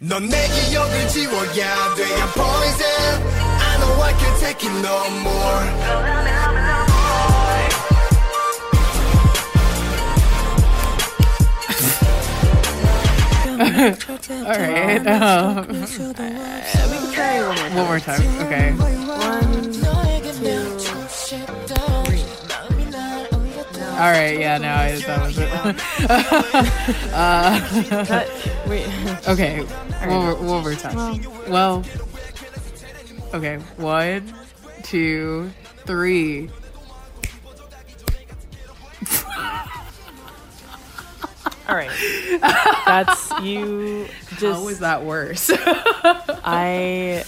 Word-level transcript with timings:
넌 0.00 0.28
내 0.28 0.48
기억을 0.48 1.08
지워야 1.08 1.94
돼 1.94 2.04
I'm 2.04 2.32
poison 2.32 3.22
I 3.60 3.76
know 3.78 4.02
I 4.02 4.12
can't 4.14 4.38
take 4.40 4.64
it 4.64 4.72
no 4.82 5.10
more 5.20 6.70
All 13.60 14.56
right. 14.58 15.06
Um, 15.06 15.66
we 15.68 15.86
can 15.86 17.12
try 17.12 17.40
one 17.46 17.56
more. 17.56 17.76
one 17.76 17.86
more 17.86 18.00
time. 18.00 18.20
Okay. 18.46 18.72
One, 18.72 19.70
All 24.00 24.10
right. 24.10 24.38
Yeah. 24.38 24.56
No, 24.58 24.68
I, 24.68 24.96
that 25.00 25.20
was 25.26 25.38
it. 25.38 25.50
cut. 28.08 28.26
Wait. 28.67 28.87
okay. 29.27 29.61
One, 29.63 30.09
more- 30.09 30.35
one 30.35 30.63
more 30.63 30.75
time. 30.75 31.21
Well. 31.49 31.83
Okay. 33.33 33.57
One, 33.77 34.33
two, 34.83 35.51
three. 35.85 36.49
All 41.67 41.75
right. 41.75 41.89
That's 42.85 43.31
you. 43.41 44.07
Just 44.37 44.43
How 44.59 44.63
was 44.65 44.79
that 44.79 45.03
worse? 45.03 45.49
I. 45.53 47.23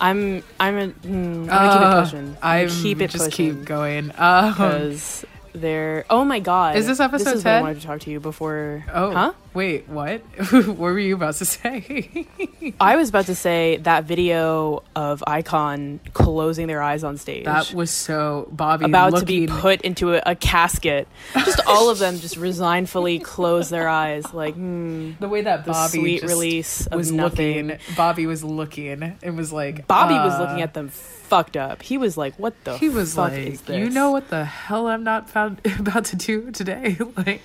I'm. 0.00 0.42
I'm. 0.60 0.76
A, 0.76 0.88
mm, 0.88 1.06
I'm 1.08 1.46
gonna 1.46 1.72
keep 1.72 1.82
it 1.86 2.02
pushing. 2.04 2.36
I'm 2.42 2.68
keep 2.68 3.00
it 3.00 3.10
just 3.10 3.24
pushing 3.26 3.56
keep 3.56 3.64
going. 3.64 4.12
Um, 4.18 4.50
because 4.52 5.24
they're. 5.54 6.04
Oh 6.10 6.24
my 6.24 6.38
god! 6.40 6.76
Is 6.76 6.86
this 6.86 7.00
episode 7.00 7.24
This 7.24 7.34
is 7.38 7.44
what 7.44 7.54
I 7.54 7.60
wanted 7.62 7.80
to 7.80 7.86
talk 7.86 8.00
to 8.00 8.10
you 8.10 8.20
before. 8.20 8.84
oh, 8.92 9.12
Huh? 9.12 9.32
Wait, 9.56 9.88
what? 9.88 10.20
what 10.50 10.78
were 10.78 10.98
you 10.98 11.14
about 11.14 11.32
to 11.36 11.46
say? 11.46 12.26
I 12.80 12.96
was 12.96 13.08
about 13.08 13.24
to 13.24 13.34
say 13.34 13.78
that 13.78 14.04
video 14.04 14.82
of 14.94 15.24
iKON 15.26 15.98
closing 16.12 16.66
their 16.66 16.82
eyes 16.82 17.02
on 17.02 17.16
stage. 17.16 17.46
that 17.46 17.72
was 17.72 17.90
so 17.90 18.48
Bobby 18.52 18.84
about 18.84 19.12
looking, 19.12 19.46
to 19.46 19.54
be 19.54 19.60
put 19.60 19.80
into 19.80 20.12
a, 20.12 20.22
a 20.26 20.34
casket. 20.34 21.08
Just 21.32 21.60
all 21.66 21.88
of 21.88 21.98
them 21.98 22.18
just 22.18 22.36
resignfully 22.36 23.24
close 23.24 23.70
their 23.70 23.88
eyes, 23.88 24.34
like 24.34 24.52
hmm, 24.56 25.12
the 25.20 25.28
way 25.28 25.40
that 25.40 25.64
Bobby 25.64 26.00
sweet 26.00 26.22
release 26.24 26.86
of 26.88 26.98
was 26.98 27.10
nothing. 27.10 27.68
looking. 27.68 27.80
Bobby 27.96 28.26
was 28.26 28.44
looking 28.44 29.16
and 29.22 29.38
was 29.38 29.54
like, 29.54 29.86
Bobby 29.86 30.16
was 30.16 30.34
uh, 30.34 30.42
looking 30.42 30.60
at 30.60 30.74
them 30.74 30.90
fucked 31.26 31.56
up. 31.56 31.82
He 31.82 31.98
was 31.98 32.16
like, 32.16 32.38
"What 32.38 32.54
the 32.64 32.78
He 32.78 32.88
was 32.88 33.16
like, 33.16 33.32
is 33.32 33.60
this?" 33.62 33.76
"You 33.76 33.90
know 33.90 34.10
what 34.10 34.28
the 34.30 34.44
hell 34.44 34.86
I'm 34.86 35.04
not 35.04 35.28
found 35.28 35.60
about 35.78 36.06
to 36.06 36.16
do 36.16 36.50
today?" 36.50 36.96
like, 37.16 37.42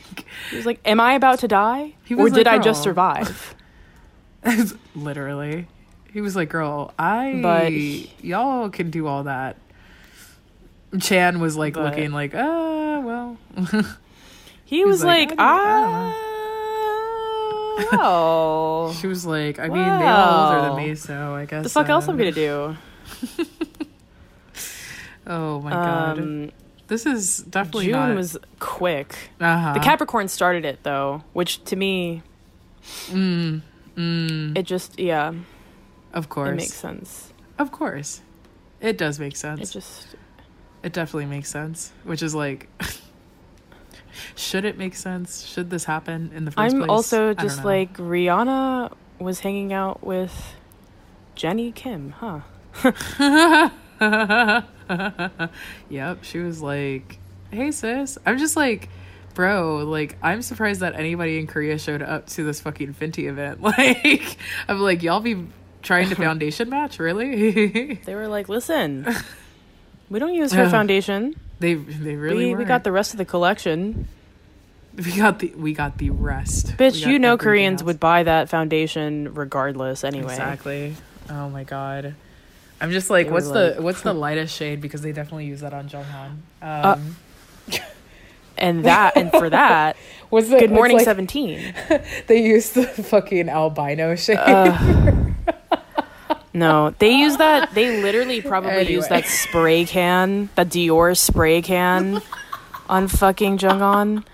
He 0.49 0.57
was 0.57 0.65
like, 0.65 0.79
"Am 0.85 0.99
I 0.99 1.13
about 1.13 1.39
to 1.39 1.47
die, 1.47 1.95
He 2.05 2.15
or 2.15 2.23
was 2.23 2.33
did 2.33 2.45
like, 2.47 2.59
I 2.59 2.63
just 2.63 2.83
survive?" 2.83 3.55
literally, 4.95 5.67
he 6.11 6.21
was 6.21 6.35
like, 6.35 6.49
"Girl, 6.49 6.93
I 6.97 7.39
But 7.41 7.71
y'all 8.23 8.69
can 8.69 8.89
do 8.91 9.07
all 9.07 9.23
that." 9.23 9.57
Chan 10.99 11.39
was 11.39 11.55
like 11.55 11.73
But- 11.75 11.83
looking 11.85 12.11
like, 12.11 12.33
"Uh, 12.35 13.01
well." 13.03 13.37
He 14.65 14.85
was 14.85 15.03
like, 15.03 15.31
like, 15.31 15.39
"I 15.39 16.13
"Ah, 17.83 17.87
well, 17.91 18.93
she 18.93 19.07
was 19.07 19.25
like, 19.25 19.59
"I 19.59 19.67
mean, 19.67 19.73
they 19.73 19.83
all 20.07 20.53
older 20.53 20.61
than 20.69 20.75
me, 20.77 20.95
so 20.95 21.35
I 21.35 21.43
guess." 21.45 21.63
the 21.63 21.69
fuck 21.69 21.89
else 21.89 22.07
uh, 22.07 22.11
I'm 22.11 22.17
gonna 22.17 22.31
do?" 22.31 22.77
Oh 25.27 25.59
my 25.61 25.71
god, 25.71 26.19
Um, 26.19 26.51
this 26.91 27.05
is 27.05 27.37
definitely 27.37 27.85
June 27.85 27.93
not. 27.93 28.15
was 28.15 28.37
quick. 28.59 29.15
uh-huh. 29.39 29.73
The 29.75 29.79
Capricorn 29.79 30.27
started 30.27 30.65
it 30.65 30.83
though, 30.83 31.23
which 31.31 31.63
to 31.63 31.77
me, 31.77 32.21
Mm, 33.07 33.61
mm, 33.95 34.57
it 34.57 34.63
just 34.63 34.99
yeah, 34.99 35.31
of 36.13 36.27
course, 36.27 36.49
it 36.49 36.55
makes 36.55 36.73
sense. 36.73 37.31
of 37.57 37.71
course, 37.71 38.19
it 38.81 38.97
does 38.97 39.19
make 39.19 39.37
sense. 39.37 39.69
It 39.69 39.71
just 39.71 40.15
It 40.83 40.91
definitely 40.91 41.27
makes 41.27 41.49
sense. 41.49 41.93
Which 42.03 42.21
is 42.21 42.35
like, 42.35 42.67
should 44.35 44.65
it 44.65 44.77
make 44.77 44.95
sense? 44.95 45.45
Should 45.45 45.69
this 45.69 45.85
happen 45.85 46.31
in 46.35 46.43
the 46.43 46.51
1st 46.51 46.55
place? 46.55 46.73
I'm 46.73 46.89
also 46.89 47.33
just 47.33 47.63
like 47.63 47.95
Rihanna 47.97 48.91
was 49.19 49.39
hanging 49.39 49.71
out 49.71 50.03
with 50.03 50.55
Jennie 51.35 51.71
Kim, 51.71 52.15
huh? 52.19 52.41
yep. 55.89 56.23
She 56.23 56.39
was 56.39 56.61
like, 56.61 57.19
"Hey 57.51 57.71
sis," 57.71 58.17
I'm 58.25 58.37
just 58.37 58.55
like. 58.55 58.89
Bro, 59.33 59.85
like 59.85 60.17
I'm 60.21 60.41
surprised 60.41 60.81
that 60.81 60.93
anybody 60.95 61.39
in 61.39 61.47
Korea 61.47 61.79
showed 61.79 62.01
up 62.01 62.27
to 62.31 62.43
this 62.43 62.59
fucking 62.59 62.93
Fenty 62.95 63.29
event. 63.29 63.61
Like, 63.63 64.35
I'm 64.67 64.81
like, 64.81 65.03
y'all 65.03 65.21
be 65.21 65.47
trying 65.81 66.09
to 66.09 66.15
foundation 66.27 66.69
match, 66.69 66.99
really? 66.99 67.93
They 67.93 68.13
were 68.13 68.27
like, 68.27 68.49
"Listen, 68.49 69.07
we 70.09 70.19
don't 70.19 70.33
use 70.33 70.51
her 70.51 70.69
foundation. 70.69 71.39
they 71.59 71.75
they 71.75 72.17
really 72.17 72.47
we, 72.47 72.55
we 72.55 72.65
got 72.65 72.83
the 72.83 72.91
rest 72.91 73.13
of 73.13 73.19
the 73.19 73.25
collection, 73.25 74.09
we 74.97 75.15
got 75.15 75.39
the 75.39 75.53
we 75.55 75.73
got 75.73 75.97
the 75.97 76.09
rest. 76.09 76.75
bitch. 76.77 77.05
You 77.05 77.17
know, 77.17 77.37
Koreans 77.37 77.81
else. 77.81 77.85
would 77.85 77.99
buy 78.01 78.23
that 78.23 78.49
foundation 78.49 79.33
regardless, 79.33 80.03
anyway. 80.03 80.33
Exactly. 80.33 80.95
Oh 81.29 81.49
my 81.49 81.63
god. 81.63 82.15
I'm 82.81 82.91
just 82.91 83.09
like, 83.09 83.29
what's 83.29 83.47
were 83.47 83.75
the 83.75 83.81
what's 83.81 84.01
the 84.01 84.13
lightest 84.25 84.55
shade 84.55 84.81
because 84.81 85.01
they 85.01 85.11
definitely 85.11 85.45
use 85.45 85.61
that 85.61 85.73
on 85.73 85.87
Jeonghan. 85.87 86.37
Uh, 86.61 86.95
Um, 86.97 87.15
And 88.57 88.85
that, 88.85 89.17
and 89.17 89.31
for 89.31 89.49
that, 89.49 89.97
what's 90.29 90.49
the 90.49 90.59
Good 90.59 90.71
Morning 90.71 90.97
like, 90.97 91.05
Seventeen. 91.05 91.73
They 92.27 92.43
use 92.43 92.71
the 92.71 92.83
fucking 92.85 93.49
albino 93.49 94.15
shade. 94.15 94.37
No, 96.53 96.93
they 96.99 97.11
use 97.11 97.37
that. 97.37 97.73
They 97.73 98.01
literally 98.03 98.41
probably 98.41 98.91
use 98.91 99.07
that 99.07 99.25
spray 99.25 99.85
can, 99.85 100.49
that 100.55 100.67
Dior 100.67 101.17
spray 101.17 101.61
can, 101.61 102.21
on 102.89 103.07
fucking 103.07 103.57
Jeonghan. 103.57 104.25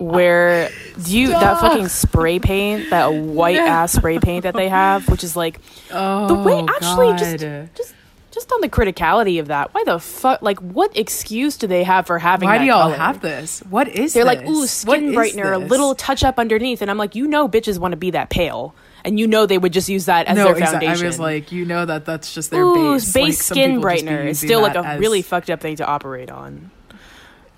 Where 0.00 0.70
do 1.02 1.18
you 1.18 1.28
that 1.28 1.60
fucking 1.60 1.88
spray 1.88 2.38
paint, 2.38 2.88
that 2.88 3.12
white 3.12 3.56
ass 3.56 3.92
spray 3.92 4.18
paint 4.18 4.44
that 4.44 4.54
they 4.54 4.68
have, 4.68 5.06
which 5.08 5.22
is 5.22 5.36
like 5.36 5.60
oh, 5.90 6.26
the 6.26 6.34
way 6.34 6.54
oh, 6.54 6.68
actually 6.68 7.12
just 7.18 7.44
God. 7.44 7.70
just 7.76 7.94
just 8.30 8.52
on 8.52 8.60
the 8.60 8.68
criticality 8.68 9.40
of 9.40 9.48
that. 9.48 9.74
Why 9.74 9.84
the 9.84 9.98
fuck? 9.98 10.40
Like, 10.42 10.58
what 10.60 10.96
excuse 10.96 11.56
do 11.56 11.66
they 11.66 11.82
have 11.84 12.06
for 12.06 12.18
having? 12.18 12.48
Why 12.48 12.58
that 12.58 12.64
do 12.64 12.68
y'all 12.68 12.82
color? 12.82 12.96
have 12.96 13.20
this? 13.20 13.60
What 13.68 13.88
is 13.88 14.12
They're 14.14 14.24
this? 14.24 14.38
like, 14.38 14.48
ooh, 14.48 14.66
skin 14.66 15.12
brightener, 15.12 15.54
a 15.54 15.58
little 15.58 15.94
touch 15.94 16.24
up 16.24 16.38
underneath, 16.38 16.80
and 16.82 16.90
I'm 16.90 16.98
like, 16.98 17.14
you 17.14 17.26
know, 17.26 17.48
bitches 17.48 17.78
want 17.78 17.92
to 17.92 17.96
be 17.96 18.12
that 18.12 18.30
pale, 18.30 18.74
and 19.04 19.18
you 19.18 19.26
know 19.26 19.46
they 19.46 19.58
would 19.58 19.72
just 19.72 19.88
use 19.88 20.06
that 20.06 20.26
as 20.26 20.36
no, 20.36 20.44
their 20.44 20.52
exactly. 20.52 20.86
foundation. 20.86 21.06
I 21.06 21.08
was 21.08 21.18
like, 21.18 21.52
you 21.52 21.64
know 21.64 21.84
that 21.84 22.04
that's 22.04 22.32
just 22.32 22.50
their 22.50 22.62
Ooh, 22.62 22.94
base. 22.94 23.12
base 23.12 23.50
Like, 23.50 23.58
skin 23.58 23.80
brightener 23.80 24.26
is 24.26 24.38
still 24.38 24.62
like 24.62 24.76
a 24.76 24.98
really 24.98 25.22
fucked 25.22 25.50
up 25.50 25.60
thing 25.60 25.76
to 25.76 25.86
operate 25.86 26.30
on. 26.30 26.70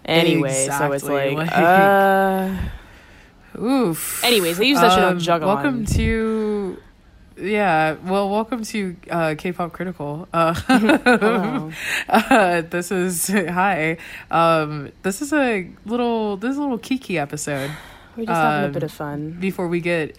Anyway, 0.05 0.67
so 0.69 0.93
it's 0.93 1.05
like, 1.05 1.37
like- 1.37 1.53
uh, 1.53 2.55
Oof. 3.61 4.23
anyways, 4.25 4.59
they 4.59 4.67
use 4.67 4.81
that 4.81 4.93
shit 4.93 5.05
on 5.05 5.13
Um, 5.13 5.19
Juggle. 5.19 5.49
Welcome 5.49 5.87
to, 5.87 6.77
yeah. 7.37 7.97
Well, 8.05 8.29
welcome 8.31 8.65
to 8.65 8.97
uh, 9.11 9.35
K-pop 9.39 9.73
Critical. 9.73 10.27
Uh, 10.33 10.55
uh, 12.09 12.63
this 12.63 12.91
is 12.91 13.29
hi. 13.29 13.99
Um, 14.31 14.91
this 15.03 15.23
is 15.23 15.33
a 15.33 15.69
little 15.87 16.37
this 16.37 16.53
is 16.53 16.57
a 16.57 16.63
little 16.63 16.79
Kiki 16.79 17.19
episode. 17.19 17.71
We're 18.17 18.27
just 18.27 18.37
having 18.37 18.65
a 18.65 18.67
um, 18.67 18.73
bit 18.73 18.83
of 18.83 18.93
fun. 18.93 19.33
Before 19.41 19.69
we 19.69 19.81
get, 19.81 20.19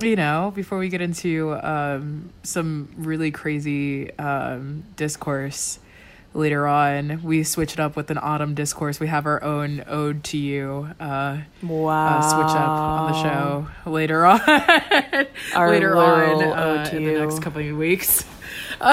you 0.00 0.16
know, 0.16 0.52
before 0.54 0.78
we 0.78 0.88
get 0.88 1.00
into 1.02 1.54
um, 1.62 2.30
some 2.42 2.88
really 2.96 3.30
crazy 3.30 4.16
um, 4.18 4.84
discourse 4.96 5.78
later 6.34 6.66
on, 6.66 7.22
we 7.22 7.42
switch 7.44 7.72
it 7.72 7.80
up 7.80 7.96
with 7.96 8.10
an 8.10 8.18
autumn 8.18 8.54
discourse. 8.54 9.00
We 9.00 9.06
have 9.06 9.24
our 9.26 9.42
own 9.42 9.82
ode 9.86 10.22
to 10.24 10.36
you. 10.38 10.88
Uh, 11.00 11.38
Wow. 11.62 12.18
uh, 12.18 12.22
switch 12.22 12.56
up 12.56 12.68
on 12.68 13.12
the 13.12 13.22
show 13.22 13.90
later 13.90 14.26
on. 14.26 14.40
Our 15.54 15.70
later 15.70 15.96
on 15.96 16.42
uh, 16.42 16.90
in 16.92 17.04
the 17.04 17.12
next 17.20 17.40
couple 17.40 17.66
of 17.68 17.76
weeks. 17.76 18.24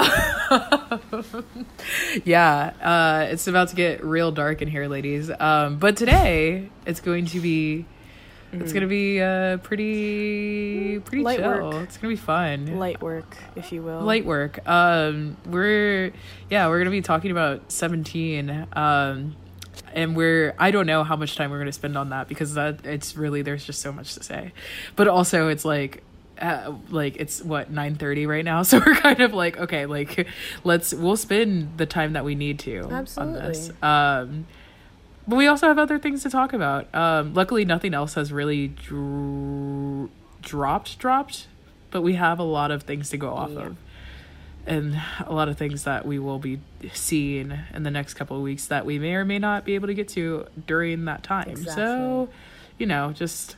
yeah, 2.23 2.71
uh, 2.81 3.27
it's 3.31 3.47
about 3.47 3.69
to 3.69 3.75
get 3.75 4.03
real 4.03 4.31
dark 4.31 4.61
in 4.61 4.67
here, 4.67 4.87
ladies. 4.87 5.29
Um, 5.39 5.77
but 5.77 5.97
today 5.97 6.69
it's 6.85 6.99
going 6.99 7.25
to 7.27 7.39
be. 7.39 7.85
It's 8.53 8.74
gonna 8.74 8.88
be 8.88 9.21
uh, 9.21 9.57
pretty 9.57 11.00
pretty 11.00 11.24
Mm-hmm. 11.24 11.25
Light 11.25 11.39
chill. 11.39 11.69
work. 11.71 11.83
It's 11.83 11.98
gonna 11.98 12.13
be 12.13 12.18
fun. 12.18 12.77
Light 12.80 13.01
work, 13.01 13.38
if 13.56 13.71
you 13.71 13.81
will. 13.81 14.01
Light 14.01 14.25
work. 14.25 14.59
Um, 14.68 15.38
we're 15.45 16.12
yeah, 16.50 16.68
we're 16.68 16.80
gonna 16.80 16.89
be 16.92 17.01
talking 17.01 17.31
about 17.31 17.71
seventeen. 17.71 18.68
Um, 18.74 19.36
and 19.94 20.15
we're 20.15 20.53
I 20.59 20.71
don't 20.71 20.86
know 20.86 21.03
how 21.03 21.15
much 21.15 21.36
time 21.36 21.51
we're 21.51 21.59
gonna 21.59 21.71
spend 21.71 21.98
on 21.98 22.09
that 22.09 22.27
because 22.27 22.53
that 22.56 22.86
it's 22.86 23.15
really 23.15 23.42
there's 23.42 23.65
just 23.65 23.81
so 23.81 23.92
much 23.92 24.13
to 24.15 24.24
say, 24.24 24.51
but 24.95 25.07
also 25.07 25.47
it's 25.47 25.65
like. 25.65 26.04
Uh, 26.42 26.74
like 26.89 27.18
it's 27.18 27.44
what 27.44 27.71
9:30 27.71 28.27
right 28.27 28.44
now 28.44 28.63
so 28.63 28.80
we're 28.80 28.95
kind 28.95 29.21
of 29.21 29.31
like 29.31 29.59
okay 29.59 29.86
like 29.86 30.25
let's 30.63 30.92
we'll 30.92 31.15
spend 31.15 31.77
the 31.77 31.86
time 31.86 32.13
that 32.13 32.25
we 32.25 32.33
need 32.33 32.57
to 32.57 32.80
on 32.80 32.89
this 33.04 33.15
Absolutely. 33.19 33.75
um 33.83 34.47
but 35.27 35.35
we 35.35 35.47
also 35.47 35.68
have 35.68 35.77
other 35.79 36.00
things 36.00 36.23
to 36.23 36.29
talk 36.29 36.53
about 36.53 36.94
um 36.95 37.33
luckily 37.33 37.63
nothing 37.65 37.94
else 37.94 38.15
has 38.15 38.31
really 38.31 38.68
dr- 38.69 40.09
dropped 40.41 40.97
dropped, 41.00 41.47
but 41.91 42.01
we 42.01 42.13
have 42.13 42.39
a 42.39 42.44
lot 42.44 42.71
of 42.71 42.83
things 42.83 43.09
to 43.09 43.18
go 43.18 43.29
off 43.31 43.51
Yeah. 43.51 43.59
of. 43.68 43.77
And 44.68 45.01
a 45.25 45.33
lot 45.33 45.50
of 45.50 45.57
things 45.57 45.85
that 45.85 46.06
we 46.06 46.19
will 46.19 46.38
be 46.38 46.59
seeing 46.94 47.51
in 47.73 47.81
the 47.81 47.89
next 47.89 48.13
couple 48.13 48.38
of 48.38 48.44
weeks 48.44 48.68
that 48.68 48.85
we 48.85 49.00
may 49.00 49.15
or 49.15 49.25
may 49.25 49.39
not 49.39 49.65
be 49.65 49.73
able 49.73 49.88
to 49.88 49.94
get 49.95 50.07
to 50.09 50.45
during 50.68 51.06
that 51.06 51.23
time. 51.23 51.56
So, 51.56 52.29
you 52.77 52.85
know, 52.85 53.12
just 53.12 53.56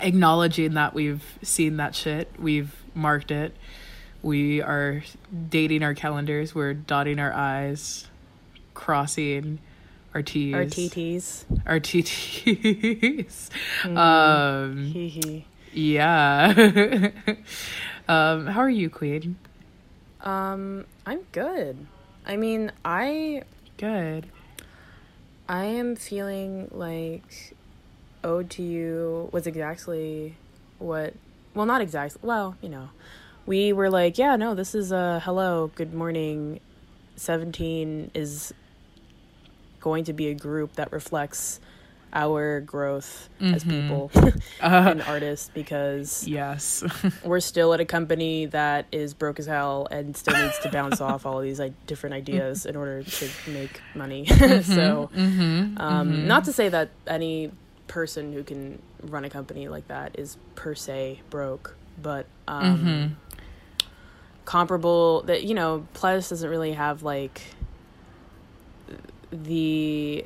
acknowledging 0.00 0.74
that 0.74 0.92
we've 0.92 1.22
seen 1.42 1.76
that 1.76 1.94
shit, 1.94 2.28
we've 2.36 2.74
marked 2.94 3.30
it, 3.30 3.54
we 4.20 4.60
are 4.60 5.04
dating 5.50 5.84
our 5.84 5.94
calendars, 5.94 6.52
we're 6.52 6.74
dotting 6.74 7.20
our 7.20 7.32
I's, 7.32 8.08
crossing 8.74 9.60
our 10.14 10.22
T's, 10.22 10.54
Our 10.54 10.64
TTs. 10.64 11.44
our 11.66 11.80
TTs. 11.80 13.50
Um, 13.84 15.44
yeah. 15.72 17.10
um, 18.08 18.46
how 18.46 18.60
are 18.60 18.70
you, 18.70 18.90
Queen? 18.90 19.36
Um, 20.20 20.86
I'm 21.06 21.20
good. 21.32 21.86
I 22.26 22.36
mean, 22.36 22.72
I 22.84 23.42
Good. 23.78 24.26
I 25.48 25.64
am 25.64 25.94
feeling 25.94 26.68
like 26.72 27.54
Ode 28.24 28.50
to 28.50 28.62
You 28.62 29.28
was 29.32 29.46
exactly 29.46 30.34
what 30.78 31.14
well 31.54 31.64
not 31.64 31.80
exactly 31.80 32.20
well, 32.22 32.56
you 32.60 32.68
know. 32.68 32.90
We 33.46 33.72
were 33.72 33.88
like, 33.88 34.18
yeah, 34.18 34.36
no, 34.36 34.54
this 34.54 34.74
is 34.74 34.92
a 34.92 35.20
hello, 35.24 35.70
good 35.74 35.94
morning. 35.94 36.60
17 37.16 38.10
is 38.14 38.52
going 39.80 40.04
to 40.04 40.12
be 40.12 40.28
a 40.28 40.34
group 40.34 40.74
that 40.74 40.92
reflects 40.92 41.60
our 42.12 42.60
growth 42.60 43.28
as 43.40 43.64
mm-hmm. 43.64 43.82
people 43.82 44.10
and 44.62 45.00
uh-huh. 45.00 45.10
artists 45.10 45.50
because 45.52 46.26
Yes. 46.26 46.82
we're 47.24 47.40
still 47.40 47.74
at 47.74 47.80
a 47.80 47.84
company 47.84 48.46
that 48.46 48.86
is 48.92 49.14
broke 49.14 49.38
as 49.38 49.46
hell 49.46 49.86
and 49.90 50.16
still 50.16 50.40
needs 50.42 50.58
to 50.60 50.70
bounce 50.70 51.00
off 51.00 51.26
all 51.26 51.38
of 51.38 51.44
these 51.44 51.58
like 51.58 51.74
different 51.86 52.14
mm-hmm. 52.14 52.34
ideas 52.34 52.66
in 52.66 52.76
order 52.76 53.02
to 53.02 53.28
make 53.48 53.80
money. 53.94 54.26
Mm-hmm. 54.48 54.74
so, 54.74 55.10
um, 55.82 56.26
not 56.26 56.44
to 56.44 56.52
say 56.52 56.68
that 56.68 56.90
any 57.06 57.50
person 57.86 58.32
who 58.32 58.42
can 58.42 58.80
run 59.02 59.24
a 59.24 59.30
company 59.30 59.68
like 59.68 59.88
that 59.88 60.18
is 60.18 60.36
per 60.54 60.74
se 60.74 61.20
broke, 61.28 61.76
but 62.00 62.26
um, 62.46 63.16
comparable 64.44 65.22
that 65.22 65.44
you 65.44 65.54
know, 65.54 65.86
Pledis 65.94 66.30
doesn't 66.30 66.48
really 66.48 66.72
have 66.72 67.02
like 67.02 67.42
the 69.30 70.24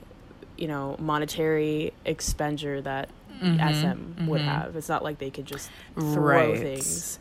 you 0.57 0.69
know 0.69 0.97
monetary 0.99 1.93
expenditure 2.05 2.81
that 2.83 3.09
SM 3.41 4.27
would 4.29 4.41
have. 4.41 4.77
It's 4.77 4.89
not 4.89 5.03
like 5.03 5.19
they 5.19 5.31
could 5.31 5.47
just 5.47 5.69
throw 5.95 6.05
Mm-hmm. 6.05 6.19
Right. 6.21 6.59
things 6.59 7.19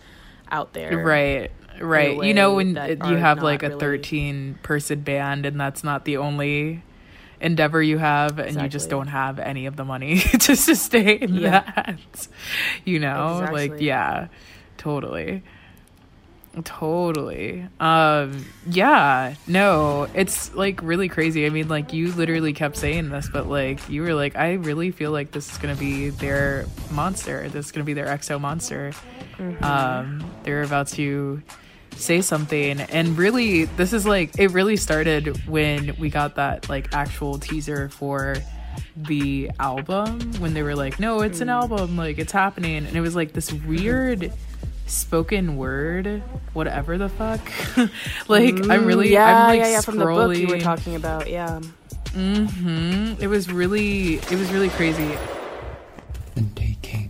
out 0.52 0.74
there. 0.74 0.98
Right. 1.04 1.52
Right. 1.80 2.22
You 2.24 2.34
know 2.34 2.56
when 2.56 2.74
that 2.74 2.90
it- 2.92 3.02
are 3.02 3.10
you 3.12 3.18
have 3.18 3.42
like 3.42 3.64
a 3.64 3.70
really- 3.70 3.80
13 3.80 4.60
person 4.62 5.00
band 5.02 5.46
and 5.46 5.60
that's 5.60 5.84
not 5.84 6.06
the 6.06 6.18
only 6.18 6.84
endeavor 7.40 7.82
you 7.82 7.98
have 7.98 8.38
and 8.38 8.62
you 8.62 8.68
just 8.68 8.88
don't 8.90 9.08
have 9.08 9.40
any 9.40 9.66
of 9.66 9.76
the 9.78 9.84
money 9.86 10.20
to 10.42 10.56
sustain 10.56 11.34
Yeah. 11.34 11.62
that. 11.76 12.28
You 12.86 13.00
know, 13.00 13.48
like 13.52 13.80
yeah. 13.80 14.28
Totally. 14.78 15.42
Totally. 16.66 17.66
Um 17.80 18.46
yeah, 18.68 19.36
no, 19.48 20.08
it's 20.14 20.54
like 20.54 20.82
really 20.84 21.08
crazy. 21.08 21.46
I 21.46 21.50
mean, 21.50 21.70
like 21.70 21.94
you 21.94 22.12
literally 22.12 22.52
kept 22.52 22.76
saying 22.76 23.10
this, 23.10 23.30
but 23.32 23.48
like 23.48 23.88
you 23.90 24.02
were 24.02 24.14
like 24.14 24.36
I 24.36 24.54
really 24.54 24.92
feel 24.92 25.12
like 25.12 25.32
this 25.32 25.50
is 25.50 25.58
going 25.58 25.74
to 25.74 25.80
be 25.80 26.10
their 26.10 26.66
monster. 26.92 27.48
This 27.48 27.68
is 27.68 27.72
going 27.72 27.86
to 27.86 27.86
be 27.86 27.94
their 27.94 28.08
exo 28.08 28.40
monster. 28.40 28.92
Um 29.62 30.30
they're 30.44 30.64
about 30.64 30.88
to 30.90 31.42
say 31.96 32.22
something 32.22 32.82
and 32.82 33.18
really 33.18 33.66
this 33.66 33.94
is 33.94 34.06
like 34.06 34.38
it 34.40 34.52
really 34.52 34.76
started 34.76 35.46
when 35.48 35.96
we 36.00 36.10
got 36.10 36.36
that 36.36 36.68
like 36.68 36.94
actual 36.94 37.38
teaser 37.38 37.90
for 37.90 38.36
the 38.96 39.52
album 39.60 40.20
when 40.40 40.54
they 40.54 40.64
were 40.64 40.76
like 40.76 41.00
no 41.00 41.22
it's 41.22 41.42
an 41.42 41.50
album 41.50 41.98
like 41.98 42.18
it's 42.18 42.32
happening 42.32 42.86
and 42.86 42.96
it 42.96 43.02
was 43.02 43.16
like 43.16 43.34
this 43.34 43.52
weird 43.54 44.34
spoken 44.92 45.56
word 45.58 46.22
whatever 46.54 46.98
the 46.98 47.08
fuck 47.10 47.42
like 48.28 48.56
i'm 48.70 48.86
really 48.86 49.08
Mm, 49.08 49.12
yeah, 49.12 49.44
i'm 49.44 49.48
like 49.48 49.60
yeah, 49.60 49.68
yeah. 49.70 49.82
From 49.82 49.98
the 49.98 50.06
book 50.06 50.36
you 50.36 50.48
were 50.48 50.60
talking 50.60 50.96
about, 50.96 51.30
yeah. 51.30 51.60
Mm-hmm. 52.10 53.22
it 53.22 53.28
was 53.28 53.50
really 53.52 54.16
it 54.16 54.32
was 54.32 54.52
really 54.52 54.68
crazy 54.70 55.10
The 56.36 56.42
day 56.42 56.78
came. 56.82 57.10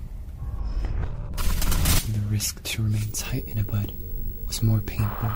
And 2.06 2.14
the 2.16 2.28
risk 2.30 2.62
to 2.64 2.84
remain 2.84 3.10
tight 3.14 3.46
in 3.48 3.58
a 3.58 3.64
bud 3.64 3.94
was 4.46 4.62
more 4.62 4.80
painful 4.80 5.30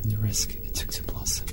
than 0.00 0.10
the 0.10 0.18
risk 0.18 0.54
it 0.54 0.74
took 0.74 0.90
to 0.92 1.02
blossom. 1.04 1.46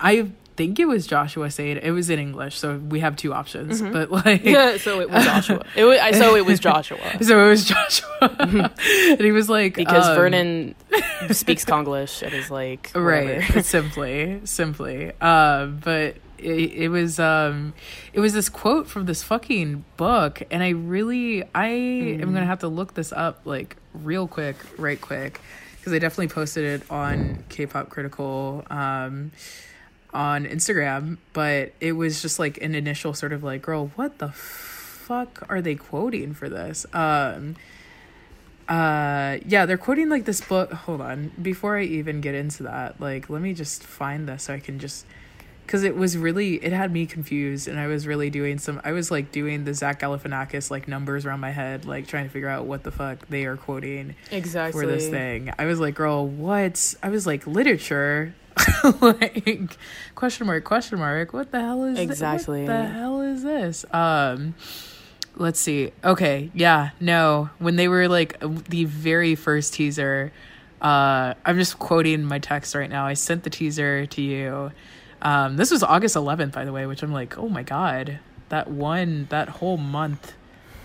i 0.00 0.28
think 0.56 0.78
it 0.78 0.84
was 0.86 1.06
joshua 1.06 1.50
saying 1.50 1.78
it 1.82 1.90
was 1.90 2.08
in 2.10 2.18
english 2.18 2.56
so 2.58 2.76
we 2.78 3.00
have 3.00 3.16
two 3.16 3.32
options 3.34 3.82
Mm-hmm. 3.82 3.92
but 3.92 4.10
like 4.24 4.44
Yeah, 4.44 4.76
so 4.76 5.00
it 5.00 5.10
was 5.10 5.24
Joshua. 5.24 5.64
It 5.76 5.84
was, 5.84 5.98
I- 5.98 6.12
so 6.12 6.36
it 6.36 6.44
was 6.46 6.60
Joshua 6.60 6.98
So 7.22 7.44
it 7.44 7.48
was 7.48 7.64
Joshua, 7.64 8.36
and 8.40 9.20
he 9.20 9.32
was 9.32 9.48
like, 9.48 9.74
because 9.74 10.06
um, 10.08 10.14
Vernon 10.16 10.74
speaks 11.32 11.64
Konglish 11.64 12.22
and 12.22 12.32
is 12.34 12.50
like 12.50 12.90
right? 12.94 13.42
simply, 13.64 14.40
simply. 14.44 15.10
Um, 15.20 15.80
but 15.82 16.16
it, 16.38 16.72
it 16.84 16.88
was 16.88 17.18
um, 17.18 17.72
it 18.12 18.20
was 18.20 18.32
this 18.32 18.48
quote 18.48 18.86
from 18.88 19.06
this 19.06 19.22
fucking 19.22 19.84
book, 19.96 20.42
and 20.50 20.62
I 20.62 20.70
really, 20.70 21.42
I 21.54 21.66
am 22.22 22.32
gonna 22.34 22.44
have 22.46 22.60
to 22.60 22.68
look 22.68 22.94
this 22.94 23.12
up 23.12 23.40
like 23.44 23.76
real 23.94 24.28
quick, 24.28 24.56
right 24.78 25.00
quick, 25.00 25.40
because 25.78 25.92
I 25.92 25.98
definitely 25.98 26.28
posted 26.28 26.64
it 26.82 26.90
on 26.90 27.44
K-pop 27.48 27.88
Critical. 27.90 28.64
Um, 28.70 29.32
on 30.14 30.46
Instagram, 30.46 31.18
but 31.32 31.72
it 31.80 31.92
was 31.92 32.22
just 32.22 32.38
like 32.38 32.56
an 32.62 32.74
initial 32.74 33.12
sort 33.12 33.32
of 33.32 33.42
like, 33.42 33.62
girl, 33.62 33.90
what 33.96 34.18
the 34.18 34.28
fuck 34.28 35.44
are 35.48 35.60
they 35.60 35.74
quoting 35.74 36.32
for 36.32 36.48
this? 36.48 36.86
Um 36.92 37.56
uh 38.68 39.38
yeah, 39.46 39.66
they're 39.66 39.76
quoting 39.76 40.08
like 40.08 40.24
this 40.24 40.40
book. 40.40 40.72
Hold 40.72 41.00
on. 41.02 41.32
Before 41.42 41.76
I 41.76 41.82
even 41.82 42.20
get 42.20 42.34
into 42.34 42.62
that, 42.62 43.00
like 43.00 43.28
let 43.28 43.42
me 43.42 43.52
just 43.52 43.82
find 43.82 44.28
this 44.28 44.44
so 44.44 44.54
I 44.54 44.60
can 44.60 44.78
just 44.78 45.04
cuz 45.66 45.82
it 45.82 45.96
was 45.96 46.16
really 46.16 46.62
it 46.64 46.72
had 46.72 46.92
me 46.92 47.06
confused 47.06 47.68
and 47.68 47.78
I 47.78 47.86
was 47.88 48.06
really 48.06 48.30
doing 48.30 48.58
some 48.58 48.80
I 48.84 48.92
was 48.92 49.10
like 49.10 49.32
doing 49.32 49.64
the 49.64 49.74
Zach 49.74 50.00
Galifianakis 50.00 50.70
like 50.70 50.86
numbers 50.86 51.26
around 51.26 51.40
my 51.40 51.50
head 51.50 51.86
like 51.86 52.06
trying 52.06 52.24
to 52.24 52.30
figure 52.30 52.48
out 52.48 52.66
what 52.66 52.84
the 52.84 52.90
fuck 52.90 53.26
they 53.28 53.44
are 53.46 53.56
quoting 53.56 54.14
exactly 54.30 54.80
for 54.80 54.86
this 54.86 55.08
thing. 55.08 55.52
I 55.58 55.64
was 55.66 55.80
like, 55.80 55.96
girl, 55.96 56.26
what? 56.26 56.94
I 57.02 57.08
was 57.08 57.26
like, 57.26 57.46
literature? 57.46 58.34
like, 59.00 59.76
question 60.14 60.46
mark, 60.46 60.64
question 60.64 60.98
mark. 60.98 61.32
What 61.32 61.50
the 61.50 61.60
hell 61.60 61.84
is 61.84 61.98
Exactly. 61.98 62.60
what 62.60 62.66
the 62.66 62.86
hell 62.86 63.20
is 63.20 63.42
this? 63.42 63.84
Um, 63.92 64.54
let's 65.36 65.58
see. 65.60 65.92
Okay, 66.04 66.50
yeah, 66.54 66.90
no. 67.00 67.50
When 67.58 67.76
they 67.76 67.88
were 67.88 68.08
like 68.08 68.38
the 68.68 68.84
very 68.84 69.34
first 69.34 69.74
teaser, 69.74 70.32
uh, 70.80 71.34
I'm 71.44 71.56
just 71.58 71.78
quoting 71.78 72.24
my 72.24 72.38
text 72.38 72.74
right 72.74 72.90
now. 72.90 73.06
I 73.06 73.14
sent 73.14 73.44
the 73.44 73.50
teaser 73.50 74.06
to 74.06 74.22
you. 74.22 74.72
Um, 75.22 75.56
this 75.56 75.70
was 75.70 75.82
August 75.82 76.16
11th, 76.16 76.52
by 76.52 76.64
the 76.64 76.72
way, 76.72 76.86
which 76.86 77.02
I'm 77.02 77.12
like, 77.12 77.38
oh 77.38 77.48
my 77.48 77.62
god, 77.62 78.18
that 78.50 78.68
one, 78.70 79.26
that 79.30 79.48
whole 79.48 79.78
month 79.78 80.34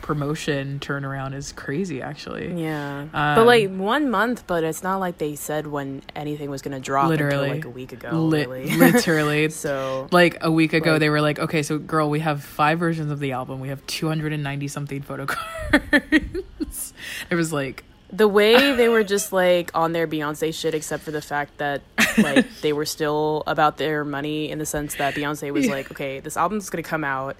promotion 0.10 0.80
turnaround 0.80 1.36
is 1.36 1.52
crazy, 1.52 2.02
actually. 2.02 2.60
Yeah, 2.64 3.02
Um, 3.14 3.36
but 3.36 3.46
like 3.46 3.70
one 3.70 4.10
month, 4.10 4.48
but 4.48 4.64
it's 4.64 4.82
not 4.82 4.98
like 4.98 5.20
they 5.20 5.36
said 5.36 5.68
when 5.68 6.02
anything 6.16 6.50
was 6.50 6.64
gonna 6.64 6.80
drop 6.80 7.10
Literally. 7.10 7.36
until 7.52 7.56
like 7.58 7.66
a 7.66 7.70
week 7.70 7.94
ago. 7.94 8.10
Lit- 8.10 8.50
really. 8.50 8.72
literally. 8.76 9.50
so 9.52 10.08
like 10.12 10.38
a 10.42 10.52
week 10.52 10.74
ago 10.74 10.94
Like- 10.94 11.00
they 11.00 11.10
were 11.12 11.22
like 11.22 11.38
okay 11.38 11.62
so 11.62 11.78
girl 11.78 12.10
we 12.10 12.22
have 12.22 12.44
five 12.44 12.80
versions 12.80 13.12
of 13.12 13.20
the 13.20 13.34
album 13.34 13.60
we 13.60 13.68
have 13.68 13.86
290 13.86 14.68
something 14.68 15.02
photo 15.04 15.28
cards 15.28 16.94
it 17.30 17.36
was 17.36 17.54
like 17.54 17.84
the 18.12 18.28
way 18.28 18.74
they 18.76 18.90
were 18.90 19.04
just 19.04 19.32
like 19.32 19.70
on 19.76 19.92
their 19.94 20.08
Beyonce 20.08 20.52
shit, 20.52 20.74
except 20.74 21.04
for 21.04 21.12
the 21.12 21.22
fact 21.22 21.60
that 21.60 21.84
like 22.18 22.48
they 22.64 22.74
were 22.74 22.86
still 22.86 23.44
about 23.46 23.78
their 23.78 24.04
money 24.04 24.50
in 24.50 24.58
the 24.58 24.66
sense 24.66 24.96
that 24.96 25.14
Beyonce 25.14 25.52
was 25.54 25.68
like, 25.68 25.92
okay, 25.92 26.20
this 26.20 26.36
album's 26.36 26.72
gonna 26.72 26.82
come 26.82 27.04
out. 27.04 27.38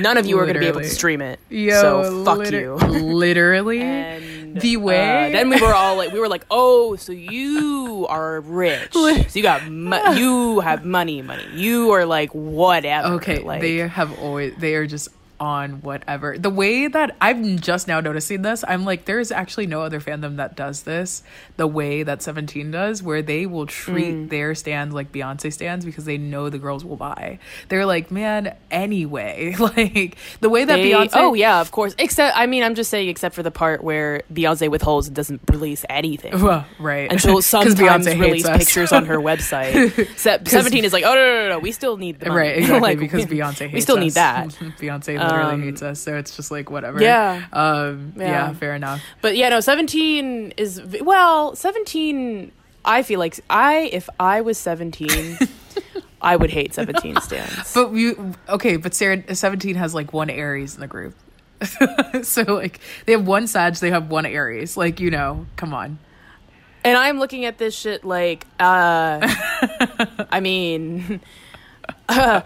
None 0.00 0.18
of 0.18 0.26
you 0.26 0.38
are 0.38 0.46
gonna 0.46 0.58
be 0.58 0.66
able 0.66 0.80
to 0.82 0.88
stream 0.88 1.20
it. 1.22 1.40
yo 1.48 1.80
so 1.80 2.24
fuck 2.24 2.38
liter- 2.38 2.60
you. 2.60 2.74
literally 3.14 3.80
And 3.80 4.60
The 4.60 4.76
uh, 4.76 4.80
way- 4.80 5.30
then 5.32 5.48
we 5.48 5.60
were 5.60 5.72
all 5.74 5.96
like, 5.96 6.12
we 6.12 6.18
were 6.20 6.28
like, 6.28 6.44
oh, 6.50 6.96
so 6.96 7.12
you 7.12 8.06
are 8.08 8.40
rich, 8.40 8.92
so 8.92 9.08
you 9.32 9.42
got, 9.42 9.68
mo- 9.70 10.12
you 10.12 10.60
have 10.60 10.84
money, 10.84 11.22
money. 11.22 11.44
You 11.54 11.92
are 11.92 12.04
like 12.04 12.30
whatever. 12.34 13.14
okay 13.14 13.38
like, 13.38 13.60
they 13.60 13.76
have 13.76 14.18
always 14.18 14.54
they 14.58 14.74
are 14.74 14.86
just 14.86 15.08
on 15.40 15.80
whatever. 15.80 16.36
The 16.38 16.50
way 16.50 16.86
that 16.86 17.16
I'm 17.20 17.58
just 17.58 17.88
now 17.88 18.00
noticing 18.00 18.42
this, 18.42 18.62
I'm 18.68 18.84
like, 18.84 19.06
there's 19.06 19.32
actually 19.32 19.66
no 19.66 19.80
other 19.82 19.98
fandom 20.00 20.36
that 20.36 20.54
does 20.54 20.82
this 20.82 21.22
the 21.56 21.66
way 21.66 22.02
that 22.02 22.20
17 22.22 22.70
does, 22.70 23.02
where 23.02 23.22
they 23.22 23.46
will 23.46 23.66
treat 23.66 24.14
Mm. 24.14 24.28
their 24.28 24.54
stands 24.54 24.94
like 24.94 25.12
Beyonce 25.12 25.52
stands 25.52 25.84
because 25.86 26.04
they 26.04 26.18
know 26.18 26.50
the 26.50 26.58
girls 26.58 26.84
will 26.84 26.96
buy. 26.96 27.38
They're 27.68 27.86
like, 27.86 28.10
man, 28.10 28.54
anyway, 28.70 29.54
like 29.58 30.16
the 30.40 30.48
way 30.50 30.64
that 30.64 30.76
They- 30.76 30.90
Beyonce. 30.90 31.10
oh 31.14 31.34
yeah, 31.34 31.60
of 31.60 31.70
course. 31.70 31.94
Except, 31.98 32.36
I 32.36 32.46
mean, 32.46 32.62
I'm 32.62 32.74
just 32.74 32.90
saying, 32.90 33.08
except 33.08 33.34
for 33.34 33.42
the 33.42 33.50
part 33.50 33.82
where 33.82 34.22
Beyonce 34.32 34.70
withholds 34.70 35.06
and 35.06 35.16
doesn't 35.16 35.40
release 35.50 35.84
anything. 35.88 36.32
Right. 36.78 37.10
And 37.10 37.20
she'll 37.20 37.40
sometimes 37.56 38.06
release 38.06 38.46
pictures 38.48 38.92
on 38.92 39.06
her 39.06 39.16
website. 39.30 40.06
Se- 40.18 40.40
17 40.44 40.84
is 40.84 40.92
like, 40.92 41.04
oh, 41.04 41.14
no, 41.14 41.20
no, 41.20 41.42
no, 41.44 41.48
no, 41.50 41.58
we 41.60 41.72
still 41.72 41.96
need 41.96 42.20
the 42.20 42.26
money. 42.28 42.38
Right, 42.40 42.56
exactly, 42.58 42.80
Like, 42.80 42.98
because 42.98 43.24
Beyonce 43.26 43.58
hates 43.60 43.72
We 43.74 43.80
still 43.80 43.96
us. 43.96 44.02
need 44.02 44.12
that. 44.12 44.48
Beyonce 44.78 45.18
literally 45.30 45.54
Um, 45.54 45.62
hates 45.62 45.82
us, 45.82 46.00
so 46.00 46.16
it's 46.16 46.36
just 46.36 46.50
like 46.50 46.70
whatever. 46.70 47.02
Yeah. 47.02 47.44
Um 47.52 48.12
yeah, 48.16 48.24
Yeah. 48.28 48.52
fair 48.54 48.74
enough. 48.74 49.00
But 49.20 49.36
yeah, 49.36 49.48
no, 49.50 49.60
17 49.60 50.54
is, 50.56 50.80
well, 51.02 51.54
17, 51.56 52.52
I 52.84 53.02
feel 53.02 53.18
like, 53.18 53.38
I, 53.50 53.90
if 53.92 54.08
I 54.18 54.40
was 54.40 54.56
17, 54.58 55.38
I 56.22 56.36
would 56.36 56.50
hate 56.50 56.74
17 56.74 57.20
stands. 57.20 57.72
But 57.74 57.92
you 57.92 58.34
okay, 58.48 58.76
but 58.76 58.94
Sarah 58.94 59.34
seventeen 59.34 59.76
has 59.76 59.94
like 59.94 60.12
one 60.12 60.28
Aries 60.30 60.74
in 60.74 60.80
the 60.80 60.86
group. 60.86 61.14
so 62.22 62.42
like 62.42 62.80
they 63.06 63.12
have 63.12 63.26
one 63.26 63.46
Sag, 63.46 63.74
they 63.76 63.90
have 63.90 64.10
one 64.10 64.26
Aries. 64.26 64.76
Like, 64.76 65.00
you 65.00 65.10
know, 65.10 65.46
come 65.56 65.72
on. 65.74 65.98
And 66.84 66.96
I'm 66.96 67.18
looking 67.18 67.44
at 67.44 67.58
this 67.58 67.74
shit 67.76 68.04
like, 68.04 68.46
uh, 68.58 69.20
I 70.30 70.40
mean, 70.40 71.20
uh, 72.08 72.40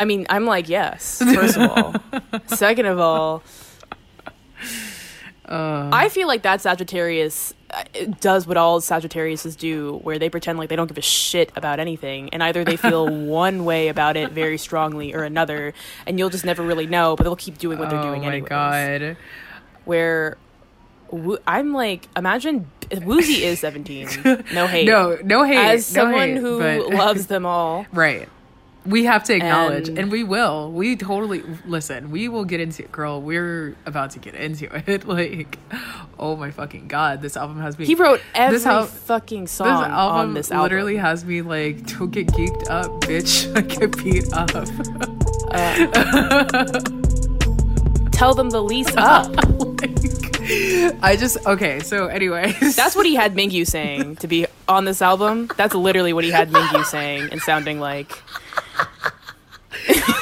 I 0.00 0.04
mean, 0.04 0.26
I'm 0.28 0.44
like, 0.46 0.68
yes, 0.68 1.18
first 1.34 1.56
of 1.56 1.70
all. 1.70 1.94
Second 2.46 2.86
of 2.86 2.98
all, 2.98 3.42
Uh, 5.46 5.90
I 5.92 6.08
feel 6.08 6.26
like 6.26 6.42
that 6.42 6.62
Sagittarius 6.62 7.52
uh, 7.70 7.82
does 8.20 8.46
what 8.46 8.56
all 8.56 8.80
Sagittariuses 8.80 9.58
do, 9.58 9.98
where 10.02 10.18
they 10.18 10.30
pretend 10.30 10.58
like 10.58 10.70
they 10.70 10.76
don't 10.76 10.86
give 10.86 10.96
a 10.96 11.02
shit 11.02 11.52
about 11.54 11.78
anything, 11.80 12.30
and 12.32 12.42
either 12.42 12.64
they 12.64 12.76
feel 12.78 13.06
one 13.26 13.66
way 13.66 13.88
about 13.88 14.16
it 14.16 14.32
very 14.32 14.56
strongly 14.56 15.14
or 15.14 15.22
another, 15.22 15.74
and 16.06 16.18
you'll 16.18 16.30
just 16.30 16.46
never 16.46 16.62
really 16.62 16.86
know, 16.86 17.14
but 17.14 17.24
they'll 17.24 17.36
keep 17.36 17.58
doing 17.58 17.78
what 17.78 17.90
they're 17.90 18.00
doing 18.02 18.22
oh 18.22 18.24
my 18.26 18.32
anyways. 18.32 18.48
god. 18.48 19.16
Where 19.84 20.38
Wo- 21.10 21.38
I'm 21.46 21.74
like, 21.74 22.08
imagine 22.16 22.70
Woozi 22.88 23.40
is 23.42 23.60
17. 23.60 24.44
No 24.54 24.66
hate. 24.66 24.86
No, 24.86 25.18
no 25.22 25.44
hate. 25.44 25.58
As 25.58 25.94
no 25.94 26.04
someone 26.04 26.28
hate, 26.30 26.36
who 26.38 26.58
but- 26.58 26.88
loves 26.88 27.26
them 27.26 27.44
all. 27.44 27.84
Right. 27.92 28.30
We 28.86 29.04
have 29.04 29.24
to 29.24 29.34
acknowledge, 29.34 29.88
and, 29.88 29.98
And- 29.98 30.12
we 30.12 30.24
will. 30.24 30.70
We 30.70 30.94
totally 30.96 31.42
listen. 31.64 32.10
We 32.10 32.28
will 32.28 32.44
get 32.44 32.60
into 32.60 32.82
it 32.84 32.92
girl. 32.92 33.20
We're 33.22 33.74
about 33.86 34.10
to 34.10 34.18
get 34.18 34.34
into 34.34 34.68
it. 34.90 35.06
Like, 35.08 35.58
oh 36.18 36.36
my 36.36 36.50
fucking 36.50 36.88
god, 36.88 37.22
this 37.22 37.36
album 37.36 37.60
has 37.60 37.78
me. 37.78 37.86
He 37.86 37.94
wrote 37.94 38.20
every 38.34 38.58
this 38.58 38.66
al- 38.66 38.84
fucking 38.84 39.44
This 39.44 39.52
song 39.52 39.84
album, 39.84 40.16
on 40.28 40.34
this 40.34 40.50
album. 40.50 40.64
literally 40.64 40.96
has 40.98 41.24
me 41.24 41.40
like, 41.40 41.86
don't 41.98 42.10
get 42.10 42.26
geeked 42.28 42.68
up, 42.68 42.90
bitch. 43.00 43.48
get 43.80 43.96
beat 43.96 44.30
up. 44.34 44.50
Uh. 45.50 46.90
Tell 48.10 48.34
them 48.34 48.50
the 48.50 48.62
lease 48.62 48.88
up. 48.96 49.34
I 51.02 51.16
just 51.18 51.38
okay. 51.46 51.80
So, 51.80 52.06
anyways, 52.08 52.76
That's 52.76 52.94
what 52.94 53.06
he 53.06 53.14
had 53.14 53.34
Mingyu 53.34 53.66
saying 53.66 54.16
to 54.16 54.28
be 54.28 54.46
on 54.68 54.84
this 54.84 55.00
album. 55.02 55.50
That's 55.56 55.74
literally 55.74 56.12
what 56.12 56.22
he 56.24 56.30
had 56.30 56.50
Mingyu 56.50 56.84
saying 56.84 57.30
and 57.32 57.40
sounding 57.40 57.80
like. 57.80 58.12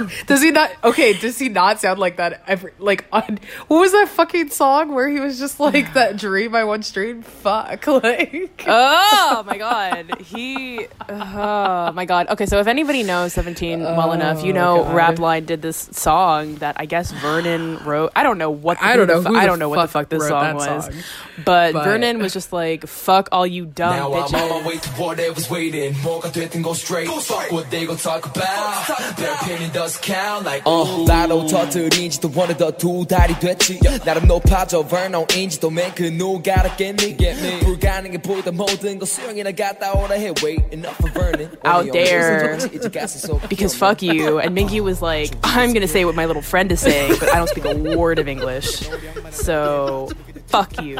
Does 0.27 0.41
he 0.41 0.51
not? 0.51 0.71
Okay, 0.83 1.13
does 1.13 1.37
he 1.39 1.49
not 1.49 1.79
sound 1.79 1.99
like 1.99 2.17
that 2.17 2.43
every 2.47 2.71
like 2.79 3.05
on 3.11 3.39
what 3.67 3.79
was 3.79 3.91
that 3.91 4.09
fucking 4.09 4.49
song 4.49 4.93
where 4.93 5.07
he 5.09 5.19
was 5.19 5.39
just 5.39 5.59
like 5.59 5.93
that 5.93 6.17
dream 6.17 6.55
I 6.55 6.63
once 6.63 6.91
dreamed? 6.91 7.25
Fuck, 7.25 7.87
like 7.87 8.63
Oh 8.67 9.43
my 9.45 9.57
god. 9.57 10.19
He. 10.21 10.87
Oh 11.09 11.91
my 11.93 12.05
god. 12.05 12.27
Okay, 12.29 12.45
so 12.45 12.59
if 12.59 12.67
anybody 12.67 13.03
knows 13.03 13.33
17 13.33 13.81
well 13.81 14.11
enough, 14.13 14.43
you 14.43 14.53
know 14.53 14.81
Oh, 14.81 14.83
God. 14.83 15.17
Rapline 15.17 15.45
did 15.45 15.61
this 15.61 15.89
song 15.93 16.55
that 16.55 16.75
I 16.79 16.85
guess 16.85 17.11
Vernon 17.11 17.77
wrote. 17.83 18.11
I 18.15 18.23
don't 18.23 18.37
know 18.37 18.51
what. 18.51 18.77
I 18.81 18.95
don't 18.95 19.07
the 19.07 19.15
know 19.15 19.23
fu- 19.23 19.29
who 19.29 19.35
I 19.37 19.41
the 19.41 19.47
don't 19.47 19.59
know 19.59 19.69
what 19.69 19.81
the 19.81 19.87
fuck 19.87 19.91
fuck 20.05 20.09
this 20.09 20.21
wrote 20.23 20.29
song 20.29 20.43
that 20.43 20.55
was. 20.55 20.85
song. 20.85 20.93
But, 21.45 21.73
But- 21.73 21.83
Vernon 21.85 22.19
was 22.19 22.33
just 22.33 22.51
like, 22.53 22.85
"Fuck 22.87 23.29
all 23.31 23.45
you 23.47 23.65
dumb 23.65 23.95
Now 23.95 24.13
I'm 24.13 24.23
bitches." 24.29 24.41
on 24.41 24.63
my 24.63 24.67
way 24.67 24.77
to 24.77 24.89
what 25.01 25.19
I 25.19 25.29
was 25.29 25.49
waiting. 25.49 25.93
뭐가 26.03 26.31
됐든 26.31 26.61
go 26.63 26.73
straight. 26.73 27.07
Fuck 27.07 27.51
what 27.51 27.69
they 27.71 27.85
gon' 27.85 27.97
talk 27.97 28.25
about. 28.25 29.17
Their 29.17 29.33
opinion 29.33 29.71
does 29.71 29.90
count. 29.90 29.90
Like 29.90 29.90
어, 30.65 31.05
나로 31.07 31.45
터뜨린지도 31.47 32.31
원해도 32.35 32.71
두 32.77 33.05
달이 33.07 33.39
됐지 33.39 33.79
나름 34.05 34.27
높아져 34.27 34.85
verno인지도 34.87 35.69
맨그 35.69 36.03
누가 36.17 36.59
알았겠니 36.59 37.17
불가능해 37.61 38.17
보이던 38.21 38.55
모든 38.55 38.97
거 38.99 39.05
수영이나 39.05 39.51
갔다 39.51 39.93
오라 39.93 40.15
해 40.15 40.31
Wait 40.43 40.63
enough 40.71 40.95
for 40.97 41.11
Vernon 41.13 41.49
Out 41.65 41.89
오늘 41.89 41.91
there. 41.91 42.43
영어에서 42.43 42.67
이제 42.73 42.89
가슴 42.89 43.19
속 43.19 43.41
because 43.49 43.75
fuck 43.75 44.01
you. 44.01 44.39
And 44.39 44.53
Minky 44.53 44.81
was 44.81 45.01
like, 45.01 45.35
I'm 45.43 45.73
gonna 45.73 45.87
say 45.87 46.05
what 46.05 46.15
my 46.15 46.25
little 46.25 46.41
friend 46.41 46.71
is 46.71 46.81
saying, 46.81 47.15
but 47.19 47.29
I 47.33 47.37
don't 47.37 47.47
speak 47.49 47.65
a 47.65 47.73
word 47.97 48.19
of 48.19 48.27
English, 48.27 48.87
so 49.31 50.09
fuck 50.47 50.81
you. 50.81 50.97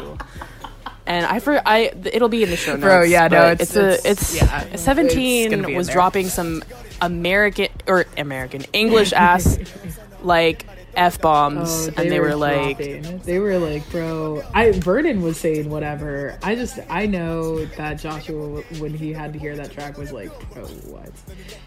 And 1.05 1.25
I 1.25 1.39
for 1.39 1.61
I 1.65 1.91
it'll 2.05 2.29
be 2.29 2.43
in 2.43 2.49
the 2.49 2.55
show 2.55 2.71
notes. 2.73 2.81
Bro, 2.83 3.03
yeah, 3.03 3.27
no, 3.27 3.51
it's- 3.51 3.75
a 3.75 3.93
it's- 3.95 4.05
it's 4.05 4.35
yeah, 4.35 4.61
it's 4.61 4.69
gonna 4.69 4.77
seventeen 4.77 5.51
in 5.53 5.75
was 5.75 5.89
dropping 5.89 6.27
some 6.29 6.63
American 7.01 7.67
or 7.87 8.05
American 8.17 8.61
English 8.71 9.11
ass 9.13 9.57
like 10.23 10.65
f 10.95 11.19
bombs, 11.21 11.87
oh, 11.87 11.93
and 11.97 12.11
they, 12.11 12.19
were, 12.19 12.35
like. 12.35 12.77
they 12.77 13.39
were 13.39 13.57
like, 13.57 13.89
bro. 13.89 14.43
I 14.53 14.71
Vernon 14.71 15.21
was 15.21 15.39
saying 15.39 15.69
whatever. 15.69 16.37
I 16.43 16.55
just 16.55 16.79
I 16.89 17.05
know 17.05 17.65
that 17.65 17.99
Joshua 17.99 18.61
when 18.79 18.93
he 18.93 19.11
had 19.13 19.33
to 19.33 19.39
hear 19.39 19.55
that 19.55 19.71
track 19.71 19.97
was 19.97 20.11
like, 20.11 20.29
bro, 20.51 20.65
what? 20.65 21.09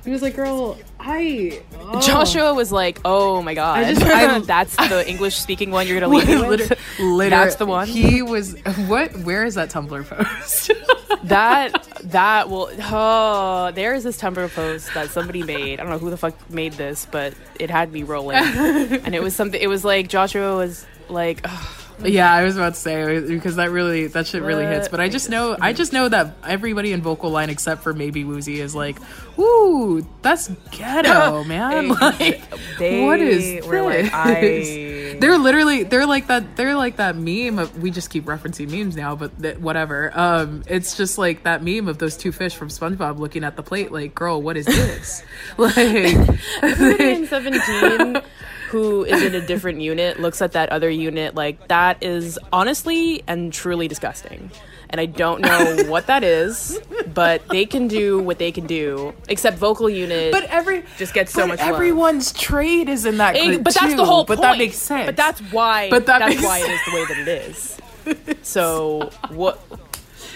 He 0.04 0.10
was 0.10 0.22
like, 0.22 0.36
girl, 0.36 0.78
I 1.00 1.60
oh. 1.78 2.00
Joshua 2.00 2.54
was 2.54 2.70
like, 2.70 3.00
"Oh 3.04 3.42
my 3.42 3.54
god, 3.54 3.78
I 3.78 3.94
just- 3.94 4.06
I- 4.06 4.38
that's 4.40 4.76
the 4.76 5.04
English 5.08 5.36
speaking 5.36 5.70
one 5.70 5.86
you're 5.86 5.98
gonna 6.00 6.12
leave 6.14 6.28
me 6.28 6.36
with." 6.46 6.60
Liter- 6.70 6.76
liter- 7.00 7.30
That's 7.30 7.56
the 7.56 7.66
one? 7.66 7.88
He 7.88 8.22
was 8.22 8.54
what? 8.86 9.16
Where 9.18 9.44
is 9.44 9.56
that 9.56 9.70
Tumblr 9.70 10.04
post? 10.06 10.70
that 11.24 11.88
that 12.04 12.48
will 12.48 12.70
oh 12.82 13.72
there 13.74 13.94
is 13.94 14.04
this 14.04 14.20
tumblr 14.20 14.52
post 14.54 14.92
that 14.94 15.10
somebody 15.10 15.42
made 15.42 15.80
i 15.80 15.82
don't 15.82 15.90
know 15.90 15.98
who 15.98 16.10
the 16.10 16.16
fuck 16.16 16.34
made 16.50 16.72
this 16.74 17.06
but 17.10 17.34
it 17.58 17.68
had 17.70 17.92
me 17.92 18.02
rolling 18.04 18.36
and 18.36 19.14
it 19.16 19.22
was 19.22 19.34
something 19.34 19.60
it 19.60 19.68
was 19.68 19.84
like 19.84 20.08
joshua 20.08 20.56
was 20.56 20.86
like 21.08 21.40
ugh, 21.44 21.66
Yeah, 22.04 22.30
I 22.30 22.44
was 22.44 22.56
about 22.56 22.74
to 22.74 22.80
say 22.80 23.20
because 23.20 23.56
that 23.56 23.70
really 23.70 24.06
that 24.08 24.26
shit 24.26 24.42
really 24.42 24.66
hits. 24.66 24.88
But 24.88 25.00
I 25.00 25.08
just 25.08 25.30
know 25.30 25.56
I 25.58 25.72
just 25.72 25.94
know 25.94 26.08
that 26.08 26.36
everybody 26.44 26.92
in 26.92 27.00
vocal 27.00 27.30
line 27.30 27.48
except 27.48 27.82
for 27.82 27.94
maybe 27.94 28.22
Woozi 28.22 28.56
is 28.56 28.74
like, 28.74 28.98
"Ooh, 29.38 30.06
that's 30.22 30.48
ghetto, 30.70 31.44
man!" 31.48 31.88
Like, 31.88 32.42
they 32.78 33.04
what 33.04 33.20
is 33.20 33.66
were 33.66 33.82
like 33.82 34.04
this? 34.04 34.12
i 34.12 34.96
They're 35.20 35.38
literally 35.38 35.82
they're 35.82 36.06
like 36.06 36.26
that 36.26 36.56
they're 36.56 36.76
like 36.76 36.96
that 36.96 37.16
meme 37.16 37.58
of 37.58 37.80
we 37.80 37.90
just 37.90 38.10
keep 38.10 38.24
referencing 38.24 38.70
memes 38.70 38.96
now, 38.96 39.16
but 39.16 39.38
that, 39.40 39.60
whatever. 39.60 40.12
Um, 40.14 40.62
it's 40.66 40.96
just 40.96 41.16
like 41.16 41.44
that 41.44 41.62
meme 41.62 41.88
of 41.88 41.98
those 41.98 42.16
two 42.16 42.32
fish 42.32 42.54
from 42.54 42.68
SpongeBob 42.68 43.18
looking 43.18 43.44
at 43.44 43.56
the 43.56 43.62
plate 43.62 43.92
like, 43.92 44.14
"Girl, 44.14 44.42
what 44.42 44.56
is 44.56 44.66
this?" 44.66 45.24
like, 45.56 45.76
in 45.76 47.26
17 47.26 48.22
who 48.68 49.04
is 49.04 49.22
in 49.22 49.34
a 49.34 49.46
different 49.46 49.80
unit 49.80 50.20
looks 50.20 50.42
at 50.42 50.52
that 50.52 50.70
other 50.70 50.90
unit 50.90 51.36
like 51.36 51.68
that 51.68 52.02
is 52.02 52.36
honestly 52.52 53.22
and 53.28 53.52
truly 53.52 53.86
disgusting 53.86 54.50
and 54.90 55.00
i 55.00 55.06
don't 55.06 55.40
know 55.40 55.84
what 55.88 56.06
that 56.06 56.22
is 56.24 56.80
but 57.12 57.46
they 57.48 57.66
can 57.66 57.88
do 57.88 58.18
what 58.20 58.38
they 58.38 58.52
can 58.52 58.66
do 58.66 59.12
except 59.28 59.56
vocal 59.58 59.88
unit 59.88 60.32
but 60.32 60.44
every 60.44 60.84
just 60.96 61.14
gets 61.14 61.32
so 61.32 61.46
much 61.46 61.58
love. 61.60 61.74
everyone's 61.74 62.32
trade 62.32 62.88
is 62.88 63.04
in 63.06 63.18
that 63.18 63.34
group 63.34 63.62
but 63.62 63.74
that's 63.74 63.92
too, 63.92 63.96
the 63.96 64.04
whole 64.04 64.24
point. 64.24 64.28
but 64.28 64.36
point. 64.36 64.42
that 64.42 64.58
makes 64.58 64.76
sense. 64.76 65.06
But 65.06 65.16
that's 65.16 65.40
why. 65.52 65.90
But 65.90 66.06
that 66.06 66.20
that's 66.20 66.42
why 66.42 66.58
it 66.58 66.70
is 66.70 66.80
the 66.86 66.94
way 66.94 67.04
that 67.04 67.18
it 67.18 67.28
is. 67.28 67.72
So 68.42 69.10
what 69.30 69.60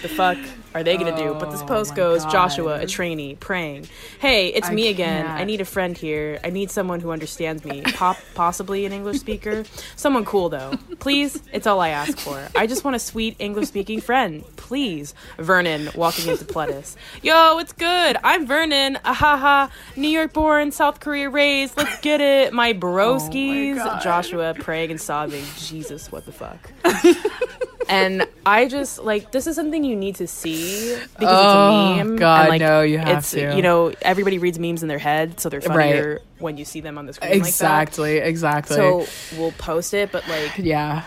the 0.01 0.09
fuck 0.09 0.37
are 0.73 0.83
they 0.83 0.97
gonna 0.97 1.15
do? 1.15 1.33
But 1.33 1.51
this 1.51 1.61
Oh 1.61 1.65
post 1.65 1.95
goes: 1.95 2.23
God. 2.23 2.31
Joshua, 2.31 2.79
a 2.79 2.85
trainee, 2.87 3.35
praying. 3.35 3.87
Hey, 4.19 4.47
it's 4.47 4.69
I 4.69 4.73
me 4.73 4.87
again. 4.87 5.25
I 5.27 5.43
need 5.43 5.61
a 5.61 5.65
friend 5.65 5.97
here. 5.97 6.39
I 6.43 6.49
need 6.49 6.71
someone 6.71 6.99
who 6.99 7.11
understands 7.11 7.65
me. 7.65 7.81
Pop, 7.81 8.17
possibly 8.35 8.85
an 8.85 8.93
English 8.93 9.19
speaker. 9.19 9.63
Someone 9.95 10.25
cool 10.25 10.49
though. 10.49 10.73
Please, 10.99 11.41
it's 11.51 11.67
all 11.67 11.79
I 11.79 11.89
ask 11.89 12.17
for. 12.17 12.47
I 12.55 12.67
just 12.67 12.83
want 12.83 12.95
a 12.95 12.99
sweet 12.99 13.35
English 13.39 13.67
speaking 13.67 14.01
friend. 14.01 14.43
Please, 14.55 15.13
Vernon, 15.37 15.89
walking 15.95 16.29
into 16.29 16.45
Pledis. 16.45 16.95
Yo, 17.21 17.57
it's 17.59 17.73
good. 17.73 18.17
I'm 18.23 18.45
Vernon. 18.45 18.97
Ahaha. 19.03 19.69
New 19.95 20.07
York 20.07 20.33
born, 20.33 20.71
South 20.71 20.99
Korea 20.99 21.29
raised. 21.29 21.77
Let's 21.77 21.99
get 22.01 22.21
it. 22.21 22.53
My 22.53 22.69
oh 22.69 22.73
broskies. 22.73 23.75
God. 23.75 24.01
Joshua 24.01 24.53
praying 24.53 24.91
and 24.91 25.01
sobbing. 25.01 25.43
Jesus, 25.57 26.11
what 26.11 26.25
the 26.25 26.31
fuck? 26.31 26.71
and 27.89 28.27
I 28.45 28.67
just 28.67 28.99
like 29.03 29.31
this 29.31 29.47
is 29.47 29.55
something 29.55 29.83
you 29.83 29.95
need 29.95 30.15
to 30.15 30.27
see 30.27 30.95
because 31.17 31.29
Oh, 31.29 31.43
it's 31.43 31.99
a 31.99 32.03
meme. 32.03 32.15
God, 32.17 32.39
and, 32.41 32.49
like, 32.49 32.59
no, 32.61 32.81
you 32.81 32.97
have 32.99 33.19
it's, 33.19 33.31
to. 33.31 33.55
You 33.55 33.61
know, 33.61 33.93
everybody 34.01 34.37
reads 34.37 34.59
memes 34.59 34.81
in 34.83 34.87
their 34.89 34.99
head, 34.99 35.39
so 35.39 35.49
they're 35.49 35.59
Right. 35.61 35.67
funnier 35.95 36.21
when 36.39 36.57
you 36.57 36.65
see 36.65 36.79
them 36.81 36.97
on 36.97 37.05
the 37.05 37.13
screen. 37.13 37.31
exactly, 37.33 38.19
Like 38.19 38.27
exactly. 38.29 38.75
So 38.75 39.05
we'll 39.37 39.51
post 39.53 39.93
it, 39.93 40.11
but 40.11 40.27
like 40.27 40.57
yeah. 40.57 41.03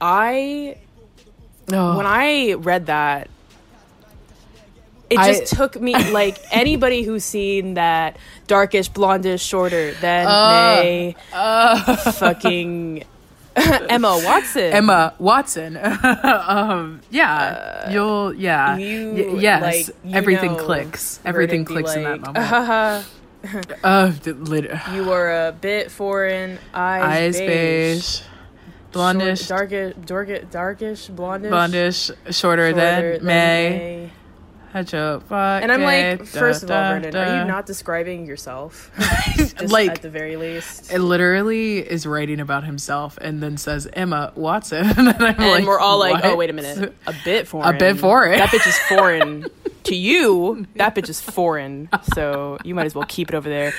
I 0.00 0.76
Oh, 1.72 1.96
when 1.96 2.06
I 2.06 2.54
read 2.54 2.86
that, 2.86 3.28
it 5.10 5.18
I- 5.18 5.32
just 5.32 5.54
took 5.54 5.80
me 5.80 5.94
like 6.12 6.38
anybody 6.50 7.02
who's 7.02 7.24
seen 7.24 7.74
that 7.74 8.16
darkish, 8.46 8.90
blondish, 8.90 9.40
shorter 9.46 9.92
than 9.94 10.26
Uh, 10.26 10.48
May, 10.48 11.16
fucking 12.12 13.04
Emma 13.88 14.20
Watson. 14.24 14.62
Emma 14.72 15.14
Watson. 15.18 15.76
um, 16.46 17.00
yeah, 17.10 17.90
you'll 17.90 18.34
yeah. 18.34 18.72
Uh, 18.72 18.76
you, 18.76 19.10
Y- 19.12 19.40
yes, 19.40 19.62
like, 19.62 20.14
everything 20.14 20.56
clicks. 20.56 21.20
Everything 21.24 21.64
clicks 21.64 21.94
in 21.94 22.04
that 22.04 22.20
moment. 22.20 22.36
"Haha, 22.46 23.02
Uh, 23.84 24.12
lit- 24.24 24.70
you 24.94 25.10
are 25.12 25.48
a 25.48 25.52
bit 25.52 25.90
foreign, 25.90 26.58
eyes, 26.74 27.02
eyes 27.34 27.38
beige, 27.38 27.48
beige, 27.48 28.20
blondish, 28.92 29.46
short, 29.46 29.70
darkish, 29.70 29.94
darkish, 30.06 30.44
darkish, 30.50 31.08
blondish, 31.10 31.50
blondish, 31.50 32.06
shorter, 32.34 32.70
shorter 32.70 33.18
than 33.18 33.24
May. 33.26 34.10
Had 34.72 34.92
your 34.92 35.22
And 35.30 35.72
I'm 35.72 35.82
like, 35.82 36.24
first 36.26 36.62
of 36.62 36.70
all, 36.70 36.90
Brendan, 36.98 37.16
are 37.16 37.40
you 37.40 37.44
not 37.48 37.66
describing 37.66 38.26
yourself? 38.26 38.90
Like- 39.68 39.90
at 39.90 40.02
the 40.02 40.10
very 40.10 40.36
least. 40.36 40.92
It 40.92 41.00
literally 41.00 41.78
is 41.78 42.06
writing 42.06 42.38
about 42.40 42.64
himself 42.64 43.18
and 43.20 43.42
then 43.42 43.56
says 43.56 43.88
Emma 43.92 44.32
Watson, 44.36 44.86
and, 44.98 45.08
I'm 45.08 45.20
and 45.20 45.38
like, 45.38 45.66
we're 45.66 45.80
all 45.80 45.98
like, 45.98 46.24
oh, 46.24 46.36
wait 46.36 46.50
a 46.50 46.52
minute. 46.52 46.94
A 47.06 47.14
bit 47.24 47.48
foreign. 47.48 47.74
A 47.74 47.78
bit 47.78 47.98
foreign. 47.98 48.38
That 48.38 48.50
bitch 48.50 48.66
is 48.66 48.78
foreign. 48.80 49.46
to 49.84 49.94
you, 49.96 50.66
that 50.76 50.94
bitch 50.94 51.08
is 51.08 51.20
foreign. 51.20 51.88
So 52.14 52.58
you 52.64 52.74
might 52.74 52.86
as 52.86 52.94
well 52.94 53.06
keep 53.08 53.30
it 53.30 53.34
over 53.34 53.48
there. 53.48 53.72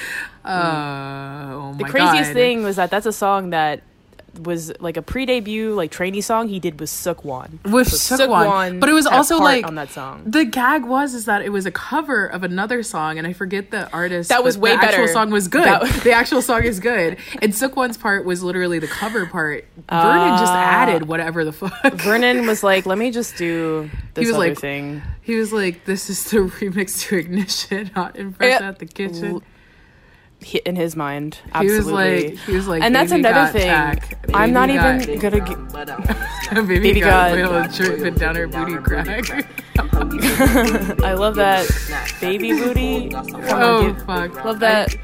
Uh, 0.43 1.51
oh 1.53 1.75
The 1.77 1.83
craziest 1.85 2.29
God. 2.29 2.33
thing 2.33 2.63
was 2.63 2.75
that 2.77 2.89
that's 2.89 3.05
a 3.05 3.13
song 3.13 3.51
that 3.51 3.81
was 4.41 4.71
like 4.79 4.97
a 4.97 5.01
pre-debut, 5.01 5.73
like 5.73 5.91
trainee 5.91 6.21
song 6.21 6.47
he 6.47 6.59
did 6.59 6.79
with 6.79 6.89
Seungkwan. 6.89 7.63
with 7.71 7.87
So 7.89 8.17
Seungkwan, 8.17 8.79
but 8.79 8.89
it 8.89 8.93
was 8.93 9.05
also 9.05 9.37
like 9.39 9.65
on 9.65 9.75
that 9.75 9.89
song. 9.91 10.23
The 10.25 10.45
gag 10.45 10.83
was 10.85 11.13
is 11.13 11.25
that 11.25 11.41
it 11.41 11.49
was 11.49 11.65
a 11.65 11.71
cover 11.71 12.25
of 12.25 12.43
another 12.43 12.83
song, 12.83 13.17
and 13.17 13.25
I 13.25 13.33
forget 13.33 13.71
the 13.71 13.89
artist. 13.91 14.29
That 14.29 14.43
was 14.43 14.57
way 14.57 14.75
the 14.75 14.83
actual 14.83 15.07
song 15.07 15.29
was 15.31 15.47
good. 15.47 15.65
The 16.03 16.11
actual 16.11 16.41
song 16.41 16.63
is 16.63 16.79
good, 16.79 17.17
and 17.41 17.53
Seungkwan's 17.53 17.97
part 17.97 18.25
was 18.25 18.43
literally 18.43 18.79
the 18.79 18.87
cover 18.87 19.25
part. 19.25 19.65
Vernon 19.89 20.37
just 20.39 20.51
Ah. 20.51 20.83
added 20.83 21.07
whatever 21.07 21.43
the 21.45 21.51
fuck. 21.51 21.93
Vernon 21.93 22.45
was 22.47 22.63
like, 22.63 22.85
"Let 22.85 22.97
me 22.97 23.11
just 23.11 23.37
do 23.37 23.89
this 24.13 24.27
was 24.27 24.35
other 24.35 24.49
like, 24.49 24.57
thing." 24.59 25.01
He 25.21 25.35
was 25.35 25.53
like, 25.53 25.85
"This 25.85 26.09
is 26.09 26.23
the 26.31 26.37
remix 26.59 27.01
to 27.07 27.17
Ignition, 27.17 27.87
hot 27.95 28.15
in 28.15 28.35
Eh, 28.39 28.57
out 28.61 28.79
the 28.79 28.85
kitchen." 28.85 29.41
He- 30.41 30.59
In 30.65 30.75
his 30.77 30.95
mind, 30.95 31.35
He 31.59 31.65
was 31.67 31.79
absolutely. 31.79 32.29
like, 32.29 32.37
he 32.39 32.51
was 32.55 32.67
like, 32.67 32.81
and 32.81 32.95
that's 32.95 33.11
another 33.11 33.51
thing. 33.51 33.67
tack. 33.67 34.17
I'm 34.33 34.53
not 34.53 34.69
Baby 34.69 35.13
even 35.13 35.19
gonna. 35.19 35.45
G- 35.45 35.55
baby, 36.61 36.79
Baby 36.79 36.99
got, 37.01 37.35
got- 37.35 37.51
oil 37.51 37.67
dripping 37.73 38.15
down 38.15 38.35
her 38.35 38.47
booty 38.47 38.75
crack. 38.77 39.29
I 39.79 41.13
love 41.17 41.35
that 41.35 41.69
baby 42.21 42.51
booty. 42.53 43.09
Come 43.09 43.27
oh 43.49 43.87
give- 43.93 44.05
fuck! 44.05 44.43
love 44.45 44.59
that. 44.59 44.95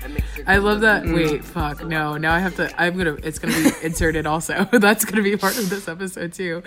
I 0.48 0.58
love 0.58 0.82
that. 0.82 1.04
Mm. 1.04 1.16
Wait, 1.16 1.44
fuck. 1.44 1.84
No, 1.86 2.18
now 2.18 2.34
I 2.34 2.40
have 2.40 2.56
to. 2.58 2.82
I'm 2.82 2.98
gonna. 2.98 3.16
It's 3.24 3.40
gonna 3.40 3.54
be 3.56 3.72
inserted 3.84 4.26
also. 4.26 4.66
That's 4.72 5.06
gonna 5.06 5.24
be 5.24 5.36
part 5.38 5.58
of 5.58 5.70
this 5.70 5.88
episode 5.88 6.34
too. 6.34 6.62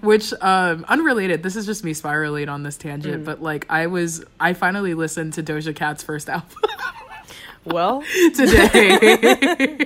Which, 0.00 0.32
um, 0.40 0.84
unrelated. 0.88 1.42
This 1.42 1.56
is 1.56 1.66
just 1.66 1.84
me 1.84 1.92
spiraling 1.94 2.48
on 2.48 2.62
this 2.62 2.76
tangent. 2.76 3.22
Mm. 3.22 3.26
But 3.26 3.42
like, 3.42 3.66
I 3.70 3.86
was. 3.86 4.24
I 4.40 4.52
finally 4.54 4.94
listened 4.94 5.32
to 5.34 5.42
Doja 5.42 5.74
Cat's 5.74 6.02
first 6.02 6.28
album 6.28 6.48
Well, 7.64 8.02
today, 8.34 9.78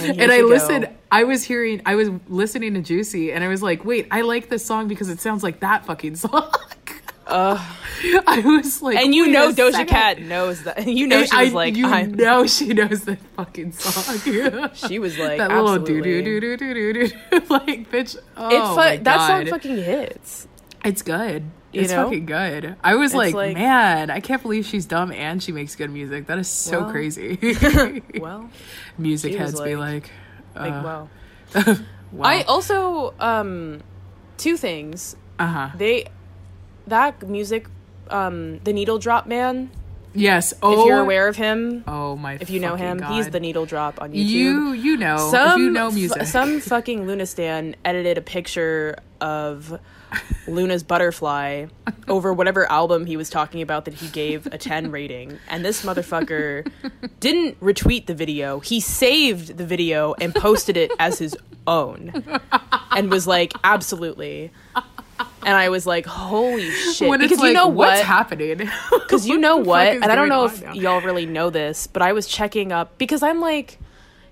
and, 0.00 0.20
and 0.20 0.32
I 0.32 0.42
listened. 0.42 0.88
I 1.10 1.24
was 1.24 1.42
hearing. 1.42 1.82
I 1.84 1.96
was 1.96 2.08
listening 2.28 2.74
to 2.74 2.82
Juicy, 2.82 3.32
and 3.32 3.42
I 3.42 3.48
was 3.48 3.62
like, 3.62 3.84
wait, 3.84 4.06
I 4.10 4.20
like 4.20 4.48
this 4.48 4.64
song 4.64 4.86
because 4.86 5.08
it 5.08 5.20
sounds 5.20 5.42
like 5.42 5.60
that 5.60 5.84
fucking 5.86 6.16
song. 6.16 6.52
I 7.26 8.42
was 8.44 8.82
like, 8.82 8.96
And 8.98 9.14
you 9.14 9.28
know 9.28 9.52
Doja 9.52 9.72
second. 9.72 9.86
Cat 9.88 10.20
knows 10.20 10.64
that. 10.64 10.86
You 10.90 11.06
know 11.06 11.24
she 11.24 11.30
I, 11.32 11.44
like, 11.44 11.76
you 11.76 11.86
I'm, 11.86 12.14
know, 12.14 12.46
she 12.46 12.68
knows 12.74 13.02
that 13.02 13.18
fucking 13.36 13.72
song. 13.72 14.70
she 14.74 14.98
was 14.98 15.16
like, 15.18 15.38
that 15.38 15.50
little 15.50 15.78
do 15.78 16.02
do 16.02 16.22
do 16.22 16.40
do 16.40 16.56
do 16.56 16.74
do 16.74 16.92
do 17.08 17.14
like 17.48 17.90
bitch. 17.90 18.16
Oh 18.36 18.48
It's 18.48 18.98
fu- 18.98 19.04
that 19.04 19.26
song 19.28 19.46
fucking 19.46 19.76
hits. 19.76 20.48
It's 20.84 21.02
good. 21.02 21.44
You 21.72 21.82
it's 21.82 21.92
know? 21.92 22.04
fucking 22.04 22.26
good. 22.26 22.76
I 22.82 22.96
was 22.96 23.14
like, 23.14 23.34
like- 23.34 23.54
man, 23.54 24.10
I 24.10 24.20
can't 24.20 24.42
believe 24.42 24.66
she's 24.66 24.86
dumb 24.86 25.12
and 25.12 25.40
she 25.42 25.52
makes 25.52 25.76
good 25.76 25.90
music. 25.90 26.26
That 26.26 26.38
is 26.38 26.48
so 26.48 26.80
Well, 26.82 26.90
crazy. 26.90 27.38
Well, 28.18 28.50
music 28.98 29.34
heads 29.36 29.60
be 29.60 29.76
like, 29.76 30.10
like 30.56 30.72
uh, 30.72 30.82
wow. 30.84 31.08
wow. 32.12 32.24
I 32.24 32.42
also 32.42 33.14
um, 33.20 33.82
two 34.36 34.56
things. 34.56 35.14
uh 35.38 35.46
huh. 35.46 35.68
They 35.76 36.06
that 36.88 37.22
music, 37.28 37.68
um, 38.10 38.58
the 38.64 38.72
Needle 38.72 38.98
Drop 38.98 39.26
Man. 39.26 39.70
Yes. 40.14 40.52
Oh, 40.62 40.80
If 40.82 40.86
you're 40.86 40.98
oh. 40.98 41.02
aware 41.02 41.28
of 41.28 41.36
him, 41.36 41.84
Oh 41.86 42.16
my. 42.16 42.36
if 42.40 42.50
you 42.50 42.58
know 42.60 42.74
him, 42.74 42.98
God. 42.98 43.12
he's 43.12 43.30
the 43.30 43.38
Needle 43.40 43.66
Drop 43.66 44.00
on 44.02 44.10
YouTube. 44.12 44.26
You 44.28 44.72
you 44.72 44.96
know 44.96 45.30
some 45.30 45.60
if 45.60 45.64
you 45.66 45.70
know 45.70 45.88
f- 45.88 45.94
music. 45.94 46.22
some 46.26 46.60
fucking 46.72 47.06
Lunistan 47.06 47.74
edited 47.84 48.18
a 48.18 48.22
picture 48.22 48.96
of 49.20 49.78
LOONA's 50.48 50.82
butterfly 50.82 51.66
over 52.08 52.32
whatever 52.32 52.68
album 52.72 53.06
he 53.06 53.16
was 53.16 53.30
talking 53.30 53.62
about 53.62 53.84
that 53.84 53.94
he 53.94 54.08
gave 54.08 54.46
a 54.46 54.58
10 54.58 54.90
rating 54.96 55.38
and 55.48 55.64
this 55.64 55.84
motherfucker 55.84 56.68
didn't 57.20 57.60
retweet 57.60 58.06
the 58.06 58.14
video 58.14 58.58
he 58.58 58.80
saved 58.80 59.56
the 59.58 59.64
video 59.66 60.14
and 60.14 60.34
posted 60.34 60.76
it 60.76 60.90
as 60.98 61.18
his 61.20 61.36
own 61.68 62.12
and 62.90 63.10
was 63.10 63.28
like 63.28 63.52
absolutely 63.62 64.50
and 65.42 65.56
I 65.56 65.68
was 65.68 65.86
like 65.86 66.06
holy 66.06 66.70
shit 66.94 67.08
when 67.08 67.20
because 67.20 67.38
like, 67.38 67.48
you 67.48 67.54
know 67.54 67.68
what's 67.68 68.00
happening? 68.00 68.58
because 68.90 69.26
you 69.26 69.38
know 69.38 69.56
what 69.56 69.86
and 69.86 70.04
i 70.04 70.14
don't 70.14 70.28
know 70.28 70.44
if 70.44 70.62
now? 70.62 70.72
y'all 70.72 71.00
really 71.00 71.26
know 71.26 71.50
this 71.50 71.86
but 71.86 72.02
i 72.02 72.12
was 72.12 72.26
checking 72.26 72.72
up 72.72 72.96
because 72.98 73.22
i'm 73.22 73.40
like 73.40 73.78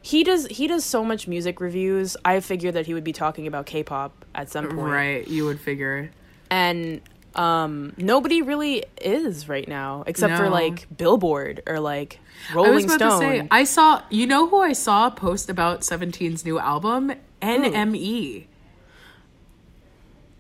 he 0.03 0.23
does 0.23 0.47
he 0.47 0.67
does 0.67 0.85
so 0.85 1.05
much 1.05 1.27
music 1.27 1.61
reviews 1.61 2.17
i 2.25 2.39
figured 2.41 2.75
that 2.75 2.87
he 2.87 2.95
would 2.95 3.05
be 3.05 3.13
talking 3.13 3.47
about 3.47 3.67
k-pop 3.67 4.25
at 4.35 4.51
some 4.51 4.69
point 4.69 4.93
right, 4.93 5.29
you 5.29 5.45
would 5.45 5.61
figure. 5.61 6.11
and 6.51 7.01
um 7.35 7.93
nobody 7.97 8.41
really 8.43 8.85
is 9.01 9.49
right 9.49 9.69
now 9.69 10.05
except 10.07 10.37
for 10.37 10.49
like 10.49 10.87
billboard 10.97 11.63
or 11.67 11.81
like 11.81 12.21
I 12.51 12.57
was 12.57 12.67
rolling 12.67 12.85
about 12.85 12.97
stone 12.97 13.21
to 13.21 13.41
say, 13.41 13.49
I 13.51 13.65
saw. 13.65 14.03
You 14.11 14.27
know 14.27 14.49
who 14.49 14.61
I 14.61 14.73
saw 14.73 15.11
post 15.11 15.51
about 15.51 15.81
17's 15.81 16.45
new 16.45 16.59
album? 16.59 17.13
NME. 17.43 18.47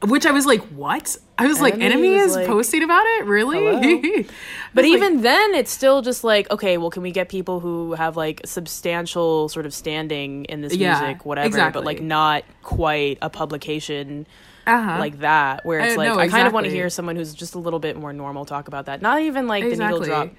Which 0.02 0.26
I 0.26 0.30
was 0.30 0.46
like, 0.46 0.60
what? 0.68 1.16
I 1.38 1.46
was 1.48 1.60
like, 1.60 1.74
Enemy 1.78 2.14
is 2.14 2.34
like, 2.34 2.46
posting 2.46 2.84
about 2.84 3.04
it? 3.04 3.24
Really? 3.24 4.22
but 4.74 4.84
I 4.84 4.88
even 4.88 5.14
like, 5.14 5.22
then 5.22 5.54
it's 5.54 5.72
still 5.72 6.02
just 6.02 6.22
like 6.22 6.50
okay 6.50 6.78
well 6.78 6.90
can 6.90 7.02
we 7.02 7.10
get 7.10 7.28
people 7.28 7.58
who 7.60 7.94
have 7.94 8.16
like 8.16 8.40
substantial 8.44 9.48
sort 9.48 9.66
of 9.66 9.74
standing 9.74 10.44
in 10.44 10.60
this 10.60 10.74
Yeah, 10.74 11.00
music 11.00 11.24
whatever 11.24 11.46
exactly. 11.46 11.80
but 11.80 11.86
like 11.86 12.00
not 12.00 12.44
quite 12.62 13.18
a 13.22 13.30
publication 13.30 14.26
uh-huh. 14.66 14.98
like 14.98 15.20
that 15.20 15.64
where 15.64 15.80
it's 15.80 15.94
Uh, 15.94 15.98
like 15.98 16.08
no, 16.08 16.18
I 16.18 16.28
kind 16.28 16.46
of 16.46 16.52
want 16.52 16.66
to 16.66 16.70
hear 16.70 16.90
someone 16.90 17.16
who's 17.16 17.34
just 17.34 17.54
a 17.54 17.58
little 17.58 17.78
bit 17.80 17.96
more 17.96 18.12
normal 18.12 18.44
talk 18.44 18.68
about 18.68 18.86
that. 18.86 19.00
Not 19.00 19.22
even 19.22 19.46
like 19.48 19.64
the 19.64 19.76
needle 19.76 20.00
drop 20.00 20.30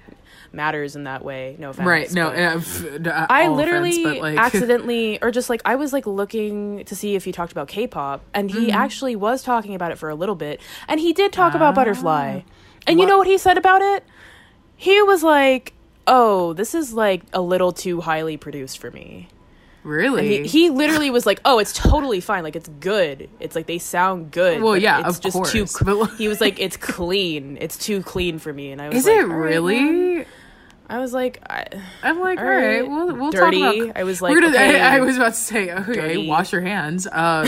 matters 0.52 0.96
in 0.96 1.04
that 1.04 1.24
way. 1.24 1.56
No 1.58 1.70
offense. 1.70 1.86
right. 1.86 2.12
No, 2.12 2.28
uh, 2.28 3.26
I 3.30 3.48
literally 3.48 3.90
offense, 4.02 4.18
but 4.18 4.22
like, 4.22 4.38
accidentally 4.46 5.22
or 5.22 5.30
just 5.30 5.48
like 5.50 5.62
I 5.64 5.76
was 5.76 5.92
like 5.92 6.06
looking 6.06 6.84
to 6.86 6.96
see 6.96 7.14
if 7.14 7.24
he 7.24 7.32
talked 7.32 7.52
about 7.52 7.68
K-pop 7.68 8.22
and 8.34 8.50
he 8.50 8.66
Mm-hmm. 8.66 8.70
actually 8.76 9.16
was 9.16 9.42
talking 9.42 9.74
about 9.74 9.92
it 9.92 9.98
for 9.98 10.08
a 10.08 10.14
little 10.14 10.34
bit 10.34 10.60
and 10.88 10.98
he 11.00 11.12
did 11.12 11.32
talk 11.32 11.54
about 11.54 11.72
Ah. 11.72 11.76
Butterfly. 11.76 12.40
And 12.86 12.98
you 12.98 13.06
know 13.06 13.18
what 13.18 13.26
he 13.26 13.38
said 13.38 13.58
about 13.58 13.82
it? 13.82 14.04
He 14.76 15.00
was 15.02 15.22
like, 15.22 15.74
"Oh, 16.06 16.52
this 16.54 16.74
is 16.74 16.92
like 16.94 17.22
a 17.32 17.40
little 17.40 17.72
too 17.72 18.00
highly 18.00 18.36
produced 18.36 18.78
for 18.78 18.90
me." 18.90 19.28
really? 19.82 20.42
He, 20.42 20.48
he 20.66 20.70
literally 20.70 21.10
was 21.10 21.24
like, 21.24 21.40
"Oh, 21.44 21.58
it's 21.58 21.72
totally 21.72 22.20
fine. 22.20 22.42
Like 22.42 22.54
it's 22.56 22.68
good. 22.80 23.28
It's 23.40 23.54
like 23.56 23.66
they 23.66 23.78
sound 23.78 24.30
good. 24.30 24.60
Well, 24.62 24.76
yeah, 24.76 25.00
it's 25.06 25.16
of 25.18 25.22
just 25.22 25.34
course, 25.34 25.52
too." 25.52 25.66
like- 25.94 26.16
he 26.16 26.28
was 26.28 26.40
like, 26.40 26.58
"It's 26.60 26.76
clean. 26.76 27.56
It's 27.60 27.78
too 27.78 28.02
clean 28.02 28.38
for 28.38 28.52
me." 28.52 28.72
And 28.72 28.80
I 28.82 28.88
was 28.88 29.06
like, 29.06 29.16
is 29.16 29.22
like, 29.28 29.30
it 29.30 29.34
really? 29.34 29.80
man." 29.80 30.26
I 30.90 30.98
was 30.98 31.12
like, 31.12 31.38
I, 31.48 31.64
I'm 32.02 32.20
like, 32.20 32.38
All 32.38 32.44
all 32.44 32.50
right, 32.50 32.80
right. 32.80 32.88
we'll 32.88 33.14
we'll 33.16 33.30
Dirty. 33.30 33.60
talk 33.60 33.76
about. 33.76 33.96
I 33.96 34.04
was 34.04 34.20
like, 34.20 34.34
gonna, 34.34 34.48
okay. 34.48 34.80
I, 34.80 34.96
I 34.96 35.00
was 35.00 35.16
about 35.16 35.34
to 35.34 35.38
say, 35.38 35.72
okay, 35.72 35.92
Dirty. 35.94 36.26
wash 36.28 36.52
your 36.52 36.62
hands. 36.62 37.06
Um, 37.12 37.46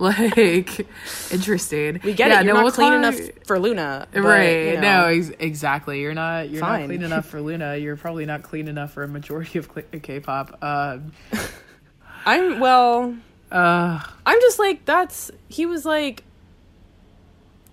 like, 0.00 0.86
interesting. 1.32 2.00
we 2.02 2.14
get 2.14 2.28
Yeah, 2.30 2.40
it. 2.40 2.44
You're 2.46 2.54
no, 2.54 2.60
not 2.60 2.64
we'll 2.64 2.72
clean 2.72 2.90
talk- 2.90 3.14
enough 3.14 3.30
for 3.46 3.60
LOONA, 3.60 4.08
but, 4.12 4.22
right? 4.22 4.66
you 4.70 4.74
know. 4.74 4.80
No, 4.80 5.04
ex- 5.06 5.30
exactly. 5.38 6.00
You're 6.00 6.14
not. 6.14 6.50
You're 6.50 6.60
Fine. 6.62 6.80
not 6.80 6.86
clean 6.86 7.02
enough 7.04 7.26
for 7.26 7.40
LOONA. 7.40 7.76
You're 7.76 7.96
probably 7.96 8.26
not 8.26 8.42
clean 8.42 8.66
enough 8.66 8.92
for 8.92 9.04
a 9.04 9.08
majority 9.08 9.60
of 9.60 9.70
K-pop. 10.02 10.58
Um, 10.64 11.12
I'm 12.26 12.58
well. 12.58 13.14
uh, 13.52 14.00
I'm 14.26 14.40
just 14.40 14.58
like 14.58 14.84
that's. 14.84 15.30
He 15.48 15.64
was 15.64 15.84
like, 15.84 16.24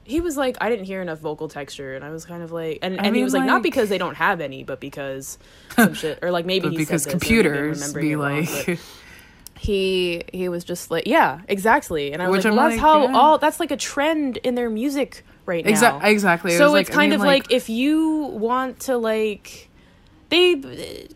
he 0.03 0.19
was 0.21 0.35
like, 0.37 0.57
I 0.61 0.69
didn't 0.69 0.85
hear 0.85 1.01
enough 1.01 1.19
vocal 1.19 1.47
texture, 1.47 1.95
and 1.95 2.03
I 2.03 2.09
was 2.09 2.25
kind 2.25 2.41
of 2.43 2.51
like, 2.51 2.79
and, 2.81 2.99
I 2.99 3.03
and 3.05 3.15
he 3.15 3.23
was 3.23 3.33
like, 3.33 3.45
not 3.45 3.61
because 3.63 3.89
they 3.89 3.97
don't 3.97 4.15
have 4.15 4.41
any, 4.41 4.63
but 4.63 4.79
because 4.79 5.37
some 5.75 5.93
shit, 5.93 6.19
or 6.21 6.31
like 6.31 6.45
maybe 6.45 6.69
he 6.69 6.77
because 6.77 7.03
said 7.03 7.19
this, 7.19 7.23
and 7.29 7.43
I've 7.43 7.43
been 7.43 7.81
computers 7.83 7.93
be 7.93 8.11
it 8.11 8.15
wrong, 8.17 8.45
like 8.67 8.79
he 9.57 10.23
he 10.33 10.49
was 10.49 10.63
just 10.63 10.89
like, 10.91 11.05
yeah, 11.07 11.41
exactly, 11.47 12.13
and 12.13 12.21
I 12.21 12.29
was 12.29 12.37
Which 12.39 12.45
like, 12.45 12.51
I'm 12.51 12.57
well, 12.57 12.69
that's 12.69 12.81
like, 12.81 12.81
how 12.81 13.07
yeah. 13.09 13.17
all 13.17 13.37
that's 13.37 13.59
like 13.59 13.71
a 13.71 13.77
trend 13.77 14.37
in 14.37 14.55
their 14.55 14.69
music 14.69 15.23
right 15.45 15.63
now. 15.65 15.71
Exa- 15.71 16.03
exactly. 16.05 16.53
It 16.53 16.57
So 16.57 16.71
was 16.71 16.81
it's 16.81 16.89
like- 16.89 16.95
I 16.97 16.99
kind 17.01 17.11
mean, 17.11 17.19
of 17.19 17.25
like- 17.25 17.43
like 17.43 17.51
if 17.51 17.69
you 17.69 18.17
want 18.33 18.79
to 18.81 18.97
like 18.97 19.69
they 20.29 20.55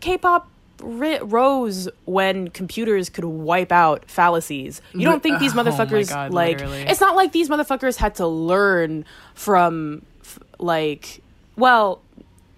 K-pop 0.00 0.48
rose 0.80 1.88
when 2.04 2.48
computers 2.48 3.08
could 3.08 3.24
wipe 3.24 3.72
out 3.72 4.10
fallacies. 4.10 4.80
You 4.94 5.06
don't 5.06 5.22
think 5.22 5.38
these 5.40 5.52
Oh 5.56 5.62
motherfuckers 5.62 6.08
God, 6.08 6.32
like 6.32 6.58
literally. 6.58 6.82
it's 6.82 7.00
not 7.00 7.16
like 7.16 7.32
these 7.32 7.48
motherfuckers 7.48 7.96
had 7.96 8.14
to 8.16 8.26
learn 8.26 9.04
from 9.34 10.02
f- 10.22 10.38
like 10.58 11.22
well 11.56 12.02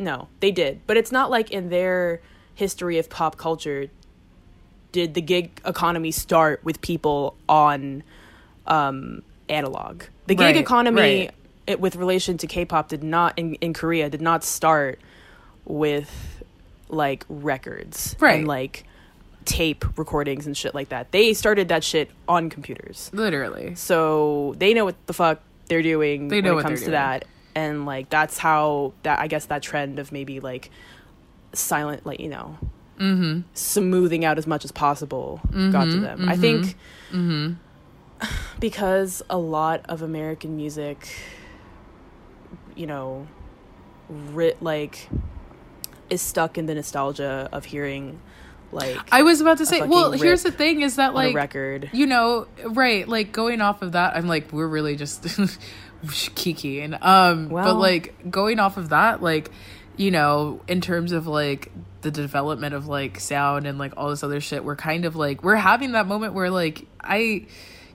no, 0.00 0.28
they 0.40 0.50
did. 0.52 0.80
But 0.86 0.96
it's 0.96 1.10
not 1.10 1.28
like 1.30 1.50
in 1.50 1.70
their 1.70 2.20
history 2.54 2.98
of 2.98 3.10
pop 3.10 3.36
culture 3.36 3.86
did 4.92 5.14
the 5.14 5.20
gig 5.20 5.60
economy 5.64 6.10
start 6.10 6.60
with 6.64 6.80
people 6.80 7.36
on 7.48 8.02
um 8.66 9.22
analog. 9.48 10.02
The 10.26 10.34
gig 10.34 10.40
Right, 10.44 10.56
economy 10.56 11.00
right. 11.00 11.30
it, 11.66 11.80
with 11.80 11.96
relation 11.96 12.36
to 12.38 12.46
K-pop 12.46 12.88
did 12.88 13.02
not 13.02 13.38
in, 13.38 13.54
in 13.56 13.72
Korea 13.72 14.10
did 14.10 14.20
not 14.22 14.44
start 14.44 15.00
with 15.64 16.37
like 16.88 17.24
records 17.28 18.16
Right. 18.18 18.38
and 18.40 18.48
like 18.48 18.84
tape 19.44 19.84
recordings 19.98 20.46
and 20.46 20.56
shit 20.56 20.74
like 20.74 20.90
that. 20.90 21.10
They 21.12 21.32
started 21.34 21.68
that 21.68 21.82
shit 21.84 22.10
on 22.28 22.50
computers. 22.50 23.10
literally. 23.14 23.74
So 23.76 24.54
they 24.58 24.74
know 24.74 24.84
what 24.84 24.94
the 25.06 25.12
fuck 25.12 25.40
they're 25.68 25.82
doing 25.82 26.28
They 26.28 26.40
know 26.40 26.50
when 26.54 26.56
what 26.56 26.60
it 26.60 26.68
comes 26.68 26.80
to 26.80 26.84
doing. 26.86 26.92
that. 26.92 27.24
And 27.54 27.86
like 27.86 28.08
that's 28.10 28.38
how 28.38 28.92
that 29.02 29.18
I 29.20 29.26
guess 29.26 29.46
that 29.46 29.62
trend 29.62 29.98
of 29.98 30.12
maybe 30.12 30.40
like 30.40 30.70
silent 31.52 32.04
like, 32.06 32.20
you 32.20 32.28
know, 32.28 32.56
Mm-hmm. 32.98 33.42
smoothing 33.54 34.24
out 34.24 34.38
as 34.38 34.46
much 34.48 34.64
as 34.64 34.72
possible 34.72 35.40
got 35.70 35.84
to 35.84 36.00
them. 36.00 36.28
I 36.28 36.36
think 36.36 36.74
Mm-hmm. 37.12 37.52
because 38.60 39.22
a 39.30 39.38
lot 39.38 39.82
of 39.88 40.02
American 40.02 40.56
music, 40.56 41.08
you 42.74 42.86
know, 42.86 43.26
writ 44.08 44.60
like 44.62 45.08
is 46.10 46.22
stuck 46.22 46.58
in 46.58 46.66
the 46.66 46.74
nostalgia 46.74 47.48
of 47.52 47.64
hearing 47.64 48.20
like 48.72 48.98
I 49.10 49.22
was 49.22 49.40
about 49.40 49.58
to 49.58 49.66
say. 49.66 49.80
Well, 49.82 50.12
here's 50.12 50.42
the 50.42 50.50
thing: 50.50 50.82
is 50.82 50.96
that 50.96 51.14
like 51.14 51.34
record. 51.34 51.90
you 51.92 52.06
know, 52.06 52.46
right? 52.64 53.08
Like 53.08 53.32
going 53.32 53.60
off 53.60 53.82
of 53.82 53.92
that, 53.92 54.16
I'm 54.16 54.26
like, 54.26 54.52
we're 54.52 54.66
really 54.66 54.96
just 54.96 55.26
kiki 56.34 56.80
and 56.80 56.98
Um, 57.00 57.48
but 57.48 57.74
like 57.74 58.30
going 58.30 58.60
off 58.60 58.76
of 58.76 58.90
that, 58.90 59.22
like 59.22 59.50
you 59.96 60.10
know, 60.10 60.60
in 60.68 60.80
terms 60.80 61.12
of 61.12 61.26
like 61.26 61.72
the 62.02 62.10
development 62.10 62.74
of 62.74 62.86
like 62.86 63.18
sound 63.20 63.66
and 63.66 63.78
like 63.78 63.94
all 63.96 64.10
this 64.10 64.22
other 64.22 64.40
shit, 64.40 64.64
we're 64.64 64.76
kind 64.76 65.04
of 65.06 65.16
like 65.16 65.42
we're 65.42 65.56
having 65.56 65.92
that 65.92 66.06
moment 66.06 66.34
where 66.34 66.50
like 66.50 66.86
I. 67.00 67.46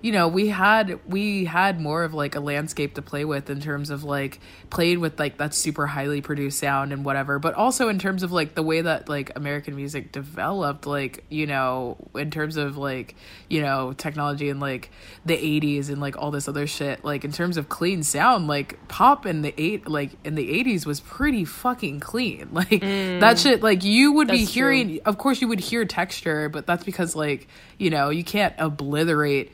You 0.04 0.12
know, 0.12 0.28
we 0.28 0.50
had 0.50 1.00
we 1.08 1.46
had 1.46 1.80
more 1.82 2.04
of 2.04 2.13
like 2.13 2.36
a 2.36 2.39
landscape 2.42 2.94
to 2.96 3.02
play 3.02 3.24
with 3.26 3.50
in 3.50 3.60
terms 3.62 3.89
of 3.89 4.04
like 4.04 4.39
playing 4.70 5.00
with 5.00 5.18
like 5.18 5.38
that 5.38 5.54
super 5.56 5.88
highly 5.88 6.20
produced 6.22 6.60
sound 6.60 6.92
and 6.94 7.04
whatever, 7.06 7.39
but 7.39 7.56
also 7.56 7.88
in 7.88 7.98
terms 7.98 8.22
of 8.22 8.32
like 8.32 8.54
the 8.54 8.63
way 8.63 8.82
that 8.82 9.08
like 9.10 9.32
American 9.38 9.76
music 9.78 10.12
developed, 10.12 10.86
like 10.86 11.24
you 11.30 11.48
know, 11.48 11.98
in 12.16 12.30
terms 12.32 12.58
of 12.58 12.76
like 12.78 13.16
you 13.50 13.62
know 13.62 13.94
technology 13.94 14.50
and 14.50 14.60
like 14.60 14.92
the 15.26 15.38
80s 15.38 15.88
and 15.89 16.02
like 16.02 16.18
all 16.18 16.32
this 16.32 16.48
other 16.50 16.68
shit 16.68 17.06
like 17.06 17.24
in 17.24 17.32
terms 17.32 17.56
of 17.56 17.70
clean 17.70 18.04
sound 18.04 18.48
like 18.48 18.78
pop 18.89 19.26
in 19.26 19.42
the 19.42 19.54
eight 19.58 19.88
like 19.88 20.12
in 20.26 20.36
the 20.36 20.63
80s 20.63 20.86
was 20.86 21.00
pretty 21.00 21.46
fucking 21.46 22.00
clean 22.02 22.50
like 22.52 22.82
that 22.82 23.39
shit 23.39 23.63
like 23.63 23.84
you 23.86 24.12
would 24.12 24.28
be 24.28 24.34
Mm. 24.34 24.39
That's 24.39 24.52
true. 24.54 24.62
hearing 24.72 25.00
of 25.06 25.18
course 25.18 25.39
you 25.42 25.48
would 25.48 25.60
hear 25.62 25.86
texture 25.86 26.50
but 26.50 26.66
that's 26.66 26.84
because 26.84 27.16
like 27.16 27.48
you 27.78 27.89
know 27.89 28.10
you 28.10 28.24
can't 28.26 28.54
obliterate 28.58 29.52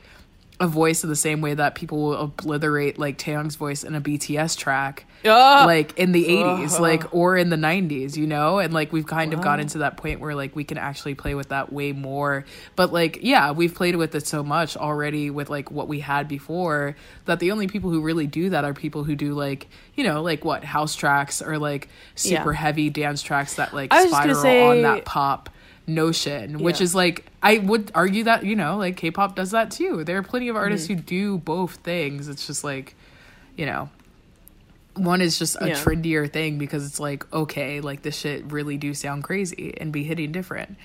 a 0.60 0.66
voice 0.66 1.02
in 1.02 1.08
the 1.08 1.16
same 1.16 1.40
way 1.40 1.54
that 1.54 1.74
people 1.74 1.98
will 2.02 2.16
obliterate 2.20 2.98
like 2.98 3.16
Taehyung's 3.16 3.56
voice 3.56 3.82
in 3.82 3.94
a 3.94 4.00
BTS 4.00 4.58
track 4.58 5.06
Ugh. 5.24 5.66
like 5.66 5.98
in 5.98 6.12
the 6.12 6.24
80s 6.26 6.74
ah. 6.78 6.82
like 6.82 7.14
or 7.14 7.36
in 7.36 7.48
the 7.48 7.56
90s 7.56 8.16
you 8.16 8.26
know? 8.26 8.58
And 8.58 8.72
like 8.74 8.92
we've 8.92 9.06
kind 9.06 9.32
of 9.32 9.40
gotten 9.40 9.66
to 9.68 9.78
that 9.78 9.96
point 9.96 10.20
where 10.20 10.34
like 10.34 10.54
we 10.54 10.64
can 10.64 10.76
actually 10.76 11.14
play 11.14 11.34
with 11.34 11.48
that 11.48 11.72
way 11.72 11.92
more. 11.92 12.44
But 12.76 12.92
like 12.92 13.20
yeah 13.22 13.52
we've 13.52 13.74
played 13.74 13.96
with 13.96 14.14
it 14.14 14.26
so 14.26 14.42
much 14.42 14.76
already 14.76 15.30
with 15.30 15.48
like 15.48 15.70
what 15.70 15.88
we 15.88 16.00
had 16.00 16.28
before 16.28 16.94
that 17.24 17.40
the 17.40 17.52
only 17.52 17.66
people 17.66 17.90
who 17.90 18.02
really 18.02 18.26
do 18.26 18.50
that 18.50 18.64
are 18.64 18.74
people 18.74 19.02
who 19.02 19.16
do 19.16 19.32
like 19.34 19.66
you 19.94 20.04
know 20.04 20.22
like 20.22 20.44
what 20.44 20.62
house 20.62 20.94
tracks 20.94 21.40
or 21.40 21.58
like 21.58 21.88
super 22.14 22.52
Yeah. 22.52 22.58
heavy 22.58 22.90
dance 22.90 23.22
tracks 23.22 23.54
that 23.54 23.72
like 23.72 23.94
I 23.94 24.02
was 24.02 24.10
just 24.12 24.22
gonna 24.22 24.34
spiral 24.34 24.70
on 24.70 24.82
that 24.82 25.06
pop 25.06 25.48
notion 25.94 26.58
which 26.60 26.80
is 26.80 26.94
like 26.94 27.26
i 27.42 27.58
would 27.58 27.90
argue 27.94 28.24
that 28.24 28.44
you 28.44 28.54
know 28.56 28.76
like 28.76 28.96
k-pop 28.96 29.34
does 29.36 29.50
that 29.50 29.70
too 29.70 30.04
there 30.04 30.16
are 30.18 30.22
plenty 30.22 30.48
of 30.48 30.56
artists 30.56 30.86
Mm-hmm. 30.88 30.96
who 30.98 31.02
do 31.02 31.38
both 31.38 31.76
things 31.76 32.28
it's 32.28 32.46
just 32.46 32.64
like 32.64 32.94
you 33.56 33.66
know 33.66 33.88
one 34.94 35.20
is 35.20 35.38
just 35.38 35.56
a 35.60 35.68
Yeah. 35.68 35.74
trendier 35.74 36.30
thing 36.30 36.58
because 36.58 36.84
it's 36.86 37.00
like 37.00 37.30
okay 37.32 37.80
like 37.80 38.02
this 38.02 38.16
shit 38.16 38.44
really 38.52 38.76
do 38.76 38.92
sound 38.94 39.24
crazy 39.24 39.74
and 39.78 39.92
be 39.92 40.04
hitting 40.04 40.32
different 40.32 40.76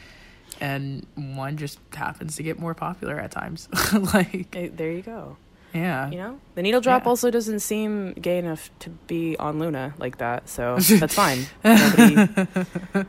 and 0.62 1.06
one 1.16 1.58
just 1.58 1.80
happens 1.94 2.36
to 2.38 2.44
get 2.44 2.60
more 2.60 2.74
popular 2.74 3.20
at 3.20 3.32
times 3.32 3.68
like 4.14 4.52
there 4.78 4.92
you 4.92 5.02
go. 5.02 5.38
Yeah. 5.76 6.10
You 6.10 6.18
know, 6.18 6.40
the 6.56 6.62
needle 6.62 6.80
drop 6.82 7.04
Yeah. 7.04 7.10
also 7.10 7.30
doesn't 7.30 7.60
seem 7.60 8.14
gay 8.14 8.38
enough 8.38 8.70
to 8.80 8.90
be 8.90 9.36
on 9.38 9.60
LOONA 9.60 9.94
like 9.98 10.18
that, 10.20 10.48
so 10.48 10.78
that's 10.80 11.14
fine. 11.14 11.46
Nobody, 11.64 12.46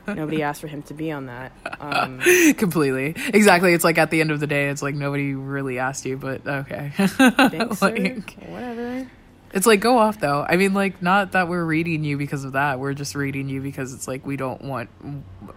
nobody 0.09 0.42
asked 0.42 0.61
for 0.61 0.66
him 0.66 0.83
to 0.83 0.94
be 0.94 1.12
on 1.12 1.26
that. 1.26 1.52
Um, 1.81 2.20
completely. 2.57 3.14
Exactly. 3.33 3.72
It's 3.72 3.85
like 3.85 3.98
at 3.98 4.11
the 4.11 4.20
end 4.20 4.31
of 4.33 4.40
the 4.40 4.46
day 4.48 4.68
it's 4.68 4.83
like 4.83 4.94
nobody 4.96 5.35
really 5.35 5.79
asked 5.79 6.05
you 6.05 6.16
but 6.16 6.46
okay. 6.46 6.90
Thanks, 6.96 7.81
like 7.81 8.35
Whatever. 8.48 9.09
it's 9.52 9.66
like 9.66 9.81
go 9.81 9.98
off 9.98 10.18
though. 10.18 10.44
I 10.48 10.57
mean 10.57 10.74
like 10.74 11.00
not 11.00 11.33
that 11.33 11.48
we're 11.48 11.64
reading 11.64 12.02
you 12.02 12.18
because 12.18 12.44
of 12.44 12.52
that. 12.52 12.81
We're 12.81 12.94
just 12.94 13.14
reading 13.14 13.48
you 13.48 13.61
because 13.61 13.94
it's 13.94 14.09
like 14.09 14.26
we 14.26 14.37
don't 14.37 14.62
want 14.62 14.90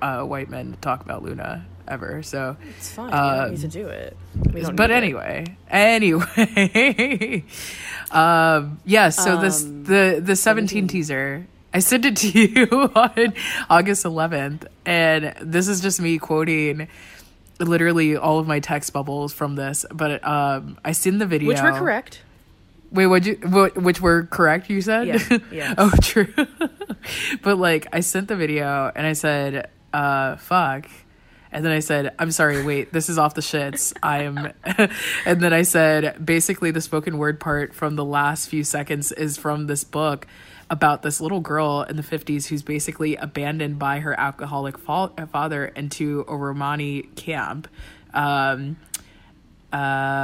uh, 0.02 0.22
white 0.24 0.50
men 0.50 0.72
to 0.74 0.78
talk 0.78 1.02
about 1.02 1.24
LOONA 1.24 1.66
ever 1.90 2.22
so 2.24 2.56
It's 2.78 2.92
fine. 2.92 3.08
we 3.12 3.14
Um, 3.18 3.50
need 3.52 3.62
to 3.62 3.68
do 3.68 3.88
it. 3.88 4.16
We 4.54 4.62
but 4.62 4.88
need 4.88 4.96
it. 4.96 5.04
anyway 5.04 5.46
anyway 5.70 7.44
um 8.12 8.80
yeah 8.86 9.10
so 9.10 9.40
this 9.42 9.64
Um, 9.64 9.84
the 9.84 10.22
the 10.24 10.36
17 10.36 10.88
teaser 10.88 11.46
i 11.74 11.80
sent 11.80 12.06
it 12.06 12.16
to 12.18 12.28
you 12.40 12.68
on 12.96 13.34
august 13.70 14.06
11th 14.06 14.66
and 14.86 15.34
this 15.42 15.68
is 15.68 15.82
just 15.82 16.00
me 16.02 16.18
quoting 16.18 16.88
literally 17.60 18.16
all 18.16 18.40
of 18.40 18.48
my 18.48 18.60
text 18.60 18.94
bubbles 18.94 19.34
from 19.34 19.56
this 19.56 19.86
but 19.92 20.26
um 20.26 20.78
i 20.86 20.92
seen 20.92 21.18
the 21.18 21.26
video 21.26 21.50
which 21.50 21.62
were 21.62 21.74
correct. 21.74 22.22
wait 22.92 23.08
what 23.08 23.26
you 23.26 23.36
what, 23.44 23.78
which 23.78 24.00
were 24.02 24.24
correct 24.24 24.70
you 24.70 24.82
said 24.82 25.08
Yeah, 25.08 25.38
yes. 25.52 25.76
oh 25.78 25.92
true 26.02 26.34
but 27.44 27.58
like 27.58 27.88
i 27.94 28.00
sent 28.00 28.28
the 28.30 28.36
video 28.36 28.92
and 28.96 29.06
i 29.06 29.14
said 29.14 29.70
uh 29.94 30.38
fuck 30.38 30.88
and 31.52 31.66
then 31.66 31.72
I 31.72 31.80
said, 31.80 32.14
I'm 32.20 32.32
sorry, 32.32 32.64
wait, 32.64 32.94
this 32.94 33.10
is 33.10 33.18
off 33.18 33.34
the 33.34 33.42
shits. 33.42 33.94
I'm, 34.04 34.52
and 35.26 35.42
then 35.42 35.54
I 35.54 35.64
said, 35.64 36.24
basically, 36.26 36.72
the 36.72 36.82
spoken 36.82 37.18
word 37.18 37.40
part 37.40 37.74
from 37.74 37.96
the 37.96 38.06
last 38.06 38.50
few 38.50 38.64
seconds 38.64 39.12
is 39.12 39.38
from 39.38 39.68
this 39.68 39.84
book 39.84 40.28
about 40.70 41.02
this 41.02 41.20
little 41.20 41.40
girl 41.40 41.82
in 41.82 41.96
the 41.96 42.04
50s 42.04 42.46
who's 42.48 42.62
basically 42.62 43.16
abandoned 43.16 43.80
by 43.80 44.00
her 44.02 44.18
alcoholic 44.20 44.78
fa- 44.78 45.12
father 45.32 45.66
into 45.66 46.24
a 46.28 46.38
Romani 46.38 47.04
camp. 47.16 47.68
Um, 48.14 48.78
uh, 49.74 49.76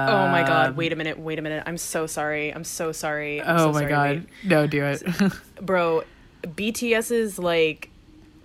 Oh 0.10 0.28
my 0.32 0.44
god! 0.46 0.76
Wait 0.76 0.92
a 0.92 0.96
minute! 0.96 1.20
Wait 1.20 1.38
a 1.38 1.42
minute! 1.42 1.64
I'm 1.66 1.78
so 1.78 2.08
sorry. 2.08 2.54
I'm 2.54 2.64
so 2.64 2.92
sorry. 2.92 3.42
I'm 3.42 3.56
Oh 3.56 3.60
so 3.60 3.72
my 3.74 3.80
sorry. 3.82 3.90
god. 3.90 4.16
Wait. 4.18 4.50
No, 4.50 4.68
do 4.68 4.84
it. 4.86 5.04
bro 5.62 6.04
bts's 6.44 7.40
like 7.40 7.90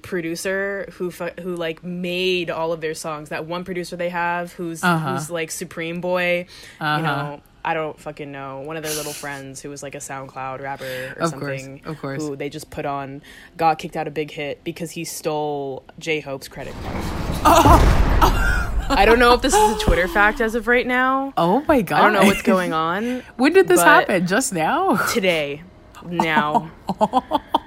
producer 0.03 0.89
who 0.95 1.11
who 1.11 1.55
like 1.57 1.83
made 1.85 2.51
all 2.51 2.73
of 2.73 2.81
their 2.81 2.95
songs 2.95 3.29
that 3.29 3.47
one 3.47 3.65
producer 3.65 3.97
they 3.97 4.09
have 4.09 4.53
who's 4.55 4.83
Uh-huh. 4.83 5.13
who's 5.15 5.31
like 5.31 5.51
Supreme 5.51 6.01
Boi 6.01 6.47
Uh-huh. 6.81 6.97
you 6.99 7.03
know 7.03 7.41
i 7.63 7.75
don't 7.75 8.01
fucking 8.01 8.33
know 8.33 8.61
one 8.61 8.77
of 8.79 8.83
their 8.83 8.95
little 8.95 9.13
friends 9.13 9.61
who 9.61 9.69
was 9.69 9.83
like 9.83 9.95
a 9.95 9.99
soundcloud 9.99 10.63
rapper 10.63 11.15
or 11.19 11.23
Of 11.25 11.33
course, 11.33 11.61
something 11.63 11.83
of 11.85 12.01
course. 12.01 12.23
who 12.23 12.35
they 12.35 12.49
just 12.49 12.71
put 12.71 12.87
on 12.87 13.21
got 13.59 13.79
kicked 13.79 13.97
out 13.97 14.07
of 14.09 14.15
big 14.15 14.31
hit 14.31 14.65
because 14.65 14.93
he 14.93 15.05
stole 15.05 15.85
j-hope's 15.99 16.49
credit 16.49 16.73
card 16.83 17.05
i 18.93 19.05
don't 19.07 19.19
know 19.19 19.35
if 19.35 19.43
this 19.43 19.53
is 19.55 19.77
a 19.77 19.79
twitter 19.85 20.09
fact 20.09 20.41
as 20.41 20.55
of 20.55 20.67
right 20.69 20.87
now 20.87 21.33
oh 21.37 21.63
my 21.69 21.83
god. 21.83 21.99
i 21.99 22.03
don't 22.03 22.13
know 22.15 22.25
what's 22.25 22.43
going 22.43 22.73
on 22.73 23.23
When 23.37 23.53
did 23.53 23.69
this 23.69 23.83
happen? 23.83 24.27
Just 24.27 24.53
now? 24.55 24.97
today 25.13 25.63
now 26.07 26.71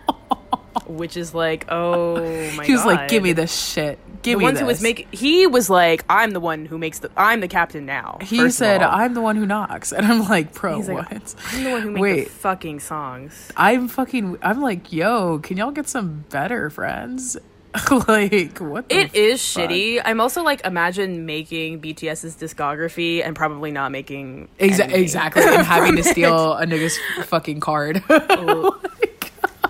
which 0.88 1.18
is 1.18 1.34
like 1.34 1.66
oh 1.70 2.16
my 2.52 2.56
god. 2.58 2.66
He 2.66 2.72
was 2.74 2.82
God. 2.84 2.88
like, 2.96 3.10
"Give 3.10 3.24
me 3.24 3.34
this 3.34 3.54
shit. 3.72 4.00
give 4.22 4.34
the 4.36 4.40
me 4.40 4.44
ones 4.46 4.60
who 4.60 4.66
was 4.66 4.78
this. 4.78 4.84
making. 4.84 5.08
He 5.12 5.48
was 5.48 5.70
like, 5.70 6.04
"I'm 6.10 6.32
the 6.32 6.40
one 6.40 6.66
who 6.66 6.78
makes 6.78 7.00
the. 7.00 7.10
I'm 7.18 7.40
the 7.42 7.48
captain 7.48 7.86
now." 7.86 8.18
He 8.22 8.50
said, 8.50 8.82
"I'm 8.82 9.14
the 9.14 9.22
one 9.22 9.36
who 9.36 9.46
knocks," 9.46 9.92
and 9.92 10.06
I'm 10.06 10.28
like, 10.28 10.54
"Bro, 10.54 10.78
He's 10.78 10.90
like, 10.90 11.10
what?" 11.12 11.36
I'm 11.54 11.64
the 11.64 11.72
one 11.72 11.82
who 11.82 11.92
makes 11.92 12.02
Wait. 12.02 12.24
the 12.26 12.30
fucking 12.32 12.80
songs. 12.80 13.52
I'm 13.58 13.88
fucking. 13.88 14.38
I'm 14.42 14.62
like, 14.62 14.92
yo, 14.94 15.40
can 15.40 15.58
y'all 15.58 15.72
get 15.72 15.88
some 15.88 16.26
better 16.30 16.70
friends? 16.70 17.38
like, 18.08 18.60
what? 18.60 18.88
The 18.88 18.96
It 19.00 19.16
is 19.16 19.42
fuck? 19.52 19.68
shitty. 19.68 20.00
I'm 20.06 20.22
also 20.22 20.44
like, 20.44 20.64
imagine 20.64 21.26
making 21.26 21.82
BTS's 21.82 22.36
discography 22.36 23.26
and 23.26 23.36
probably 23.36 23.72
not 23.72 23.92
making 23.92 24.48
Exa- 24.60 24.94
exactly, 24.94 25.42
and 25.44 25.66
having 25.66 25.96
to 25.96 26.04
steal 26.14 26.54
a 26.54 26.68
nigga's 26.68 27.00
fucking 27.26 27.62
card. 27.62 28.04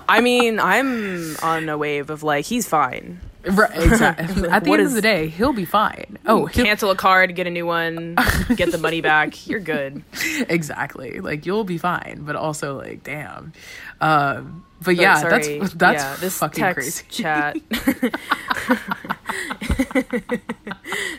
I 0.08 0.20
mean, 0.20 0.58
I'm 0.60 1.36
on 1.42 1.68
a 1.68 1.78
wave 1.78 2.10
of 2.10 2.22
like, 2.22 2.44
he's 2.44 2.66
fine. 2.68 3.20
right, 3.44 3.70
exactly. 3.74 4.48
At 4.48 4.64
the 4.64 4.70
What 4.70 4.80
end 4.80 4.86
is- 4.86 4.92
of 4.92 4.96
the 4.96 5.02
day, 5.02 5.28
he'll 5.28 5.52
be 5.52 5.64
fine. 5.64 6.18
Oh, 6.26 6.46
Cancel 6.52 6.90
a 6.90 6.96
card, 6.96 7.34
get 7.34 7.46
a 7.46 7.50
new 7.50 7.66
one, 7.66 8.16
get 8.56 8.70
the 8.72 8.78
money 8.78 9.00
back. 9.00 9.46
You're 9.46 9.60
good. 9.60 10.02
exactly. 10.48 11.20
Like 11.20 11.46
you'll 11.46 11.64
be 11.64 11.78
fine, 11.78 12.22
but 12.24 12.36
also 12.36 12.78
like, 12.78 13.02
damn. 13.04 13.52
Um, 14.00 14.64
but 14.84 14.96
yeah, 14.96 15.22
that's 15.28 15.48
that's 15.74 16.02
yeah, 16.02 16.16
this 16.20 16.38
fucking 16.38 16.62
text 16.62 17.04
crazy. 17.04 17.04
chat. 17.22 17.56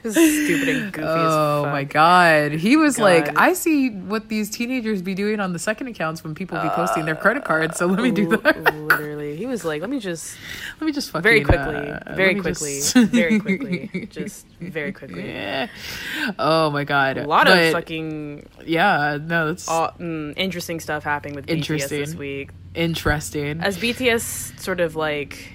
This 0.03 0.15
is 0.17 0.45
stupid 0.45 0.69
and 0.69 0.93
goofy 0.93 1.07
as 1.07 1.13
Oh 1.33 1.65
my 1.71 1.83
god. 1.83 2.51
He 2.51 2.77
was 2.77 2.97
God. 2.97 3.03
like, 3.03 3.37
I 3.37 3.53
see 3.53 3.89
what 3.89 4.29
these 4.29 4.49
teenagers 4.51 5.01
be 5.01 5.15
doing 5.15 5.39
on 5.39 5.51
the 5.53 5.59
second 5.59 5.87
accounts 5.87 6.23
when 6.23 6.35
people 6.35 6.61
be 6.61 6.69
posting 6.69 7.05
their 7.05 7.15
credit 7.15 7.43
cards, 7.43 7.77
so 7.77 7.87
let 7.87 7.99
me 8.01 8.11
do 8.11 8.27
that. 8.37 8.73
Literally, 8.75 9.35
he 9.35 9.45
was 9.47 9.65
like, 9.65 9.81
"Let 9.81 9.89
me 9.89 9.99
just 9.99 10.37
let 10.79 10.85
me 10.85 10.91
just 10.91 11.09
fucking 11.09 11.23
very 11.23 11.43
quickly, 11.43 11.75
uh, 11.75 12.15
very 12.15 12.35
quickly, 12.35 12.75
just- 12.79 12.95
very 12.95 13.39
quickly, 13.39 14.07
just 14.11 14.45
very 14.59 14.91
quickly." 14.91 15.27
Yeah. 15.27 15.67
Oh 16.37 16.69
my 16.69 16.83
god. 16.83 17.17
A 17.17 17.27
lot 17.27 17.47
But, 17.47 17.57
of 17.57 17.73
fucking 17.73 18.47
Yeah, 18.65 19.17
no, 19.21 19.47
that's 19.47 19.67
uh, 19.67 19.91
mm, 19.93 20.33
interesting 20.37 20.79
stuff 20.79 21.03
happening 21.03 21.35
with 21.35 21.47
BTS 21.47 21.89
this 21.89 22.13
week. 22.15 22.51
Interesting. 22.75 23.61
As 23.61 23.77
BTS 23.77 24.59
sort 24.59 24.79
of 24.79 24.95
like 24.95 25.51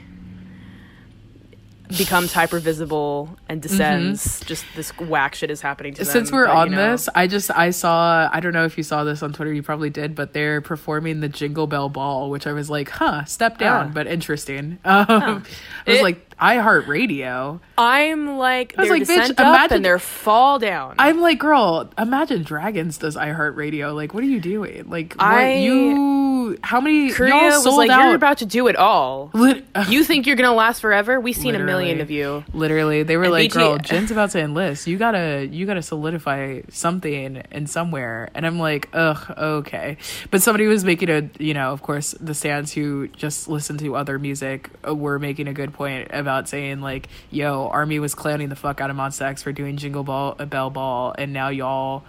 becomes 1.99 2.33
hyper 2.33 2.61
visible 2.61 3.37
and 3.49 3.61
descends, 3.61 4.39
just 4.45 4.65
this 4.77 4.97
whack 5.01 5.35
shit 5.35 5.51
is 5.51 5.61
happening 5.61 5.93
to 5.95 5.99
them. 6.05 6.07
Mm-hmm. 6.07 6.13
Since 6.19 6.31
we're 6.33 6.47
but, 6.47 6.53
you 6.53 6.59
on 6.59 6.71
know, 6.71 6.91
this, 6.93 7.09
I 7.17 7.27
just 7.27 7.51
I 7.51 7.71
saw 7.71 8.31
I 8.33 8.39
don't 8.39 8.53
know 8.53 8.65
if 8.65 8.77
you 8.79 8.85
saw 8.85 9.03
this 9.03 9.23
on 9.25 9.33
Twitter, 9.33 9.53
you 9.53 9.63
probably 9.65 9.91
did, 9.91 10.15
but 10.15 10.33
they're 10.33 10.61
performing 10.61 11.19
the 11.21 11.29
Jingle 11.29 11.67
Bell 11.67 11.89
Ball, 11.89 12.31
which 12.31 12.47
I 12.47 12.53
was 12.53 12.71
like, 12.71 12.91
huh, 12.91 13.25
step 13.25 13.59
down, 13.59 13.89
Ah. 13.89 13.93
but 13.93 14.07
interesting. 14.07 14.79
Um, 14.85 15.45
I 15.87 15.91
was 15.91 15.99
It- 15.99 16.03
like, 16.03 16.30
iHeartRadio. 16.41 17.61
I'm 17.79 18.37
like, 18.37 18.75
I 18.77 18.83
was 18.83 18.89
they're 18.89 18.99
like, 18.99 19.09
bitch, 19.09 19.39
imagine- 19.39 19.77
and 19.77 19.85
they're 19.85 19.99
fall 19.99 20.59
down. 20.59 20.95
I'm 20.99 21.21
like, 21.21 21.39
girl, 21.39 21.91
imagine 21.99 22.43
Dragons 22.43 22.99
does 22.99 23.17
iHeartRadio. 23.17 23.95
Like, 23.95 24.15
what 24.15 24.23
are 24.23 24.27
you 24.27 24.41
doing? 24.41 24.89
Like, 24.89 25.15
what, 25.15 25.25
I- 25.27 25.55
you, 25.57 26.59
how 26.63 26.81
many, 26.81 27.11
Korea 27.13 27.35
y'all 27.35 27.45
was 27.47 27.63
sold 27.65 27.77
like, 27.79 27.91
out. 27.91 28.05
"You're 28.07 28.15
about 28.15 28.39
to 28.39 28.47
do 28.47 28.67
it 28.69 28.77
all. 28.77 29.31
Lit- 29.35 29.65
You 29.89 30.05
think 30.05 30.27
you're 30.27 30.37
gonna 30.37 30.55
last 30.55 30.81
forever? 30.81 31.21
We've 31.21 31.37
seen 31.37 31.55
a 31.55 31.59
million 31.61 32.01
of 32.01 32.11
you." 32.11 32.45
Literally, 32.53 33.03
they 33.03 33.17
were 33.17 33.25
And 33.25 33.33
like, 33.33 33.43
BT 33.53 33.55
"Girl, 33.59 33.79
Jin's 33.79 34.11
about 34.11 34.31
to 34.31 34.41
enlist. 34.41 34.87
You 34.87 34.97
gotta, 34.99 35.47
you 35.51 35.65
gotta 35.67 35.83
solidify 35.83 36.63
something 36.71 37.39
and 37.51 37.69
somewhere." 37.71 38.31
And 38.35 38.47
I'm 38.47 38.59
like, 38.59 38.89
"Ugh, 38.93 39.35
okay." 39.39 39.97
But 40.31 40.43
somebody 40.43 40.67
was 40.67 40.85
making 40.85 41.09
a, 41.11 41.29
you 41.39 41.55
know, 41.55 41.73
of 41.73 41.83
course, 41.83 42.15
the 42.21 42.35
stands 42.35 42.73
who 42.73 43.09
just 43.09 43.49
listen 43.49 43.79
to 43.79 43.95
other 43.97 44.19
music 44.19 44.71
uh, 44.87 44.95
were 44.95 45.19
making 45.19 45.47
a 45.49 45.53
good 45.53 45.73
point 45.73 46.09
about 46.13 46.30
saying 46.49 46.81
like, 46.81 47.09
"Yo, 47.31 47.69
Army 47.69 47.99
was 47.99 48.15
clowning 48.15 48.49
the 48.49 48.57
fuck 48.57 48.81
out 48.81 48.91
of 48.91 48.97
Monsta 48.97 49.23
X 49.23 49.43
for 49.43 49.53
doing 49.53 49.77
Jingle 49.77 50.05
Ball, 50.05 50.37
uh, 50.39 50.45
Bell 50.45 50.71
Ball, 50.71 51.15
and 51.17 51.33
now 51.33 51.49
y'all." 51.49 52.05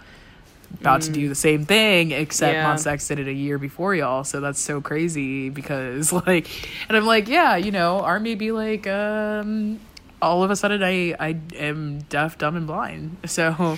About 0.80 1.02
to 1.02 1.10
do 1.10 1.28
the 1.28 1.34
same 1.34 1.66
thing, 1.66 2.12
except 2.12 2.56
Mm. 2.56 2.84
Yeah. 2.84 3.14
Did 3.14 3.18
it 3.18 3.28
a 3.28 3.32
year 3.32 3.58
before 3.58 3.94
y'all, 3.94 4.24
so 4.24 4.40
that's 4.40 4.58
so 4.58 4.80
crazy 4.80 5.50
because 5.50 6.12
like, 6.26 6.48
and 6.88 6.96
I'm 6.96 7.04
like, 7.04 7.28
yeah, 7.28 7.56
you 7.56 7.70
know, 7.70 8.00
Army 8.00 8.36
be 8.36 8.52
like, 8.52 8.86
um, 8.86 9.80
all 10.22 10.42
of 10.42 10.50
a 10.50 10.56
sudden 10.56 10.82
I 10.82 11.14
I 11.20 11.36
am 11.56 11.98
deaf, 12.08 12.38
dumb, 12.38 12.56
and 12.56 12.66
blind. 12.66 13.18
So, 13.26 13.76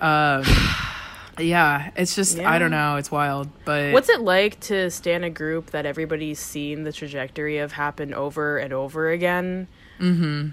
um, 0.00 0.44
yeah, 1.38 1.90
it's 1.96 2.14
just 2.14 2.38
I 2.38 2.58
don't 2.58 2.70
know, 2.70 2.96
it's 2.96 3.10
wild. 3.10 3.48
But 3.64 3.92
What's 3.92 4.08
it 4.08 4.20
like 4.20 4.60
to 4.60 4.90
stand 4.90 5.24
a 5.24 5.30
group 5.30 5.70
that 5.70 5.86
everybody's 5.86 6.38
seen 6.38 6.84
the 6.84 6.92
trajectory 6.92 7.58
of 7.58 7.72
happen 7.72 8.14
over 8.14 8.58
and 8.58 8.72
over 8.72 9.10
again? 9.10 9.68
Mm-hmm. 9.98 10.50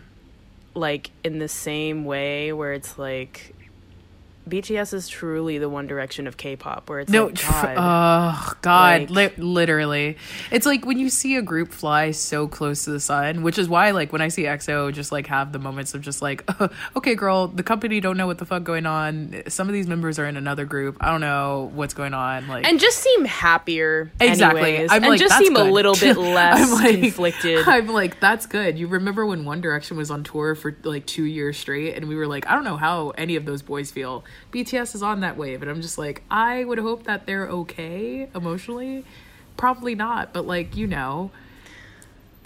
Like 0.74 1.12
in 1.24 1.40
the 1.40 1.48
same 1.48 2.06
way, 2.06 2.54
where 2.54 2.74
it's 2.74 2.98
like 2.98 3.56
BTS 4.50 4.94
is 4.94 5.08
truly 5.08 5.58
the 5.60 5.70
One 5.70 5.86
Direction 5.88 6.26
of 6.28 6.36
K-pop, 6.36 6.90
where 6.90 7.00
it's 7.02 7.12
no, 7.12 7.28
like, 7.28 7.36
tr- 7.36 7.52
God, 7.52 7.76
oh 7.78 8.54
God, 8.62 9.10
Like- 9.12 9.38
li- 9.38 9.44
literally, 9.44 10.18
it's 10.52 10.66
like 10.66 10.86
when 10.86 10.98
you 10.98 11.10
see 11.10 11.36
a 11.36 11.42
group 11.42 11.72
fly 11.72 12.12
so 12.12 12.48
close 12.48 12.84
to 12.86 12.90
the 12.92 13.00
sun, 13.00 13.44
which 13.44 13.58
is 13.60 13.70
why, 13.70 13.92
like, 13.92 14.12
when 14.12 14.22
I 14.22 14.30
see 14.30 14.44
EXO, 14.44 14.92
just 14.94 15.12
like 15.12 15.28
have 15.28 15.52
the 15.52 15.60
moments 15.60 15.94
of 15.94 16.02
just 16.02 16.22
like, 16.22 16.44
okay, 16.96 17.16
girl, 17.16 17.48
the 17.48 17.64
company 17.64 18.00
don't 18.00 18.18
know 18.18 18.28
what 18.28 18.40
the 18.40 18.46
fuck 18.46 18.64
going 18.64 18.86
on. 18.86 19.44
Some 19.48 19.68
of 19.68 19.74
these 19.74 19.88
members 19.88 20.18
are 20.18 20.26
in 20.26 20.38
another 20.38 20.66
group. 20.66 20.98
I 21.00 21.12
don't 21.12 21.22
know 21.22 21.70
what's 21.76 21.94
going 21.94 22.14
on. 22.14 22.48
Like, 22.48 22.66
and 22.68 22.80
just 22.80 22.98
seem 22.98 23.26
happier. 23.26 24.12
Exactly. 24.20 24.62
anyways, 24.62 24.92
I'm 24.92 25.04
and 25.04 25.12
like, 25.12 25.20
just 25.20 25.38
seem 25.38 25.56
a 25.56 25.64
little 25.64 25.94
bit 25.96 26.18
less 26.18 26.62
I'm 26.62 26.84
like, 26.84 27.00
conflicted. 27.00 27.68
I'm 27.68 27.88
like, 27.88 28.20
that's 28.20 28.48
good. 28.48 28.78
You 28.80 28.88
remember 28.88 29.26
when 29.26 29.46
One 29.46 29.62
Direction 29.62 29.98
was 29.98 30.10
on 30.10 30.24
tour 30.24 30.56
for 30.56 30.76
like 30.84 31.06
two 31.06 31.24
years 31.26 31.58
straight, 31.58 31.96
and 31.96 32.08
we 32.08 32.16
were 32.16 32.28
like, 32.28 32.48
I 32.48 32.56
don't 32.56 32.64
know 32.64 32.78
how 32.78 33.12
any 33.12 33.36
of 33.36 33.46
those 33.46 33.62
boys 33.62 33.92
feel. 33.92 34.24
BTS 34.52 34.96
is 34.96 35.04
on 35.04 35.22
that 35.22 35.38
wave, 35.38 35.62
and 35.62 35.72
I'm 35.72 35.82
just 35.82 35.98
like, 35.98 36.24
I 36.30 36.64
would 36.64 36.80
hope 36.80 37.04
that 37.04 37.26
they're 37.26 37.48
okay 37.48 38.30
emotionally. 38.36 39.06
Probably 39.58 39.96
not, 39.96 40.34
but 40.34 40.46
like, 40.46 40.76
you 40.76 40.88
know, 40.88 41.32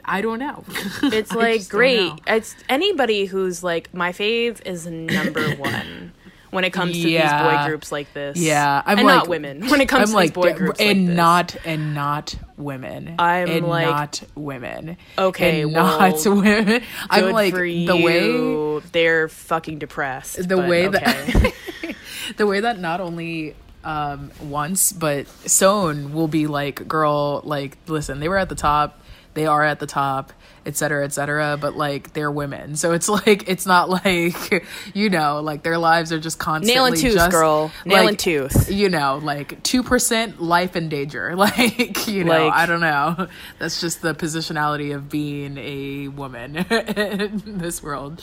I 0.03 0.21
don't 0.21 0.39
know. 0.39 0.63
It's 1.03 1.31
like 1.33 1.67
great. 1.69 2.11
It's 2.27 2.55
anybody 2.69 3.25
who's 3.25 3.63
like 3.63 3.93
my 3.93 4.11
fave 4.11 4.65
is 4.65 4.85
number 4.85 5.49
one 5.55 6.11
when 6.51 6.63
it 6.63 6.71
comes 6.73 6.93
to 6.93 7.03
these 7.03 7.21
boy 7.31 7.63
groups 7.65 7.91
like 7.91 8.13
this. 8.13 8.37
Yeah, 8.37 8.81
I'm 8.85 8.99
and 8.99 9.07
like 9.07 9.15
not 9.15 9.27
women. 9.27 9.67
When 9.67 9.81
it 9.81 9.89
comes 9.89 10.03
I'm 10.03 10.09
to 10.09 10.15
like, 10.15 10.27
these 10.29 10.33
boy 10.33 10.51
d- 10.53 10.57
groups, 10.57 10.79
and 10.79 10.99
like 10.99 11.07
this. 11.07 11.15
not 11.15 11.55
and 11.65 11.93
not 11.93 12.35
women. 12.57 13.15
I'm 13.19 13.49
and 13.49 13.67
like, 13.67 13.87
not 13.87 14.23
women. 14.35 14.97
okay, 15.17 15.61
and 15.61 15.73
well, 15.73 15.99
not 15.99 16.25
women. 16.25 16.81
I'm 17.09 17.23
Good 17.25 17.33
like 17.33 17.53
for 17.53 17.65
the 17.65 17.97
way 18.01 18.79
they're 18.91 19.27
fucking 19.27 19.79
depressed. 19.79 20.47
the 20.47 20.55
but 20.57 20.69
way 20.69 20.87
okay. 20.87 20.99
that 20.99 21.53
the 22.37 22.45
way 22.45 22.59
that 22.59 22.79
not 22.79 23.01
only 23.01 23.55
um 23.83 24.31
once 24.41 24.91
but 24.91 25.27
Sown 25.49 26.13
will 26.13 26.27
be 26.27 26.47
like 26.47 26.87
girl 26.87 27.41
like 27.43 27.77
listen 27.87 28.19
they 28.19 28.29
were 28.29 28.37
at 28.37 28.49
the 28.49 28.55
top. 28.55 29.01
They 29.33 29.45
are 29.45 29.63
at 29.63 29.79
the 29.79 29.85
top 29.85 30.31
et 30.65 30.75
cetera 30.75 31.03
et 31.05 31.13
cetera 31.13 31.57
but 31.59 31.75
like 31.77 32.13
they're 32.13 32.31
women 32.31 32.75
so 32.75 32.91
it's 32.91 33.07
like 33.07 33.47
it's 33.47 33.65
not 33.65 33.89
like 33.89 34.65
you 34.93 35.09
know 35.09 35.39
like 35.41 35.63
their 35.63 35.77
lives 35.77 36.11
are 36.11 36.19
just 36.19 36.39
constantly 36.39 36.73
nail 36.75 36.85
and 36.85 36.97
tooth, 36.97 37.13
just, 37.13 37.31
girl. 37.31 37.71
Nail 37.85 37.99
like, 38.03 38.09
and 38.09 38.19
tooth. 38.19 38.71
you 38.71 38.89
know 38.89 39.19
like 39.21 39.61
2% 39.63 40.35
life 40.39 40.75
in 40.75 40.89
danger 40.89 41.35
like 41.45 42.07
you 42.07 42.23
know 42.23 42.45
Like- 42.47 42.53
i 42.53 42.65
don't 42.65 42.81
know 42.81 43.27
that's 43.59 43.79
just 43.81 44.01
the 44.01 44.13
positionality 44.15 44.95
of 44.95 45.09
being 45.09 45.57
a 45.57 46.07
woman 46.09 46.55
in 46.69 47.41
this 47.59 47.81
world 47.83 48.21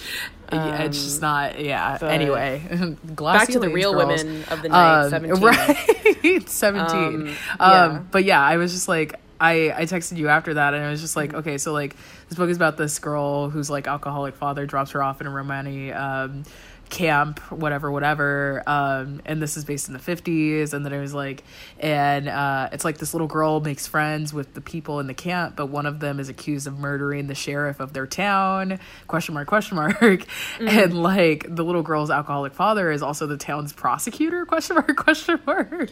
Yeah, 0.52 0.83
it's 0.83 1.02
just 1.02 1.20
not 1.22 1.59
yeah 1.61 1.98
Um, 2.00 2.09
anyway 2.09 2.96
Back 3.16 3.48
to 3.48 3.59
the 3.61 3.68
real 3.70 3.92
girls. 3.94 4.22
women 4.24 4.44
of 4.50 4.62
the 4.62 4.68
night. 4.68 5.05
Um, 5.05 5.11
Seventeen. 5.11 5.42
right 5.42 6.48
17 6.48 6.94
Um, 6.94 7.26
um, 7.26 7.33
yeah. 7.61 7.98
but 8.11 8.24
yeah 8.24 8.40
i 8.42 8.57
was 8.57 8.72
just 8.72 8.88
like 8.88 9.18
I, 9.40 9.72
I 9.76 9.83
texted 9.87 10.18
you 10.18 10.28
after 10.28 10.55
that 10.55 10.72
and 10.72 10.85
I 10.85 10.90
was 10.90 11.00
just 11.00 11.16
Mm-hmm. 11.16 11.33
like, 11.35 11.40
okay, 11.40 11.59
so 11.59 11.72
like 11.72 11.96
this 12.33 12.38
book 12.38 12.49
is 12.49 12.57
about 12.57 12.79
this 12.79 12.99
girl 12.99 13.51
whose 13.51 13.68
like 13.68 13.87
alcoholic 13.87 14.35
father 14.35 14.64
drops 14.64 14.92
her 14.92 15.03
off 15.03 15.21
in 15.21 15.27
a 15.27 15.31
Romani 15.31 15.92
um, 15.92 16.45
camp, 16.92 17.40
whatever, 17.50 17.90
whatever. 17.90 18.62
Um, 18.66 19.20
and 19.24 19.42
this 19.42 19.57
is 19.57 19.64
based 19.64 19.88
in 19.88 19.94
the 19.94 19.98
50s. 19.98 20.72
And 20.74 20.85
then 20.87 20.92
it 20.92 21.00
was 21.00 21.14
like, 21.14 21.42
and 21.81 22.28
uh, 22.28 22.68
it's 22.70 22.85
like 22.85 22.98
this 22.98 23.14
little 23.14 23.26
girl 23.26 23.59
makes 23.61 23.87
friends 23.88 24.33
with 24.33 24.55
the 24.55 24.61
people 24.61 25.00
in 25.00 25.09
the 25.09 25.14
camp, 25.14 25.57
but 25.57 25.66
one 25.66 25.87
of 25.87 25.98
them 25.98 26.20
is 26.20 26.28
accused 26.28 26.66
of 26.68 26.78
murdering 26.78 27.26
the 27.26 27.35
sheriff 27.35 27.81
of 27.81 27.94
their 27.94 28.07
town. 28.07 28.78
Question 29.09 29.35
mark, 29.35 29.48
question 29.48 29.76
mark. 29.76 29.98
Mm-hmm. 30.52 30.68
And 30.68 31.02
like 31.02 31.46
the 31.48 31.64
little 31.64 31.83
girl's 31.83 32.11
alcoholic 32.11 32.52
father 32.52 32.90
is 32.90 33.02
also 33.02 33.26
the 33.26 33.37
town's 33.38 33.72
prosecutor. 33.72 34.44
Question 34.52 34.76
mark, 34.76 34.94
question 34.96 35.40
mark. 35.46 35.90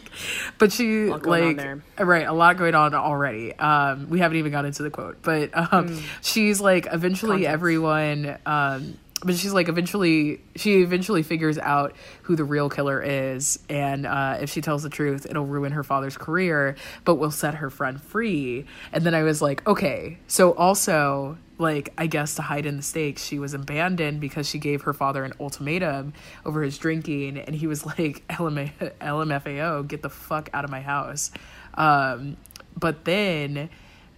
But 0.59 0.71
she 0.71 1.05
lot 1.07 1.23
going 1.23 1.59
on 1.59 1.83
like 1.97 2.07
right 2.07 2.27
a 2.27 2.33
lot 2.33 2.57
going 2.57 2.75
on 2.75 2.93
already 2.93 3.53
um 3.55 4.09
we 4.09 4.19
haven't 4.19 4.37
even 4.37 4.51
got 4.51 4.65
into 4.65 4.83
the 4.83 4.89
quote 4.89 5.17
but 5.23 5.55
um 5.55 5.89
Mm. 5.89 6.01
she's 6.21 6.61
like 6.61 6.87
eventually 6.91 7.47
everyone 7.47 8.37
um 8.45 8.97
but 9.23 9.35
she's 9.35 9.53
like 9.53 9.67
eventually 9.67 10.41
she 10.55 10.81
eventually 10.81 11.23
figures 11.23 11.57
out 11.57 11.95
who 12.23 12.35
the 12.35 12.43
real 12.43 12.69
killer 12.69 13.01
is 13.01 13.59
and 13.69 14.05
uh 14.05 14.37
if 14.41 14.49
she 14.51 14.61
tells 14.61 14.83
the 14.83 14.89
truth 14.89 15.25
it'll 15.29 15.45
ruin 15.45 15.71
her 15.71 15.83
father's 15.83 16.17
career 16.17 16.75
but 17.05 17.15
will 17.15 17.31
set 17.31 17.55
her 17.55 17.69
friend 17.69 18.01
free 18.01 18.65
and 18.91 19.03
then 19.03 19.13
i 19.13 19.23
was 19.23 19.41
like 19.41 19.65
okay 19.67 20.17
so 20.27 20.53
also 20.53 21.37
like 21.61 21.93
I 21.97 22.07
guess 22.07 22.35
to 22.35 22.41
hide 22.41 22.65
in 22.65 22.75
the 22.75 22.83
stakes, 22.83 23.23
she 23.23 23.39
was 23.39 23.53
abandoned 23.53 24.19
because 24.19 24.49
she 24.49 24.57
gave 24.57 24.81
her 24.81 24.93
father 24.93 25.23
an 25.23 25.33
ultimatum 25.39 26.13
over 26.43 26.63
his 26.63 26.77
drinking, 26.77 27.37
and 27.37 27.55
he 27.55 27.67
was 27.67 27.85
like, 27.99 28.27
LMA, 28.27 28.71
"LMFAO, 28.99 29.87
get 29.87 30.01
the 30.01 30.09
fuck 30.09 30.49
out 30.53 30.65
of 30.65 30.71
my 30.71 30.81
house." 30.81 31.31
Um, 31.75 32.35
but 32.75 33.05
then 33.05 33.69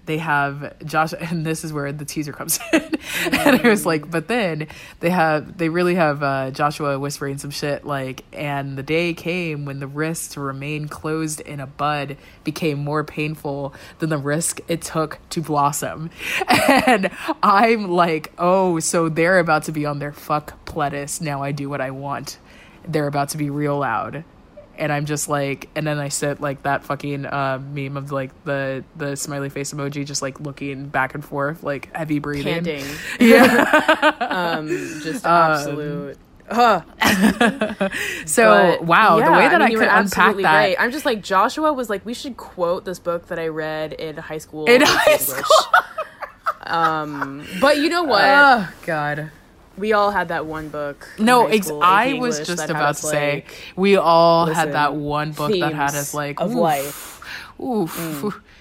they 0.05 0.17
have 0.17 0.77
Josh, 0.85 1.13
and 1.19 1.45
this 1.45 1.63
is 1.63 1.73
where 1.73 1.91
the 1.91 2.05
teaser 2.05 2.33
comes 2.33 2.59
in. 2.71 2.81
and 3.31 3.55
it 3.59 3.63
was 3.63 3.85
like, 3.85 4.09
but 4.09 4.27
then 4.27 4.67
they 4.99 5.09
have, 5.09 5.57
they 5.57 5.69
really 5.69 5.95
have 5.95 6.23
uh, 6.23 6.51
Joshua 6.51 6.99
whispering 6.99 7.37
some 7.37 7.51
shit 7.51 7.85
like, 7.85 8.23
and 8.33 8.77
the 8.77 8.83
day 8.83 9.13
came 9.13 9.65
when 9.65 9.79
the 9.79 9.87
risk 9.87 10.31
to 10.31 10.41
remain 10.41 10.87
closed 10.87 11.39
in 11.41 11.59
a 11.59 11.67
bud 11.67 12.17
became 12.43 12.79
more 12.79 13.03
painful 13.03 13.73
than 13.99 14.09
the 14.09 14.17
risk 14.17 14.59
it 14.67 14.81
took 14.81 15.19
to 15.29 15.41
blossom. 15.41 16.09
And 16.85 17.11
I'm 17.41 17.89
like, 17.89 18.31
oh, 18.37 18.79
so 18.79 19.09
they're 19.09 19.39
about 19.39 19.63
to 19.63 19.71
be 19.71 19.85
on 19.85 19.99
their 19.99 20.11
fuck 20.11 20.65
pledis. 20.65 21.21
Now 21.21 21.41
I 21.43 21.51
do 21.51 21.69
what 21.69 21.81
I 21.81 21.91
want. 21.91 22.37
They're 22.87 23.07
about 23.07 23.29
to 23.29 23.37
be 23.37 23.49
real 23.49 23.79
loud 23.79 24.23
and 24.83 24.91
I'm 24.91 25.05
just 25.05 25.29
like, 25.29 25.69
and 25.77 25.87
then 25.87 25.97
I 25.97 26.09
sit 26.09 26.41
like 26.41 26.63
that 26.63 26.83
fucking 26.83 27.25
uh, 27.25 27.57
meme 27.71 27.95
of 27.95 28.11
like 28.11 28.31
the 28.43 28.83
the 28.97 29.15
smiley 29.15 29.47
face 29.47 29.73
emoji, 29.73 30.05
just 30.05 30.21
like 30.21 30.41
looking 30.41 30.89
back 30.89 31.15
and 31.15 31.23
forth, 31.23 31.63
like 31.63 31.89
heavy 31.95 32.19
breathing. 32.19 32.65
Panting. 32.65 32.85
Yeah. 33.19 34.11
Um, 34.33 34.67
just 34.67 35.25
absolute. 35.25 36.17
Huh. 36.51 36.81
So 38.25 38.77
But, 38.77 38.83
wow, 38.83 39.15
the 39.23 39.31
way 39.31 39.47
that 39.47 39.61
mean, 39.61 39.61
I, 39.61 39.73
could 39.73 39.87
unpack 39.87 40.35
that. 40.35 40.43
right. 40.43 40.75
I'm 40.77 40.91
just 40.91 41.05
like 41.05 41.23
Joshua 41.23 41.71
was 41.71 41.89
like, 41.89 42.05
we 42.05 42.13
should 42.13 42.35
quote 42.35 42.83
this 42.83 42.99
book 42.99 43.27
that 43.27 43.39
I 43.39 43.47
read 43.47 43.93
in 43.93 44.17
high 44.17 44.37
school. 44.37 44.65
In 44.65 44.81
high 44.83 45.11
English. 45.13 45.27
school. 45.27 45.73
Um, 46.65 47.45
but 47.61 47.77
you 47.77 47.87
know 47.87 48.03
what? 48.03 48.25
Oh 48.25 48.69
God. 48.85 49.31
We 49.77 49.93
all 49.93 50.11
had 50.11 50.29
that 50.29 50.45
one 50.45 50.69
book. 50.69 51.07
No, 51.17 51.47
ex- 51.47 51.67
school, 51.67 51.81
I 51.83 52.13
was 52.13 52.39
English, 52.39 52.47
just 52.47 52.69
about 52.69 52.95
to 52.95 53.01
say 53.01 53.45
we 53.75 53.97
all 53.97 54.45
listen, 54.45 54.55
had 54.55 54.73
that 54.73 54.95
one 54.95 55.31
book 55.31 55.51
that 55.51 55.73
had 55.73 55.95
us 55.95 56.13
like 56.13 56.39
of 56.39 56.51
oof, 56.51 56.57
life. 56.57 57.21
Oof. 57.59 58.41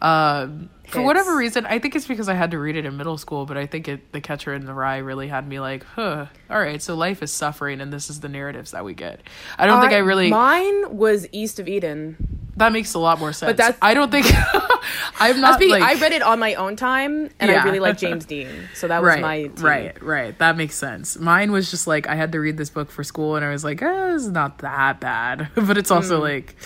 Um, 0.00 0.70
for 0.86 1.02
whatever 1.02 1.36
reason, 1.36 1.66
I 1.66 1.78
think 1.78 1.96
it's 1.96 2.06
because 2.06 2.28
I 2.28 2.34
had 2.34 2.52
to 2.52 2.58
read 2.58 2.76
it 2.76 2.86
in 2.86 2.96
middle 2.96 3.18
school, 3.18 3.46
but 3.46 3.58
I 3.58 3.66
think 3.66 3.88
it, 3.88 4.12
The 4.12 4.20
Catcher 4.20 4.54
in 4.54 4.64
the 4.64 4.72
Rye 4.72 4.98
really 4.98 5.28
had 5.28 5.46
me 5.46 5.60
like, 5.60 5.84
huh, 5.84 6.26
all 6.48 6.60
right, 6.60 6.80
so 6.80 6.94
life 6.94 7.22
is 7.22 7.32
suffering 7.32 7.80
and 7.80 7.92
this 7.92 8.08
is 8.08 8.20
the 8.20 8.28
narratives 8.28 8.70
that 8.70 8.84
we 8.84 8.94
get. 8.94 9.20
I 9.58 9.66
don't 9.66 9.80
think 9.80 9.92
I 9.92 9.98
really, 9.98 10.30
Mine 10.30 10.96
was 10.96 11.26
East 11.32 11.58
of 11.58 11.68
Eden. 11.68 12.47
That 12.58 12.72
makes 12.72 12.94
a 12.94 12.98
lot 12.98 13.18
more 13.18 13.32
sense. 13.32 13.48
But 13.48 13.56
that's- 13.56 13.78
I 13.82 13.94
don't 13.94 14.10
think, 14.10 14.26
I'm 15.20 15.40
not 15.40 15.54
speak, 15.54 15.70
like, 15.70 15.82
I 15.82 15.94
read 16.00 16.12
it 16.12 16.22
on 16.22 16.38
my 16.38 16.54
own 16.54 16.76
time, 16.76 17.30
and 17.40 17.50
Yeah. 17.50 17.62
I 17.62 17.64
really 17.64 17.80
like 17.80 17.98
James 17.98 18.24
Dean, 18.24 18.48
so 18.74 18.88
that 18.88 19.02
was 19.02 19.08
right, 19.08 19.20
my 19.20 19.42
tea. 19.44 19.62
right, 19.62 20.02
right. 20.02 20.38
That 20.38 20.56
makes 20.56 20.74
sense. 20.74 21.18
Mine 21.18 21.50
was 21.52 21.70
just 21.70 21.86
like, 21.86 22.06
I 22.08 22.14
had 22.14 22.32
to 22.32 22.40
read 22.40 22.56
this 22.56 22.70
book 22.70 22.90
for 22.90 23.02
school 23.04 23.36
and 23.36 23.44
I 23.44 23.50
was 23.50 23.64
like, 23.64 23.82
eh, 23.82 24.14
it's 24.14 24.26
not 24.26 24.58
that 24.58 25.00
bad, 25.00 25.48
but 25.54 25.76
it's 25.78 25.90
also 25.90 26.20
like, 26.20 26.56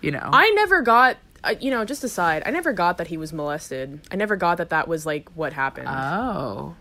you 0.00 0.10
know, 0.10 0.18
Mm. 0.20 0.30
I 0.32 0.50
never 0.50 0.82
got, 0.82 1.16
uh, 1.44 1.54
you 1.60 1.70
know, 1.70 1.84
just 1.84 2.04
aside, 2.04 2.42
I 2.46 2.50
never 2.50 2.72
got 2.72 2.98
that 2.98 3.06
he 3.06 3.16
was 3.16 3.32
molested. 3.32 4.00
I 4.10 4.16
never 4.16 4.36
got 4.36 4.58
that 4.58 4.70
that 4.70 4.88
was 4.88 5.06
like 5.06 5.28
what 5.34 5.52
happened 5.52 5.88
oh. 5.88 6.74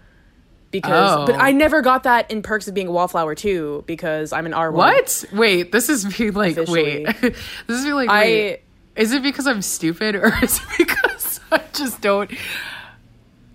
Because, 0.71 1.25
but 1.25 1.35
oh. 1.35 1.39
I 1.39 1.51
never 1.51 1.81
got 1.81 2.03
that 2.03 2.29
in 2.29 2.41
Perks 2.41 2.67
of 2.67 2.73
Being 2.73 2.87
a 2.87 2.91
Wallflower 2.91 3.35
too 3.35 3.83
because 3.87 4.31
I'm 4.33 4.45
an 4.45 4.53
R 4.53 4.71
word. 4.71 4.77
What? 4.77 5.25
Wait, 5.33 5.71
this 5.71 5.89
is 5.89 6.19
me 6.19 6.31
like 6.31 6.57
Officially. 6.57 7.05
wait. 7.05 7.21
this 7.21 7.79
is 7.79 7.85
me 7.85 7.93
like 7.93 8.09
I- 8.09 8.21
wait. 8.23 8.61
Is 8.95 9.13
it 9.13 9.23
because 9.23 9.47
I'm 9.47 9.61
stupid 9.61 10.15
or 10.15 10.33
is 10.43 10.57
it 10.57 10.77
because 10.77 11.39
I 11.51 11.61
just 11.73 12.01
don't 12.01 12.29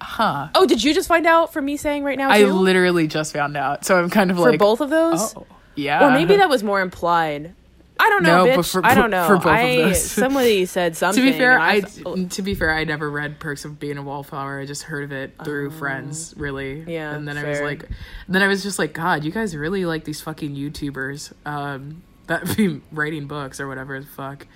Huh. 0.01 0.49
Oh, 0.55 0.65
did 0.67 0.85
you 0.85 0.95
just 0.95 1.09
find 1.09 1.27
out 1.27 1.53
from 1.53 1.65
me 1.65 1.77
saying 1.77 2.05
right 2.05 2.17
now? 2.17 2.31
I 2.31 2.45
literally 2.45 3.07
just 3.09 3.33
found 3.33 3.57
out. 3.57 3.85
So 3.85 3.99
I'm 3.99 4.11
kind 4.11 4.31
of 4.31 4.37
for 4.37 4.51
like 4.51 4.61
both 4.61 4.81
of 4.81 4.91
those, 4.91 5.35
Oh, 5.35 5.47
yeah. 5.75 6.07
or 6.07 6.11
maybe 6.13 6.37
that 6.37 6.49
was 6.49 6.63
more 6.63 6.81
implied. 6.81 7.55
I 7.99 8.09
don't 8.09 8.25
know, 8.25 8.45
No, 8.45 8.51
bitch. 8.51 8.57
but 8.57 8.67
for- 8.67 8.85
I 8.87 8.95
don't 8.95 9.11
know. 9.11 9.27
for 9.27 9.37
both 9.37 9.47
of 9.47 9.53
I, 9.53 9.77
those. 9.77 10.03
somebody 10.11 10.67
said 10.67 10.97
something. 10.97 11.25
to 11.25 11.31
be 11.31 11.37
fair, 11.39 11.59
I 11.59 11.77
f- 11.77 12.29
to 12.31 12.43
be 12.43 12.55
fair, 12.55 12.73
I 12.73 12.83
never 12.85 13.09
read 13.09 13.39
Perks 13.39 13.65
of 13.65 13.79
Being 13.79 13.99
a 13.99 14.03
Wallflower. 14.03 14.59
I 14.61 14.67
just 14.67 14.83
heard 14.83 15.05
of 15.05 15.13
it 15.13 15.35
through 15.45 15.71
friends, 15.71 16.35
really. 16.37 16.83
Yeah, 16.93 17.15
and 17.15 17.27
then 17.29 17.39
I 17.39 17.45
was 17.49 17.59
fair. 17.59 17.67
like, 17.67 17.89
then 18.29 18.43
I 18.43 18.49
was 18.49 18.63
just 18.65 18.79
like, 18.81 18.95
God, 18.95 19.23
you 19.25 19.31
guys 19.31 19.57
really 19.57 19.85
like 19.87 20.05
these 20.05 20.21
fucking 20.21 20.57
YouTubers 20.57 21.33
um, 21.47 22.03
that 22.27 22.57
be 22.57 22.81
writing 22.91 23.27
books 23.29 23.61
or 23.61 23.69
whatever 23.69 24.01
the 24.01 24.07
fuck. 24.07 24.47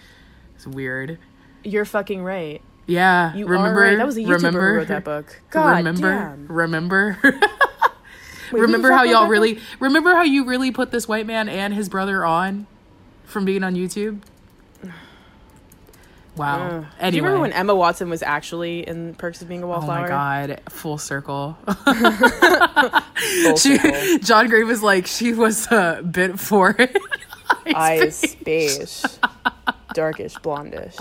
It's 0.57 0.67
weird. 0.67 1.19
you're 1.63 1.85
fucking 1.85 2.23
right. 2.25 2.61
Yeah, 2.87 3.35
You 3.37 3.47
remember? 3.47 3.81
are 3.81 3.85
right. 3.91 3.97
That 3.99 4.07
was 4.07 4.17
a 4.17 4.21
YouTuber 4.21 4.33
remember, 4.37 4.73
who 4.73 4.79
wrote 4.79 4.89
that 4.89 5.05
book. 5.05 5.41
God 5.51 5.77
remember? 5.77 6.11
damn. 6.11 6.47
Remember? 6.49 7.19
Wait, 8.51 8.61
remember 8.63 8.91
how 8.91 9.03
y'all 9.05 9.29
really? 9.29 9.61
Remember 9.79 10.15
how 10.15 10.23
you 10.23 10.45
really 10.47 10.71
put 10.73 10.91
this 10.91 11.07
white 11.07 11.27
man 11.27 11.49
and 11.51 11.75
his 11.75 11.89
brother 11.91 12.25
on 12.25 12.67
from 13.29 13.45
being 13.45 13.63
on 13.65 13.75
YouTube? 13.75 14.21
Wow. 16.37 16.61
Ugh. 16.61 16.87
anyway, 17.01 17.11
Do 17.11 17.17
you 17.17 17.23
remember 17.25 17.41
when 17.41 17.53
Emma 17.53 17.75
Watson 17.75 18.09
was 18.09 18.23
actually 18.23 18.87
in 18.87 19.15
Perks 19.17 19.43
of 19.43 19.49
Being 19.49 19.65
a 19.65 19.67
oh 19.67 19.71
Wallflower? 19.71 20.07
Oh 20.07 20.11
Wallflower? 20.11 20.41
my 20.43 20.47
god, 20.47 20.61
full 20.71 20.97
circle. 20.97 21.59
Full 23.43 23.57
she, 23.57 23.77
circle. 23.77 24.19
John 24.21 24.49
Gray 24.49 24.63
was 24.63 24.81
like, 24.81 25.09
she 25.09 25.33
was 25.33 25.67
a 25.73 26.01
bit 26.09 26.39
for 26.39 26.77
it. 26.79 26.97
Eyes 27.75 28.37
beige, 28.45 29.03
darkish, 29.95 30.35
blondish. 30.37 30.97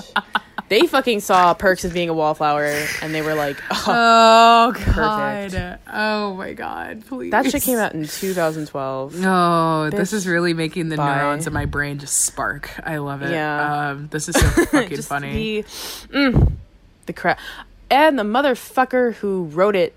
They 0.69 0.85
fucking 0.85 1.21
saw 1.21 1.53
Perks 1.53 1.85
of 1.85 1.93
Being 1.93 2.09
a 2.09 2.13
Wallflower, 2.13 2.85
and 3.01 3.15
they 3.15 3.21
were 3.21 3.35
like, 3.35 3.55
oh, 3.71 3.83
Oh 3.87 4.71
god. 4.73 5.51
Perfect. 5.51 5.83
Oh 5.93 6.33
my 6.35 6.53
god, 6.53 7.05
please. 7.07 7.31
that 7.31 7.49
shit 7.49 7.63
came 7.63 7.77
out 7.77 7.93
in 7.93 8.05
2012. 8.05 9.17
No, 9.17 9.89
this 9.89 10.11
is 10.11 10.27
really 10.27 10.53
making 10.53 10.89
the 10.89 10.97
Bye. 10.97 11.17
neurons 11.19 11.47
in 11.47 11.53
my 11.53 11.65
brain 11.65 11.99
just 11.99 12.17
spark. 12.25 12.69
I 12.85 12.97
love 12.97 13.21
it. 13.21 13.31
Yeah. 13.31 13.89
Um, 13.91 14.07
this 14.09 14.27
is 14.27 14.35
so 14.35 14.47
fucking 14.65 15.01
funny. 15.03 15.61
The, 15.61 15.67
mm, 16.09 16.51
the 17.05 17.13
crap. 17.13 17.39
And 17.89 18.19
the 18.19 18.23
motherfucker 18.23 19.13
who 19.13 19.45
wrote 19.45 19.77
it 19.77 19.95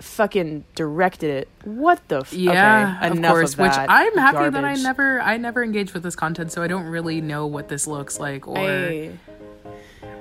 fucking 0.00 0.64
directed 0.74 1.30
it. 1.30 1.48
What 1.64 2.06
the 2.08 2.18
f- 2.20 2.32
Yeah, 2.34 2.98
okay, 3.02 3.08
of 3.16 3.22
course. 3.22 3.54
of 3.54 3.60
which 3.60 3.72
I'm 3.72 4.14
happy 4.18 4.50
that 4.50 4.64
I 4.64 4.74
never, 4.74 5.20
I 5.22 5.38
never 5.38 5.64
engaged 5.64 5.94
with 5.94 6.02
this 6.02 6.14
content, 6.16 6.52
so 6.52 6.62
I 6.62 6.66
don't 6.66 6.84
really 6.84 7.22
know 7.22 7.46
what 7.46 7.68
this 7.68 7.86
looks 7.86 8.20
like. 8.20 8.46
Or 8.46 8.58
I- 8.58 9.12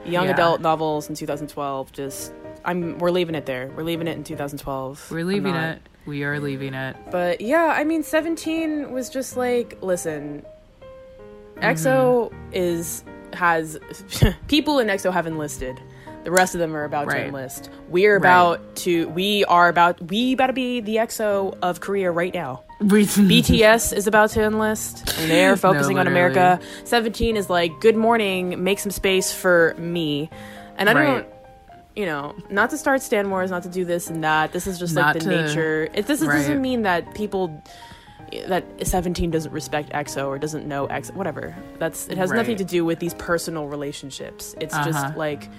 young 0.06 0.26
Yeah. 0.26 0.32
adult 0.34 0.62
novels 0.62 1.10
in 1.10 1.16
2012 1.16 1.92
just 1.92 2.34
I'm 2.66 2.98
we're 3.00 3.12
leaving 3.12 3.36
it 3.36 3.46
there. 3.46 3.72
We're 3.76 3.84
leaving 3.84 4.08
it 4.08 4.16
in 4.18 4.24
2012. 4.24 5.12
we're 5.12 5.24
leaving 5.26 5.56
it. 5.56 5.82
We 6.06 6.24
are 6.24 6.40
leaving 6.40 6.74
it. 6.74 6.96
But 7.12 7.42
yeah, 7.42 7.74
I 7.78 7.84
mean 7.84 8.04
17 8.04 8.92
was 8.92 9.10
just 9.10 9.38
like 9.38 9.78
listen. 9.82 10.46
Mm-hmm. 11.58 11.64
EXO 11.64 12.34
is 12.52 13.04
has 13.34 13.80
people 14.48 14.80
in 14.80 14.88
EXO 14.88 15.12
have 15.12 15.28
enlisted. 15.28 15.80
The 16.24 16.32
rest 16.32 16.56
of 16.56 16.60
them 16.60 16.76
are 16.76 16.86
about 16.86 17.10
to 17.10 17.16
Right. 17.16 17.28
enlist. 17.28 17.70
We're 17.90 18.16
about 18.16 18.76
to 18.78 19.10
we 19.10 19.44
are 19.46 19.68
about 19.68 20.02
we 20.10 20.34
about 20.34 20.48
to 20.48 20.54
be 20.54 20.80
the 20.80 20.96
EXO 20.98 21.58
of 21.62 21.82
Korea 21.82 22.12
right 22.12 22.34
now. 22.34 22.64
BTS 22.82 23.92
is 23.94 24.08
about 24.08 24.30
to 24.32 24.44
enlist 24.44 25.18
and 25.20 25.30
they're 25.30 25.56
focusing 25.68 26.00
on. 26.00 26.08
America. 26.08 26.60
17 26.86 27.36
is 27.38 27.50
like, 27.50 27.72
good 27.82 27.96
morning, 27.96 28.64
make 28.64 28.80
some 28.80 28.92
space 28.92 29.32
for 29.34 29.74
me. 29.78 30.30
And 30.78 30.90
I 30.90 30.94
Right. 30.94 31.06
don't, 31.06 31.28
you 31.96 32.06
know, 32.06 32.34
not 32.50 32.70
to 32.72 32.78
start 32.78 33.02
Stan 33.02 33.30
Wars, 33.30 33.52
not 33.52 33.64
to 33.64 33.70
do 33.70 33.84
this 33.86 34.10
and 34.10 34.24
that. 34.24 34.52
This 34.54 34.66
is 34.68 34.80
just 34.80 34.96
Not 34.96 35.16
like 35.16 35.24
the 35.24 35.30
to- 35.30 35.44
nature. 35.48 35.90
It, 35.94 36.08
this 36.08 36.22
right. 36.22 36.36
doesn't 36.38 36.62
mean 36.62 36.82
that 36.84 37.14
people, 37.16 37.62
that 38.48 38.64
17 38.86 39.30
doesn't 39.32 39.52
respect 39.52 39.92
EXO 39.92 40.28
or 40.28 40.38
doesn't 40.40 40.66
know 40.68 40.88
EXO, 40.88 41.14
whatever. 41.16 41.56
That's, 41.80 42.08
it 42.08 42.18
has 42.18 42.32
nothing 42.32 42.58
to 42.58 42.64
do 42.64 42.84
with 42.86 43.00
these 43.00 43.14
personal 43.14 43.68
relationships. 43.68 44.56
It's 44.60 44.74
Uh-huh. 44.74 44.86
just 44.92 45.18
like, 45.18 45.50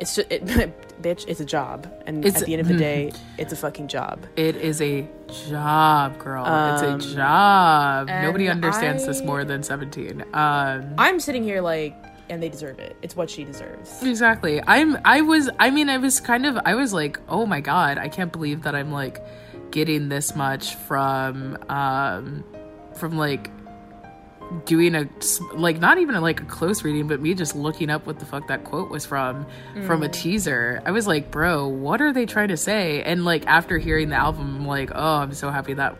it's 0.00 0.16
just, 0.16 0.30
it, 0.32 0.44
bitch, 1.02 1.24
it's 1.28 1.40
a 1.40 1.44
job. 1.44 1.86
And 2.06 2.24
It's- 2.24 2.40
at 2.42 2.46
the 2.46 2.54
end 2.54 2.62
of 2.62 2.68
the 2.68 2.76
day, 2.76 3.12
it's 3.38 3.52
a 3.52 3.56
fucking 3.56 3.88
job. 3.88 4.26
It 4.36 4.56
is 4.56 4.80
a 4.80 5.08
job, 5.48 6.18
girl. 6.18 6.44
Um, 6.44 6.74
it's 6.96 7.06
a 7.06 7.14
job. 7.14 8.08
Nobody 8.08 8.46
and 8.46 8.64
understands 8.64 9.06
this 9.06 9.22
more 9.22 9.44
than 9.44 9.62
17. 9.62 10.22
Um, 10.32 10.94
I'm 10.98 11.20
sitting 11.20 11.44
here 11.44 11.60
like, 11.60 11.94
and 12.28 12.42
they 12.42 12.48
deserve 12.48 12.78
it. 12.78 12.96
It's 13.02 13.16
what 13.16 13.28
she 13.28 13.44
deserves. 13.44 14.02
exactly. 14.02 14.62
I'm, 14.66 14.96
I 15.04 15.20
was, 15.20 15.50
I 15.58 15.70
mean, 15.70 15.88
I 15.88 15.98
was 15.98 16.20
kind 16.20 16.46
of, 16.46 16.58
I 16.64 16.74
was 16.74 16.92
like, 16.92 17.18
oh 17.28 17.44
my 17.44 17.60
God, 17.60 17.98
I 17.98 18.08
can't 18.08 18.30
believe 18.32 18.62
that 18.62 18.74
I'm 18.74 18.92
like 18.92 19.20
getting 19.72 20.08
this 20.08 20.34
much 20.36 20.74
from, 20.76 21.58
um, 21.68 22.44
from 22.94 23.16
like 23.18 23.50
doing 24.64 24.94
a 24.96 25.08
like 25.54 25.78
not 25.78 25.98
even 25.98 26.20
like 26.20 26.40
a 26.40 26.44
close 26.44 26.82
reading 26.82 27.06
but 27.06 27.20
me 27.20 27.34
just 27.34 27.54
looking 27.54 27.88
up 27.88 28.04
what 28.06 28.18
the 28.18 28.26
fuck 28.26 28.48
that 28.48 28.64
quote 28.64 28.90
was 28.90 29.06
from 29.06 29.46
from 29.86 30.02
a 30.02 30.08
Mm. 30.08 30.12
teaser 30.12 30.82
i 30.84 30.90
was 30.90 31.06
like 31.06 31.30
bro 31.30 31.68
what 31.68 32.00
are 32.00 32.12
they 32.12 32.26
trying 32.26 32.48
to 32.48 32.56
say 32.56 33.02
and 33.02 33.24
like 33.24 33.46
after 33.46 33.78
hearing 33.78 34.08
the 34.08 34.16
album 34.16 34.56
i'm 34.56 34.66
like 34.66 34.90
oh 34.92 35.16
i'm 35.18 35.32
so 35.34 35.50
happy 35.50 35.74
that 35.74 35.96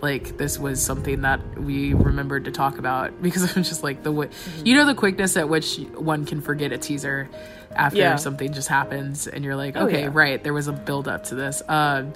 like 0.00 0.38
this 0.38 0.58
was 0.58 0.82
something 0.82 1.20
that 1.20 1.40
we 1.60 1.92
remembered 1.92 2.46
to 2.46 2.50
talk 2.50 2.78
about 2.78 3.20
because 3.22 3.42
it 3.44 3.54
was 3.54 3.68
just 3.68 3.82
like 3.82 4.02
the 4.02 4.10
way 4.12 4.28
you 4.64 4.74
know 4.74 4.86
the 4.86 4.94
quickness 4.94 5.36
at 5.36 5.48
which 5.48 5.76
one 5.94 6.24
can 6.24 6.40
forget 6.40 6.72
a 6.72 6.78
teaser 6.78 7.28
after 7.76 7.98
Yeah. 7.98 8.16
something 8.16 8.52
just 8.54 8.68
happens 8.68 9.26
and 9.26 9.44
you're 9.44 9.56
like 9.56 9.76
Oh, 9.76 9.86
okay 9.86 10.02
yeah. 10.04 10.10
right 10.12 10.42
there 10.42 10.54
was 10.54 10.66
a 10.66 10.72
build 10.72 11.08
up 11.08 11.24
to 11.24 11.34
this 11.34 11.62
um 11.68 12.14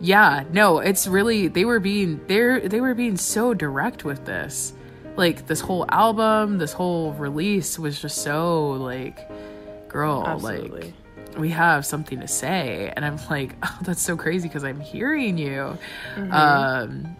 yeah 0.00 0.44
no 0.52 0.78
it's 0.78 1.06
really 1.08 1.48
they 1.48 1.64
were 1.64 1.80
being 1.80 2.20
they're 2.28 2.60
they 2.60 2.80
were 2.80 2.94
being 2.94 3.16
so 3.16 3.54
direct 3.54 4.04
with 4.04 4.24
this 4.24 4.72
like 5.16 5.46
this 5.46 5.60
whole 5.60 5.86
album 5.90 6.58
this 6.58 6.72
whole 6.72 7.12
release 7.14 7.78
was 7.78 8.00
just 8.00 8.18
so 8.22 8.70
like 8.72 9.18
girl 9.88 10.24
Absolutely. 10.26 10.80
like 10.82 11.38
we 11.38 11.50
have 11.50 11.84
something 11.86 12.20
to 12.20 12.28
say 12.28 12.92
and 12.96 13.04
i'm 13.04 13.18
like 13.30 13.54
oh 13.62 13.78
that's 13.82 14.02
so 14.02 14.16
crazy 14.16 14.48
because 14.48 14.64
i'm 14.64 14.80
hearing 14.80 15.38
you 15.38 15.76
Mm-hmm. 16.16 16.32
um 16.32 17.16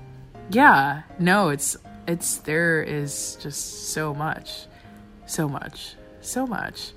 yeah 0.50 1.02
no 1.18 1.48
it's 1.50 1.76
it's 2.06 2.36
there 2.38 2.82
is 2.82 3.36
just 3.40 3.90
so 3.90 4.14
much 4.14 4.66
so 5.26 5.48
much 5.48 5.94
so 6.20 6.46
much 6.46 6.92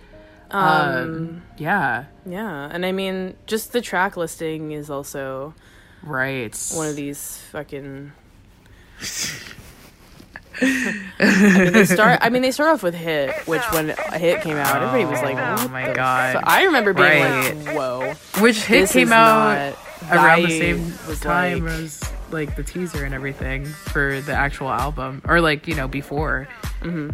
um, 0.51 1.43
yeah 1.59 2.05
Yeah, 2.25 2.69
and 2.71 2.83
I 2.83 2.91
mean, 2.91 3.35
just 3.45 3.71
the 3.71 3.81
track 3.81 4.17
listing 4.17 4.71
is 4.71 4.89
also 4.89 5.53
right 6.01 6.57
one 6.73 6.87
of 6.87 6.95
these 6.95 7.37
fucking. 7.51 8.13
I 10.61 11.61
mean, 11.63 11.73
they 11.73 11.85
start. 11.85 12.19
I 12.21 12.29
mean, 12.29 12.41
they 12.41 12.51
start 12.51 12.69
off 12.69 12.83
with 12.83 12.93
"Hit," 12.95 13.31
which 13.47 13.61
when 13.71 13.89
a 13.91 14.17
hit 14.17 14.41
came 14.41 14.57
out, 14.57 14.75
everybody 14.81 15.05
was 15.05 15.21
like, 15.21 15.37
Oh 15.37 15.67
my 15.69 15.93
God. 15.93 16.33
fu-" 16.37 16.41
I 16.43 16.63
remember 16.63 16.93
being 16.93 17.07
Right. 17.07 17.55
like, 17.65 17.75
"Whoa!" 17.75 18.13
which 18.41 18.63
hit 18.63 18.89
came 18.89 19.11
out 19.11 19.75
around 20.11 20.43
the 20.43 20.59
same 20.59 20.93
was 21.07 21.19
time 21.19 21.65
like- 21.65 21.73
as 21.73 22.03
like 22.31 22.55
the 22.55 22.63
teaser 22.63 23.03
and 23.05 23.13
everything 23.15 23.65
for 23.65 24.21
the 24.21 24.33
actual 24.33 24.69
album 24.69 25.21
or 25.27 25.41
like 25.41 25.67
you 25.67 25.73
know 25.75 25.87
before 25.87 26.47
Mm-hmm. 26.81 27.09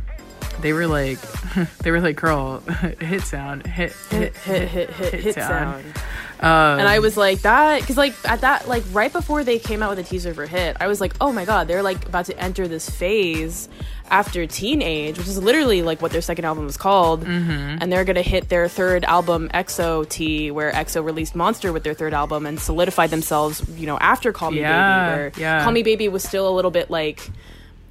They 0.62 0.74
were 0.74 0.88
like 0.88 1.20
they 1.80 1.92
were 1.92 2.02
like 2.02 2.16
girl 2.16 2.60
hit 3.00 3.22
sound 3.22 3.66
hit 3.66 3.92
hit, 4.10 4.36
hit, 4.38 4.70
hit, 4.70 4.90
hit, 4.90 5.14
hit, 5.14 5.36
sound. 5.36 5.84
sound. 5.84 5.96
um, 6.42 6.80
And 6.80 6.88
I 6.88 7.00
was 7.00 7.16
like 7.18 7.42
that 7.42 7.82
because 7.82 7.98
like 7.98 8.14
at 8.26 8.42
that 8.42 8.68
like 8.68 8.84
right 8.92 9.12
before 9.12 9.44
they 9.44 9.60
came 9.60 9.82
out 9.84 9.90
with 9.92 10.00
a 10.00 10.04
teaser 10.10 10.34
for 10.34 10.46
Hit, 10.46 10.78
I 10.80 10.88
was 10.88 11.00
like, 11.02 11.14
oh 11.22 11.32
my 11.32 11.46
god, 11.46 11.68
they're 11.68 11.84
like 11.84 12.06
about 12.08 12.26
to 12.26 12.40
enter 12.40 12.68
this 12.68 12.90
phase 12.90 13.70
after 14.12 14.46
Teenage, 14.46 15.18
which 15.18 15.28
is 15.28 15.42
literally 15.42 15.82
like 15.82 16.00
what 16.02 16.12
their 16.12 16.22
second 16.22 16.46
album 16.46 16.66
was 16.66 16.78
called, 16.78 17.22
Mm-hmm. 17.26 17.78
and 17.82 17.92
they're 17.92 18.06
gonna 18.06 18.22
hit 18.22 18.50
their 18.50 18.68
third 18.68 19.04
album 19.06 19.50
EXO 19.54 20.08
T, 20.08 20.52
where 20.52 20.72
EXO 20.72 21.04
released 21.04 21.36
Monster 21.36 21.74
with 21.74 21.84
their 21.84 21.96
third 21.96 22.14
album 22.14 22.46
and 22.46 22.60
solidified 22.60 23.10
themselves, 23.10 23.64
you 23.78 23.88
know, 23.88 23.98
after 23.98 24.32
Call 24.32 24.52
Me 24.52 24.60
Yeah, 24.60 25.10
Baby, 25.10 25.18
where 25.18 25.32
yeah. 25.38 25.64
Call 25.64 25.72
Me 25.72 25.82
Baby 25.84 26.08
was 26.08 26.24
still 26.24 26.48
a 26.48 26.54
little 26.54 26.72
bit 26.72 26.90
like. 26.92 27.30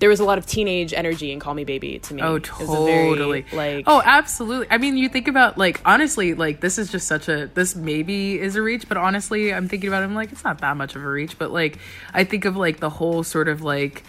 There 0.01 0.09
was 0.09 0.20
a 0.20 0.24
lot 0.24 0.38
of 0.38 0.45
teenage 0.47 0.92
energy 0.92 1.32
in 1.32 1.38
Call 1.40 1.55
Me 1.55 1.64
Baby 1.64 1.99
to 2.01 2.14
me. 2.14 2.20
Oh, 2.22 2.34
It 2.34 2.51
was 2.59 2.68
a 2.68 2.84
very, 2.84 3.09
totally. 3.09 3.47
like, 3.53 3.84
oh, 3.86 4.03
absolutely. 4.05 4.66
I 4.70 4.78
mean, 4.78 4.97
you 4.97 5.09
think 5.09 5.28
about 5.28 5.57
like 5.57 5.80
honestly, 5.84 6.34
like 6.34 6.61
this 6.61 6.78
is 6.78 6.90
just 6.90 7.07
such 7.07 7.28
a 7.28 7.47
this 7.55 7.74
maybe 7.76 8.38
is 8.38 8.57
a 8.57 8.62
reach, 8.62 8.88
but 8.88 8.97
honestly, 8.97 9.55
I'm 9.55 9.68
thinking 9.68 9.88
about 9.88 10.03
it. 10.03 10.07
I'm 10.07 10.14
like, 10.14 10.32
it's 10.32 10.45
not 10.45 10.59
that 10.61 10.76
much 10.76 10.97
of 10.97 11.03
a 11.05 11.09
reach, 11.09 11.38
but 11.38 11.53
like 11.53 11.78
I 12.12 12.24
think 12.24 12.45
of 12.45 12.57
like 12.57 12.80
the 12.80 12.90
whole 12.90 13.22
sort 13.22 13.49
of 13.49 13.62
like, 13.62 14.03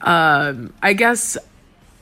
um, 0.00 0.72
I 0.82 0.92
guess 0.92 1.36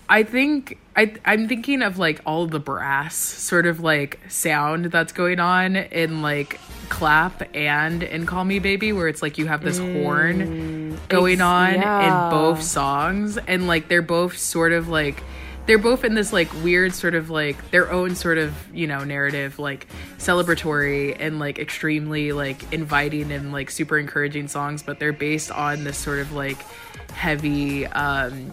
I 0.08 0.22
think 0.22 0.78
I 0.94 1.14
I'm 1.24 1.48
thinking 1.48 1.82
of 1.82 1.98
like 1.98 2.20
all 2.24 2.46
the 2.46 2.60
brass 2.60 3.16
sort 3.16 3.66
of 3.66 3.80
like 3.80 4.20
sound 4.28 4.86
that's 4.86 5.12
going 5.12 5.40
on 5.40 5.76
in 5.76 6.22
like 6.22 6.60
clap 6.88 7.42
and 7.54 8.02
in 8.02 8.26
call 8.26 8.44
me 8.44 8.58
baby 8.58 8.92
where 8.92 9.08
it's 9.08 9.22
like 9.22 9.38
you 9.38 9.46
have 9.46 9.62
this 9.62 9.78
horn 9.78 10.98
going 11.08 11.40
on 11.40 11.74
yeah. 11.74 12.26
in 12.26 12.30
both 12.30 12.62
songs 12.62 13.38
and 13.38 13.66
like 13.66 13.88
they're 13.88 14.02
both 14.02 14.38
sort 14.38 14.72
of 14.72 14.88
like 14.88 15.22
they're 15.66 15.78
both 15.78 16.04
in 16.04 16.14
this 16.14 16.32
like 16.32 16.52
weird 16.62 16.94
sort 16.94 17.14
of 17.14 17.28
like 17.28 17.70
their 17.70 17.90
own 17.90 18.14
sort 18.14 18.38
of 18.38 18.54
you 18.74 18.86
know 18.86 19.04
narrative 19.04 19.58
like 19.58 19.86
celebratory 20.18 21.16
and 21.18 21.38
like 21.38 21.58
extremely 21.58 22.32
like 22.32 22.72
inviting 22.72 23.32
and 23.32 23.52
like 23.52 23.70
super 23.70 23.98
encouraging 23.98 24.48
songs 24.48 24.82
but 24.82 24.98
they're 24.98 25.12
based 25.12 25.50
on 25.50 25.84
this 25.84 25.98
sort 25.98 26.18
of 26.18 26.32
like 26.32 26.58
heavy 27.10 27.86
um 27.88 28.52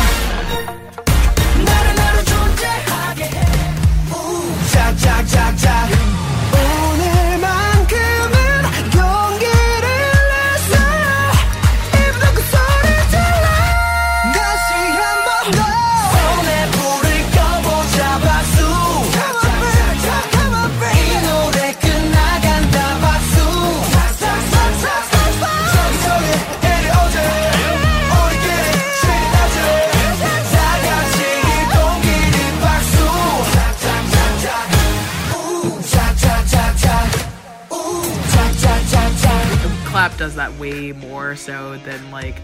clap 40.09 40.17
does 40.17 40.35
that 40.35 40.51
way 40.57 40.91
more 40.93 41.35
so 41.35 41.77
than 41.85 42.09
like 42.11 42.35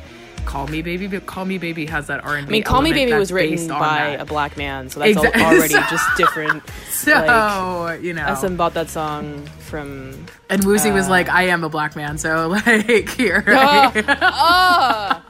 call 0.46 0.68
me 0.68 0.82
baby 0.84 1.08
but 1.08 1.26
call 1.26 1.44
me 1.44 1.58
baby 1.58 1.88
has 1.88 2.06
that 2.08 2.24
r&b 2.24 2.48
I 2.48 2.52
mean, 2.52 2.64
Call 2.64 2.82
Me 2.84 2.94
Baby 2.94 3.14
was 3.14 3.32
written 3.34 3.68
by 3.68 4.12
that. 4.16 4.22
a 4.22 4.26
black 4.26 4.56
man, 4.58 4.90
so 4.90 5.00
that's 5.00 5.18
al- 5.18 5.24
Exact- 5.26 5.44
already 5.44 5.74
just 5.90 6.06
different. 6.18 6.64
so 6.90 7.82
like, 7.84 8.02
you 8.04 8.14
know 8.14 8.26
That's 8.26 8.48
bought 8.54 8.74
that 8.76 8.90
song 8.90 9.46
from. 9.60 10.26
and 10.50 10.62
Woozi 10.62 10.92
uh, 10.92 10.94
was 10.94 11.10
like 11.10 11.30
i 11.30 11.44
am 11.44 11.64
a 11.64 11.70
black 11.70 11.96
man 11.96 12.18
so 12.20 12.48
like 12.66 13.10
here 13.10 13.44
right? 13.48 14.06
Ah! 14.22 15.24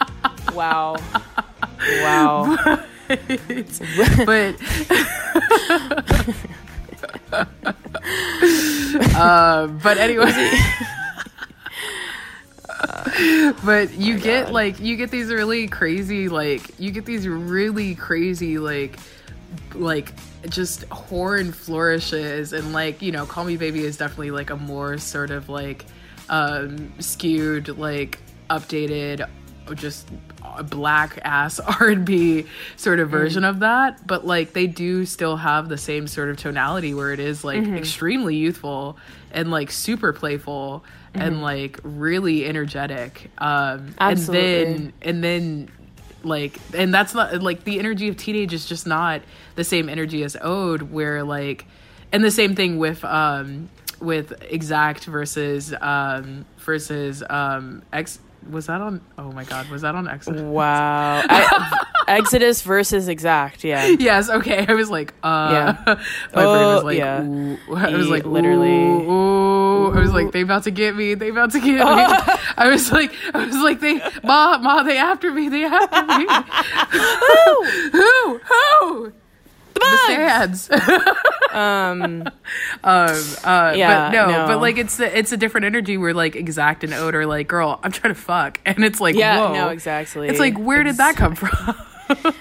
Wow. 0.54 0.98
Wow. 2.02 2.58
but 4.26 4.56
uh, 9.16 9.68
but 9.68 9.98
anyway 9.98 10.52
but 13.66 13.94
you 13.94 14.20
get 14.20 14.52
like 14.52 14.80
you 14.80 14.96
get 14.96 15.10
these 15.12 15.30
really 15.30 15.68
crazy 15.68 16.30
like 16.30 16.80
you 16.80 16.92
get 16.92 17.06
these 17.06 17.28
really 17.28 17.96
crazy 17.96 18.60
like 18.60 18.98
like 19.74 20.14
just 20.50 20.84
horn 20.86 21.52
flourishes. 21.52 22.54
And 22.54 22.74
like 22.74 23.02
you 23.02 23.12
know 23.12 23.26
call 23.26 23.44
me 23.44 23.58
baby 23.58 23.84
is 23.84 23.98
definitely 23.98 24.32
like 24.32 24.50
a 24.50 24.56
more 24.56 24.98
sort 24.98 25.32
of 25.32 25.50
like 25.50 25.86
um 26.30 26.94
skewed 27.00 27.78
like 27.78 28.20
updated 28.50 29.28
just 29.76 30.10
black 30.64 31.20
ass 31.24 31.60
r&b 31.82 32.46
sort 32.78 33.00
of 33.00 33.10
version 33.10 33.44
of 33.44 33.60
that. 33.60 34.06
But 34.06 34.26
like 34.26 34.54
they 34.54 34.68
do 34.68 35.06
still 35.06 35.38
have 35.38 35.70
the 35.70 35.78
same 35.78 36.08
sort 36.08 36.30
of 36.30 36.38
tonality 36.38 36.94
where 36.94 37.12
it 37.12 37.20
is 37.20 37.44
like 37.44 37.64
extremely 37.64 38.36
youthful 38.36 38.98
and 39.32 39.52
like 39.52 39.72
super 39.72 40.14
playful 40.14 40.84
and 41.14 41.42
like 41.42 41.80
really 41.84 42.46
energetic 42.46 43.30
um 43.38 43.94
Absolutely. 44.00 44.64
and 44.64 44.76
then 44.76 44.94
and 45.02 45.24
then 45.24 45.70
like 46.24 46.60
and 46.74 46.94
that's 46.94 47.14
not 47.14 47.42
like 47.42 47.64
the 47.64 47.80
energy 47.80 48.08
of 48.08 48.18
teenage 48.18 48.54
is 48.54 48.66
just 48.66 48.88
not 48.88 49.22
the 49.56 49.64
same 49.64 49.90
energy 49.90 50.24
as 50.24 50.36
ode 50.42 50.84
where 50.92 51.24
like 51.24 51.66
and 52.12 52.24
the 52.24 52.32
same 52.32 52.56
thing 52.56 52.78
with 52.78 53.04
um 53.06 53.70
with 54.00 54.34
exact 54.50 55.06
versus 55.06 55.74
um 55.82 56.46
versus 56.60 57.24
um 57.30 57.82
x 57.94 58.20
was 58.52 58.68
that 58.68 58.82
on 58.82 59.02
oh 59.18 59.32
my 59.32 59.44
god 59.44 59.70
was 59.70 59.82
that 59.84 59.96
on 59.96 60.08
Exodus? 60.08 60.42
Wow. 60.42 61.22
I, 61.28 61.84
Exodus 62.08 62.62
versus 62.62 63.08
Exact. 63.10 63.64
Yeah. 63.66 63.86
Yes, 63.88 64.30
okay. 64.30 64.66
I 64.68 64.74
was 64.74 64.90
like, 64.90 65.14
uh 65.24 65.50
Yeah. 65.52 65.84
my 65.88 65.96
brain 66.44 66.46
was 66.46 66.82
Oh, 66.82 66.86
like, 66.86 66.98
yeah. 66.98 67.22
ooh. 67.24 67.58
I 67.76 67.96
was 67.96 68.08
like, 68.08 68.26
literally- 68.26 68.70
ooh, 68.70 69.12
ooh. 69.12 69.92
I 69.94 70.00
was 70.00 70.12
like, 70.14 70.32
they 70.32 70.42
about 70.42 70.64
to 70.64 70.72
get 70.72 70.96
me. 70.96 71.14
They 71.16 71.30
about 71.30 71.52
to 71.52 71.60
get 71.60 71.76
me. 71.76 71.80
I 72.58 72.70
was 72.70 72.92
like, 72.92 73.12
I 73.34 73.46
was 73.46 73.56
like, 73.58 73.80
they, 73.80 74.00
ma, 74.24 74.58
ma, 74.58 74.84
they 74.84 74.98
after 74.98 75.32
me. 75.32 75.50
They 75.50 75.64
after 75.66 76.06
me. 76.06 76.28
who, 76.92 77.64
who, 77.92 78.40
who? 78.40 79.14
The 79.80 79.98
stands. 80.06 80.70
Um. 81.50 82.22
um, 82.24 82.30
uh, 82.84 83.74
Yeah, 83.76 84.10
but 84.10 84.12
no, 84.12 84.30
no. 84.32 84.48
but 84.48 84.62
like 84.62 84.78
it's 84.78 84.98
the, 84.98 85.18
it's 85.18 85.32
a 85.32 85.38
different 85.38 85.66
energy 85.66 85.98
where 85.98 86.14
like 86.14 86.36
exact 86.36 86.84
and 86.84 86.94
Ode 86.94 87.16
are 87.16 87.26
like, 87.26 87.48
girl, 87.48 87.80
I'm 87.82 87.92
trying 87.92 88.14
to 88.14 88.20
fuck, 88.20 88.60
and 88.66 88.84
it's 88.84 89.00
like, 89.02 89.16
Yeah. 89.16 89.40
whoa, 89.40 89.54
No. 89.54 89.70
Exactly. 89.70 90.28
It's 90.28 90.40
like, 90.40 90.58
where 90.58 90.84
did 90.84 90.98
that 90.98 91.16
come 91.16 91.34
from? 91.36 91.76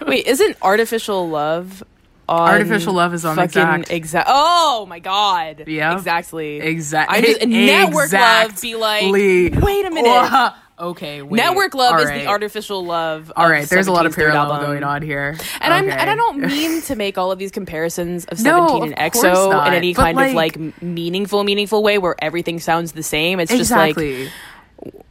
Wait, 0.07 0.27
isn't 0.27 0.57
artificial 0.61 1.29
love? 1.31 1.83
Artificial 2.29 2.93
Love 2.95 3.15
is 3.15 3.25
on 3.25 3.37
fucking 3.37 3.49
Exact. 3.63 3.91
exact. 3.93 4.29
Oh 4.31 4.87
my 4.89 4.99
god. 4.99 5.65
Yep. 5.67 5.97
Exactly. 5.99 6.59
Exactly. 6.61 7.19
I 7.19 7.21
just 7.21 7.41
network 7.47 8.13
love 8.13 8.61
be 8.61 8.75
like. 8.75 9.13
Wait 9.13 9.53
a 9.87 9.91
minute. 9.91 10.53
okay. 10.79 11.23
Wait. 11.23 11.37
Network 11.37 11.75
love 11.75 11.95
All 11.95 12.01
is 12.01 12.07
right. 12.09 12.23
the 12.23 12.27
artificial 12.27 12.85
love. 12.85 13.33
All 13.37 13.49
of. 13.51 13.69
There's 13.69 13.87
a 13.87 13.93
lot 13.93 14.07
of 14.07 14.15
parallel 14.15 14.61
going 14.61 14.83
on 14.83 15.03
here. 15.03 15.37
And 15.61 15.73
I'm 15.73 15.89
and 15.89 16.11
I 16.11 16.15
don't 16.17 16.39
mean 16.41 16.83
to 16.89 16.97
make 16.97 17.17
all 17.17 17.31
of 17.31 17.39
these 17.39 17.53
comparisons 17.53 18.25
of 18.27 18.43
No, 18.43 18.67
17 18.81 18.93
and 18.93 19.13
EXO 19.13 19.51
not, 19.53 19.69
in 19.69 19.75
any 19.75 19.95
but, 19.95 20.03
kind 20.03 20.19
of 20.21 20.35
like- 20.35 20.57
like 20.57 20.83
meaningful, 20.83 21.45
meaningful 21.45 21.83
way 21.83 21.99
where 21.99 22.17
everything 22.21 22.59
sounds 22.61 22.93
the 22.93 23.03
same. 23.05 23.39
It's 23.41 23.53
just 23.53 23.71
like 23.71 23.91
exactly. 23.97 24.31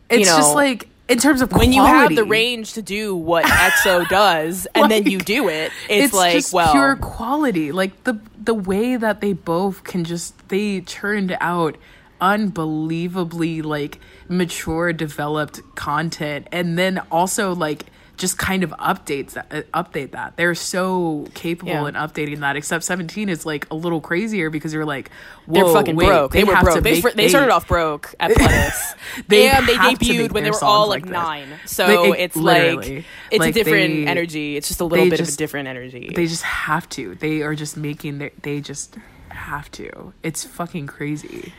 it's 0.10 0.30
know, 0.30 0.36
just 0.38 0.54
like 0.54 0.90
in 1.08 1.20
terms 1.20 1.42
of 1.42 1.52
when 1.52 1.72
you 1.72 1.84
have 1.84 2.16
the 2.16 2.24
range 2.24 2.74
to 2.74 2.82
do 2.82 3.16
what 3.16 3.46
EXO 3.46 4.08
does 4.10 4.68
and 4.74 4.90
then 4.90 5.06
you 5.06 5.20
do 5.20 5.50
it, 5.50 5.72
it's, 5.90 6.14
like 6.14 6.34
just 6.34 6.54
well, 6.54 6.72
pure 6.72 6.96
quality. 6.96 7.72
Like 7.72 8.04
the 8.04 8.20
the 8.42 8.54
way 8.54 8.96
that 8.96 9.22
they 9.22 9.34
both 9.34 9.84
can 9.84 10.04
just 10.04 10.50
they 10.50 10.82
churned 10.82 11.38
out 11.40 11.78
unbelievably 12.22 13.62
like 13.62 14.00
mature, 14.28 14.94
developed 14.94 15.62
content, 15.76 16.48
and 16.52 16.78
then 16.78 17.00
also 17.12 17.54
like 17.54 17.86
just 18.18 18.38
kind 18.38 18.64
of 18.64 18.72
updates 18.72 19.32
that 19.32 19.48
uh, 19.52 19.84
update 19.84 20.12
that 20.12 20.36
they're 20.38 20.56
so 20.56 21.28
capable 21.34 21.72
Yeah. 21.72 21.88
in 21.88 21.94
updating 21.96 22.40
that 22.40 22.56
except 22.56 22.84
17 22.84 23.30
is 23.30 23.46
like 23.46 23.68
a 23.72 23.76
little 23.76 24.02
crazier 24.02 24.50
because 24.50 24.74
you're 24.74 24.86
like 24.86 25.10
they're 25.48 25.66
fucking 25.66 25.96
wait, 25.96 26.08
broke. 26.08 26.32
They, 26.32 26.44
were 26.44 26.56
have 26.56 26.64
broke. 26.64 26.76
to 26.78 26.82
They, 26.82 27.02
fir- 27.02 27.12
they 27.12 27.28
started 27.30 27.52
off 27.52 27.68
broke 27.68 28.14
at. 28.20 28.32
They 29.28 29.48
and 29.50 29.68
they 29.68 29.76
debuted 29.76 30.32
when 30.32 30.44
they 30.44 30.52
were 30.52 30.64
all 30.64 30.90
like, 30.90 31.04
like 31.04 31.12
nine. 31.12 31.48
So 31.66 31.86
They- 32.12 32.24
it's 32.24 32.36
literally. 32.36 32.96
like 32.98 33.06
it's 33.32 33.40
Like, 33.40 33.50
a 33.52 33.54
different 33.64 33.94
they- 33.94 34.08
energy. 34.08 34.58
It's 34.58 34.68
just 34.68 34.82
a 34.82 34.86
little 34.86 35.06
they 35.06 35.10
bit 35.12 35.20
of 35.20 35.28
a 35.30 35.32
different 35.32 35.68
energy. 35.68 36.12
they 36.16 36.28
just 36.28 36.44
have 36.44 36.88
to 36.90 37.16
they 37.16 37.42
are 37.42 37.56
just 37.56 37.78
making 37.78 38.18
their 38.18 38.32
they 38.42 38.62
just 38.62 38.98
have 39.30 39.70
to 39.72 40.14
it's 40.24 40.44
fucking 40.46 40.88
crazy 40.88 41.52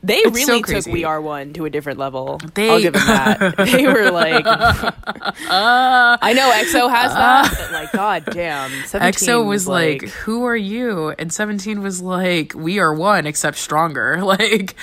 They 0.00 0.18
It's 0.18 0.34
really 0.34 0.62
so 0.62 0.80
took. 0.80 0.86
We 0.92 1.02
Are 1.04 1.20
One 1.20 1.52
to 1.54 1.64
a 1.64 1.70
different 1.70 1.98
level. 1.98 2.40
They- 2.54 2.70
I'll 2.70 2.80
give 2.80 2.92
them 2.94 3.06
that. 3.06 3.56
they 3.72 3.86
were 3.86 4.10
like, 4.12 4.44
I 5.50 6.32
know 6.34 6.50
EXO 6.52 6.88
has 6.90 7.12
that, 7.12 7.54
but 7.58 7.72
like, 7.72 7.92
god 7.92 8.24
damn, 8.30 8.70
EXO 8.70 9.44
was 9.44 9.66
like, 9.66 10.02
"Who 10.02 10.44
are 10.44 10.56
you?" 10.56 11.14
and 11.18 11.32
17 11.32 11.82
was 11.82 12.00
like, 12.00 12.52
"We 12.54 12.78
are 12.78 12.94
one, 12.94 13.26
except 13.26 13.56
stronger." 13.58 14.22
Like, 14.22 14.76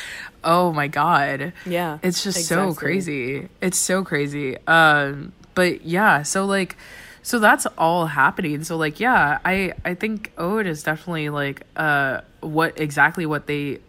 oh 0.43 0.74
my 0.74 0.88
god, 0.88 1.53
Yeah, 1.66 1.99
it's 2.03 2.24
just 2.24 2.45
so 2.45 2.74
crazy. 2.74 3.47
It's 3.61 3.78
so 3.78 4.03
crazy. 4.03 4.57
Um, 4.68 5.34
but 5.53 5.86
yeah, 5.86 6.24
so 6.24 6.45
like, 6.45 6.76
so 7.24 7.39
that's 7.39 7.66
all 7.78 8.07
happening. 8.07 8.63
So 8.63 8.76
like, 8.76 8.99
yeah, 8.99 9.39
I 9.45 9.74
I 9.86 9.93
think 9.93 10.32
Ode 10.38 10.66
is 10.68 10.84
definitely 10.84 11.30
like 11.30 11.61
uh 11.78 12.22
what 12.41 12.80
exactly 12.82 13.26
what 13.26 13.45
they 13.47 13.80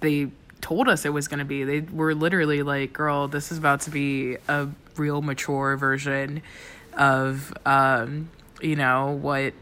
they 0.00 0.28
told 0.68 0.86
us 0.86 1.06
it 1.06 1.12
was 1.12 1.28
going 1.28 1.38
to 1.38 1.46
be. 1.46 1.64
They 1.64 1.80
were 1.80 2.14
literally 2.14 2.62
like, 2.62 2.92
"Girl, 2.92 3.26
this 3.26 3.50
is 3.50 3.56
about 3.56 3.80
to 3.82 3.90
be 3.90 4.36
a 4.48 4.68
real 4.96 5.22
mature 5.22 5.76
version 5.76 6.42
of 6.92 7.54
um, 7.64 8.28
you 8.60 8.76
know, 8.76 9.12
what 9.12 9.54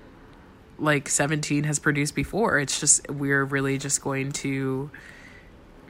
like 0.79 1.09
17 1.09 1.65
has 1.65 1.79
produced 1.79 2.15
before. 2.15 2.59
It's 2.59 2.81
just 2.81 3.09
we're 3.09 3.45
really 3.45 3.79
just 3.79 4.03
going 4.03 4.33
to 4.33 4.91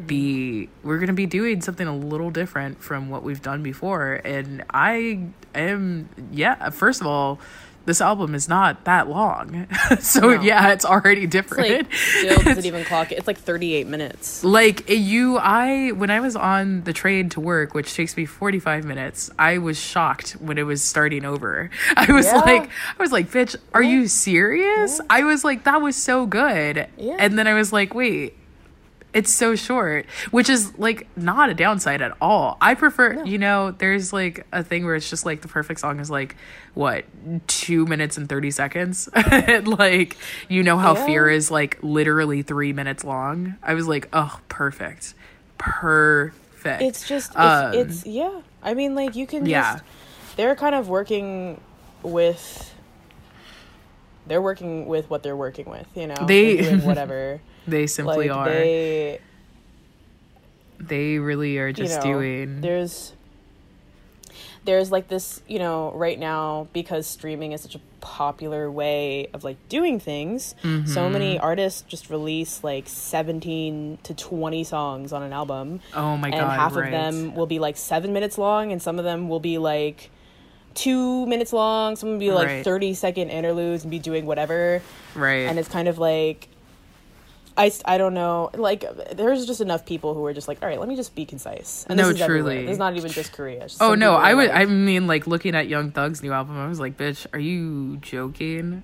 be 0.04 0.68
we're 0.82 0.98
going 0.98 1.06
to 1.06 1.14
be 1.14 1.24
doing 1.24 1.62
something 1.62 1.86
a 1.86 1.96
little 1.96 2.30
different 2.30 2.82
from 2.82 3.08
what 3.08 3.22
we've 3.22 3.40
done 3.40 3.62
before 3.62 4.20
and 4.26 4.62
I 4.68 5.30
am 5.54 6.10
yeah, 6.30 6.68
first 6.68 7.00
of 7.00 7.06
all, 7.06 7.40
this 7.86 8.00
album 8.00 8.34
is 8.34 8.48
not 8.48 8.84
that 8.84 9.08
long. 9.08 9.66
so 10.00 10.20
No. 10.36 10.42
yeah, 10.42 10.72
it's 10.72 10.84
already 10.84 11.22
It's 11.22 11.32
different. 11.32 11.70
like, 11.88 11.94
still 11.94 12.42
doesn't 12.42 12.66
even 12.72 12.84
clock 12.84 13.12
it. 13.12 13.18
It's 13.18 13.26
like 13.26 13.38
38 13.38 13.86
minutes. 13.86 14.44
like 14.44 14.88
you 14.90 15.38
i 15.38 15.90
when 15.92 16.10
i 16.10 16.20
was 16.20 16.36
on 16.36 16.82
the 16.84 16.92
train 16.92 17.28
to 17.30 17.40
work 17.40 17.72
which 17.74 17.94
takes 17.94 18.16
me 18.16 18.24
45 18.26 18.84
minutes 18.84 19.30
i 19.38 19.58
was 19.58 19.78
shocked 19.78 20.32
when 20.32 20.58
it 20.58 20.64
was 20.64 20.82
starting 20.82 21.24
over 21.24 21.70
i 21.96 22.10
was 22.12 22.26
Yeah. 22.26 22.38
like 22.40 22.64
i 22.98 23.02
was 23.02 23.12
like 23.12 23.30
bitch 23.30 23.56
are 23.72 23.82
you 23.82 24.08
serious 24.08 25.00
i 25.08 25.22
was 25.22 25.44
like 25.44 25.64
that 25.64 25.80
was 25.80 25.96
so 25.96 26.26
good 26.26 26.86
Yeah. 26.98 27.16
and 27.18 27.38
then 27.38 27.46
i 27.46 27.54
was 27.54 27.72
like 27.72 27.94
wait 27.94 28.36
it's 29.16 29.32
so 29.32 29.56
short 29.56 30.06
which 30.30 30.48
is 30.48 30.76
like 30.78 31.06
not 31.16 31.48
a 31.50 31.54
downside 31.54 32.02
at 32.02 32.12
all 32.20 32.56
i 32.60 32.74
prefer 32.74 33.24
you 33.24 33.38
know 33.38 33.70
there's 33.72 34.12
like 34.12 34.46
a 34.52 34.62
thing 34.62 34.84
where 34.84 34.94
it's 34.94 35.08
just 35.10 35.24
like 35.24 35.40
the 35.42 35.48
perfect 35.48 35.80
song 35.80 35.98
is 36.00 36.10
like 36.10 36.36
what 36.74 37.04
two 37.46 37.86
minutes 37.86 38.16
and 38.18 38.28
30 38.28 38.50
seconds 38.50 39.08
like 39.64 40.16
you 40.48 40.62
know 40.62 40.76
how 40.78 40.94
Yeah. 40.94 41.06
fear 41.06 41.28
is 41.30 41.50
like 41.50 41.78
literally 41.82 42.42
three 42.42 42.72
minutes 42.72 43.02
long 43.04 43.56
i 43.62 43.74
was 43.74 43.88
like 43.88 44.08
oh 44.12 44.38
perfect 44.48 45.14
perfect 45.58 46.82
It's 46.82 47.08
just, 47.08 47.30
it's, 47.30 47.36
Um, 47.38 47.74
it's 47.74 48.06
yeah. 48.06 48.40
I 48.62 48.74
mean, 48.74 48.94
like, 48.94 49.14
you 49.14 49.26
can 49.26 49.46
yeah 49.46 49.74
just, 49.74 49.84
they're 50.36 50.56
kind 50.56 50.74
of 50.74 50.88
working 50.88 51.60
with, 52.02 52.74
they're 54.26 54.42
working 54.42 54.86
with 54.86 55.08
what 55.08 55.22
they're 55.22 55.36
working 55.36 55.66
with, 55.70 55.86
you 55.94 56.06
know? 56.08 56.26
They- 56.26 56.76
whatever. 56.88 57.40
They 57.66 57.86
simply 57.86 58.28
like, 58.28 58.36
are 58.38 58.48
they, 58.50 59.20
they, 60.78 61.18
really 61.18 61.58
are 61.58 61.72
just 61.72 62.02
you 62.04 62.12
know, 62.12 62.18
doing 62.20 62.60
there's 62.60 63.12
there's 64.64 64.90
like 64.90 65.08
this 65.08 65.40
you 65.46 65.58
know 65.58 65.92
right 65.94 66.18
now 66.18 66.66
because 66.72 67.06
streaming 67.06 67.52
is 67.52 67.60
such 67.60 67.74
a 67.76 67.80
popular 68.00 68.70
way 68.70 69.28
of 69.32 69.42
like 69.44 69.56
doing 69.68 69.98
things 70.00 70.54
so 70.62 70.68
Mm-hmm. 70.68 71.12
many 71.12 71.38
artists 71.38 71.82
just 71.82 72.10
release 72.10 72.62
like 72.64 72.88
17 72.88 73.98
to 74.02 74.14
20 74.14 74.64
songs 74.64 75.12
on 75.12 75.22
an 75.22 75.32
album 75.32 75.80
oh 75.94 76.16
my 76.16 76.28
and 76.28 76.34
god 76.36 76.42
And 76.42 76.52
half 76.52 76.76
right. 76.76 76.86
of 76.86 76.90
them 76.90 77.34
will 77.34 77.46
be 77.46 77.58
like 77.58 77.76
seven 77.76 78.12
minutes 78.12 78.38
long 78.38 78.70
and 78.72 78.80
some 78.82 78.98
of 78.98 79.04
them 79.04 79.28
will 79.28 79.40
be 79.40 79.58
like 79.58 80.10
two 80.74 81.26
minutes 81.26 81.52
long 81.52 81.96
some 81.96 82.10
will 82.10 82.18
be 82.18 82.32
like 82.32 82.46
Right. 82.48 82.64
30 82.64 82.94
second 82.94 83.30
interludes 83.30 83.82
and 83.84 83.90
be 83.90 83.98
doing 83.98 84.26
whatever 84.26 84.82
right 85.14 85.46
and 85.48 85.58
it's 85.58 85.68
kind 85.68 85.88
of 85.88 85.98
like 85.98 86.48
I, 87.58 87.72
I 87.84 87.96
don't 87.98 88.12
know 88.14 88.50
like 88.54 88.84
there's 89.16 89.46
just 89.46 89.60
enough 89.60 89.86
people 89.86 90.12
who 90.14 90.24
are 90.26 90.34
just 90.34 90.46
like 90.48 90.58
all 90.62 90.68
right 90.68 90.78
let 90.78 90.88
me 90.88 90.96
just 90.96 91.14
be 91.14 91.24
concise 91.24 91.86
and 91.88 91.96
No, 91.96 92.08
this 92.12 92.20
is 92.20 92.26
truly. 92.26 92.68
is 92.68 92.78
not 92.78 92.96
even 92.96 93.10
just 93.10 93.32
korea 93.32 93.64
It's 93.64 93.80
Oh 93.80 93.94
no, 93.94 94.14
I 94.14 94.34
would. 94.34 94.48
like- 94.50 94.60
I 94.60 94.64
mean, 94.66 95.06
like 95.06 95.26
looking 95.26 95.54
at 95.54 95.66
Young 95.68 95.90
Thug's 95.90 96.22
new 96.22 96.32
album, 96.32 96.58
I 96.58 96.68
was 96.68 96.78
like, 96.80 96.96
"Bitch, 96.98 97.26
are 97.32 97.38
you 97.38 97.96
joking?" 97.98 98.82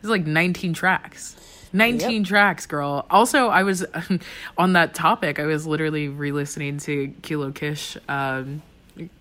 It's 0.00 0.08
like 0.08 0.26
19 0.26 0.72
tracks. 0.74 1.36
19 1.72 2.20
Yep. 2.22 2.28
tracks, 2.28 2.66
girl. 2.66 3.04
Also, 3.10 3.48
I 3.48 3.62
was 3.64 3.84
on 4.58 4.74
that 4.74 4.94
topic. 4.94 5.38
I 5.40 5.44
was 5.46 5.66
literally 5.66 6.08
re-listening 6.08 6.78
to 6.80 7.08
Kilo 7.22 7.50
Kish, 7.52 7.96
um, 8.08 8.62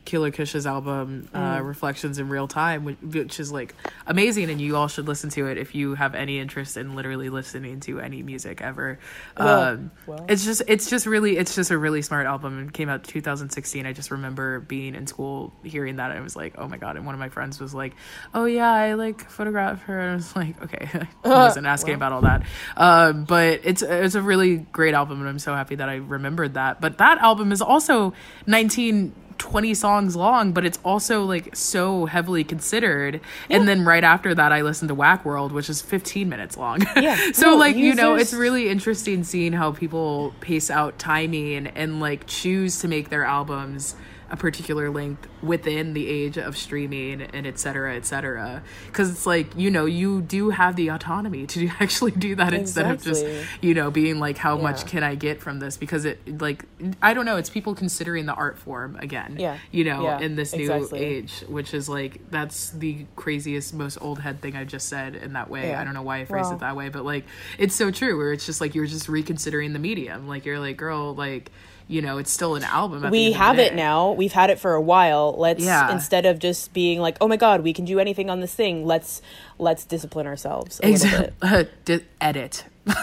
Kilo 0.06 0.32
Kish's 0.32 0.68
album, 0.68 1.30
uh, 1.34 1.58
Mm. 1.58 1.68
Reflections 1.68 2.20
in 2.20 2.30
Real 2.30 2.48
Time, 2.48 2.86
which, 2.86 2.98
which 3.02 3.40
is 3.40 3.52
like 3.52 3.76
amazing, 4.06 4.50
and 4.50 4.60
you 4.62 4.76
all 4.76 4.88
should 4.88 5.08
listen 5.08 5.30
to 5.32 5.48
it 5.48 5.58
if 5.58 5.74
you 5.76 5.96
have 5.96 6.16
any 6.16 6.40
interest 6.40 6.78
in 6.78 6.96
literally 6.96 7.30
listening 7.30 7.80
to 7.82 8.00
any 8.00 8.22
music 8.22 8.62
ever. 8.62 9.00
Well, 9.38 9.74
um, 9.74 9.92
well. 10.06 10.26
it's 10.30 10.46
just 10.46 10.62
it's 10.68 10.90
just 10.90 11.06
really 11.06 11.38
it's 11.38 11.56
just 11.56 11.72
a 11.72 11.78
really 11.78 12.02
smart 12.02 12.26
album 12.28 12.60
and 12.60 12.74
came 12.74 12.90
out 12.90 13.04
2016 13.04 13.86
i 13.86 13.94
just 13.94 14.12
remember 14.12 14.60
being 14.60 14.96
in 14.96 15.08
school 15.08 15.54
hearing 15.64 15.98
that 15.98 16.12
and 16.12 16.20
i 16.20 16.22
was 16.22 16.36
like 16.36 16.56
oh 16.58 16.68
my 16.68 16.78
god 16.78 16.96
and 16.96 17.06
one 17.06 17.16
of 17.16 17.20
my 17.20 17.30
friends 17.30 17.60
was 17.60 17.74
like 17.74 17.94
oh 18.34 18.46
yeah 18.46 18.72
i 18.72 18.94
like 18.94 19.30
photograph 19.30 19.82
her 19.84 20.00
and 20.00 20.12
i 20.12 20.16
was 20.16 20.36
like 20.36 20.62
okay 20.62 20.90
i 21.24 21.30
wasn't 21.30 21.66
asking 21.66 21.96
about 21.96 22.12
all 22.12 22.22
that 22.22 22.44
um, 22.78 23.26
but 23.26 23.62
it's 23.64 23.82
it's 23.82 24.16
a 24.16 24.22
really 24.22 24.58
great 24.58 24.94
album 24.94 25.20
and 25.20 25.30
i'm 25.30 25.40
so 25.40 25.54
happy 25.54 25.76
that 25.76 25.90
i 25.90 25.96
remembered 25.96 26.54
that 26.56 26.80
but 26.80 26.98
that 26.98 27.18
album 27.20 27.52
is 27.52 27.62
also 27.62 28.14
19 28.48 29.14
20 29.38 29.74
songs 29.74 30.16
long 30.16 30.52
but 30.52 30.66
it's 30.66 30.80
also 30.84 31.24
like 31.24 31.56
so 31.56 32.06
heavily 32.06 32.44
considered 32.44 33.20
and 33.50 33.68
then 33.68 33.84
right 33.86 34.04
after 34.04 34.34
that 34.34 34.52
i 34.52 34.62
listened 34.62 34.90
to 34.90 34.96
whack 34.96 35.26
world 35.26 35.52
which 35.52 35.70
is 35.70 35.82
15 35.82 36.28
minutes 36.30 36.58
long 36.58 36.80
Yeah. 36.96 37.18
so 37.34 37.52
No, 37.52 37.58
like 37.58 37.76
you 37.76 37.94
know 37.96 38.16
it's 38.16 38.34
really 38.34 38.70
interesting 38.70 39.24
seeing 39.24 39.54
how 39.54 39.72
people 39.72 40.34
pace 40.40 40.70
out 40.70 40.98
timing 41.00 41.68
and 41.68 42.00
like 42.00 42.26
choose 42.28 42.80
to 42.82 42.88
make 42.88 43.10
their 43.10 43.26
albums 43.26 43.96
a 44.34 44.36
particular 44.36 44.90
length 44.90 45.28
within 45.44 45.94
the 45.94 46.10
age 46.10 46.40
of 46.40 46.58
streaming 46.58 47.22
and 47.22 47.46
et 47.46 47.60
cetera, 47.60 47.96
et 47.96 48.04
cetera. 48.04 48.64
Because 48.88 49.12
it's 49.12 49.28
like 49.28 49.56
you 49.56 49.70
know 49.70 49.86
you 49.86 50.22
do 50.22 50.50
have 50.50 50.76
the 50.76 50.88
autonomy 50.90 51.46
to 51.46 51.70
actually 51.80 52.12
do 52.12 52.34
that 52.36 52.52
instead 52.52 52.90
of 52.90 53.04
just 53.04 53.24
you 53.62 53.76
know 53.76 53.92
being 53.92 54.20
like 54.20 54.38
how 54.40 54.58
much 54.58 54.88
can 54.88 55.04
I 55.04 55.14
get 55.14 55.40
from 55.40 55.60
this? 55.60 55.78
Because 55.78 56.04
it 56.04 56.42
like 56.42 56.66
I 57.00 57.14
don't 57.14 57.26
know. 57.26 57.38
It's 57.38 57.52
people 57.52 57.76
considering 57.76 58.26
the 58.26 58.34
art 58.34 58.58
form 58.58 58.96
again. 59.00 59.38
Yeah. 59.40 59.60
You 59.72 59.84
know, 59.84 60.04
Yeah, 60.04 60.20
in 60.20 60.36
this 60.36 60.56
new 60.56 60.72
exactly. 60.74 61.00
age, 61.00 61.44
which 61.48 61.76
is 61.76 61.88
like 61.88 62.32
that's 62.32 62.72
the 62.72 63.06
craziest, 63.16 63.76
most 63.76 64.00
old 64.02 64.18
head 64.20 64.42
thing 64.42 64.56
I 64.56 64.64
just 64.64 64.90
said 64.90 65.16
in 65.16 65.34
that 65.34 65.52
way. 65.52 65.70
Yeah. 65.70 65.80
I 65.80 65.84
don't 65.84 65.94
know 65.94 66.02
why 66.02 66.22
I 66.22 66.26
phrased 66.26 66.52
it 66.52 66.60
that 66.60 66.76
way, 66.76 66.90
but 66.90 67.06
like 67.06 67.26
it's 67.60 67.76
so 67.76 67.92
true. 67.92 68.18
Where 68.18 68.34
it's 68.34 68.48
just 68.48 68.62
like 68.62 68.74
you're 68.74 68.88
just 68.88 69.08
reconsidering 69.08 69.74
the 69.74 69.80
medium. 69.80 70.28
Like 70.28 70.44
you're 70.44 70.60
like, 70.60 70.78
girl, 70.78 71.14
like 71.14 71.52
you 71.88 72.02
know, 72.02 72.18
it's 72.18 72.32
still 72.32 72.56
an 72.56 72.64
album. 72.64 73.02
We 73.02 73.06
end 73.06 73.06
of 73.06 73.12
the 73.12 73.32
have 73.34 73.60
it 73.60 73.76
now. 73.76 74.12
We've 74.12 74.32
had 74.32 74.50
it 74.50 74.60
for 74.60 74.74
a 74.74 74.82
while. 74.82 75.36
Let's 75.38 75.64
Yeah. 75.64 75.92
instead 75.92 76.26
of 76.26 76.40
just 76.40 76.74
being 76.74 77.00
like, 77.00 77.18
"Oh 77.22 77.28
my 77.28 77.38
god, 77.38 77.62
we 77.62 77.74
can 77.74 77.86
do 77.86 78.00
anything 78.00 78.30
on 78.30 78.40
this 78.40 78.54
thing." 78.54 78.86
Let's 78.86 79.22
let's 79.60 79.86
discipline 79.86 80.28
ourselves 80.28 80.80
a. 80.84 80.90
Exactly. 80.90 81.32
edit. 82.22 82.66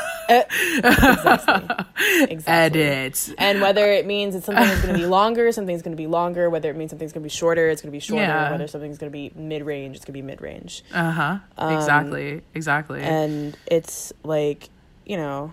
Exactly. 2.23 2.83
Edit. 2.83 3.35
And 3.39 3.61
whether 3.61 3.91
it 3.93 4.07
means 4.07 4.35
it's 4.35 4.47
something 4.47 4.65
is 4.65 4.81
going 4.83 4.95
to 4.95 5.01
be 5.01 5.07
longer, 5.07 5.53
something's 5.53 5.83
going 5.83 5.97
to 5.97 6.01
be 6.01 6.07
longer. 6.07 6.49
Whether 6.51 6.71
it 6.71 6.77
means 6.77 6.91
something's 6.91 7.13
going 7.13 7.23
to 7.23 7.27
be 7.27 7.31
shorter, 7.35 7.69
it's 7.69 7.83
going 7.83 7.91
to 7.91 7.97
be 7.97 8.01
shorter. 8.01 8.23
Yeah. 8.23 8.51
Whether 8.51 8.67
something's 8.69 8.99
going 8.99 9.11
to 9.11 9.17
be 9.17 9.33
mid 9.35 9.63
range, 9.65 9.97
it's 9.97 10.05
going 10.05 10.15
to 10.15 10.19
be 10.21 10.27
mid 10.27 10.41
range. 10.41 10.85
Uh 10.93 11.11
huh. 11.11 11.39
exactly. 11.77 12.43
Exactly. 12.55 13.01
Um, 13.01 13.07
And 13.07 13.57
it's 13.67 14.13
like, 14.23 14.69
you 15.05 15.17
know, 15.17 15.53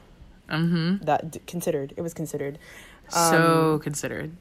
mm-hmm. 0.49 1.03
that 1.05 1.31
d- 1.31 1.41
considered. 1.47 1.93
It 1.97 2.01
was 2.01 2.13
considered. 2.13 2.59
So 3.09 3.73
um, 3.75 3.79
considered. 3.79 4.31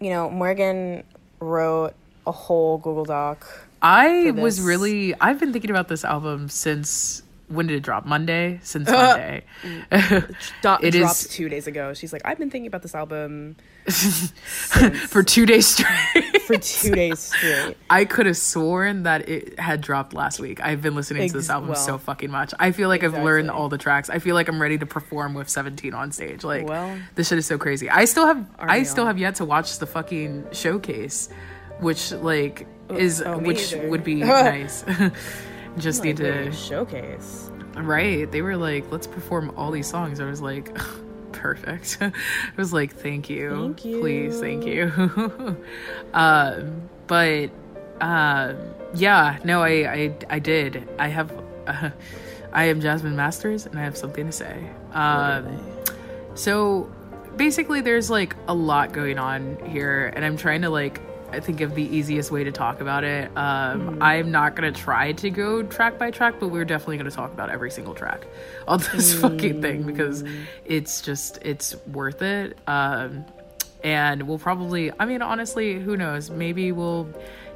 You 0.00 0.10
know, 0.10 0.30
Morgan 0.30 1.04
wrote 1.40 1.94
a 2.26 2.32
whole 2.32 2.78
Google 2.78 3.04
Doc. 3.04 3.46
I 3.82 4.30
was 4.32 4.60
really. 4.60 5.14
I've 5.20 5.40
been 5.40 5.52
thinking 5.52 5.70
about 5.70 5.88
this 5.88 6.04
album 6.04 6.48
since. 6.48 7.22
When 7.48 7.66
did 7.66 7.76
it 7.76 7.80
drop? 7.82 8.06
Monday. 8.06 8.60
Since 8.62 8.88
Monday. 8.92 9.42
It 9.90 10.24
dropped 10.62 10.84
is- 10.94 11.28
two 11.28 11.48
days 11.48 11.66
ago. 11.66 11.94
She's 11.94 12.12
like, 12.12 12.22
I've 12.24 12.38
been 12.38 12.50
thinking 12.50 12.68
about 12.68 12.82
this 12.82 12.94
album 12.94 13.56
For 15.08 15.22
two 15.22 15.46
days 15.46 15.66
straight. 15.66 16.42
for 16.42 16.56
two 16.56 16.94
days 16.94 17.18
straight. 17.18 17.76
I 17.90 18.04
could 18.04 18.26
have 18.26 18.36
sworn 18.36 19.04
that 19.04 19.28
it 19.28 19.58
had 19.58 19.80
dropped 19.80 20.12
last 20.14 20.38
week. 20.40 20.60
I've 20.62 20.82
been 20.82 20.94
listening 20.94 21.28
to 21.28 21.34
this 21.36 21.50
album 21.50 21.70
well, 21.70 21.78
so 21.78 21.98
fucking 21.98 22.30
much. 22.30 22.52
I 22.58 22.72
feel 22.72 22.88
like 22.88 23.02
I've 23.04 23.14
learned 23.14 23.50
all 23.50 23.68
the 23.68 23.78
tracks. 23.78 24.10
I 24.10 24.18
feel 24.18 24.34
like 24.34 24.48
I'm 24.48 24.60
ready 24.60 24.78
to 24.78 24.86
perform 24.86 25.34
with 25.34 25.48
17 25.48 25.94
on 25.94 26.12
stage. 26.12 26.44
Like, 26.44 26.66
Well, 26.68 26.96
this 27.14 27.28
shit 27.28 27.38
is 27.38 27.46
so 27.46 27.58
crazy. 27.58 27.88
I 27.90 28.04
still 28.04 28.26
have, 28.26 28.44
I 28.58 28.78
we 28.80 28.84
still 28.84 29.06
have 29.06 29.18
yet 29.18 29.36
to 29.36 29.44
watch 29.44 29.78
the 29.78 29.86
fucking 29.86 30.46
showcase, 30.52 31.28
which 31.80 32.12
like 32.12 32.66
is, 32.90 33.22
oh, 33.22 33.38
which 33.38 33.72
either. 33.72 33.88
would 33.88 34.04
be 34.04 34.14
nice. 34.24 34.84
Just 35.78 36.02
need 36.04 36.18
Like, 36.20 36.44
to, 36.46 36.52
showcase. 36.52 37.50
right? 37.76 38.30
They 38.30 38.42
were 38.42 38.56
like, 38.56 38.90
let's 38.90 39.06
perform 39.06 39.52
all 39.56 39.70
these 39.70 39.88
songs. 39.88 40.20
I 40.20 40.24
was 40.26 40.40
like. 40.40 40.76
Perfect. 41.32 41.98
I 42.00 42.12
was 42.56 42.72
like, 42.72 42.94
thank 42.94 43.30
you. 43.30 43.50
Thank 43.50 43.84
you. 43.84 44.00
Please, 44.00 44.40
thank 44.40 44.64
you. 44.64 44.92
um, 46.14 46.88
but 47.06 47.50
uh, 48.00 48.54
yeah, 48.94 49.38
no, 49.44 49.62
I, 49.62 49.70
I, 49.70 50.16
I 50.28 50.38
did. 50.38 50.88
I 50.98 51.08
have, 51.08 51.32
uh, 51.66 51.90
I 52.52 52.64
am 52.64 52.80
Jasmine 52.80 53.16
Masters, 53.16 53.66
and 53.66 53.78
I 53.78 53.82
have 53.82 53.96
something 53.96 54.26
to 54.26 54.32
say. 54.32 54.68
Um, 54.92 55.60
so 56.34 56.90
basically, 57.36 57.80
there's 57.80 58.10
like 58.10 58.34
a 58.48 58.54
lot 58.54 58.92
going 58.92 59.18
on 59.18 59.58
here, 59.66 60.12
and 60.14 60.24
I'm 60.24 60.36
trying 60.36 60.62
to 60.62 60.70
like. 60.70 61.00
I 61.32 61.40
think 61.40 61.60
of 61.60 61.74
the 61.74 61.84
easiest 61.84 62.30
way 62.30 62.44
to 62.44 62.52
talk 62.52 62.80
about 62.80 63.04
it. 63.04 63.30
Um, 63.36 64.02
I'm 64.02 64.30
not 64.30 64.56
gonna 64.56 64.72
try 64.72 65.12
to 65.12 65.30
go 65.30 65.62
track 65.62 65.98
by 65.98 66.10
track, 66.10 66.34
but 66.40 66.48
we're 66.48 66.64
definitely 66.64 66.98
gonna 66.98 67.10
talk 67.10 67.32
about 67.32 67.50
every 67.50 67.70
single 67.70 67.94
track 67.94 68.26
on 68.66 68.80
this 68.92 69.14
fucking 69.14 69.62
thing 69.62 69.82
because 69.82 70.24
it's 70.64 71.00
just 71.00 71.38
it's 71.42 71.74
worth 71.86 72.22
it. 72.22 72.58
Um, 72.66 73.24
and 73.82 74.28
we'll 74.28 74.38
probably 74.38 74.92
i 74.98 75.06
mean 75.06 75.22
honestly 75.22 75.78
who 75.78 75.96
knows? 75.96 76.30
Maybe 76.30 76.72
we'll 76.72 77.08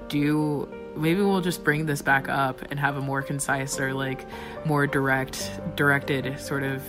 do 0.08 0.68
maybe 0.96 1.20
we'll 1.20 1.40
just 1.40 1.64
bring 1.64 1.86
this 1.86 2.02
back 2.02 2.28
up 2.28 2.60
and 2.70 2.78
have 2.78 2.96
a 2.96 3.00
more 3.00 3.22
concise 3.22 3.80
or 3.80 3.92
like 3.92 4.26
more 4.64 4.86
direct 4.86 5.50
directed 5.76 6.38
sort 6.38 6.62
of 6.62 6.82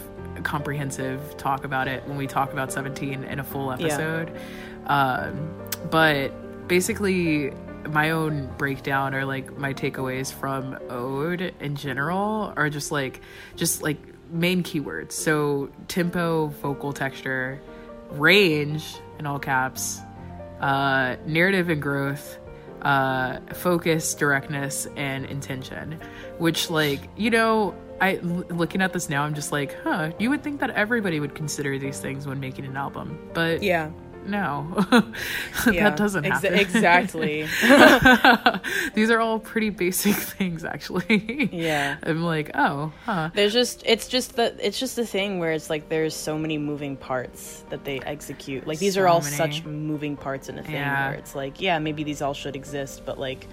comprehensive 0.43 1.37
talk 1.37 1.63
about 1.63 1.87
it 1.87 2.05
when 2.07 2.17
we 2.17 2.27
talk 2.27 2.53
about 2.53 2.71
17 2.71 3.23
in 3.23 3.39
a 3.39 3.43
full 3.43 3.71
episode. 3.71 4.31
Um 4.87 5.55
but 5.89 6.31
basically 6.67 7.51
my 7.89 8.11
own 8.11 8.49
breakdown 8.57 9.13
or 9.13 9.25
like 9.25 9.57
my 9.57 9.73
takeaways 9.73 10.33
from 10.33 10.77
ode 10.89 11.53
in 11.59 11.75
general 11.75 12.51
are 12.55 12.69
just 12.69 12.91
like 12.91 13.21
just 13.55 13.83
like 13.83 13.97
main 14.31 14.63
keywords 14.63 15.11
so 15.11 15.69
tempo 15.87 16.47
vocal 16.47 16.93
texture 16.93 17.61
range 18.11 18.95
in 19.19 19.25
all 19.27 19.37
caps 19.39 19.99
uh 20.61 21.15
narrative 21.27 21.69
and 21.69 21.81
growth 21.81 22.37
uh 22.81 23.39
focus 23.53 24.15
directness 24.15 24.87
and 24.95 25.25
intention 25.25 25.99
which 26.39 26.69
like 26.71 27.01
you 27.15 27.29
know 27.29 27.75
i 28.01 28.15
looking 28.15 28.81
at 28.81 28.93
this 28.93 29.09
now 29.09 29.23
i'm 29.23 29.33
just 29.35 29.51
like 29.51 29.75
huh 29.83 30.09
you 30.17 30.29
would 30.29 30.41
think 30.43 30.59
that 30.59 30.71
everybody 30.71 31.19
would 31.19 31.35
consider 31.35 31.77
these 31.77 31.99
things 31.99 32.25
when 32.25 32.39
making 32.39 32.65
an 32.65 32.75
album 32.75 33.17
but 33.33 33.61
Yeah. 33.61 33.91
No 34.25 34.73
yeah. 35.71 35.89
that 35.89 35.97
doesn't 35.97 36.23
happen 36.23 36.53
exactly. 36.55 37.47
these 38.93 39.09
are 39.09 39.19
all 39.19 39.39
pretty 39.39 39.69
basic 39.69 40.15
things 40.37 40.63
actually 40.63 41.49
Yeah. 41.51 41.97
i'm 42.03 42.23
like 42.23 42.51
oh 42.55 42.91
huh 43.05 43.29
There's 43.33 43.53
just 43.53 43.83
it's 43.85 44.07
just 44.07 44.35
the 44.35 44.55
it's 44.65 44.79
just 44.79 44.95
the 44.95 45.05
thing 45.05 45.39
where 45.39 45.51
it's 45.51 45.69
like 45.69 45.89
there's 45.89 46.15
so 46.15 46.37
many 46.37 46.57
moving 46.57 46.97
parts 46.97 47.63
that 47.69 47.83
they 47.83 47.99
execute. 47.99 48.65
Like 48.67 48.79
these 48.79 48.97
are 48.97 49.07
all 49.07 49.21
many. 49.21 49.35
such 49.35 49.63
moving 49.65 50.15
parts 50.17 50.49
in 50.49 50.57
a 50.59 50.63
thing 50.63 50.73
Yeah. 50.75 51.09
where 51.09 51.17
it's 51.17 51.35
like, 51.35 51.59
yeah, 51.61 51.79
maybe 51.79 52.03
these 52.03 52.21
all 52.21 52.33
should 52.33 52.55
exist, 52.55 53.03
but 53.05 53.19
like 53.19 53.47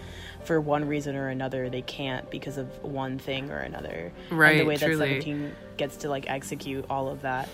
for 0.44 0.60
one 0.60 0.86
reason 0.86 1.16
or 1.16 1.28
another 1.28 1.68
they 1.70 1.82
can't 1.82 2.28
because 2.30 2.58
of 2.58 2.66
one 2.82 3.18
thing 3.18 3.50
or 3.50 3.58
another. 3.58 4.12
And 4.30 4.38
Right, 4.38 4.58
the 4.58 4.64
way 4.64 4.76
truly. 4.76 4.96
that 4.96 5.22
17 5.22 5.52
gets 5.76 5.96
to 5.98 6.08
like 6.08 6.28
execute 6.30 6.84
all 6.90 7.08
of 7.08 7.22
that 7.22 7.48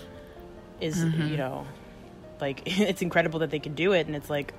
is 0.81 0.97
Mm-hmm. 1.03 1.27
you 1.27 1.37
know 1.37 1.65
like 2.41 2.61
it's 2.65 3.01
incredible 3.01 3.39
that 3.39 3.49
they 3.51 3.59
can 3.59 3.73
do 3.75 3.91
it 3.93 4.07
and 4.07 4.15
it's 4.15 4.29
like 4.29 4.53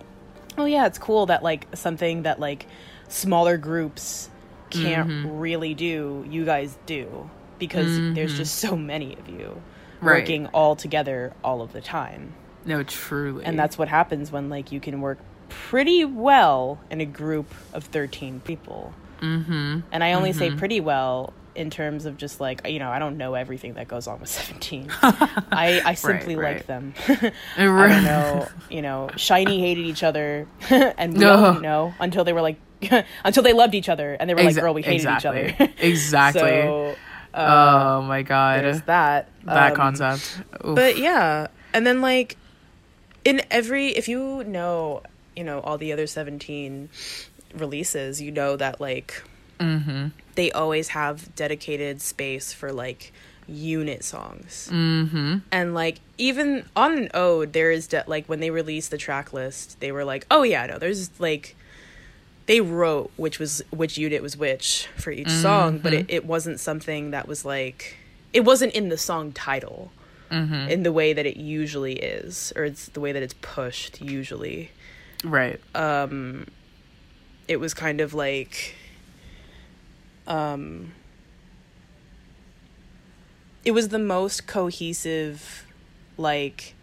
oh 0.58 0.64
yeah, 0.64 0.86
it's 0.86 0.98
cool 0.98 1.26
that 1.26 1.42
like 1.42 1.66
something 1.74 2.22
that 2.22 2.40
like 2.40 2.66
smaller 3.08 3.56
groups 3.56 4.28
can't 4.70 5.08
Mm-hmm. 5.08 5.38
really 5.38 5.74
do, 5.74 6.24
you 6.28 6.44
guys 6.44 6.76
do 6.86 7.28
because 7.58 7.96
there's 8.14 8.36
just 8.36 8.56
so 8.56 8.76
many 8.76 9.16
of 9.16 9.28
you 9.28 9.60
Mm-hmm. 10.00 10.06
Right. 10.06 10.20
working 10.22 10.46
all 10.48 10.76
together 10.76 11.34
all 11.44 11.60
of 11.60 11.72
the 11.74 11.80
time. 11.82 12.32
no 12.64 12.82
truly 12.82 13.44
And 13.44 13.58
that's 13.58 13.76
what 13.76 13.88
happens 13.88 14.32
when 14.32 14.48
like 14.48 14.72
you 14.72 14.80
can 14.80 15.00
work 15.02 15.18
pretty 15.50 16.04
well 16.06 16.78
in 16.90 17.00
a 17.02 17.04
group 17.04 17.52
of 17.74 17.84
13 17.84 18.40
people. 18.40 18.94
Mm-hmm. 19.20 19.80
And 19.92 20.02
I 20.04 20.12
only 20.14 20.32
say 20.32 20.50
pretty 20.52 20.80
well 20.80 21.32
in 21.54 21.68
terms 21.70 22.06
of 22.06 22.16
just 22.16 22.40
like 22.40 22.66
you 22.66 22.78
know 22.78 22.90
I 22.90 22.98
don't 22.98 23.16
know 23.16 23.34
everything 23.34 23.74
that 23.74 23.88
goes 23.88 24.06
on 24.06 24.20
with 24.20 24.28
17. 24.30 24.88
I 25.02 25.82
I 25.84 25.94
simply 25.94 26.36
right. 26.36 26.56
like 26.56 26.66
them. 26.66 26.94
I 27.08 27.32
don't 27.64 28.04
know, 28.04 28.48
you 28.70 28.82
know, 28.82 29.10
SHINee 29.14 29.60
hated 29.60 29.84
each 29.86 30.02
other 30.02 30.46
and 30.70 31.14
we 31.14 31.18
No. 31.20 31.36
didn't 31.52 31.62
know 31.62 31.94
until 32.00 32.24
they 32.24 32.32
were 32.32 32.42
like 32.42 32.58
until 33.24 33.42
they 33.42 33.52
loved 33.52 33.74
each 33.74 33.88
other 33.88 34.14
and 34.14 34.28
they 34.30 34.34
were 34.34 34.42
like 34.42 34.56
girl 34.56 34.72
we 34.74 34.82
hated 34.82 34.96
exactly. 35.06 35.48
each 35.48 35.54
other. 35.60 35.72
exactly 35.78 36.40
so 36.40 36.96
oh 37.34 38.02
my 38.02 38.22
god 38.22 38.64
there's 38.64 38.80
that. 38.82 39.28
that 39.44 39.72
Um, 39.72 39.76
concept 39.76 40.40
Oof. 40.66 40.74
but 40.76 40.96
yeah 40.98 41.48
and 41.74 41.86
then 41.86 42.00
like 42.00 42.36
in 43.24 43.42
every 43.50 43.88
if 43.88 44.08
you 44.08 44.44
know 44.44 45.02
you 45.36 45.44
know 45.44 45.60
all 45.60 45.76
the 45.76 45.92
other 45.92 46.06
17 46.06 46.88
releases 47.54 48.20
you 48.22 48.30
know 48.30 48.56
that 48.56 48.80
like 48.80 49.22
they 50.34 50.50
always 50.52 50.88
have 50.88 51.34
dedicated 51.36 52.00
space 52.00 52.52
for 52.52 52.72
like 52.72 53.12
unit 53.46 54.04
songs. 54.04 54.68
Mm-hmm. 54.72 55.38
and 55.50 55.74
like 55.74 56.00
even 56.18 56.64
on 56.76 56.96
an 56.96 57.08
ode 57.14 57.52
there 57.52 57.70
is 57.70 57.86
de- 57.88 58.04
like 58.06 58.26
when 58.26 58.40
they 58.40 58.50
released 58.50 58.90
the 58.90 58.98
track 58.98 59.32
list 59.32 59.78
they 59.80 59.90
were 59.92 60.04
like 60.04 60.24
oh 60.30 60.42
yeah 60.42 60.66
no 60.66 60.78
there's 60.78 61.10
like 61.20 61.56
they 62.46 62.60
wrote 62.60 63.10
which 63.16 63.38
was 63.38 63.62
which 63.70 63.98
unit 63.98 64.22
was 64.22 64.36
which 64.36 64.88
for 64.96 65.10
each 65.10 65.28
song 65.30 65.78
but 65.78 65.92
it, 65.92 66.06
it 66.08 66.24
wasn't 66.24 66.60
something 66.60 67.10
that 67.10 67.26
was 67.26 67.44
like 67.44 67.96
it 68.32 68.40
wasn't 68.44 68.72
in 68.72 68.88
the 68.88 68.98
song 68.98 69.32
title 69.32 69.90
in 70.70 70.84
the 70.84 70.92
way 70.92 71.12
that 71.12 71.26
it 71.26 71.36
usually 71.36 71.94
is 71.94 72.52
or 72.54 72.64
it's 72.64 72.86
the 72.90 73.00
way 73.00 73.10
that 73.10 73.20
it's 73.20 73.34
pushed 73.42 74.00
usually. 74.00 74.70
Right. 75.24 75.58
Um, 75.74 76.46
it 77.48 77.58
was 77.58 77.74
kind 77.74 78.00
of 78.00 78.14
like 78.14 78.76
um 80.30 80.92
it 83.64 83.72
was 83.72 83.88
the 83.88 83.98
most 83.98 84.46
cohesive 84.46 85.66
like 86.16 86.74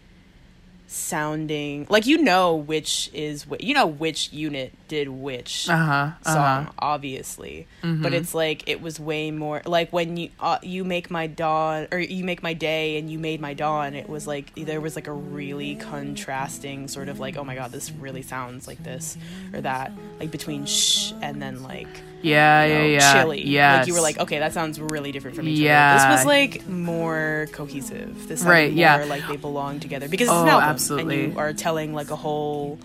sounding 0.90 1.86
like 1.90 2.06
you 2.06 2.18
know 2.18 2.56
which 2.56 3.10
is 3.14 3.44
wh- 3.44 3.62
you 3.62 3.74
know 3.74 3.86
which 3.86 4.32
unit 4.32 4.72
did 4.88 5.10
which 5.10 5.68
Uh-huh, 5.70 6.12
song 6.24 6.64
uh-huh. 6.68 6.72
obviously 6.80 7.68
but 8.02 8.14
it's 8.14 8.34
like 8.34 8.64
it 8.70 8.82
was 8.82 8.98
way 8.98 9.30
more 9.32 9.62
like 9.66 9.92
when 9.92 10.16
you 10.16 10.30
uh, 10.40 10.60
you 10.64 10.86
make 10.86 11.12
my 11.12 11.28
dawn 11.28 11.88
or 11.92 12.00
you 12.00 12.24
make 12.24 12.42
my 12.42 12.54
day 12.54 12.98
and 12.98 13.10
you 13.12 13.20
made 13.20 13.42
my 13.42 13.54
dawn 13.54 13.96
it 13.96 14.08
was 14.08 14.28
like 14.28 14.54
there 14.56 14.80
was 14.80 14.96
like 14.96 15.08
a 15.08 15.14
really 15.14 15.76
contrasting 15.76 16.88
sort 16.88 17.10
of 17.10 17.20
like 17.20 17.36
oh 17.36 17.44
my 17.44 17.56
god 17.56 17.72
this 17.74 17.92
really 17.92 18.22
sounds 18.22 18.66
like 18.66 18.82
this 18.84 19.18
or 19.54 19.60
that 19.60 19.92
like 20.22 20.32
between 20.32 20.66
shh 20.66 21.12
and 21.22 21.42
then 21.42 21.64
like 21.64 21.90
Yeah, 22.22 22.66
you 22.66 22.74
know, 22.74 22.80
yeah, 22.82 22.86
yeah. 22.88 23.14
chilly. 23.14 23.46
Yes. 23.48 23.78
Like 23.80 23.88
you 23.88 23.94
were 23.94 24.02
like, 24.02 24.20
okay, 24.20 24.40
that 24.40 24.54
sounds 24.54 24.80
really 24.82 25.12
different 25.12 25.36
from 25.36 25.48
each 25.48 25.60
Yeah. 25.60 25.96
other. 26.00 26.10
This 26.16 26.20
was 26.20 26.26
like 26.26 26.68
more 26.68 27.48
cohesive. 27.52 28.28
This 28.28 28.44
Right, 28.44 28.72
more 28.72 28.80
yeah. 28.80 29.04
like 29.06 29.28
they 29.28 29.38
belong 29.38 29.80
together 29.80 30.08
because 30.10 30.28
it's 30.28 30.34
Oh, 30.36 30.44
an 30.44 30.50
album 30.50 30.70
absolutely. 30.70 31.24
and 31.26 31.34
you 31.34 31.40
are 31.40 31.54
telling 31.54 31.94
like 31.94 32.10
a 32.12 32.16
whole 32.16 32.80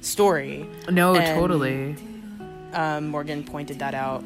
story. 0.00 0.66
no, 0.90 1.14
and- 1.14 1.38
totally. 1.38 1.96
Um, 2.72 3.08
Morgan 3.08 3.44
pointed 3.44 3.80
that 3.80 3.94
out. 3.94 4.24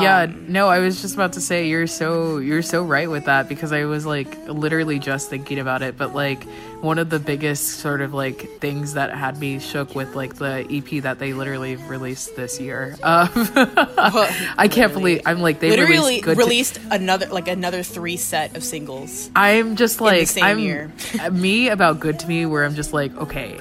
Yeah, 0.00 0.22
Um, 0.22 0.46
no, 0.52 0.68
I 0.68 0.78
was 0.78 1.02
just 1.02 1.14
about 1.14 1.34
to 1.34 1.40
say 1.40 1.68
you're 1.68 1.86
so 1.86 2.38
you're 2.38 2.62
so 2.62 2.82
right 2.82 3.10
with 3.10 3.26
that 3.26 3.48
because 3.48 3.72
I 3.72 3.84
was 3.84 4.06
like 4.06 4.36
literally 4.48 4.98
just 4.98 5.28
thinking 5.28 5.58
about 5.58 5.82
it, 5.82 5.98
but 5.98 6.14
like 6.14 6.44
one 6.80 6.98
of 6.98 7.10
the 7.10 7.18
biggest 7.18 7.80
sort 7.80 8.00
of 8.00 8.14
like 8.14 8.48
things 8.60 8.94
that 8.94 9.14
had 9.14 9.38
me 9.38 9.58
shook 9.58 9.94
with 9.94 10.14
like 10.14 10.36
the 10.36 10.66
EP 10.70 11.02
that 11.02 11.18
they 11.18 11.32
literally 11.32 11.76
released 11.76 12.36
this 12.36 12.60
year. 12.60 12.96
Um, 13.12 13.28
I 14.56 14.68
can't 14.70 14.92
believe 14.92 15.22
I'm 15.26 15.40
like 15.40 15.60
they 15.60 15.70
literally 15.70 16.22
released 16.22 16.38
released 16.38 16.80
another 16.90 17.26
like 17.26 17.46
another 17.48 17.82
three 17.82 18.16
set 18.16 18.56
of 18.56 18.64
singles. 18.64 19.30
I'm 19.36 19.76
just 19.76 20.00
like 20.00 20.26
same 20.28 20.44
I'm 20.44 20.58
year. 20.58 20.90
me 21.30 21.68
about 21.68 22.00
good 22.00 22.18
to 22.20 22.26
me 22.28 22.46
where 22.46 22.64
I'm 22.64 22.74
just 22.74 22.92
like 22.92 23.14
okay 23.16 23.58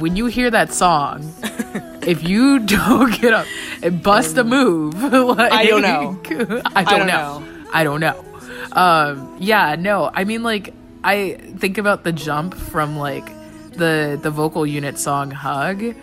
when 0.00 0.16
you 0.16 0.26
hear 0.26 0.50
that 0.50 0.72
song 0.72 1.22
if 2.08 2.26
you 2.26 2.58
don't 2.76 3.20
get 3.20 3.32
up 3.32 3.46
and 3.82 4.02
bust 4.02 4.36
a 4.38 4.44
move 4.44 4.94
like, 5.12 5.52
I 5.52 5.66
don't 5.66 5.82
know. 5.82 6.18
I 6.74 6.84
don't, 6.84 6.98
don't 6.98 7.06
know. 7.06 7.38
know. 7.38 7.66
I 7.72 7.84
don't 7.84 8.00
know 8.00 8.24
um 8.72 9.36
yeah 9.38 9.76
no 9.78 10.10
I 10.12 10.24
mean 10.24 10.42
like 10.42 10.74
I 11.04 11.38
think 11.58 11.78
about 11.78 12.04
the 12.04 12.12
jump 12.12 12.54
from 12.54 12.96
like 12.96 13.26
the 13.72 14.18
the 14.20 14.30
vocal 14.30 14.66
unit 14.66 14.98
song 14.98 15.30
hug 15.30 15.94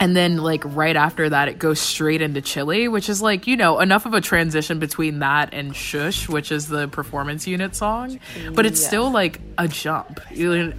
and 0.00 0.16
then 0.16 0.38
like 0.38 0.62
right 0.64 0.96
after 0.96 1.28
that 1.28 1.46
it 1.48 1.58
goes 1.58 1.78
straight 1.78 2.22
into 2.22 2.40
chili 2.40 2.88
which 2.88 3.08
is 3.08 3.20
like 3.22 3.46
you 3.46 3.56
know 3.56 3.78
enough 3.80 4.06
of 4.06 4.14
a 4.14 4.20
transition 4.20 4.78
between 4.78 5.18
that 5.20 5.52
and 5.52 5.76
shush 5.76 6.28
which 6.28 6.50
is 6.50 6.66
the 6.68 6.88
performance 6.88 7.46
unit 7.46 7.76
song 7.76 8.18
but 8.54 8.64
it's 8.66 8.80
Yeah. 8.80 8.88
still 8.88 9.10
like 9.12 9.40
a 9.58 9.68
jump 9.68 10.20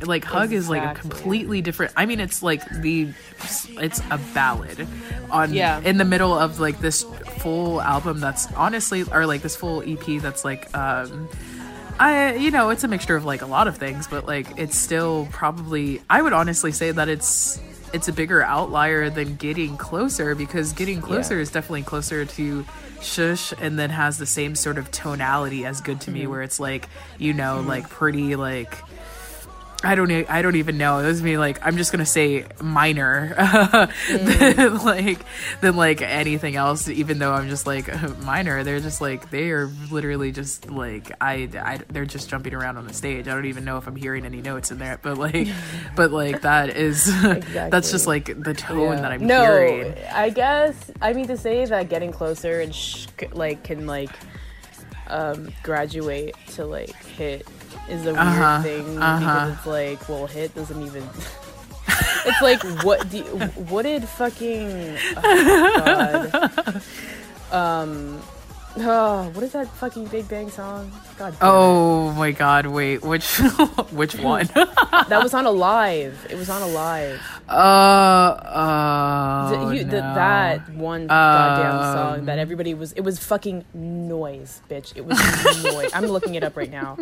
like 0.07 0.23
hug 0.25 0.51
is 0.51 0.67
like 0.69 0.97
a 0.97 0.99
completely 0.99 1.61
different 1.61 1.93
i 1.95 2.05
mean 2.05 2.19
it's 2.19 2.41
like 2.43 2.67
the 2.81 3.09
it's 3.79 3.99
a 4.11 4.19
ballad 4.33 4.87
on 5.29 5.53
Yeah. 5.53 5.79
in 5.81 5.97
the 5.97 6.05
middle 6.05 6.33
of 6.37 6.59
like 6.59 6.79
this 6.81 7.03
full 7.39 7.79
album 7.81 8.19
that's 8.19 8.51
honestly 8.53 9.03
or 9.03 9.25
like 9.25 9.41
this 9.43 9.55
full 9.55 9.81
ep 9.81 10.21
that's 10.21 10.43
like 10.43 10.75
um 10.75 11.29
I 11.99 12.33
you 12.35 12.49
know 12.49 12.69
it's 12.71 12.83
a 12.83 12.87
mixture 12.87 13.15
of 13.15 13.25
like 13.25 13.43
a 13.43 13.45
lot 13.45 13.67
of 13.67 13.77
things, 13.77 14.07
but 14.07 14.25
like 14.25 14.47
it's 14.57 14.75
still 14.75 15.27
probably 15.31 16.01
I 16.09 16.19
would 16.23 16.33
honestly 16.33 16.71
say 16.71 16.89
that 16.91 17.09
it's 17.09 17.59
it's 17.93 18.07
a 18.07 18.13
bigger 18.13 18.43
outlier 18.43 19.09
than 19.09 19.35
getting 19.35 19.77
closer 19.77 20.35
because 20.35 20.73
getting 20.73 21.01
closer 21.01 21.39
is 21.39 21.51
definitely 21.51 21.83
closer 21.83 22.25
to 22.25 22.65
shush 23.01 23.53
and 23.59 23.77
then 23.77 23.89
has 23.89 24.17
the 24.17 24.25
same 24.25 24.55
sort 24.55 24.77
of 24.77 24.91
tonality 24.91 25.65
as 25.65 25.81
good 25.81 25.99
to 26.01 26.11
me 26.11 26.21
mm-hmm. 26.21 26.31
where 26.31 26.41
it's 26.41 26.59
like 26.59 26.87
you 27.17 27.33
know 27.33 27.61
like 27.61 27.89
pretty 27.89 28.35
like 28.35 28.77
I 29.83 29.95
don't 29.95 30.11
e- 30.11 30.25
I 30.27 30.41
don't 30.41 30.55
even 30.55 30.77
know. 30.77 30.99
It 30.99 31.07
was 31.07 31.23
me 31.23 31.37
like 31.37 31.65
I'm 31.65 31.77
just 31.77 31.91
gonna 31.91 32.05
say 32.05 32.45
minor 32.61 33.33
than 34.09 34.77
like 34.85 35.19
than 35.61 35.75
like 35.75 36.01
anything 36.01 36.55
else. 36.55 36.87
Even 36.87 37.17
though 37.17 37.33
I'm 37.33 37.49
just 37.49 37.65
like 37.65 37.89
minor, 38.23 38.63
they're 38.63 38.79
just 38.79 39.01
like 39.01 39.31
they 39.31 39.49
are 39.49 39.67
literally 39.89 40.31
just 40.31 40.69
like 40.69 41.11
I, 41.19 41.49
I 41.59 41.79
they're 41.89 42.05
just 42.05 42.29
jumping 42.29 42.53
around 42.53 42.77
on 42.77 42.85
the 42.85 42.93
stage. 42.93 43.27
I 43.27 43.33
don't 43.33 43.45
even 43.45 43.65
know 43.65 43.77
if 43.77 43.87
I'm 43.87 43.95
hearing 43.95 44.25
any 44.25 44.41
notes 44.41 44.71
in 44.71 44.77
there, 44.77 44.99
but 45.01 45.17
like 45.17 45.47
but 45.95 46.11
like 46.11 46.41
that 46.41 46.69
is 46.69 47.05
that's 47.23 47.89
just 47.89 48.05
like 48.05 48.25
the 48.43 48.53
tone 48.53 48.97
that 48.97 49.11
I'm 49.11 49.25
no, 49.25 49.41
hearing. 49.41 49.95
I 50.13 50.29
guess 50.29 50.91
I 51.01 51.13
mean 51.13 51.27
to 51.27 51.37
say 51.37 51.65
that 51.65 51.89
getting 51.89 52.11
closer 52.11 52.61
and 52.61 52.73
sh- 52.73 53.07
like 53.31 53.63
can 53.63 53.87
like 53.87 54.11
um 55.07 55.51
graduate 55.63 56.35
to 56.49 56.65
like 56.65 56.95
hit 57.03 57.47
is 57.89 58.05
a 58.05 58.13
weird 58.13 58.17
Uh-huh, 58.17 58.61
thing 58.61 58.97
uh-huh. 59.01 59.19
because 59.19 59.57
it's 59.57 59.65
like 59.67 60.09
well 60.09 60.27
hit 60.27 60.53
doesn't 60.55 60.81
even 60.83 61.03
it's 62.25 62.41
like 62.41 62.61
what 62.83 63.09
do 63.09 63.17
you, 63.17 63.23
what 63.71 63.83
did 63.83 64.03
fucking 64.07 64.97
oh, 65.17 66.31
God. 66.31 66.81
um 67.51 68.21
oh 68.77 69.29
what 69.33 69.43
is 69.43 69.51
that 69.51 69.67
fucking 69.67 70.05
Big 70.05 70.27
Bang 70.29 70.49
song 70.49 70.91
God 71.17 71.35
damn 71.39 71.49
it. 71.49 71.51
Oh 71.51 72.11
my 72.13 72.31
god! 72.31 72.65
Wait, 72.67 73.01
which 73.03 73.37
which 73.91 74.15
one? 74.19 74.47
that 74.55 75.19
was 75.21 75.33
on 75.33 75.45
a 75.45 75.51
live 75.51 76.25
it 76.29 76.35
was 76.35 76.49
on 76.49 76.61
a 76.61 76.67
live 76.67 77.19
Uh, 77.51 77.53
uh, 77.53 79.49
Th- 79.49 79.79
you- 79.81 79.85
no. 79.85 79.91
th- 79.91 80.03
that 80.15 80.69
one 80.73 81.07
goddamn 81.07 81.93
song 81.93 82.25
that 82.25 82.39
everybody 82.39 82.73
was 82.73 82.93
it 82.93 83.01
was 83.01 83.19
fucking 83.19 83.65
noise 83.73 84.61
bitch 84.69 84.93
it 84.95 85.03
was 85.05 85.19
noise 85.63 85.91
i'm 85.93 86.05
looking 86.05 86.35
it 86.35 86.43
up 86.45 86.55
right 86.55 86.71
now 86.71 86.97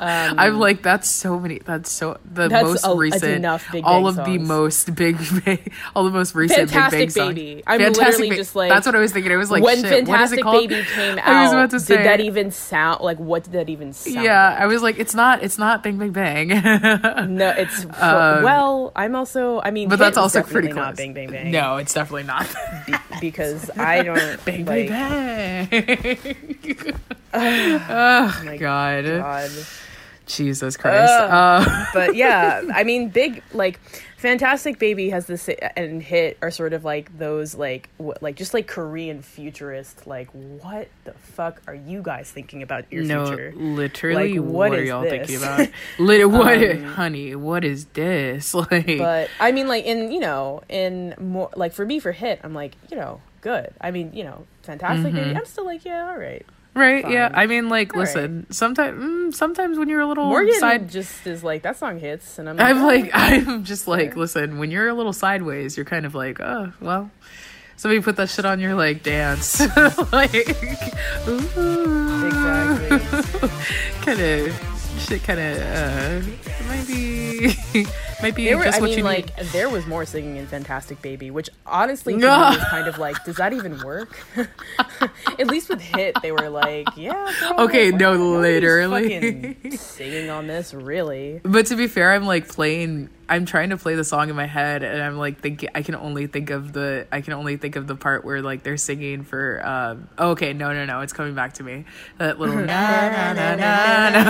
I'm 0.00 0.58
like 0.58 0.82
that's 0.82 1.10
so 1.10 1.38
many. 1.40 1.58
That's 1.58 1.90
so 1.90 2.18
the 2.24 2.48
That's 2.48 2.62
most 2.64 2.86
a- 2.86 2.94
recent. 2.94 3.24
enough 3.24 3.66
Big 3.72 3.84
all 3.84 4.06
of 4.06 4.14
the 4.16 4.38
most 4.38 4.94
big, 4.94 5.18
bang, 5.44 5.58
all 5.94 6.04
the 6.04 6.10
most 6.10 6.34
recent 6.34 6.70
Fantastic 6.70 6.98
Big 7.00 7.08
Bang 7.08 7.10
songs. 7.10 7.34
Baby. 7.34 7.62
I'm 7.66 7.80
literally 7.80 8.30
just 8.30 8.54
like- 8.54 8.70
that's 8.70 8.86
what 8.86 8.94
I 8.94 9.00
was 9.00 9.12
thinking. 9.12 9.32
I 9.32 9.36
was 9.36 9.50
like, 9.50 9.62
when 9.62 9.82
shit, 9.82 10.06
what 10.06 10.20
is 10.20 10.32
it 10.32 10.42
called? 10.42 10.68
baby 10.68 10.77
came 10.84 11.18
out 11.18 11.26
I 11.26 11.42
was 11.44 11.52
about 11.52 11.70
to 11.70 11.80
say. 11.80 11.96
did 11.96 12.06
that 12.06 12.20
even 12.20 12.50
sound 12.50 13.00
like 13.02 13.18
what 13.18 13.44
did 13.44 13.52
that 13.52 13.68
even 13.68 13.92
sound 13.92 14.24
yeah, 14.24 14.50
like? 14.50 14.60
I 14.60 14.66
was 14.66 14.82
like, 14.82 14.98
it's 14.98 15.14
not, 15.14 15.42
it's 15.42 15.58
not 15.58 15.82
Bang 15.82 15.98
Bang 15.98 16.12
Bang. 16.12 16.48
no 17.36 17.50
it's 17.50 17.84
well 17.86 18.92
i'm 18.96 19.14
also 19.14 19.60
i 19.62 19.70
mean 19.70 19.86
Um, 19.86 19.90
but 19.90 19.98
that's 19.98 20.16
also 20.18 20.42
pretty 20.42 20.68
close. 20.68 20.76
not 20.76 20.96
bang 20.96 21.12
bang 21.12 21.30
bang 21.30 21.50
No, 21.50 21.76
it's 21.76 21.94
definitely 21.94 22.24
not. 22.24 22.46
because 23.20 23.70
i 23.76 24.02
don't 24.02 24.44
bang 24.44 24.64
like, 24.64 24.88
Bang 24.88 25.66
Bang. 25.70 26.94
oh 27.34 28.42
my 28.44 28.56
God. 28.56 29.04
God. 29.04 29.50
Jesus 30.26 30.76
Christ. 30.76 31.10
Uh, 31.10 31.86
but 31.94 32.14
yeah, 32.14 32.62
I 32.74 32.84
mean, 32.84 33.08
big 33.08 33.42
like 33.52 33.80
Fantastic 34.18 34.80
Baby 34.80 35.10
has 35.10 35.26
this 35.26 35.48
and 35.76 36.02
Hit 36.02 36.38
are 36.42 36.50
sort 36.50 36.72
of 36.72 36.84
like 36.84 37.16
those 37.18 37.54
like 37.54 37.88
what 37.98 38.20
like 38.20 38.34
just 38.34 38.52
like 38.52 38.66
Korean 38.66 39.22
futurist 39.22 40.08
like 40.08 40.28
what 40.32 40.88
the 41.04 41.12
fuck 41.12 41.62
are 41.68 41.74
you 41.74 42.02
guys 42.02 42.28
thinking 42.28 42.60
about 42.64 42.92
your 42.92 43.04
no, 43.04 43.26
future? 43.26 43.52
literally, 43.56 44.32
Like, 44.36 44.44
what, 44.44 44.70
what 44.70 44.78
are 44.80 44.82
y'all 44.84 45.02
this? 45.02 45.10
thinking 45.12 45.36
about? 45.36 45.68
Lit- 46.00 46.28
what, 46.30 46.58
Um, 46.70 46.82
honey? 46.82 47.36
What 47.36 47.64
is 47.64 47.84
this? 47.86 48.52
Like, 48.54 48.98
But 48.98 49.30
I 49.38 49.52
mean, 49.52 49.68
like 49.68 49.84
in 49.84 50.10
you 50.10 50.18
know 50.18 50.62
in 50.68 51.14
more 51.20 51.50
like 51.54 51.72
for 51.72 51.86
me 51.86 52.00
for 52.00 52.10
Hit, 52.10 52.40
I'm 52.42 52.54
like 52.54 52.74
you 52.90 52.96
know 52.96 53.20
good. 53.40 53.72
I 53.80 53.92
mean 53.92 54.10
you 54.12 54.24
know 54.24 54.46
Fantastic 54.64 55.14
Baby, 55.14 55.36
I'm 55.36 55.46
still 55.46 55.64
like 55.64 55.84
yeah 55.84 56.08
all 56.10 56.18
right. 56.18 56.44
Right? 56.78 57.08
Yeah. 57.10 57.30
I 57.32 57.46
mean, 57.46 57.68
like, 57.68 57.94
All 57.94 58.00
listen. 58.00 58.46
Sometimes, 58.50 59.02
mm, 59.02 59.34
sometimes 59.34 59.78
when 59.78 59.88
you're 59.88 60.00
a 60.00 60.06
little 60.06 60.26
Morgan 60.26 60.54
side, 60.54 60.88
just 60.88 61.26
is 61.26 61.44
like 61.44 61.62
that 61.62 61.76
song 61.76 61.98
hits, 61.98 62.38
and 62.38 62.48
I'm 62.48 62.56
like, 62.56 62.66
I'm 62.66 62.82
oh, 62.82 62.86
like, 62.86 63.10
I'm 63.12 63.64
just 63.64 63.88
like, 63.88 64.16
listen. 64.16 64.58
When 64.58 64.70
you're 64.70 64.88
a 64.88 64.94
little 64.94 65.12
sideways, 65.12 65.76
you're 65.76 65.86
kind 65.86 66.06
of 66.06 66.14
like, 66.14 66.40
oh, 66.40 66.72
well. 66.80 67.10
Somebody 67.76 68.00
put 68.00 68.16
that 68.16 68.28
shit 68.28 68.44
on 68.44 68.58
your 68.58 68.74
like 68.74 69.04
dance, 69.04 69.60
like, 70.12 70.34
ooh, 71.28 71.38
exactly. 72.26 73.48
kind 74.02 74.20
of 74.20 74.98
shit, 74.98 75.22
kind 75.22 75.38
of 75.38 75.58
uh, 75.62 76.20
might 76.66 77.86
be, 78.20 78.22
might 78.26 78.34
There 78.36 78.56
were, 78.58 78.64
just 78.64 78.78
I 78.78 78.80
what 78.80 78.90
mean, 78.90 78.98
you 78.98 79.04
like 79.04 79.36
need. 79.38 79.46
there 79.48 79.68
was 79.70 79.86
more 79.86 80.04
singing 80.04 80.36
in 80.36 80.46
Fantastic 80.46 81.00
Baby, 81.02 81.30
which 81.30 81.48
honestly 81.66 82.14
to 82.14 82.18
me 82.18 82.26
was 82.26 82.64
kind 82.70 82.88
of 82.88 82.98
like, 82.98 83.22
does 83.24 83.36
that 83.36 83.52
even 83.52 83.82
work? 83.84 84.18
At 85.38 85.46
least 85.46 85.68
with 85.68 85.80
Hit, 85.80 86.16
they 86.22 86.32
were 86.32 86.48
like, 86.50 86.88
yeah. 86.96 87.32
Girl, 87.40 87.60
Okay, 87.66 87.90
no, 87.90 88.12
literally. 88.14 89.56
singing 89.76 90.30
on 90.30 90.46
this, 90.46 90.74
really. 90.74 91.40
But 91.44 91.66
to 91.66 91.76
be 91.76 91.86
fair, 91.86 92.12
I'm 92.12 92.24
like 92.26 92.48
playing. 92.48 93.10
I'm 93.30 93.44
trying 93.44 93.68
to 93.70 93.76
play 93.76 93.94
the 93.94 94.04
song 94.04 94.30
in 94.30 94.36
my 94.36 94.46
head, 94.46 94.82
and 94.82 95.02
I'm 95.02 95.18
like 95.18 95.40
thinking. 95.40 95.68
I 95.74 95.82
can 95.82 95.94
only 95.94 96.26
think 96.26 96.48
of 96.50 96.72
the. 96.72 97.06
I 97.12 97.20
can 97.20 97.34
only 97.34 97.58
think 97.58 97.76
of 97.76 97.86
the 97.86 97.94
part 97.94 98.24
where 98.24 98.40
like 98.40 98.62
they're 98.62 98.78
singing 98.78 99.22
for. 99.22 99.60
Um, 99.66 100.08
oh, 100.16 100.30
okay, 100.30 100.54
no, 100.54 100.72
no, 100.72 100.86
no, 100.86 101.00
it's 101.00 101.12
coming 101.12 101.34
back 101.34 101.52
to 101.54 101.62
me. 101.62 101.84
That 102.16 102.40
little. 102.40 102.56
na, 102.64 102.64
na, 102.64 103.32
na, 103.34 103.54
na, 103.56 104.10
na. 104.10 104.22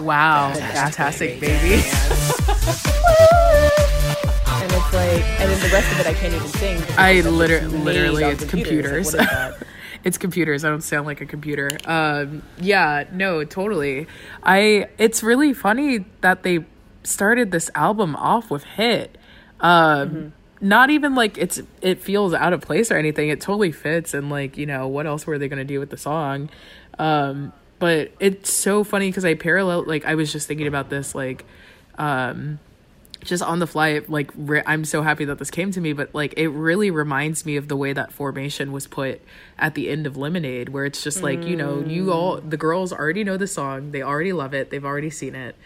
Wow, 0.00 0.54
fantastic, 0.54 1.40
baby. 1.40 1.82
And 4.48 4.72
it's 4.72 4.92
like, 4.94 5.24
and 5.40 5.50
then 5.50 5.60
the 5.60 5.68
rest 5.72 5.92
of 5.92 6.00
it 6.00 6.06
I 6.06 6.14
can't 6.14 6.32
even 6.34 6.48
sing. 6.48 6.80
I 6.96 7.10
it's 7.10 7.26
like 7.26 7.34
liter- 7.34 7.68
made 7.68 7.84
literally, 7.84 8.24
it's 8.24 8.44
computers. 8.44 9.10
computers. 9.10 9.14
Like, 9.14 9.28
what 9.28 9.52
is 9.52 9.58
that? 9.58 9.66
it's 10.06 10.18
computers. 10.18 10.64
I 10.64 10.68
don't 10.68 10.82
sound 10.82 11.04
like 11.04 11.20
a 11.20 11.26
computer. 11.26 11.68
Um, 11.84 12.42
yeah, 12.60 13.04
no, 13.12 13.42
totally. 13.42 14.06
I. 14.40 14.86
It's 14.98 15.20
really 15.24 15.52
funny 15.52 16.04
that 16.20 16.44
they 16.44 16.64
started 17.02 17.50
this 17.50 17.72
album 17.74 18.14
off 18.14 18.48
with 18.48 18.62
"Hit." 18.62 19.18
Um, 19.60 20.32
Not 20.60 20.90
even 20.90 21.16
like 21.16 21.36
it's 21.36 21.60
it 21.82 22.00
feels 22.00 22.32
out 22.34 22.52
of 22.52 22.60
place 22.60 22.92
or 22.92 22.96
anything. 22.96 23.30
It 23.30 23.40
totally 23.40 23.72
fits, 23.72 24.14
and 24.14 24.30
like 24.30 24.56
you 24.56 24.64
know, 24.64 24.86
what 24.86 25.06
else 25.06 25.26
were 25.26 25.38
they 25.38 25.48
gonna 25.48 25.64
do 25.64 25.80
with 25.80 25.90
the 25.90 25.98
song? 25.98 26.50
Um, 27.00 27.52
but 27.80 28.12
it's 28.20 28.52
so 28.52 28.84
funny 28.84 29.08
because 29.08 29.24
I 29.24 29.34
parallel 29.34 29.84
like 29.86 30.04
I 30.04 30.14
was 30.14 30.32
just 30.32 30.46
thinking 30.46 30.68
about 30.68 30.88
this 30.88 31.16
like 31.16 31.44
um 31.98 32.60
just 33.26 33.42
on 33.42 33.58
the 33.58 33.66
fly 33.66 34.00
like 34.08 34.30
re- 34.36 34.62
i'm 34.66 34.84
so 34.84 35.02
happy 35.02 35.24
that 35.24 35.38
this 35.38 35.50
came 35.50 35.70
to 35.70 35.80
me 35.80 35.92
but 35.92 36.14
like 36.14 36.32
it 36.36 36.48
really 36.48 36.90
reminds 36.90 37.44
me 37.44 37.56
of 37.56 37.68
the 37.68 37.76
way 37.76 37.92
that 37.92 38.12
formation 38.12 38.72
was 38.72 38.86
put 38.86 39.20
at 39.58 39.74
the 39.74 39.88
end 39.88 40.06
of 40.06 40.16
lemonade 40.16 40.68
where 40.70 40.84
it's 40.84 41.02
just 41.02 41.22
like 41.22 41.44
you 41.44 41.56
know 41.56 41.80
you 41.80 42.06
mm. 42.06 42.14
all 42.14 42.40
the 42.40 42.56
girls 42.56 42.92
already 42.92 43.24
know 43.24 43.36
the 43.36 43.46
song 43.46 43.90
they 43.90 44.02
already 44.02 44.32
love 44.32 44.54
it 44.54 44.70
they've 44.70 44.84
already 44.84 45.10
seen 45.10 45.34
it. 45.34 45.56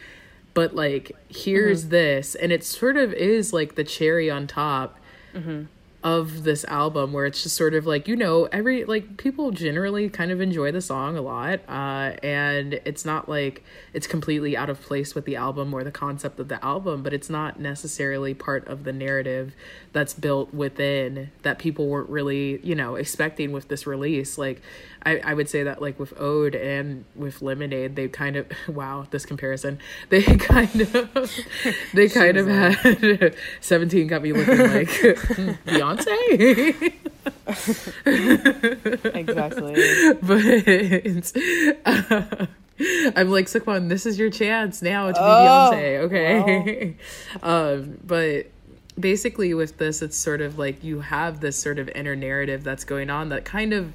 But 0.52 0.74
like 0.74 1.12
here's 1.28 1.82
mm-hmm. 1.82 1.90
this 1.90 2.34
and 2.34 2.52
it 2.52 2.64
sort 2.64 2.96
of 2.96 3.12
is 3.12 3.52
like 3.52 3.74
the 3.74 3.84
cherry 3.84 4.30
on 4.30 4.46
top 4.46 4.98
mm-hmm. 5.34 5.64
Of 6.02 6.44
this 6.44 6.64
album 6.64 7.12
where 7.12 7.26
it's 7.26 7.42
just 7.42 7.56
sort 7.56 7.74
of 7.74 7.86
like 7.86 8.08
you 8.08 8.16
know 8.16 8.44
every 8.46 8.84
like 8.84 9.18
people 9.18 9.50
generally 9.50 10.08
kind 10.08 10.30
of 10.30 10.40
enjoy 10.40 10.72
the 10.72 10.80
song 10.80 11.16
a 11.16 11.20
lot 11.20 11.60
uh 11.68 12.16
and 12.22 12.80
it's 12.86 13.04
not 13.04 13.28
like 13.28 13.62
it's 13.92 14.06
completely 14.06 14.56
out 14.56 14.70
of 14.70 14.80
place 14.80 15.14
with 15.14 15.26
the 15.26 15.36
album 15.36 15.74
or 15.74 15.84
the 15.84 15.90
concept 15.90 16.40
of 16.40 16.48
the 16.48 16.64
album 16.64 17.02
but 17.02 17.12
it's 17.12 17.28
not 17.28 17.60
necessarily 17.60 18.32
part 18.32 18.66
of 18.66 18.84
the 18.84 18.92
narrative 18.92 19.54
that's 19.92 20.14
built 20.14 20.54
within 20.54 21.30
that 21.42 21.58
people 21.58 21.88
weren't 21.88 22.08
really 22.08 22.60
you 22.62 22.74
know 22.74 22.94
expecting 22.94 23.52
with 23.52 23.68
this 23.68 23.86
release. 23.86 24.38
Like 24.38 24.62
I, 25.02 25.18
I 25.24 25.34
would 25.34 25.48
say 25.48 25.62
that 25.62 25.80
like 25.80 25.98
with 25.98 26.12
Ode 26.20 26.54
and 26.54 27.04
with 27.16 27.40
Lemonade, 27.40 27.96
they 27.96 28.08
kind 28.08 28.36
of 28.36 28.46
wow 28.68 29.06
this 29.10 29.24
comparison. 29.24 29.78
They 30.10 30.22
kind 30.38 30.80
of 30.82 31.30
they 31.94 32.08
kind 32.08 32.36
of 32.36 32.46
had 32.46 33.34
seventeen 33.60 34.06
got 34.08 34.22
me 34.22 34.32
looking 34.32 34.58
like 34.58 34.88
Beyonce, 35.66 36.92
Exactly. 39.14 39.74
but 40.22 40.44
uh, 41.86 42.46
I'm 43.16 43.30
like 43.30 43.46
Seungkwan, 43.46 43.88
this 43.88 44.06
is 44.06 44.18
your 44.18 44.30
chance 44.30 44.82
now 44.82 45.06
to 45.08 45.12
be 45.12 45.18
Oh, 45.18 45.70
Beyonce, 45.72 45.98
okay? 46.04 46.96
um, 47.42 47.98
but 48.06 48.46
basically 48.98 49.54
with 49.54 49.78
this 49.78 50.02
it's 50.02 50.16
sort 50.16 50.40
of 50.42 50.58
like 50.58 50.84
you 50.84 51.00
have 51.00 51.40
this 51.40 51.56
sort 51.56 51.78
of 51.78 51.88
inner 51.90 52.14
narrative 52.14 52.62
that's 52.62 52.84
going 52.84 53.08
on 53.08 53.30
that 53.30 53.46
kind 53.46 53.72
of 53.72 53.90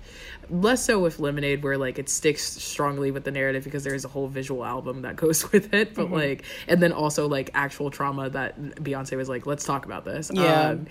less 0.50 0.84
so 0.86 1.00
with 1.00 1.20
lemonade 1.20 1.64
where 1.64 1.78
like 1.78 1.98
it 2.00 2.08
sticks 2.10 2.43
strongly 2.43 3.12
with 3.12 3.24
the 3.24 3.32
narrative 3.32 3.64
because 3.64 3.84
there's 3.84 4.06
a 4.06 4.08
whole 4.08 4.28
visual 4.28 4.64
album 4.64 5.02
that 5.02 5.16
goes 5.24 5.52
with 5.52 5.74
it 5.74 5.93
but 5.93 6.12
like 6.12 6.43
and 6.68 6.82
then 6.82 6.91
also 6.91 7.28
like 7.28 7.50
actual 7.54 7.89
trauma 7.89 8.30
that 8.30 8.60
beyonce 8.76 9.16
was 9.18 9.30
like 9.30 9.46
let's 9.46 9.64
talk 9.64 9.86
about 9.86 10.06
this 10.06 10.30
Yeah. 10.34 10.70
um, 10.70 10.88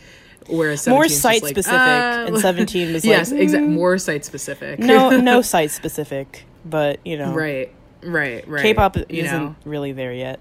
whereas 0.49 0.87
More 0.87 1.09
17 1.09 1.09
's 1.09 1.13
just 1.13 1.23
site 1.23 1.43
like, 1.43 1.51
specific, 1.51 1.79
ah, 1.81 2.25
and 2.27 2.39
17 2.51 2.93
was 2.93 3.05
yes 3.05 3.31
like, 3.33 3.41
exactly 3.41 3.69
more 3.69 3.99
site 3.99 4.25
specific 4.25 4.79
no, 4.79 5.11
no 5.21 5.43
site 5.43 5.71
specific, 5.71 6.45
but 6.65 6.99
you 7.05 7.17
know, 7.17 7.33
right 7.35 7.73
right 8.03 8.47
right 8.47 8.61
K-pop 8.63 8.97
you 8.97 9.05
isn't 9.25 9.33
know 9.43 9.57
really 9.65 9.93
there 9.93 10.13
yet. 10.13 10.39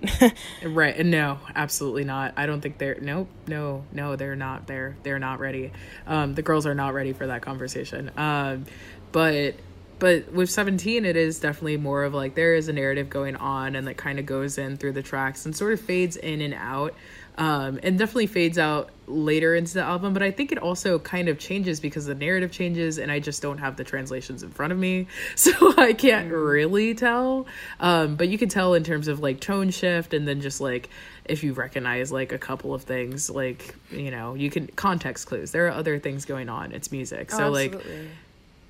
Right. 0.66 1.05
No, 1.05 1.39
absolutely 1.55 2.03
not. 2.03 2.34
I 2.36 2.45
don't 2.45 2.59
think 2.59 2.78
they're 2.78 2.97
nope, 2.99 3.30
no, 3.47 3.86
no, 3.93 4.18
they're 4.18 4.36
not 4.36 4.68
there. 4.68 4.97
They're 5.03 5.18
not 5.20 5.39
ready. 5.39 5.72
Um 6.05 6.36
the 6.36 6.41
girls 6.41 6.66
are 6.66 6.76
not 6.76 6.93
ready 6.93 7.14
for 7.14 7.28
that 7.28 7.41
conversation. 7.41 8.11
Um 8.18 8.66
but 9.14 9.55
but 9.99 10.34
with 10.34 10.49
17 10.49 11.05
it 11.05 11.16
is 11.16 11.39
definitely 11.39 11.78
more 11.78 12.03
of 12.03 12.14
like 12.14 12.36
there 12.36 12.55
is 12.55 12.68
a 12.68 12.74
narrative 12.74 13.09
going 13.09 13.38
on 13.38 13.78
and 13.78 13.88
that 13.88 13.95
kind 13.95 14.20
of 14.20 14.26
goes 14.26 14.57
in 14.57 14.76
through 14.76 14.91
the 14.91 15.01
tracks 15.01 15.45
and 15.45 15.55
sort 15.55 15.72
of 15.72 15.80
fades 15.80 16.18
in 16.18 16.41
and 16.41 16.53
out 16.53 16.93
um 17.38 17.80
and 17.82 17.97
definitely 17.97 18.28
fades 18.28 18.57
out 18.57 18.89
later 19.07 19.55
into 19.55 19.74
the 19.76 19.82
album 19.82 20.14
but 20.14 20.22
i 20.22 20.30
think 20.30 20.51
it 20.51 20.57
also 20.57 20.99
kind 20.99 21.30
of 21.30 21.39
changes 21.39 21.80
because 21.80 22.05
the 22.05 22.16
narrative 22.16 22.51
changes 22.51 22.97
and 22.97 23.11
i 23.11 23.20
just 23.20 23.41
don't 23.41 23.59
have 23.59 23.76
the 23.76 23.84
translations 23.84 24.43
in 24.43 24.49
front 24.49 24.74
of 24.74 24.80
me 24.80 25.07
so 25.36 25.51
i 25.78 25.93
can't 25.93 26.32
really 26.32 26.93
tell 26.93 27.45
um 27.80 28.16
but 28.16 28.28
you 28.28 28.38
can 28.38 28.49
tell 28.49 28.74
in 28.74 28.84
terms 28.84 29.07
of 29.07 29.20
like 29.20 29.39
tone 29.39 29.70
shift 29.70 30.14
and 30.14 30.28
then 30.28 30.41
just 30.41 30.59
like 30.59 30.89
if 31.26 31.43
you 31.43 31.53
recognize 31.53 32.11
like 32.11 32.32
a 32.32 32.38
couple 32.38 32.74
of 32.74 32.84
things 32.84 33.30
like 33.30 33.74
you 33.89 34.11
know 34.11 34.34
you 34.34 34.49
can 34.49 34.68
context 34.68 35.28
clues 35.28 35.51
there 35.51 35.68
are 35.68 35.72
other 35.72 35.97
things 35.97 36.26
going 36.26 36.49
on 36.49 36.72
it's 36.72 36.91
music 36.91 37.32
so 37.32 37.49
like 37.49 37.74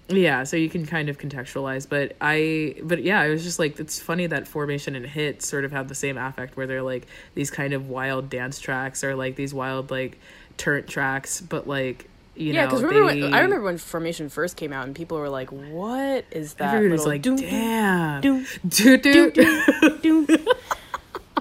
yeah 0.10 0.44
so 0.44 0.58
you 0.58 0.70
can 0.70 0.86
kind 0.86 1.08
of 1.10 1.18
contextualize 1.18 1.88
but 1.88 2.16
i 2.20 2.76
but 2.84 3.04
yeah 3.04 3.24
it 3.24 3.30
was 3.30 3.44
just 3.44 3.58
like 3.58 3.80
it's 3.80 4.00
funny 4.00 4.28
that 4.28 4.48
formation 4.48 4.96
and 4.96 5.06
hit 5.06 5.42
sort 5.42 5.64
of 5.64 5.72
have 5.72 5.88
the 5.88 5.96
same 5.96 6.18
affect 6.18 6.58
where 6.58 6.68
they're 6.68 6.82
like 6.84 7.08
these 7.36 7.50
kind 7.50 7.74
of 7.74 7.90
wild 7.90 8.30
dance 8.30 8.60
tracks 8.60 9.04
or 9.04 9.16
like 9.16 9.36
these 9.36 9.54
wild 9.54 9.90
like 9.92 10.20
turnt 10.58 10.88
tracks 10.88 11.40
but 11.42 11.68
like 11.68 12.10
you 12.36 12.52
yeah, 12.52 12.66
because 12.66 12.82
remember 12.82 13.14
they, 13.14 13.32
I 13.32 13.42
remember 13.42 13.66
when 13.66 13.78
Formation 13.78 14.28
first 14.28 14.58
came 14.58 14.74
out, 14.74 14.88
and 14.88 14.96
people 14.96 15.20
were 15.20 15.30
like, 15.30 15.52
"What 15.52 16.26
is 16.32 16.56
that?" 16.56 16.74
everybody 16.74 16.92
was 16.92 17.06
like 17.06 17.22
doom, 17.22 17.36
damn 17.36 18.22
doom, 18.22 18.48
Doo, 18.68 18.98
doo. 18.98 19.30
doom, 19.30 20.02
doom?" 20.02 20.28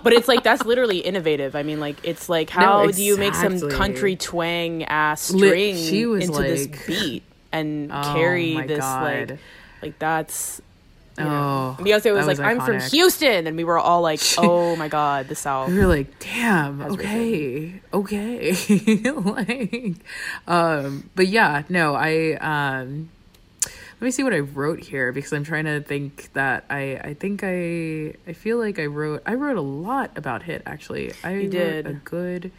But 0.03 0.13
it's 0.13 0.29
like 0.29 0.43
that's 0.43 0.65
literally 0.65 0.99
innovative. 0.99 1.57
I 1.57 1.63
mean, 1.63 1.81
like 1.81 1.97
it's 2.03 2.29
like 2.29 2.51
how 2.51 2.87
do 2.89 3.03
you 3.03 3.17
make 3.17 3.35
some 3.35 3.71
country 3.71 4.17
twang 4.17 4.85
ass 4.85 5.31
Lit- 5.31 5.49
string 5.49 6.11
was 6.11 6.29
into 6.29 6.43
this 6.43 6.67
beat 6.87 7.23
and 7.53 7.93
Oh 7.93 8.13
carry 8.15 8.61
this 8.67 8.81
God. 8.81 9.31
like 9.31 9.39
like 9.83 9.99
that's 9.99 10.61
you 11.19 11.25
know. 11.25 11.77
oh 11.79 11.83
Beyonce 11.83 12.13
was 12.15 12.27
that 12.27 12.39
like, 12.39 12.41
"I'm 12.41 12.61
from. 12.61 12.81
Houston," 12.81 13.47
and 13.47 13.55
we 13.57 13.65
were 13.65 13.79
all 13.79 14.01
like, 14.01 14.21
"Oh 14.39 14.77
my 14.77 14.89
god, 14.89 15.29
the 15.29 15.35
South." 15.35 15.69
we 15.69 15.77
were 15.77 15.87
like 15.87 16.19
damn 16.21 16.81
okay 16.81 17.81
okay 17.93 18.53
like 19.13 19.95
um 20.47 21.11
but 21.15 21.27
yeah 21.27 21.63
no 21.69 21.95
i 21.95 22.33
um 22.41 23.11
let 24.01 24.07
me 24.07 24.11
see 24.11 24.25
what 24.25 24.33
i 24.33 24.39
wrote 24.41 24.81
here 24.81 25.13
because 25.13 25.33
i'm 25.33 25.45
trying 25.45 25.67
to 25.67 25.81
think 25.81 26.31
that 26.33 26.65
i 26.71 26.97
i 27.05 27.15
think 27.15 27.45
i 27.45 28.15
i 28.27 28.33
feel 28.33 28.59
like 28.59 28.79
i 28.79 28.87
wrote 28.87 29.23
i 29.27 29.35
wrote 29.35 29.57
a 29.59 29.61
lot 29.61 30.11
about 30.17 30.43
hit 30.45 30.63
actually 30.67 31.13
i 31.23 31.35
wrote 31.35 31.51
did. 31.51 31.87
a 31.87 31.93
good 31.93 32.51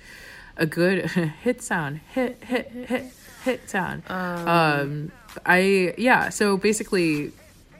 a 0.58 0.66
good 0.68 1.06
hit 1.44 1.62
sound 1.62 2.00
hit 2.14 2.42
hit 2.44 2.70
hit 2.72 3.06
hit 3.44 3.70
sound 3.70 4.04
um 4.10 5.12
i 5.46 5.94
yeah 5.98 6.30
so 6.30 6.58
basically 6.58 7.32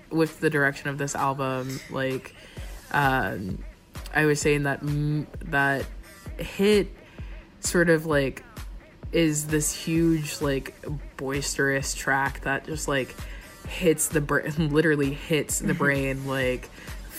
with 0.10 0.40
the 0.40 0.50
direction 0.50 0.90
of 0.90 0.98
this 0.98 1.16
album 1.16 1.80
like 1.90 2.36
um 2.92 3.58
i 4.14 4.26
was 4.26 4.40
saying 4.40 4.64
that 4.64 4.82
mm, 4.82 5.26
that 5.46 5.86
hit 6.38 6.90
sort 7.60 7.90
of 7.90 8.06
like 8.06 8.44
is 9.12 9.48
this 9.48 9.74
huge 9.74 10.42
like 10.42 10.76
boisterous 11.18 11.94
track 11.94 12.42
that 12.42 12.66
just 12.66 12.88
like 12.88 13.16
hits 13.68 14.08
the 14.10 14.22
brain 14.22 14.52
literally 14.72 15.14
hits 15.14 15.60
the 15.60 15.74
brain 15.74 16.28
like 16.28 16.70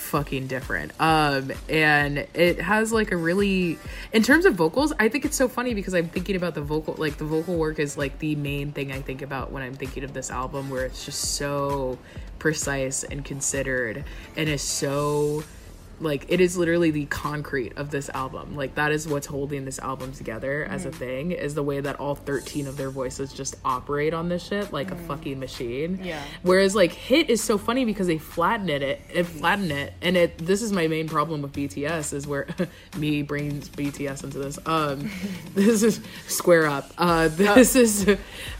fucking 0.05 0.47
different. 0.47 0.91
Um 0.99 1.51
and 1.69 2.27
it 2.33 2.59
has 2.61 2.91
like 2.91 3.11
a 3.11 3.17
really 3.17 3.77
in 4.13 4.23
terms 4.23 4.45
of 4.45 4.55
vocals 4.55 4.93
i 4.99 5.09
think 5.09 5.25
it's 5.25 5.35
so 5.35 5.47
funny 5.47 5.73
because 5.73 5.93
i'm 5.93 6.07
thinking 6.07 6.35
about 6.35 6.55
the 6.55 6.61
vocal 6.61 6.95
like 6.97 7.17
the 7.17 7.25
vocal 7.25 7.55
work 7.55 7.79
is 7.79 7.97
like 7.97 8.17
the 8.19 8.35
main 8.35 8.71
thing 8.71 8.91
i 8.91 9.01
think 9.01 9.21
about 9.21 9.51
when 9.51 9.63
i'm 9.63 9.73
thinking 9.73 10.03
of 10.03 10.13
this 10.13 10.31
album 10.31 10.69
where 10.69 10.85
it's 10.85 11.05
just 11.05 11.35
so 11.35 11.97
precise 12.39 13.03
and 13.03 13.25
considered 13.25 14.03
and 14.37 14.49
is 14.49 14.61
so 14.61 15.43
like 15.99 16.25
it 16.27 16.41
is 16.41 16.57
literally 16.57 16.91
the 16.91 17.05
concrete 17.05 17.73
of 17.77 17.89
this 17.91 18.09
album. 18.09 18.55
Like 18.55 18.75
that 18.75 18.91
is 18.91 19.07
what's 19.07 19.27
holding 19.27 19.65
this 19.65 19.79
album 19.79 20.11
together 20.11 20.65
as 20.65 20.85
a 20.85 20.91
thing 20.91 21.31
is 21.31 21.55
the 21.55 21.63
way 21.63 21.79
that 21.79 21.99
all 21.99 22.15
13 22.15 22.67
of 22.67 22.77
their 22.77 22.89
voices 22.89 23.31
just 23.33 23.55
operate 23.63 24.13
on 24.13 24.29
this 24.29 24.43
shit 24.43 24.73
like 24.73 24.91
a 24.91 24.95
fucking 24.95 25.39
machine. 25.39 25.99
Yeah. 26.03 26.21
whereas 26.43 26.75
like 26.75 26.91
hit 26.91 27.29
is 27.29 27.41
so 27.43 27.57
funny 27.57 27.85
because 27.85 28.07
they 28.07 28.17
flatten 28.17 28.69
it 28.69 28.81
it, 28.81 29.01
it 29.13 29.23
flatten 29.25 29.71
it. 29.71 29.93
And 30.01 30.17
it 30.17 30.37
this 30.37 30.61
is 30.61 30.71
my 30.71 30.87
main 30.87 31.07
problem 31.07 31.41
with 31.41 31.53
bts 31.53 32.13
is 32.13 32.27
where 32.27 32.47
me 32.97 33.21
brings 33.21 33.69
bts 33.69 34.23
into 34.23 34.37
this. 34.39 34.59
Um 34.65 35.09
this 35.55 35.83
is 35.83 36.01
square 36.27 36.67
up. 36.67 36.91
Uh 36.97 37.27
this 37.29 37.75
is 37.75 38.05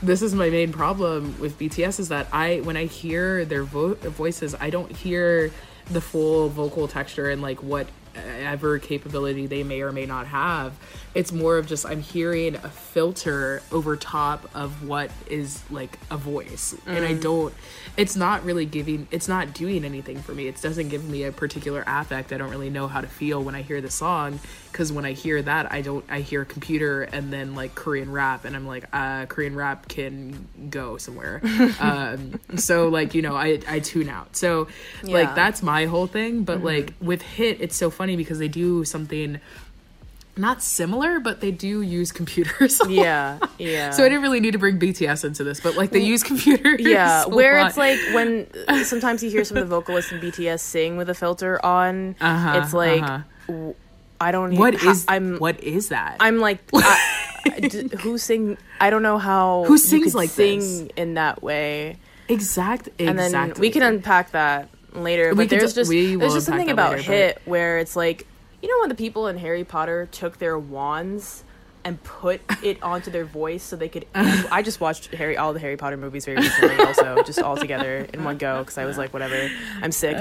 this 0.02 0.22
is 0.22 0.34
my 0.34 0.50
main 0.50 0.72
problem 0.72 1.40
with 1.40 1.58
bts 1.60 2.00
is 2.00 2.10
that 2.10 2.28
i 2.32 2.58
when 2.62 2.78
i 2.78 2.86
hear 2.86 3.46
their 3.46 3.64
vo- 3.64 3.96
voices 3.96 4.56
i 4.60 4.70
don't 4.70 4.92
hear 4.92 5.52
the 5.90 6.02
full 6.02 6.50
vocal 6.50 6.88
texture 6.88 7.30
and 7.30 7.42
like 7.42 7.62
what 7.62 7.88
whatever 8.16 8.80
capability 8.80 9.48
they 9.48 9.64
may 9.64 9.82
or 9.82 9.92
may 9.92 10.06
not 10.06 10.28
have. 10.28 10.74
It's 11.14 11.32
more 11.32 11.58
of 11.58 11.66
just 11.66 11.86
I'm 11.86 12.02
hearing 12.02 12.56
a 12.56 12.70
filter 12.70 13.62
over 13.72 13.96
top 13.96 14.50
of 14.54 14.88
what 14.88 15.12
is 15.30 15.62
like 15.72 15.98
a 16.12 16.18
voice, 16.18 16.76
and 16.86 17.06
I 17.06 17.14
don't. 17.14 17.54
It's 17.96 18.18
not 18.18 18.44
really 18.44 18.66
giving. 18.66 19.08
It's 19.12 19.28
not 19.30 19.54
doing 19.54 19.86
anything 19.86 20.22
for 20.22 20.34
me. 20.34 20.48
It 20.48 20.62
doesn't 20.62 20.90
give 20.90 21.08
me 21.08 21.24
a 21.24 21.32
particular 21.32 21.84
affect. 21.88 22.34
I 22.34 22.38
don't 22.38 22.50
really 22.50 22.70
know 22.70 22.88
how 22.88 23.00
to 23.00 23.08
feel 23.08 23.42
when 23.42 23.56
I 23.56 23.62
hear 23.62 23.80
the 23.80 23.90
song 23.90 24.40
because 24.72 24.92
when 24.92 25.06
I 25.06 25.14
hear 25.14 25.42
that, 25.42 25.72
I 25.72 25.82
don't. 25.82 26.04
I 26.10 26.20
hear 26.20 26.44
computer 26.44 27.04
and 27.04 27.32
then 27.32 27.56
like 27.56 27.76
Korean 27.76 28.12
rap, 28.12 28.44
and 28.44 28.54
I'm 28.54 28.68
like, 28.68 28.84
uh, 28.92 29.26
Korean 29.28 29.56
rap 29.56 29.88
can 29.88 30.50
go 30.70 30.98
somewhere. 30.98 31.42
um, 31.80 32.40
so 32.58 32.90
like 32.90 33.16
you 33.16 33.22
know, 33.22 33.36
I 33.38 33.62
I 33.70 33.80
tune 33.80 34.10
out. 34.10 34.36
So 34.36 34.68
Yeah. 35.02 35.14
like 35.14 35.36
that's 35.36 35.64
my 35.64 35.86
whole 35.86 36.08
thing. 36.08 36.44
But 36.44 36.62
like 36.62 36.94
with 37.00 37.22
Hit, 37.22 37.62
it's 37.62 37.78
so 37.78 37.90
funny 37.90 38.05
because 38.16 38.38
they 38.38 38.48
do 38.48 38.86
something 38.86 39.40
not 40.38 40.62
similar, 40.62 41.20
but 41.20 41.40
they 41.40 41.52
do 41.52 41.82
use 41.82 42.12
computers. 42.12 42.82
Yeah, 42.90 43.40
yeah. 43.58 43.90
So 43.92 44.04
I 44.04 44.10
didn't 44.10 44.22
really 44.22 44.40
need 44.40 44.52
to 44.52 44.58
bring 44.58 44.80
BTS 44.80 45.26
into 45.26 45.44
this, 45.44 45.60
but 45.60 45.76
like 45.76 45.92
they 45.92 46.00
use 46.00 46.24
computers. 46.24 46.82
yeah, 46.82 47.26
where 47.26 47.60
lot. 47.60 47.68
it's 47.68 47.78
like 47.78 48.00
when 48.14 48.48
sometimes 48.84 49.24
you 49.24 49.30
hear 49.30 49.44
some 49.44 49.58
of 49.58 49.68
the 49.68 49.76
vocalists 49.76 50.12
in 50.12 50.20
BTS 50.20 50.60
sing 50.60 50.98
with 50.98 51.10
a 51.10 51.16
filter 51.16 51.64
on. 51.66 52.16
Uh-huh, 52.22 52.62
it's 52.62 52.74
like 52.74 53.02
uh-huh. 53.02 53.20
w- 53.48 53.76
I 54.20 54.32
don't. 54.32 54.56
what 54.56 54.76
is 54.76 55.06
I'm. 55.08 55.38
what 55.38 55.62
is 55.64 55.90
that? 55.90 56.18
I'm 56.20 56.40
like. 56.40 56.60
I, 56.74 57.60
d- 57.60 57.90
who 58.00 58.18
sing? 58.18 58.58
I 58.80 58.90
don't 58.90 59.04
know 59.04 59.18
how. 59.18 59.66
Who 59.66 59.78
sings 59.78 60.16
like 60.16 60.30
sing 60.30 60.60
this? 60.60 60.88
in 60.96 61.14
that 61.16 61.42
way? 61.44 61.98
exact 62.28 62.90
And 63.00 63.20
then 63.20 63.28
exactly. 63.28 63.62
we 63.62 63.70
can 63.70 63.84
unpack 63.84 64.32
that 64.32 64.70
later. 64.98 65.30
We 65.32 65.46
But 65.46 65.50
there's 65.50 65.74
d- 65.74 65.82
just 65.82 65.90
there's 65.92 66.34
just 66.34 66.46
something 66.46 66.70
about 66.70 66.92
later, 66.92 67.04
but- 67.04 67.14
Hit 67.16 67.42
where 67.46 67.78
it's 67.80 67.96
like 67.96 68.28
you 68.62 68.70
know 68.70 68.80
when 68.82 68.90
the 68.90 68.96
people 68.96 69.28
in 69.28 69.38
Harry 69.38 69.64
Potter 69.64 70.08
took 70.12 70.38
their 70.40 70.58
wands 70.58 71.44
and 71.84 72.02
put 72.04 72.42
it 72.64 72.82
onto 72.84 73.12
their 73.12 73.26
voice 73.26 73.62
so 73.62 73.76
they 73.76 73.88
could. 73.90 74.06
I 74.16 74.64
just 74.64 74.82
watched 74.82 75.14
Harry 75.14 75.38
all 75.38 75.54
the 75.54 75.60
Harry 75.60 75.78
Potter 75.78 75.98
movies 75.98 76.26
very 76.26 76.38
recently, 76.38 76.78
also 76.86 77.22
just 77.24 77.40
all 77.40 77.56
together 77.58 78.08
in 78.12 78.24
one 78.24 78.38
go 78.38 78.60
because 78.60 78.78
I 78.80 78.86
was 78.86 78.98
like, 78.98 79.14
whatever, 79.14 79.50
I'm 79.84 79.92
sick. 79.92 80.18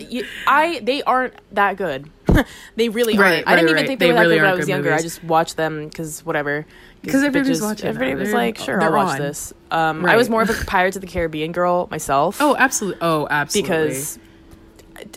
You- 0.00 0.24
I 0.46 0.80
they 0.82 1.02
aren't 1.02 1.34
that 1.52 1.76
good. 1.76 2.08
they 2.76 2.88
really 2.88 3.18
Right, 3.18 3.44
aren't. 3.44 3.48
I 3.48 3.56
didn't 3.56 3.66
right, 3.66 3.70
even 3.70 3.74
right. 3.76 3.86
think 3.86 4.00
they, 4.00 4.06
They 4.06 4.12
were 4.12 4.18
that 4.20 4.24
good 4.28 4.40
when 4.42 4.50
I 4.50 4.54
was 4.54 4.68
younger. 4.68 4.92
I 4.94 5.02
just 5.02 5.22
watched 5.22 5.56
them 5.56 5.88
because 5.88 6.24
whatever. 6.24 6.64
'Cause 7.12 7.22
everybody's 7.22 7.58
bitches- 7.58 7.62
watching. 7.62 7.86
Everybody 7.88 8.14
was 8.14 8.28
They're- 8.30 8.38
like, 8.38 8.58
sure, 8.58 8.80
I'll 8.82 8.92
watch 8.92 9.12
on. 9.14 9.26
this. 9.26 9.52
Um, 9.70 10.04
I 10.06 10.16
was 10.16 10.28
more 10.30 10.42
of 10.42 10.50
a 10.50 10.54
Pirates 10.66 10.96
of 10.96 11.00
the 11.02 11.08
Caribbean 11.08 11.52
girl 11.52 11.88
myself 11.90 12.38
Oh, 12.40 12.54
absolutely. 12.58 12.98
Oh, 13.02 13.26
absolutely. 13.30 13.70
because 13.88 14.18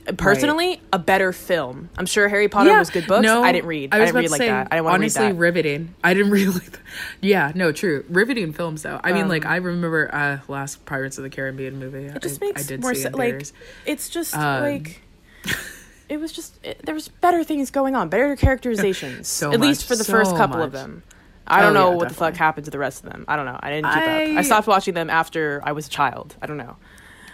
uh, 0.08 0.12
personally 0.14 0.82
a 0.92 0.98
better 0.98 1.32
film 1.32 1.88
i'm 2.00 2.08
sure 2.08 2.28
harry 2.28 2.48
potter 2.48 2.76
was 2.80 2.90
good 2.90 3.06
books 3.06 3.22
No, 3.22 3.44
i 3.44 3.52
didn't 3.52 3.68
read 3.68 3.94
i, 3.94 4.00
was 4.00 4.08
didn't 4.08 4.16
about 4.16 4.20
read 4.22 4.32
like 4.32 4.38
say, 4.40 4.48
that 4.48 4.68
i 4.72 4.76
didn't 4.78 4.86
want 4.86 4.96
to 4.96 5.00
read 5.02 5.18
honestly 5.18 5.38
riveting. 5.38 5.96
I 6.04 6.14
didn't 6.16 6.32
really 6.32 6.46
like 6.54 6.72
that. 6.72 6.80
Yeah, 7.22 7.52
no, 7.54 7.72
true. 7.72 8.04
Riveting 8.10 8.54
films 8.54 8.82
though. 8.82 9.00
I 9.04 9.12
mean, 9.14 9.24
Um, 9.24 9.30
like 9.30 9.46
I 9.46 9.58
remember 9.58 10.10
uh 10.12 10.40
last 10.52 10.84
Pirates 10.88 11.20
of 11.20 11.24
the 11.26 11.30
Caribbean 11.30 11.78
movie. 11.78 12.06
it 12.06 12.20
just 12.24 12.42
I, 12.42 12.48
makes 12.48 12.64
I 12.64 12.68
did 12.68 12.82
more 12.82 12.96
sense 12.96 13.16
like 13.16 13.34
theaters. 13.34 13.54
it's 13.86 14.10
just 14.10 14.36
Um, 14.36 14.64
like 14.64 15.02
it 16.10 16.20
was 16.20 16.32
just 16.32 16.58
it, 16.66 16.82
there 16.84 16.96
was 16.96 17.08
better 17.10 17.44
things 17.44 17.70
going 17.70 17.96
on 17.96 18.10
better 18.10 18.36
characterizations 18.36 19.28
So 19.28 19.52
at 19.52 19.60
least 19.60 19.86
for 19.88 19.96
the 19.96 20.04
first 20.04 20.32
so 20.32 20.38
couple 20.38 20.62
of 20.64 20.72
them 20.72 21.04
i 21.48 21.62
don't 21.62 21.76
Oh, 21.76 21.80
know 21.82 21.90
yeah, 21.92 21.96
what 21.98 22.10
the 22.10 22.16
fuck 22.16 22.36
happened 22.36 22.66
to 22.66 22.72
the 22.72 22.80
rest 22.80 23.04
of 23.04 23.12
them. 23.12 23.26
I 23.28 23.36
don't 23.36 23.46
know. 23.46 23.60
I 23.62 23.70
didn't 23.72 23.86
keep 23.92 24.04
up. 24.04 24.08
I- 24.10 24.38
i 24.38 24.42
stopped 24.42 24.68
watching 24.68 24.94
them 24.94 25.10
after 25.10 25.62
i 25.64 25.72
was 25.72 25.88
a 25.88 25.90
child. 25.90 26.36
I 26.42 26.46
don't 26.46 26.58
know. 26.58 26.76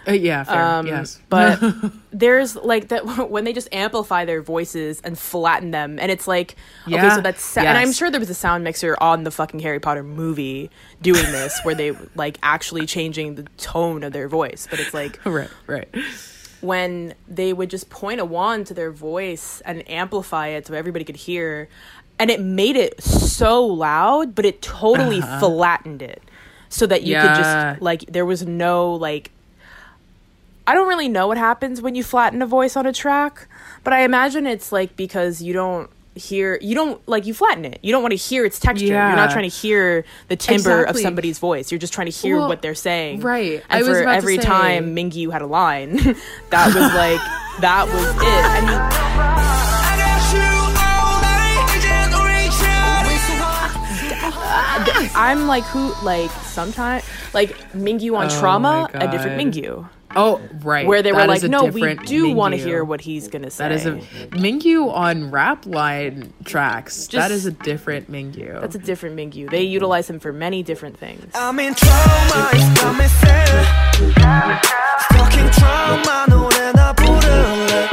Uh, 0.06 0.12
yeah, 0.12 0.44
fair. 0.44 0.62
Um, 0.62 0.86
yes, 0.86 1.18
but 1.30 1.58
there's 2.12 2.56
like 2.56 2.88
that 2.88 3.06
when 3.30 3.44
they 3.44 3.54
just 3.54 3.72
amplify 3.72 4.26
their 4.26 4.42
voices 4.42 5.00
and 5.00 5.18
flatten 5.18 5.70
them, 5.70 5.98
and 5.98 6.10
it's 6.12 6.28
like 6.28 6.56
okay, 6.86 7.08
so 7.08 7.22
that's 7.22 7.42
sa- 7.42 7.62
and 7.62 7.78
I'm 7.78 7.90
sure 7.90 8.10
there 8.10 8.20
was 8.20 8.28
a 8.28 8.34
sound 8.34 8.64
mixer 8.64 8.98
on 9.00 9.24
the 9.24 9.30
fucking 9.30 9.60
Harry 9.60 9.80
Potter 9.80 10.02
movie 10.02 10.68
doing 11.00 11.24
this, 11.32 11.58
where 11.62 11.74
they 11.74 11.92
like 12.16 12.36
actually 12.42 12.84
changing 12.84 13.36
the 13.36 13.44
tone 13.56 14.02
of 14.04 14.12
their 14.12 14.28
voice, 14.28 14.66
but 14.70 14.78
it's 14.78 14.92
like 14.92 15.24
right, 15.24 15.48
right. 15.66 15.88
when 16.60 17.14
they 17.26 17.54
would 17.54 17.70
just 17.70 17.88
point 17.88 18.20
a 18.20 18.24
wand 18.26 18.66
to 18.66 18.74
their 18.74 18.90
voice 18.92 19.62
and 19.64 19.88
amplify 19.88 20.48
it 20.48 20.66
so 20.66 20.74
everybody 20.74 21.04
could 21.06 21.16
hear 21.16 21.68
and 22.18 22.30
it 22.30 22.40
made 22.40 22.76
it 22.76 23.02
so 23.02 23.64
loud 23.64 24.34
but 24.34 24.44
it 24.44 24.62
totally 24.62 25.20
flattened 25.20 26.00
it 26.02 26.22
so 26.68 26.86
that 26.86 27.02
you 27.02 27.14
could 27.14 27.24
Uh-huh. 27.30 27.72
Just 27.72 27.82
like 27.82 28.04
there 28.06 28.24
was 28.26 28.46
no 28.46 28.92
like 28.94 29.30
I 30.66 30.74
don't 30.74 30.88
really 30.88 31.08
know 31.08 31.26
what 31.26 31.36
happens 31.36 31.82
when 31.82 31.94
you 31.94 32.02
flatten 32.02 32.40
a 32.40 32.46
voice 32.46 32.74
on 32.74 32.86
a 32.86 32.92
track, 32.92 33.48
but 33.82 33.92
I 33.92 34.02
imagine 34.04 34.46
it's 34.46 34.72
like 34.72 34.96
because 34.96 35.42
you 35.42 35.52
don't 35.52 35.90
hear 36.14 36.58
you 36.62 36.74
don't 36.74 37.06
like 37.06 37.26
you 37.26 37.34
flatten 37.34 37.66
it. 37.66 37.78
You 37.82 37.92
don't 37.92 38.00
want 38.02 38.12
to 38.12 38.16
hear 38.16 38.46
its 38.46 38.58
texture. 38.58 38.86
You're 38.86 38.94
not 39.16 39.30
trying 39.30 39.50
to 39.50 39.54
hear 39.54 40.04
the 40.28 40.36
timbre 40.36 40.80
Exactly. 40.80 41.00
of 41.00 41.04
somebody's 41.04 41.38
voice. 41.38 41.70
You're 41.70 41.78
just 41.80 41.92
trying 41.92 42.06
to 42.10 42.16
hear 42.16 42.38
Well, 42.38 42.48
what 42.48 42.62
they're 42.62 42.74
saying. 42.74 43.20
right. 43.20 43.62
And 43.68 43.84
I 43.84 43.86
was 43.88 43.98
for 43.98 44.08
every 44.08 44.36
say- 44.36 44.42
time 44.44 44.96
Mingyu 44.96 45.30
had 45.30 45.42
a 45.42 45.46
line, 45.46 45.96
that 46.50 46.66
was 46.68 46.94
like 46.94 47.20
that 47.60 47.86
was 47.86 48.06
it. 48.16 48.24
I 48.24 48.60
mean, 48.62 49.73
I'm 55.15 55.47
like 55.47 55.63
who 55.65 55.93
like 56.03 56.31
sometimes 56.43 57.03
like 57.33 57.55
Mingyu 57.73 58.15
on 58.17 58.25
Oh 58.31 58.39
Trauma, 58.39 58.89
my 58.93 58.99
a 58.99 59.11
different 59.11 59.37
God. 59.37 59.53
Mingyu, 59.53 59.89
Oh, 60.15 60.41
right. 60.63 60.87
where 60.87 61.03
they 61.03 61.11
That 61.11 61.27
were 61.27 61.33
is 61.35 61.43
like, 61.43 61.47
a 61.47 61.51
no, 61.51 61.65
we 61.65 61.81
different 61.81 62.07
do 62.07 62.33
want 62.33 62.55
to 62.55 62.59
Mingyu. 62.59 62.63
hear 62.65 62.83
what 62.83 63.01
he's 63.01 63.27
gonna 63.27 63.51
say. 63.51 63.63
That 63.65 63.71
is 63.71 63.85
a 63.85 63.93
Mingyu 64.35 64.91
on 64.91 65.29
rap 65.29 65.65
line 65.67 66.33
tracks. 66.45 67.05
that 67.07 67.11
Just- 67.11 67.31
is 67.31 67.45
a 67.45 67.51
different 67.51 68.11
Mingyu. 68.11 68.59
That's 68.59 68.75
a 68.75 68.79
different 68.79 69.15
Mingyu. 69.15 69.49
They 69.51 69.63
utilize 69.63 70.09
him 70.09 70.19
for 70.19 70.33
many 70.33 70.63
different 70.63 70.97
things. 70.97 71.31
I'm 71.35 71.59
in 71.59 71.75
trauma 71.75 72.49
it's 72.53 72.81
got 72.81 72.97
me 72.97 73.05
sad 73.05 74.65
Stuck 74.99 75.33
in 75.37 75.51
trauma 75.51 76.25
노래나 76.29 76.93
부를래 76.95 77.92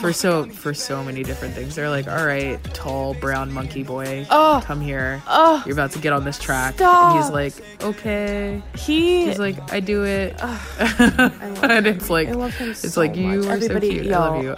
For 0.00 0.12
so 0.12 0.46
for 0.46 0.74
so 0.74 1.02
many 1.04 1.22
different 1.22 1.54
things. 1.54 1.74
They're 1.74 1.90
like, 1.90 2.06
all 2.08 2.24
right, 2.26 2.62
tall 2.74 3.14
brown 3.14 3.52
monkey 3.52 3.82
boy, 3.82 4.26
Oh. 4.30 4.60
come 4.64 4.80
here. 4.80 5.22
Oh. 5.26 5.62
You're 5.66 5.74
about 5.74 5.92
to 5.92 5.98
get 5.98 6.12
on 6.12 6.24
this 6.24 6.38
track, 6.38 6.74
Stop. 6.74 7.14
and 7.14 7.22
he's 7.22 7.30
like, 7.32 7.82
okay. 7.82 8.62
He, 8.76 9.26
He's 9.26 9.38
like, 9.38 9.72
I 9.72 9.80
do 9.80 10.04
it, 10.04 10.36
and 10.40 11.86
it's 11.86 12.10
like, 12.10 12.28
I 12.28 12.32
love 12.32 12.54
him. 12.54 12.70
it's 12.70 12.92
so 12.92 13.00
like 13.00 13.16
you 13.16 13.26
much. 13.40 13.46
are 13.46 13.52
Everybody, 13.52 13.88
so 13.88 13.94
cute. 13.94 14.06
Yo, 14.06 14.18
I 14.20 14.28
love 14.28 14.42
you. 14.44 14.56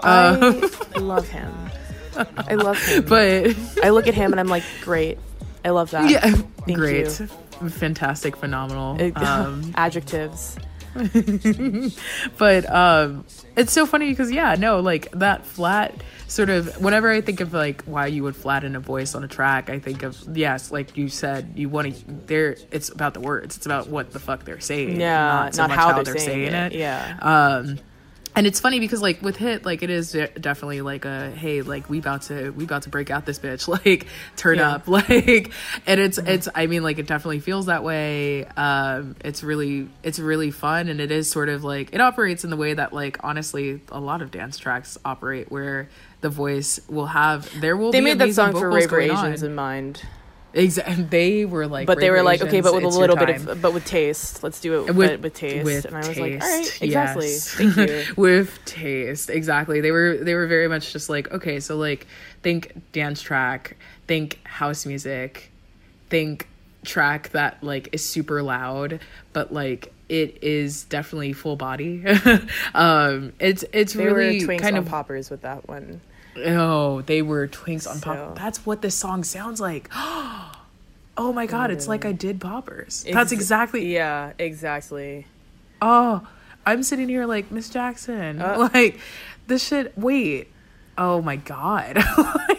I 0.94 0.98
love 0.98 1.28
him. 1.28 1.52
I 2.36 2.54
love 2.56 2.78
him. 2.84 3.04
but 3.04 3.56
I 3.84 3.90
look 3.90 4.06
at 4.06 4.14
him 4.14 4.32
and 4.32 4.40
I'm 4.40 4.48
like, 4.48 4.64
great. 4.82 5.18
I 5.64 5.70
love 5.70 5.90
that. 5.92 6.10
yeah, 6.10 6.20
Thank 6.30 6.78
great, 6.78 7.18
you. 7.20 7.68
fantastic, 7.68 8.36
phenomenal. 8.36 8.96
Um, 9.16 9.72
adjectives. 9.76 10.56
but 12.38 12.70
um 12.72 13.24
it's 13.56 13.72
so 13.72 13.86
funny 13.86 14.10
because 14.10 14.30
yeah 14.30 14.54
no 14.58 14.80
like 14.80 15.10
that 15.12 15.44
flat 15.46 15.94
sort 16.26 16.50
of 16.50 16.80
whenever 16.82 17.10
i 17.10 17.20
think 17.20 17.40
of 17.40 17.52
like 17.52 17.82
why 17.84 18.06
you 18.06 18.22
would 18.22 18.36
flatten 18.36 18.76
a 18.76 18.80
voice 18.80 19.14
on 19.14 19.24
a 19.24 19.28
track 19.28 19.70
i 19.70 19.78
think 19.78 20.02
of 20.02 20.36
yes 20.36 20.70
like 20.70 20.96
you 20.96 21.08
said 21.08 21.52
you 21.56 21.68
want 21.68 21.94
to 21.94 22.04
there 22.26 22.56
it's 22.70 22.88
about 22.90 23.14
the 23.14 23.20
words 23.20 23.56
it's 23.56 23.66
about 23.66 23.88
what 23.88 24.10
the 24.12 24.18
fuck 24.20 24.44
they're 24.44 24.60
saying 24.60 25.00
Yeah, 25.00 25.26
not, 25.26 25.54
so 25.54 25.62
not 25.62 25.70
much 25.70 25.78
how 25.78 26.02
they're 26.02 26.18
saying 26.18 26.52
it. 26.52 26.72
Yeah. 26.72 27.16
um 27.20 27.78
and 28.38 28.46
it's 28.46 28.60
funny 28.60 28.78
because 28.78 29.02
like 29.02 29.20
with 29.20 29.36
hit 29.36 29.64
like 29.66 29.82
it 29.82 29.90
is 29.90 30.12
de- 30.12 30.28
definitely 30.28 30.80
like 30.80 31.04
a 31.04 31.30
hey 31.32 31.60
like 31.62 31.90
we 31.90 31.98
about 31.98 32.22
to 32.22 32.50
we 32.52 32.62
about 32.64 32.82
to 32.82 32.88
break 32.88 33.10
out 33.10 33.26
this 33.26 33.38
bitch 33.40 33.66
like 33.86 34.06
turn 34.36 34.58
Yeah. 34.58 34.74
up 34.76 34.86
like 34.98 35.50
and 35.86 36.00
it's 36.00 36.18
it's 36.18 36.48
i 36.54 36.66
mean 36.66 36.82
like 36.84 36.98
it 36.98 37.06
definitely 37.08 37.40
feels 37.40 37.66
that 37.66 37.82
way 37.82 38.44
um 38.44 39.16
it's 39.24 39.42
really 39.42 39.88
it's 40.04 40.18
really 40.20 40.52
fun 40.52 40.88
and 40.88 41.00
it 41.00 41.10
is 41.10 41.28
sort 41.30 41.48
of 41.48 41.64
like 41.64 41.92
it 41.92 42.00
operates 42.00 42.44
in 42.44 42.50
the 42.50 42.56
way 42.56 42.72
that 42.74 42.92
like 42.92 43.18
honestly 43.24 43.80
a 43.90 44.00
lot 44.00 44.22
of 44.22 44.30
dance 44.30 44.56
tracks 44.56 44.96
operate 45.04 45.50
where 45.50 45.88
the 46.20 46.28
voice 46.28 46.80
will 46.88 47.06
have 47.06 47.48
there 47.60 47.76
will 47.76 47.90
They 47.92 47.98
be 48.00 48.04
made 48.04 48.18
that 48.20 48.32
song 48.34 48.52
for 48.52 48.70
Raver 48.70 49.00
Asians 49.00 49.42
on. 49.42 49.48
in 49.50 49.54
mind. 49.54 50.02
Exactly. 50.54 50.94
And 50.94 51.10
they 51.10 51.44
were 51.44 51.66
like, 51.66 51.86
But 51.86 52.00
they 52.00 52.10
were 52.10 52.22
like, 52.22 52.40
okay, 52.40 52.60
but 52.60 52.74
with 52.74 52.84
a 52.84 52.88
little 52.88 53.16
bit 53.16 53.28
of, 53.30 53.60
but 53.60 53.74
with 53.74 53.84
taste. 53.84 54.42
Let's 54.42 54.60
do 54.60 54.86
it 54.86 54.94
with 54.94 55.20
with, 55.20 55.34
taste. 55.34 55.64
with 55.64 55.84
and 55.84 55.96
I 55.96 56.08
was 56.08 56.18
like, 56.18 56.32
all 56.34 56.40
taste, 56.40 56.80
right, 56.80 56.82
exactly. 56.82 57.26
yes. 57.26 57.54
Thank 57.54 57.76
you. 57.76 58.04
with 58.16 58.58
taste, 58.64 59.30
exactly. 59.30 59.80
They 59.80 59.90
were 59.90 60.16
they 60.16 60.34
were 60.34 60.46
very 60.46 60.68
much 60.68 60.92
just 60.92 61.08
like 61.08 61.30
okay, 61.32 61.60
so 61.60 61.76
like 61.76 62.06
think 62.42 62.80
dance 62.92 63.20
track, 63.20 63.76
think 64.06 64.40
house 64.44 64.86
music, 64.86 65.50
think 66.08 66.48
track 66.84 67.28
that 67.30 67.62
like 67.62 67.90
is 67.92 68.04
super 68.04 68.42
loud, 68.42 69.00
but 69.32 69.52
like 69.52 69.92
it 70.08 70.42
is 70.42 70.84
definitely 70.84 71.34
full 71.34 71.56
body. 71.56 72.04
um, 72.74 73.32
it's 73.38 73.64
it's 73.72 73.92
They 73.92 74.06
really 74.06 74.58
kind 74.58 74.78
of 74.78 74.86
poppers 74.86 75.30
with 75.30 75.42
that 75.42 75.68
one. 75.68 76.00
Oh 76.46 77.02
they 77.02 77.22
were 77.22 77.46
twinks 77.48 77.88
on 77.88 77.96
So- 77.98 78.14
pop. 78.14 78.34
That's 78.38 78.64
what 78.66 78.82
this 78.82 78.94
song 78.94 79.24
sounds 79.24 79.60
like. 79.60 79.88
oh 79.94 81.32
my 81.34 81.46
god, 81.46 81.70
it's 81.70 81.88
like 81.88 82.04
I 82.04 82.12
did 82.12 82.40
poppers. 82.40 83.04
That's 83.10 83.32
exactly 83.32 83.92
Yeah, 83.94 84.32
exactly. 84.38 85.26
Oh, 85.80 86.26
I'm 86.66 86.82
sitting 86.82 87.08
here 87.08 87.26
like 87.26 87.50
Miss 87.50 87.68
Jackson. 87.70 88.40
Uh. 88.42 88.68
like 88.74 88.98
this 89.46 89.66
shit. 89.66 89.96
Wait. 89.96 90.48
Oh 90.96 91.22
my 91.22 91.36
god. 91.36 91.98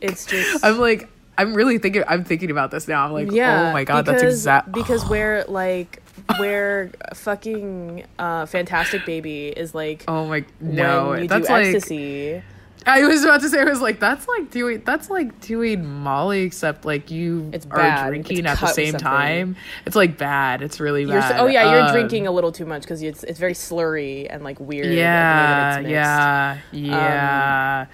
It's 0.00 0.26
just 0.26 0.62
I'm 0.64 0.78
like. 0.78 1.08
I'm 1.36 1.54
really 1.54 1.78
thinking. 1.78 2.04
I'm 2.06 2.22
thinking 2.24 2.50
about 2.50 2.70
this 2.70 2.86
now. 2.86 3.06
I'm 3.06 3.12
like, 3.12 3.32
yeah. 3.32 3.70
oh 3.70 3.72
my 3.72 3.82
god, 3.84 4.04
that's 4.06 4.22
because- 4.22 4.34
exact. 4.34 4.70
because 4.70 5.04
where 5.08 5.44
like 5.48 6.00
where 6.38 6.90
fucking 7.14 8.04
uh, 8.18 8.46
Fantastic 8.46 9.04
Baby 9.06 9.48
is 9.48 9.74
like 9.74 10.04
Oh 10.06 10.26
my 10.26 10.44
no, 10.60 11.08
when 11.10 11.22
you 11.22 11.28
that's 11.28 11.46
do 11.48 11.52
like. 11.52 11.66
ecstasy. 11.66 12.42
I 12.86 13.02
was 13.06 13.24
about 13.24 13.40
to 13.40 13.48
say, 13.48 13.60
I 13.60 13.64
was 13.64 13.80
like, 13.80 13.98
that's 14.00 14.28
like 14.28 14.50
doing. 14.50 14.82
That's 14.84 15.08
like 15.10 15.40
doing 15.40 15.84
Molly, 15.84 16.42
except 16.42 16.84
like 16.84 17.10
you 17.10 17.50
It's 17.52 17.66
are 17.66 17.76
bad. 17.76 18.08
drinking 18.08 18.38
It's 18.40 18.48
at 18.48 18.60
the 18.60 18.66
same 18.68 18.94
time. 18.94 19.56
It's 19.86 19.96
like 19.96 20.18
bad. 20.18 20.60
It's 20.62 20.80
really 20.80 21.06
bad. 21.06 21.36
so, 21.36 21.44
oh 21.44 21.46
yeah, 21.46 21.72
you're 21.72 21.84
Um, 21.86 21.92
drinking 21.92 22.26
a 22.26 22.30
little 22.30 22.52
too 22.52 22.66
much 22.66 22.82
because 22.82 23.02
it's 23.02 23.22
it's 23.24 23.38
very 23.38 23.54
slurry 23.54 24.26
and 24.28 24.44
like 24.44 24.60
weird. 24.60 24.86
like, 24.86 24.96
Yeah, 24.96 25.32
that 25.36 25.78
it's 25.80 25.82
mixed. 25.84 25.90
yeah, 25.92 26.58
yeah. 26.72 27.86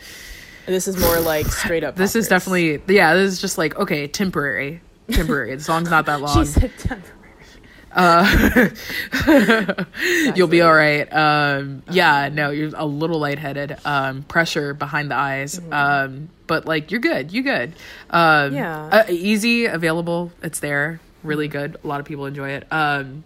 This 0.66 0.86
is 0.88 0.96
more 0.98 1.20
like 1.20 1.46
straight 1.46 1.84
up. 1.84 1.96
this 2.04 2.14
is 2.16 2.28
definitely 2.28 2.82
yeah. 2.88 3.14
This 3.14 3.32
is 3.32 3.40
just 3.40 3.58
like 3.58 3.76
okay, 3.76 4.06
temporary, 4.06 4.80
temporary. 5.10 5.54
the 5.56 5.62
song's 5.62 5.90
not 5.90 6.06
that 6.06 6.20
long. 6.22 6.36
She 6.44 6.50
said 6.50 6.72
temporary. 6.78 7.16
You'll 10.36 10.48
be 10.48 10.60
all 10.62 10.74
right. 10.74 11.10
Um, 11.12 11.82
yeah, 11.90 12.28
no, 12.32 12.50
you're 12.50 12.70
a 12.74 12.86
little 12.86 13.18
lightheaded. 13.18 13.76
Um, 13.84 14.22
pressure 14.22 14.74
behind 14.74 15.10
the 15.10 15.16
eyes. 15.16 15.60
Um, 15.70 16.28
but 16.46 16.66
like 16.66 16.90
you're 16.90 17.00
good. 17.00 17.32
You 17.32 17.42
good. 17.42 17.72
Um, 18.10 18.54
Yeah. 18.54 18.84
uh, 18.86 19.04
easy, 19.08 19.66
available. 19.66 20.32
It's 20.42 20.60
there. 20.60 21.00
Really 21.22 21.48
good. 21.48 21.76
A 21.82 21.86
lot 21.86 22.00
of 22.00 22.06
people 22.06 22.26
enjoy 22.26 22.50
it. 22.50 22.66
Um, 22.72 23.24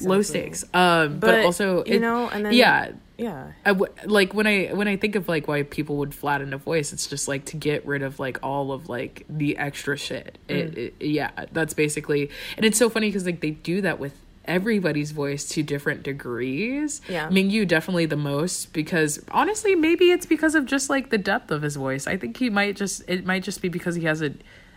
low 0.00 0.22
stakes. 0.22 0.64
Um, 0.74 1.18
but, 1.18 1.28
But, 1.28 1.44
also 1.44 1.84
you 1.84 1.94
it- 1.94 2.00
know, 2.00 2.28
and 2.28 2.46
then- 2.46 2.52
yeah. 2.54 2.92
Yeah. 3.16 3.52
I 3.64 3.70
w- 3.70 3.92
like 4.06 4.34
when 4.34 4.46
I 4.46 4.66
when 4.72 4.88
I 4.88 4.96
think 4.96 5.14
of 5.14 5.28
like 5.28 5.46
why 5.46 5.62
people 5.62 5.96
would 5.98 6.14
flatten 6.14 6.52
a 6.52 6.58
voice, 6.58 6.92
it's 6.92 7.06
just 7.06 7.28
like 7.28 7.44
to 7.46 7.56
get 7.56 7.86
rid 7.86 8.02
of 8.02 8.18
like 8.18 8.38
all 8.42 8.72
of 8.72 8.88
like 8.88 9.24
the 9.28 9.56
extra 9.56 9.96
shit. 9.96 10.38
It, 10.48 10.76
it, 10.78 10.94
yeah, 11.00 11.30
that's 11.52 11.74
basically, 11.74 12.30
and 12.56 12.66
it's 12.66 12.76
so 12.78 12.90
funny 12.90 13.08
because 13.08 13.24
like 13.24 13.40
they 13.40 13.50
do 13.52 13.80
that 13.82 13.98
with 14.00 14.18
everybody's 14.46 15.10
voice 15.12 15.48
to 15.50 15.62
different 15.62 16.02
degrees. 16.02 17.00
Yeah. 17.08 17.28
Mingyu 17.28 17.66
definitely 17.66 18.06
the 18.06 18.16
most 18.16 18.72
because 18.72 19.24
honestly, 19.30 19.74
maybe 19.74 20.10
it's 20.10 20.26
because 20.26 20.54
of 20.54 20.66
just 20.66 20.90
like 20.90 21.10
the 21.10 21.18
depth 21.18 21.50
of 21.50 21.62
his 21.62 21.76
voice. 21.76 22.06
I 22.06 22.16
think 22.16 22.36
he 22.36 22.50
might 22.50 22.76
just 22.76 23.02
it 23.08 23.24
might 23.24 23.42
just 23.44 23.62
be 23.62 23.68
because 23.68 23.94
he 23.94 24.04
has 24.04 24.22
a 24.22 24.34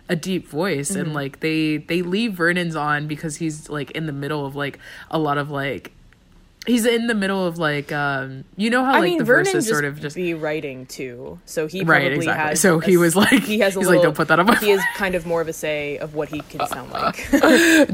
a 0.09 0.15
deep 0.15 0.47
voice 0.47 0.91
Mm-hmm. 0.91 0.99
and 1.01 1.13
like 1.13 1.39
they 1.41 1.77
they 1.77 2.01
leave 2.01 2.33
Vernon's 2.33 2.75
on 2.77 3.07
because 3.07 3.37
he's 3.37 3.67
like 3.69 3.91
in 3.91 4.05
the 4.05 4.13
middle 4.13 4.45
of 4.45 4.55
like 4.55 4.79
a 5.11 5.19
lot 5.19 5.37
of 5.37 5.49
like 5.49 5.91
he's 6.67 6.85
in 6.85 7.07
the 7.07 7.15
middle 7.15 7.45
of 7.47 7.57
like 7.57 7.91
um 7.91 8.43
you 8.55 8.69
know 8.69 8.83
how 8.85 8.91
I 8.95 8.99
like 8.99 9.03
mean, 9.09 9.17
the 9.17 9.23
Vernon 9.23 9.45
verses 9.45 9.67
sort 9.67 9.85
of 9.85 9.99
just 9.99 10.15
be 10.15 10.33
writing 10.35 10.85
too, 10.85 11.39
so 11.45 11.65
he 11.67 11.83
Right, 11.83 12.11
exactly. 12.11 12.27
has. 12.49 12.61
So 12.61 12.79
a 12.79 12.85
he 12.85 12.97
was 12.97 13.15
like- 13.15 13.43
he 13.43 13.59
has 13.59 13.75
a 13.75 13.79
he's 13.81 13.87
like, 13.89 14.01
"Don't 14.03 14.15
put 14.15 14.27
that 14.27 14.39
on 14.39 14.45
my 14.45 14.55
He 14.57 14.69
is 14.71 14.81
kind 14.95 15.15
of 15.15 15.25
more 15.25 15.41
of 15.41 15.47
a 15.47 15.53
say 15.53 15.97
of 15.97 16.13
what 16.13 16.29
he 16.29 16.41
can 16.41 16.67
sound 16.67 16.91
like. 16.93 17.15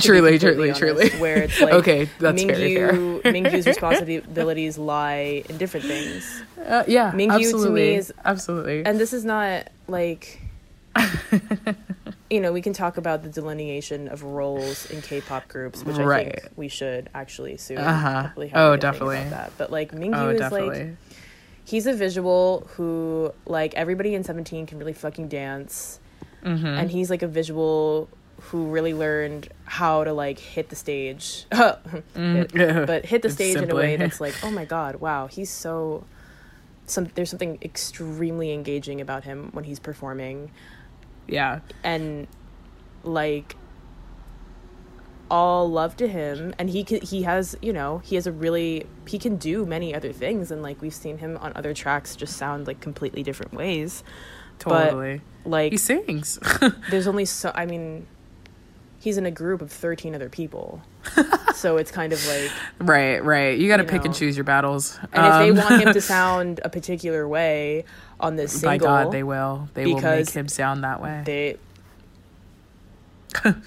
truly 0.01 0.38
truly 0.39 0.69
honest, 0.69 0.80
truly 0.82 1.09
Where 1.11 1.43
it's 1.43 1.61
like 1.61 1.74
okay 1.74 2.09
that's 2.19 2.43
very 2.43 2.76
fair 2.76 2.93
Mingyu, 2.93 3.21
Mingyu's 3.24 3.65
responsibilities 3.67 4.78
lie 4.78 5.43
in 5.47 5.57
different 5.57 5.86
things, 5.86 6.43
uh, 6.67 6.84
yeah 6.88 7.11
Mingyu 7.11 7.51
to 7.63 7.69
me 7.69 7.95
is- 7.95 8.13
absolutely 8.26 8.84
and 8.86 8.99
this 8.99 9.13
is 9.13 9.24
not 9.24 9.69
like. 9.88 10.39
You 12.34 12.41
know, 12.41 12.51
we 12.51 12.61
can 12.61 12.73
talk 12.73 12.97
about 12.97 13.21
the 13.21 13.29
delineation 13.29 14.07
of 14.07 14.23
roles 14.23 14.89
in 14.89 15.01
K-pop 15.01 15.47
groups, 15.47 15.84
which 15.86 15.97
I 15.99 16.23
think 16.23 16.49
we 16.55 16.67
should 16.67 17.09
actually 17.13 17.57
soon. 17.57 17.77
Uh-huh. 17.77 18.29
Oh, 18.36 18.41
a 18.41 18.41
good 18.41 18.51
thing 18.55 18.79
definitely. 18.79 19.23
That. 19.29 19.51
But 19.57 19.71
like 19.71 19.91
Mingyu 19.91 20.15
oh 20.15 20.29
is 20.29 20.39
definitely 20.39 20.79
like 20.79 20.95
he's 21.63 21.86
a 21.86 21.93
visual 21.93 22.67
who 22.75 23.31
like 23.45 23.73
everybody 23.75 24.15
in 24.15 24.23
17 24.23 24.65
can 24.65 24.79
really 24.79 24.93
fucking 24.93 25.27
dance 25.29 25.99
Mm-hmm. 26.43 26.65
and 26.65 26.91
he's 26.91 27.09
like 27.09 27.21
a 27.21 27.27
visual 27.27 28.09
who 28.41 28.65
really 28.67 28.93
learned 28.93 29.47
how 29.63 30.03
to 30.03 30.11
like 30.11 30.38
hit 30.39 30.67
the 30.67 30.75
stage 30.75 31.45
Hit- 31.53 32.51
but 32.53 33.05
hit 33.05 33.21
the 33.21 33.29
It's 33.29 33.36
stage 33.39 33.55
in 33.55 33.71
a 33.71 33.73
way 33.75 33.95
that's 33.95 34.19
like 34.25 34.36
oh 34.43 34.51
my 34.51 34.65
god 34.65 34.97
wow 34.97 35.27
he's 35.27 35.49
so 35.49 36.03
some 36.86 37.07
there's 37.15 37.29
something 37.29 37.59
extremely 37.61 38.51
engaging 38.51 38.99
about 38.99 39.23
him 39.23 39.51
when 39.53 39.63
he's 39.63 39.79
performing 39.79 40.51
yeah. 41.28 41.59
And 41.84 42.28
like 43.03 43.55
all 45.32 45.69
love 45.69 45.97
to 45.97 46.07
him. 46.07 46.53
And 46.59 46.69
he 46.69 46.84
can, 46.84 47.01
he 47.01 47.24
has 47.24 47.55
you 47.61 47.74
know 47.74 47.99
he 47.99 48.15
has 48.15 48.28
a 48.28 48.32
really 48.32 48.86
he 49.07 49.17
can 49.17 49.38
do 49.38 49.65
many 49.65 49.93
other 49.95 50.11
things. 50.13 50.51
And 50.51 50.61
like 50.61 50.82
we've 50.82 50.93
seen 50.93 51.17
him 51.19 51.38
on 51.38 51.53
other 51.55 51.74
tracks 51.74 52.15
just 52.15 52.38
sound 52.38 52.67
like 52.67 52.80
completely 52.82 53.24
different 53.24 53.53
ways. 53.53 54.03
Totally. 54.59 55.21
but 55.43 55.49
like 55.49 55.71
he 55.71 55.78
sings. 55.78 56.39
there's 56.91 57.07
only 57.07 57.26
so 57.26 57.51
i 57.55 57.65
mean 57.65 58.05
he's 58.99 59.17
in 59.17 59.26
a 59.26 59.32
group 59.32 59.61
of 59.61 59.71
13 59.71 60.15
other 60.15 60.30
people. 60.30 60.82
So 61.55 61.78
it's 61.78 61.91
kind 61.91 62.11
of 62.11 62.28
like 62.28 62.51
right 62.80 63.24
right. 63.24 63.57
You 63.57 63.69
got 63.69 63.78
to 63.78 63.86
pick 63.86 64.03
and 64.03 64.13
choose 64.13 64.36
your 64.36 64.43
battles. 64.43 64.99
And 65.13 65.26
if 65.26 65.34
they 65.34 65.49
Um, 65.51 65.55
want 65.55 65.82
him 65.82 65.93
to 65.93 66.01
sound 66.15 66.59
a 66.65 66.69
particular 66.69 67.26
way 67.26 67.86
on 68.24 68.36
this 68.36 68.51
single 68.51 68.69
by 68.69 68.78
god 68.78 69.11
they 69.11 69.24
will 69.24 69.69
they 69.74 69.86
will 69.86 70.01
make 70.01 70.30
him 70.30 70.47
sound 70.47 70.84
that 70.84 71.01
way 71.01 71.21
they 71.26 71.57
and 73.43 73.63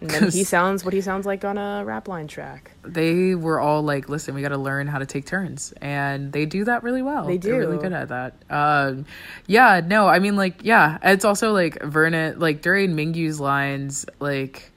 then 0.00 0.30
he 0.30 0.44
sounds 0.44 0.84
what 0.84 0.92
he 0.94 1.00
sounds 1.00 1.26
like 1.26 1.44
on 1.44 1.58
a 1.58 1.84
rap 1.84 2.08
line 2.08 2.26
track 2.26 2.72
they 2.86 3.34
were 3.34 3.60
all 3.60 3.82
like, 3.82 4.08
"Listen, 4.08 4.34
we 4.34 4.42
got 4.42 4.50
to 4.50 4.58
learn 4.58 4.86
how 4.86 4.98
to 4.98 5.06
take 5.06 5.26
turns," 5.26 5.72
and 5.80 6.32
they 6.32 6.46
do 6.46 6.64
that 6.64 6.82
really 6.82 7.02
well. 7.02 7.26
They 7.26 7.36
They're 7.36 7.58
really 7.58 7.78
good 7.78 7.92
at 7.92 8.08
that. 8.08 8.34
Um, 8.48 9.06
yeah, 9.46 9.80
no, 9.84 10.08
I 10.08 10.18
mean, 10.18 10.36
like, 10.36 10.62
yeah, 10.62 10.98
it's 11.02 11.24
also 11.24 11.52
like 11.52 11.82
Vernon, 11.82 12.38
like 12.38 12.62
during 12.62 12.94
Mingyu's 12.94 13.40
lines, 13.40 14.06
like, 14.20 14.70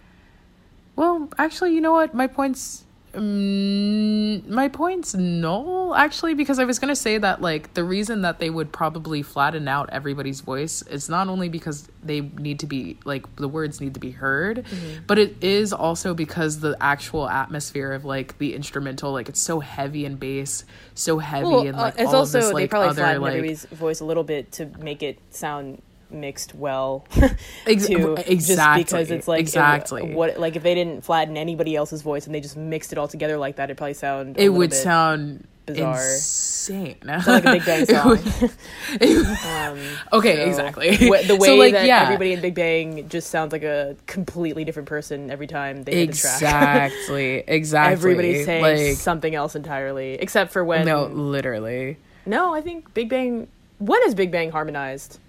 well, 0.96 1.30
actually, 1.38 1.74
you 1.74 1.82
know 1.82 1.94
what? 1.94 2.14
My 2.14 2.28
points, 2.28 2.86
mm, 3.14 4.48
my 4.48 4.68
points 4.68 5.14
no, 5.16 5.94
actually 5.96 6.34
because 6.34 6.60
I 6.60 6.66
was 6.66 6.80
gonna 6.80 6.96
say 6.96 7.18
that 7.18 7.42
like 7.42 7.74
the 7.74 7.84
reason 7.84 8.22
that 8.22 8.40
they 8.40 8.50
would 8.50 8.72
probably 8.72 9.22
flatten 9.22 9.68
out 9.68 9.90
everybody's 9.92 10.42
voice 10.42 10.82
is 10.84 11.10
not 11.10 11.28
only 11.28 11.50
because 11.50 11.88
they 12.04 12.22
need 12.22 12.60
to 12.60 12.68
be 12.68 12.98
like 13.06 13.36
the 13.36 13.48
words 13.48 13.82
need 13.82 13.94
to 13.94 14.00
be 14.00 14.12
heard, 14.12 14.66
Mm-hmm. 14.70 15.04
but 15.08 15.18
it 15.18 15.44
is 15.44 15.74
also 15.74 16.14
because 16.14 16.60
the 16.60 16.76
actual 16.82 17.28
atmosphere 17.30 17.92
of 17.94 18.06
like 18.06 18.38
the 18.38 18.54
instrumental 18.54 19.12
like 19.12 19.30
it's 19.30 19.42
so 19.42 19.60
heavy 19.60 20.06
and 20.06 20.20
bass, 20.20 20.64
so 20.94 21.18
heavy 21.20 21.46
well, 21.46 21.68
and 21.68 21.76
uh, 21.76 21.82
like 21.82 21.94
it's 21.98 22.10
all 22.14 22.18
also 22.18 22.40
of 22.40 22.44
this 22.46 22.54
they 22.54 22.68
probably 22.68 22.90
other 22.90 23.02
flattened 23.02 23.22
like 23.24 23.34
everybody's 23.34 23.66
voice 23.66 24.00
a 24.00 24.06
little 24.06 24.24
bit 24.24 24.52
to 24.54 24.66
make 24.80 25.02
it 25.04 25.20
sound 25.30 25.82
mixed 26.12 26.56
well 26.56 27.06
to 27.12 27.36
exactly, 27.66 28.84
just 28.84 28.92
because 28.92 29.12
it's 29.12 29.28
like 29.28 29.40
it- 29.40 29.42
exactly. 29.42 30.14
what 30.14 30.40
like 30.40 30.56
if 30.56 30.64
they 30.64 30.74
didn't 30.76 31.04
flatten 31.04 31.38
anybody 31.38 31.76
else's 31.76 32.02
voice 32.02 32.26
and 32.26 32.34
they 32.34 32.40
just 32.42 32.58
mixed 32.58 32.92
it 32.92 32.98
all 32.98 33.08
together 33.08 33.38
like 33.38 33.58
that 33.58 33.66
it'd 33.66 33.78
probably 33.78 33.94
sound 33.94 34.38
it 34.40 34.50
would 34.50 34.74
sound 34.74 35.48
bizarre. 35.66 35.94
insane. 36.02 36.96
sound 37.04 37.28
like 37.28 37.46
a 37.46 37.52
Big 37.52 37.66
Bang 37.66 37.86
song. 37.86 38.10
would- 39.02 39.38
um, 39.46 39.80
okay, 40.14 40.36
so, 40.38 40.42
exactly. 40.48 40.96
the 40.98 41.38
way 41.40 41.48
So, 41.48 41.56
like, 41.56 41.74
that 41.74 41.86
yeah. 41.86 42.04
everybody 42.04 42.34
in 42.34 42.42
Big 42.42 42.56
Bang 42.56 43.08
just 43.08 43.30
sounds 43.30 43.52
like 43.52 43.64
a 43.64 43.96
completely 44.08 44.64
different 44.66 44.88
person 44.90 45.30
every 45.30 45.46
time 45.48 45.84
they 45.84 45.94
hit 46.06 46.12
the 46.12 46.18
track. 46.18 46.92
Exactly. 46.92 47.44
Exactly. 47.48 47.94
Everybody's 47.94 48.46
saying 48.46 48.62
like 48.64 48.98
something 48.98 49.36
else 49.36 49.56
entirely, 49.56 50.14
except 50.14 50.52
for 50.52 50.64
when. 50.64 50.86
no, 50.86 51.06
literally. 51.06 51.98
No, 52.26 52.54
I 52.54 52.62
think 52.62 52.94
Big 52.94 53.10
Bang. 53.10 53.48
When 53.78 54.02
is 54.06 54.16
Big 54.16 54.32
Bang 54.32 54.52
harmonized? 54.52 55.20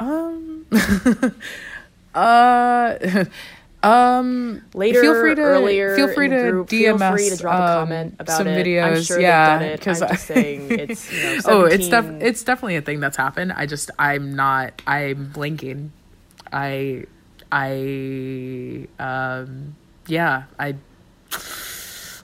Um. 0.00 0.66
uh. 2.14 3.24
Um. 3.80 4.62
Later, 4.74 5.00
feel 5.00 5.14
free 5.20 5.36
to 5.36 5.40
earlier, 5.40 5.94
feel 5.94 6.12
free 6.12 6.28
to 6.28 6.50
group, 6.50 6.68
DMS 6.68 6.98
feel 6.98 7.12
free 7.12 7.30
to 7.30 7.36
drop 7.36 7.60
a 7.60 7.62
um, 7.62 7.86
comment 7.86 8.16
about 8.18 8.36
some 8.36 8.48
it. 8.48 8.66
videos. 8.66 8.96
I'm 8.96 9.02
sure 9.02 9.20
yeah, 9.20 9.76
because 9.76 10.02
I'm 10.02 10.08
just 10.08 10.26
saying 10.26 10.66
it's 10.70 11.12
you 11.12 11.22
know. 11.22 11.40
oh, 11.44 11.64
it's 11.64 11.88
def- 11.88 12.20
it's 12.20 12.42
definitely 12.42 12.74
a 12.74 12.82
thing 12.82 12.98
that's 12.98 13.16
happened. 13.16 13.52
I 13.52 13.66
just 13.66 13.92
I'm 13.96 14.34
not 14.34 14.82
I'm 14.84 15.30
blinking. 15.30 15.92
I 16.52 17.04
I 17.52 18.88
um 18.98 19.76
yeah 20.08 20.44
I 20.58 20.74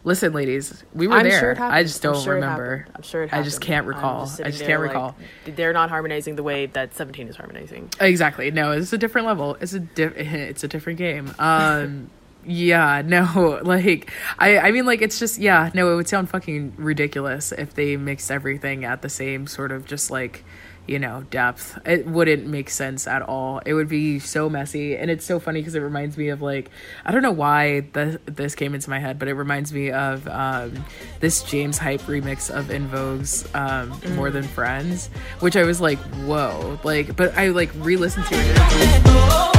listen, 0.05 0.33
ladies. 0.33 0.85
We 0.95 1.09
were 1.09 1.17
I'm 1.17 1.25
there. 1.29 1.41
sure 1.41 1.51
it 1.53 1.59
happened. 1.59 1.77
I 1.77 1.83
just 1.83 2.05
I'm 2.05 2.13
don't 2.13 2.23
sure 2.23 2.35
it 2.35 2.37
remember. 2.37 2.87
I'm 2.95 3.03
sure 3.03 3.23
it 3.25 3.31
happened. 3.31 3.41
I 3.41 3.45
just 3.45 3.61
can't 3.61 3.87
recall. 3.87 4.27
sitting 4.27 4.47
I 4.47 4.51
just 4.51 4.61
there 4.61 4.69
can't 4.69 4.83
like, 4.83 4.91
recall. 4.91 5.17
They're 5.47 5.73
not 5.73 5.89
harmonizing 5.89 6.37
the 6.37 6.43
way 6.43 6.67
that 6.67 6.95
17 6.95 7.29
is 7.29 7.37
harmonizing. 7.37 7.91
Exactly. 8.01 8.51
No, 8.51 8.73
it's 8.73 8.93
a 8.93 8.99
different 8.99 9.27
level. 9.27 9.57
It's 9.61 9.73
a 9.73 9.81
diff- 9.81 10.17
it's 10.17 10.63
a 10.63 10.69
different 10.69 10.99
game. 10.99 11.35
Um 11.39 12.11
yeah, 12.47 13.03
no, 13.05 13.61
like 13.65 14.13
I 14.39 14.59
I 14.59 14.71
mean 14.71 14.87
like 14.87 15.03
it's 15.03 15.19
just 15.19 15.39
yeah, 15.39 15.71
no, 15.75 15.93
it 15.93 15.97
would 15.97 16.09
sound 16.09 16.29
fucking 16.29 16.75
ridiculous 16.77 17.53
if 17.53 17.75
they 17.75 17.97
mixed 17.97 18.31
everything 18.31 18.85
at 18.85 19.03
the 19.03 19.09
same 19.09 19.47
sort 19.47 19.73
of 19.73 19.87
just 19.87 20.11
like 20.11 20.45
you 20.87 20.99
know 20.99 21.25
depth 21.31 21.79
it 21.87 22.07
wouldn't 22.07 22.47
make 22.47 22.69
sense 22.69 23.07
at 23.07 23.23
all 23.23 23.61
it 23.65 23.73
would 23.75 23.89
be 23.89 24.19
so 24.19 24.51
messy 24.51 24.97
and 24.97 25.11
it's 25.11 25.25
so 25.25 25.41
funny 25.41 25.61
because 25.61 25.75
it 25.75 25.81
reminds 25.81 26.19
me 26.19 26.29
of 26.29 26.43
like 26.43 26.71
i 27.05 27.11
don't 27.11 27.23
know 27.23 27.33
why 27.33 27.87
th- 27.95 28.19
this 28.27 28.55
came 28.55 28.75
into 28.75 28.91
my 28.91 28.99
head 28.99 29.19
but 29.19 29.27
it 29.29 29.35
reminds 29.35 29.73
me 29.73 29.91
of 29.91 30.29
um, 30.29 30.85
this 31.21 31.43
james 31.45 31.79
hype 31.79 32.03
remix 32.03 32.51
of 32.51 32.71
in 32.71 32.87
vogue's 32.89 33.49
um, 33.55 33.99
more 34.15 34.31
than 34.31 34.43
friends 34.43 35.09
which 35.41 35.57
i 35.57 35.63
was 35.63 35.81
like 35.81 35.99
whoa 36.27 36.79
like 36.85 37.17
but 37.17 37.35
i 37.37 37.49
like 37.49 37.71
re-listened 37.77 38.27
to 38.27 38.35
it 38.37 39.55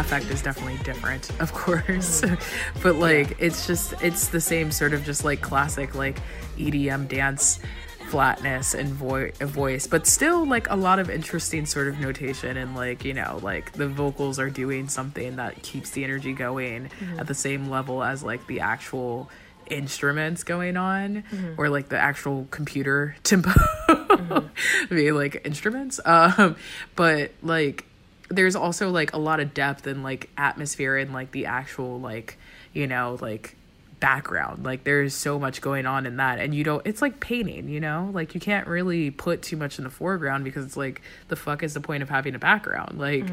affect 0.00 0.26
is 0.26 0.42
definitely 0.42 0.78
different 0.84 1.30
of 1.40 1.52
course. 1.52 2.22
But 2.82 2.96
like 2.96 3.36
it's 3.38 3.66
just 3.66 3.94
it's 4.02 4.28
the 4.28 4.40
same 4.40 4.70
sort 4.70 4.94
of 4.94 5.04
just 5.04 5.24
like 5.24 5.40
classic 5.40 5.94
like 5.94 6.18
edm 6.56 7.08
dance 7.08 7.60
flatness 8.08 8.74
and 8.74 8.90
vo- 8.90 9.30
voice 9.40 9.86
but 9.86 10.06
still 10.06 10.44
like 10.44 10.68
a 10.68 10.76
lot 10.76 10.98
of 10.98 11.08
interesting 11.08 11.64
sort 11.64 11.88
of 11.88 11.98
notation 11.98 12.58
and 12.58 12.74
like 12.74 13.06
you 13.06 13.14
know 13.14 13.38
like 13.42 13.72
the 13.72 13.88
vocals 13.88 14.38
are 14.38 14.50
doing 14.50 14.86
something 14.86 15.36
that 15.36 15.62
keeps 15.62 15.90
the 15.90 16.04
energy 16.04 16.34
going 16.34 16.90
mm-hmm. 16.90 17.18
at 17.18 17.26
the 17.26 17.34
same 17.34 17.70
level 17.70 18.02
as 18.02 18.22
like 18.22 18.46
the 18.48 18.60
actual 18.60 19.30
instruments 19.66 20.44
going 20.44 20.76
on 20.76 21.22
mm-hmm. 21.22 21.60
or 21.60 21.68
like 21.70 21.88
the 21.88 21.98
actual 21.98 22.46
computer 22.50 23.16
tempo. 23.22 23.50
Mm-hmm. 23.88 24.94
Be 24.94 25.12
like 25.12 25.40
instruments. 25.44 26.00
Um 26.04 26.56
but 26.94 27.32
like 27.42 27.86
there's 28.32 28.56
also 28.56 28.90
like 28.90 29.12
a 29.12 29.18
lot 29.18 29.40
of 29.40 29.54
depth 29.54 29.86
and 29.86 30.02
like 30.02 30.30
atmosphere 30.36 30.96
and 30.96 31.12
like 31.12 31.32
the 31.32 31.46
actual 31.46 32.00
like 32.00 32.38
you 32.72 32.86
know 32.86 33.18
like 33.20 33.56
background. 34.02 34.64
Like 34.64 34.82
there's 34.82 35.14
so 35.14 35.38
much 35.38 35.60
going 35.60 35.86
on 35.86 36.06
in 36.06 36.16
that. 36.16 36.40
And 36.40 36.52
you 36.52 36.64
don't 36.64 36.84
it's 36.84 37.00
like 37.00 37.20
painting 37.20 37.68
you 37.68 37.78
know? 37.78 38.10
Like 38.12 38.34
you 38.34 38.40
can't 38.40 38.66
really 38.66 39.12
put 39.12 39.42
too 39.42 39.56
much 39.56 39.78
in 39.78 39.84
the 39.84 39.90
foreground 39.90 40.42
because 40.42 40.64
it's 40.64 40.76
like 40.76 41.00
the 41.28 41.36
fuck 41.36 41.62
is 41.62 41.72
the 41.72 41.80
point 41.80 42.02
of 42.02 42.10
having 42.10 42.34
a 42.34 42.38
background? 42.38 42.98
Like 42.98 43.24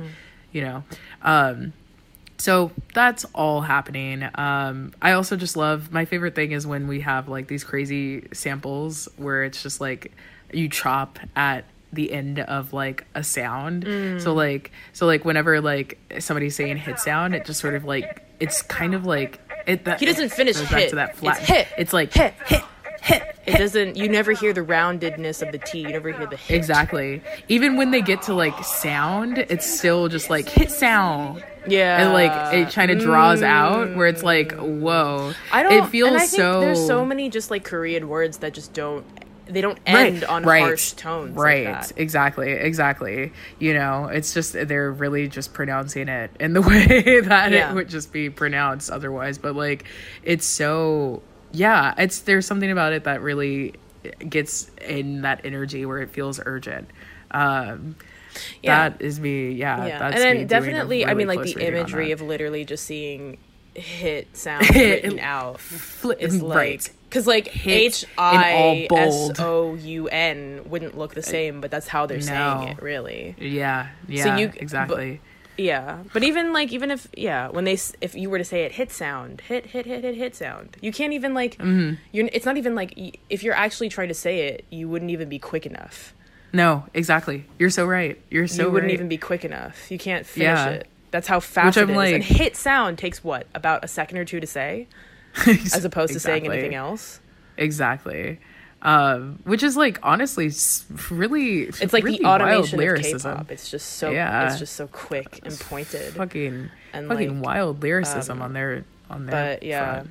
you 0.52 0.62
know? 0.62 0.84
Um 1.24 1.74
so 2.38 2.72
that's 2.94 3.26
all 3.34 3.62
happening. 3.62 4.30
Um 4.36 4.94
i 5.02 5.14
also 5.14 5.36
just 5.36 5.58
love 5.58 5.92
my 5.92 6.06
favorite 6.06 6.36
thing 6.36 6.52
is 6.52 6.68
when 6.68 6.88
we 6.88 7.02
have 7.02 7.28
like 7.28 7.48
these 7.48 7.64
crazy 7.64 8.28
samples 8.32 9.10
where 9.18 9.44
it's 9.44 9.64
just 9.64 9.82
like 9.82 10.12
you 10.54 10.70
chop 10.70 11.18
at 11.36 11.66
the 11.92 12.12
end 12.12 12.40
of 12.40 12.72
like 12.74 13.06
a 13.16 13.24
sound 13.24 13.86
mm. 13.86 14.22
so 14.22 14.34
like 14.34 14.72
so 14.94 15.06
like 15.06 15.26
whenever 15.26 15.60
like 15.60 15.98
somebody's 16.20 16.56
saying 16.56 16.78
hit 16.78 17.00
sound 17.00 17.34
it 17.34 17.46
just 17.46 17.60
sort 17.60 17.74
of 17.76 17.84
like 17.84 18.24
it's 18.40 18.62
kind 18.64 18.94
of 18.94 19.06
like 19.06 19.40
it 19.66 19.86
that 19.86 20.00
He 20.00 20.06
doesn't 20.06 20.30
finish 20.32 20.60
back 20.62 20.70
hit. 20.72 20.90
to 20.92 20.96
that 20.98 21.10
It's 21.12 21.20
flat 21.20 21.40
hit, 21.40 21.68
it's 21.78 21.94
like 21.94 22.14
hit, 22.14 22.34
hit 22.46 22.64
hit 23.02 23.24
It 23.46 23.58
doesn't. 23.58 23.96
You 23.98 24.08
never 24.10 24.34
hear 24.34 24.54
the 24.54 24.62
roundedness 24.62 25.42
of 25.42 25.52
the 25.52 25.58
T. 25.58 25.80
You 25.80 25.90
never 25.90 26.12
hear 26.12 26.28
the 26.28 26.36
hit. 26.38 26.56
exactly 26.56 27.22
even 27.48 27.76
when 27.78 27.90
they 27.92 28.02
get 28.02 28.22
to 28.24 28.34
like 28.34 28.64
sound 28.64 29.38
it's 29.40 29.66
still 29.80 30.08
just 30.10 30.30
like 30.30 30.48
hit 30.48 30.70
sound 30.70 31.44
Yeah. 31.68 32.04
and 32.04 32.14
like 32.14 32.54
it 32.54 32.72
kind 32.74 32.92
of 32.92 33.00
draws 33.00 33.42
out 33.42 33.96
where 33.96 34.08
it's 34.08 34.22
like 34.24 34.50
mm. 34.54 34.80
whoa 34.82 35.34
I 35.52 35.64
don't. 35.64 35.74
it 35.74 35.88
feels 35.90 36.10
and 36.10 36.18
I 36.18 36.26
think 36.28 36.40
so 36.42 36.60
There's 36.62 36.86
so 36.86 37.04
many 37.04 37.30
just 37.30 37.50
like 37.50 37.64
Korean 37.64 38.08
words 38.10 38.38
that 38.40 38.54
just 38.54 38.74
don't. 38.74 39.06
They 39.50 39.62
don't 39.62 39.80
Right, 39.88 40.14
end 40.14 40.24
on 40.24 40.44
right, 40.44 40.62
harsh 40.62 40.92
tones. 40.94 41.36
like 41.36 41.44
right. 41.46 41.64
that. 41.66 41.92
exactly. 41.98 42.52
Exactly. 42.52 43.32
You 43.60 43.74
know 43.74 44.06
it's 44.06 44.34
just 44.34 44.54
they're 44.54 44.92
really 44.92 45.28
just 45.28 45.54
pronouncing 45.54 46.08
it 46.08 46.32
in 46.40 46.54
the 46.54 46.62
way 46.70 47.20
that 47.22 47.52
Yeah. 47.52 47.72
it 47.72 47.76
would 47.76 47.90
just 47.90 48.14
be 48.14 48.30
pronounced 48.30 48.90
otherwise. 48.92 49.38
But 49.38 49.56
like 49.56 49.86
it's 50.24 50.46
so 50.46 51.22
yeah 51.52 51.94
it's 51.98 52.20
there's 52.20 52.46
something 52.46 52.70
about 52.72 52.94
it 52.94 53.06
that 53.06 53.22
really 53.22 53.74
gets 54.30 54.70
in 54.88 55.22
that 55.24 55.42
energy 55.44 55.86
where 55.86 56.00
it 56.00 56.10
feels 56.12 56.40
urgent. 56.46 56.90
Um 57.32 57.96
Yeah. 58.62 58.90
that 58.90 59.02
is 59.02 59.20
me. 59.20 59.52
Yeah, 59.52 59.86
Yeah, 59.86 60.00
that's 60.00 60.16
and 60.16 60.24
then 60.24 60.30
me 60.30 60.34
doing 60.34 60.46
a 60.46 60.48
definitely, 60.48 61.06
I 61.06 61.14
mean, 61.16 61.28
like 61.28 61.42
the 61.42 61.68
imagery 61.68 62.12
of 62.12 62.22
literally 62.22 62.64
just 62.66 62.86
seeing 62.86 63.38
hit 63.74 64.36
sound 64.38 64.70
written 64.76 65.20
out 65.20 65.60
is 66.20 66.42
like 66.42 66.58
right 66.58 66.90
because 67.10 67.26
like 67.28 67.66
H 67.68 68.06
I. 68.18 68.88
S 68.92 69.32
O 69.40 69.76
U 69.76 70.08
N 70.08 70.62
wouldn't 70.66 70.98
look 70.98 71.14
the 71.16 71.24
same, 71.24 71.60
but 71.62 71.72
that's 71.72 71.88
how 71.88 72.06
they're 72.06 72.18
No. 72.20 72.24
saying 72.24 72.68
it, 72.70 72.82
really. 72.82 73.36
yeah 73.40 73.88
yeah 74.08 74.38
you- 74.38 74.52
exactly 74.56 75.20
Yeah, 75.58 76.04
but 76.14 76.24
even 76.24 76.54
like 76.54 76.72
even 76.72 76.90
if 76.92 77.08
yeah, 77.18 77.50
when 77.50 77.66
they 77.66 77.78
if 78.00 78.16
you 78.16 78.30
were 78.30 78.38
to 78.38 78.46
say 78.46 78.64
it 78.64 78.72
hit 78.74 78.92
sound, 78.92 79.42
hit 79.42 79.66
hit 79.68 79.86
hit 79.86 80.04
hit 80.06 80.16
hit 80.16 80.36
sound, 80.36 80.78
you 80.82 80.92
can't 80.94 81.12
even 81.14 81.34
like 81.34 81.58
Mm-hmm. 81.58 81.96
you're. 82.14 82.30
It's 82.32 82.46
not 82.46 82.56
even 82.58 82.76
like 82.76 82.94
if 83.30 83.44
you're 83.44 83.56
actually 83.56 83.90
trying 83.90 84.08
to 84.08 84.14
say 84.14 84.48
it, 84.48 84.64
you 84.70 84.88
wouldn't 84.88 85.12
even 85.12 85.28
be 85.28 85.40
quick 85.40 85.66
enough. 85.66 86.14
no 86.54 86.86
exactly 86.96 87.46
you're 87.60 87.70
so 87.70 87.86
right 87.86 88.20
you're 88.32 88.48
so 88.48 88.64
you 88.64 88.72
wouldn't 88.72 88.90
right. 88.90 88.94
even 88.94 89.10
be 89.10 89.18
quick 89.18 89.44
enough. 89.44 89.92
You 89.92 89.98
can't 90.00 90.26
finish 90.26 90.46
Yeah. 90.48 90.70
it. 90.70 90.88
That's 91.12 91.28
how 91.28 91.40
fast 91.42 91.76
Which 91.76 91.90
it 91.90 91.92
I'm 91.92 92.00
is. 92.06 92.14
And 92.14 92.24
hit 92.24 92.56
sound 92.56 92.98
takes 92.98 93.24
what 93.24 93.46
about 93.54 93.84
a 93.84 93.88
second 93.88 94.18
or 94.20 94.26
two 94.26 94.40
to 94.40 94.48
say, 94.48 94.88
as 95.48 95.86
opposed 95.86 96.14
to 96.14 96.20
saying 96.20 96.46
anything 96.50 96.76
else. 96.76 97.20
Exactly. 97.58 98.40
Um, 98.82 99.40
which 99.44 99.62
is 99.62 99.76
like 99.76 100.00
honestly 100.04 100.52
really 101.10 101.64
It's 101.64 101.92
like 101.92 102.04
really 102.06 102.20
the 102.20 102.26
automation 102.26 102.80
of. 102.80 103.36
K-pop. 103.36 103.52
It's 103.52 103.70
just 103.70 103.98
so 103.98 104.12
Yeah. 104.12 104.48
it's 104.50 104.58
just 104.60 104.76
so 104.76 104.88
quick 104.88 105.42
and 105.44 105.60
pointed. 105.60 106.14
Fucking 106.14 106.70
And, 106.94 107.08
fucking 107.10 107.28
like, 107.28 107.30
um, 107.30 107.42
wild 107.42 107.84
lyricism 107.84 108.42
on 108.42 108.54
their 108.54 108.86
on 109.10 109.26
their 109.26 109.56
but 109.56 109.64
yeah. 109.64 109.94
front. 109.96 110.10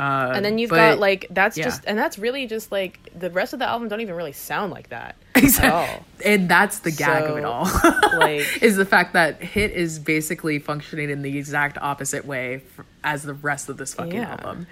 Uh, 0.00 0.32
And 0.34 0.44
then 0.44 0.56
you've 0.58 0.70
but- 0.70 0.76
got 0.76 0.98
like 0.98 1.26
that's 1.30 1.58
yeah. 1.58 1.64
just 1.64 1.84
and 1.86 1.98
that's 1.98 2.18
really 2.18 2.46
just 2.46 2.72
like 2.72 2.98
the 3.18 3.28
rest 3.30 3.52
of 3.52 3.58
the 3.58 3.66
album 3.68 3.88
don't 3.88 4.00
even 4.00 4.14
really 4.14 4.32
sound 4.32 4.72
like 4.72 4.88
that 4.88 5.16
Exactly. 5.34 5.68
at 5.68 5.74
all. 5.98 6.04
and 6.24 6.48
that's 6.48 6.78
the 6.78 6.90
gag 6.90 7.24
of 7.24 7.36
it 7.36 7.44
all. 7.44 7.64
like- 8.18 8.62
is 8.62 8.76
the 8.76 8.86
fact 8.86 9.12
that 9.12 9.42
Hit 9.42 9.72
is 9.72 9.98
basically 9.98 10.58
functioning 10.58 11.10
in 11.10 11.22
the 11.22 11.36
exact 11.36 11.76
opposite 11.78 12.24
way 12.24 12.62
f- 12.78 12.86
as 13.04 13.22
the 13.24 13.34
rest 13.34 13.68
of 13.68 13.76
this 13.76 13.92
fucking 13.94 14.14
Yeah. 14.14 14.30
album. 14.30 14.66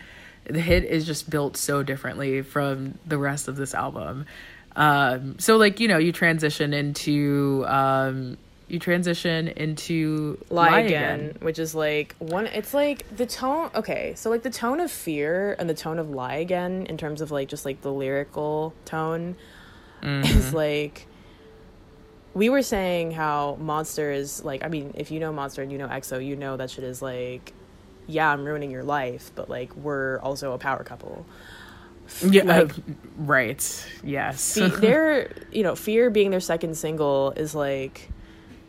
The 0.44 0.60
Hit 0.60 0.84
is 0.84 1.04
just 1.04 1.28
built 1.28 1.58
so 1.58 1.82
differently 1.82 2.40
from 2.40 2.98
the 3.06 3.18
rest 3.18 3.48
of 3.48 3.56
this 3.56 3.74
album. 3.74 4.24
Um, 4.76 5.38
so 5.38 5.56
like 5.56 5.80
you 5.80 5.88
know 5.88 5.98
you 5.98 6.12
transition 6.12 6.72
into 6.72 7.64
um, 7.66 8.38
you 8.68 8.78
transition 8.78 9.48
into 9.48 10.38
lie 10.50 10.80
again, 10.80 11.36
which 11.40 11.58
is 11.58 11.74
like 11.74 12.14
one 12.18 12.46
it's 12.46 12.74
like 12.74 13.04
the 13.16 13.24
tone 13.26 13.70
okay 13.74 14.12
so 14.14 14.28
like 14.30 14.42
the 14.42 14.50
tone 14.50 14.78
of 14.80 14.90
fear 14.90 15.56
and 15.58 15.68
the 15.70 15.74
tone 15.74 15.98
of 15.98 16.10
lie 16.10 16.34
again 16.36 16.84
in 16.86 16.96
terms 16.98 17.20
of 17.20 17.30
like 17.30 17.48
just 17.48 17.64
like 17.64 17.80
the 17.80 17.92
lyrical 17.92 18.74
tone 18.84 19.36
is 20.02 20.52
like 20.54 21.06
we 22.34 22.48
were 22.50 22.62
saying 22.62 23.10
how 23.10 23.56
monster 23.60 24.12
is 24.12 24.44
like 24.44 24.62
i 24.64 24.68
mean 24.68 24.92
if 24.96 25.10
you 25.10 25.18
know 25.18 25.32
monster 25.32 25.62
and 25.62 25.72
you 25.72 25.78
know 25.78 25.88
exo 25.88 26.24
you 26.24 26.36
know 26.36 26.56
that 26.56 26.70
shit 26.70 26.84
is 26.84 27.00
like 27.02 27.52
yeah 28.06 28.30
i'm 28.30 28.44
ruining 28.44 28.70
your 28.70 28.84
life 28.84 29.32
but 29.34 29.48
like 29.50 29.74
we're 29.76 30.18
also 30.20 30.52
a 30.52 30.58
power 30.58 30.84
couple 30.84 31.24
Yeah, 32.22 32.44
like- 32.44 32.70
uh, 32.78 32.82
right. 33.18 33.86
Yes. 34.04 34.54
Fe- 34.54 34.68
their 34.80 35.32
you 35.50 35.62
know 35.62 35.74
fear 35.74 36.10
being 36.10 36.30
their 36.30 36.40
second 36.40 36.76
single 36.76 37.32
is 37.36 37.54
like 37.54 38.08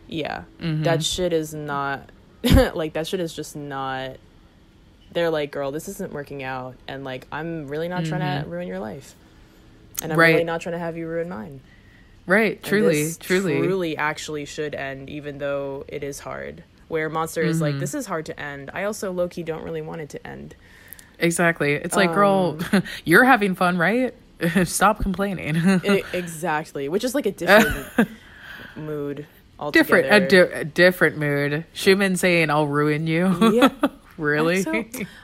yeah 0.10 0.44
Mm-hmm. 0.60 0.84
that 0.84 1.04
shit 1.04 1.32
is 1.34 1.54
not 1.54 2.10
like 2.74 2.94
that 2.94 3.08
shit 3.08 3.20
is 3.20 3.34
just 3.34 3.56
not 3.56 4.18
they're 5.14 5.30
like 5.30 5.52
girl 5.52 5.72
this 5.72 5.88
isn't 5.88 6.12
working 6.14 6.44
out 6.44 6.76
and 6.88 7.04
like 7.04 7.26
i'm 7.32 7.68
really 7.68 7.88
not 7.88 8.06
trying 8.06 8.44
to 8.44 8.50
ruin 8.50 8.68
your 8.68 8.80
life 8.80 9.16
and 10.04 10.12
i'm 10.12 10.16
Mm-hmm. 10.16 10.20
Right. 10.20 10.32
really 10.34 10.44
not 10.44 10.62
trying 10.62 10.74
to 10.74 10.80
have 10.80 10.98
you 10.98 11.08
ruin 11.08 11.30
mine 11.30 11.62
right. 12.26 12.62
Truly. 12.62 13.12
Truly. 13.20 13.58
truly 13.60 13.98
actually 13.98 14.46
should 14.46 14.76
end 14.76 15.10
even 15.10 15.38
though 15.40 15.84
it 15.88 16.04
is 16.04 16.20
hard 16.20 16.64
where 16.88 17.10
monster 17.10 17.42
is 17.42 17.58
Mm-hmm. 17.58 17.64
like 17.66 17.80
this 17.80 17.94
is 17.94 18.06
hard 18.06 18.26
to 18.28 18.40
end 18.40 18.70
i 18.74 18.84
also 18.84 19.12
low-key 19.12 19.44
don't 19.44 19.64
really 19.64 19.82
want 19.82 20.02
it 20.02 20.10
to 20.10 20.28
end 20.28 20.56
Exactly. 21.22 21.74
It's 21.74 21.98
like, 21.98 22.14
girl, 22.14 22.58
Um, 22.72 22.84
you're 23.04 23.26
having 23.26 23.54
fun, 23.54 23.78
right? 23.78 24.14
Stop 24.64 25.02
complaining. 25.02 25.58
I- 25.58 26.04
exactly 26.14 26.88
which 26.88 27.04
is 27.04 27.14
like 27.14 27.26
a 27.26 27.32
different 27.34 28.08
mood 28.78 29.28
altogether. 29.60 30.02
different, 30.02 30.24
a, 30.24 30.28
di- 30.28 30.60
a 30.60 30.64
different 30.66 31.18
mood. 31.18 31.66
Schumann 31.74 32.16
saying, 32.16 32.50
"I'll 32.50 32.68
ruin 32.68 33.06
you." 33.08 33.52
yeah 33.54 33.70
really? 34.18 34.62
So, 34.64 34.72
I 34.74 34.84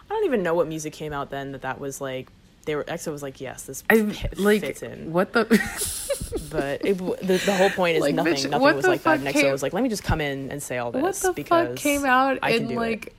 don't 0.09 0.25
even 0.25 0.43
know 0.43 0.53
what 0.53 0.67
music 0.67 0.93
came 0.93 1.13
out 1.13 1.29
then 1.29 1.51
that 1.53 1.61
that 1.63 1.79
was 1.79 1.99
like 2.01 2.29
they 2.65 2.75
were 2.75 2.83
EXO 2.83 3.11
was 3.11 3.21
like, 3.21 3.39
yes, 3.41 3.63
this 3.63 3.83
I 3.91 4.01
fit- 4.03 4.39
like 4.39 4.61
fits 4.61 4.81
in. 4.81 5.11
what 5.13 5.33
the 5.33 5.45
But 6.51 6.83
it, 6.85 6.97
the, 6.97 7.41
the 7.45 7.53
whole 7.55 7.69
point 7.69 7.97
is 7.97 8.01
Like, 8.01 8.15
nothing. 8.15 8.33
bitch, 8.33 8.49
nothing 8.49 8.75
was 8.75 8.87
like 8.87 9.03
that. 9.03 9.19
And 9.19 9.27
EXO 9.27 9.33
came- 9.33 9.51
was 9.51 9.61
like, 9.61 9.73
let 9.73 9.83
me 9.83 9.89
just 9.89 10.03
come 10.03 10.19
in 10.19 10.49
and 10.51 10.63
say 10.63 10.79
all 10.79 10.91
this 10.91 11.01
what 11.03 11.15
the 11.15 11.33
because 11.33 11.67
fuck 11.67 11.75
came 11.77 12.05
out 12.05 12.39
I 12.41 12.53
can 12.53 12.63
in 12.63 12.67
do 12.69 12.75
like 12.75 13.13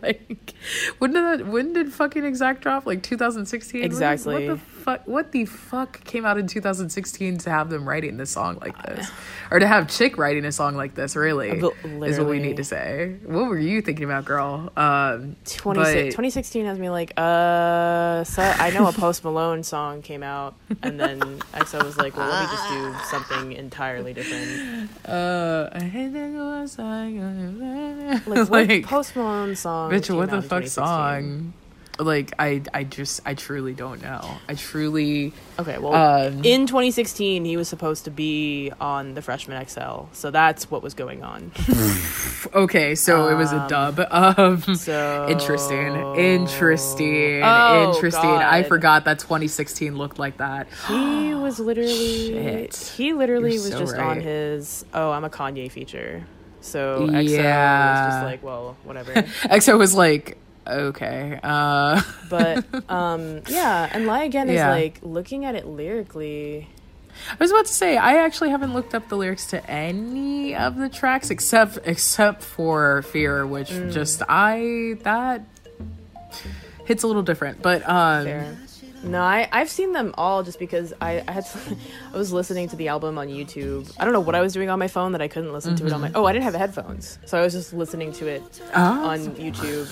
like 0.03 0.55
when 0.99 1.13
did 1.13 1.25
that 1.41 1.47
when 1.47 1.73
did 1.73 1.93
fucking 1.93 2.25
exact 2.25 2.63
drop 2.63 2.87
like 2.87 3.03
2016 3.03 3.83
Exactly. 3.83 4.49
what, 4.49 4.55
the 4.55 4.57
fuck 4.59 5.07
what 5.09 5.33
the 5.33 5.45
fuck 5.45 6.03
came 6.05 6.25
out 6.25 6.39
in 6.39 6.47
2016 6.47 7.39
to 7.39 7.51
have 7.51 7.71
them 7.71 7.89
writing 7.89 8.17
this 8.17 8.31
song 8.31 8.59
like 8.61 8.81
this 8.87 9.11
or 9.51 9.59
to 9.59 9.67
have 9.67 9.89
chick 9.89 10.17
writing 10.17 10.45
a 10.45 10.53
song 10.53 10.75
like 10.77 10.95
this 10.95 11.15
really 11.17 11.61
Li- 11.61 12.09
is 12.09 12.19
what 12.19 12.29
we 12.29 12.39
need 12.39 12.57
to 12.57 12.65
say 12.65 13.17
what 13.25 13.47
were 13.49 13.59
you 13.59 13.83
thinking 13.83 14.05
about 14.05 14.25
girl 14.25 14.73
um 14.77 15.37
20, 15.45 15.81
but- 15.81 15.93
2016 16.07 16.65
has 16.67 16.79
me 16.79 16.89
like, 16.91 17.13
uh, 17.17 18.25
so 18.25 18.43
I 18.43 18.71
know 18.71 18.87
a 18.87 18.93
Post 18.93 19.25
Malone 19.25 19.63
song 19.63 20.03
came 20.03 20.23
out, 20.23 20.55
and 20.83 20.99
then 20.99 21.21
EXO 21.55 21.85
was 21.85 21.97
like, 21.99 22.17
well, 22.17 22.29
let 22.29 22.43
me 22.45 22.57
just 22.57 22.69
do 22.69 22.95
something 23.11 23.53
entirely 23.53 24.13
different. 24.13 24.91
uh 25.07 25.69
I 25.73 25.81
hate 25.81 26.13
that 26.13 26.31
like- 26.79 28.27
Like, 28.27 28.49
what 28.51 28.83
Post 28.85 29.17
Malone 29.17 29.57
song? 29.57 29.91
Bitch, 29.91 30.15
what 30.15 30.31
the 30.31 30.43
fuck 30.43 30.60
2016? 30.65 30.75
song? 30.85 31.53
Like 31.99 32.33
I 32.39 32.63
I 32.73 32.85
just 32.85 33.21
I 33.27 33.35
truly 33.35 33.75
don't 33.75 34.01
know. 34.01 34.23
I 34.49 34.55
truly 34.55 35.35
Okay, 35.59 35.77
well, 35.77 35.93
Um, 35.93 36.43
in 36.45 36.67
2016, 36.67 37.45
he 37.45 37.59
was 37.59 37.69
supposed 37.69 38.05
to 38.07 38.11
be 38.11 38.73
on 38.81 39.13
the 39.13 39.21
Freshman 39.21 39.63
XL, 39.69 40.05
so 40.13 40.31
that's 40.31 40.71
what 40.71 40.83
was 40.83 40.95
going 40.95 41.23
on. 41.23 41.53
okay, 42.55 42.95
so 42.95 43.29
it 43.29 43.35
was 43.35 43.53
a 43.53 43.67
dub. 43.69 44.01
Um 44.11 44.63
So 44.77 45.27
interesting. 45.29 45.95
Interesting. 46.17 47.43
Oh, 47.45 47.93
interesting. 47.93 48.31
I 48.31 48.63
forgot 48.63 49.05
that 49.05 49.19
2016 49.19 49.99
looked 49.99 50.19
like 50.19 50.39
that. 50.39 50.69
He 50.89 51.35
was 51.35 51.59
literally 51.61 52.29
Shit. 52.29 52.77
he 52.97 53.13
literally 53.13 53.55
You're 53.55 53.63
was 53.63 53.73
so 53.73 53.79
just 53.81 53.97
on 53.97 54.21
his 54.21 54.85
oh 54.95 55.11
I'm 55.11 55.25
a 55.25 55.31
Kanye 55.31 55.71
feature. 55.71 56.27
So 56.63 57.07
was 57.07 57.25
Yeah. 57.31 58.11
just 58.11 58.23
like 58.25 58.43
well 58.43 58.77
whatever. 58.85 59.13
EXO 59.53 59.79
was 59.79 59.95
like, 59.95 60.39
okay. 60.71 61.39
Uh 61.43 62.01
but 62.29 62.65
um 62.91 63.43
yeah, 63.49 63.89
and 63.93 64.07
Lie 64.07 64.25
Again 64.25 64.49
is 64.49 64.55
Yeah. 64.57 64.71
like 64.71 64.99
looking 65.03 65.45
at 65.45 65.55
it 65.55 65.67
lyrically. 65.67 66.69
I 67.33 67.37
was 67.39 67.51
about 67.51 67.67
to 67.67 67.73
say 67.73 67.97
I 67.97 68.19
actually 68.25 68.51
haven't 68.51 68.73
looked 68.73 68.95
up 68.95 69.09
the 69.09 69.17
lyrics 69.17 69.47
to 69.49 69.69
any 69.71 70.55
of 70.55 70.77
the 70.77 70.89
tracks 70.89 71.31
except 71.31 71.79
except 71.85 72.43
for 72.43 73.03
Fear, 73.03 73.47
which 73.47 73.71
Mm. 73.71 73.93
just 73.93 74.23
I 74.29 74.97
that 75.03 75.43
hits 76.87 77.03
a 77.03 77.07
little 77.07 77.23
different. 77.23 77.63
But 77.63 77.87
um 77.89 78.25
Fair. 78.25 78.57
No, 79.03 79.23
I 79.23 79.49
I've 79.51 79.71
seen 79.71 79.93
them 79.93 80.15
all 80.19 80.43
just 80.43 80.59
because 80.59 80.93
I 81.01 81.25
I 81.27 81.33
had 81.33 81.47
I 82.15 82.17
was 82.19 82.33
listening 82.33 82.69
to 82.69 82.77
the 82.77 82.89
album 82.89 83.17
on 83.19 83.29
YouTube. 83.29 83.91
I 83.99 84.05
don't 84.05 84.13
know 84.13 84.21
what 84.21 84.35
I 84.35 84.41
was 84.43 84.53
doing 84.53 84.69
on 84.69 84.79
my 84.79 84.89
phone 84.89 85.13
that 85.13 85.23
I 85.23 85.29
couldn't 85.29 85.53
listen 85.55 85.75
to 85.77 85.87
it 85.87 85.93
on 85.93 86.03
my. 86.03 86.11
Oh, 86.15 86.27
I 86.27 86.33
didn't 86.33 86.45
have 86.45 86.55
headphones, 86.55 87.19
so 87.25 87.39
I 87.39 87.43
was 87.43 87.55
just 87.55 87.73
listening 87.73 88.13
to 88.15 88.27
it 88.27 88.43
Oh. 88.75 89.09
on 89.09 89.21
YouTube 89.37 89.89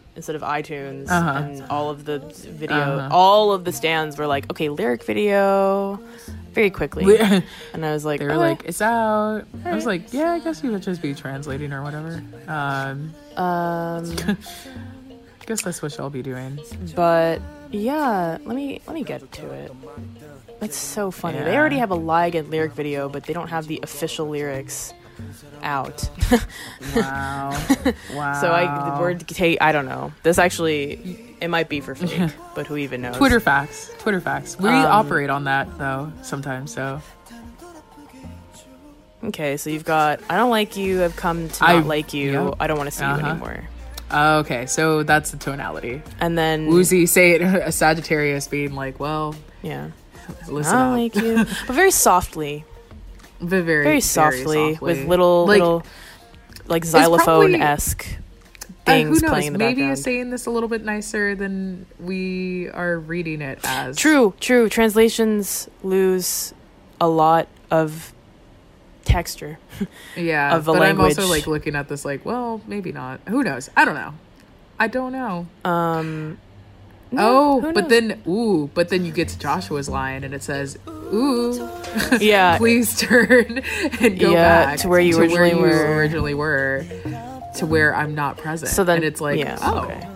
instead 0.15 0.35
of 0.35 0.41
iTunes. 0.41 1.09
Uh-huh. 1.09 1.29
And 1.43 1.63
all 1.69 1.89
of 1.89 2.05
the 2.05 2.19
video, 2.19 2.77
Uh-huh. 2.77 3.09
all 3.15 3.51
of 3.53 3.63
the 3.63 3.71
stands 3.71 4.17
were 4.17 4.27
like, 4.27 4.49
okay, 4.51 4.69
lyric 4.69 5.03
video, 5.03 5.99
very 6.53 6.69
quickly. 6.69 7.17
And 7.73 7.85
I 7.85 7.93
was 7.93 8.03
like, 8.03 8.19
they 8.19 8.25
were 8.25 8.31
"Okay." 8.31 8.39
like, 8.39 8.63
"It's 8.65 8.81
out." 8.81 9.43
I 9.63 9.73
was 9.73 9.85
like, 9.85 10.11
"Yeah, 10.13 10.33
I 10.33 10.39
guess 10.39 10.61
you 10.63 10.71
would 10.71 10.83
just 10.83 11.01
be 11.01 11.13
translating 11.13 11.71
or 11.71 11.81
whatever." 11.83 12.21
Um, 12.47 13.13
um, 13.37 14.03
I 15.41 15.45
guess 15.45 15.61
that's 15.63 15.81
what 15.81 15.97
y'all 15.97 16.09
be 16.09 16.21
doing. 16.21 16.59
but 16.95 17.41
yeah, 17.71 18.37
let 18.43 18.55
me 18.55 18.81
let 18.87 18.93
me 18.93 19.03
get 19.03 19.31
to 19.31 19.49
it. 19.51 19.71
It's 20.61 20.77
so 20.77 21.09
funny. 21.09 21.39
They 21.39 21.55
already 21.57 21.77
have 21.77 21.89
a 21.91 21.95
lie 21.95 22.27
again 22.27 22.49
lyric 22.51 22.73
video, 22.73 23.07
but 23.09 23.23
they 23.23 23.33
don't 23.33 23.47
have 23.47 23.67
the 23.67 23.79
official 23.81 24.27
lyrics 24.27 24.93
out. 25.63 26.09
Wow, 26.95 27.51
wow. 28.13 28.37
So 28.41 28.51
I 28.51 28.89
the 28.95 28.99
word 29.01 29.27
take 29.27 29.61
I 29.61 29.71
don't 29.71 29.85
know. 29.85 30.11
This 30.23 30.37
actually 30.37 31.35
it 31.41 31.49
might 31.49 31.69
be 31.69 31.79
for 31.81 31.95
fake, 31.95 32.31
but 32.55 32.67
who 32.67 32.77
even 32.77 33.01
knows? 33.01 33.17
Twitter 33.17 33.39
facts. 33.39 33.91
Twitter 33.99 34.21
facts. 34.21 34.57
We 34.59 34.69
Um, 34.69 34.85
operate 34.85 35.29
on 35.29 35.45
that 35.45 35.77
though 35.77 36.11
sometimes. 36.21 36.73
So 36.73 37.01
Okay, 39.23 39.57
so 39.57 39.69
you've 39.69 39.85
got 39.85 40.19
I 40.29 40.37
don't 40.37 40.49
like 40.49 40.77
you, 40.77 41.03
I've 41.03 41.15
come 41.15 41.47
to 41.49 41.61
not 41.63 41.69
I- 41.69 41.79
like 41.81 42.13
you. 42.13 42.53
I 42.59 42.67
don't 42.67 42.77
want 42.77 42.89
to 42.89 42.95
see 42.95 43.03
Uh-huh. 43.05 43.17
you 43.23 43.25
anymore. 43.31 43.69
uh, 44.09 44.37
okay, 44.43 44.65
so 44.65 45.03
that's 45.03 45.31
the 45.31 45.37
tonality. 45.37 46.01
And 46.19 46.37
then 46.37 46.69
Woozi 46.69 47.07
say 47.07 47.31
it 47.31 47.41
a 47.43 47.71
Sagittarius 47.71 48.47
being 48.47 48.73
like, 48.73 48.99
"Well, 48.99 49.35
yeah. 49.61 49.91
listen 50.47 50.75
I 50.75 50.83
don't 50.83 50.97
like 50.97 51.15
you. 51.15 51.45
But 51.67 51.75
very 51.75 51.91
softly. 51.91 52.65
But 53.41 53.63
very, 53.63 53.83
Very 53.83 54.01
softly, 54.01 54.77
with 54.79 55.05
little 55.07 55.45
Like, 55.47 55.59
little 55.59 55.83
like 56.67 56.85
xylophone 56.85 57.55
esque 57.55 58.05
Uh, 58.07 58.91
things 58.93 59.19
who 59.19 59.25
knows? 59.25 59.29
playing 59.31 59.47
in 59.47 59.53
the 59.53 59.59
Maybe 59.59 59.81
background. 59.81 59.93
is 59.93 60.03
saying 60.03 60.29
this 60.29 60.45
a 60.45 60.51
little 60.51 60.69
bit 60.69 60.83
nicer 60.85 61.35
than 61.35 61.85
we 61.99 62.69
are 62.69 62.97
reading 62.99 63.41
it 63.41 63.59
as. 63.63 63.97
True, 63.97 64.33
true. 64.39 64.69
Translations 64.69 65.67
lose 65.83 66.53
a 66.99 67.07
lot 67.07 67.47
of 67.71 68.13
texture. 69.05 69.57
Yeah, 70.15 70.55
of 70.55 70.65
the 70.65 70.73
but 70.73 70.83
I'm 70.83 71.01
also 71.01 71.25
like 71.27 71.47
looking 71.47 71.75
at 71.75 71.89
this 71.89 72.05
like, 72.05 72.23
well, 72.25 72.61
maybe 72.67 72.91
not. 72.91 73.21
Who 73.27 73.43
knows? 73.43 73.69
I 73.75 73.85
don't 73.85 73.95
know. 73.95 74.13
I 74.79 74.87
don't 74.87 75.11
know. 75.11 75.47
Um 75.65 76.37
oh, 77.17 77.71
but 77.73 77.89
then 77.89 78.21
ooh, 78.27 78.69
but 78.73 78.89
then 78.89 79.03
you 79.05 79.11
get 79.11 79.27
to 79.29 79.39
Joshua's 79.39 79.89
line 79.89 80.23
and 80.23 80.33
it 80.33 80.43
says, 80.43 80.77
"Ooh, 81.13 81.69
yeah, 82.19 82.57
please 82.59 82.97
turn 82.97 83.61
and 83.99 84.19
go 84.19 84.31
Yeah, 84.31 84.65
back 84.65 84.79
to 84.79 84.87
where 84.89 84.99
you 84.99 85.19
originally 85.19 85.55
were." 85.55 85.95
originally 85.97 86.33
were, 86.33 86.85
to 87.57 87.65
where 87.65 87.95
I'm 87.95 88.15
not 88.15 88.37
present." 88.37 88.71
So 88.71 88.83
then- 88.83 88.97
and 88.97 89.05
it's 89.05 89.21
like, 89.21 89.39
yeah, 89.39 89.57
oh, 89.61 89.79
okay. 89.85 90.07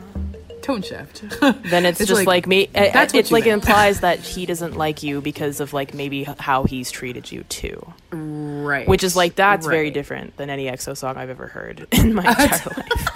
tone 0.62 0.82
shift. 0.82 1.24
then 1.42 1.86
it's, 1.86 2.02
It's 2.02 2.08
just 2.10 2.20
like, 2.26 2.28
like, 2.28 2.48
me 2.48 2.70
that's 2.74 3.14
it's 3.14 3.30
you 3.30 3.36
like 3.36 3.46
it 3.46 3.50
meant. 3.50 3.64
implies 3.64 4.00
that 4.02 4.20
he 4.34 4.46
doesn't 4.48 4.76
like 4.76 5.04
you 5.04 5.22
because 5.22 5.60
of 5.60 5.74
like 5.74 5.94
maybe 5.94 6.24
how 6.24 6.64
he's 6.64 6.90
treated 6.92 7.32
you 7.32 7.44
too 7.44 7.94
right, 8.12 8.88
which 8.88 9.04
is 9.04 9.16
like 9.16 9.36
that's 9.36 9.68
very 9.68 9.92
different 9.92 10.36
than 10.38 10.50
any 10.50 10.66
exo 10.66 10.98
song 10.98 11.18
i've 11.18 11.30
ever 11.30 11.46
heard 11.48 11.86
in 11.92 12.16
my 12.16 12.24
entire 12.28 12.74
life 12.78 13.08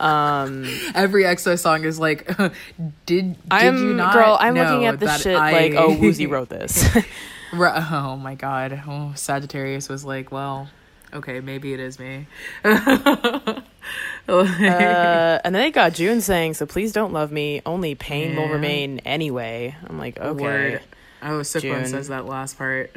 um 0.00 0.64
Every 0.94 1.24
EXO 1.24 1.58
song 1.58 1.84
is 1.84 1.98
like, 1.98 2.26
did 2.36 2.54
did 3.06 3.36
i'm 3.50 3.76
you 3.76 3.94
not? 3.94 4.12
girl 4.14 4.36
i'm 4.40 4.54
looking 4.54 4.86
at 4.86 5.00
that 5.00 5.20
shit 5.20 5.36
I- 5.36 5.52
like 5.52 5.74
oh 5.74 5.90
Woozi 5.94 6.28
wrote 6.30 6.48
this 6.48 6.88
Oh 7.52 8.16
my 8.16 8.36
god. 8.36 8.80
Oh, 8.86 9.12
Sagittarius 9.16 9.88
was 9.88 10.04
like, 10.04 10.30
well, 10.30 10.70
okay, 11.12 11.40
maybe 11.40 11.74
it 11.74 11.80
is 11.80 11.98
me. 11.98 12.28
uh, 12.64 13.60
and 14.28 15.54
then 15.54 15.62
they 15.62 15.70
got 15.72 15.94
Jun 15.94 16.20
saying 16.20 16.54
so 16.54 16.66
please 16.66 16.92
don't 16.92 17.12
love 17.12 17.32
me 17.32 17.60
only 17.66 17.94
pain 17.94 18.36
will 18.36 18.48
remain 18.48 19.00
anyway 19.00 19.74
i'm 19.88 19.98
like 19.98 20.18
okay 20.20 20.42
Word. 20.42 20.82
Oh, 21.22 21.42
Jun. 21.42 21.86
says 21.86 22.08
that 22.08 22.24
last 22.26 22.56
part. 22.56 22.94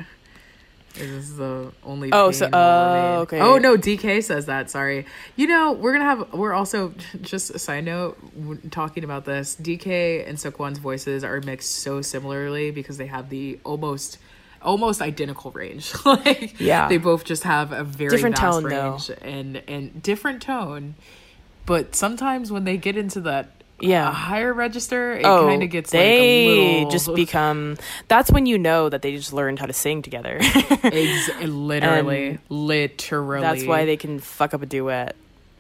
This 0.94 1.10
is 1.30 1.38
the 1.38 1.72
only. 1.84 2.12
Oh, 2.12 2.32
so- 2.32 2.50
oh, 2.54 3.20
okay. 3.22 3.40
Oh 3.40 3.58
no, 3.58 3.76
DK 3.78 4.24
says 4.24 4.46
that. 4.46 4.70
Sorry. 4.70 5.06
You 5.36 5.48
know, 5.48 5.72
we're 5.72 5.92
gonna 5.94 6.06
have. 6.06 6.34
We're 6.34 6.54
also 6.54 6.94
just 7.22 7.50
a 7.50 7.60
side 7.60 7.86
note 7.86 8.18
talking 8.72 9.04
about 9.04 9.26
this. 9.26 9.56
DK 9.60 10.28
and 10.28 10.38
Seungkwan's 10.38 10.78
voices 10.80 11.24
are 11.24 11.42
mixed 11.42 11.72
so 11.80 12.02
similarly 12.02 12.72
because 12.72 12.98
they 12.98 13.08
have 13.08 13.30
the 13.30 13.60
almost. 13.64 14.18
Almost 14.62 15.02
identical 15.02 15.52
range. 15.52 15.92
like 16.06 16.58
Yeah. 16.58 16.88
they 16.88 16.98
both 16.98 17.26
just 17.26 17.44
have 17.44 17.74
a 17.74 17.84
very 17.84 18.12
Different 18.12 18.38
vast 18.40 18.62
tone, 18.62 18.70
though. 18.70 18.92
range 18.92 19.12
and 19.22 19.58
and 19.68 20.02
different 20.02 20.42
tone. 20.42 20.96
But 21.66 21.96
sometimes 21.96 22.50
when 22.50 22.64
they 22.64 22.78
get 22.78 22.96
into 22.96 23.20
that 23.22 23.63
Yeah. 23.84 24.12
higher 24.12 24.54
register, 24.54 25.14
it 25.14 25.26
oh, 25.26 25.48
kind 25.48 25.64
of 25.64 25.70
gets 25.70 25.92
they 25.92 26.48
like 26.48 26.58
a 26.58 26.76
little 26.76 26.92
just 26.92 27.16
become. 27.16 27.78
That's 28.08 28.32
when 28.32 28.46
you 28.46 28.58
know 28.58 28.90
that 28.90 29.02
they 29.02 29.16
just 29.16 29.34
learned 29.34 29.60
how 29.60 29.66
to 29.66 29.74
sing 29.74 30.02
together. 30.02 30.38
Ex- 30.42 31.30
literally, 31.44 32.28
And 32.28 32.40
literally. 32.50 33.42
That's 33.42 33.66
why 33.66 33.86
they 33.86 33.98
can 33.98 34.20
fuck 34.20 34.54
up 34.54 34.62
a 34.62 34.66
duet. 34.66 35.16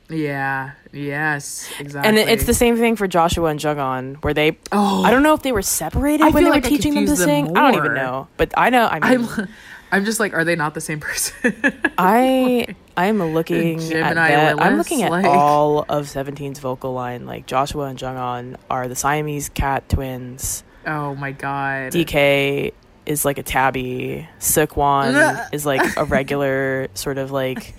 Yeah. 0.10 0.72
Yes. 0.91 1.70
Exactly. 1.80 2.10
And 2.10 2.30
it's 2.30 2.45
the 2.45 2.54
same 2.54 2.78
thing 2.78 2.95
for 2.95 3.08
Joshua 3.08 3.50
and 3.50 3.60
Jeonghan, 3.60 4.22
where 4.24 4.34
they. 4.34 4.58
Oh. 4.72 5.04
I 5.04 5.12
don't 5.12 5.24
know 5.24 5.34
if 5.34 5.41
they 5.41 5.52
were 5.52 5.62
separated 5.62 6.24
I 6.24 6.30
when 6.30 6.44
they 6.44 6.50
like 6.50 6.64
were 6.64 6.68
I 6.68 6.70
teaching 6.70 6.94
them 6.94 7.06
to 7.06 7.16
them 7.16 7.26
sing. 7.26 7.58
I 7.58 7.72
don't 7.72 7.86
even 7.86 7.95
know, 7.95 8.28
but 8.38 8.54
I 8.58 8.70
know. 8.70 8.88
I 8.88 9.00
mean, 9.00 9.28
I'm. 9.30 9.50
I'm 9.91 10.06
just 10.06 10.20
like, 10.20 10.34
are 10.34 10.44
they 10.44 10.56
not 10.56 10.74
the 10.74 10.82
same 10.82 11.00
person? 11.00 11.56
I 12.00 12.76
I'm 12.95 13.22
looking 13.34 13.80
at 13.94 14.15
that. 14.15 14.61
I'm 14.61 14.78
looking 14.78 15.02
at 15.03 15.11
like- 15.11 15.26
all 15.26 15.80
of 15.90 16.06
17's 16.06 16.60
vocal 16.60 16.94
line. 16.94 17.26
Like 17.26 17.45
Joshua 17.48 17.86
and 17.86 17.98
Jeonghan 17.98 18.57
are 18.70 18.88
the 18.88 18.95
Siamese 18.95 19.49
cat 19.49 19.88
twins. 19.90 20.64
oh 20.86 21.15
my 21.15 21.32
god. 21.32 21.91
DK 21.91 22.72
is 23.06 23.26
like 23.26 23.38
a 23.38 23.44
tabby. 23.44 24.28
Seungkwan 24.40 25.48
is 25.53 25.65
like 25.65 25.98
a 25.98 26.06
regular 26.06 26.88
sort 26.94 27.18
of 27.18 27.32
like 27.32 27.74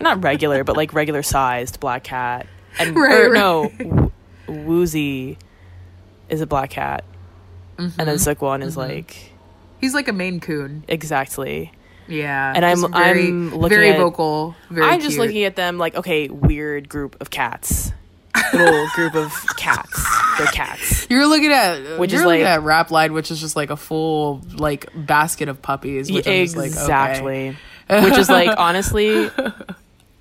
not 0.00 0.22
regular, 0.24 0.64
but 0.64 0.76
like 0.76 0.92
regular 0.92 1.22
sized 1.22 1.78
black 1.80 2.04
cat. 2.04 2.46
And 2.80 2.96
Right, 2.96 3.20
or 3.26 3.30
right. 3.30 3.80
no, 3.80 4.12
Woozi 4.48 5.36
is 6.28 6.40
a 6.40 6.46
black 6.46 6.70
cat, 6.70 7.04
and 7.76 7.90
Mm-hmm. 7.92 8.04
then 8.04 8.16
Sekwon 8.16 8.62
is 8.62 8.76
like 8.76 9.32
He's 9.80 9.94
like 9.94 10.08
a 10.08 10.12
Maine 10.12 10.40
Coon. 10.40 10.84
exactly. 10.88 11.72
Yeah, 12.08 12.52
And 12.56 12.64
I'm- 12.64 12.90
very, 12.92 13.28
I'm 13.28 13.50
looking 13.54 13.68
very 13.76 13.90
at- 13.90 13.98
vocal. 13.98 14.54
Very 14.70 14.86
I'm 14.88 15.00
just 15.00 15.16
cute. 15.16 15.26
looking 15.26 15.44
at 15.44 15.56
them 15.56 15.78
like, 15.78 15.94
okay, 15.94 16.28
weird 16.28 16.88
group 16.88 17.16
of 17.20 17.30
cats, 17.30 17.92
little 18.52 18.86
group 18.94 19.14
of 19.14 19.32
cats. 19.56 20.04
They're 20.38 20.46
cats. 20.48 21.06
You're 21.10 21.26
looking 21.26 21.52
at 21.52 21.98
Which 21.98 22.12
you're 22.12 22.20
is 22.22 22.26
looking 22.26 22.42
like- 22.44 22.50
at 22.50 22.62
Rap 22.62 22.90
Line, 22.90 23.12
which 23.12 23.30
is 23.30 23.40
just 23.40 23.56
like 23.56 23.70
a 23.70 23.76
full 23.76 24.40
like 24.54 24.86
basket 24.94 25.48
of 25.48 25.60
puppies. 25.62 26.10
Which 26.10 26.26
I'm 26.26 26.44
just 26.44 26.56
like, 26.56 26.70
okay. 26.70 26.80
exactly. 26.80 27.56
Which 27.90 28.18
is 28.18 28.28
like 28.30 28.50
honestly, 28.58 29.30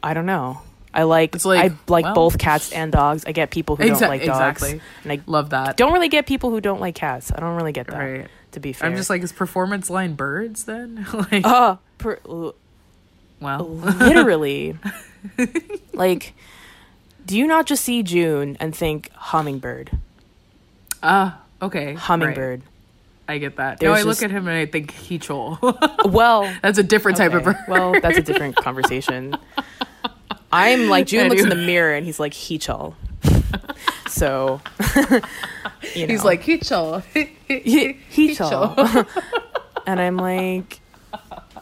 I 0.03 0.13
don't 0.13 0.25
know. 0.25 0.61
I 0.93 1.03
like, 1.03 1.35
It's 1.35 1.45
like, 1.45 1.71
I 1.71 1.75
like 1.87 2.05
well- 2.05 2.15
both 2.15 2.37
cats 2.39 2.71
and 2.71 2.91
dogs. 2.91 3.23
I 3.27 3.31
get 3.31 3.51
people 3.51 3.75
who 3.75 3.83
Exa- 3.83 3.99
don't 3.99 4.09
like 4.09 4.25
dogs, 4.25 4.63
exactly. 4.63 4.81
and 5.03 5.11
I 5.11 5.19
Love 5.27 5.51
that. 5.51 5.77
don't 5.77 5.93
really 5.93 6.09
get 6.09 6.25
people 6.25 6.49
who 6.49 6.59
don't 6.59 6.81
like 6.81 6.95
cats. 6.95 7.31
I 7.35 7.39
don't 7.39 7.55
really 7.55 7.71
get 7.73 7.87
that. 7.87 7.97
Right. 7.99 8.27
To 8.51 8.59
be 8.59 8.73
fair, 8.73 8.89
I'm 8.89 8.95
just 8.95 9.09
like, 9.09 9.21
is 9.21 9.31
performance 9.31 9.89
line 9.89 10.15
birds 10.15 10.63
then? 10.63 11.05
like, 11.31 11.45
uh, 11.45 11.77
per, 11.97 12.19
well, 13.39 13.67
literally, 13.67 14.77
like, 15.93 16.33
do 17.25 17.37
you 17.37 17.45
not 17.45 17.65
just 17.65 17.83
see 17.83 18.03
Jun 18.03 18.57
and 18.59 18.75
think 18.75 19.11
hummingbird, 19.11 19.91
ah, 21.03 21.41
okay, 21.61 21.93
hummingbird? 21.93 22.61
Right. 22.61 22.69
I 23.29 23.37
get 23.39 23.57
that. 23.57 23.81
no, 23.81 23.89
There's 23.91 24.05
I 24.05 24.07
look 24.07 24.23
at 24.23 24.31
him 24.31 24.47
and 24.47 24.57
I 24.57 24.65
think 24.65 24.93
Heechul. 24.93 25.59
Well, 26.11 26.51
That's 26.61 26.77
a 26.77 26.83
different 26.83 27.17
type 27.17 27.33
of 27.33 27.43
bird. 27.43 27.57
Well, 27.67 27.99
that's 28.01 28.17
a 28.17 28.21
different 28.21 28.55
conversation. 28.55 29.35
I'm 30.49 30.87
like 30.87 31.07
Jun 31.07 31.27
looks 31.27 31.43
in 31.43 31.49
the 31.49 31.55
mirror 31.55 31.93
and 31.93 32.05
he's 32.05 32.21
like 32.21 32.31
Heechul. 32.31 32.95
So, 34.07 34.61
you 35.95 36.07
know. 36.07 36.13
He's 36.13 36.23
like. 36.23 36.41
He- 36.43 36.57
Heechul. 36.57 37.03
and 39.87 39.99
I'm 39.99 40.17
like, 40.17 40.79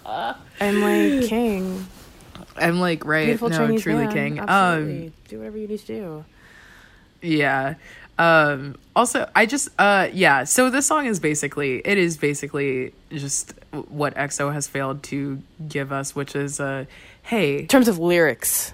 I'm 0.05 0.81
like 0.81 1.29
king, 1.29 1.85
I'm 2.57 2.79
like 2.79 3.05
right. 3.05 3.25
beautiful 3.25 3.49
no, 3.49 3.57
Chinese 3.57 3.83
truly 3.83 4.05
man. 4.05 4.13
king. 4.13 4.39
Absolutely. 4.39 5.07
Um, 5.07 5.13
do 5.27 5.37
whatever 5.39 5.57
you 5.57 5.67
need 5.67 5.79
to 5.79 5.85
do. 5.87 6.25
yeah. 7.21 7.75
Um. 8.17 8.77
Also, 8.95 9.29
I 9.35 9.45
just 9.45 9.67
uh 9.77 10.07
yeah. 10.13 10.45
So 10.45 10.69
this 10.69 10.85
song 10.85 11.05
is 11.05 11.19
basically 11.19 11.81
it 11.83 11.97
is 11.97 12.15
basically 12.15 12.93
just 13.11 13.53
what 13.89 14.15
EXO 14.15 14.53
has 14.53 14.69
failed 14.69 15.03
to 15.03 15.41
give 15.67 15.91
us, 15.91 16.15
which 16.15 16.33
is 16.35 16.61
uh, 16.61 16.85
hey, 17.23 17.59
In 17.59 17.67
terms 17.67 17.89
of 17.89 17.99
lyrics, 17.99 18.73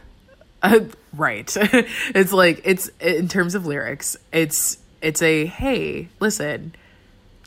Uh, 0.61 0.81
right. 1.13 1.51
it's 1.55 2.33
like 2.33 2.61
it's 2.63 2.89
in 2.99 3.27
terms 3.27 3.55
of 3.55 3.65
lyrics, 3.65 4.17
it's 4.31 4.77
it's 5.01 5.21
a 5.21 5.45
hey, 5.45 6.09
listen, 6.19 6.75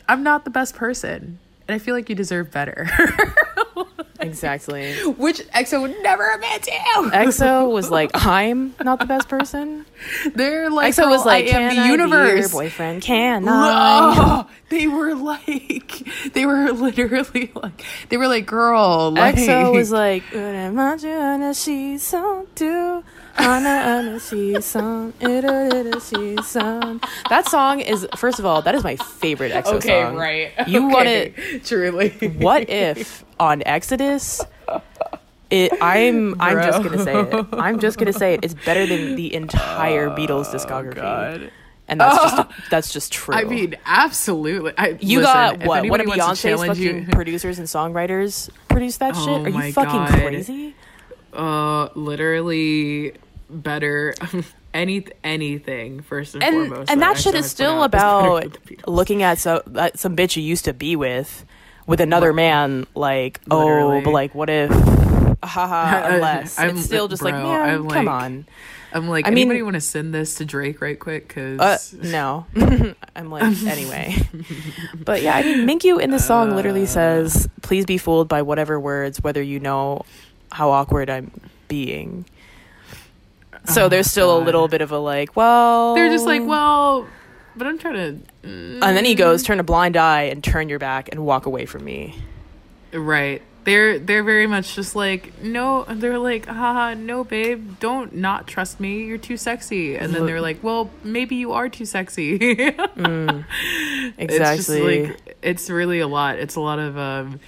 I'm 0.07 0.23
not 0.23 0.43
the 0.43 0.51
best 0.51 0.75
person, 0.75 1.39
and 1.67 1.75
I 1.75 1.79
feel 1.79 1.95
like 1.95 2.09
you 2.09 2.15
deserve 2.15 2.51
better. 2.51 2.87
exactly. 4.25 4.93
Which 5.17 5.39
EXO 5.49 5.81
would 5.81 5.95
never 6.01 6.29
admit 6.31 6.63
to. 6.63 6.71
EXO 6.71 7.71
was 7.73 7.89
like, 7.89 8.11
I'm 8.13 8.75
not 8.83 8.99
the 8.99 9.05
best 9.05 9.29
person. 9.29 9.85
They're 10.33 10.69
like, 10.69 10.93
EXO 10.93 11.09
was 11.09 11.25
like, 11.25 11.45
I 11.45 11.49
can 11.49 11.61
am 11.61 11.69
I 11.69 11.73
the 11.97 12.33
be 12.33 12.39
your 12.39 12.49
boyfriend? 12.49 13.01
Can 13.01 13.47
I? 13.47 14.45
Oh, 14.47 14.49
they 14.69 14.87
were 14.87 15.15
like, 15.15 16.03
they 16.33 16.45
were 16.45 16.71
literally 16.71 17.51
like, 17.55 17.83
they 18.09 18.17
were 18.17 18.27
like, 18.27 18.45
girl, 18.45 19.11
like, 19.11 19.35
EXO 19.35 19.73
was 19.73 19.91
like, 19.91 20.23
"that 27.29 27.43
song 27.47 27.79
is 27.79 28.07
first 28.15 28.39
of 28.39 28.45
all 28.45 28.61
that 28.61 28.75
is 28.75 28.83
my 28.83 28.95
favorite 28.95 29.51
EXO 29.51 29.73
okay, 29.75 30.01
song. 30.03 30.15
right. 30.15 30.51
You 30.67 30.83
want 30.87 31.07
Okay, 31.07 31.59
truly? 31.63 32.09
What 32.37 32.69
if 32.69 33.23
on 33.39 33.63
Exodus? 33.65 34.41
It, 35.51 35.71
I'm 35.81 36.39
I'm 36.41 36.57
just 36.57 36.83
gonna 36.83 37.03
say 37.03 37.19
it. 37.21 37.45
I'm 37.53 37.79
just 37.79 37.97
gonna 37.97 38.13
say 38.13 38.33
it. 38.35 38.39
It's 38.43 38.53
better 38.53 38.85
than 38.85 39.15
the 39.15 39.33
entire 39.33 40.09
Beatles 40.09 40.47
discography, 40.53 40.97
Oh, 40.97 41.39
God. 41.39 41.51
and 41.87 41.99
that's 42.01 42.17
just 42.17 42.49
that's 42.71 42.91
just 42.93 43.11
true. 43.13 43.35
I 43.35 43.43
mean, 43.43 43.75
absolutely. 43.85 44.73
I, 44.77 44.97
you 44.99 45.19
listen, 45.19 45.33
got 45.33 45.61
if 45.61 45.67
what? 45.67 45.87
One 45.87 46.01
of 46.01 46.07
Beyonce's 46.07 46.41
challenge 46.41 46.77
fucking 46.79 47.01
you- 47.03 47.07
producers 47.11 47.59
and 47.59 47.67
songwriters 47.67 48.49
produce 48.69 48.97
that 48.97 49.13
Oh 49.15 49.23
shit? 49.43 49.53
Are 49.55 49.65
you 49.65 49.71
fucking 49.73 49.91
God. 49.91 50.09
crazy? 50.09 50.75
uh 51.33 51.89
literally 51.95 53.13
better 53.49 54.13
any 54.73 55.05
anything 55.23 56.01
first 56.01 56.33
and, 56.35 56.43
and 56.43 56.67
foremost 56.67 56.91
and 56.91 57.01
that 57.01 57.17
shit 57.17 57.35
is 57.35 57.49
still 57.49 57.83
about 57.89 58.57
looking 58.87 59.23
at 59.23 59.37
so 59.37 59.61
at 59.75 59.97
some 59.99 60.15
bitch 60.15 60.35
you 60.35 60.43
used 60.43 60.65
to 60.65 60.73
be 60.73 60.95
with 60.95 61.45
with 61.87 62.01
another 62.01 62.33
man 62.33 62.85
like 62.95 63.39
oh 63.51 64.01
but 64.01 64.11
like 64.11 64.33
what 64.35 64.49
if 64.49 64.71
haha 65.43 66.07
unless. 66.15 66.57
I'm- 66.57 66.71
it's 66.77 66.85
still 66.85 67.07
just 67.07 67.21
like 67.21 67.35
bro, 67.35 67.43
man 67.43 67.69
I'm 67.69 67.87
come 67.89 68.05
like- 68.05 68.23
on. 68.23 68.45
I'm 68.93 69.09
like 69.09 69.27
I 69.27 69.29
mean- 69.29 69.39
anybody 69.39 69.61
want 69.61 69.73
to 69.75 69.81
send 69.81 70.13
this 70.13 70.35
to 70.35 70.45
drake 70.45 70.81
right 70.81 70.97
quick? 70.99 71.27
Because 71.27 71.59
uh 71.59 71.77
no. 72.01 72.45
I'm 73.15 73.29
like 73.29 73.43
anyway. 73.63 74.15
But 75.03 75.21
yeah 75.21 75.35
i 75.35 75.43
mean 75.43 75.67
Mingyu 75.67 76.01
in 76.01 76.11
the 76.11 76.19
song 76.19 76.51
Uh. 76.51 76.55
literally 76.55 76.85
says 76.85 77.47
please 77.61 77.85
be 77.85 77.97
fooled 77.97 78.27
by 78.27 78.41
whatever 78.41 78.79
words 78.79 79.21
whether 79.21 79.41
you 79.41 79.59
know 79.59 80.03
how 80.51 80.69
awkward 80.71 81.09
i'm 81.09 81.29
being 81.67 82.25
so 83.67 83.85
Oh, 83.85 83.89
there's 83.89 84.07
still 84.09 84.37
a 84.37 84.41
little 84.41 84.67
bit 84.67 84.81
of 84.81 84.91
a 84.91 84.97
like 84.99 85.35
well 85.35 85.95
they're 85.95 86.09
just 86.09 86.25
like 86.25 86.43
well 86.43 87.07
but 87.55 87.67
i'm 87.67 87.77
trying 87.77 87.93
to 87.93 88.19
and 88.43 88.81
then 88.81 89.05
he 89.05 89.15
goes 89.15 89.43
turn 89.43 89.59
a 89.59 89.63
blind 89.63 89.97
eye 89.97 90.23
and 90.23 90.43
turn 90.43 90.69
your 90.69 90.79
back 90.79 91.09
and 91.11 91.25
walk 91.25 91.45
away 91.45 91.65
from 91.65 91.83
me. 91.83 92.15
Right. 92.93 93.41
They're 93.63 93.97
they're 93.97 94.23
very 94.23 94.45
much 94.45 94.75
just 94.75 94.95
like 94.95 95.41
no 95.41 95.85
they're 95.85 96.19
like 96.19 96.45
haha 96.45 96.93
no 96.93 97.23
babe 97.23 97.79
don't 97.79 98.13
not 98.13 98.45
trust 98.45 98.79
me 98.79 99.05
you're 99.05 99.17
too 99.17 99.37
sexy. 99.37 99.95
And 99.95 100.13
then 100.13 100.27
they're 100.27 100.41
like 100.41 100.61
well 100.63 100.91
maybe 101.03 101.35
you 101.37 101.53
are 101.53 101.67
too 101.69 101.85
sexy. 101.85 102.35
Exactly 102.35 103.33
it's 104.19 104.37
just 104.37 104.69
like 104.69 105.37
it's 105.41 105.69
really 105.71 105.99
a 105.99 106.07
lot. 106.07 106.37
It's 106.37 106.55
a 106.55 106.61
lot 106.61 106.77
of 106.77 106.97
um 106.97 107.39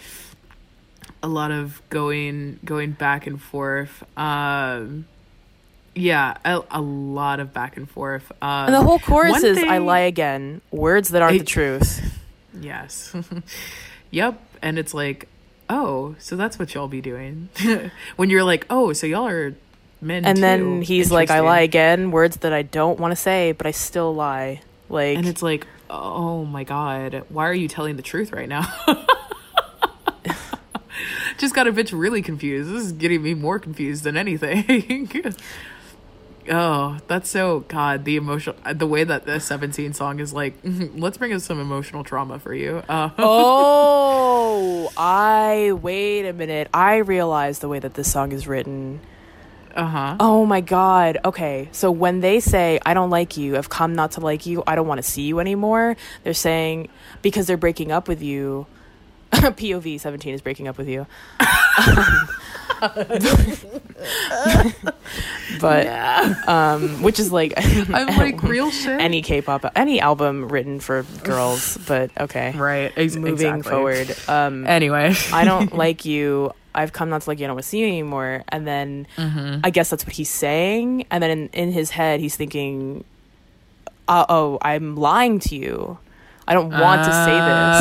a 1.22 1.28
lot 1.28 1.52
of 1.52 1.82
going 1.90 2.60
going 2.66 2.92
back 2.94 3.28
and 3.28 3.40
forth. 3.40 4.04
Um 4.18 5.06
yeah 5.98 6.38
a, 6.46 6.62
a 6.72 6.82
lot 6.82 7.40
of 7.40 7.54
back 7.54 7.76
and 7.78 7.90
forth. 7.90 8.32
Um 8.42 8.66
and 8.68 8.74
the 8.76 8.82
whole 8.84 9.00
chorus 9.00 9.44
is 9.44 9.58
i 9.58 9.78
lie 9.80 10.00
again 10.00 10.62
words 10.72 11.10
that 11.10 11.22
aren't 11.22 11.36
I- 11.36 11.40
the 11.40 11.46
truth. 11.46 12.14
Yes. 12.60 13.14
Yep 14.12 14.42
and 14.62 14.80
it's 14.80 14.94
like 14.94 15.28
oh 15.70 16.16
so 16.20 16.36
that's 16.36 16.58
what 16.58 16.74
y'all 16.74 16.88
be 16.88 17.02
doing. 17.02 17.50
When 18.16 18.30
you're 18.30 18.44
like 18.44 18.66
oh 18.70 18.94
so 18.94 19.06
y'all 19.06 19.28
are 19.28 19.54
men 20.00 20.26
and 20.26 20.38
then 20.38 20.82
he's 20.82 21.12
like 21.12 21.32
i 21.32 21.40
lie 21.42 21.62
again 21.62 22.12
words 22.12 22.38
that 22.38 22.54
i 22.54 22.62
don't 22.62 23.00
want 23.00 23.12
to 23.12 23.16
say 23.16 23.52
but 23.52 23.66
i 23.68 23.72
still 23.72 24.14
lie. 24.16 24.62
Like 24.90 25.18
and 25.18 25.28
it's 25.28 25.42
like 25.42 25.68
oh 25.90 26.46
my 26.46 26.64
god 26.64 27.24
why 27.30 27.48
are 27.48 27.54
you 27.54 27.68
telling 27.68 27.96
the 27.98 28.02
truth 28.04 28.32
right 28.32 28.48
now? 28.50 28.66
Just 31.38 31.54
got 31.54 31.68
a 31.68 31.72
bitch 31.74 31.92
really 31.98 32.24
confused. 32.24 32.72
This 32.72 32.86
is 32.86 32.92
getting 32.94 33.22
me 33.22 33.36
more 33.36 33.60
confused 33.60 34.04
than 34.04 34.18
anything 34.18 35.08
oh 36.50 36.98
that's 37.08 37.30
so 37.30 37.62
god 37.68 38.06
the 38.06 38.16
emotional 38.16 38.56
the 38.74 38.88
way 38.88 39.04
that 39.04 39.26
the 39.26 39.40
17 39.40 39.94
song 39.94 40.20
is 40.20 40.34
like 40.34 40.54
let's 40.64 41.18
bring 41.18 41.34
us 41.34 41.44
some 41.44 41.60
emotional 41.60 42.04
trauma 42.04 42.40
for 42.40 42.54
you 42.54 42.84
uh, 42.90 43.10
oh 43.18 44.92
i 44.98 45.72
wait 45.74 46.28
a 46.28 46.34
minute 46.34 46.68
i 46.74 46.98
realize 46.98 47.60
the 47.60 47.68
way 47.68 47.80
that 47.80 47.94
this 47.96 48.12
song 48.12 48.32
is 48.32 48.48
written 48.48 49.00
uh-huh 49.76 50.16
Oh 50.20 50.44
my 50.44 50.62
god. 50.62 51.20
Okay. 51.24 51.70
So 51.72 51.92
when 51.92 52.20
they 52.22 52.40
say 52.40 52.80
I 52.84 52.96
don't 52.96 53.12
like 53.12 53.38
you, 53.38 53.56
I've 53.58 53.70
come 53.70 53.94
not 53.94 54.14
to 54.14 54.22
like 54.22 54.48
you, 54.48 54.64
I 54.66 54.74
don't 54.76 54.88
want 54.88 54.98
to 54.98 55.04
see 55.08 55.22
you 55.24 55.40
anymore, 55.40 55.96
they're 56.24 56.34
saying 56.34 56.90
because 57.22 57.46
they're 57.46 57.58
breaking 57.58 57.92
up 57.92 58.08
with 58.08 58.24
you. 58.24 58.66
POV 59.32 60.00
17 60.00 60.34
is 60.34 60.42
breaking 60.42 60.68
up 60.68 60.80
with 60.80 60.88
you. 60.88 61.06
But 65.60 65.88
um 66.48 67.02
which 67.02 67.20
is 67.20 67.32
like 67.32 67.54
i'm 67.58 68.18
like 68.18 68.42
real 68.44 68.70
shit 68.72 69.00
any 69.00 69.22
K-pop 69.22 69.66
any 69.76 70.00
album 70.00 70.48
written 70.48 70.80
for 70.80 71.04
girls, 71.24 71.78
but 71.88 72.12
okay. 72.20 72.52
right 72.56 72.92
ex- 72.96 73.16
Moving 73.16 73.34
exactly. 73.56 73.72
forward. 73.72 74.16
Um 74.28 74.66
anyway 74.68 75.14
I 75.34 75.44
don't 75.46 75.74
like 75.76 76.06
you. 76.06 76.52
I've 76.76 76.94
come 76.94 77.10
not 77.10 77.24
to 77.24 77.30
like 77.30 77.40
you. 77.40 77.46
I 77.46 77.48
don't 77.48 77.56
want 77.56 77.64
to 77.64 77.70
see 77.70 77.80
you 77.80 77.88
anymore. 77.88 78.44
And 78.50 78.68
then 78.68 79.08
Mm-hmm. 79.18 79.62
I 79.64 79.70
guess 79.72 79.90
that's 79.90 80.06
what 80.06 80.14
he's 80.14 80.30
saying. 80.30 81.06
And 81.10 81.24
then 81.24 81.32
in, 81.32 81.48
in 81.50 81.72
his 81.72 81.90
head, 81.90 82.20
he's 82.20 82.36
thinking, 82.36 83.04
uh, 84.08 84.26
"Oh, 84.30 84.60
I'm 84.62 84.96
lying 84.96 85.40
to 85.40 85.56
you. 85.56 85.98
I 86.48 86.54
don't 86.54 86.70
want 86.70 87.04
to 87.04 87.12
say 87.26 87.34
this 87.34 87.78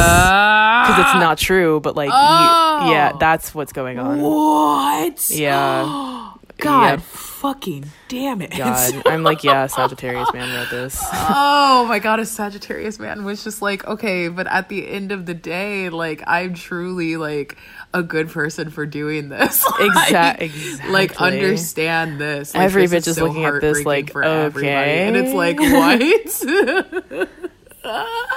because 0.87 0.99
it's 1.01 1.15
not 1.21 1.39
true." 1.39 1.81
But 1.81 1.95
like, 1.97 2.09
you, 2.09 2.15
oh. 2.15 2.91
yeah, 2.91 3.13
Oh. 3.15 3.19
that's 3.19 3.55
what's 3.55 3.73
going 3.73 3.99
on. 3.99 4.21
what 4.21 5.31
Yeah, 5.31 6.33
God 6.59 6.91
Yep. 6.91 7.01
fucking 7.03 7.85
damn 8.09 8.41
it. 8.43 8.51
God, 8.57 9.03
I'm 9.07 9.23
like, 9.23 9.45
yeah, 9.45 9.67
Sagittarius 9.67 10.33
man 10.33 10.53
wrote 10.55 10.71
this. 10.71 10.99
oh 11.13 11.85
my 11.89 11.99
god, 11.99 12.19
a 12.19 12.27
Sagittarius 12.27 12.99
man 12.99 13.25
was 13.25 13.45
just 13.45 13.61
like, 13.63 13.87
okay, 13.87 14.29
but 14.29 14.47
at 14.47 14.69
the 14.69 14.89
end 14.89 15.13
of 15.13 15.27
the 15.27 15.35
day, 15.35 15.89
like 15.91 16.23
I'm 16.27 16.55
truly 16.55 17.17
like 17.17 17.57
a 17.95 18.03
good 18.03 18.29
person 18.31 18.71
for 18.71 18.85
doing 18.87 19.29
this. 19.29 19.65
Like, 19.79 20.53
Like 20.89 21.21
understand 21.21 22.19
this. 22.21 22.55
Like, 22.55 22.63
Every 22.65 22.87
this 22.87 23.05
bitch 23.05 23.09
is 23.09 23.17
so 23.17 23.27
looking 23.27 23.45
at 23.45 23.61
this 23.61 23.85
like, 23.85 24.11
for 24.13 24.23
everybody. 24.25 24.67
okay. 24.69 25.07
And 25.07 25.17
it's 25.17 25.33
like, 25.35 25.59
what? 25.61 27.29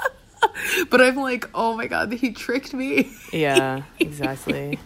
but 0.90 1.02
I'm 1.02 1.16
like, 1.16 1.49
oh 1.53 1.76
my 1.76 1.88
god, 1.88 2.11
he 2.14 2.32
tricked 2.32 2.74
me. 2.74 3.11
Yeah, 3.34 3.84
exactly. 3.99 4.80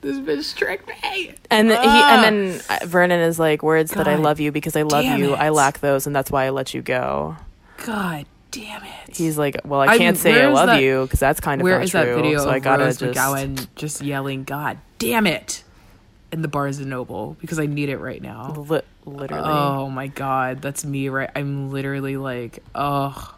this 0.00 0.16
bitch 0.18 0.56
tricked 0.56 0.88
me. 0.88 1.34
And 1.50 1.70
he 1.70 1.76
Ah. 1.78 2.24
and 2.24 2.24
then 2.52 2.60
uh, 2.70 2.86
Vernon 2.86 3.20
is 3.20 3.38
like, 3.38 3.62
words 3.62 3.90
that 3.92 4.08
I 4.08 4.16
love 4.16 4.40
you 4.40 4.52
because 4.52 4.76
I 4.76 4.82
love 4.82 5.04
you. 5.04 5.34
I 5.34 5.50
lack 5.50 5.80
those, 5.80 6.06
and 6.06 6.14
that's 6.14 6.30
why 6.30 6.44
I 6.44 6.50
let 6.50 6.74
you 6.74 6.82
go. 6.82 7.36
God 7.84 8.26
damn 8.50 8.82
it. 8.84 9.16
He's 9.16 9.36
like, 9.36 9.56
well, 9.64 9.80
I 9.80 9.98
can't 9.98 10.16
say 10.16 10.42
I 10.42 10.46
love 10.48 10.68
that- 10.68 10.82
you 10.82 11.02
because 11.02 11.20
that's 11.20 11.40
kind 11.40 11.60
of 11.60 11.64
Where 11.64 11.76
not 11.78 11.84
is 11.84 11.90
true. 11.90 12.00
that 12.00 12.14
video 12.14 12.38
so 12.38 12.48
I 12.50 12.56
of 12.56 12.62
gotta 12.62 12.84
Rose 12.84 12.98
just 12.98 13.18
McGowan 13.18 13.66
just 13.76 14.02
yelling, 14.02 14.44
God 14.44 14.78
damn 14.98 15.26
it, 15.26 15.62
in 16.32 16.42
the 16.42 16.48
Barnes 16.48 16.78
and 16.78 16.88
Noble 16.88 17.36
because 17.40 17.58
I 17.58 17.66
need 17.66 17.88
it 17.90 17.98
right 17.98 18.20
now. 18.22 18.52
li- 18.56 18.80
literally. 19.04 19.44
Oh 19.48 19.90
my 19.90 20.06
god, 20.06 20.62
that's 20.62 20.84
me 20.84 21.08
right. 21.10 21.30
I'm 21.36 21.70
literally 21.70 22.16
like, 22.16 22.62
oh, 22.74 23.34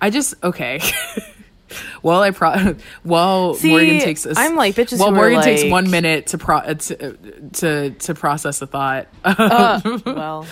I 0.00 0.10
just 0.10 0.34
okay. 0.42 0.80
while 2.02 2.20
I 2.20 2.30
pro, 2.30 2.74
while 3.02 3.54
See, 3.54 3.70
Morgan 3.70 4.00
takes, 4.00 4.26
a, 4.26 4.32
I'm 4.36 4.56
like, 4.56 4.74
bitches 4.74 5.00
are 5.00 5.12
Morgan 5.12 5.42
takes 5.42 5.64
one 5.70 5.90
minute 5.90 6.28
to 6.28 6.38
pro 6.38 6.58
uh, 6.58 6.74
to 6.74 7.12
to, 7.54 7.90
to 7.90 8.14
process 8.14 8.62
a 8.62 8.66
thought. 8.66 9.08
Uh, 9.24 9.80
well, 10.06 10.46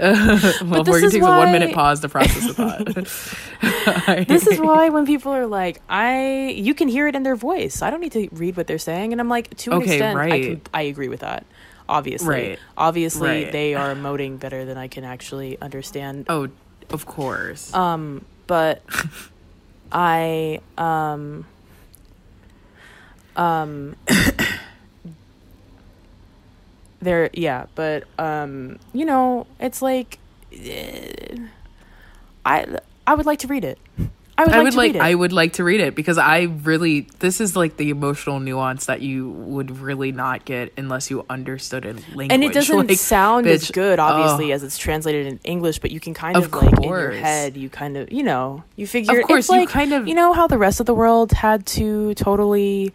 this 0.00 0.62
Morgan 0.62 1.10
takes 1.10 1.16
a 1.16 1.28
one 1.28 1.50
minute 1.52 1.74
pause 1.74 2.00
to 2.00 2.08
process 2.08 2.48
a 2.50 2.54
thought. 2.54 4.26
this 4.28 4.46
is 4.46 4.60
why 4.60 4.90
when 4.90 5.06
people 5.06 5.32
are 5.32 5.46
like, 5.46 5.80
I, 5.88 6.54
you 6.56 6.74
can 6.74 6.86
hear 6.88 7.08
it 7.08 7.16
in 7.16 7.24
their 7.24 7.36
voice. 7.36 7.82
I 7.82 7.90
don't 7.90 8.00
need 8.00 8.12
to 8.12 8.28
read 8.32 8.56
what 8.56 8.66
they're 8.68 8.78
saying, 8.78 9.12
and 9.12 9.20
I'm 9.20 9.28
like, 9.28 9.56
to 9.58 9.72
an 9.72 9.78
Okay, 9.78 9.94
extent, 9.96 10.16
I 10.16 10.20
right. 10.20 10.42
can, 10.44 10.60
I 10.72 10.82
agree 10.82 11.08
with 11.08 11.20
that. 11.20 11.44
Obviously, 11.88 12.28
Right. 12.28 12.58
obviously, 12.76 13.44
Right. 13.44 13.52
they 13.52 13.74
are 13.74 13.92
emoting 13.94 14.38
better 14.38 14.64
than 14.64 14.76
I 14.76 14.88
can 14.88 15.04
actually 15.04 15.58
understand. 15.60 16.26
oh, 16.28 16.48
of 16.90 17.06
course. 17.06 17.72
Um, 17.74 18.24
but 18.48 18.82
I 19.92 20.60
um 20.76 21.46
um 23.36 23.94
there 27.00 27.30
yeah, 27.32 27.66
but 27.76 28.02
um 28.18 28.80
you 28.92 29.04
know, 29.04 29.46
it's 29.60 29.80
like 29.80 30.18
eh, 30.52 31.36
I 32.44 32.66
I 33.06 33.14
would 33.14 33.26
like 33.26 33.38
to 33.40 33.46
read 33.46 33.64
it. 33.64 33.78
I 34.38 34.44
would 34.44 34.52
I 34.52 34.56
like 34.58 34.64
would 34.64 34.70
to 34.70 34.76
like 34.78 34.92
read 34.92 34.96
it. 34.96 35.02
I 35.02 35.14
would 35.14 35.32
like 35.32 35.52
to 35.54 35.64
read 35.64 35.80
it 35.80 35.94
because 35.96 36.16
I 36.16 36.42
really 36.42 37.08
this 37.18 37.40
is 37.40 37.56
like 37.56 37.76
the 37.76 37.90
emotional 37.90 38.38
nuance 38.38 38.86
that 38.86 39.02
you 39.02 39.30
would 39.30 39.78
really 39.80 40.12
not 40.12 40.44
get 40.44 40.72
unless 40.78 41.10
you 41.10 41.26
understood 41.28 41.84
a 41.84 41.92
language. 41.94 42.28
and 42.30 42.44
it 42.44 42.52
doesn't 42.52 42.76
Like, 42.88 42.98
sound 42.98 43.46
as 43.48 43.70
good 43.72 43.98
obviously 43.98 44.52
oh. 44.52 44.54
as 44.54 44.62
it's 44.62 44.78
translated 44.78 45.26
in 45.26 45.40
english 45.42 45.80
but 45.80 45.90
you 45.90 45.98
can 45.98 46.14
kind 46.14 46.36
Of 46.36 46.44
of, 46.44 46.52
like 46.52 46.72
in 46.78 46.82
your 46.84 47.10
head 47.10 47.56
you 47.56 47.68
kind 47.68 47.96
of 47.96 48.12
you 48.12 48.22
know 48.22 48.62
you 48.76 48.86
figure 48.86 49.18
Of 49.20 49.26
course, 49.26 49.46
it's 49.46 49.52
you 49.52 49.60
like, 49.60 49.68
kind 49.70 49.92
of- 49.92 50.06
you 50.06 50.14
know 50.14 50.32
how 50.32 50.46
the 50.46 50.56
rest 50.58 50.78
of 50.78 50.86
the 50.86 50.94
world 50.94 51.32
had 51.32 51.66
to 51.78 52.14
totally 52.14 52.92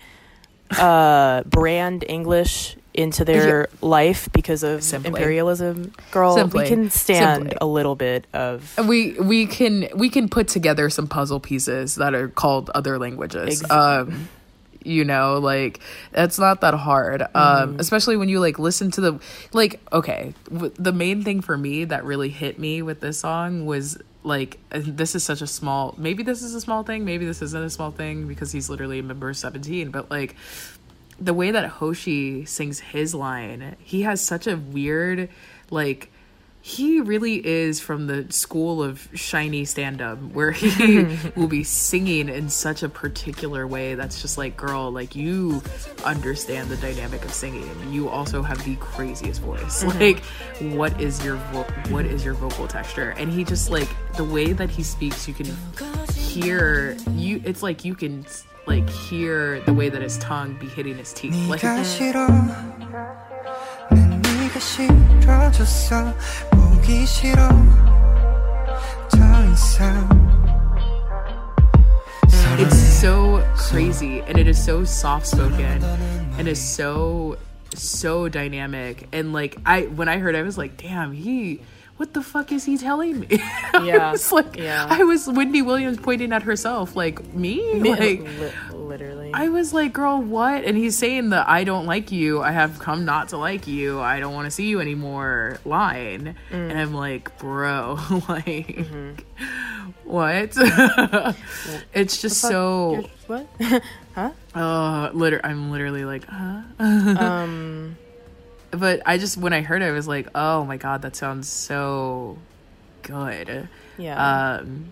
uh 0.79 1.43
brand 1.57 2.05
english 2.07 2.77
into 2.93 3.25
their 3.25 3.69
life 3.81 4.29
because 4.33 4.61
of 4.63 4.83
Simply. 4.83 5.09
imperialism 5.09 5.91
girl 6.11 6.35
Simply. 6.35 6.63
we 6.63 6.69
can 6.69 6.89
stand 6.91 7.43
Simply. 7.43 7.57
a 7.59 7.65
little 7.65 7.95
bit 7.95 8.27
of 8.33 8.77
we 8.87 9.13
we 9.19 9.47
can 9.47 9.87
we 9.95 10.09
can 10.09 10.29
put 10.29 10.47
together 10.47 10.89
some 10.89 11.07
puzzle 11.07 11.39
pieces 11.39 11.95
that 11.95 12.13
are 12.13 12.27
called 12.29 12.69
other 12.71 12.99
languages. 12.99 13.61
Ex- 13.63 13.71
Um 13.71 14.29
you 14.85 15.05
know, 15.05 15.37
like 15.39 15.79
that's 16.11 16.37
not 16.37 16.59
that 16.61 16.73
hard. 16.73 17.23
Um 17.33 17.77
especially 17.79 18.17
when 18.17 18.27
you 18.29 18.39
like 18.39 18.59
listen 18.59 18.91
to 18.91 19.01
the 19.01 19.19
like 19.53 19.79
okay, 19.91 20.33
w- 20.51 20.73
the 20.77 20.91
main 20.91 21.23
thing 21.23 21.41
for 21.41 21.57
me 21.57 21.85
that 21.85 22.03
really 22.03 22.29
hit 22.29 22.59
me 22.59 22.81
with 22.81 22.99
this 22.99 23.19
song 23.19 23.65
was 23.65 23.97
like 24.25 24.57
this 24.69 25.15
is 25.15 25.23
such 25.23 25.41
a 25.41 25.47
small 25.47 25.95
maybe 25.97 26.21
this 26.23 26.41
is 26.43 26.53
a 26.53 26.61
small 26.61 26.83
thing, 26.83 27.05
maybe 27.05 27.25
this 27.25 27.41
isn't 27.41 27.63
a 27.63 27.69
small 27.69 27.91
thing 27.91 28.27
because 28.27 28.51
he's 28.51 28.69
literally 28.69 28.99
a 28.99 29.03
member 29.03 29.29
of 29.29 29.37
17, 29.37 29.89
but 29.91 30.11
like 30.11 30.35
the 31.23 31.33
way 31.33 31.51
that 31.51 31.65
Hoshi 31.65 32.45
sings 32.45 32.79
his 32.79 33.15
line, 33.15 33.75
he 33.79 34.01
has 34.01 34.21
such 34.21 34.47
a 34.47 34.57
weird, 34.57 35.29
like, 35.69 36.11
he 36.65 37.01
really 37.01 37.45
is 37.45 37.81
from 37.81 38.07
the 38.07 38.25
school 38.31 38.81
of 38.81 39.09
shiny 39.13 39.65
stand 39.65 40.01
up 40.01 40.17
where 40.31 40.51
he 40.51 41.17
will 41.35 41.49
be 41.49 41.63
singing 41.63 42.29
in 42.29 42.47
such 42.47 42.83
a 42.83 42.89
particular 42.89 43.67
way 43.67 43.95
that's 43.95 44.21
just 44.21 44.37
like, 44.37 44.55
girl, 44.55 44.89
like, 44.89 45.13
you 45.13 45.61
understand 46.05 46.69
the 46.69 46.77
dynamic 46.77 47.25
of 47.25 47.33
singing. 47.33 47.69
You 47.91 48.07
also 48.07 48.41
have 48.41 48.63
the 48.63 48.77
craziest 48.77 49.41
voice. 49.41 49.83
Mm-hmm. 49.83 49.99
Like, 49.99 50.73
what 50.77 51.01
is 51.01 51.23
your 51.23 51.35
vo- 51.51 51.67
what 51.89 52.05
is 52.05 52.23
your 52.23 52.33
vocal 52.33 52.65
texture? 52.67 53.09
And 53.17 53.29
he 53.29 53.43
just 53.43 53.69
like 53.69 53.89
the 54.15 54.23
way 54.23 54.53
that 54.53 54.69
he 54.69 54.83
speaks, 54.83 55.27
you 55.27 55.33
can 55.33 55.53
hear 56.15 56.95
you. 57.11 57.41
It's 57.43 57.61
like 57.61 57.83
you 57.83 57.93
can 57.93 58.25
like 58.65 58.89
hear 58.89 59.59
the 59.61 59.73
way 59.73 59.89
that 59.89 60.01
his 60.01 60.17
tongue 60.17 60.53
be 60.59 60.67
hitting 60.67 60.97
his 60.97 61.13
teeth. 61.13 61.35
Like 61.49 61.63
eh. 61.63 61.83
it's 72.59 72.77
so 72.77 73.45
crazy 73.55 74.21
and 74.21 74.37
it 74.37 74.47
is 74.47 74.63
so 74.63 74.83
soft 74.83 75.27
spoken 75.27 75.83
and 76.37 76.47
is 76.47 76.61
so 76.61 77.37
so 77.73 78.29
dynamic. 78.29 79.07
And 79.11 79.33
like 79.33 79.57
I 79.65 79.83
when 79.83 80.07
I 80.07 80.19
heard 80.19 80.35
I 80.35 80.43
was 80.43 80.57
like 80.57 80.77
damn 80.77 81.11
he 81.11 81.59
what 81.97 82.13
the 82.13 82.21
fuck 82.23 82.51
is 82.51 82.65
he 82.65 82.77
telling 82.77 83.19
me 83.19 83.27
Yeah, 83.83 84.09
I 84.09 84.11
was 84.11 84.31
like 84.31 84.55
yeah. 84.57 84.87
i 84.89 85.03
was 85.03 85.27
wendy 85.27 85.61
williams 85.61 85.97
pointing 85.97 86.31
at 86.33 86.43
herself 86.43 86.95
like 86.95 87.33
me 87.33 87.79
like 87.79 88.21
literally 88.73 89.31
I 89.35 89.49
was 89.49 89.73
like, 89.73 89.93
girl, 89.93 90.21
what? 90.21 90.63
And 90.63 90.77
he's 90.77 90.95
saying 90.95 91.31
the 91.31 91.43
I 91.49 91.63
don't 91.63 91.87
like 91.87 92.11
you. 92.11 92.43
I 92.43 92.51
have 92.51 92.77
come 92.77 93.03
not 93.03 93.29
to 93.29 93.37
like 93.37 93.65
you. 93.65 93.99
I 93.99 94.19
don't 94.19 94.31
want 94.35 94.45
to 94.45 94.51
see 94.51 94.67
you 94.67 94.79
anymore 94.79 95.57
line. 95.65 96.35
Mm. 96.51 96.69
And 96.69 96.79
I'm 96.79 96.93
like, 96.93 97.35
bro, 97.39 97.93
like, 98.29 98.45
Mm-hmm. 98.77 99.89
what? 100.03 100.51
it's 101.95 102.21
just 102.21 102.39
so. 102.41 103.09
what 103.25 103.47
huh? 104.13 104.31
Uh, 104.53 105.09
liter- 105.13 105.41
I'm 105.43 105.71
literally 105.71 106.05
like, 106.05 106.25
huh? 106.25 106.61
um 106.79 107.97
But 108.77 109.01
I 109.05 109.17
just 109.17 109.37
when 109.37 109.53
I 109.53 109.61
heard 109.61 109.81
it, 109.81 109.85
I 109.85 109.91
was 109.91 110.07
like, 110.07 110.27
oh 110.35 110.65
my 110.65 110.77
god, 110.77 111.03
that 111.03 111.15
sounds 111.15 111.47
so 111.47 112.37
good. 113.03 113.69
yeah 113.97 114.55
Um, 114.57 114.89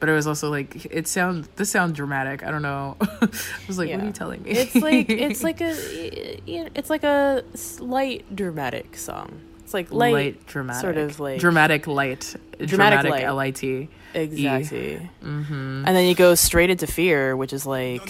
but 0.00 0.08
it 0.08 0.12
was 0.12 0.26
also 0.26 0.50
like 0.50 0.86
it 0.86 1.06
sound 1.06 1.48
this 1.56 1.70
sounds 1.70 1.92
dramatic. 1.92 2.44
I 2.44 2.50
don't 2.50 2.62
know. 2.62 2.96
I 3.00 3.28
was 3.68 3.78
like, 3.78 3.90
what 3.90 4.00
are 4.00 4.06
you 4.06 4.12
telling 4.12 4.42
me? 4.42 4.50
it's 4.50 4.74
like 4.74 5.08
it's 5.08 5.42
like 5.48 5.60
a 5.60 6.40
you 6.44 6.64
know, 6.64 6.70
it's 6.74 6.90
like 6.90 7.04
a 7.04 7.44
slight 7.54 8.34
dramatic 8.34 8.96
song 8.96 9.40
it's 9.72 9.74
like 9.74 9.92
light, 9.92 10.44
dramatic, 10.46 10.80
sort 10.82 10.98
of 10.98 11.18
like 11.18 11.40
dramatic 11.40 11.86
light, 11.86 12.34
Dramatic 12.58 12.68
dramatic, 12.68 13.10
light. 13.10 13.24
L 13.24 13.38
I 13.38 13.52
T. 13.52 13.88
exactly 14.12 15.08
mm-hmm. 15.22 15.84
and 15.86 15.86
then 15.86 16.06
you 16.06 16.14
go 16.14 16.34
straight 16.34 16.68
into 16.68 16.86
fear 16.86 17.34
which 17.36 17.54
is 17.54 17.64
like 17.64 18.02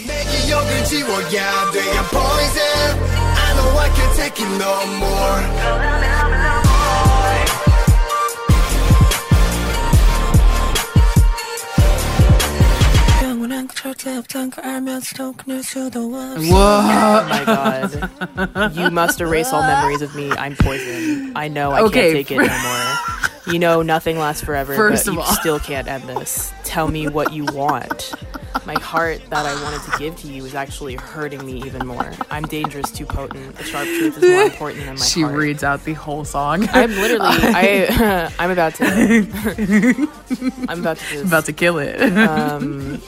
know 3.57 3.79
I 3.79 3.89
can't 3.95 4.15
take 4.17 4.41
it 4.41 4.51
no 4.59 4.75
more. 5.03 6.53
Oh 16.55 17.27
my 17.29 17.45
god. 17.45 18.75
You 18.77 18.91
must 18.91 19.21
erase 19.21 19.53
all 19.53 19.63
memories 19.63 20.03
of 20.03 20.15
me. 20.15 20.31
I'm 20.33 20.57
poisoned. 20.57 21.37
I 21.37 21.49
know 21.49 21.71
I 21.73 21.81
Okay, 21.83 22.13
can't 22.15 22.27
take 22.29 22.31
it 22.33 22.37
no 22.39 22.63
more. 22.63 23.53
You 23.53 23.59
know 23.59 23.83
nothing 23.83 24.19
lasts 24.19 24.43
forever, 24.45 24.75
First 24.75 25.07
but 25.07 25.11
of 25.11 25.15
you 25.15 25.21
all- 25.21 25.33
still 25.35 25.59
can't 25.59 25.89
end 25.89 26.05
this. 26.05 26.53
Tell 26.65 26.89
me 26.89 27.09
what 27.09 27.33
you 27.33 27.45
want 27.47 28.13
my 28.67 28.75
heart 28.81 29.21
that 29.31 29.45
i 29.47 29.63
wanted 29.63 29.81
to 29.91 29.99
give 29.99 30.17
to 30.17 30.29
you 30.29 30.45
is 30.45 30.55
actually 30.55 30.95
hurting 30.95 31.45
me 31.45 31.55
even 31.63 31.87
more 31.87 32.13
i'm 32.31 32.45
dangerous 32.45 32.91
too 32.91 33.05
potent 33.07 33.55
the 33.57 33.65
sharp 33.65 33.87
truth 33.87 34.17
is 34.23 34.31
more 34.31 34.43
important 34.43 34.85
than 34.85 34.95
my 34.97 35.01
She 35.05 35.23
heart 35.23 35.33
She 35.33 35.39
reads 35.39 35.65
out 35.65 35.85
the 35.85 35.95
whole 35.95 36.25
song. 36.25 36.69
I'm 36.73 36.91
literally 36.91 37.27
I 37.29 38.33
I'm 38.39 38.51
about 38.51 38.75
to 38.77 40.09
I'm 40.69 40.81
about 40.81 40.97
to 40.99 41.05
just 41.11 41.25
about 41.27 41.45
to 41.47 41.53
kill 41.53 41.79
it. 41.79 42.01
um 42.19 43.01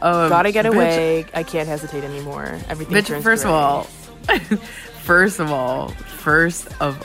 Um, 0.00 0.28
gotta 0.28 0.52
get 0.52 0.64
bitch- 0.66 0.74
away. 0.74 1.26
I 1.34 1.42
can't 1.42 1.68
hesitate 1.68 2.04
anymore. 2.04 2.58
Everything 2.68 2.96
Bitch, 2.96 3.22
first 3.22 3.44
of 3.44 3.50
all, 3.50 3.84
first 5.02 5.40
of 5.40 5.50
all, 5.50 5.88
first 5.88 6.68
of 6.80 7.00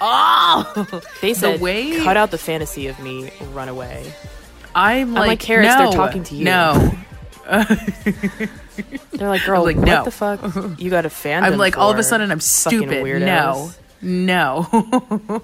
all 0.00 0.64
oh, 0.64 1.00
They 1.20 1.34
said, 1.34 1.60
way- 1.60 2.02
"Cut 2.02 2.16
out 2.16 2.30
the 2.30 2.38
fantasy 2.38 2.86
of 2.88 2.98
me, 3.00 3.30
run 3.52 3.68
away." 3.68 4.12
I'm 4.74 5.12
like, 5.14 5.28
like, 5.28 5.38
Karis, 5.40 5.64
they're 5.76 5.84
no, 5.86 5.92
talking 5.92 6.22
to 6.24 6.34
you. 6.34 6.44
No, 6.44 6.92
They're 9.12 9.28
like, 9.28 9.44
"Girl, 9.44 9.62
like, 9.64 9.76
what 9.76 9.86
no. 9.86 10.04
the 10.04 10.10
fuck? 10.10 10.40
You 10.78 10.90
got 10.90 11.04
a 11.04 11.10
fan?" 11.10 11.44
I'm 11.44 11.58
like, 11.58 11.76
all 11.76 11.90
of 11.90 11.98
a 11.98 12.02
sudden, 12.02 12.30
I'm 12.30 12.40
stupid. 12.40 13.04
No, 13.20 13.70
no. 14.00 14.66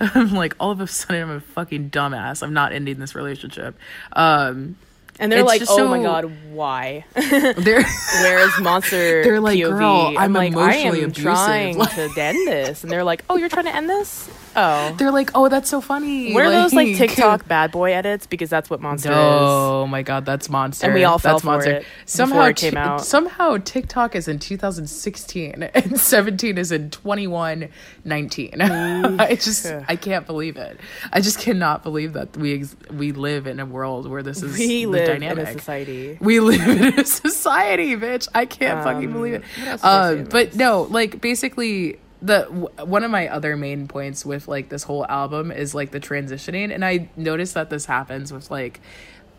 I'm 0.00 0.32
like, 0.34 0.54
all 0.58 0.70
of 0.70 0.80
a 0.80 0.86
sudden, 0.86 1.22
I'm 1.22 1.30
a 1.30 1.40
fucking 1.40 1.90
dumbass. 1.90 2.42
I'm 2.42 2.52
not 2.54 2.72
ending 2.72 2.98
this 2.98 3.14
relationship. 3.14 3.76
Um, 4.12 4.76
And 5.20 5.30
they're 5.30 5.40
It's 5.40 5.46
like, 5.48 5.62
"Oh 5.62 5.76
so- 5.76 5.88
my 5.88 6.02
god, 6.02 6.30
why?" 6.50 7.04
they're 7.14 7.84
Whereas 8.22 8.50
Monster, 8.60 9.22
They're 9.24 9.40
like, 9.40 9.58
POV, 9.58 9.70
"Girl, 9.70 10.14
I'm 10.18 10.32
like, 10.32 10.56
I 10.56 10.74
am 10.74 10.94
emotionally 10.94 11.02
abusive." 11.04 11.22
trying 11.22 11.78
Like- 11.78 11.94
to 11.94 12.10
end 12.20 12.48
this, 12.48 12.82
and 12.82 12.90
they're 12.90 13.04
like, 13.04 13.24
"Oh, 13.30 13.36
you're 13.36 13.48
trying 13.48 13.66
to 13.66 13.74
end 13.74 13.88
this? 13.88 14.28
Oh, 14.56 14.94
they're 14.98 15.10
like, 15.10 15.32
oh, 15.34 15.48
that's 15.48 15.68
so 15.68 15.80
funny. 15.80 16.32
what 16.32 16.44
are 16.44 16.50
those 16.50 16.72
like 16.72 16.96
TikTok 16.96 17.48
bad 17.48 17.72
boy 17.72 17.92
edits? 17.92 18.26
Because 18.26 18.48
that's 18.50 18.70
what 18.70 18.80
Monster 18.80 19.10
is." 19.10 19.16
Oh 19.18 19.86
my 19.88 20.02
god, 20.02 20.24
that's 20.24 20.48
monster. 20.48 20.86
And 20.86 20.94
we 20.94 21.02
all 21.04 21.18
fell 21.18 21.34
that's 21.34 21.42
for 21.42 21.46
monster. 21.46 21.70
it 21.78 21.86
Somehow 22.06 22.42
it 22.44 22.56
came 22.56 22.76
out. 22.76 23.04
Somehow 23.04 23.56
TikTok 23.58 24.14
is 24.14 24.28
in 24.28 24.38
2016 24.38 25.62
and 25.74 25.98
17 26.00 26.58
is 26.58 26.70
in 26.72 26.90
21 26.90 27.68
19. 28.04 28.60
I 28.60 29.34
just 29.34 29.66
I 29.88 29.96
can't 29.96 30.26
believe 30.26 30.56
it. 30.56 30.78
I 31.12 31.20
just 31.20 31.38
cannot 31.40 31.82
believe 31.82 32.12
that 32.12 32.36
we 32.36 32.54
ex- 32.60 32.76
we 32.92 33.12
live 33.12 33.46
in 33.46 33.58
a 33.60 33.66
world 33.66 34.08
where 34.08 34.22
this 34.22 34.42
is 34.42 34.56
We 34.56 34.84
the 34.84 35.03
live 35.06 35.20
dynamic. 35.20 35.48
in 35.48 35.56
a 35.56 35.58
society. 35.58 36.18
We 36.20 36.40
live 36.40 36.60
in 36.68 36.98
a 37.00 37.04
society, 37.04 37.96
bitch. 37.96 38.28
I 38.34 38.46
can't 38.46 38.82
fucking 38.84 39.12
believe 39.12 39.34
it. 39.34 39.42
what 39.58 39.68
else 39.68 39.80
did 39.82 39.88
I 39.88 40.14
say 40.14 40.18
Um, 40.20 40.24
but 40.26 40.54
no, 40.56 40.82
like 40.82 41.20
basically 41.20 41.98
the 42.22 42.40
w- 42.48 42.68
one 42.84 43.04
of 43.04 43.10
my 43.10 43.28
other 43.28 43.56
main 43.56 43.86
points 43.86 44.24
with 44.24 44.48
like 44.48 44.68
this 44.70 44.82
whole 44.84 45.06
album 45.06 45.50
is 45.52 45.74
like 45.74 45.90
the 45.90 46.00
transitioning, 46.00 46.72
and 46.74 46.84
I 46.84 47.08
noticed 47.16 47.54
that 47.54 47.68
this 47.70 47.84
happens 47.86 48.32
with 48.32 48.50
like 48.50 48.80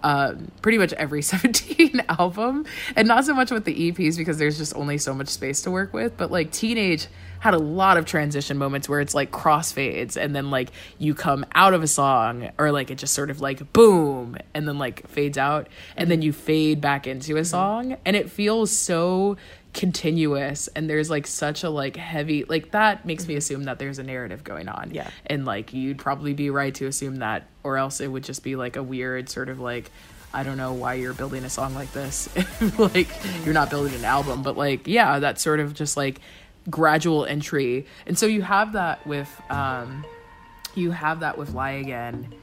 um, 0.04 0.52
pretty 0.62 0.78
much 0.78 0.94
every 0.94 1.22
17 1.24 2.02
album, 2.10 2.66
and 2.96 3.08
not 3.08 3.26
so 3.26 3.34
much 3.34 3.50
with 3.50 3.66
the 3.66 3.92
EPs 3.92 4.18
because 4.18 4.38
there's 4.38 4.58
just 4.58 4.76
only 4.76 5.00
so 5.00 5.14
much 5.16 5.30
space 5.30 5.64
to 5.64 5.72
work 5.72 5.94
with. 5.94 6.16
But 6.16 6.30
like 6.32 6.52
Teenage 6.52 7.08
had 7.46 7.54
a 7.54 7.60
lot 7.60 7.98
of 7.98 8.06
transition 8.06 8.58
moments 8.58 8.90
where 8.90 9.00
it's 9.02 9.14
like 9.14 9.32
crossfades, 9.32 10.18
and 10.18 10.36
then 10.36 10.50
like 10.50 10.72
you 10.98 11.14
come 11.14 11.46
out 11.54 11.76
of 11.76 11.84
a 11.84 11.88
song, 11.88 12.50
or 12.58 12.72
like 12.72 12.90
it 12.90 12.98
just 12.98 13.14
sort 13.14 13.30
of 13.30 13.40
like 13.40 13.72
boom, 13.72 14.36
and 14.56 14.68
then 14.68 14.80
like 14.80 15.08
fades 15.08 15.38
out, 15.38 15.68
and 15.96 16.10
then 16.10 16.24
you 16.24 16.34
fade 16.34 16.82
back 16.82 17.06
into 17.06 17.34
a 17.34 17.42
mm-hmm. 17.42 17.46
song, 17.46 17.98
and 18.04 18.16
it 18.16 18.32
feels 18.32 18.72
so 18.72 19.38
continuous 19.74 20.70
and 20.70 20.90
there's 20.90 21.10
like 21.10 21.28
such 21.28 21.66
a 21.66 21.70
like 21.70 21.98
heavy 21.98 22.46
like 22.46 22.72
that 22.72 23.06
makes 23.06 23.28
me 23.28 23.34
mm-hmm. 23.34 23.40
assume 23.40 23.64
that 23.66 23.78
there's 23.78 24.00
a 24.00 24.04
narrative 24.04 24.42
going 24.42 24.70
on. 24.70 24.90
Yeah. 24.94 25.10
and 25.26 25.44
like 25.44 25.74
you'd 25.74 25.98
probably 25.98 26.34
be 26.34 26.50
right 26.50 26.74
to 26.76 26.88
assume 26.88 27.18
that 27.18 27.46
or 27.62 27.78
else 27.78 28.00
it 28.00 28.08
would 28.08 28.24
just 28.24 28.42
be 28.42 28.56
like 28.56 28.78
a 28.78 28.84
weird 28.84 29.28
sort 29.30 29.50
of 29.50 29.60
like 29.60 29.92
i 30.34 30.44
don't 30.44 30.56
know 30.56 30.72
why 30.72 30.94
you're 30.94 31.14
building 31.14 31.44
a 31.44 31.50
song 31.50 31.76
like 31.76 31.92
this. 31.92 32.30
Like 32.62 33.10
mm-hmm. 33.10 33.44
you're 33.44 33.54
not 33.54 33.70
building 33.70 33.94
an 33.96 34.06
album 34.06 34.44
but 34.44 34.56
like 34.56 34.88
yeah 34.88 35.20
that 35.20 35.42
sort 35.42 35.60
of 35.60 35.74
just 35.74 35.98
like 35.98 36.22
gradual 36.70 37.26
entry. 37.26 37.86
And 38.06 38.18
so 38.18 38.26
you 38.26 38.42
have 38.42 38.74
that 38.74 39.06
with 39.06 39.30
um 39.50 40.06
you 40.76 40.92
have 40.92 41.22
that 41.22 41.38
with 41.38 41.54
lie 41.54 41.72
again. 41.72 42.34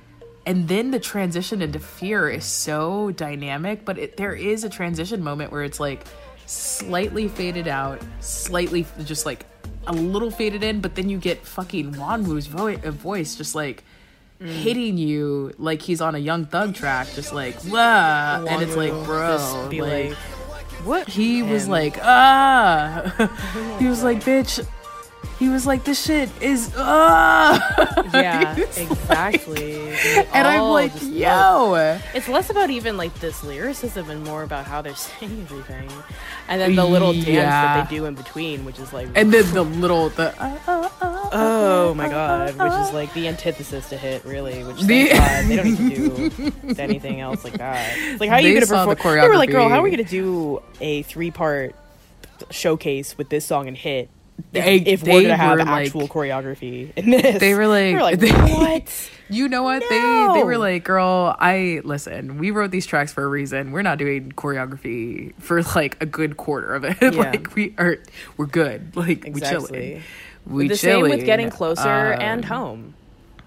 And 0.44 0.66
then 0.66 0.90
the 0.90 0.99
transition 0.99 1.62
into 1.62 1.78
fear 1.78 2.28
is 2.28 2.44
so 2.44 3.11
dynamic 3.12 3.85
but 3.85 3.99
it, 3.99 4.16
there 4.16 4.35
is 4.35 4.65
a 4.65 4.69
transition 4.69 5.23
moment 5.23 5.53
where 5.53 5.62
it's 5.62 5.78
like 5.78 6.05
slightly 6.47 7.28
faded 7.28 7.69
out 7.69 8.03
slightly 8.20 8.85
just 9.05 9.24
like 9.24 9.47
a 9.86 9.93
little 9.93 10.31
faded 10.31 10.62
in 10.65 10.81
but 10.81 10.97
then 10.97 11.09
you 11.09 11.19
get 11.19 11.47
fucking 11.47 11.94
Wonwoo's 11.94 12.47
vo- 12.47 12.77
voice 12.90 13.36
just 13.36 13.55
like 13.55 13.85
hitting 14.40 14.99
you 14.99 15.53
like 15.59 15.81
he's 15.82 16.01
on 16.01 16.15
a 16.15 16.19
young 16.19 16.44
thug 16.47 16.74
track 16.74 17.07
just 17.15 17.32
like 17.32 17.55
wah 17.69 18.44
and 18.49 18.62
it's 18.62 18.77
like 18.77 18.93
bro 19.05 19.69
be 19.70 19.81
like, 19.81 20.11
like, 20.11 20.19
"What?" 20.84 21.09
he 21.09 21.42
was 21.42 21.68
like 21.68 21.98
ah 22.02 23.12
he 23.78 23.86
was 23.86 24.02
like 24.02 24.24
bitch 24.24 24.64
he 25.43 25.48
was 25.48 25.66
like 25.66 25.82
this 25.82 26.01
shit 26.06 26.31
is 26.40 26.73
ah 26.77 27.59
"Yeah, 28.14 28.56
exactly." 28.77 29.73
They 29.90 30.27
and 30.32 30.47
I'm 30.47 30.62
like, 30.70 30.93
love- 31.02 32.01
It's 32.14 32.28
less 32.28 32.48
about 32.48 32.70
even 32.70 32.97
like 32.97 33.12
this 33.19 33.43
lyricism 33.43 34.09
and 34.09 34.23
more 34.23 34.44
about 34.44 34.66
how 34.66 34.82
they're 34.82 34.94
saying 35.06 35.43
everything, 35.43 35.90
and 36.48 36.60
then 36.60 36.77
the 36.77 36.85
little 36.85 37.12
dance 37.12 37.27
Yeah. 37.27 37.51
that 37.51 37.90
they 37.90 37.97
do 37.97 38.05
in 38.05 38.14
between, 38.14 38.64
which 38.64 38.78
is 38.78 38.93
like, 38.93 39.09
and 39.16 39.32
then 39.32 39.52
the 39.52 39.64
little 39.64 40.10
the 40.10 40.31
uh, 40.40 40.59
uh, 40.69 40.89
uh, 41.01 41.28
oh 41.32 41.94
my 41.94 42.09
god, 42.09 42.55
which 42.56 42.73
is 42.86 42.93
like 42.94 43.12
the 43.14 43.27
antithesis 43.27 43.89
to 43.89 43.97
hit, 43.97 44.24
really. 44.24 44.62
Which 44.62 44.81
The- 44.82 45.09
God, 45.10 45.44
they 45.47 45.56
don't 45.56 45.66
need 45.81 45.97
to 45.97 46.28
do 46.31 46.52
anything 46.78 47.20
else 47.20 47.43
like 47.43 47.55
that. 47.59 47.94
It's 47.98 48.20
like 48.20 48.31
how 48.31 48.36
are 48.36 48.40
you 48.40 48.55
gonna 48.55 48.66
saw 48.66 48.86
the 48.86 48.94
perform? 48.94 49.20
They 49.20 49.28
were 49.28 49.36
like, 49.36 49.51
girl, 49.51 49.69
how 49.69 49.81
are 49.81 49.82
we 49.82 49.90
gonna 49.90 50.05
do 50.05 50.62
a 50.81 51.02
three 51.02 51.32
part 51.32 51.74
showcase 52.51 53.19
with 53.19 53.28
this 53.28 53.44
song 53.44 53.66
and 53.66 53.77
hit? 53.77 54.09
If, 54.38 54.64
They- 54.64 54.76
if 54.76 55.00
they 55.02 55.12
we're 55.12 55.22
gonna 55.22 55.36
have 55.36 55.59
were, 55.59 55.64
like- 55.64 55.86
actual 55.86 56.09
choreography 56.09 56.90
in 56.96 57.10
this, 57.10 57.38
They 57.40 57.54
were 57.54 57.66
like- 57.66 57.86
we 57.86 57.94
were 57.96 58.02
like, 58.02 58.18
they- 58.18 58.30
what? 58.32 59.10
you 59.30 59.48
know 59.48 59.62
what 59.62 59.80
they 59.88 59.88
they 60.34 60.42
were 60.44 60.54
No. 60.54 60.59
like 60.60 60.84
girl 60.84 61.34
i 61.38 61.80
listen 61.84 62.36
we 62.36 62.50
wrote 62.50 62.70
these 62.70 62.84
tracks 62.84 63.12
for 63.14 63.24
a 63.24 63.26
reason 63.26 63.72
we're 63.72 63.80
not 63.80 63.96
doing 63.96 64.30
choreography 64.32 65.32
for 65.38 65.62
like 65.74 65.96
a 66.02 66.06
good 66.06 66.36
quarter 66.36 66.74
of 66.74 66.84
it 66.84 66.98
Yeah. 67.02 67.09
like 67.10 67.54
we 67.54 67.74
are 67.78 67.96
we're 68.36 68.44
good 68.44 68.94
like 68.94 69.24
we 69.24 69.30
Exactly. 69.30 69.78
chilling 69.80 70.02
we 70.44 70.68
the 70.68 70.76
same 70.76 71.02
with 71.02 71.24
getting 71.24 71.48
closer 71.48 72.12
Um, 72.14 72.20
and 72.20 72.44
home. 72.44 72.94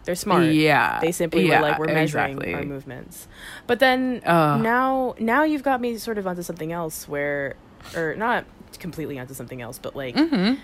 They're 0.05 0.15
smart. 0.15 0.45
yeah, 0.45 0.99
They 1.01 1.11
simply 1.11 1.47
yeah, 1.47 1.59
were 1.61 1.67
like, 1.67 1.79
we're 1.79 1.85
measuring 1.87 2.33
exactly. 2.33 2.53
our 2.53 2.63
movements. 2.63 3.27
But 3.67 3.79
then 3.79 4.21
Ugh. 4.23 4.61
now, 4.61 5.15
now 5.19 5.43
you've 5.43 5.63
got 5.63 5.81
me 5.81 5.97
sort 5.97 6.17
of 6.19 6.25
onto 6.27 6.43
something 6.43 6.71
else 6.71 7.07
where, 7.09 7.55
or 7.95 8.15
not 8.15 8.45
completely 8.79 9.17
onto 9.19 9.33
something 9.33 9.61
else, 9.63 9.77
but 9.79 9.95
like, 9.95 10.15
Mm-hmm. 10.15 10.55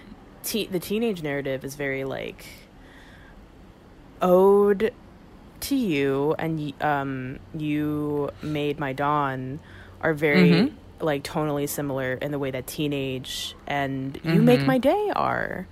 Te- 0.44 0.68
the 0.68 0.80
teenage 0.80 1.22
narrative 1.24 1.64
is 1.64 1.76
very 1.76 2.04
like 2.04 2.46
ode 4.22 4.94
to 5.62 5.76
you, 5.76 6.36
and 6.40 6.74
um, 6.82 7.40
you 7.56 8.30
made 8.42 8.80
my 8.80 8.94
dawn 8.94 9.60
are 10.02 10.14
very 10.14 10.50
Mhm. 10.52 10.72
like 11.00 11.24
tonally 11.24 11.70
similar 11.70 12.14
in 12.14 12.32
the 12.32 12.40
way 12.40 12.50
that 12.52 12.66
teenage 12.68 13.56
and 13.68 14.20
you 14.24 14.42
make 14.42 14.62
my 14.66 14.78
day 14.78 15.12
are. 15.16 15.68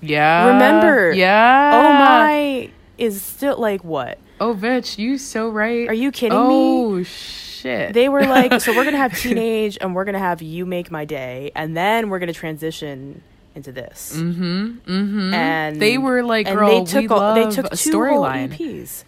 yeah 0.00 0.48
Remember, 0.48 1.12
yeah 1.12 1.70
oh 1.74 1.92
my 1.98 2.70
is 2.98 3.20
still 3.22 3.58
like 3.58 3.82
what 3.84 4.18
oh 4.40 4.54
bitch 4.54 4.98
you 4.98 5.16
so 5.16 5.48
right 5.48 5.88
Are 5.88 5.94
you 5.94 6.10
kidding 6.12 6.36
me? 6.48 6.54
oh 6.54 7.02
shit 7.02 7.94
they 7.94 8.08
were 8.10 8.22
like 8.26 8.60
so 8.60 8.74
we're 8.76 8.84
gonna 8.84 8.96
have 8.98 9.18
teenage 9.18 9.76
and 9.80 9.94
we're 9.94 10.04
gonna 10.04 10.18
have 10.18 10.42
you 10.42 10.66
make 10.66 10.90
my 10.90 11.04
day 11.06 11.50
and 11.54 11.74
then 11.76 12.10
we're 12.10 12.18
gonna 12.18 12.32
transition 12.34 13.22
into 13.56 13.72
this. 13.72 14.12
Mm-hmm 14.14 14.78
mm-hmm. 14.90 15.34
And 15.34 15.80
they 15.80 15.98
were 15.98 16.22
like 16.22 16.46
and 16.46 16.56
girl 16.56 16.84
they 16.84 16.90
took 16.92 17.00
we 17.02 17.08
love 17.08 17.34
they 17.34 17.50
took 17.50 17.72
a 17.72 17.76
two 17.76 17.90
storyline. 17.90 18.56
Eps 18.56 19.04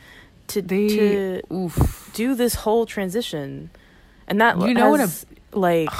to 0.48 0.62
they 0.62 0.88
to 0.88 1.42
oof. 1.52 2.10
do 2.14 2.34
this 2.34 2.54
whole 2.54 2.86
transition. 2.86 3.70
And 4.26 4.40
that 4.40 4.60
You 4.60 4.74
know 4.74 4.90
what 4.90 5.00
a- 5.00 5.04
has, 5.04 5.26
like 5.52 5.90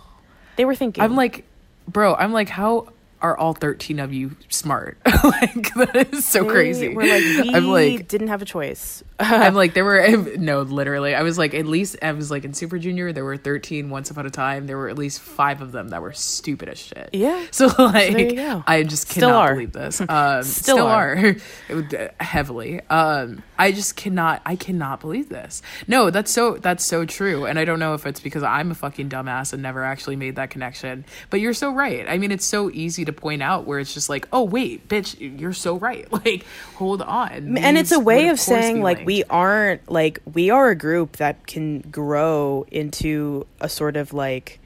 they 0.56 0.64
were 0.64 0.74
thinking. 0.74 1.02
I'm 1.02 1.16
like, 1.16 1.44
bro, 1.88 2.14
I'm 2.14 2.32
like, 2.32 2.48
how 2.48 2.88
are 3.22 3.38
all 3.38 3.54
13 3.54 4.00
of 4.00 4.12
you 4.12 4.36
smart? 4.48 4.98
like, 5.24 5.74
that 5.74 6.08
is 6.12 6.26
so 6.26 6.42
they 6.42 6.50
crazy. 6.50 6.88
We're 6.88 7.02
like 7.02 7.46
we 7.46 7.54
I'm 7.54 7.66
like, 7.68 8.08
didn't 8.08 8.28
have 8.28 8.42
a 8.42 8.44
choice. 8.44 9.02
I'm 9.18 9.54
like, 9.62 9.74
there 9.74 9.84
were, 9.84 10.06
no, 10.36 10.62
literally. 10.62 11.14
I 11.14 11.22
was 11.22 11.38
like, 11.38 11.54
at 11.54 11.66
least, 11.66 11.96
I 12.02 12.12
was 12.12 12.30
like, 12.30 12.44
in 12.44 12.52
Super 12.52 12.78
Junior, 12.78 13.12
there 13.12 13.24
were 13.24 13.36
13 13.36 13.88
once 13.90 14.10
upon 14.10 14.26
a 14.26 14.30
time. 14.30 14.66
There 14.66 14.76
were 14.76 14.88
at 14.88 14.98
least 14.98 15.20
five 15.20 15.62
of 15.62 15.72
them 15.72 15.88
that 15.88 16.02
were 16.02 16.12
stupid 16.12 16.68
as 16.68 16.78
shit. 16.78 17.10
Yeah. 17.12 17.46
So, 17.52 17.66
like, 17.78 18.34
go. 18.34 18.64
I 18.66 18.82
just 18.82 19.08
Still 19.08 19.28
cannot 19.28 19.50
are. 19.50 19.54
believe 19.54 19.72
this. 19.72 20.00
Um, 20.00 20.42
Still 20.42 20.76
still, 20.76 20.86
are. 20.86 21.16
are. 21.16 21.36
It 21.68 21.74
would, 21.74 21.94
uh, 21.94 22.08
heavily. 22.20 22.80
Um, 22.90 23.42
I 23.58 23.70
just 23.72 23.96
cannot, 23.96 24.42
I 24.44 24.56
cannot 24.56 25.00
believe 25.00 25.28
this. 25.28 25.62
No, 25.86 26.10
that's 26.10 26.30
so, 26.30 26.56
that's 26.56 26.84
so 26.84 27.04
true. 27.04 27.46
And 27.46 27.58
I 27.58 27.64
don't 27.64 27.78
know 27.78 27.94
if 27.94 28.04
it's 28.06 28.20
because 28.20 28.42
I'm 28.42 28.72
a 28.72 28.74
fucking 28.74 29.08
dumbass 29.08 29.52
and 29.52 29.62
never 29.62 29.84
actually 29.84 30.16
made 30.16 30.36
that 30.36 30.50
connection. 30.50 31.04
But 31.30 31.40
you're 31.40 31.54
so 31.54 31.72
right. 31.72 32.08
I 32.08 32.18
mean, 32.18 32.32
it's 32.32 32.44
so 32.44 32.70
easy 32.70 33.04
to 33.04 33.11
point 33.12 33.42
out 33.42 33.66
where 33.66 33.78
it's 33.78 33.92
just 33.94 34.08
like, 34.08 34.26
oh, 34.32 34.42
wait, 34.44 34.88
bitch, 34.88 35.16
you're 35.40 35.52
so 35.52 35.76
right. 35.76 36.06
Like, 36.24 36.44
hold 36.76 37.02
on. 37.02 37.56
and 37.58 37.76
it's 37.78 37.92
a 37.92 37.98
way 38.00 38.24
would, 38.24 38.32
of 38.32 38.40
saying 38.40 38.80
like 38.82 38.98
linked. 38.98 39.06
we 39.06 39.24
aren't 39.24 39.90
like 39.90 40.20
we 40.32 40.50
are 40.50 40.70
a 40.70 40.74
group 40.76 41.16
that 41.16 41.46
can 41.46 41.80
grow 41.80 42.64
into 42.70 43.46
a 43.60 43.68
sort 43.68 43.96
of 43.96 44.12
like 44.12 44.60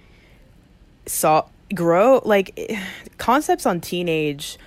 so 1.07 1.49
grow 1.75 2.21
like 2.25 2.59
concepts 3.19 3.67
on 3.67 3.81
teenage 3.81 4.59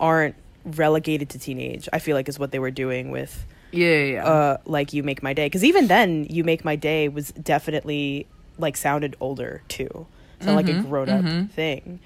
aren't 0.00 0.34
relegated 0.64 1.28
to 1.30 1.38
teenage 1.38 1.88
i 1.92 1.98
feel 1.98 2.14
like 2.16 2.28
is 2.28 2.38
what 2.38 2.50
they 2.52 2.58
were 2.58 2.70
doing 2.70 3.10
with 3.10 3.44
Yeah, 3.72 3.86
yeah, 3.88 4.04
yeah. 4.04 4.26
uh 4.26 4.56
like 4.64 4.92
you 4.92 5.02
make 5.02 5.22
my 5.22 5.32
day 5.32 5.46
because 5.46 5.64
even 5.64 5.86
then 5.86 6.26
you 6.30 6.44
make 6.44 6.64
my 6.64 6.76
day 6.76 7.08
was 7.08 7.32
definitely 7.32 8.26
like 8.58 8.76
sounded 8.76 9.16
older 9.20 9.62
too 9.68 10.06
sounded 10.40 10.66
like 10.66 10.76
a 10.76 10.82
grown-up 10.82 11.50
thing 11.50 11.98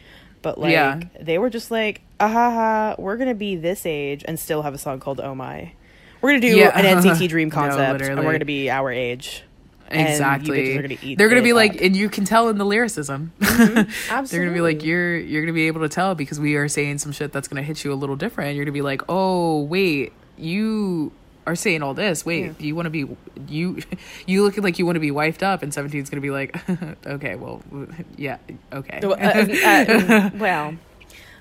but 0.42 0.58
like 0.58 0.72
Yeah. 0.72 1.00
they 1.20 1.38
were 1.38 1.50
just 1.50 1.70
like, 1.70 2.02
ah 2.20 2.28
ha 2.28 2.50
ha, 2.50 2.94
we're 2.98 3.16
gonna 3.16 3.34
be 3.34 3.56
this 3.56 3.86
age 3.86 4.24
and 4.26 4.38
still 4.38 4.62
have 4.62 4.74
a 4.74 4.78
song 4.78 5.00
called 5.00 5.20
Oh 5.20 5.34
My. 5.34 5.72
We're 6.20 6.30
gonna 6.30 6.40
do 6.40 6.48
Yeah. 6.56 6.78
an 6.78 6.84
NCT 7.02 7.28
Dream 7.30 7.48
No, 7.48 7.54
concept, 7.54 8.02
and 8.02 8.18
we're 8.24 8.32
gonna 8.32 8.44
be 8.44 8.68
our 8.70 8.90
age. 8.92 9.42
exactly 9.90 10.74
gonna 10.74 11.16
they're 11.16 11.28
gonna 11.28 11.42
be 11.42 11.52
like 11.52 11.74
up. 11.74 11.80
and 11.82 11.94
you 11.96 12.08
can 12.08 12.24
tell 12.24 12.48
in 12.48 12.56
the 12.56 12.64
lyricism 12.64 13.30
they're 13.38 13.84
gonna 14.30 14.50
be 14.52 14.62
like 14.62 14.82
you're 14.82 15.18
you're 15.18 15.42
gonna 15.42 15.52
be 15.52 15.66
able 15.66 15.82
to 15.82 15.88
tell 15.88 16.14
because 16.14 16.40
we 16.40 16.54
are 16.54 16.66
saying 16.66 16.96
some 16.96 17.12
shit 17.12 17.30
that's 17.30 17.46
gonna 17.46 17.62
hit 17.62 17.84
you 17.84 17.92
a 17.92 17.94
little 17.94 18.16
different 18.16 18.56
you're 18.56 18.64
gonna 18.64 18.72
be 18.72 18.80
like 18.80 19.02
oh 19.10 19.60
wait 19.64 20.12
you 20.38 21.12
are 21.46 21.56
saying 21.56 21.82
all 21.82 21.94
this 21.94 22.24
wait 22.24 22.56
do 22.58 22.66
you 22.66 22.74
want 22.74 22.86
to 22.86 22.90
be 22.90 23.06
you 23.48 23.78
you 24.26 24.42
looking 24.42 24.62
like 24.62 24.78
you 24.78 24.86
want 24.86 24.96
to 24.96 25.00
be 25.00 25.10
wifed 25.10 25.42
up 25.42 25.62
and 25.62 25.74
17 25.74 26.02
is 26.02 26.10
gonna 26.10 26.20
be 26.20 26.30
like 26.30 26.56
okay 27.06 27.34
well 27.34 27.60
yeah 28.16 28.38
okay. 28.72 29.00
Uh, 29.02 29.08
uh, 29.08 29.46
uh, 29.64 30.30
well, 30.38 30.74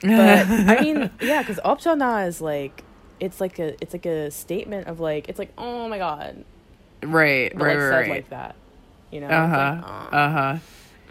but 0.01 0.47
I 0.47 0.81
mean, 0.81 1.09
yeah, 1.21 1.41
because 1.41 1.59
Optiona 1.63 2.27
is 2.27 2.41
like, 2.41 2.83
it's 3.19 3.39
like 3.39 3.59
a, 3.59 3.75
it's 3.81 3.93
like 3.93 4.05
a 4.05 4.31
statement 4.31 4.87
of 4.87 4.99
like, 4.99 5.29
it's 5.29 5.39
like, 5.39 5.51
oh 5.57 5.87
my 5.87 5.97
god, 5.97 6.43
right 7.03 7.51
but 7.55 7.65
right 7.65 7.77
like 7.77 7.91
right. 7.91 8.09
like 8.09 8.29
that, 8.29 8.55
you 9.11 9.21
know? 9.21 9.27
uh-huh 9.27 9.77
It's 9.77 10.11
like, 10.11 10.13
uh-huh 10.13 10.59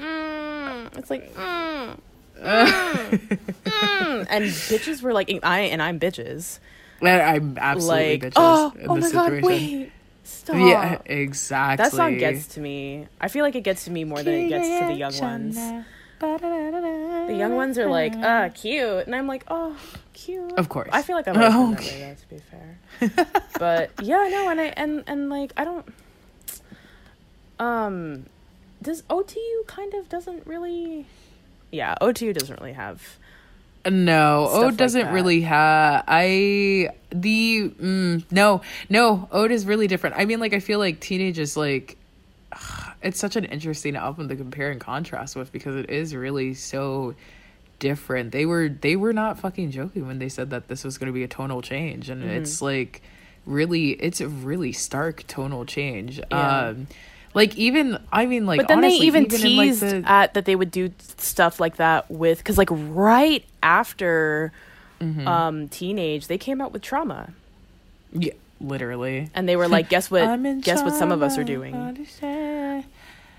mm, 0.00 0.98
it's 0.98 1.10
like, 1.10 1.34
mm, 1.34 1.96
mm, 2.40 3.38
mm. 3.64 4.26
and 4.28 4.44
bitches 4.44 5.02
were 5.02 5.12
like, 5.12 5.38
I 5.42 5.60
and 5.60 5.82
I'm 5.82 6.00
bitches, 6.00 6.58
i'm 7.02 7.56
absolutely 7.58 8.18
like, 8.18 8.20
bitches 8.22 8.32
oh, 8.36 8.72
in 8.78 8.90
oh 8.90 8.94
this 8.96 9.04
my 9.04 9.10
god, 9.12 9.24
situation 9.30 9.80
wait, 9.80 9.92
stop. 10.24 10.56
yeah 10.56 10.98
exactly 11.06 11.84
That 11.84 11.92
song 11.92 12.18
gets 12.18 12.46
to 12.54 12.60
me. 12.60 13.06
I 13.20 13.28
feel 13.28 13.44
like 13.44 13.54
it 13.56 13.62
gets 13.62 13.84
to 13.84 13.90
me 13.90 14.04
more 14.04 14.22
than 14.22 14.34
it 14.34 14.48
gets 14.48 14.68
to 14.80 14.86
the 14.86 14.94
young 14.94 15.16
ones. 15.18 15.56
The 16.20 17.34
young 17.36 17.54
ones 17.54 17.78
are 17.78 17.86
like, 17.88 18.12
ah, 18.16 18.50
cute, 18.54 19.06
and 19.06 19.14
I'm 19.14 19.26
like, 19.26 19.44
oh, 19.48 19.74
cute. 20.12 20.52
Of 20.58 20.68
course. 20.68 20.90
I 20.92 21.00
feel 21.02 21.16
like 21.16 21.26
I'm 21.26 21.34
that 21.34 21.54
Okay. 21.78 22.02
way, 22.02 22.14
though, 22.14 22.14
to 22.20 22.28
be 22.28 23.16
fair. 23.18 23.42
but 23.58 23.90
yeah, 24.02 24.28
no, 24.30 24.48
and 24.50 24.60
I 24.60 24.66
and 24.76 25.02
and 25.06 25.30
like 25.30 25.52
I 25.56 25.64
don't. 25.64 25.86
Um, 27.58 28.26
does 28.82 29.02
OTU 29.02 29.66
kind 29.66 29.94
of 29.94 30.08
doesn't 30.08 30.46
really? 30.46 31.06
Yeah, 31.72 31.94
OTU 32.00 32.34
doesn't 32.34 32.60
really 32.60 32.72
have. 32.74 33.16
No, 33.88 34.46
Stuff 34.48 34.56
like 34.62 34.66
Ode 34.72 34.76
doesn't 34.76 35.00
that. 35.06 35.12
really 35.12 35.40
have. 35.42 36.04
I 36.06 36.90
the 37.10 37.70
mm, 37.80 38.24
no 38.30 38.60
no 38.88 39.28
Ode 39.32 39.52
is 39.52 39.64
really 39.66 39.86
different. 39.86 40.16
I 40.16 40.24
mean, 40.26 40.40
like 40.40 40.52
I 40.52 40.60
feel 40.60 40.78
like 40.78 41.00
Teenage 41.00 41.38
is 41.38 41.56
like 41.56 41.96
it's 43.02 43.18
such 43.18 43.36
an 43.36 43.44
interesting 43.46 43.96
album 43.96 44.28
to 44.28 44.36
compare 44.36 44.70
and 44.70 44.80
contrast 44.80 45.36
with 45.36 45.50
because 45.52 45.76
it 45.76 45.88
is 45.90 46.14
really 46.14 46.54
so 46.54 47.14
different. 47.78 48.32
They 48.32 48.44
were 48.46 48.68
they 48.68 48.96
were 48.96 49.12
not 49.14 49.38
fucking 49.38 49.70
joking 49.70 50.06
when 50.06 50.18
they 50.18 50.28
said 50.28 50.50
that 50.50 50.68
this 50.68 50.84
was 50.84 50.98
going 50.98 51.06
to 51.06 51.12
be 51.14 51.22
a 51.24 51.28
tonal 51.28 51.62
change, 51.62 52.10
and 52.10 52.22
Mm-hmm. 52.22 52.30
it's 52.30 52.60
like 52.60 53.00
really 53.46 53.92
it's 53.92 54.20
a 54.20 54.28
really 54.28 54.72
stark 54.72 55.26
tonal 55.26 55.64
change. 55.64 56.20
Yeah. 56.30 56.58
Um, 56.68 56.86
like 57.34 57.56
even 57.56 57.98
I 58.12 58.26
mean 58.26 58.46
like 58.46 58.58
But 58.58 58.68
then 58.68 58.78
honestly, 58.78 58.98
they 59.00 59.06
even, 59.06 59.22
like, 59.24 59.30
teased 59.40 59.82
the- 59.82 60.02
at 60.04 60.34
that 60.34 60.44
they 60.46 60.56
would 60.56 60.70
do 60.70 60.90
stuff 61.18 61.60
like 61.60 61.76
that 61.76 62.10
with 62.10 62.38
because 62.38 62.58
like 62.58 62.68
right 62.72 63.44
after 63.62 64.52
Mm-hmm. 65.00 65.26
um 65.26 65.68
teenage 65.68 66.26
they 66.26 66.36
came 66.36 66.60
out 66.60 66.72
with 66.72 66.82
trauma 66.82 67.32
yeah, 68.12 68.34
literally. 68.60 69.30
and 69.34 69.48
they 69.48 69.56
were 69.56 69.66
like 69.66 69.88
guess 69.88 70.10
what 70.10 70.20
guess 70.60 70.82
what 70.82 70.94
some 70.94 71.10
of 71.10 71.22
us 71.22 71.38
are 71.38 71.44
doing. 71.44 71.72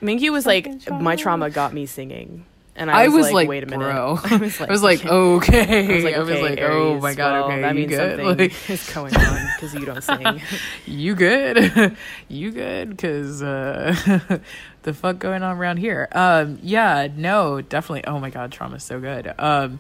Mingyu 0.01 0.31
was 0.31 0.45
like, 0.47 0.65
Fucking 0.65 1.03
my 1.03 1.15
trauma. 1.15 1.17
trauma 1.17 1.49
got 1.51 1.73
me 1.73 1.85
singing, 1.85 2.45
and 2.75 2.89
I 2.89 3.03
I 3.03 3.07
was, 3.07 3.15
was 3.15 3.25
like, 3.25 3.33
like, 3.33 3.49
wait 3.49 3.63
a 3.63 3.65
minute. 3.67 3.79
bro. 3.79 4.19
I 4.23 4.35
was 4.37 4.59
like, 4.59 4.69
I 4.69 4.71
was 4.71 4.83
like, 4.83 5.05
okay. 5.05 5.91
I 5.91 5.95
was 5.95 6.03
like, 6.03 6.15
I 6.15 6.19
was 6.19 6.29
okay, 6.29 6.41
like, 6.41 6.59
oh 6.61 6.99
my 6.99 7.13
god, 7.13 7.33
well, 7.33 7.43
okay, 7.51 7.61
that 7.61 7.75
means 7.75 7.89
good? 7.89 8.19
something 8.19 8.37
Like, 8.37 8.69
is 8.69 8.93
going 8.93 9.15
on 9.15 9.47
because 9.55 9.73
you 9.73 9.85
don't 9.85 10.01
sing. 10.03 10.41
you 10.85 11.15
good? 11.15 11.97
you 12.27 12.51
good? 12.51 12.89
Because 12.91 13.41
uh, 13.43 14.39
the 14.83 14.93
fuck 14.93 15.19
going 15.19 15.43
on 15.43 15.57
around 15.57 15.77
here? 15.77 16.07
Um, 16.11 16.59
yeah, 16.63 17.07
no, 17.15 17.61
definitely. 17.61 18.05
Oh 18.05 18.19
my 18.19 18.29
god, 18.29 18.51
trauma's 18.51 18.83
so 18.83 18.99
good. 18.99 19.33
Um, 19.37 19.79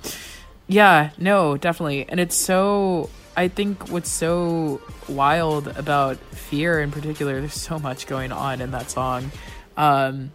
yeah, 0.67 1.11
no, 1.17 1.57
definitely, 1.57 2.05
and 2.09 2.19
it's 2.19 2.35
so. 2.35 3.09
I 3.35 3.47
think 3.47 3.89
what's 3.89 4.09
so 4.09 4.81
wild 5.07 5.69
about 5.69 6.17
fear 6.17 6.81
in 6.81 6.91
particular, 6.91 7.39
there's 7.39 7.53
so 7.53 7.79
much 7.79 8.05
going 8.05 8.33
on 8.33 8.59
in 8.59 8.71
that 8.71 8.91
song. 8.91 9.31
Um, 9.77 10.33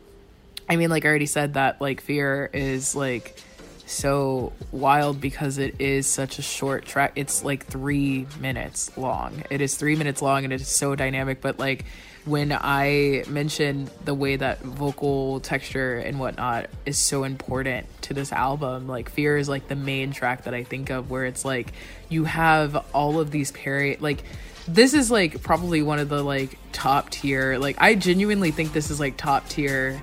I 0.68 0.76
mean, 0.76 0.90
like 0.90 1.04
I 1.04 1.08
already 1.08 1.26
said 1.26 1.54
that 1.54 1.80
like 1.80 2.00
fear 2.00 2.50
is 2.52 2.96
like 2.96 3.36
so 3.86 4.52
wild 4.72 5.20
because 5.20 5.58
it 5.58 5.80
is 5.80 6.06
such 6.06 6.38
a 6.38 6.42
short 6.42 6.84
track. 6.84 7.12
It's 7.14 7.44
like 7.44 7.66
three 7.66 8.26
minutes 8.40 8.96
long. 8.96 9.44
It 9.48 9.60
is 9.60 9.76
three 9.76 9.96
minutes 9.96 10.20
long 10.20 10.44
and 10.44 10.52
it 10.52 10.60
is 10.60 10.68
so 10.68 10.96
dynamic. 10.96 11.40
But 11.40 11.58
like 11.58 11.84
when 12.24 12.50
I 12.52 13.22
mentioned 13.28 13.88
the 14.04 14.14
way 14.14 14.34
that 14.34 14.60
vocal 14.60 15.38
texture 15.38 15.98
and 15.98 16.18
whatnot 16.18 16.68
is 16.84 16.98
so 16.98 17.22
important 17.22 17.86
to 18.02 18.14
this 18.14 18.32
album, 18.32 18.88
like 18.88 19.08
fear 19.08 19.36
is 19.36 19.48
like 19.48 19.68
the 19.68 19.76
main 19.76 20.10
track 20.10 20.44
that 20.44 20.54
I 20.54 20.64
think 20.64 20.90
of 20.90 21.08
where 21.08 21.24
it's 21.24 21.44
like 21.44 21.72
you 22.08 22.24
have 22.24 22.84
all 22.92 23.20
of 23.20 23.30
these 23.30 23.52
peri 23.52 23.96
like 24.00 24.24
this 24.68 24.94
is 24.94 25.12
like 25.12 25.42
probably 25.42 25.80
one 25.80 26.00
of 26.00 26.08
the 26.08 26.22
like 26.22 26.58
top 26.72 27.08
tier 27.10 27.56
like 27.56 27.76
i 27.78 27.94
genuinely 27.94 28.50
think 28.50 28.72
this 28.72 28.90
is 28.90 28.98
like 28.98 29.16
top 29.16 29.48
tier 29.48 30.02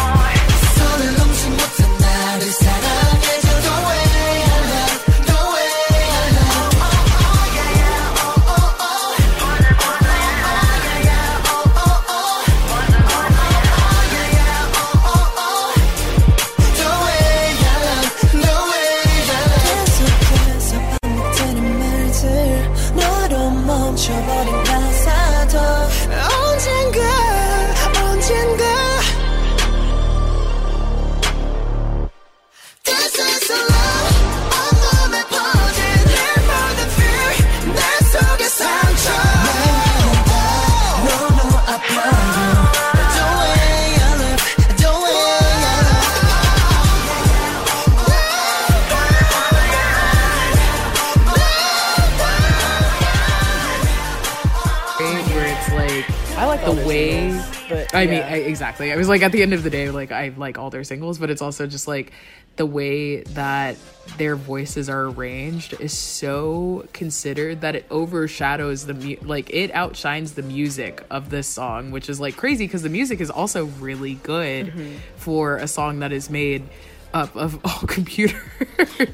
but 57.71 57.95
I 57.95 58.05
mean. 58.05 58.21
I, 58.21 58.37
exactly. 58.37 58.91
I 58.91 58.95
was 58.97 59.07
like, 59.07 59.21
at 59.21 59.31
the 59.31 59.41
end 59.41 59.53
of 59.53 59.63
the 59.63 59.69
day, 59.69 59.89
like 59.89 60.11
I 60.11 60.33
like 60.37 60.57
all 60.57 60.69
their 60.69 60.83
singles, 60.83 61.17
but 61.17 61.29
it's 61.29 61.41
also 61.41 61.65
just 61.67 61.87
like 61.87 62.11
the 62.57 62.65
way 62.65 63.21
that 63.23 63.77
their 64.17 64.35
voices 64.35 64.89
are 64.89 65.05
arranged 65.05 65.73
is 65.79 65.97
so 65.97 66.85
considered 66.91 67.61
that 67.61 67.75
it 67.75 67.85
overshadows 67.89 68.85
the 68.85 68.93
mu- 68.93 69.15
like 69.21 69.49
it 69.51 69.73
outshines 69.73 70.33
the 70.33 70.41
music 70.41 71.03
of 71.09 71.29
this 71.29 71.47
song, 71.47 71.91
which 71.91 72.09
is 72.09 72.19
like 72.19 72.35
crazy 72.35 72.65
because 72.65 72.81
the 72.83 72.89
music 72.89 73.21
is 73.21 73.29
also 73.31 73.65
really 73.65 74.15
good 74.15 74.67
Mm-hmm. 74.67 74.95
for 75.15 75.57
a 75.57 75.67
song 75.67 75.99
that 75.99 76.11
is 76.11 76.29
made 76.29 76.63
up 77.13 77.35
of 77.35 77.59
all 77.65 77.87
computers. 77.87 78.39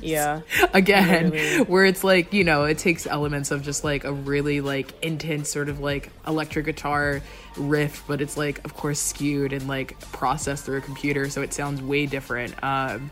Yeah. 0.01 0.41
Again, 0.73 1.31
Literally. 1.31 1.63
where 1.65 1.85
it's 1.85 2.03
like, 2.03 2.33
you 2.33 2.43
know, 2.43 2.65
it 2.65 2.77
takes 2.77 3.05
elements 3.07 3.51
of 3.51 3.63
just 3.63 3.83
like 3.83 4.03
a 4.03 4.13
really 4.13 4.61
like 4.61 4.93
intense 5.03 5.49
sort 5.49 5.69
of 5.69 5.79
like 5.79 6.11
electric 6.25 6.65
guitar 6.65 7.21
riff, 7.57 8.03
but 8.07 8.21
it's 8.21 8.37
like 8.37 8.63
of 8.65 8.73
course 8.75 8.99
skewed 8.99 9.53
and 9.53 9.67
like 9.67 9.99
processed 10.11 10.65
through 10.65 10.77
a 10.77 10.81
computer, 10.81 11.29
so 11.29 11.41
it 11.41 11.53
sounds 11.53 11.81
way 11.81 12.05
different. 12.05 12.53
Um 12.63 13.11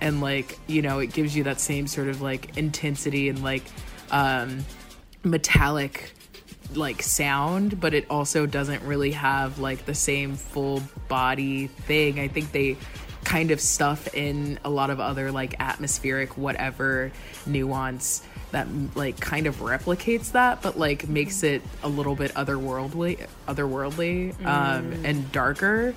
and 0.00 0.20
like, 0.20 0.58
you 0.66 0.82
know, 0.82 0.98
it 0.98 1.12
gives 1.12 1.36
you 1.36 1.44
that 1.44 1.60
same 1.60 1.86
sort 1.86 2.08
of 2.08 2.20
like 2.20 2.56
intensity 2.56 3.28
and 3.28 3.42
like 3.42 3.62
um 4.10 4.64
metallic 5.22 6.12
like 6.74 7.02
sound, 7.02 7.80
but 7.80 7.94
it 7.94 8.06
also 8.10 8.46
doesn't 8.46 8.82
really 8.82 9.12
have 9.12 9.58
like 9.58 9.84
the 9.86 9.94
same 9.94 10.34
full 10.34 10.82
body 11.08 11.68
thing. 11.68 12.18
I 12.18 12.28
think 12.28 12.52
they 12.52 12.76
kind 13.24 13.50
of 13.50 13.60
stuff 13.60 14.12
in 14.14 14.58
a 14.64 14.70
lot 14.70 14.90
of 14.90 15.00
other 15.00 15.32
like 15.32 15.54
atmospheric 15.60 16.36
whatever 16.36 17.10
nuance 17.46 18.22
that 18.52 18.68
like 18.94 19.18
kind 19.18 19.46
of 19.46 19.56
replicates 19.56 20.32
that 20.32 20.62
but 20.62 20.78
like 20.78 21.08
makes 21.08 21.42
it 21.42 21.60
a 21.82 21.88
little 21.88 22.14
bit 22.14 22.32
otherworldly 22.34 23.26
otherworldly 23.48 24.32
um 24.44 24.92
and 25.04 25.30
darker. 25.32 25.94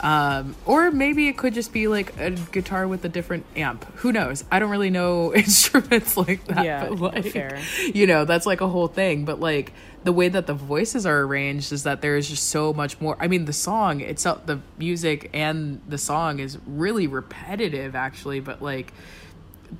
Um 0.00 0.54
or 0.66 0.90
maybe 0.90 1.26
it 1.28 1.38
could 1.38 1.54
just 1.54 1.72
be 1.72 1.88
like 1.88 2.18
a 2.20 2.30
guitar 2.30 2.86
with 2.86 3.04
a 3.06 3.08
different 3.08 3.46
amp. 3.56 3.84
Who 3.96 4.12
knows? 4.12 4.44
I 4.52 4.58
don't 4.58 4.70
really 4.70 4.90
know 4.90 5.34
instruments 5.44 6.16
like 6.18 6.44
that 6.46 6.64
Yeah, 6.64 6.88
but 6.90 7.00
like 7.00 7.26
fair. 7.32 7.58
you 7.94 8.06
know 8.06 8.24
that's 8.26 8.44
like 8.46 8.60
a 8.60 8.68
whole 8.68 8.88
thing. 8.88 9.24
But 9.24 9.40
like 9.40 9.72
the 10.06 10.12
way 10.12 10.28
that 10.28 10.46
the 10.46 10.54
voices 10.54 11.04
are 11.04 11.22
arranged 11.22 11.72
is 11.72 11.82
that 11.82 12.00
there 12.00 12.16
is 12.16 12.28
just 12.28 12.48
so 12.48 12.72
much 12.72 13.00
more 13.00 13.16
i 13.18 13.26
mean 13.26 13.44
the 13.44 13.52
song 13.52 14.00
itself 14.00 14.46
the 14.46 14.60
music 14.78 15.28
and 15.34 15.80
the 15.88 15.98
song 15.98 16.38
is 16.38 16.58
really 16.64 17.08
repetitive 17.08 17.96
actually 17.96 18.38
but 18.38 18.62
like 18.62 18.92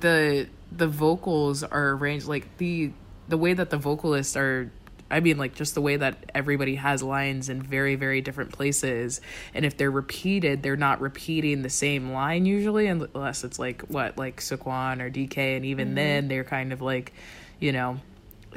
the 0.01 0.45
the 0.69 0.85
vocals 0.85 1.63
are 1.63 1.91
arranged 1.91 2.27
like 2.27 2.57
the 2.57 2.91
the 3.29 3.37
way 3.37 3.53
that 3.53 3.69
the 3.69 3.77
vocalists 3.77 4.35
are 4.35 4.69
I 5.09 5.21
mean 5.21 5.37
like 5.37 5.55
just 5.55 5.73
the 5.73 5.79
way 5.79 5.95
that 5.95 6.31
everybody 6.35 6.75
has 6.75 7.01
lines 7.01 7.47
in 7.47 7.61
very 7.61 7.95
very 7.95 8.19
different 8.19 8.51
places 8.51 9.21
and 9.53 9.65
if 9.65 9.77
they're 9.77 9.89
repeated 9.89 10.61
they're 10.61 10.75
not 10.75 10.99
repeating 10.99 11.61
the 11.61 11.69
same 11.69 12.11
line 12.11 12.45
usually 12.45 12.87
unless 12.87 13.45
it's 13.45 13.57
like 13.57 13.83
what 13.83 14.17
like 14.17 14.41
Seungkwan 14.41 15.01
or 15.01 15.09
DK 15.09 15.55
and 15.55 15.63
even 15.63 15.87
mm-hmm. 15.87 15.95
then 15.95 16.27
they're 16.27 16.43
kind 16.43 16.73
of 16.73 16.81
like 16.81 17.13
you 17.61 17.71
know 17.71 18.01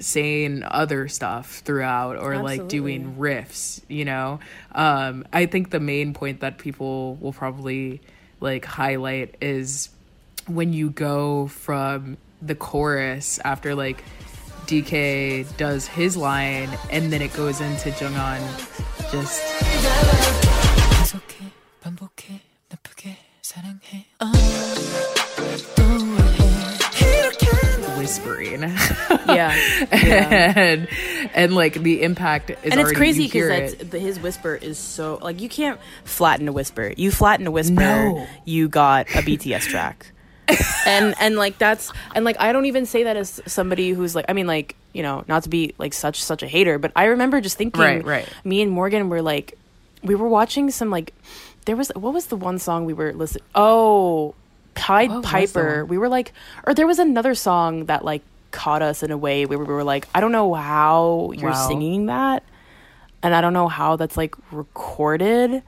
saying 0.01 0.63
other 0.65 1.09
stuff 1.09 1.59
throughout 1.65 2.17
or 2.17 2.39
like 2.39 2.69
doing 2.69 3.17
riffs 3.17 3.83
you 3.89 4.05
know? 4.05 4.41
Um 4.73 5.25
i 5.33 5.47
think 5.47 5.71
the 5.71 5.81
main 5.81 6.15
point 6.15 6.41
that 6.41 6.59
people 6.59 7.17
will 7.17 7.33
probably 7.33 8.01
like 8.41 8.65
highlight 8.65 9.37
is 9.41 9.91
when 10.47 10.73
you 10.73 10.91
go 10.91 11.47
from 11.47 12.17
the 12.43 12.55
chorus 12.55 13.39
after 13.45 13.75
like 13.75 14.03
DK 14.67 15.57
does 15.57 15.87
his 15.87 16.17
line 16.17 16.71
and 16.91 17.13
then 17.13 17.23
it 17.23 17.33
goes 17.35 17.61
into 17.61 17.91
Jeonghan 17.91 18.41
just 19.11 20.50
and 30.57 30.89
and 31.35 31.55
like 31.55 31.75
the 31.75 32.03
impact 32.03 32.51
is 32.51 32.57
and 32.65 32.81
it's 32.81 32.93
crazy 32.93 33.25
because 33.25 33.73
it. 33.75 33.93
his 33.93 34.19
whisper 34.21 34.55
is 34.55 34.79
so 34.79 35.19
like 35.23 35.41
you 35.41 35.49
can't 35.49 35.81
flatten 36.05 36.49
a 36.49 36.53
whisper. 36.53 36.93
You 36.97 37.11
flatten 37.11 37.47
a 37.47 37.51
whisper, 37.51 37.75
No. 37.75 38.27
you 38.45 38.69
got 38.69 39.09
a 39.11 39.23
BTS 39.23 39.63
track. 39.69 40.13
and 40.87 41.15
and 41.21 41.37
like 41.37 41.59
that's 41.59 41.93
and 42.15 42.25
like 42.25 42.37
I 42.41 42.53
don't 42.53 42.67
even 42.67 42.87
say 42.87 43.05
that 43.05 43.17
as 43.17 43.41
somebody 43.47 43.91
who's 43.91 44.15
like 44.17 44.25
I 44.29 44.33
mean 44.33 44.47
like 44.49 44.75
you 44.93 45.03
know 45.03 45.25
not 45.29 45.45
to 45.45 45.49
be 45.49 45.75
like 45.79 45.93
such 45.95 46.23
such 46.23 46.43
a 46.43 46.49
hater, 46.49 46.79
but 46.79 46.91
I 46.97 47.05
remember 47.05 47.41
just 47.41 47.57
thinking 47.57 47.81
Right, 47.81 48.05
right. 48.05 48.29
me 48.45 48.61
and 48.63 48.71
Morgan 48.71 49.09
were 49.09 49.23
like 49.23 49.57
we 50.03 50.15
were 50.15 50.29
watching 50.29 50.71
some 50.71 50.91
like 50.91 51.15
there 51.67 51.77
was 51.77 51.93
what 51.95 52.13
was 52.13 52.27
the 52.27 52.37
one 52.37 52.59
song 52.59 52.85
we 52.85 52.95
were 52.95 53.13
listening 53.13 53.45
oh 53.55 54.35
Pied 54.75 55.11
What 55.11 55.25
Piper 55.25 55.85
we 55.85 55.99
were 55.99 56.09
like 56.09 56.33
or 56.67 56.75
there 56.75 56.87
was 56.87 56.99
another 56.99 57.35
song 57.35 57.85
that 57.87 58.05
like 58.05 58.23
caught 58.51 58.83
us 58.83 59.03
in 59.03 59.11
a 59.11 59.19
way 59.19 59.47
where 59.47 59.59
we 59.59 59.65
were 59.65 59.85
like 59.85 60.09
I 60.15 60.21
don't 60.21 60.33
know 60.33 60.55
how 60.55 61.33
you're 61.37 61.51
Wow. 61.51 61.69
singing 61.69 62.07
that 62.07 62.43
and 63.23 63.35
I 63.35 63.41
don't 63.41 63.53
know 63.53 63.69
how 63.69 63.97
that's 63.97 64.17
like 64.17 64.35
recorded 64.53 65.63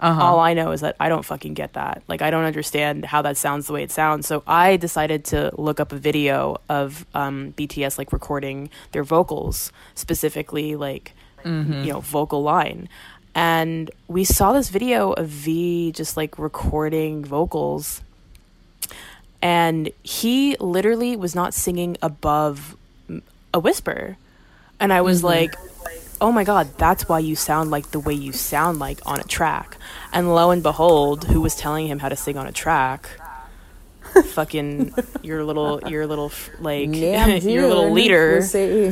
uh-huh. 0.00 0.22
all 0.22 0.38
I 0.38 0.54
know 0.54 0.70
is 0.70 0.80
that 0.82 0.94
I 1.00 1.08
don't 1.08 1.24
fucking 1.24 1.54
get 1.54 1.72
that. 1.72 2.02
Like 2.06 2.22
I 2.22 2.30
don't 2.30 2.44
understand 2.44 3.04
how 3.04 3.22
that 3.22 3.36
sounds 3.36 3.66
the 3.66 3.72
way 3.72 3.82
it 3.82 3.90
sounds. 3.90 4.26
So 4.28 4.44
I 4.46 4.76
decided 4.76 5.24
to 5.26 5.50
look 5.58 5.80
up 5.80 5.90
a 5.92 5.96
video 5.96 6.58
of 6.68 7.04
um, 7.14 7.52
BTS 7.56 7.98
like 7.98 8.12
recording 8.12 8.70
their 8.92 9.02
vocals, 9.02 9.72
specifically 9.96 10.76
like 10.76 11.14
you 11.44 11.92
know 11.92 12.00
vocal 12.00 12.42
line. 12.42 12.88
And 13.34 13.90
we 14.06 14.22
saw 14.24 14.52
this 14.52 14.68
video 14.68 15.12
of 15.12 15.26
V 15.28 15.90
just 15.92 16.16
like 16.16 16.38
recording 16.38 17.24
vocals. 17.24 18.00
And 19.40 19.90
he 20.02 20.56
literally 20.58 21.16
was 21.16 21.34
not 21.34 21.54
singing 21.54 21.96
above 22.02 22.76
a 23.54 23.60
whisper. 23.60 24.16
And 24.80 24.92
I 24.92 25.00
was 25.00 25.18
mm-hmm. 25.18 25.26
like, 25.26 25.54
oh 26.20 26.32
my 26.32 26.42
god 26.42 26.66
that's 26.78 27.08
why 27.08 27.20
you 27.20 27.36
sound 27.36 27.70
like 27.70 27.92
the 27.92 28.00
way 28.00 28.12
you 28.12 28.32
sound 28.32 28.80
like 28.80 28.98
on 29.06 29.20
a 29.20 29.24
track. 29.24 29.76
And 30.12 30.34
lo 30.34 30.50
and 30.50 30.62
behold 30.62 31.24
who 31.24 31.40
was 31.40 31.54
telling 31.54 31.86
him 31.86 32.00
how 32.00 32.08
to 32.08 32.16
sing 32.16 32.36
on 32.36 32.46
a 32.46 32.52
track 32.52 33.08
fucking 34.32 34.94
your 35.22 35.44
little 35.44 35.80
your 35.88 36.06
little 36.06 36.32
like 36.60 36.94
your 36.94 37.66
little 37.66 37.90
leader 37.90 38.42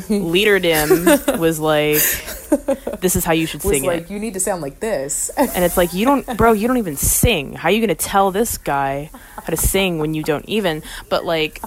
leader 0.09 0.59
dim 0.59 1.05
was 1.39 1.59
like 1.59 2.03
this 3.01 3.17
is 3.17 3.25
how 3.25 3.33
you 3.33 3.47
should 3.47 3.63
sing 3.63 3.85
it. 3.85 4.11
you 4.11 4.19
need 4.19 4.35
to 4.35 4.41
sound 4.41 4.63
like 4.63 4.81
this. 4.81 5.29
And 5.31 5.65
it's 5.65 5.77
like 5.77 5.93
you 5.93 6.05
don't 6.05 6.37
bro 6.37 6.53
you 6.53 6.69
don't 6.69 6.79
even 6.79 6.97
sing. 6.97 7.55
How 7.55 7.69
are 7.69 7.73
you 7.73 7.81
gonna 7.81 7.95
tell 7.95 8.31
this 8.31 8.59
guy 8.59 9.11
how 9.37 9.45
to 9.45 9.57
sing 9.57 9.99
when 9.99 10.15
you 10.15 10.23
don't 10.23 10.45
even? 10.49 10.83
But 11.09 11.25
like 11.25 11.61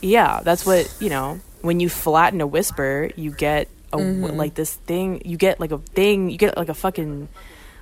yeah 0.00 0.40
that's 0.42 0.66
what 0.66 0.94
you 1.00 1.08
know 1.08 1.40
when 1.62 1.80
you 1.80 1.88
flatten 1.88 2.40
a 2.40 2.46
whisper 2.46 3.10
you 3.16 3.30
get 3.30 3.68
a 3.92 3.96
mm-hmm. 3.96 4.36
like 4.36 4.54
this 4.54 4.74
thing 4.74 5.22
you 5.24 5.36
get 5.36 5.58
like 5.58 5.72
a 5.72 5.78
thing 5.78 6.30
you 6.30 6.38
get 6.38 6.56
like 6.56 6.68
a 6.68 6.74
fucking 6.74 7.28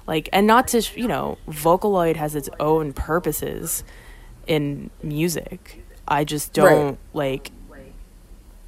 like 0.06 0.28
and 0.32 0.46
not 0.46 0.68
to 0.68 0.82
you 0.98 1.08
know 1.08 1.38
vocaloid 1.48 2.16
has 2.16 2.34
its 2.34 2.48
own 2.60 2.92
purposes 2.92 3.84
in 4.46 4.90
music. 5.02 5.84
I 6.06 6.24
just 6.24 6.52
don't 6.52 6.98
like 7.12 7.50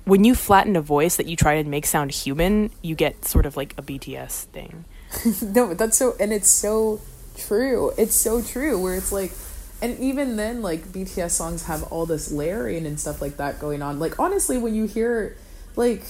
when 0.05 0.25
you 0.25 0.35
flatten 0.35 0.77
a 0.77 0.81
voice 0.81 1.17
that 1.17 1.27
you 1.27 1.35
try 1.37 1.61
to 1.61 1.69
make 1.69 1.85
sound 1.85 2.13
human 2.13 2.71
you 2.81 2.95
get 2.95 3.25
sort 3.25 3.45
of 3.45 3.57
like 3.57 3.75
a 3.77 3.83
bts 3.83 4.45
thing. 4.45 4.85
No 5.43 5.75
that's 5.75 5.97
so 5.97 6.15
and 6.19 6.33
it's 6.33 6.51
so 6.51 7.01
true. 7.37 7.93
It's 7.99 8.15
so 8.15 8.43
true 8.43 8.81
where 8.81 8.95
it's 8.95 9.13
like 9.13 9.33
and 9.83 9.99
even 9.99 10.37
then 10.37 10.63
like 10.63 10.85
bts 10.85 11.33
songs 11.33 11.67
have 11.67 11.83
all 11.85 12.07
this 12.07 12.33
layering 12.33 12.87
and 12.87 12.99
stuff 12.99 13.21
like 13.21 13.37
that 13.37 13.59
going 13.59 13.83
on. 13.83 13.99
Like 13.99 14.19
honestly 14.19 14.57
when 14.59 14.75
you 14.75 14.87
hear 14.87 15.37
like 15.77 16.03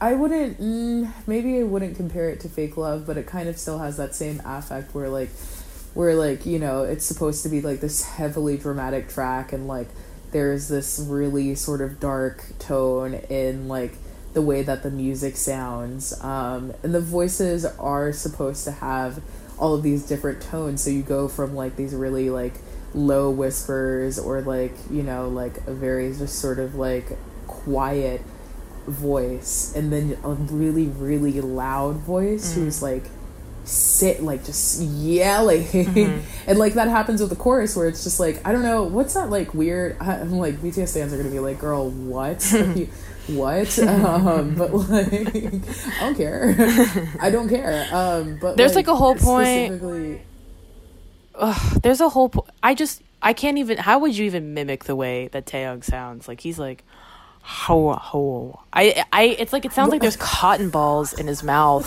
i 0.00 0.14
wouldn't 0.14 0.60
mm, 0.60 1.12
maybe 1.26 1.60
i 1.60 1.62
wouldn't 1.62 1.96
compare 1.96 2.28
it 2.28 2.40
to 2.40 2.48
fake 2.48 2.76
love 2.76 3.06
but 3.06 3.16
it 3.16 3.26
kind 3.26 3.48
of 3.48 3.56
still 3.56 3.78
has 3.78 3.96
that 3.98 4.14
same 4.14 4.40
affect 4.44 4.94
where 4.94 5.08
like 5.08 5.30
where 5.94 6.14
like 6.14 6.46
you 6.46 6.58
know 6.58 6.84
it's 6.84 7.04
supposed 7.04 7.42
to 7.42 7.48
be 7.48 7.60
like 7.60 7.80
this 7.80 8.04
heavily 8.04 8.56
dramatic 8.56 9.08
track 9.08 9.52
and 9.52 9.68
like 9.68 9.88
there's 10.30 10.68
this 10.68 11.04
really 11.08 11.54
sort 11.54 11.80
of 11.80 12.00
dark 12.00 12.44
tone 12.58 13.14
in 13.28 13.68
like 13.68 13.92
the 14.32 14.40
way 14.40 14.62
that 14.62 14.82
the 14.82 14.90
music 14.90 15.36
sounds 15.36 16.18
um, 16.24 16.72
and 16.82 16.94
the 16.94 17.00
voices 17.00 17.66
are 17.66 18.12
supposed 18.12 18.64
to 18.64 18.72
have 18.72 19.22
all 19.58 19.74
of 19.74 19.82
these 19.82 20.04
different 20.06 20.42
tones. 20.42 20.82
So 20.82 20.90
you 20.90 21.02
go 21.02 21.28
from 21.28 21.54
like 21.54 21.76
these 21.76 21.94
really 21.94 22.30
like 22.30 22.54
low 22.94 23.30
whispers 23.30 24.18
or 24.18 24.42
like 24.42 24.74
you 24.90 25.02
know 25.02 25.28
like 25.28 25.56
a 25.66 25.72
very 25.72 26.12
just 26.12 26.38
sort 26.38 26.58
of 26.58 26.74
like 26.74 27.06
quiet 27.46 28.20
voice 28.86 29.72
and 29.76 29.92
then 29.92 30.18
a 30.24 30.30
really 30.30 30.86
really 30.86 31.40
loud 31.40 31.96
voice 31.96 32.54
who's 32.54 32.82
like 32.82 33.04
sit 33.64 34.22
like 34.22 34.44
just 34.44 34.80
yelling. 34.82 36.22
And 36.46 36.58
like 36.58 36.74
that 36.74 36.88
happens 36.88 37.20
with 37.20 37.30
the 37.30 37.36
chorus 37.36 37.76
where 37.76 37.86
it's 37.86 38.02
just 38.02 38.18
like 38.18 38.44
i 38.44 38.50
don't 38.50 38.62
know 38.62 38.82
what's 38.82 39.14
that 39.14 39.30
like 39.30 39.54
weird 39.54 39.96
I- 40.00 40.14
i'm 40.20 40.32
like 40.38 40.56
bts 40.56 40.92
fans 40.94 41.12
are 41.12 41.16
gonna 41.16 41.30
be 41.30 41.38
like 41.38 41.58
girl 41.60 41.88
what? 41.88 42.42
You- 42.76 42.88
what? 43.28 43.78
Um 43.78 44.56
but 44.56 44.74
like 44.74 45.12
i 45.26 46.00
don't 46.00 46.16
care. 46.16 46.56
I 47.20 47.30
don't 47.30 47.48
care. 47.48 47.86
Um 47.92 48.38
but 48.40 48.56
There's, 48.56 48.74
like, 48.74 48.88
a 48.88 48.96
whole 48.96 49.14
point- 49.14 49.68
specifically- 49.80 50.22
there's 51.82 52.00
a 52.00 52.08
whole 52.08 52.28
po- 52.28 52.46
i 52.62 52.74
just 52.74 53.02
i 53.22 53.32
can't 53.32 53.58
even 53.58 53.78
how 53.78 53.98
would 54.00 54.16
you 54.16 54.24
even 54.26 54.54
mimic 54.54 54.84
the 54.84 54.96
way 54.96 55.28
that 55.28 55.46
Taehyung 55.46 55.84
sounds? 55.84 56.26
Like 56.28 56.40
he's 56.40 56.58
like 56.58 56.84
ho 57.44 57.92
ho 57.94 58.60
i 58.72 59.04
i 59.12 59.24
it's 59.38 59.52
like 59.52 59.64
it 59.64 59.72
sounds 59.72 59.90
like 59.90 60.00
there's 60.00 60.16
cotton 60.16 60.70
balls 60.70 61.12
in 61.12 61.26
his 61.26 61.42
mouth 61.42 61.84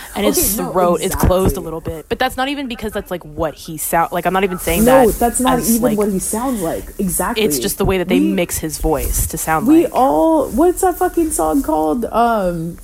and 0.16 0.26
his 0.26 0.58
Okay, 0.58 0.66
no, 0.66 0.72
throat 0.72 1.00
is 1.00 1.14
closed 1.14 1.56
a 1.56 1.60
little 1.60 1.80
bit. 1.80 2.08
But 2.08 2.18
that's 2.18 2.36
not 2.36 2.48
even 2.48 2.66
because 2.66 2.90
that's 2.92 3.10
like 3.10 3.22
what 3.24 3.54
he 3.54 3.76
sound 3.78 4.10
like 4.10 4.26
i'm 4.26 4.32
not 4.32 4.42
even 4.42 4.58
saying 4.58 4.84
no 4.84 5.08
that 5.10 5.18
that's 5.20 5.38
not 5.40 5.58
as, 5.60 5.70
even 5.70 5.82
like, 5.82 5.98
what 5.98 6.10
he 6.10 6.18
sounds 6.18 6.60
like. 6.60 6.84
Exactly. 6.98 7.44
it's 7.44 7.58
just 7.60 7.78
the 7.78 7.84
way 7.84 7.98
that 7.98 8.08
they 8.08 8.18
We- 8.18 8.32
mix 8.32 8.58
his 8.58 8.78
voice 8.78 9.28
to 9.28 9.38
sound 9.38 9.68
we 9.68 9.84
like. 9.84 9.94
all 9.94 10.48
what's 10.50 10.80
that 10.80 10.96
fucking 10.96 11.30
song 11.30 11.62
called? 11.62 12.04
Um 12.06 12.76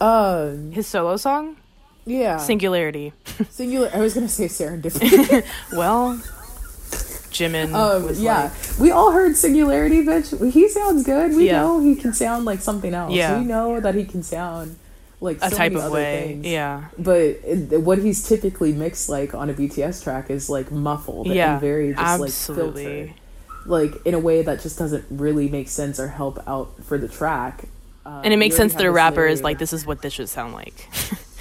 um 0.00 0.72
his 0.72 0.86
solo 0.88 1.16
song? 1.16 1.56
Yeah. 2.04 2.38
Singularity. 2.38 3.12
Singular 3.50 3.88
i 3.94 3.98
was 4.00 4.14
gonna 4.14 4.28
say 4.28 4.46
serendipity. 4.58 5.44
Well 5.72 6.20
jimin 7.32 7.72
Um, 7.74 8.08
yeah, 8.16 8.44
like 8.44 8.52
we 8.80 8.90
all 8.90 9.10
heard 9.12 9.36
Singularity, 9.36 10.04
bitch. 10.04 10.52
He 10.52 10.68
sounds 10.68 11.02
good. 11.04 11.34
We 11.34 11.46
Yeah. 11.46 11.62
know 11.62 11.80
he 11.80 11.94
can 11.94 12.12
sound 12.12 12.44
like 12.44 12.60
something 12.60 12.94
else. 12.94 13.12
Yeah. 13.12 13.38
We 13.38 13.44
know 13.44 13.80
that 13.80 13.94
he 13.94 14.04
can 14.04 14.22
sound 14.22 14.76
like 15.20 15.38
a 15.40 15.50
so 15.50 15.56
type 15.56 15.72
many 15.72 15.76
of 15.84 15.86
other 15.92 15.94
way. 15.94 16.26
things. 16.28 16.46
Yeah. 16.46 16.84
But 16.98 17.20
it, 17.20 17.80
what 17.82 17.98
he's 17.98 18.26
typically 18.26 18.72
mixed 18.72 19.08
like 19.08 19.34
on 19.34 19.48
a 19.50 19.54
BTS 19.54 20.02
track 20.02 20.30
is 20.30 20.50
like 20.50 20.70
muffled 20.70 21.26
Yeah. 21.28 21.52
and 21.52 21.60
very 21.60 21.90
just 21.92 22.00
absolutely. 22.00 22.84
like 22.84 23.06
filtered, 23.06 23.14
like 23.66 24.06
in 24.06 24.14
a 24.14 24.18
way 24.18 24.42
that 24.42 24.60
just 24.60 24.78
doesn't 24.78 25.04
really 25.10 25.48
make 25.48 25.68
sense 25.68 25.98
or 26.00 26.08
help 26.08 26.38
out 26.46 26.72
for 26.84 26.98
the 26.98 27.08
track. 27.08 27.64
Uh, 28.04 28.20
and 28.24 28.34
it 28.34 28.36
makes 28.36 28.56
sense 28.56 28.74
that 28.74 28.84
a 28.84 28.90
rapper 28.90 29.24
is 29.26 29.42
like, 29.42 29.58
this 29.60 29.72
is 29.72 29.86
what 29.86 30.02
this 30.02 30.12
should 30.12 30.28
sound 30.28 30.52
like. 30.54 30.88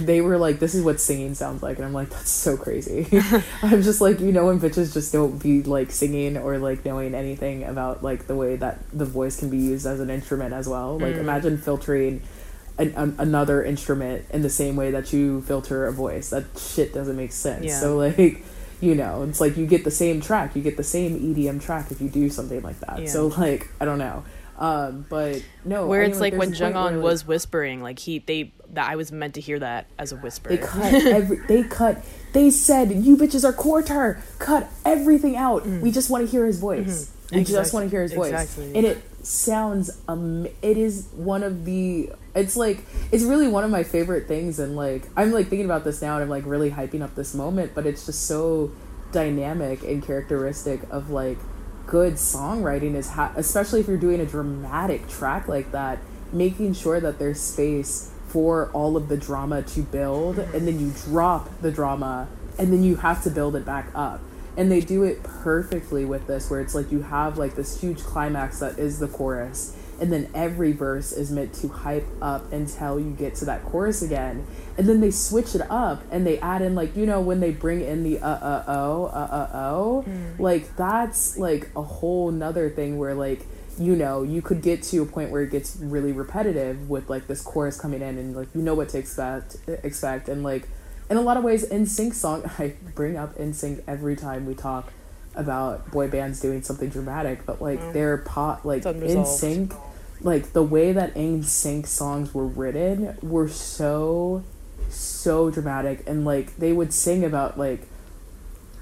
They- 0.00 0.20
were 0.20 0.36
like, 0.38 0.58
"This 0.58 0.74
is 0.74 0.82
what 0.82 1.00
singing 1.00 1.34
sounds 1.34 1.62
like," 1.62 1.76
and 1.76 1.86
I'm 1.86 1.92
like, 1.92 2.10
"That's 2.10 2.30
so 2.30 2.56
crazy." 2.56 3.06
I'm 3.62 3.82
just 3.82 4.00
like, 4.00 4.20
you 4.20 4.32
know, 4.32 4.46
when 4.46 4.60
bitches 4.60 4.92
just 4.92 5.12
don't 5.12 5.40
be 5.42 5.62
like 5.62 5.90
singing 5.90 6.36
or 6.36 6.58
like 6.58 6.84
knowing 6.84 7.14
anything 7.14 7.64
about 7.64 8.02
like 8.02 8.26
the 8.26 8.34
way 8.34 8.56
that 8.56 8.78
the 8.92 9.04
voice 9.04 9.38
can 9.38 9.50
be 9.50 9.58
used 9.58 9.86
as 9.86 10.00
an 10.00 10.10
instrument 10.10 10.52
as 10.54 10.68
well. 10.68 10.98
Like, 10.98 11.14
Mm. 11.14 11.20
imagine 11.20 11.58
filtering 11.58 12.22
an, 12.78 12.92
an, 12.96 13.14
another 13.18 13.62
instrument 13.64 14.24
in 14.30 14.42
the 14.42 14.50
same 14.50 14.76
way 14.76 14.90
that 14.90 15.12
you 15.12 15.42
filter 15.42 15.86
a 15.86 15.92
voice. 15.92 16.30
That 16.30 16.44
shit 16.58 16.92
doesn't 16.94 17.16
make 17.16 17.32
sense. 17.32 17.64
Yeah. 17.66 17.80
So 17.80 17.96
like. 18.08 18.44
You 18.80 18.94
know, 18.94 19.24
it's 19.24 19.40
like 19.40 19.56
you 19.56 19.66
get 19.66 19.82
the 19.82 19.90
same 19.90 20.20
track, 20.20 20.54
you 20.54 20.62
get 20.62 20.76
the 20.76 20.84
same 20.84 21.18
EDM 21.18 21.60
track 21.60 21.90
if 21.90 22.00
you 22.00 22.08
do 22.08 22.30
something 22.30 22.62
like 22.62 22.78
that. 22.78 23.00
Yeah. 23.00 23.08
So 23.08 23.26
like, 23.26 23.66
I 23.80 23.84
don't 23.84 23.98
know, 23.98 24.22
um, 24.58 25.06
but 25.08 25.42
no, 25.64 25.86
Where 25.86 26.02
I 26.02 26.06
it's 26.06 26.18
like 26.18 26.34
when 26.34 26.52
where, 26.52 26.70
like, 26.72 27.00
was 27.00 27.24
whispering, 27.24 27.80
like 27.80 28.00
he 28.00 28.18
they 28.18 28.52
that 28.70 28.90
I 28.90 28.96
was 28.96 29.12
meant 29.12 29.34
to 29.34 29.40
hear 29.40 29.60
that 29.60 29.86
as 29.98 30.10
a 30.10 30.16
whisper. 30.16 30.48
They 30.48 30.58
cut 30.58 30.92
every. 31.06 31.38
They 31.46 31.62
cut. 31.62 32.04
They 32.32 32.50
said, 32.50 32.90
"You 32.90 33.16
bitches 33.16 33.44
are 33.44 33.52
quarter. 33.52 34.20
Cut 34.40 34.68
everything 34.84 35.36
out. 35.36 35.64
We 35.64 35.92
just 35.92 36.10
want 36.10 36.24
to 36.24 36.30
hear 36.30 36.44
his 36.44 36.58
voice. 36.58 37.12
We 37.30 37.44
just 37.44 37.72
want 37.72 37.86
to 37.86 37.90
hear 37.90 38.02
his 38.02 38.12
voice." 38.12 38.32
exactly. 38.32 38.74
And 38.74 38.84
it 38.84 38.98
sounds. 39.24 40.02
Um, 40.08 40.48
it 40.60 40.76
is 40.76 41.08
one 41.12 41.44
of 41.44 41.64
the. 41.64 42.10
It's 42.34 42.56
like 42.56 42.80
it's 43.12 43.22
really 43.22 43.46
one 43.46 43.62
of 43.62 43.70
my 43.70 43.84
favorite 43.84 44.26
things, 44.26 44.58
and 44.58 44.74
like 44.74 45.04
I'm 45.16 45.30
like 45.30 45.46
thinking 45.46 45.66
about 45.66 45.84
this 45.84 46.02
now, 46.02 46.14
and 46.14 46.24
I'm 46.24 46.28
like 46.28 46.44
really 46.46 46.72
hyping 46.72 47.02
up 47.02 47.14
this 47.14 47.32
moment, 47.32 47.76
but 47.76 47.86
it's 47.86 48.06
just 48.06 48.26
so 48.26 48.72
dynamic 49.12 49.84
and 49.84 50.02
characteristic 50.02 50.80
of 50.90 51.10
like 51.10 51.38
good 51.88 52.14
songwriting 52.14 52.94
is 52.94 53.10
ha- 53.10 53.32
especially 53.36 53.80
if 53.80 53.88
you're 53.88 53.96
doing 53.96 54.20
a 54.20 54.26
dramatic 54.26 55.08
track 55.08 55.48
like 55.48 55.72
that 55.72 55.98
making 56.32 56.74
sure 56.74 57.00
that 57.00 57.18
there's 57.18 57.40
space 57.40 58.12
for 58.28 58.70
all 58.72 58.96
of 58.96 59.08
the 59.08 59.16
drama 59.16 59.62
to 59.62 59.80
build 59.80 60.38
and 60.38 60.68
then 60.68 60.78
you 60.78 60.92
drop 61.04 61.48
the 61.62 61.70
drama 61.70 62.28
and 62.58 62.72
then 62.72 62.82
you 62.82 62.96
have 62.96 63.22
to 63.22 63.30
build 63.30 63.56
it 63.56 63.64
back 63.64 63.88
up. 63.94 64.20
And 64.56 64.70
they 64.70 64.80
do 64.80 65.04
it 65.04 65.22
perfectly 65.22 66.04
with 66.04 66.26
this 66.26 66.50
where 66.50 66.60
it's 66.60 66.74
like 66.74 66.90
you 66.90 67.02
have 67.02 67.38
like 67.38 67.54
this 67.54 67.80
huge 67.80 68.00
climax 68.00 68.58
that 68.58 68.78
is 68.78 68.98
the 68.98 69.08
chorus 69.08 69.76
and 70.00 70.12
then 70.12 70.30
every 70.34 70.72
verse 70.72 71.12
is 71.12 71.30
meant 71.30 71.52
to 71.54 71.68
hype 71.68 72.06
up 72.20 72.52
until 72.52 73.00
you 73.00 73.10
get 73.10 73.34
to 73.36 73.44
that 73.44 73.64
chorus 73.64 74.02
again 74.02 74.46
and 74.78 74.88
then 74.88 75.00
they 75.00 75.10
switch 75.10 75.56
it 75.56 75.62
up 75.68 76.02
and 76.10 76.24
they 76.24 76.38
add 76.38 76.62
in 76.62 76.76
like 76.76 76.96
you 76.96 77.04
know 77.04 77.20
when 77.20 77.40
they 77.40 77.50
bring 77.50 77.80
in 77.80 78.04
the 78.04 78.20
uh 78.20 78.28
uh 78.28 78.64
oh 78.68 79.04
uh 79.06 79.08
uh 79.08 79.50
oh? 79.54 80.04
Like 80.38 80.76
that's 80.76 81.36
like 81.36 81.68
a 81.74 81.82
whole 81.82 82.30
nother 82.30 82.70
thing 82.70 82.96
where 82.96 83.12
like 83.12 83.40
you 83.76 83.96
know 83.96 84.22
you 84.22 84.40
could 84.40 84.62
get 84.62 84.84
to 84.84 85.02
a 85.02 85.06
point 85.06 85.30
where 85.30 85.42
it 85.42 85.50
gets 85.50 85.76
really 85.76 86.12
repetitive 86.12 86.88
with 86.88 87.10
like 87.10 87.26
this 87.26 87.42
chorus 87.42 87.78
coming 87.78 88.00
in 88.00 88.18
and 88.18 88.36
like 88.36 88.48
you 88.54 88.62
know 88.62 88.74
what 88.74 88.88
to 88.90 88.98
expect 88.98 89.56
expect. 89.66 90.28
And 90.28 90.44
like 90.44 90.68
in 91.10 91.16
a 91.16 91.22
lot 91.22 91.36
of 91.36 91.42
ways 91.42 91.68
NSYNC 91.68 92.14
song 92.14 92.48
i 92.58 92.74
bring 92.94 93.16
up 93.16 93.36
NSYNC 93.36 93.82
every 93.88 94.14
time 94.14 94.46
we 94.46 94.54
talk 94.54 94.92
about 95.34 95.90
boy 95.90 96.08
bands 96.08 96.40
doing 96.40 96.62
something 96.62 96.88
dramatic 96.88 97.44
but 97.46 97.60
like 97.60 97.92
their 97.92 98.18
pot 98.18 98.64
like 98.64 98.82
NSYNC 98.82 99.76
like 100.20 100.52
the 100.52 100.62
way 100.62 100.92
that 100.92 101.14
NSYNC 101.14 101.86
songs 101.86 102.34
were 102.34 102.46
written 102.46 103.16
were 103.22 103.48
so 103.48 104.44
so 104.88 105.50
dramatic 105.50 106.02
and 106.06 106.24
like 106.24 106.56
they 106.56 106.72
would 106.72 106.92
sing 106.92 107.24
about 107.24 107.58
like 107.58 107.86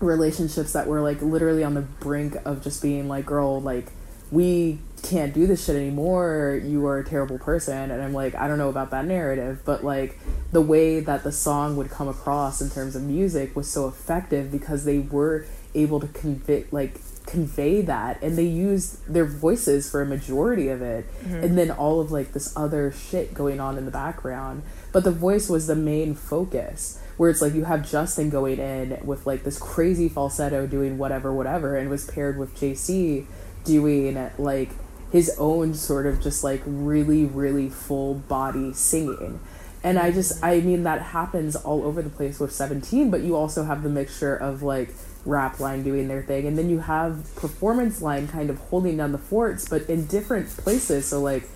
relationships 0.01 0.73
that 0.73 0.87
were 0.87 1.01
like 1.01 1.21
literally 1.23 1.65
on 1.65 1.75
the 1.75 1.81
brink 1.81 2.37
of 2.45 2.63
just 2.63 2.83
being 2.83 3.09
like 3.09 3.27
girl 3.27 3.61
like 3.61 3.91
we 4.31 4.79
can't 5.03 5.33
do 5.33 5.47
this 5.47 5.67
shit 5.67 5.77
anymore. 5.77 6.61
You 6.65 6.85
are 6.87 6.99
a 6.99 7.05
terrible 7.05 7.39
person. 7.39 7.91
And 7.91 8.03
i'm 8.03 8.13
like 8.13 8.35
i 8.35 8.49
don't 8.49 8.59
know 8.59 8.69
about 8.69 8.91
that 8.91 9.05
narrative 9.05 9.63
but 9.65 9.85
like 9.85 10.19
the 10.53 10.61
way 10.61 11.01
that 11.01 11.25
the 11.25 11.33
song 11.33 11.77
would 11.77 11.91
come 11.91 12.09
across 12.09 12.61
in 12.61 12.71
terms 12.71 12.97
of 12.97 13.03
music 13.03 13.55
was 13.55 13.71
so 13.71 13.89
effective 13.89 14.51
because 14.51 14.85
they 14.85 14.99
were 14.99 15.47
able 15.75 16.01
to 16.01 16.09
convey 16.09 16.65
like 16.71 17.01
convey 17.27 17.83
that 17.83 18.23
and 18.23 18.39
they 18.39 18.47
used 18.47 19.05
their 19.13 19.25
voices 19.25 19.91
for 19.91 20.01
a 20.01 20.07
majority 20.07 20.69
of 20.69 20.81
it. 20.81 21.05
Mm-hmm. 21.25 21.35
And 21.35 21.59
then 21.59 21.71
all 21.71 22.01
of 22.01 22.11
like 22.11 22.33
this 22.33 22.57
other 22.57 22.93
shit 22.93 23.35
going 23.35 23.61
on 23.61 23.77
in 23.77 23.85
the 23.85 23.91
background 23.91 24.63
but 24.97 25.05
the 25.05 25.11
voice 25.11 25.51
was 25.51 25.67
the 25.67 25.77
main 25.77 26.15
focus 26.15 26.99
where 27.19 27.29
it's 27.29 27.43
like 27.43 27.53
you 27.53 27.65
have 27.65 27.87
Justin 27.87 28.31
going 28.31 28.59
in 28.59 28.99
with 29.05 29.27
like 29.27 29.45
this 29.45 29.59
crazy 29.59 30.09
falsetto 30.09 30.67
doing 30.67 30.97
whatever 30.97 31.35
whatever 31.35 31.77
and 31.77 31.91
was 31.91 32.07
paired 32.07 32.39
with 32.39 32.59
JC 32.59 33.27
doing 33.63 34.31
like 34.39 34.71
his 35.13 35.37
own 35.39 35.75
sort 35.75 36.07
of 36.07 36.23
just 36.23 36.43
like 36.43 36.63
really 36.65 37.27
really 37.27 37.69
full 37.69 38.15
body 38.15 38.73
singing. 38.73 39.39
And 39.85 39.99
I 39.99 40.13
just 40.13 40.43
I 40.43 40.61
mean 40.61 40.85
that 40.85 41.03
happens 41.03 41.57
all 41.57 41.85
over 41.85 42.01
the 42.01 42.09
place 42.09 42.41
with 42.41 42.53
17 42.53 43.11
but 43.11 43.21
you 43.21 43.37
also 43.37 43.65
have 43.65 43.83
the 43.83 43.91
mixture 43.91 44.35
of 44.35 44.63
like 44.63 44.95
rap 45.27 45.61
line 45.61 45.83
doing 45.83 46.09
their 46.09 46.23
thing 46.23 46.47
and 46.47 46.57
then 46.57 46.71
you 46.71 46.79
have 46.79 47.37
performance 47.37 48.01
line 48.01 48.29
kind 48.29 48.49
of 48.49 48.57
holding 48.71 48.97
down 48.97 49.13
the 49.13 49.19
forts 49.19 49.69
but 49.69 49.83
in 49.91 50.07
different 50.07 50.49
places. 50.49 51.07
So 51.07 51.21
like 51.21 51.47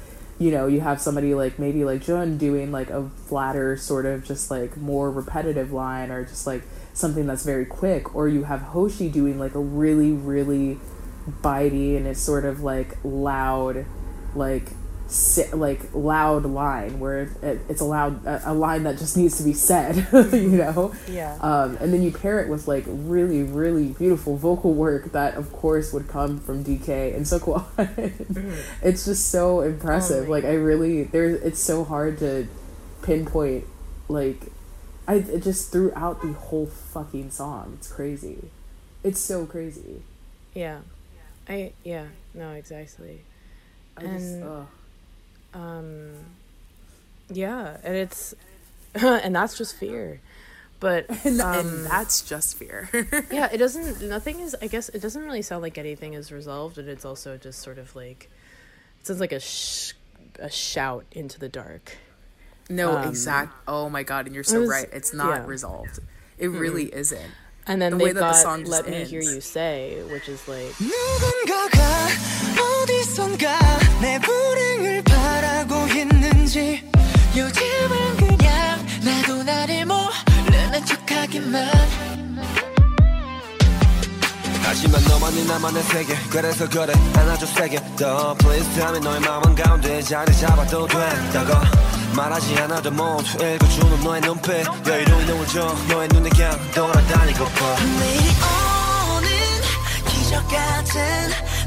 you 0.41 0.51
know 0.51 0.67
you 0.67 0.81
have 0.81 1.01
somebody 1.01 1.35
like 1.35 1.59
maybe 1.59 1.85
like 1.85 2.03
Jun 2.03 2.39
doing 2.39 2.73
like 2.73 2.89
a 2.89 3.11
flatter 3.27 3.77
sort 3.77 4.07
of 4.07 4.25
just 4.25 4.51
like 4.51 4.77
more 4.79 5.11
repetitive 5.11 5.71
line 5.71 6.11
or 6.11 6.25
just 6.25 6.47
like 6.47 6.63
something 6.95 7.27
that's 7.27 7.45
very 7.45 7.67
quick 7.67 8.15
or 8.15 8.27
you 8.27 8.45
have 8.45 8.63
Hoshi 8.63 9.11
doing 9.11 9.39
like 9.39 9.55
a 9.55 9.61
really 9.61 10.13
really 10.13 10.79
bitey 11.43 11.95
and 11.95 12.07
it's 12.07 12.21
sort 12.21 12.47
of 12.47 12.63
like 12.63 12.97
loud 13.05 13.85
like 14.35 14.73
like 15.55 15.93
loud 15.93 16.45
line 16.45 17.01
where 17.01 17.23
it, 17.43 17.61
it's 17.69 17.81
a 17.81 17.85
loud 17.85 18.25
a, 18.25 18.55
line 18.55 18.85
that 18.85 18.97
just 18.97 19.17
needs 19.17 19.37
to 19.39 19.43
be 19.43 19.53
said 19.53 20.07
you 20.33 20.49
know? 20.51 20.95
Yeah. 21.09 21.37
um, 21.41 21.77
and 21.81 21.93
then 21.93 22.03
you 22.03 22.13
pair 22.13 22.41
it 22.41 22.49
with 22.49 22.69
like 22.69 22.85
really 22.87 23.43
really 23.43 23.89
beautiful 23.89 24.37
vocal 24.37 24.73
work 24.73 25.13
that 25.13 25.35
of 25.35 25.53
course 25.53 25.93
would 25.93 26.07
come 26.09 26.39
from 26.39 26.65
DK 26.65 27.15
and 27.15 27.25
Seungkwan 27.27 27.65
it's 28.83 29.05
just 29.05 29.29
so 29.31 29.63
impressive. 29.63 30.29
Like 30.29 30.45
I 30.45 30.55
really 30.55 31.05
there's 31.05 31.43
it's 31.43 31.61
so 31.61 31.85
hard 31.85 32.19
to 32.19 32.47
pinpoint 33.03 33.65
like 34.09 34.47
I 35.09 35.15
it 35.15 35.43
just 35.43 35.73
throughout 35.73 36.23
the 36.23 36.33
whole 36.35 36.67
fucking 36.67 37.31
song. 37.33 37.75
It's 37.79 37.91
crazy. 37.91 38.51
It's 39.03 39.19
so 39.21 39.45
crazy. 39.47 40.03
Yeah. 40.55 40.81
I 41.49 41.73
yeah, 41.83 42.07
no, 42.33 42.53
exactly. 42.53 43.23
I 43.97 44.03
just, 44.03 44.35
And- 44.35 44.45
ugh. 44.45 44.67
Um 45.55 46.11
yeah, 47.33 47.77
and 47.85 47.95
it's 47.97 48.35
and 48.95 49.35
that's 49.35 49.57
just 49.57 49.77
fear. 49.77 50.21
But 50.81 51.07
and, 51.25 51.41
um, 51.41 51.67
and 51.67 51.87
that's 51.87 52.23
just 52.23 52.57
fear 52.57 52.89
yeah, 53.31 53.49
it 53.53 53.59
doesn't 53.59 54.01
nothing 54.09 54.41
is 54.41 54.57
I 54.63 54.67
guess 54.67 54.89
it 54.89 55.01
doesn't 55.03 55.23
really 55.23 55.43
sound 55.43 55.63
like 55.63 55.77
anything 55.77 56.15
is 56.15 56.33
resolved 56.33 56.79
and 56.79 56.89
it's 56.89 57.05
also 57.05 57.37
just 57.37 57.59
sort 57.61 57.77
of 57.79 57.95
like 57.95 58.31
it 59.01 59.07
sounds 59.07 59.21
like 59.21 59.33
a 59.33 59.41
sh- 59.41 59.93
a 60.39 60.49
shout 60.51 61.05
into 61.13 61.39
the 61.39 61.49
dark. 61.51 61.97
No, 62.71 62.97
Um, 62.97 63.09
exact. 63.09 63.53
Oh 63.69 63.91
my 63.91 64.03
god, 64.05 64.27
and 64.27 64.35
you're 64.35 64.43
it 64.43 64.47
so 64.49 64.61
was- 64.61 64.71
right. 64.71 64.89
It's 64.93 65.13
not 65.13 65.41
yeah. 65.41 65.47
resolved. 65.47 65.99
It 66.39 66.49
really 66.49 66.95
isn't. 66.95 67.33
And 67.71 67.81
then 67.81 67.93
The 67.93 67.99
way 67.99 68.05
they've 68.07 68.15
that 68.17 68.21
the 68.21 68.33
got 68.33 68.43
song 68.43 68.61
just 68.67 68.73
Let 68.73 68.89
Me 68.89 68.97
ends. 68.97 69.11
Hear 69.11 69.23
You 69.23 69.41
Say, 69.41 70.03
which 70.11 70.29
is 70.29 70.43
like 70.49 70.75
누군가가 70.81 71.79
어디선가 72.83 73.59
내 74.03 74.19
불행을 74.19 75.03
바라고 75.05 75.87
있는지 75.87 76.83
요즘은 77.37 78.17
그냥 78.17 78.85
나도 79.05 79.45
나를 79.45 79.87
모르는 79.87 80.85
척하기만 80.85 81.71
하지만 84.63 85.03
너만이 85.05 85.45
나만의 85.47 85.83
세계. 85.85 86.15
그래서 86.31 86.69
그래 86.69 86.93
안아줘 87.17 87.47
세게. 87.47 87.79
더 87.97 88.35
please 88.35 88.81
하면 88.83 89.01
너의 89.01 89.21
마음 89.21 89.43
한가운데 89.45 90.03
자리 90.03 90.33
잡아도 90.37 90.87
된다고 90.87 91.55
말하지 92.15 92.57
않아도 92.59 92.91
모두 92.91 93.45
읽어주는 93.45 94.01
너의 94.05 94.21
눈빛. 94.21 94.67
여유로운 94.87 95.47
줘 95.49 95.75
너의 95.89 96.09
눈에 96.09 96.29
그냥 96.31 96.59
돌아다니고파 96.75 97.77
내일이 98.01 98.29
오는 99.17 99.29
기적 100.09 100.49
같은 100.49 101.01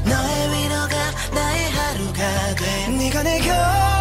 너의 0.04 0.52
위로가 0.52 0.94
나의 1.34 1.70
하루가 1.70 2.54
돼. 2.54 2.88
네가 2.88 3.22
내 3.22 3.38
곁 3.40 3.93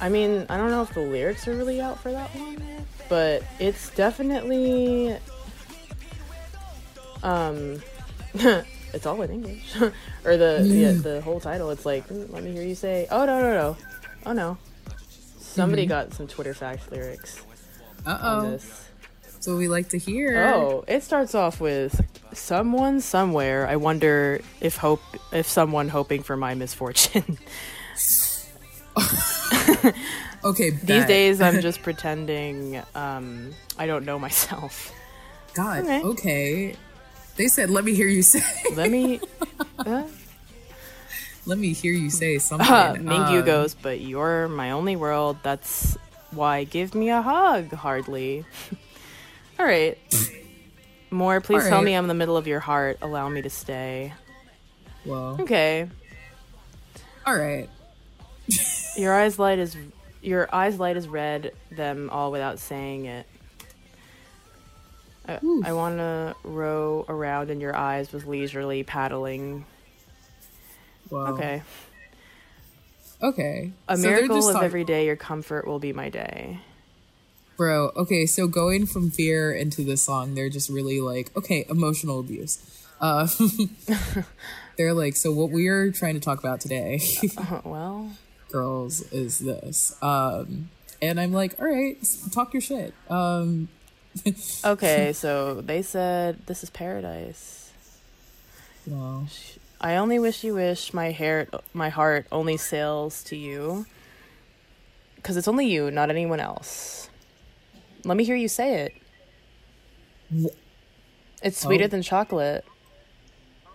I 0.00 0.08
mean, 0.08 0.46
I 0.48 0.56
don't 0.56 0.70
know 0.70 0.82
if 0.82 0.94
the 0.94 1.00
lyrics 1.00 1.46
are 1.46 1.54
really 1.54 1.80
out 1.80 1.98
for 2.00 2.10
that 2.12 2.34
one, 2.34 2.62
but 3.08 3.42
it's 3.58 3.90
definitely 3.90 5.16
um 7.22 7.82
it's 8.34 9.06
all 9.06 9.20
in 9.22 9.30
English. 9.30 9.76
or 10.24 10.36
the 10.36 10.66
yeah, 10.66 10.92
the 10.92 11.20
whole 11.20 11.40
title 11.40 11.70
it's 11.70 11.84
like, 11.84 12.08
"Mm, 12.08 12.32
let 12.32 12.42
me 12.42 12.52
hear 12.52 12.62
you 12.62 12.74
say, 12.74 13.06
"Oh 13.10 13.24
no, 13.26 13.40
no, 13.40 13.52
no. 13.52 13.76
Oh 14.26 14.32
no." 14.32 14.58
Somebody 15.38 15.84
got 15.84 16.14
some 16.14 16.28
Twitter 16.28 16.54
fact 16.54 16.92
lyrics 16.92 17.42
Uh-oh. 18.06 18.58
So 19.40 19.56
we 19.56 19.68
like 19.68 19.88
to 19.90 19.98
hear. 19.98 20.44
Oh, 20.54 20.84
it 20.86 21.02
starts 21.02 21.34
off 21.34 21.60
with 21.60 22.00
someone 22.32 23.00
somewhere. 23.00 23.66
I 23.66 23.76
wonder 23.76 24.40
if 24.60 24.76
hope 24.76 25.02
if 25.32 25.46
someone 25.48 25.88
hoping 25.88 26.22
for 26.22 26.36
my 26.36 26.54
misfortune. 26.54 27.38
Okay. 30.42 30.70
These 30.70 31.04
days 31.04 31.40
I'm 31.42 31.60
just 31.68 31.82
pretending 31.82 32.80
um 32.94 33.52
I 33.78 33.86
don't 33.86 34.04
know 34.06 34.18
myself. 34.18 34.90
God. 35.54 35.80
Okay. 35.84 36.02
Okay. 36.02 36.76
They 37.36 37.48
said, 37.48 37.68
"Let 37.70 37.84
me 37.84 37.94
hear 37.94 38.06
you 38.08 38.22
say." 38.22 38.40
Let 38.74 38.90
me 38.90 39.20
uh, 39.78 40.04
Let 41.46 41.58
me 41.58 41.72
hear 41.74 41.92
you 41.92 42.08
say 42.10 42.38
something. 42.38 42.66
uh, 42.70 42.94
Mingyu 42.94 43.40
Um, 43.40 43.44
goes, 43.46 43.74
but 43.74 44.00
you're 44.00 44.48
my 44.48 44.70
only 44.72 44.96
world. 44.96 45.36
That's 45.42 45.96
why 46.30 46.64
give 46.64 46.94
me 46.94 47.10
a 47.10 47.20
hug, 47.22 47.72
hardly. 47.72 48.44
All 49.58 49.66
right. 49.66 49.98
More, 51.10 51.40
please 51.40 51.64
tell 51.68 51.82
me 51.82 51.92
I'm 51.94 52.04
in 52.04 52.08
the 52.08 52.14
middle 52.14 52.36
of 52.36 52.46
your 52.46 52.60
heart. 52.60 52.98
Allow 53.02 53.28
me 53.28 53.42
to 53.42 53.50
stay. 53.50 54.12
Well, 55.04 55.36
Okay. 55.40 55.88
all 57.26 57.36
right. 57.36 57.68
Your 58.96 59.14
eyes 59.14 59.38
light 59.38 59.58
as 59.58 59.76
your 60.22 60.52
eyes 60.54 60.78
light 60.78 60.96
as 60.96 61.08
red, 61.08 61.52
them 61.70 62.10
all 62.10 62.30
without 62.32 62.58
saying 62.58 63.06
it. 63.06 63.26
I, 65.26 65.38
I 65.64 65.72
want 65.72 65.98
to 65.98 66.34
row 66.44 67.04
around 67.08 67.50
in 67.50 67.60
your 67.60 67.74
eyes 67.76 68.12
with 68.12 68.26
leisurely 68.26 68.82
paddling. 68.82 69.64
Well, 71.08 71.28
Okay. 71.34 71.62
Okay. 73.22 73.72
A 73.88 73.96
So 73.96 74.02
miracle 74.02 74.48
of 74.48 74.54
talk- 74.54 74.62
every 74.62 74.82
day, 74.84 75.04
your 75.06 75.16
comfort 75.16 75.66
will 75.66 75.78
be 75.78 75.92
my 75.92 76.08
day. 76.08 76.60
Bro, 77.58 77.90
okay, 77.94 78.24
so 78.24 78.46
going 78.48 78.86
from 78.86 79.10
fear 79.10 79.52
into 79.52 79.84
this 79.84 80.00
song, 80.02 80.34
they're 80.34 80.48
just 80.48 80.70
really 80.70 81.02
like, 81.02 81.30
okay, 81.36 81.66
emotional 81.68 82.18
abuse. 82.18 82.58
Uh, 83.02 83.28
they're 84.78 84.94
like, 84.94 85.14
so 85.16 85.30
what 85.30 85.50
we 85.50 85.68
are 85.68 85.92
trying 85.92 86.14
to 86.14 86.20
talk 86.20 86.38
about 86.38 86.60
today, 86.62 87.00
Uh, 87.36 87.60
well, 87.62 88.10
girls, 88.50 89.02
is 89.12 89.38
this. 89.38 89.96
Um, 90.02 90.70
and 91.02 91.18
I'm 91.20 91.32
like, 91.32 91.58
all 91.60 91.66
right, 91.66 91.96
talk 92.32 92.52
your 92.52 92.60
shit. 92.60 92.94
Um, 93.08 93.68
okay, 94.64 95.12
so 95.12 95.60
they 95.60 95.82
said 95.82 96.46
this 96.46 96.62
is 96.62 96.70
paradise. 96.70 97.72
well, 98.86 99.26
I 99.80 99.96
only 99.96 100.18
wish 100.18 100.44
you 100.44 100.54
wish 100.54 100.92
my 100.92 101.10
hair, 101.10 101.48
my 101.72 101.88
heart 101.88 102.26
only 102.30 102.56
sails 102.56 103.22
to 103.24 103.36
you. 103.36 103.86
Because 105.16 105.36
it's 105.36 105.48
only 105.48 105.66
you, 105.66 105.90
not 105.90 106.08
anyone 106.10 106.40
else. 106.40 107.10
Let 108.04 108.16
me 108.16 108.24
hear 108.24 108.36
you 108.36 108.48
say 108.48 108.90
it. 110.32 110.52
It's 111.42 111.58
sweeter 111.60 111.84
Oh. 111.84 111.88
than 111.88 112.02
chocolate. 112.02 112.64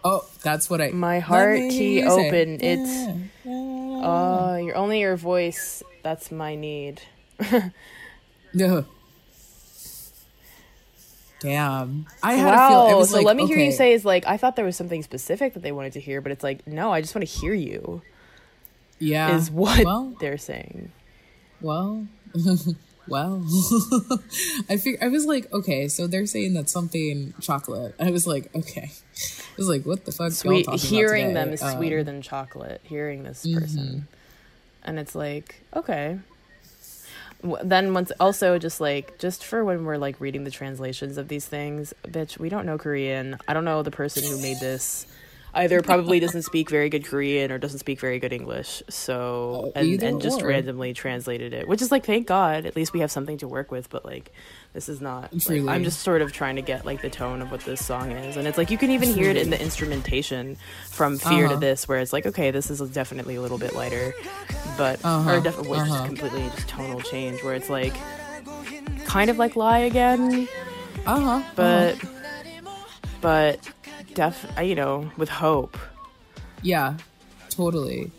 Oh, 0.06 0.26
that's 0.42 0.70
what 0.70 0.80
I. 0.80 0.92
My 0.92 1.20
heart 1.20 1.58
key 1.58 1.96
hear 1.96 2.06
you 2.06 2.10
say. 2.10 2.28
open. 2.28 2.60
It's 2.62 3.30
oh, 3.46 4.56
you're 4.56 4.78
only 4.78 5.02
your 5.02 5.18
voice. 5.18 5.84
That's 6.04 6.32
my 6.32 6.56
need. 6.56 7.02
No. 8.56 8.86
Damn. 11.42 12.08
I 12.24 12.34
had 12.36 12.56
wow. 12.56 12.86
a 12.86 12.88
feel. 12.88 12.96
It 12.96 13.00
was 13.00 13.10
so 13.10 13.18
like, 13.18 13.26
let 13.26 13.36
me 13.36 13.46
hear 13.46 13.58
you 13.58 13.74
say 13.74 13.92
is 13.92 14.06
like 14.06 14.26
I 14.26 14.38
thought 14.38 14.56
there 14.56 14.66
was 14.66 14.78
something 14.78 15.04
specific 15.04 15.54
that 15.54 15.62
they 15.62 15.74
wanted 15.74 15.94
to 15.94 16.00
hear, 16.00 16.22
but 16.22 16.32
it's 16.32 16.44
like 16.44 16.66
no, 16.66 16.92
I 16.92 17.02
just 17.02 17.14
want 17.14 17.28
to 17.28 17.40
hear 17.40 17.54
you. 17.54 18.02
Yeah. 18.98 19.36
Is 19.36 19.52
what 19.52 19.84
Well, 19.84 20.16
they're 20.22 20.38
saying. 20.38 20.94
Well, 21.60 22.08
well, 23.08 23.46
I 24.70 24.78
fig- 24.78 24.98
I 25.02 25.08
was 25.10 25.26
like, 25.26 25.52
okay, 25.54 25.88
so 25.88 26.08
they're 26.08 26.26
saying 26.26 26.54
that 26.56 26.70
something 26.70 27.34
chocolate. 27.42 27.96
I 28.00 28.12
was 28.12 28.26
like, 28.28 28.54
okay. 28.56 28.92
I 28.92 29.56
was 29.58 29.70
like, 29.70 29.86
what 29.86 30.06
the 30.06 30.12
fuck? 30.12 30.32
Sweet. 30.32 30.70
Hearing 30.80 31.34
them 31.34 31.50
is 31.54 31.62
sweeter 31.62 32.00
Um, 32.00 32.06
than 32.06 32.22
chocolate. 32.22 32.82
Hearing 32.84 33.24
this 33.24 33.46
Mm-hmm. 33.46 33.60
person, 33.60 34.08
and 34.84 35.00
it's 35.00 35.16
like 35.16 35.62
okay. 35.76 36.20
Then 37.64 37.94
once 37.94 38.12
also 38.20 38.58
just 38.58 38.82
like 38.82 39.20
just 39.20 39.44
for 39.46 39.64
when 39.64 39.86
we're 39.86 39.98
like 39.98 40.20
reading 40.20 40.46
the 40.46 40.52
translations 40.52 41.18
of 41.18 41.28
these 41.28 41.46
things, 41.46 41.94
bitch, 42.08 42.40
we 42.40 42.50
don't 42.50 42.66
know 42.66 42.78
Korean. 42.78 43.38
I 43.48 43.54
don't 43.54 43.66
know 43.66 43.84
the 43.84 43.92
person 43.92 44.24
who 44.24 44.42
made 44.42 44.60
this. 44.60 45.06
Either 45.56 45.82
probably 45.82 46.20
doesn't 46.20 46.42
speak 46.44 46.70
very 46.70 46.90
good 46.90 47.06
Korean 47.06 47.50
or 47.52 47.58
doesn't 47.58 47.80
speak 47.80 48.00
very 48.00 48.20
good 48.20 48.34
English. 48.34 48.84
So 48.90 49.72
Uh, 49.76 49.80
and, 49.80 50.04
and 50.04 50.22
just 50.22 50.42
or. 50.42 50.48
randomly 50.48 50.94
translated 50.94 51.54
it, 51.54 51.68
which 51.68 51.82
is 51.82 51.92
like 51.92 52.06
thank 52.06 52.28
God. 52.28 52.66
At 52.66 52.76
least 52.76 52.92
we 52.94 53.00
have 53.00 53.10
something 53.10 53.38
to 53.40 53.48
work 53.48 53.72
with. 53.72 53.90
But 53.90 54.04
like 54.06 54.32
this 54.74 54.90
is 54.90 55.00
not. 55.00 55.32
Like, 55.50 55.64
I'm 55.68 55.86
just 55.86 56.02
sort 56.02 56.22
of 56.22 56.34
trying 56.34 56.58
to 56.58 56.62
get 56.62 56.86
like 56.86 57.02
the 57.02 57.10
tone 57.10 57.42
of 57.42 57.50
what 57.52 57.62
this 57.62 57.84
song 57.86 58.12
is, 58.12 58.36
and 58.36 58.46
it's 58.48 58.58
like 58.58 58.70
you 58.70 58.78
can 58.78 58.92
even 58.92 59.08
hear 59.14 59.30
it 59.30 59.38
in 59.38 59.50
the 59.50 59.62
instrumentation 59.62 60.58
from 60.90 61.18
Fear 61.18 61.48
to 61.48 61.54
Uh-huh. 61.54 61.60
this, 61.62 61.88
where 61.88 62.00
it's 62.00 62.12
like 62.12 62.26
okay, 62.26 62.52
this 62.52 62.70
is 62.70 62.82
definitely 62.92 63.36
a 63.36 63.42
little 63.42 63.58
bit 63.58 63.74
lighter, 63.74 64.14
but 64.78 65.00
Uh-huh, 65.06 65.36
or 65.36 65.40
def- 65.40 65.58
uh-huh. 65.58 66.02
is 66.02 66.06
completely 66.06 66.44
just 66.56 66.68
tonal 66.68 67.00
change, 67.00 67.42
where 67.44 67.56
it's 67.56 67.70
like 67.70 67.94
kind 69.06 69.30
of 69.30 69.38
like 69.38 69.56
Lie 69.56 69.80
Again, 69.80 70.50
Uh-huh. 71.06 71.42
but 71.56 71.96
but 73.22 73.60
def 74.16 74.46
you 74.62 74.76
know 74.76 75.12
with 75.18 75.30
hope. 75.30 75.78
Yeah, 76.62 76.98
totally. 77.50 78.12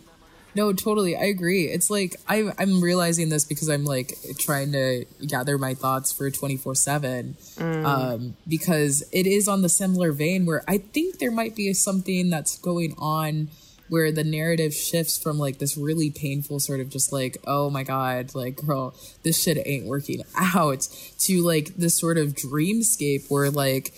No, 0.55 0.73
totally. 0.73 1.15
I 1.15 1.25
agree. 1.25 1.65
It's 1.65 1.91
like 1.91 2.15
I, 2.27 2.51
I'm 2.57 2.81
realizing 2.81 3.29
this 3.29 3.45
because 3.45 3.69
I'm 3.69 3.85
like 3.85 4.17
trying 4.39 4.71
to 4.71 5.05
gather 5.27 5.57
my 5.59 5.75
thoughts 5.75 6.11
for 6.11 6.31
24 6.31 6.73
7. 6.73 7.37
Um, 7.59 8.37
because 8.47 9.03
it 9.11 9.27
is 9.27 9.47
on 9.47 9.61
the 9.61 9.69
similar 9.69 10.11
vein 10.11 10.47
where 10.47 10.63
I 10.67 10.79
think 10.79 11.19
there 11.19 11.29
might 11.29 11.55
be 11.55 11.71
something 11.73 12.31
that's 12.31 12.57
going 12.57 12.95
on 12.97 13.49
where 13.89 14.11
the 14.11 14.23
narrative 14.23 14.73
shifts 14.73 15.17
from 15.21 15.37
like 15.37 15.59
this 15.59 15.77
really 15.77 16.09
painful 16.09 16.59
sort 16.59 16.79
of 16.79 16.89
just 16.89 17.13
like, 17.13 17.37
oh 17.45 17.69
my 17.69 17.83
God, 17.83 18.33
like, 18.33 18.55
girl, 18.55 18.95
this 19.23 19.41
shit 19.41 19.61
ain't 19.65 19.85
working 19.85 20.23
out 20.35 20.87
to 21.19 21.45
like 21.45 21.75
this 21.75 21.95
sort 21.95 22.17
of 22.17 22.33
dreamscape 22.33 23.29
where 23.29 23.51
like, 23.51 23.93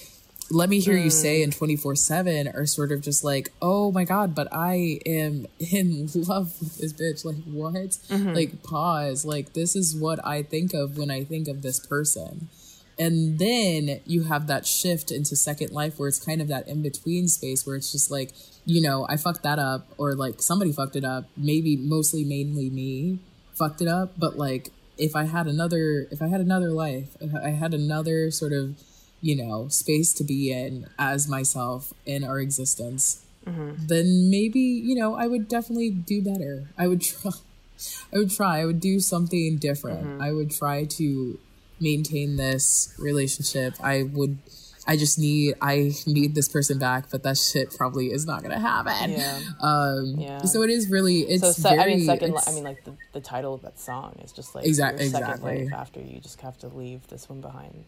let 0.51 0.69
me 0.69 0.79
hear 0.79 0.97
you 0.97 1.09
say 1.09 1.41
mm. 1.41 1.45
in 1.45 1.51
24 1.51 1.95
7 1.95 2.47
are 2.49 2.65
sort 2.65 2.91
of 2.91 3.01
just 3.01 3.23
like 3.23 3.51
oh 3.61 3.91
my 3.91 4.03
god 4.03 4.33
but 4.33 4.47
i 4.51 4.99
am 5.05 5.45
in 5.59 6.09
love 6.15 6.59
with 6.59 6.77
this 6.77 6.93
bitch. 6.93 7.25
Like 7.25 7.43
what? 7.45 7.73
Mm-hmm. 7.73 8.33
Like 8.33 8.63
pause. 8.63 9.25
Like 9.25 9.53
this 9.53 9.75
is 9.75 9.95
what 9.95 10.25
i 10.25 10.43
think 10.43 10.73
of 10.73 10.97
when 10.97 11.11
i 11.11 11.23
think 11.23 11.47
of 11.47 11.61
this 11.61 11.79
person. 11.79 12.49
And 12.97 13.39
then 13.39 14.01
you 14.05 14.23
have 14.23 14.47
that 14.47 14.65
shift 14.65 15.09
into 15.09 15.37
second 15.37 15.71
life 15.71 15.97
where 15.97 16.09
it's 16.09 16.23
kind 16.23 16.41
of 16.41 16.49
that 16.49 16.67
in 16.67 16.81
between 16.81 17.29
space 17.29 17.65
where 17.65 17.77
it's 17.77 17.91
just 17.91 18.11
like 18.11 18.31
you 18.65 18.81
know 18.81 19.05
i 19.09 19.17
fucked 19.17 19.43
that 19.43 19.59
up 19.59 19.87
or 19.97 20.15
like 20.15 20.41
somebody 20.41 20.71
fucked 20.71 20.95
it 20.95 21.05
up. 21.05 21.25
Maybe 21.37 21.77
mostly 21.77 22.23
mainly 22.23 22.69
me 22.69 23.19
fucked 23.53 23.81
it 23.81 23.87
up 23.89 24.13
but 24.17 24.37
like 24.37 24.69
if 24.97 25.17
i 25.17 25.25
had 25.25 25.47
another 25.47 26.07
if 26.11 26.21
i 26.21 26.27
had 26.27 26.39
another 26.39 26.69
life 26.69 27.17
if 27.19 27.35
i 27.35 27.49
had 27.49 27.73
another 27.73 28.31
sort 28.31 28.53
of 28.53 28.81
you 29.21 29.35
know 29.35 29.67
space 29.67 30.13
to 30.13 30.23
be 30.23 30.51
in 30.51 30.87
as 30.97 31.27
myself 31.27 31.93
in 32.05 32.23
our 32.23 32.39
existence 32.39 33.25
then 33.45 34.29
maybe 34.29 34.59
you 34.59 34.93
know 34.93 35.15
i 35.15 35.25
would 35.25 35.47
definitely 35.47 35.89
do 35.89 36.21
better 36.21 36.67
i 36.77 36.87
would 36.87 37.01
try 37.01 37.31
i 38.13 38.17
would 38.17 38.29
try 38.29 38.59
i 38.59 38.65
would 38.65 38.79
do 38.79 38.99
something 38.99 39.57
different 39.57 40.21
i 40.21 40.31
would 40.31 40.51
try 40.51 40.85
to 40.85 41.39
maintain 41.81 42.35
this 42.37 42.93
relationship 42.99 43.73
i 43.81 44.03
would 44.03 44.37
i 44.85 44.95
just 44.95 45.17
need 45.17 45.55
i 45.61 45.91
need 46.05 46.35
this 46.35 46.47
person 46.47 46.77
back 46.77 47.05
but 47.09 47.23
that 47.23 47.37
shit 47.37 47.73
probably 47.75 48.11
is 48.11 48.25
not 48.27 48.43
gonna 48.43 48.59
happen 48.59 49.11
Yeah. 49.13 49.39
um 49.61 50.15
Yeah. 50.19 50.43
so 50.43 50.61
it 50.61 50.69
is 50.69 50.87
really 50.89 51.21
it's 51.21 51.41
So 51.41 51.51
se- 51.51 51.75
very 51.75 51.93
I 51.93 51.95
mean, 51.95 52.05
second. 52.05 52.35
I 52.45 52.51
mean, 52.51 52.63
like 52.63 52.83
the, 52.83 52.93
the 53.13 53.21
title 53.21 53.53
of 53.55 53.61
that 53.63 53.79
song 53.79 54.19
is 54.23 54.31
just 54.31 54.53
like 54.53 54.65
Exact- 54.65 54.99
your 54.99 55.09
second 55.09 55.21
exactly. 55.29 55.63
life 55.65 55.73
after 55.73 55.99
you 56.01 56.19
just 56.19 56.39
have 56.41 56.57
to 56.59 56.67
leave 56.67 57.07
this 57.07 57.27
one 57.29 57.41
behind. 57.41 57.85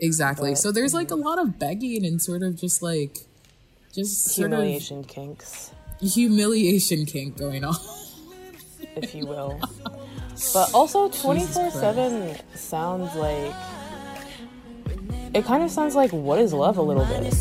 Exactly 0.00 0.50
but- 0.50 0.58
so 0.58 0.72
there's 0.72 0.94
like 0.94 1.10
a 1.10 1.14
mm-hmm. 1.14 1.24
lot 1.24 1.38
of 1.38 1.58
begging 1.58 2.04
and 2.04 2.20
sort 2.20 2.42
of 2.42 2.56
just 2.56 2.82
like 2.82 3.18
just 3.94 4.24
sort 4.34 4.52
of 4.52 4.58
Humiliation 4.58 5.04
kinks. 5.04 5.70
humiliation 6.00 7.06
kink 7.06 7.36
going 7.36 7.64
on 7.64 7.76
if 8.96 9.14
you 9.14 9.26
will. 9.26 9.60
But 10.52 10.74
also, 10.74 11.08
24 11.08 11.70
7 11.70 12.36
sounds 12.56 13.14
like. 13.14 13.54
It 15.32 15.44
kind 15.44 15.62
of 15.62 15.70
sounds 15.70 15.94
like 15.94 16.12
What 16.12 16.40
is 16.40 16.52
Love 16.52 16.76
a 16.76 16.82
little 16.82 17.04
bit. 17.04 17.32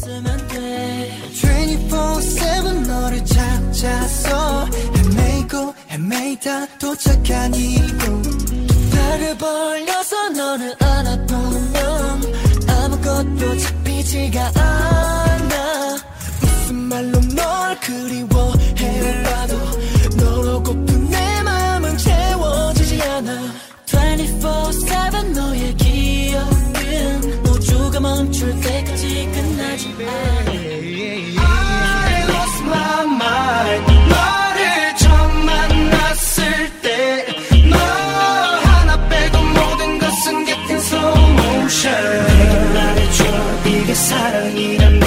것도 13.24 13.58
잡히지가 13.58 14.52
않아. 14.56 15.98
무슨 16.42 16.76
말로 16.76 17.20
널 17.22 17.80
그리워해 17.80 19.24
봐도 19.24 19.58
너로고픈 20.18 21.10
내 21.10 21.42
마음은 21.44 21.98
채워지지 21.98 23.02
않아. 23.02 23.54
24-7 23.86 25.32
너의 25.34 25.76
기억은 25.76 27.46
우주가 27.48 28.00
멈출 28.00 28.60
때까지 28.62 29.30
끝나지 29.34 29.96
않아. 30.00 30.52
I 31.46 32.24
lost 32.30 32.64
my 32.66 33.06
mind. 33.06 33.94
너를 34.10 34.96
처음 34.98 35.46
만났을 35.46 36.82
때 36.82 37.26
너 37.70 37.78
하나 37.78 39.08
빼고 39.10 39.38
모든 39.42 40.00
것은 40.00 40.46
getting 40.46 40.82
slow 40.82 41.32
motion 41.32 42.43
이게 43.93 43.95
사랑이라면 43.95 45.01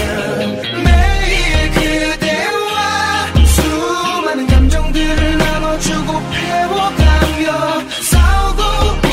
매일 0.84 1.72
그대와 1.72 3.34
수많은 3.45 4.47
감정들을 4.47 5.38
나눠주고 5.38 6.13
배워가며 6.31 7.89
싸우고 8.11 8.61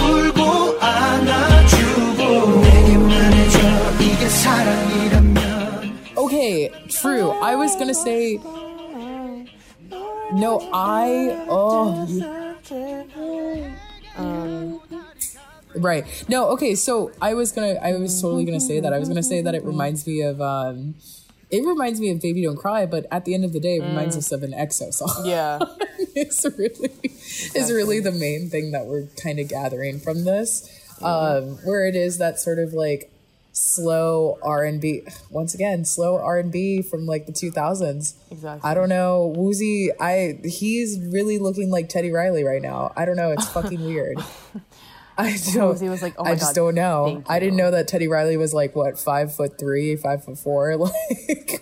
울고 0.05 0.81
안아주고 0.81 2.61
내게 2.61 2.97
말해줘 2.99 3.59
이게 4.01 4.29
사랑이라면 4.29 5.39
Okay, 6.19 6.69
true. 6.89 7.31
I 7.43 7.55
was 7.57 7.75
gonna 7.79 7.95
say. 7.95 8.39
No, 10.35 10.61
I. 10.75 11.35
Oh. 11.49 12.05
you- 12.09 12.25
Um, 14.19 14.72
Right. 15.76 16.06
No, 16.28 16.50
okay, 16.50 16.76
so 16.76 17.12
I 17.22 17.34
was 17.34 17.52
gonna. 17.52 17.74
I 17.82 17.94
was 17.98 18.22
totally 18.22 18.46
gonna 18.46 18.60
say 18.60 18.80
that. 18.80 18.94
I 18.94 19.00
was 19.00 19.08
gonna 19.08 19.24
say 19.24 19.42
that 19.42 19.56
it 19.56 19.64
reminds 19.64 20.06
me 20.08 20.22
of. 20.22 20.40
um 20.42 20.96
It 21.50 21.66
reminds 21.66 22.00
me 22.00 22.10
of 22.12 22.20
Baby 22.22 22.44
Don't 22.44 22.58
Cry, 22.58 22.86
but 22.86 23.06
at 23.12 23.26
the 23.26 23.34
end 23.34 23.46
of 23.46 23.54
the 23.54 23.60
day, 23.60 23.78
it 23.78 23.84
reminds 23.84 24.18
us 24.18 24.32
of 24.32 24.42
an 24.44 24.54
EXO 24.54 24.92
song. 24.94 25.26
yeah. 25.26 25.60
it's 26.16 26.46
really 26.58 26.92
is 27.56 27.72
really 27.72 28.00
the 28.00 28.12
main 28.12 28.50
thing 28.50 28.72
that 28.72 28.86
we're 28.86 29.08
kind 29.24 29.40
of 29.40 29.48
gathering 29.48 30.00
from 30.00 30.26
this 30.26 30.70
um 31.02 31.58
where 31.66 31.88
it 31.88 31.96
is 31.96 32.20
that 32.20 32.38
sort 32.40 32.60
of 32.60 32.72
like 32.74 33.12
slow 33.52 34.38
r&b 34.44 35.02
once 35.32 35.54
again 35.56 35.84
slow 35.86 36.18
r&b 36.20 36.82
from 36.84 37.06
like 37.08 37.26
the 37.26 37.32
2000s 37.32 38.14
Exactly. 38.32 38.70
i 38.70 38.74
don't 38.76 38.90
know 38.90 39.34
Woozi 39.36 39.90
i 40.00 40.38
he's 40.44 41.00
really 41.12 41.40
looking 41.40 41.70
like 41.72 41.90
teddy 41.90 42.12
riley 42.12 42.44
right 42.44 42.62
now 42.62 42.92
i 42.96 43.06
don't 43.06 43.16
know 43.16 43.32
it's 43.32 43.48
fucking 43.50 43.84
weird 43.84 44.18
I 45.18 45.32
don't. 45.54 45.76
Woozi 45.76 45.90
was 45.90 46.02
like, 46.02 46.16
"Oh 46.18 46.24
I 46.26 46.36
just 46.36 46.56
God, 46.56 46.56
don't 46.56 46.76
know. 46.76 47.24
I 47.28 47.40
didn't 47.40 47.58
know 47.58 47.72
that 47.72 47.88
Teddy 47.88 48.08
Riley 48.08 48.38
was 48.38 48.54
like 48.54 48.76
what 48.76 48.98
five 49.00 49.34
foot 49.36 49.60
three, 49.60 49.96
five 49.96 50.24
foot 50.24 50.38
four. 50.38 50.76
Like, 50.78 51.62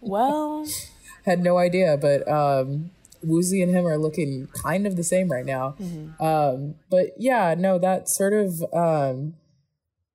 Well, 0.00 0.66
had 1.24 1.40
no 1.40 1.58
idea, 1.58 1.96
but 1.96 2.26
um, 2.28 2.90
Woozi 3.24 3.62
and 3.62 3.70
him 3.74 3.86
are 3.86 3.98
looking 3.98 4.48
kind 4.62 4.86
of 4.86 4.96
the 4.96 5.04
same 5.04 5.30
right 5.30 5.44
now. 5.44 5.74
Um, 6.20 6.76
but 6.90 7.08
yeah, 7.18 7.54
no, 7.58 7.78
that 7.78 8.08
sort 8.08 8.32
of 8.32 8.62
um, 8.72 9.34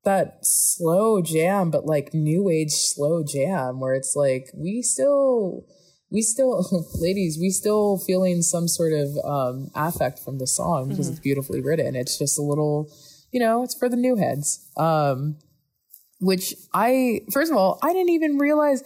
that 0.03 0.39
slow 0.41 1.21
jam, 1.21 1.69
but 1.71 1.85
like 1.85 2.13
new 2.13 2.49
age 2.49 2.71
slow 2.71 3.23
jam, 3.23 3.79
where 3.79 3.93
it's 3.93 4.15
like 4.15 4.49
we 4.55 4.81
still, 4.81 5.65
we 6.09 6.21
still, 6.21 6.65
ladies, 6.95 7.37
we 7.39 7.49
still 7.49 7.97
feeling 7.97 8.41
some 8.41 8.67
sort 8.67 8.93
of 8.93 9.17
um, 9.23 9.69
affect 9.75 10.19
from 10.19 10.37
the 10.37 10.47
song 10.47 10.89
because 10.89 11.09
it's 11.09 11.19
beautifully 11.19 11.61
written. 11.61 11.95
It's 11.95 12.17
just 12.17 12.37
a 12.39 12.41
little, 12.41 12.91
you 13.31 13.39
know, 13.39 13.63
it's 13.63 13.75
for 13.75 13.89
the 13.89 13.97
new 13.97 14.15
heads. 14.15 14.69
Um, 14.77 15.37
which 16.19 16.53
I, 16.73 17.21
first 17.31 17.51
of 17.51 17.57
all, 17.57 17.77
I 17.83 17.91
didn't 17.93 18.09
even 18.09 18.37
realize 18.37 18.83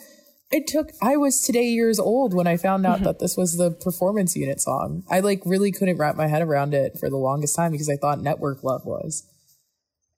it 0.51 0.65
took, 0.65 0.89
I 1.01 1.15
was 1.15 1.41
today 1.41 1.67
years 1.67 1.99
old 1.99 2.33
when 2.33 2.47
I 2.47 2.57
found 2.57 2.85
out 2.85 3.03
that 3.03 3.19
this 3.19 3.37
was 3.37 3.57
the 3.57 3.69
performance 3.69 4.35
unit 4.35 4.59
song. 4.59 5.03
I 5.09 5.19
like 5.19 5.41
really 5.45 5.71
couldn't 5.71 5.97
wrap 5.97 6.15
my 6.15 6.27
head 6.27 6.41
around 6.41 6.73
it 6.73 6.97
for 6.99 7.09
the 7.09 7.17
longest 7.17 7.55
time 7.55 7.71
because 7.71 7.89
I 7.89 7.97
thought 7.97 8.19
Network 8.19 8.63
Love 8.63 8.83
was. 8.83 9.27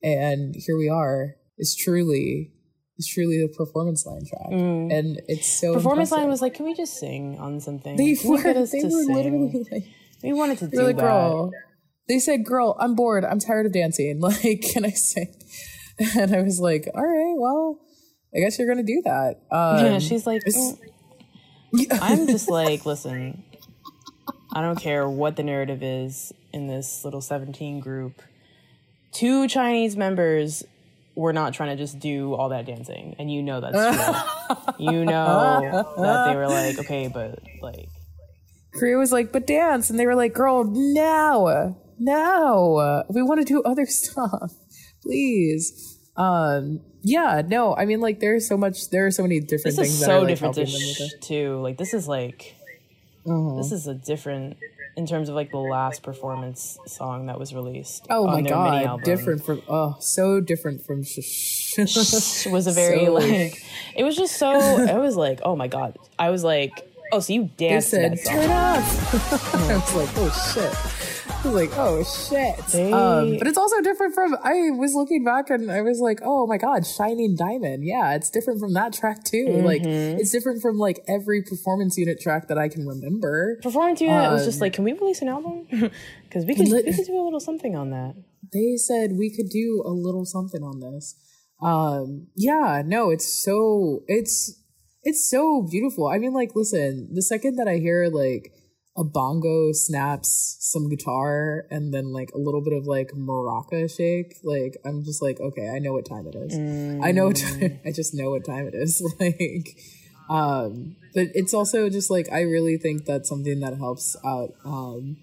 And 0.01 0.55
here 0.55 0.77
we 0.77 0.89
are. 0.89 1.35
It's 1.57 1.75
truly, 1.75 2.50
it's 3.01 3.11
truly 3.11 3.41
the 3.41 3.47
performance 3.47 4.05
line 4.05 4.23
track. 4.27 4.51
And 4.51 5.19
it's 5.27 5.59
so 5.59 5.73
performance 5.73 6.11
line 6.11 6.29
was 6.29 6.39
like, 6.39 6.53
"Can 6.53 6.65
we 6.65 6.75
just 6.75 6.99
sing 6.99 7.39
on 7.39 7.59
something? 7.59 7.95
they 7.95 8.15
were, 8.23 8.41
they 8.43 8.59
were 8.59 8.65
sing? 8.67 8.91
literally 8.91 9.65
like, 9.71 9.85
We 10.21 10.33
wanted 10.33 10.59
to 10.59 10.67
do 10.67 10.83
like, 10.83 10.97
that. 10.97 11.01
girl. 11.01 11.51
They 12.07 12.19
said, 12.19 12.45
girl, 12.45 12.77
I'm 12.79 12.93
bored. 12.93 13.25
I'm 13.25 13.39
tired 13.39 13.65
of 13.65 13.73
dancing. 13.73 14.19
Like, 14.21 14.61
can 14.61 14.85
I 14.85 14.91
sing? 14.91 15.33
And 16.17 16.35
I 16.35 16.41
was 16.41 16.59
like, 16.59 16.87
all 16.93 17.01
right, 17.01 17.35
well, 17.37 17.79
I 18.35 18.39
guess 18.39 18.59
you're 18.59 18.67
going 18.67 18.85
to 18.85 18.93
do 18.93 19.01
that. 19.05 19.37
Um, 19.51 19.85
yeah, 19.85 19.99
she's 19.99 20.27
like, 20.27 20.41
"Mm." 20.43 20.77
I'm 22.01 22.27
just 22.27 22.49
like, 22.49 22.85
listen, 22.85 23.43
I 24.53 24.61
don't 24.61 24.79
care 24.79 25.09
what 25.09 25.37
the 25.37 25.43
narrative 25.43 25.81
is 25.81 26.31
in 26.53 26.67
this 26.67 27.03
little 27.03 27.21
17 27.21 27.79
group. 27.79 28.21
Two 29.11 29.47
Chinese 29.47 29.95
members 29.97 30.63
were 31.15 31.33
not 31.33 31.53
trying 31.53 31.75
to 31.75 31.83
just 31.83 31.99
do 31.99 32.33
all 32.33 32.49
that 32.49 32.65
dancing, 32.65 33.15
and 33.19 33.31
you 33.31 33.43
know 33.43 33.61
that's 33.61 33.75
true. 34.77 34.85
you 34.91 35.05
know 35.05 35.85
that 35.97 36.29
they 36.29 36.35
were 36.35 36.47
like, 36.47 36.79
okay, 36.79 37.07
but 37.07 37.39
like, 37.61 37.89
Korea 38.73 38.97
was 38.97 39.11
like, 39.11 39.31
but 39.31 39.45
dance. 39.45 39.89
And 39.89 39.99
they 39.99 40.05
were 40.05 40.15
like, 40.15 40.33
girl, 40.33 40.63
now, 40.63 41.75
now. 41.99 43.03
We 43.09 43.21
want 43.21 43.39
to 43.39 43.45
do 43.45 43.61
other 43.63 43.85
stuff. 43.87 44.53
Please. 45.03 45.97
Um, 46.15 46.81
yeah, 47.03 47.41
no, 47.45 47.75
I 47.75 47.85
mean, 47.85 47.99
like, 47.99 48.19
there's 48.19 48.47
so 48.47 48.57
much, 48.57 48.89
there 48.89 49.05
are 49.07 49.11
so 49.11 49.23
many 49.23 49.39
different 49.39 49.75
this 49.75 49.87
things 49.87 49.93
is 49.93 49.99
that 50.01 50.05
so 50.05 50.17
are 50.17 50.19
like, 50.19 50.27
different 50.29 50.55
to 50.55 50.65
sh- 50.65 51.11
too. 51.21 51.59
Like, 51.61 51.77
this 51.77 51.93
is 51.93 52.07
like, 52.07 52.55
this 53.25 53.71
is 53.71 53.87
a 53.87 53.93
different 53.93 54.57
in 54.97 55.05
terms 55.07 55.29
of 55.29 55.35
like 55.35 55.51
the 55.51 55.57
last 55.57 56.03
performance 56.03 56.77
song 56.85 57.27
that 57.27 57.39
was 57.39 57.53
released. 57.53 58.05
Oh 58.09 58.27
my 58.27 58.41
god, 58.41 59.03
different 59.03 59.43
from, 59.45 59.61
oh, 59.69 59.95
so 59.99 60.41
different 60.41 60.85
from, 60.85 61.03
sh- 61.03 61.77
It 61.77 62.51
was 62.51 62.67
a 62.67 62.71
very 62.83 63.05
So- 63.05 63.13
like 63.13 63.63
it 63.95 64.03
was 64.03 64.15
just 64.15 64.37
so 64.37 64.51
I 64.51 64.97
was 64.97 65.15
like 65.15 65.39
oh 65.43 65.55
my 65.55 65.67
god 65.67 65.97
I 66.19 66.29
was 66.29 66.43
like 66.43 66.71
oh 67.13 67.19
so 67.19 67.33
you 67.33 67.49
They 67.57 67.69
danced 67.69 67.91
to 67.91 67.95
said, 67.97 68.11
that 68.13 68.19
song. 68.19 68.35
turn 68.35 68.51
off. 68.51 69.53
I 69.55 69.73
was 69.75 69.95
like, 69.95 70.09
oh 70.17 70.53
shit. 70.53 71.00
I 71.43 71.47
was 71.47 71.55
like, 71.55 71.71
oh 71.77 72.03
shit. 72.03 72.57
They- 72.67 72.91
Um, 72.91 73.37
but 73.39 73.47
it's 73.47 73.57
also 73.57 73.81
different 73.81 74.13
from, 74.13 74.35
I 74.43 74.69
was 74.77 74.93
looking 74.93 75.23
back 75.23 75.49
and 75.49 75.71
I 75.71 75.81
was 75.81 75.99
like, 75.99 76.19
oh 76.23 76.45
my 76.45 76.57
God, 76.57 76.85
Shining 76.85 77.35
Diamond. 77.35 77.83
Yeah, 77.83 78.13
it's 78.13 78.29
different 78.29 78.59
from 78.59 78.73
that 78.73 78.93
track 78.93 79.23
too. 79.23 79.47
Like, 79.63 79.81
Mm-hmm. 79.81 80.19
it's 80.19 80.31
different 80.31 80.61
from 80.61 80.77
like 80.77 80.99
every 81.07 81.41
performance 81.41 81.97
unit 81.97 82.19
track 82.21 82.47
that 82.49 82.57
I 82.59 82.69
can 82.69 82.85
remember. 82.85 83.59
performance 83.63 84.01
unit 84.01 84.31
was 84.31 84.45
just 84.45 84.57
Um, 84.59 84.61
like 84.61 84.73
can 84.73 84.83
we 84.83 84.93
release 84.93 85.21
an 85.23 85.29
album 85.29 85.65
because 86.25 86.45
we 86.45 86.53
could 86.55 86.67
lit- 86.69 86.85
we 86.85 86.93
could 86.93 87.05
do 87.07 87.19
a 87.19 87.23
little 87.25 87.39
something 87.39 87.75
on 87.75 87.89
that 87.89 88.13
They 88.53 88.75
said 88.77 89.13
we 89.17 89.35
could 89.35 89.49
do 89.49 89.81
a 89.85 89.89
little 89.89 90.25
something 90.25 90.61
on 90.61 90.79
this. 90.79 91.15
Um, 91.63 92.27
yeah, 92.35 92.81
no, 92.85 93.09
it's 93.09 93.25
so, 93.43 94.01
it's, 94.07 94.59
it's 95.03 95.27
so 95.29 95.67
beautiful. 95.69 96.07
I 96.07 96.17
mean, 96.19 96.33
like, 96.33 96.51
listen, 96.55 97.09
the 97.13 97.21
second 97.23 97.55
that 97.57 97.67
I 97.67 97.77
hear 97.77 98.09
like 98.11 98.51
a 98.97 99.03
bongo 99.03 99.71
snaps 99.71 100.57
some 100.59 100.89
guitar 100.89 101.65
and 101.71 101.93
then 101.93 102.11
like 102.11 102.31
a 102.33 102.37
little 102.37 102.61
bit 102.61 102.73
of 102.73 102.85
like 102.87 103.11
maraca 103.11 103.89
shake, 103.89 104.35
like 104.43 104.75
I'm 104.85 105.03
just 105.03 105.21
like, 105.21 105.39
okay, 105.39 105.69
I 105.69 105.79
know 105.79 105.93
what 105.93 106.05
time 106.05 106.27
it 106.27 106.35
is. 106.35 106.53
I 107.01 107.11
know 107.11 107.27
what 107.27 107.37
time, 107.37 107.79
I 107.85 107.91
just 107.91 108.13
know 108.13 108.31
what 108.31 108.45
time 108.45 108.67
it 108.67 108.75
is. 108.75 109.01
Like, 109.19 109.77
um, 110.29 110.95
but 111.13 111.27
it's 111.33 111.53
also 111.53 111.89
just 111.89 112.09
like 112.09 112.31
I 112.31 112.41
really 112.41 112.77
think 112.77 113.05
that's 113.05 113.27
something 113.29 113.59
that 113.59 113.77
helps 113.77 114.15
out 114.25 114.53
um 114.65 115.17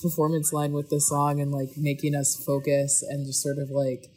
performance 0.00 0.52
line 0.52 0.72
with 0.72 0.90
the 0.90 1.00
song 1.00 1.40
and 1.40 1.52
like 1.52 1.76
making 1.76 2.14
us 2.14 2.36
focus 2.36 3.02
and 3.02 3.26
just 3.26 3.42
sort 3.42 3.58
of 3.58 3.70
like 3.70 4.10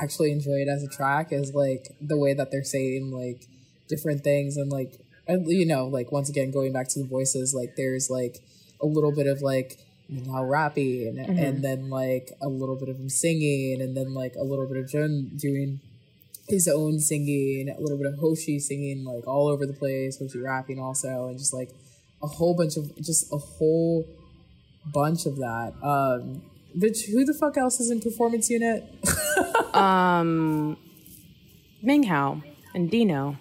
actually 0.00 0.32
enjoy 0.32 0.56
it 0.56 0.68
as 0.68 0.82
a 0.82 0.88
track 0.88 1.32
is 1.32 1.54
like 1.54 1.88
the 2.00 2.16
way 2.16 2.34
that 2.34 2.50
they're 2.50 2.64
saying 2.64 3.10
like 3.10 3.46
different 3.88 4.22
things 4.22 4.56
and 4.56 4.70
like 4.70 5.00
you 5.28 5.66
know 5.66 5.86
like 5.86 6.12
once 6.12 6.28
again 6.28 6.50
going 6.50 6.72
back 6.72 6.88
to 6.88 6.98
the 7.00 7.08
voices 7.08 7.54
like 7.54 7.74
there's 7.76 8.10
like 8.10 8.38
a 8.82 8.86
little 8.86 9.12
bit 9.12 9.26
of 9.26 9.42
like 9.42 9.78
now 10.08 10.42
rappy 10.42 11.08
and, 11.08 11.18
and 11.18 11.62
then 11.62 11.88
like 11.88 12.32
a 12.42 12.48
little 12.48 12.76
bit 12.76 12.88
of 12.88 12.96
him 12.96 13.08
singing 13.08 13.80
and 13.80 13.96
then 13.96 14.12
like 14.12 14.34
a 14.34 14.42
little 14.42 14.66
bit 14.66 14.76
of 14.76 14.88
Jun 14.88 15.30
doing 15.36 15.80
his 16.48 16.66
own 16.66 16.98
singing, 16.98 17.68
a 17.68 17.80
little 17.80 17.96
bit 17.96 18.06
of 18.06 18.18
Hoshi 18.18 18.58
singing 18.58 19.04
like 19.04 19.26
all 19.26 19.48
over 19.48 19.66
the 19.66 19.72
place, 19.72 20.18
Hoshi 20.18 20.40
rapping 20.40 20.80
also, 20.80 21.28
and 21.28 21.38
just 21.38 21.54
like 21.54 21.70
a 22.22 22.26
whole 22.26 22.56
bunch 22.56 22.76
of 22.76 22.94
just 22.96 23.32
a 23.32 23.36
whole 23.38 24.06
bunch 24.92 25.26
of 25.26 25.36
that. 25.36 25.74
Um 25.82 26.42
bitch, 26.76 27.10
who 27.10 27.24
the 27.24 27.34
fuck 27.34 27.56
else 27.56 27.78
is 27.80 27.90
in 27.90 28.00
performance 28.00 28.50
unit? 28.50 28.84
um 29.74 30.76
Ming 31.82 32.04
Hao 32.04 32.42
and 32.74 32.90
Dino 32.90 33.38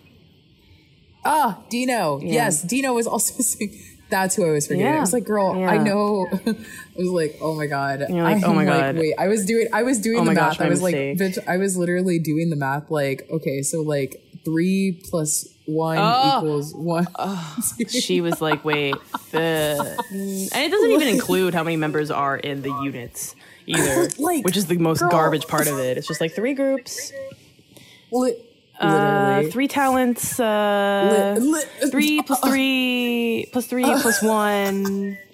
Ah, 1.26 1.64
Dino. 1.70 2.20
Yes, 2.22 2.61
Dino 2.64 2.94
was 2.94 3.06
also 3.06 3.44
singing. 3.44 3.89
That's 4.10 4.36
who 4.36 4.45
I 4.48 4.52
was 4.52 4.65
forgetting. 4.68 4.86
Yeah. 4.88 4.98
I 4.98 5.02
was 5.02 5.14
like, 5.14 5.26
girl, 5.26 5.52
I 5.64 5.77
know. 5.77 6.27
I 6.45 6.56
was 6.98 7.10
like, 7.10 7.38
oh 7.41 7.56
my 7.56 7.68
god. 7.68 8.06
You're 8.10 8.23
like, 8.23 8.38
I'm 8.44 8.49
oh 8.49 8.53
my 8.53 8.65
God. 8.65 8.95
Wait, 8.98 9.14
I 9.18 9.27
was 9.27 9.45
doing. 9.45 9.68
I 9.72 9.84
was 9.84 9.99
doing 9.99 10.18
Oh 10.19 10.26
the 10.26 10.34
math. 10.34 10.57
gosh, 10.57 10.61
I 10.61 10.69
was 10.69 10.81
mistake. 10.81 11.19
like, 11.19 11.30
bitch. 11.34 11.48
I 11.48 11.57
was 11.57 11.77
literally 11.77 12.18
doing 12.19 12.49
the 12.49 12.56
math. 12.56 12.90
Like, 12.90 13.27
okay, 13.31 13.61
so 13.61 13.81
like 13.81 14.22
three 14.45 14.99
plus 15.10 15.48
one 15.65 15.98
Oh. 15.99 16.38
equals 16.40 16.73
one. 16.73 17.06
she 17.90 18.22
was 18.22 18.41
like, 18.41 18.65
wait, 18.65 18.95
the, 19.31 19.98
and 20.11 20.64
it 20.65 20.72
doesn't 20.72 20.90
even 20.91 21.07
include 21.07 21.53
how 21.53 21.64
many 21.64 21.76
members 21.77 22.10
are 22.10 22.36
in 22.38 22.64
the 22.64 22.72
units 22.81 23.36
either, 23.68 24.10
Like, 24.18 24.44
which 24.45 24.57
is 24.57 24.65
the 24.65 24.77
most 24.80 24.99
girl. 25.02 25.11
garbage 25.11 25.45
part 25.48 25.68
of 25.68 25.77
it. 25.77 25.98
It's 25.99 26.07
just 26.07 26.22
like 26.22 26.34
three 26.34 26.56
groups, 26.56 27.11
Li- 28.11 28.36
uh, 28.80 29.44
three 29.52 29.68
talents, 29.68 30.40
uh, 30.40 31.36
Li- 31.40 31.52
li- 31.52 31.90
three 31.92 32.22
plus 32.26 32.40
three 32.42 33.48
plus 33.52 33.68
three 33.68 33.84
plus 33.84 34.22
one. 34.22 35.18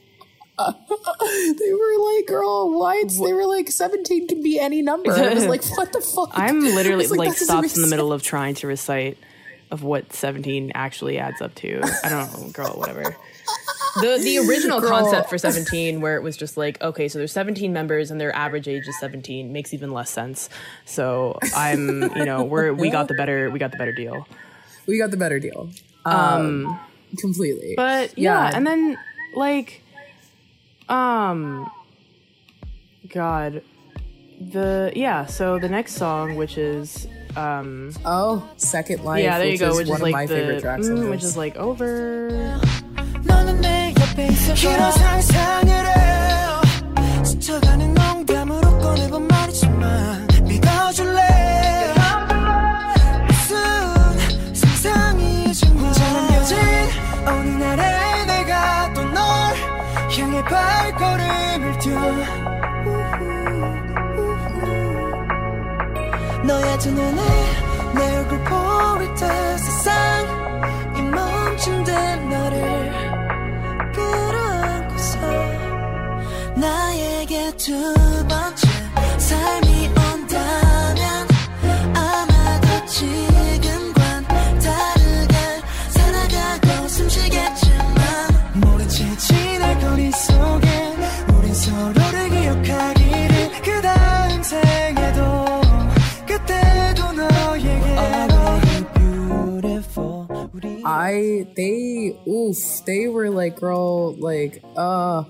They 0.58 1.74
were 1.74 2.16
like, 2.16 2.28
girl, 2.28 2.80
why? 2.80 2.96
It's, 3.04 3.20
they 3.20 3.34
were 3.34 3.46
like, 3.46 3.70
17 3.70 4.28
can 4.30 4.42
be 4.42 4.58
any 4.58 4.82
number. 4.82 5.12
I 5.12 5.34
was 5.34 5.46
like, 5.48 5.66
what 5.78 5.92
the 5.92 6.00
fuck? 6.00 6.30
I'm 6.34 6.62
literally 6.62 7.08
was 7.08 7.12
like, 7.18 7.34
stops 7.34 7.76
in 7.76 7.82
the 7.82 7.90
middle 7.90 8.14
of 8.14 8.24
trying 8.24 8.56
to 8.56 8.68
recite 8.68 9.18
of 9.70 9.84
what 9.84 10.14
17 10.14 10.72
actually 10.74 11.18
adds 11.18 11.42
up 11.42 11.56
to. 11.56 11.82
I 12.04 12.10
don't 12.10 12.32
know, 12.42 12.50
girl, 12.52 12.70
whatever. 12.76 13.18
The 14.02 14.18
the 14.22 14.40
original 14.40 14.82
Girl. 14.82 14.90
concept 14.90 15.30
for 15.30 15.38
17 15.38 16.02
where 16.02 16.18
it 16.18 16.22
was 16.24 16.36
just 16.36 16.58
like, 16.58 16.82
okay, 16.82 17.08
so 17.08 17.18
there's 17.18 17.32
17 17.32 17.72
members 17.72 18.12
and 18.12 18.20
their 18.20 18.36
average 18.36 18.68
age 18.68 18.88
is 18.88 19.00
17 19.00 19.54
makes 19.54 19.74
even 19.74 19.92
less 19.92 20.10
sense. 20.10 20.50
So 20.84 21.40
I'm, 21.56 22.02
you 22.16 22.26
know, 22.26 22.44
we're 22.44 22.74
we 22.74 22.90
got 22.90 23.08
the 23.08 23.14
better 23.14 23.50
we 23.50 23.58
got 23.60 23.72
the 23.72 23.78
better 23.78 23.94
deal. 23.94 24.28
We 24.86 24.98
got 24.98 25.12
the 25.12 25.18
better 25.18 25.40
deal. 25.40 25.70
Um, 26.06 26.78
completely. 27.18 27.74
But 27.78 28.18
yeah, 28.18 28.50
Yeah. 28.50 28.58
and 28.58 28.68
then 28.68 28.98
like 29.36 29.82
um 30.90 31.70
god 33.10 33.62
the 34.42 34.92
yeah, 34.96 35.26
so 35.26 35.58
the 35.58 35.70
next 35.70 35.94
song 35.96 36.36
which 36.36 36.58
is 36.58 37.08
um 37.38 37.92
oh, 38.06 38.48
Second 38.58 39.04
Life. 39.06 39.24
yeah, 39.24 39.38
there 39.38 39.48
you 39.48 39.54
which 39.54 39.60
go, 39.62 39.70
is 39.72 39.78
which 39.78 39.88
one 39.88 39.96
is 39.96 40.00
of 40.02 40.04
like 40.04 40.12
my 40.14 40.26
the 40.26 40.36
favorite 40.36 40.62
tracks. 40.62 40.88
mm, 40.90 41.10
which 41.10 41.24
is 41.24 41.38
like 41.38 41.56
over 41.56 42.60
너는 43.26 43.62
내 43.62 43.94
옆에 44.00 44.28
있어줘 44.28 44.70
이런 44.72 44.92
상상을 44.92 45.70
해요. 45.70 46.62
스쳐가는 47.24 47.94
농담으로 47.94 48.78
꺼내본 48.80 49.28
말이지만 49.28 50.28
믿어줄래? 50.44 51.22
무슨 53.28 54.54
상상이 54.54 55.54
정말 55.54 55.92
남겨진 55.92 56.58
어느 57.28 57.50
날에 57.64 58.26
내가 58.26 58.94
또 58.94 59.02
널 59.04 59.24
향해 60.18 60.44
발걸음을 60.44 61.80
띄워 61.80 62.02
너의 66.44 66.80
두 66.80 66.92
눈에 66.92 67.22
내 67.96 68.18
얼굴 68.18 68.44
보일 68.44 69.14
때 69.16 69.58
세상이 69.58 70.25
멈춘듯 71.66 72.28
너를 72.30 72.92
끌어안고서 73.92 75.20
나에게 76.56 77.52
두 77.58 77.74
번째 78.28 78.68
삶이 79.18 79.75
I 100.96 101.48
they 101.56 102.18
oof 102.28 102.58
they 102.86 103.08
were 103.08 103.30
like 103.30 103.58
girl 103.58 104.16
like 104.16 104.64
uh 104.76 105.24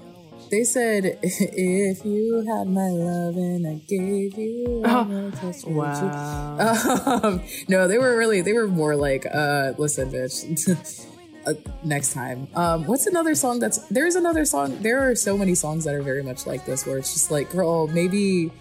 they 0.52 0.64
said 0.64 1.18
if 1.24 2.06
you 2.06 2.46
had 2.48 2.68
my 2.68 2.90
love 2.90 3.36
and 3.36 3.66
I 3.68 3.76
gave 3.88 4.38
you 4.38 4.84
all 4.86 5.06
my 5.06 5.32
touch, 5.32 5.64
would 5.66 5.74
you-" 5.74 5.76
wow. 5.76 7.22
Um, 7.24 7.42
no 7.68 7.88
they 7.88 7.98
were 7.98 8.16
really 8.16 8.42
they 8.42 8.54
were 8.54 8.68
more 8.68 8.96
like 8.96 9.26
uh 9.26 9.74
listen 9.78 10.12
bitch 10.12 11.08
uh, 11.48 11.54
next 11.84 12.14
time. 12.14 12.48
Um 12.56 12.86
what's 12.86 13.08
another 13.08 13.36
song 13.36 13.60
that's 13.60 13.80
there's 13.88 14.16
another 14.16 14.46
song 14.46 14.78
there 14.82 15.10
are 15.10 15.16
so 15.16 15.38
many 15.38 15.56
songs 15.56 15.84
that 15.86 15.96
are 15.96 16.04
very 16.04 16.24
much 16.24 16.46
like 16.46 16.66
this 16.66 16.86
where 16.86 16.98
it's 16.98 17.14
just 17.14 17.32
like 17.32 17.52
girl 17.52 17.88
maybe 17.88 18.52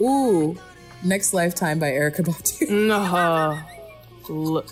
ooh 0.00 0.56
next 1.04 1.34
lifetime 1.34 1.78
by 1.78 1.90
Erykah 1.90 2.24
Badu. 2.24 2.70
No 2.70 3.00
Look. 4.28 4.66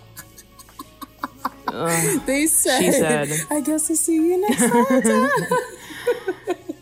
They 2.27 2.47
said, 2.47 2.81
She 2.81 2.93
said. 2.93 3.29
I 3.51 3.61
guess 3.61 3.91
I'll 3.91 3.97
see 3.97 4.15
you 4.17 4.41
next 4.41 4.61
time 4.71 5.31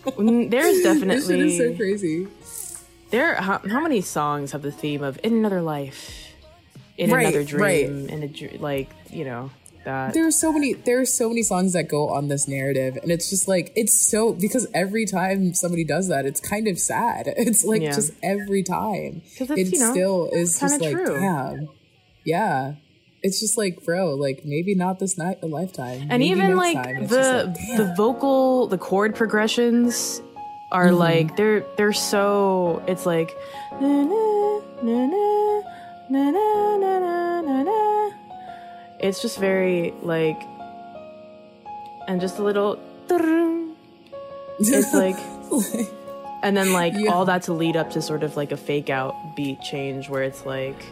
Mm, 0.04 0.50
there's 0.50 0.82
definitely 0.82 1.16
this 1.16 1.26
shit 1.28 1.40
is 1.40 1.58
so 1.58 1.76
crazy 1.76 2.26
there 3.10 3.34
how, 3.36 3.58
how 3.58 3.80
many 3.80 4.00
songs 4.00 4.52
have 4.52 4.62
the 4.62 4.72
theme 4.72 5.02
of 5.02 5.18
in 5.22 5.32
another 5.34 5.62
life 5.62 6.32
in 6.98 7.10
Right, 7.10 7.22
another 7.34 7.40
right. 7.56 7.86
dream 7.86 8.08
in 8.08 8.22
a 8.22 8.28
dr- 8.28 8.60
like 8.60 8.90
you 9.10 9.24
know 9.24 9.50
that 9.84 10.12
there 10.14 10.26
are 10.26 10.30
so 10.32 10.52
many 10.52 10.74
there 10.74 11.00
are 11.00 11.04
so 11.06 11.28
many 11.28 11.42
songs 11.42 11.72
that 11.72 11.88
go 11.88 12.08
on 12.10 12.28
this 12.28 12.46
narrative 12.48 12.98
and 13.02 13.10
it's 13.12 13.30
just 13.30 13.46
like 13.48 13.72
it's 13.76 13.94
so 14.10 14.32
because 14.32 14.66
every 14.74 15.06
time 15.06 15.54
somebody 15.54 15.84
does 15.84 16.08
that 16.08 16.26
it's 16.26 16.40
kind 16.40 16.66
of 16.68 16.78
sad 16.78 17.24
it's 17.36 17.64
like 17.64 17.80
Yeah. 17.82 17.92
just 17.92 18.12
every 18.22 18.62
time 18.62 19.22
it 19.38 19.72
you 19.72 19.78
know, 19.78 19.90
still 19.92 20.28
is 20.32 20.58
just 20.60 20.80
like 20.80 20.92
true. 20.96 21.18
damn 21.20 21.68
yeah 22.24 22.74
it's 23.22 23.38
just 23.40 23.56
like 23.56 23.84
bro 23.84 24.14
like 24.14 24.42
maybe 24.44 24.74
not 24.74 24.98
this 24.98 25.16
night 25.16 25.38
a 25.42 25.46
lifetime 25.46 26.06
and 26.10 26.22
even 26.22 26.56
like. 26.56 26.76
The 27.08 27.52
like, 27.54 27.76
the 27.78 27.94
vocal 27.96 28.66
the 28.66 28.78
chord 28.78 29.14
progressions 29.14 30.20
are 30.72 30.86
Mm-hmm. 30.88 30.96
like 30.96 31.36
they're 31.36 31.64
they're 31.76 31.92
so 31.92 32.82
it's 32.88 33.04
like 33.06 33.30
na, 33.80 33.88
na, 33.88 34.60
na, 34.82 35.06
na, 35.06 36.30
na, 36.30 36.30
na, 36.30 37.40
na, 37.42 37.62
na. 37.62 38.10
it's 39.00 39.20
just 39.22 39.38
very 39.38 39.92
like 40.02 40.40
and 42.08 42.20
just 42.20 42.38
a 42.38 42.42
little 42.42 42.78
it's 44.58 44.94
like 45.04 45.16
and 46.42 46.56
then 46.56 46.72
like 46.72 46.94
Yeah. 46.96 47.12
all 47.12 47.24
that 47.26 47.42
to 47.44 47.52
lead 47.52 47.76
up 47.76 47.90
to 47.90 48.02
sort 48.02 48.22
of 48.22 48.36
like 48.36 48.50
a 48.52 48.56
fake 48.56 48.90
out 48.90 49.14
beat 49.36 49.60
change 49.60 50.08
where 50.08 50.22
it's 50.22 50.44
like 50.46 50.82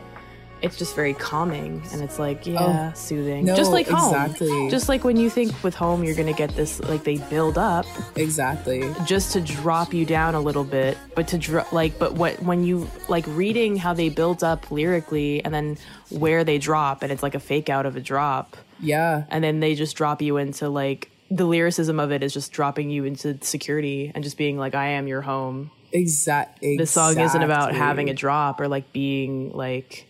it's 0.63 0.77
just 0.77 0.95
very 0.95 1.15
calming 1.15 1.83
and 1.93 2.03
it's 2.03 2.19
like 2.19 2.47
yeah 2.47 2.91
oh, 2.93 2.95
soothing. 2.95 3.49
Oh. 3.49 3.53
No, 3.53 3.57
just 3.57 3.73
like 3.73 3.89
home. 3.89 4.15
exactly. 4.15 4.71
just 4.71 4.89
like 4.89 5.05
when 5.05 5.17
you 5.17 5.31
think 5.31 5.63
with 5.63 5.75
home 5.75 6.05
you're 6.05 6.15
gonna 6.15 6.33
get 6.33 6.55
this 6.57 6.81
like 6.81 7.05
they 7.05 7.17
build 7.17 7.59
up. 7.59 7.87
Exactly. 8.17 8.93
Just 9.07 9.33
to 9.33 9.41
drop 9.41 9.95
you 9.95 10.05
down 10.05 10.35
a 10.35 10.41
little 10.41 10.65
bit 10.65 10.97
but 11.15 11.29
to 11.29 11.39
drop 11.39 11.73
like 11.73 11.99
but 11.99 12.15
what 12.15 12.43
when 12.43 12.65
you 12.65 12.89
like 13.09 13.25
reading 13.29 13.77
how 13.77 13.95
they 13.95 14.09
build 14.09 14.45
up 14.45 14.71
lyrically 14.71 15.45
and 15.45 15.53
then 15.53 15.79
where 16.11 16.45
they 16.45 16.59
drop 16.59 17.03
and 17.03 17.13
it's 17.13 17.23
like 17.23 17.35
a 17.35 17.41
fake 17.41 17.69
out 17.69 17.87
of 17.87 17.97
a 17.97 18.01
drop. 18.01 18.57
Yeah. 18.81 19.25
And 19.31 19.43
then 19.45 19.61
they 19.61 19.75
just 19.75 19.97
drop 19.97 20.23
you 20.23 20.37
into 20.37 20.69
like 20.69 21.11
the 21.31 21.45
lyricism 21.45 22.01
of 22.01 22.11
it 22.11 22.23
is 22.23 22.35
just 22.35 22.51
dropping 22.53 22.91
you 22.91 23.05
into 23.05 23.39
security 23.41 24.11
and 24.15 24.25
just 24.25 24.37
being 24.37 24.59
like 24.59 24.75
i 24.75 24.89
am 24.89 25.07
your 25.07 25.23
home. 25.23 25.71
Exact 25.93 26.61
the 26.61 26.87
song 26.87 27.19
isn't 27.19 27.43
about 27.43 27.75
having 27.75 28.11
a 28.11 28.15
drop 28.15 28.61
or 28.61 28.69
like 28.69 28.93
being 28.93 29.51
like 29.51 30.07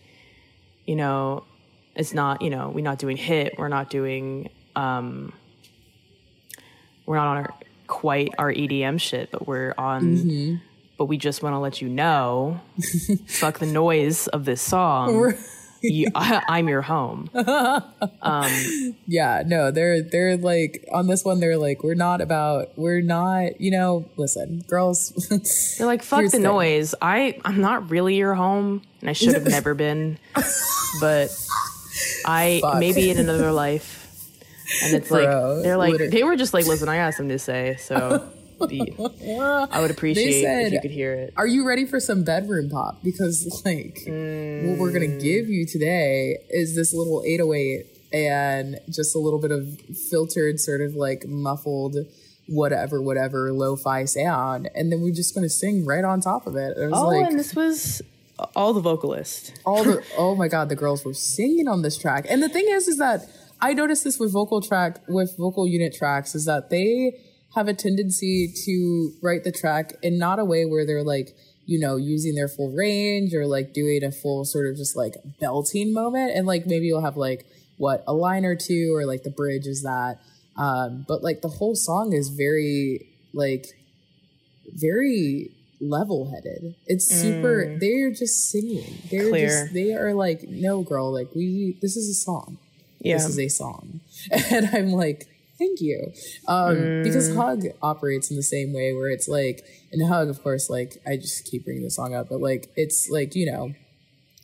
you 0.85 0.95
know 0.95 1.43
it's 1.95 2.13
not 2.13 2.41
you 2.41 2.49
know 2.49 2.69
we're 2.69 2.81
not 2.83 2.97
doing 2.99 3.17
hit 3.17 3.55
we're 3.57 3.67
not 3.67 3.89
doing 3.89 4.49
um 4.75 5.33
we're 7.05 7.15
not 7.17 7.27
on 7.27 7.37
our 7.37 7.53
quite 7.87 8.29
our 8.37 8.51
edm 8.53 8.99
shit 8.99 9.29
but 9.31 9.47
we're 9.47 9.73
on 9.77 10.01
Mm-hmm. 10.17 10.55
but 10.97 11.05
we 11.05 11.17
just 11.17 11.43
want 11.43 11.53
to 11.53 11.59
let 11.59 11.81
you 11.81 11.89
know 11.89 12.61
fuck 13.27 13.59
the 13.59 13.65
noise 13.65 14.27
of 14.27 14.45
this 14.45 14.61
song 14.61 15.13
you, 15.81 16.07
I, 16.15 16.41
i'm 16.47 16.67
your 16.67 16.81
home 16.81 17.29
um, 18.21 18.95
yeah 19.07 19.43
no 19.45 19.71
they're 19.71 20.01
they're 20.01 20.37
like 20.37 20.85
on 20.91 21.07
this 21.07 21.23
one 21.23 21.39
they're 21.39 21.57
like 21.57 21.83
we're 21.83 21.95
not 21.95 22.21
about 22.21 22.69
we're 22.77 23.01
not 23.01 23.59
you 23.59 23.71
know 23.71 24.05
listen 24.17 24.63
girls 24.67 25.09
they're 25.77 25.87
like 25.87 26.03
fuck 26.03 26.19
the 26.21 26.25
the 26.25 26.31
thing. 26.31 26.43
noise 26.43 26.95
i 27.01 27.39
i'm 27.45 27.61
not 27.61 27.89
really 27.89 28.15
your 28.15 28.35
home 28.35 28.81
and 29.01 29.09
i 29.09 29.13
should 29.13 29.33
have 29.33 29.45
never 29.45 29.73
been 29.73 30.17
but 30.99 31.29
i 32.25 32.59
Fuck. 32.61 32.79
maybe 32.79 33.09
in 33.09 33.17
another 33.17 33.51
life 33.51 33.97
and 34.83 34.93
it's 34.95 35.09
Bro, 35.09 35.55
like 35.55 35.63
they're 35.63 35.77
like 35.77 35.91
literally. 35.91 36.11
they 36.11 36.23
were 36.23 36.35
just 36.35 36.53
like 36.53 36.65
listen 36.65 36.87
i 36.89 36.97
got 36.97 37.13
something 37.13 37.29
to 37.29 37.39
say 37.39 37.75
so 37.77 38.31
the, 38.69 39.67
i 39.71 39.79
would 39.79 39.91
appreciate 39.91 40.41
said- 40.41 40.67
if 40.67 40.73
you 40.73 40.81
could 40.81 40.91
hear 40.91 41.13
it 41.13 41.33
Are 41.37 41.47
you 41.47 41.67
ready 41.67 41.85
for 41.85 41.99
some 41.99 42.23
bedroom 42.23 42.69
pop? 42.69 43.01
Because 43.03 43.61
like 43.65 43.99
what 44.05 44.77
we're 44.79 44.91
gonna 44.91 45.05
mm. 45.07 45.21
give 45.21 45.49
you 45.49 45.65
today 45.65 46.37
is 46.49 46.75
this 46.75 46.93
little 46.93 47.23
808 47.25 47.85
and 48.13 48.79
just 48.89 49.15
a 49.15 49.19
little 49.19 49.39
bit 49.39 49.51
of 49.51 49.79
filtered, 50.09 50.59
sort 50.59 50.81
of 50.81 50.95
like 50.95 51.25
muffled, 51.27 51.95
whatever, 52.47 53.01
whatever, 53.01 53.53
lo-fi 53.53 54.03
sound, 54.05 54.69
and 54.75 54.91
then 54.91 55.01
we're 55.01 55.13
just 55.13 55.33
gonna 55.33 55.49
sing 55.49 55.85
right 55.85 56.03
on 56.03 56.19
top 56.21 56.45
of 56.47 56.55
it. 56.55 56.77
It 56.77 56.89
was 56.91 56.99
Oh, 56.99 57.07
like 57.07 57.27
and 57.29 57.39
this 57.39 57.55
was 57.55 58.01
all 58.55 58.73
the 58.73 58.81
vocalist. 58.81 59.53
all 59.65 59.83
the 59.83 60.03
oh 60.17 60.35
my 60.35 60.47
god, 60.47 60.69
the 60.69 60.75
girls 60.75 61.05
were 61.05 61.13
singing 61.13 61.67
on 61.67 61.81
this 61.81 61.97
track. 61.97 62.25
And 62.29 62.41
the 62.43 62.49
thing 62.49 62.65
is, 62.67 62.87
is 62.87 62.97
that 62.97 63.21
I 63.61 63.73
noticed 63.73 64.03
this 64.03 64.19
with 64.19 64.33
vocal 64.33 64.59
track 64.61 64.99
with 65.07 65.37
vocal 65.37 65.67
unit 65.67 65.93
tracks 65.95 66.33
is 66.35 66.45
that 66.45 66.69
they 66.69 67.13
have 67.55 67.67
a 67.67 67.73
tendency 67.73 68.51
to 68.65 69.11
write 69.21 69.43
the 69.43 69.51
track 69.51 69.93
in 70.01 70.17
not 70.17 70.39
a 70.39 70.45
way 70.45 70.65
where 70.65 70.85
they're 70.85 71.03
like 71.03 71.35
you 71.65 71.79
know 71.79 71.95
using 71.95 72.35
their 72.35 72.47
full 72.47 72.71
range 72.71 73.33
or 73.33 73.45
like 73.45 73.73
doing 73.73 74.03
a 74.03 74.11
full 74.11 74.43
sort 74.45 74.67
of 74.67 74.75
just 74.75 74.95
like 74.95 75.15
belting 75.39 75.93
moment 75.93 76.31
and 76.35 76.47
like 76.47 76.65
maybe 76.65 76.85
you'll 76.87 77.01
have 77.01 77.17
like 77.17 77.45
what 77.77 78.03
a 78.07 78.13
line 78.13 78.45
or 78.45 78.55
two 78.55 78.93
or 78.95 79.05
like 79.05 79.23
the 79.23 79.29
bridge 79.29 79.67
is 79.67 79.83
that 79.83 80.17
um 80.57 81.05
but 81.07 81.23
like 81.23 81.41
the 81.41 81.47
whole 81.47 81.75
song 81.75 82.13
is 82.13 82.29
very 82.29 83.07
like 83.33 83.67
very 84.73 85.51
level 85.79 86.29
headed. 86.31 86.75
It's 86.85 87.05
super 87.07 87.77
they're 87.79 88.11
just 88.11 88.49
singing. 88.51 89.01
They're 89.09 89.23
Mm. 89.23 89.29
Clear. 89.29 89.47
just 89.47 89.73
they 89.73 89.93
are 89.93 90.13
like, 90.13 90.43
no 90.47 90.83
girl, 90.83 91.11
like 91.11 91.33
we 91.35 91.77
this 91.81 91.95
is 91.95 92.09
a 92.09 92.13
song. 92.13 92.57
Yeah. 92.99 93.17
This 93.17 93.25
is 93.27 93.39
a 93.39 93.47
song. 93.49 94.01
And 94.51 94.69
I'm 94.73 94.91
like, 94.91 95.27
thank 95.61 95.77
you. 95.89 95.99
Um 96.55 96.77
because 97.05 97.29
Mm. 97.29 97.35
Hug 97.41 97.59
operates 97.91 98.27
in 98.31 98.35
the 98.41 98.49
same 98.55 98.69
way 98.73 98.87
where 98.97 99.11
it's 99.15 99.27
like 99.39 99.57
and 99.91 99.99
Hug, 100.13 100.27
of 100.33 100.41
course, 100.45 100.65
like 100.77 100.91
I 101.05 101.13
just 101.25 101.45
keep 101.49 101.61
bringing 101.65 101.83
the 101.83 101.91
song 101.99 102.11
up, 102.19 102.27
but 102.31 102.41
like 102.49 102.63
it's 102.75 102.99
like, 103.17 103.31
you 103.39 103.45
know, 103.51 103.63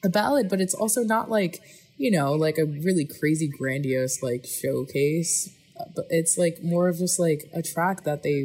a 0.03 0.09
ballad, 0.09 0.45
but 0.51 0.59
it's 0.61 0.73
also 0.83 1.01
not 1.15 1.25
like, 1.37 1.55
you 1.97 2.11
know, 2.15 2.29
like 2.33 2.57
a 2.57 2.65
really 2.65 3.05
crazy 3.19 3.49
grandiose 3.59 4.21
like 4.29 4.43
showcase. 4.45 5.49
Uh, 5.79 5.85
But 5.95 6.05
it's 6.19 6.37
like 6.43 6.57
more 6.73 6.87
of 6.91 6.95
just 7.05 7.17
like 7.27 7.41
a 7.53 7.61
track 7.73 7.97
that 8.03 8.21
they 8.23 8.39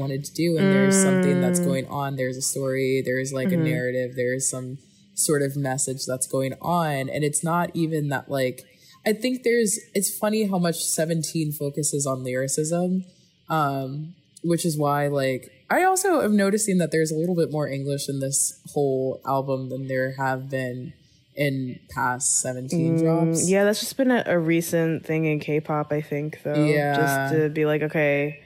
wanted 0.00 0.22
to 0.24 0.32
do 0.32 0.56
and 0.58 0.66
there's 0.74 0.98
something 1.08 1.40
that's 1.40 1.58
going 1.70 1.86
on 1.88 2.14
there's 2.14 2.36
a 2.36 2.46
story 2.54 3.02
there's 3.04 3.32
like 3.32 3.50
a 3.50 3.56
narrative 3.72 4.10
there's 4.14 4.48
some 4.48 4.78
sort 5.14 5.42
of 5.42 5.56
message 5.56 6.02
that's 6.06 6.28
going 6.28 6.54
on 6.62 7.08
and 7.14 7.24
it's 7.28 7.42
not 7.42 7.66
even 7.74 8.08
that 8.08 8.30
like 8.30 8.58
i 9.06 9.12
think 9.12 9.42
there's 9.42 9.78
it's 9.94 10.16
funny 10.16 10.44
how 10.44 10.58
much 10.58 10.76
17 10.82 11.52
focuses 11.52 12.06
on 12.06 12.22
lyricism 12.24 13.04
um 13.48 14.14
which 14.42 14.64
is 14.64 14.76
why 14.78 15.06
like 15.08 15.50
i 15.70 15.82
also 15.84 16.20
am 16.22 16.36
noticing 16.36 16.78
that 16.78 16.90
there's 16.92 17.10
a 17.10 17.14
little 17.16 17.34
bit 17.36 17.50
more 17.50 17.66
english 17.68 18.08
in 18.08 18.20
this 18.20 18.60
whole 18.72 19.20
album 19.26 19.68
than 19.70 19.86
there 19.88 20.12
have 20.16 20.48
been 20.50 20.92
in 21.36 21.78
past 21.94 22.40
17 22.40 22.98
drops 22.98 23.48
Yeah, 23.48 23.64
that's 23.64 23.80
just 23.80 23.96
been 23.96 24.10
a, 24.10 24.22
a 24.26 24.38
recent 24.38 25.06
thing 25.06 25.24
in 25.24 25.38
K-pop, 25.40 25.90
I 25.90 26.02
think, 26.02 26.42
though. 26.42 26.64
Yeah. 26.64 26.96
Just 26.96 27.34
to 27.34 27.48
be 27.48 27.64
like, 27.64 27.82
okay, 27.82 28.42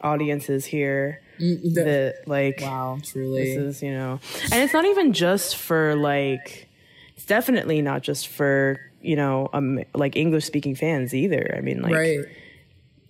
audiences 0.00 0.64
here. 0.64 1.20
Mm, 1.38 1.74
the- 1.74 1.82
That 1.82 2.14
like 2.26 2.60
wow 2.62 2.98
truly 3.04 3.44
this 3.44 3.56
is, 3.76 3.82
you 3.82 3.92
know. 3.92 4.18
And 4.50 4.62
it's 4.64 4.72
not 4.72 4.84
even 4.86 5.12
just 5.12 5.56
for 5.56 5.94
like 5.94 6.68
it's 7.14 7.26
definitely 7.26 7.82
not 7.82 8.02
just 8.02 8.26
for, 8.26 8.80
you 9.00 9.16
know, 9.16 9.48
um 9.52 9.80
like 9.94 10.16
English 10.16 10.44
speaking 10.44 10.74
fans 10.74 11.14
either. 11.14 11.54
I 11.56 11.60
mean 11.60 11.80
like 11.82 11.92
right 11.94 12.24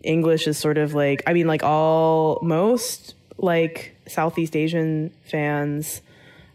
English 0.03 0.47
is 0.47 0.57
sort 0.59 0.79
of 0.79 0.95
like 0.95 1.23
I 1.27 1.33
mean 1.33 1.47
like 1.47 1.63
all 1.63 2.39
most 2.43 3.15
like 3.39 3.95
Southeast 4.07 4.55
Asian 4.57 5.11
fans, 5.25 6.01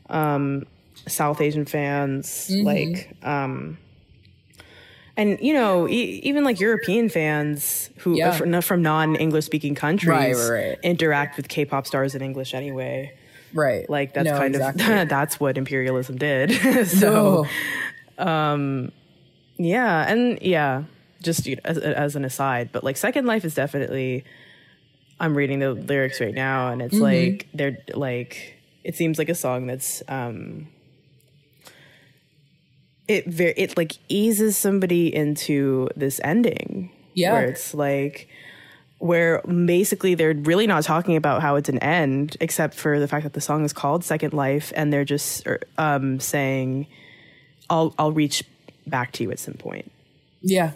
um 0.10 0.66
South 1.08 1.42
Asian 1.42 1.66
fans, 1.66 2.48
Mm-hmm. 2.50 2.66
like 2.66 3.10
um 3.24 3.78
and 5.16 5.38
you 5.42 5.54
know 5.54 5.88
e- 5.88 6.20
even 6.24 6.44
like 6.44 6.60
European 6.60 7.10
fans 7.10 7.90
who 8.00 8.18
Yeah. 8.18 8.32
from, 8.32 8.62
from 8.62 8.82
non-English 8.82 9.46
speaking 9.46 9.76
countries 9.76 10.08
Right, 10.08 10.36
right, 10.36 10.68
right. 10.70 10.78
interact 10.84 11.38
with 11.38 11.48
K-pop 11.50 11.86
stars 11.86 12.16
in 12.16 12.22
English 12.22 12.54
anyway. 12.54 13.14
right 13.54 13.88
Like 13.90 14.14
that's 14.14 14.26
No, 14.30 14.38
kind 14.38 14.56
exactly. 14.56 14.84
of 15.02 15.10
that's 15.16 15.40
what 15.40 15.58
imperialism 15.58 16.18
did. 16.18 16.52
so 16.88 17.46
no. 18.18 18.90
Yeah, 19.64 20.12
and 20.12 20.42
yeah, 20.42 20.84
just 21.22 21.48
you 21.48 21.56
know, 21.56 21.62
as, 21.64 21.78
as 21.78 22.16
an 22.16 22.26
aside, 22.26 22.70
but 22.72 22.84
like 22.84 22.98
Second 22.98 23.26
Life 23.26 23.46
is 23.46 23.56
definitely. 23.56 24.26
I'm 25.20 25.38
reading 25.38 25.60
the 25.60 25.74
lyrics 25.74 26.20
right 26.20 26.34
now, 26.34 26.70
and 26.70 26.82
it's 26.82 26.96
like 26.96 27.48
they're 27.54 27.78
like 27.94 28.56
it 28.84 28.96
seems 28.96 29.18
like 29.18 29.30
a 29.30 29.36
song 29.36 29.68
that's 29.68 30.04
um. 30.08 30.68
It 33.08 33.26
very 33.26 33.54
it 33.56 33.78
like 33.78 33.94
eases 34.10 34.58
somebody 34.58 35.14
into 35.14 35.90
this 35.96 36.20
ending. 36.24 36.92
Yeah. 37.14 37.34
where 37.34 37.46
it's 37.46 37.74
like 37.74 38.28
where 38.98 39.42
basically 39.44 40.16
they're 40.16 40.34
really 40.34 40.66
not 40.66 40.84
talking 40.84 41.16
about 41.16 41.42
how 41.42 41.56
it's 41.56 41.70
an 41.70 41.78
end, 41.80 42.36
except 42.42 42.74
for 42.74 43.00
the 43.00 43.08
fact 43.08 43.24
that 43.24 43.34
the 43.34 43.42
song 43.42 43.64
is 43.64 43.72
called 43.72 44.04
Second 44.04 44.34
Life, 44.34 44.74
and 44.76 44.92
they're 44.92 45.06
just 45.06 45.46
er, 45.48 45.60
um, 45.78 46.20
saying, 46.20 46.88
"I'll 47.70 47.94
I'll 47.98 48.12
reach 48.12 48.44
back 48.88 49.12
to 49.14 49.24
you 49.24 49.32
at 49.32 49.40
some 49.40 49.56
point." 49.56 49.92
Yeah. 50.42 50.74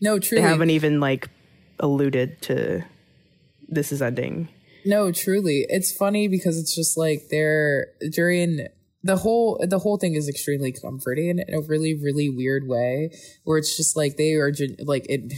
No, 0.00 0.18
truly. 0.18 0.42
They 0.42 0.48
haven't 0.48 0.70
even 0.70 1.00
like 1.00 1.28
alluded 1.80 2.40
to 2.42 2.84
this 3.68 3.92
is 3.92 4.02
ending. 4.02 4.48
No, 4.84 5.10
truly. 5.10 5.66
It's 5.68 5.92
funny 5.92 6.28
because 6.28 6.58
it's 6.58 6.74
just 6.74 6.96
like 6.96 7.28
they're 7.30 7.88
during 8.12 8.68
the 9.06 9.16
whole 9.16 9.64
the 9.66 9.78
whole 9.78 9.96
thing 9.96 10.14
is 10.14 10.28
extremely 10.28 10.72
comforting 10.72 11.38
in 11.38 11.54
a 11.54 11.60
really 11.60 11.94
really 11.94 12.28
weird 12.28 12.66
way 12.66 13.10
where 13.44 13.56
it's 13.56 13.76
just 13.76 13.96
like 13.96 14.16
they 14.16 14.34
are 14.34 14.52
like 14.80 15.06
it 15.08 15.32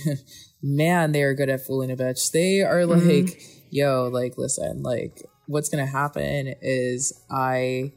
man 0.62 1.12
they 1.12 1.22
are 1.22 1.34
good 1.34 1.50
at 1.50 1.64
fooling 1.64 1.90
a 1.90 1.96
bitch 1.96 2.30
they 2.32 2.62
are 2.62 2.80
mm-hmm. 2.80 3.26
like 3.26 3.42
yo 3.70 4.08
like 4.10 4.38
listen 4.38 4.82
like 4.82 5.22
what's 5.46 5.68
gonna 5.68 5.86
happen 5.86 6.54
is 6.62 7.12
i 7.30 7.92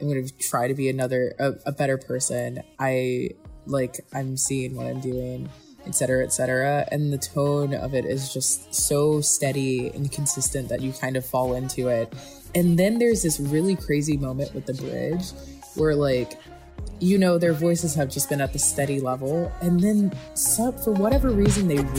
am 0.00 0.08
gonna 0.08 0.28
try 0.40 0.66
to 0.66 0.74
be 0.74 0.88
another 0.88 1.34
a, 1.38 1.52
a 1.66 1.72
better 1.72 1.96
person 1.96 2.60
i 2.80 3.28
like 3.66 4.04
i'm 4.12 4.36
seeing 4.36 4.74
what 4.76 4.86
i'm 4.86 5.00
doing 5.00 5.48
etc., 5.86 5.92
cetera, 5.92 6.24
et 6.24 6.32
cetera. 6.32 6.88
And 6.90 7.12
the 7.12 7.18
tone 7.18 7.74
of 7.74 7.94
it 7.94 8.04
is 8.04 8.32
just 8.32 8.74
so 8.74 9.20
steady 9.20 9.88
and 9.88 10.10
consistent 10.10 10.68
that 10.68 10.80
you 10.80 10.92
kind 10.92 11.16
of 11.16 11.24
fall 11.24 11.54
into 11.54 11.88
it. 11.88 12.12
And 12.54 12.78
then 12.78 12.98
there's 12.98 13.22
this 13.22 13.40
really 13.40 13.76
crazy 13.76 14.16
moment 14.16 14.54
with 14.54 14.66
the 14.66 14.74
bridge 14.74 15.32
where, 15.74 15.94
like, 15.94 16.38
you 17.00 17.18
know, 17.18 17.38
their 17.38 17.52
voices 17.52 17.94
have 17.94 18.08
just 18.08 18.28
been 18.28 18.40
at 18.40 18.52
the 18.52 18.58
steady 18.58 19.00
level. 19.00 19.52
And 19.60 19.80
then, 19.80 20.12
some, 20.34 20.76
for 20.78 20.92
whatever 20.92 21.30
reason, 21.30 21.68
they 21.68 21.78
raise. 21.78 21.94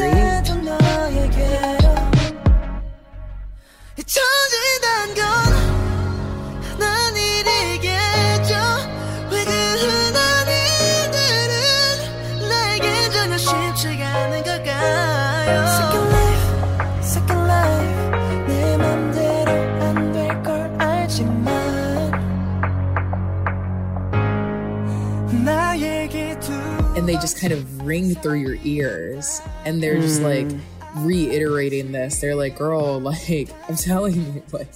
And 27.06 27.14
they 27.16 27.22
just 27.22 27.40
kind 27.40 27.54
of 27.54 27.84
ring 27.86 28.16
through 28.16 28.40
your 28.40 28.58
ears 28.64 29.40
and 29.64 29.82
they're 29.84 30.00
just 30.00 30.24
like 30.24 30.48
reiterating 30.96 31.92
this. 31.92 32.20
They're 32.20 32.34
like 32.36 32.58
girl 32.58 33.00
like 33.12 33.50
i'm 33.70 33.76
telling 33.76 34.16
you 34.16 34.44
like 34.52 34.68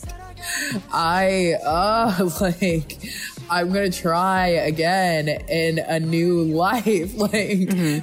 i 0.93 1.53
uh 1.65 2.29
like 2.41 3.01
i'm 3.49 3.73
gonna 3.73 3.89
try 3.89 4.47
again 4.47 5.27
in 5.27 5.79
a 5.79 5.99
new 5.99 6.43
life. 6.43 7.13
Like 7.17 7.31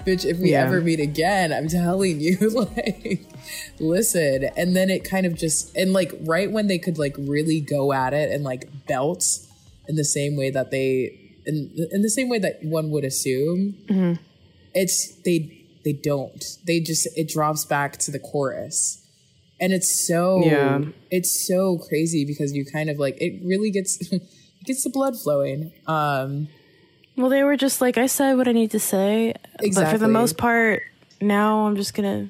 bitch 0.05 0.25
if 0.25 0.39
we 0.39 0.51
Yeah. 0.53 0.65
ever 0.65 0.81
meet 0.81 0.99
again 1.01 1.53
i'm 1.53 1.69
telling 1.69 2.21
you 2.21 2.37
like 2.51 3.21
listen. 3.79 4.49
And 4.57 4.75
then 4.75 4.91
it 4.91 5.05
kind 5.05 5.25
of 5.27 5.35
just 5.35 5.77
and 5.77 5.93
like 5.93 6.13
right 6.23 6.51
when 6.51 6.67
they 6.67 6.79
could 6.79 6.99
like 6.99 7.15
really 7.19 7.61
go 7.61 7.93
at 7.93 8.13
it 8.13 8.33
and 8.33 8.43
like 8.43 8.69
belt 8.87 9.25
in 9.87 9.95
the 9.97 10.05
same 10.05 10.37
way 10.37 10.51
that 10.51 10.71
they 10.73 11.21
in, 11.47 11.71
in 11.93 12.03
the 12.03 12.11
same 12.11 12.29
way 12.29 12.39
that 12.41 12.59
one 12.63 12.91
would 12.91 13.05
assume 13.05 14.19
it's 14.75 15.15
they 15.25 15.53
they 15.85 15.93
don't. 15.93 16.45
They 16.67 16.81
just 16.81 17.07
it 17.17 17.29
drops 17.29 17.65
back 17.65 17.97
to 17.99 18.11
the 18.11 18.19
chorus. 18.19 19.03
And 19.61 19.73
it's 19.73 20.07
so 20.07 20.43
Yeah. 20.45 20.81
it's 21.11 21.47
so 21.47 21.79
crazy 21.79 22.25
because 22.25 22.53
you 22.53 22.65
kind 22.67 22.91
of 22.91 22.99
like 22.99 23.17
it 23.21 23.41
really 23.45 23.71
gets 23.71 23.97
it 24.13 24.23
gets 24.65 24.85
the 24.85 24.91
blood 24.91 25.15
flowing. 25.19 25.73
Um 25.87 26.49
Well, 27.17 27.31
they 27.31 27.43
were 27.45 27.57
just 27.57 27.81
like 27.81 27.97
I 27.97 28.07
said 28.07 28.35
what 28.37 28.49
I 28.49 28.53
need 28.53 28.73
to 28.73 28.81
say, 28.81 29.35
but 29.75 29.91
for 29.91 29.99
the 29.99 30.09
most 30.09 30.37
part, 30.37 30.83
now 31.23 31.67
I'm 31.67 31.77
just 31.77 31.95
gonna 31.95 32.29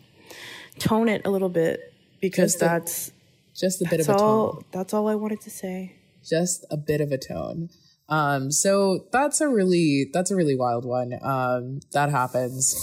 tone 0.78 1.08
it 1.08 1.22
a 1.24 1.30
little 1.30 1.48
bit 1.48 1.80
because 2.20 2.52
Just 2.52 2.62
a- 2.62 2.66
that's 2.66 3.10
just 3.56 3.80
a 3.82 3.86
bit 3.88 4.00
of 4.00 4.08
a 4.10 4.12
tone 4.12 4.20
all 4.20 4.62
that's 4.70 4.92
all 4.94 5.08
I 5.08 5.14
wanted 5.14 5.40
to 5.40 5.50
say. 5.50 5.94
just 6.22 6.66
a 6.70 6.76
bit 6.76 7.00
of 7.00 7.10
a 7.10 7.16
tone 7.18 7.70
um 8.09 8.51
so 8.51 9.05
that's 9.11 9.39
a 9.41 9.47
really 9.47 10.09
that's 10.13 10.31
a 10.31 10.35
really 10.35 10.55
wild 10.55 10.85
one 10.85 11.13
um 11.23 11.79
that 11.93 12.09
happens 12.09 12.75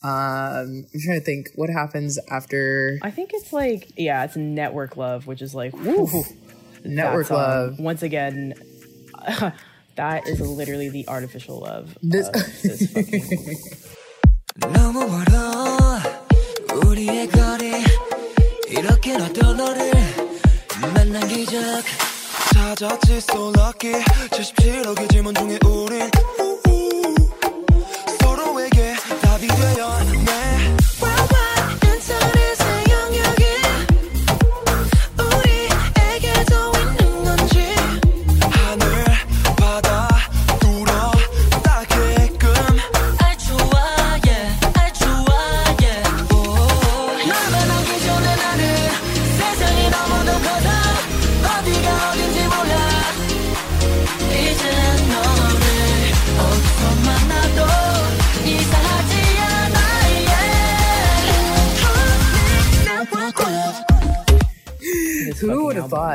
Um, 0.00 0.86
I'm 0.94 1.00
trying 1.02 1.18
to 1.18 1.24
think 1.26 1.48
what 1.56 1.70
happens 1.70 2.20
after 2.30 3.00
I 3.02 3.10
think 3.10 3.34
it's 3.34 3.50
like 3.52 3.90
yeah, 3.98 4.22
it's 4.22 4.36
Network 4.38 4.96
Love, 4.96 5.26
which 5.26 5.42
is 5.42 5.56
like 5.58 5.74
woo, 5.74 6.06
Network 6.86 7.26
that 7.26 7.34
song. 7.34 7.42
Love. 7.42 7.80
Once 7.82 8.02
again, 8.06 8.54
that 9.96 10.28
is 10.28 10.38
literally 10.40 10.88
the 10.88 11.02
artificial 11.08 11.58
love. 11.58 11.98
This- 12.00 12.28
of 12.30 12.62
this 12.62 12.86
fucking 12.94 13.26
너무 14.62 15.02
멀어 15.06 15.98
우리의 16.86 17.26
거리 17.34 17.72
이렇게 18.70 19.14
어떤 19.14 19.56
너를 19.56 19.90
만난 20.80 21.26
기적 21.26 21.58
찾았지 22.75 23.17
so 23.17 23.51
lucky. 23.55 24.03
77억의 24.31 25.11
질문 25.11 25.35
중에 25.35 25.59
우린 25.65 26.09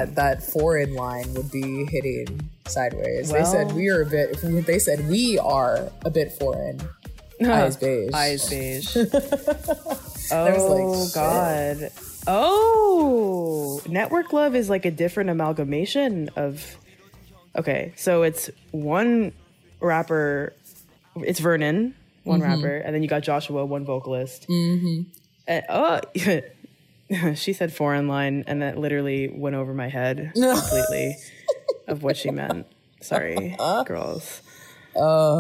thought 0.07 0.15
that 0.17 0.43
foreign 0.43 0.95
line 0.95 1.33
would 1.35 1.51
be 1.51 1.85
hitting 1.87 2.49
sideways? 2.67 3.31
they 3.31 3.45
said 3.45 3.73
we 3.73 3.89
are 3.89 4.03
a 4.03 4.07
bit. 4.07 4.39
They 4.43 4.79
said 4.79 5.09
we 5.09 5.39
are 5.39 5.91
a 6.05 6.11
bit 6.11 6.33
foreign. 6.33 6.81
Eyes 7.45 7.77
beige. 7.77 8.13
Eyes 8.13 8.51
beige. 8.51 8.97
oh 10.33 10.91
like, 10.91 11.07
shit. 11.07 11.15
God. 11.15 11.91
Oh, 12.27 13.81
Network 13.89 14.33
Love 14.33 14.55
is 14.55 14.69
like 14.69 14.85
a 14.85 14.91
different 14.91 15.31
amalgamation 15.31 16.31
of. 16.37 16.77
Okay, 17.57 17.93
so 17.97 18.23
it's 18.23 18.51
one 18.71 19.33
rapper. 19.81 20.53
It's 21.17 21.41
Vernon, 21.41 21.95
one 22.25 22.41
Mm-hmm. 22.41 22.51
rapper, 22.63 22.77
and 22.77 22.95
then 22.95 23.03
you 23.03 23.09
got 23.09 23.23
Joshua, 23.23 23.65
one 23.65 23.85
vocalist. 23.85 24.47
Mm-hmm. 24.49 25.03
And, 25.49 25.65
oh, 25.69 26.01
she 27.35 27.53
said 27.53 27.73
foreign 27.73 28.09
line, 28.09 28.45
and 28.47 28.63
that 28.63 28.79
literally 28.79 29.29
went 29.29 29.57
over 29.57 29.75
my 29.75 29.89
head 29.89 30.33
completely 30.35 31.17
of 31.87 32.03
what 32.03 32.17
she 32.17 32.31
meant. 32.31 32.67
Sorry, 33.01 33.57
girls. 33.87 34.43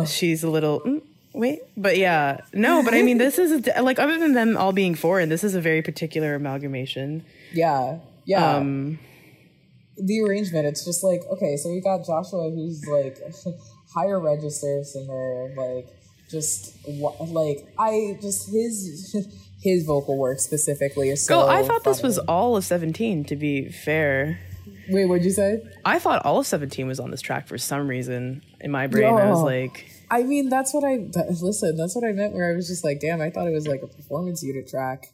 She's 0.06 0.42
a 0.42 0.50
little. 0.50 0.80
mm, 0.80 1.02
Wait, 1.34 1.60
but 1.76 1.98
yeah, 1.98 2.40
no, 2.52 2.82
but 2.82 2.94
I 2.94 3.02
mean, 3.02 3.18
this 3.18 3.38
is 3.38 3.68
a, 3.68 3.82
like 3.82 3.98
other 3.98 4.18
than 4.18 4.32
them 4.32 4.56
all 4.56 4.72
being 4.72 4.94
foreign, 4.94 5.28
this 5.28 5.44
is 5.44 5.54
a 5.54 5.60
very 5.60 5.82
particular 5.82 6.34
amalgamation. 6.34 7.24
Yeah, 7.52 7.98
yeah. 8.24 8.56
Um, 8.56 8.98
the 9.96 10.20
arrangement. 10.22 10.66
It's 10.66 10.84
just 10.84 11.04
like 11.04 11.22
okay, 11.30 11.56
so 11.56 11.70
we 11.70 11.80
got 11.80 12.04
Joshua, 12.04 12.50
who's 12.50 12.84
like 12.86 13.18
higher 13.94 14.18
register 14.18 14.82
singer, 14.84 15.54
like 15.56 15.86
just 16.30 16.74
like 16.86 17.66
I 17.78 18.18
just 18.20 18.50
his 18.50 19.14
his 19.68 19.84
vocal 19.84 20.16
work 20.18 20.40
specifically 20.40 21.10
is 21.10 21.24
so. 21.24 21.42
oh, 21.42 21.48
I 21.48 21.62
thought 21.62 21.84
this 21.84 22.02
was 22.02 22.18
all 22.18 22.56
of 22.56 22.64
seventeen. 22.64 23.24
To 23.26 23.36
be 23.36 23.68
fair, 23.68 24.40
Wait, 24.90 25.04
what'd 25.06 25.24
you 25.24 25.30
say? 25.30 25.62
I 25.84 25.98
thought 25.98 26.24
all 26.24 26.38
of 26.40 26.46
seventeen 26.46 26.86
was 26.86 26.98
on 27.00 27.10
this 27.10 27.20
track 27.20 27.46
for 27.46 27.58
some 27.58 27.88
reason. 27.88 28.42
In 28.60 28.70
my 28.70 28.86
brain, 28.86 29.14
I 29.14 29.30
was 29.30 29.42
like, 29.42 29.90
I 30.10 30.22
mean, 30.22 30.48
that's 30.48 30.72
what 30.74 30.84
I 30.84 30.96
that, 31.12 31.38
listen. 31.42 31.76
That's 31.76 31.94
what 31.94 32.04
I 32.04 32.12
meant. 32.12 32.34
Where 32.34 32.50
I 32.50 32.54
was 32.54 32.68
just 32.68 32.84
like, 32.84 33.00
damn, 33.00 33.20
I 33.20 33.30
thought 33.30 33.46
it 33.46 33.52
was 33.52 33.66
like 33.66 33.82
a 33.82 33.86
performance 33.86 34.42
unit 34.42 34.66
track 34.68 35.06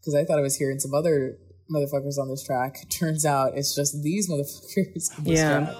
because 0.00 0.14
I 0.14 0.24
thought 0.24 0.38
I 0.38 0.42
was 0.42 0.56
hearing 0.56 0.78
some 0.80 0.94
other 0.94 1.36
motherfuckers 1.72 2.18
on 2.18 2.28
this 2.28 2.42
track. 2.44 2.74
Turns 2.90 3.24
out 3.24 3.52
it's 3.56 3.74
just 3.74 4.02
these 4.02 4.28
motherfuckers. 4.28 5.16
On 5.18 5.24
this 5.24 5.38
Yeah. 5.38 5.66
track. 5.66 5.76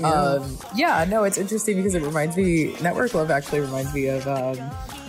Yeah. 0.00 0.08
Um, 0.10 0.58
yeah. 0.74 1.04
No, 1.08 1.24
it's 1.24 1.38
interesting 1.38 1.76
because 1.76 1.94
it 1.94 2.02
reminds 2.02 2.36
me. 2.36 2.74
Network 2.82 3.12
Love 3.14 3.30
actually 3.30 3.60
reminds 3.60 3.92
me 3.94 4.06
of 4.06 4.26
um, 4.26 4.56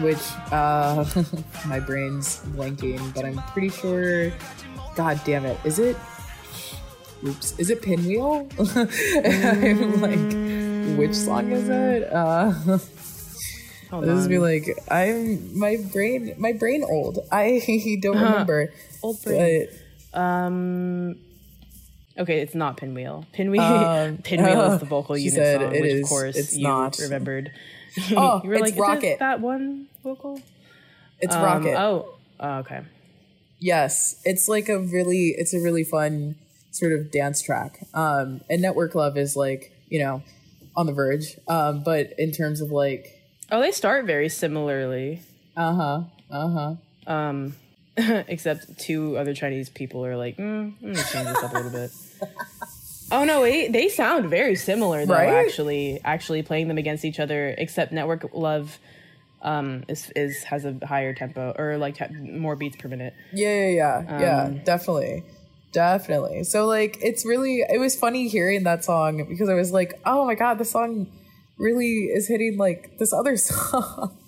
which 0.00 0.18
uh, 0.52 1.04
my 1.66 1.80
brain's 1.80 2.40
blanking, 2.56 3.12
but 3.14 3.24
I'm 3.24 3.38
pretty 3.52 3.70
sure. 3.70 4.32
God 4.96 5.20
damn 5.24 5.44
it! 5.46 5.58
Is 5.64 5.78
it? 5.78 5.96
Oops! 7.24 7.58
Is 7.58 7.70
it 7.70 7.82
Pinwheel? 7.82 8.48
I'm 8.58 10.00
like, 10.00 10.98
which 10.98 11.14
song 11.14 11.50
is 11.52 11.68
it? 11.68 12.12
Uh, 12.12 12.50
hold 13.90 14.04
this 14.04 14.18
is 14.18 14.24
on. 14.24 14.28
be 14.28 14.38
like, 14.38 14.66
I'm 14.90 15.56
my 15.58 15.76
brain, 15.92 16.34
my 16.38 16.52
brain 16.52 16.84
old. 16.84 17.18
I 17.30 17.62
don't 18.02 18.16
remember. 18.16 18.72
Old 19.02 19.22
brain. 19.22 19.68
But 20.12 20.18
um. 20.20 21.16
Okay, 22.18 22.40
it's 22.40 22.54
not 22.54 22.76
Pinwheel. 22.76 23.24
Pinwheel, 23.32 23.62
Um, 23.62 24.18
Pinwheel 24.18 24.60
uh, 24.60 24.74
is 24.74 24.80
the 24.80 24.86
vocal 24.86 25.16
unit 25.16 25.60
song, 25.62 25.74
it 25.74 25.80
which 25.80 25.92
is- 25.92 26.02
of 26.02 26.08
course 26.10 26.36
it's 26.36 26.54
you 26.56 26.64
not. 26.64 26.98
remembered. 26.98 27.50
Oh, 28.16 28.40
you 28.42 28.48
were 28.50 28.54
it's 28.56 28.62
like, 28.62 28.76
Rocket. 28.78 29.18
that 29.18 29.40
one 29.40 29.86
vocal? 30.02 30.40
it's 31.20 31.34
Um, 31.34 31.42
Rocket. 31.42 31.74
Oh, 31.78 32.14
oh, 32.40 32.58
okay. 32.58 32.80
Yes, 33.58 34.20
it's 34.24 34.48
like 34.48 34.68
a 34.68 34.78
really 34.78 35.34
it's 35.38 35.54
a 35.54 35.60
really 35.60 35.84
fun 35.84 36.36
sort 36.70 36.92
of 36.92 37.10
dance 37.10 37.42
track. 37.42 37.78
Um 37.94 38.40
and 38.50 38.60
Network 38.62 38.94
Love 38.94 39.16
is 39.16 39.36
like, 39.36 39.72
you 39.88 40.00
know, 40.00 40.22
on 40.74 40.86
the 40.86 40.92
verge. 40.92 41.36
Um 41.48 41.82
but 41.82 42.12
in 42.18 42.32
terms 42.32 42.60
of 42.60 42.70
like 42.70 43.18
Oh, 43.50 43.60
they 43.60 43.70
start 43.70 44.06
very 44.06 44.30
similarly. 44.30 45.20
uh-huh, 45.56 46.04
uh-huh. 46.30 46.74
Um, 47.06 47.54
except 47.96 48.78
two 48.78 49.18
other 49.18 49.34
Chinese 49.34 49.68
people 49.68 50.06
are 50.06 50.16
like, 50.16 50.38
mm, 50.38 50.72
I'm 50.72 50.76
gonna 50.80 50.94
change 50.94 51.28
this 51.28 51.42
up 51.42 51.52
a 51.52 51.56
little 51.56 51.70
bit. 51.70 51.90
Oh 53.10 53.24
no, 53.24 53.42
wait, 53.42 53.72
they 53.72 53.88
sound 53.88 54.30
very 54.30 54.54
similar 54.54 55.04
though. 55.04 55.14
Right? 55.14 55.44
Actually, 55.46 56.00
actually 56.04 56.42
playing 56.42 56.68
them 56.68 56.78
against 56.78 57.04
each 57.04 57.20
other, 57.20 57.54
except 57.58 57.92
Network 57.92 58.30
Love 58.32 58.78
um 59.42 59.82
is 59.88 60.10
is 60.14 60.44
has 60.44 60.64
a 60.64 60.78
higher 60.86 61.12
tempo 61.12 61.52
or 61.58 61.76
like 61.76 61.98
ha- 61.98 62.08
more 62.12 62.56
beats 62.56 62.76
per 62.76 62.88
minute. 62.88 63.14
Yeah, 63.32 63.68
yeah, 63.68 64.02
yeah. 64.08 64.20
yeah, 64.20 64.48
definitely. 64.64 65.24
Definitely. 65.72 66.44
So 66.44 66.66
like 66.66 66.98
it's 67.02 67.24
really 67.26 67.64
it 67.68 67.80
was 67.80 67.96
funny 67.96 68.28
hearing 68.28 68.62
that 68.64 68.84
song 68.84 69.26
because 69.28 69.48
I 69.48 69.54
was 69.54 69.72
like, 69.72 70.00
"Oh 70.06 70.26
my 70.26 70.34
god, 70.34 70.58
the 70.58 70.64
song 70.64 71.06
really 71.58 72.10
is 72.14 72.28
hitting 72.28 72.56
like 72.58 72.98
this 72.98 73.12
other 73.12 73.36
song." 73.48 74.18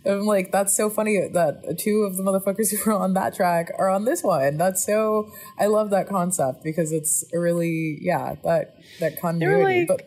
I'm 0.06 0.26
like, 0.26 0.50
that's 0.52 0.74
so 0.76 0.88
funny 0.90 1.18
that 1.32 1.78
two 1.78 2.02
of 2.04 2.16
the 2.16 2.22
motherfuckers 2.22 2.70
who 2.76 2.90
were 2.90 2.96
on 2.96 3.14
that 3.14 3.34
track 3.34 3.70
are 3.78 3.88
on 3.88 4.04
this 4.04 4.22
one. 4.22 4.56
That's 4.56 4.84
so 4.84 5.30
I 5.58 5.66
love 5.66 5.90
that 5.90 6.08
concept 6.08 6.62
because 6.64 6.92
it's 6.92 7.24
really 7.32 7.98
yeah, 8.00 8.36
that 8.44 8.76
that 9.00 9.20
continuity. 9.20 9.80
like- 9.80 9.88
but 9.88 10.06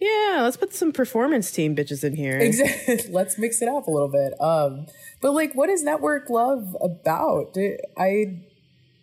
Yeah, 0.00 0.42
let's 0.42 0.56
put 0.56 0.72
some 0.74 0.92
performance 0.92 1.50
team 1.50 1.74
bitches 1.74 2.04
in 2.04 2.14
here. 2.14 2.38
Exactly. 2.38 2.98
Let's 3.10 3.36
mix 3.36 3.60
it 3.62 3.68
up 3.68 3.88
a 3.88 3.90
little 3.90 4.08
bit. 4.08 4.32
Um, 4.40 4.86
but 5.20 5.32
like, 5.32 5.54
what 5.54 5.68
is 5.68 5.82
network 5.82 6.30
love 6.30 6.76
about? 6.80 7.56
I, 7.98 8.38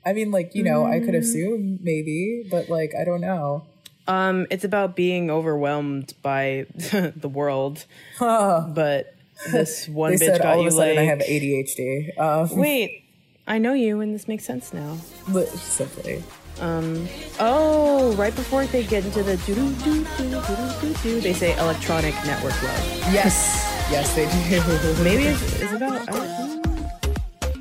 I 0.05 0.13
mean, 0.13 0.31
like 0.31 0.55
you 0.55 0.63
know, 0.63 0.85
I 0.85 0.99
Mm. 0.99 1.05
could 1.05 1.15
assume 1.15 1.79
maybe, 1.81 2.47
but 2.49 2.69
like 2.69 2.93
I 2.99 3.03
don't 3.03 3.19
know. 3.21 3.65
Um, 4.07 4.45
it's 4.51 4.63
about 4.63 4.95
being 4.95 5.29
overwhelmed 5.31 6.13
by 6.21 6.67
the 6.69 7.27
world, 7.29 7.85
but 8.19 9.14
this 9.51 9.87
one 9.89 10.13
bitch 10.13 10.19
said 10.19 10.41
got 10.41 10.55
all 10.55 10.61
of 10.61 10.67
a 10.67 10.71
sudden 10.71 10.95
like. 10.95 10.99
I 10.99 11.03
have 11.03 11.19
ADHD. 11.19 12.09
Uh, 12.17 12.47
Wait, 12.51 13.03
I 13.47 13.57
know 13.57 13.73
you, 13.73 14.01
and 14.01 14.13
this 14.13 14.27
makes 14.27 14.45
sense 14.45 14.73
now. 14.73 14.97
li- 15.29 15.45
simply. 15.45 16.23
Um, 16.61 17.07
oh, 17.39 18.13
right 18.15 18.33
before 18.33 18.65
they 18.65 18.83
get 18.85 19.03
into 19.05 19.23
the 19.23 19.35
doo 19.45 19.55
doo 19.55 20.05
doo 20.17 20.29
doo 20.29 20.69
doo 20.81 20.93
doo, 21.03 21.19
they 21.21 21.33
say 21.33 21.57
electronic 21.57 22.15
network 22.25 22.53
love. 22.63 22.87
Yes, 23.11 23.61
yes, 23.91 24.15
they 24.15 24.25
do. 24.25 25.03
Maybe 25.03 25.23
it's, 25.25 25.61
it's 25.61 25.73
about. 25.73 26.07
I, 26.09 26.11
don't- 26.13 26.65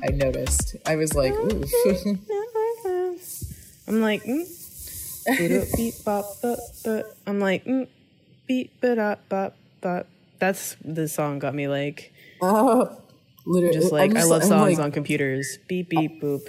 I 0.03 0.07
noticed. 0.13 0.75
I 0.85 0.95
was 0.95 1.13
like, 1.15 1.33
ooh. 1.33 1.63
I'm 3.87 4.01
like, 4.01 4.23
mm. 4.23 4.45
Beep, 5.75 5.95
bop, 6.05 6.25
bop, 6.41 6.59
bop. 6.83 7.05
I'm 7.27 7.39
like, 7.39 7.65
mm. 7.65 7.87
beep, 8.47 8.79
da, 8.81 9.15
bop, 9.29 9.55
bop. 9.81 10.07
That's 10.39 10.75
the 10.83 11.07
song 11.07 11.39
got 11.39 11.53
me 11.55 11.67
like, 11.67 12.13
oh, 12.41 13.01
literally, 13.45 13.73
just 13.75 13.91
like 13.91 14.11
I'm 14.11 14.17
I 14.17 14.19
just- 14.21 14.29
love 14.31 14.43
songs 14.43 14.77
like- 14.77 14.85
on 14.85 14.91
computers. 14.91 15.57
Beep, 15.67 15.89
beep, 15.89 16.21
boop. 16.21 16.41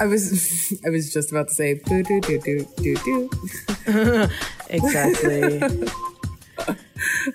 I 0.00 0.06
was, 0.06 0.74
I 0.86 0.90
was 0.90 1.12
just 1.12 1.30
about 1.30 1.48
to 1.48 1.54
say, 1.54 1.74
boo 1.74 2.02
doo 2.02 2.20
doo 2.20 2.40
doo 2.40 2.66
doo 2.76 2.96
doo. 3.04 4.28
Exactly. 4.68 5.60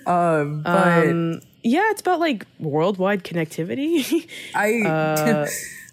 Um, 0.06 0.62
but 0.62 1.06
um, 1.08 1.40
yeah, 1.62 1.90
it's 1.90 2.00
about 2.00 2.18
like 2.18 2.46
worldwide 2.58 3.24
connectivity. 3.24 4.28
I 4.54 4.80
uh, 4.82 5.46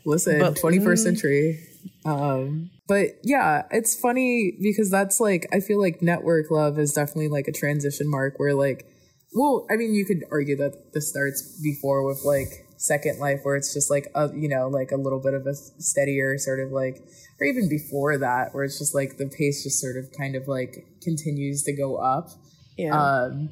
listen, 0.06 0.40
but- 0.40 0.56
21st 0.56 0.98
century. 1.00 1.60
Um, 2.06 2.72
but 2.88 3.20
yeah, 3.24 3.64
it's 3.72 4.00
funny 4.00 4.54
because 4.62 4.90
that's 4.90 5.20
like 5.20 5.48
I 5.54 5.60
feel 5.60 5.80
like 5.80 6.02
network 6.02 6.50
love 6.50 6.80
is 6.80 6.94
definitely 6.94 7.28
like 7.28 7.48
a 7.48 7.52
transition 7.52 8.10
mark 8.10 8.40
where 8.40 8.54
like, 8.54 8.86
well, 9.34 9.66
I 9.70 9.76
mean, 9.76 9.94
you 9.94 10.06
could 10.06 10.24
argue 10.32 10.56
that 10.58 10.94
this 10.94 11.10
starts 11.10 11.60
before 11.62 12.06
with 12.06 12.24
like 12.26 12.66
Second 12.78 13.20
Life, 13.20 13.42
where 13.44 13.56
it's 13.56 13.74
just 13.74 13.92
like 13.92 14.08
a 14.16 14.30
you 14.36 14.50
know 14.50 14.68
like 14.68 14.92
a 14.92 14.98
little 14.98 15.20
bit 15.22 15.34
of 15.34 15.46
a 15.46 15.54
steadier 15.54 16.38
sort 16.38 16.60
of 16.60 16.72
like, 16.72 16.98
or 17.40 17.46
even 17.46 17.70
before 17.70 18.18
that, 18.18 18.54
where 18.54 18.64
it's 18.64 18.80
just 18.80 18.96
like 18.96 19.18
the 19.18 19.28
pace 19.28 19.64
just 19.64 19.80
sort 19.80 19.98
of 19.98 20.06
kind 20.18 20.36
of 20.36 20.48
like 20.48 20.86
continues 21.02 21.64
to 21.64 21.74
go 21.74 21.98
up. 21.98 22.30
yeah. 22.78 22.94
Um, 22.94 23.50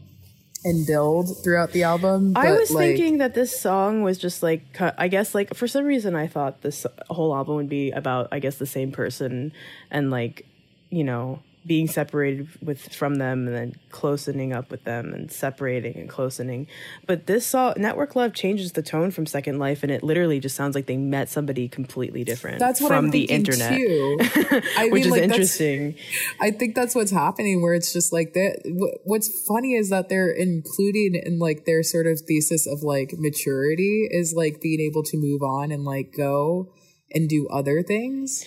and 0.63 0.85
build 0.87 1.43
throughout 1.43 1.71
the 1.71 1.83
album. 1.83 2.33
I 2.35 2.51
was 2.51 2.71
like, 2.71 2.87
thinking 2.87 3.19
that 3.19 3.35
this 3.35 3.57
song 3.57 4.01
was 4.01 4.17
just 4.17 4.41
like 4.41 4.61
I 4.97 5.07
guess 5.07 5.35
like 5.35 5.53
for 5.53 5.67
some 5.67 5.85
reason 5.85 6.15
I 6.15 6.27
thought 6.27 6.61
this 6.61 6.85
whole 7.09 7.35
album 7.35 7.55
would 7.55 7.69
be 7.69 7.91
about 7.91 8.29
I 8.31 8.39
guess 8.39 8.57
the 8.57 8.65
same 8.65 8.91
person 8.91 9.53
and 9.91 10.09
like 10.09 10.45
you 10.89 11.03
know 11.03 11.41
being 11.68 11.88
separated 11.88 12.48
with 12.61 12.94
from 12.94 13.15
them 13.15 13.48
and 13.48 13.56
then 13.56 13.76
closening 13.91 14.56
up 14.56 14.72
with 14.72 14.84
them 14.85 15.14
and 15.14 15.31
separating 15.31 15.98
and 15.98 16.10
closening. 16.10 16.68
But 17.06 17.27
this 17.27 17.45
song 17.45 17.73
Network 17.77 18.15
Love 18.15 18.34
changes 18.34 18.72
the 18.72 18.81
tone 18.81 19.11
from 19.11 19.26
Second 19.26 19.60
Life 19.60 19.84
and 19.84 19.91
it 19.91 20.02
literally 20.02 20.39
just 20.39 20.56
sounds 20.56 20.73
like 20.73 20.85
they 20.85 20.98
met 20.98 21.30
somebody 21.30 21.68
completely 21.68 22.23
different 22.23 22.60
that's 22.60 22.81
what 22.81 22.89
from 22.89 23.06
I'm 23.06 23.11
the 23.11 23.26
internet. 23.26 23.73
too. 23.73 24.18
I 24.77 24.89
Which 24.89 25.03
mean, 25.03 25.06
is 25.06 25.11
like, 25.11 25.22
interesting. 25.23 25.95
I 26.39 26.52
think 26.52 26.76
that's 26.76 26.95
what's 26.95 27.11
happening 27.11 27.61
where 27.61 27.73
it's 27.73 27.91
just 27.94 28.14
like 28.14 28.34
that. 28.34 28.99
What's 29.03 29.30
funny 29.48 29.73
is 29.73 29.89
that 29.89 30.10
they're 30.10 30.31
including 30.31 31.22
in 31.26 31.39
like 31.39 31.65
their 31.65 31.84
sort 31.84 32.07
of 32.07 32.22
thesis 32.22 32.65
of 32.65 32.81
like 32.81 33.14
maturity 33.18 34.07
is 34.10 34.34
like 34.35 34.61
being 34.61 34.80
able 34.80 35.03
to 35.03 35.18
move 35.18 35.41
on 35.41 35.72
and 35.72 35.84
like 35.84 36.14
go 36.15 36.72
and 37.11 37.27
do 37.30 37.48
other 37.49 37.84
things. 37.84 38.45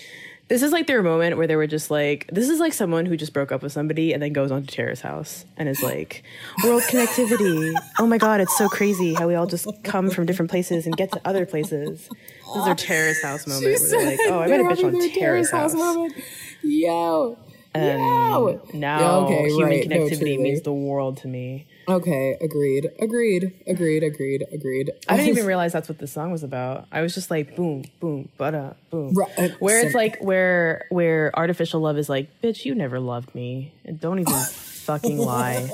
This 0.51 0.65
is 0.65 0.73
like 0.73 0.89
their 0.89 1.01
moment 1.01 1.37
where 1.37 1.47
they 1.47 1.55
were 1.55 1.69
just 1.69 1.93
like, 1.93 2.29
this 2.33 2.49
is 2.49 2.59
like 2.59 2.73
someone 2.73 3.07
who 3.07 3.17
just 3.17 3.33
broke 3.33 3.53
up 3.53 3.63
with 3.63 3.71
somebody 3.71 4.13
and 4.13 4.21
then 4.21 4.33
goes 4.33 4.51
on 4.51 4.63
to 4.63 4.67
Tara's 4.67 5.01
house 5.01 5.45
and 5.57 5.69
is 5.69 5.81
like, 5.81 6.25
world 6.65 6.83
connectivity. 6.83 7.73
Oh 8.01 8.07
my 8.09 8.19
God, 8.19 8.41
it's 8.41 8.59
so 8.59 8.69
crazy 8.69 9.15
how 9.15 9.29
we 9.29 9.37
all 9.37 9.47
just 9.47 9.69
come 9.85 10.11
from 10.11 10.27
different 10.27 10.51
places 10.51 10.87
and 10.87 10.97
get 10.97 11.13
to 11.13 11.21
other 11.25 11.47
places. 11.47 12.09
This 12.09 12.57
is 12.57 12.65
their 12.65 12.75
Tara's 12.75 13.23
house 13.23 13.47
moment 13.47 13.65
where 13.65 13.91
they're 13.91 14.07
like, 14.07 14.21
oh, 14.25 14.41
I 14.41 14.49
met 14.49 14.61
a 14.61 14.65
bitch 14.65 14.85
on 14.85 15.11
Tara's 15.15 15.53
house. 15.53 15.73
moment. 15.73 16.15
Yo. 16.63 17.39
And 17.73 18.01
Yo. 18.01 18.61
now 18.75 19.27
Okay, 19.27 19.45
human 19.51 19.69
right. 19.69 19.89
Connectivity 19.89 20.19
truly. 20.19 20.39
means 20.39 20.63
the 20.63 20.73
world 20.73 21.19
to 21.19 21.29
me. 21.29 21.69
Okay, 21.91 22.37
agreed. 22.41 22.89
Agreed. 23.01 23.53
Agreed. 23.67 24.05
Agreed. 24.05 24.45
Agreed. 24.53 24.93
I 25.09 25.17
didn't 25.17 25.31
even 25.31 25.45
realize 25.45 25.73
that's 25.73 25.89
what 25.89 25.99
this 25.99 26.13
song 26.13 26.31
was 26.31 26.45
about. 26.45 26.87
I 26.93 27.01
was 27.01 27.15
just 27.15 27.33
like, 27.33 27.57
boom, 27.57 27.85
boom, 27.99 28.29
but 28.39 28.77
boom. 28.91 29.13
Right, 29.15 29.29
uh, 29.37 29.49
Where 29.59 29.85
it's 29.85 29.95
like 29.95 30.21
where 30.21 30.87
where 30.91 31.37
artificial 31.37 31.81
love 31.81 31.99
is 31.99 32.09
like, 32.09 32.29
bitch, 32.43 32.65
you 32.65 32.77
never 32.77 33.01
loved 33.01 33.35
me, 33.35 33.73
and 33.85 34.01
don't 34.01 34.21
even 34.21 34.33
fucking 34.87 35.19
lie. 35.19 35.69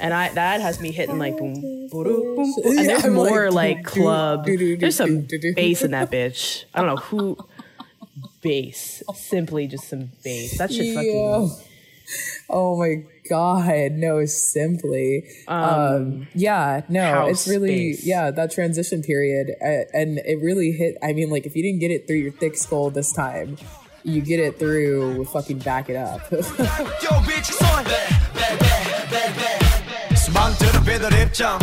And 0.00 0.14
I 0.14 0.30
that 0.30 0.62
has 0.62 0.80
me 0.80 0.92
hitting 0.92 1.18
like 1.18 1.36
boom, 1.36 1.88
boom, 1.88 1.88
boom, 1.90 2.36
boom. 2.62 2.78
and 2.78 2.88
there's 2.88 3.02
like, 3.04 3.12
more 3.12 3.50
like 3.50 3.84
club. 3.84 4.46
doo, 4.46 4.56
doo, 4.56 4.78
There's 4.78 4.96
some 4.96 5.28
bass 5.54 5.82
in 5.82 5.90
that 5.90 6.10
bitch. 6.10 6.64
I 6.72 6.78
don't 6.80 6.88
know 6.88 6.96
who. 6.96 7.36
Bass, 8.40 9.02
simply 9.14 9.66
just 9.66 9.88
some 9.88 10.10
bass. 10.22 10.56
That 10.58 10.72
shit 10.72 10.94
fucking. 10.94 11.14
Yo. 11.14 11.50
Oh 12.48 12.76
my 12.78 13.02
god, 13.28 13.92
no, 13.92 14.24
simply. 14.26 15.24
Um, 15.48 16.28
yeah, 16.34 16.82
no, 16.88 17.26
it's 17.26 17.48
really 17.48 17.94
space. 17.94 18.06
yeah, 18.06 18.30
that 18.30 18.50
transition 18.52 19.02
period 19.02 19.50
uh, 19.60 19.84
and 19.92 20.18
it 20.18 20.40
really 20.42 20.72
hit 20.72 20.96
I 21.02 21.12
mean 21.12 21.30
like 21.30 21.46
if 21.46 21.56
you 21.56 21.62
didn't 21.62 21.80
get 21.80 21.90
it 21.90 22.06
through 22.06 22.16
your 22.16 22.32
thick 22.32 22.56
skull 22.56 22.90
this 22.90 23.12
time, 23.12 23.56
you 24.02 24.20
get 24.20 24.40
it 24.40 24.58
through 24.58 25.24
fucking 25.26 25.58
back 25.58 25.88
it 25.88 25.96
up. 25.96 26.20
수많은 30.34 30.84
배들 30.84 31.12
입장. 31.20 31.58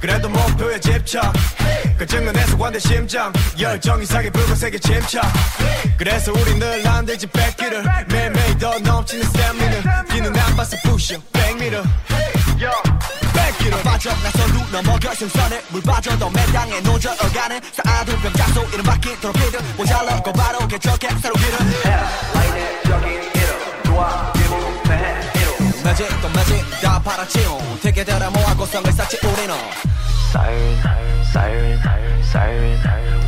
그래도 0.00 0.28
목표에 0.30 0.80
집착. 0.80 1.30
끝증은 1.98 2.32
내 2.32 2.46
수관대 2.46 2.78
심장. 2.78 3.30
열정 3.60 4.02
이상의 4.02 4.30
붉은색의 4.30 4.80
침착. 4.80 5.24
그래서 5.98 6.32
우리 6.32 6.58
늘 6.58 6.86
안들지 6.86 7.26
뺏기를. 7.26 7.84
매일매일 8.08 8.58
더 8.58 8.78
넘치는 8.78 9.24
스태미는. 9.26 9.82
비는 10.10 10.36
안 10.38 10.56
봐서 10.56 10.76
부셔. 10.84 11.16
백미를 11.32 11.82
뺏기를 13.34 13.82
빠져. 13.82 14.10
나선 14.22 14.50
루 14.52 14.60
넘어 14.72 14.98
결승선에 14.98 15.62
물 15.68 15.82
빠져도 15.82 16.30
매장에 16.30 16.80
노져 16.80 17.12
어가는 17.12 17.60
쌓아둔 17.72 18.20
병자소 18.22 18.62
이름 18.72 18.84
바뀌도록 18.84 19.36
기름 19.36 19.76
모자라 19.76 20.16
곧바로 20.22 20.66
개척해. 20.66 21.08
새로기를 21.20 21.58
매직 25.83 26.07
또 26.21 26.29
매직 26.29 26.63
다 26.81 26.99
팔아치운 27.01 27.79
태계들의 27.81 28.29
모아 28.31 28.55
고성을 28.55 28.91
쌓지 28.91 29.17
우리는 29.25 29.53
Siren, 30.33 30.79
siren, 31.31 31.79
siren, 32.23 32.79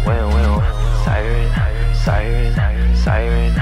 well, 0.08 0.28
well, 0.34 0.60
siren, 1.04 1.52
siren, 2.04 2.96
siren, 2.96 3.54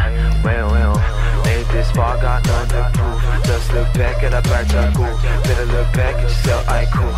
well, 0.45 0.71
well. 0.71 0.95
Made 1.43 1.67
this 1.73 1.91
far, 1.91 2.15
got 2.21 2.39
nothing 2.47 2.69
to 2.69 2.89
prove. 2.93 3.43
Just 3.43 3.73
look 3.73 3.91
back 3.95 4.23
at 4.23 4.34
a 4.34 4.41
back 4.47 4.65
to 4.69 4.91
cool. 4.95 5.11
Better 5.43 5.65
look 5.65 5.91
back 5.91 6.15
at 6.15 6.21
yourself, 6.23 6.69
I 6.69 6.85
cool. 6.85 7.11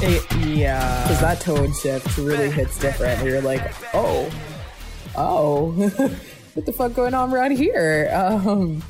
It- 0.00 0.24
yeah. 0.46 1.06
Cuz 1.08 1.20
that 1.20 1.40
tone 1.40 1.72
shift 1.74 2.16
really 2.16 2.50
hits 2.50 2.78
different. 2.78 3.20
Where 3.22 3.30
you're 3.32 3.42
like, 3.42 3.62
"Oh. 3.92 4.30
Oh. 5.16 5.74
what 6.53 6.65
the 6.65 6.73
fuck 6.73 6.93
going 6.93 7.13
on 7.13 7.31
right 7.31 7.51
here?" 7.51 8.09
Um 8.13 8.83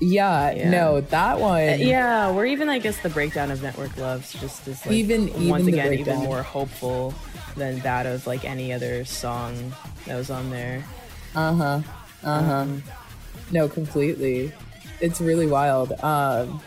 yeah, 0.00 0.52
Yeah. 0.52 0.70
no, 0.70 1.00
that 1.00 1.40
one. 1.40 1.80
Yeah, 1.80 2.30
or 2.30 2.46
even 2.46 2.68
I 2.68 2.78
guess 2.78 2.98
the 3.00 3.08
breakdown 3.08 3.50
of 3.50 3.62
Network 3.62 3.96
Loves 3.96 4.32
just 4.34 4.68
is 4.68 4.84
like 4.86 4.94
Even- 4.94 5.28
even 5.30 5.48
once 5.48 5.66
again 5.66 5.92
even 5.94 6.18
more 6.18 6.42
hopeful 6.42 7.14
than 7.56 7.80
that 7.80 8.06
of 8.06 8.24
like 8.26 8.44
any 8.44 8.72
other 8.72 9.04
song 9.04 9.72
that 10.06 10.14
was 10.16 10.30
on 10.30 10.50
there. 10.50 10.84
Uh-huh. 11.34 11.80
Uh-huh. 12.22 12.66
no, 13.50 13.68
completely. 13.68 14.52
It's 15.00 15.20
really 15.20 15.46
wild. 15.46 15.92
Um 16.02 16.60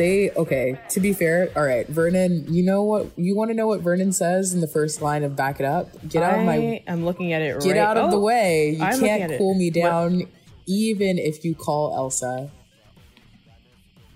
they 0.00 0.30
okay, 0.30 0.80
to 0.88 0.98
be 0.98 1.12
fair, 1.12 1.50
all 1.54 1.62
right, 1.62 1.86
Vernon, 1.86 2.46
you 2.52 2.64
know 2.64 2.82
what 2.82 3.06
you 3.18 3.36
want 3.36 3.50
to 3.50 3.54
know 3.54 3.66
what 3.66 3.82
Vernon 3.82 4.12
says 4.12 4.54
in 4.54 4.60
the 4.60 4.66
first 4.66 5.02
line 5.02 5.22
of 5.22 5.36
back 5.36 5.60
it 5.60 5.66
up? 5.66 5.90
Get 6.08 6.22
out 6.22 6.38
of 6.38 6.46
my 6.46 6.58
way. 6.58 6.84
I 6.88 6.92
am 6.92 7.04
looking 7.04 7.34
at 7.34 7.42
it 7.42 7.52
right 7.52 7.62
get 7.62 7.72
right. 7.72 7.80
out 7.80 7.98
of 7.98 8.10
the 8.10 8.16
oh, 8.16 8.20
way. 8.20 8.70
You 8.70 8.82
I'm 8.82 8.98
can't 8.98 9.30
it. 9.30 9.38
cool 9.38 9.54
me 9.54 9.68
What- 9.68 9.74
down 9.74 10.26
even 10.66 11.18
if 11.18 11.44
you 11.44 11.54
call 11.54 11.94
Elsa. 11.94 12.50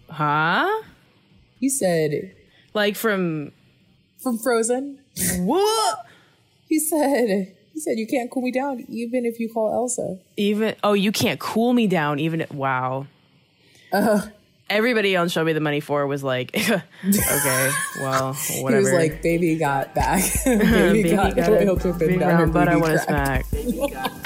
Huh? 0.08 0.82
He 1.60 1.68
said 1.68 2.34
Like 2.72 2.96
from 2.96 3.52
from 4.22 4.38
Frozen. 4.38 5.00
what? 5.40 6.06
He 6.66 6.78
said 6.78 7.54
he 7.74 7.80
said 7.80 7.98
you 7.98 8.06
can't 8.06 8.30
cool 8.30 8.42
me 8.42 8.52
down 8.52 8.86
even 8.88 9.26
if 9.26 9.38
you 9.38 9.52
call 9.52 9.70
Elsa. 9.70 10.18
Even 10.38 10.76
oh, 10.82 10.94
you 10.94 11.12
can't 11.12 11.38
cool 11.38 11.74
me 11.74 11.86
down. 11.86 12.18
Even 12.20 12.46
wow. 12.50 13.06
Uh, 13.92 14.28
Everybody 14.70 15.14
on 15.16 15.28
Show 15.28 15.44
Me 15.44 15.52
the 15.52 15.60
Money 15.60 15.80
for 15.80 16.06
was 16.06 16.24
like, 16.24 16.50
okay, 16.56 17.70
well, 18.00 18.32
whatever. 18.60 18.78
He 18.88 18.92
was 18.92 18.92
like, 18.92 19.22
"Baby 19.22 19.56
got 19.56 19.94
back. 19.94 20.22
baby, 20.44 21.02
Baby 21.02 21.10
got, 21.10 21.36
got 21.36 21.48
oil 21.50 21.76
a 21.76 21.78
dripping 21.78 22.08
big 22.08 22.20
down 22.20 22.30
her 22.30 22.36
round 22.46 22.52
butt 22.54 22.68
I 22.68 22.76
want 22.76 22.98
to 22.98 23.04
crack. 23.06 23.44
smack. 23.46 24.24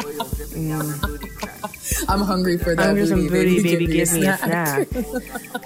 I'm 2.09 2.21
hungry 2.21 2.57
for 2.59 2.75
that 2.75 2.89
I'm 2.91 2.95
booty. 2.95 3.07
some 3.07 3.27
booty, 3.29 3.63
baby, 3.63 3.87
me 3.87 3.93
give 3.93 4.13
me 4.13 4.27
a 4.27 4.37
snack. 4.37 4.89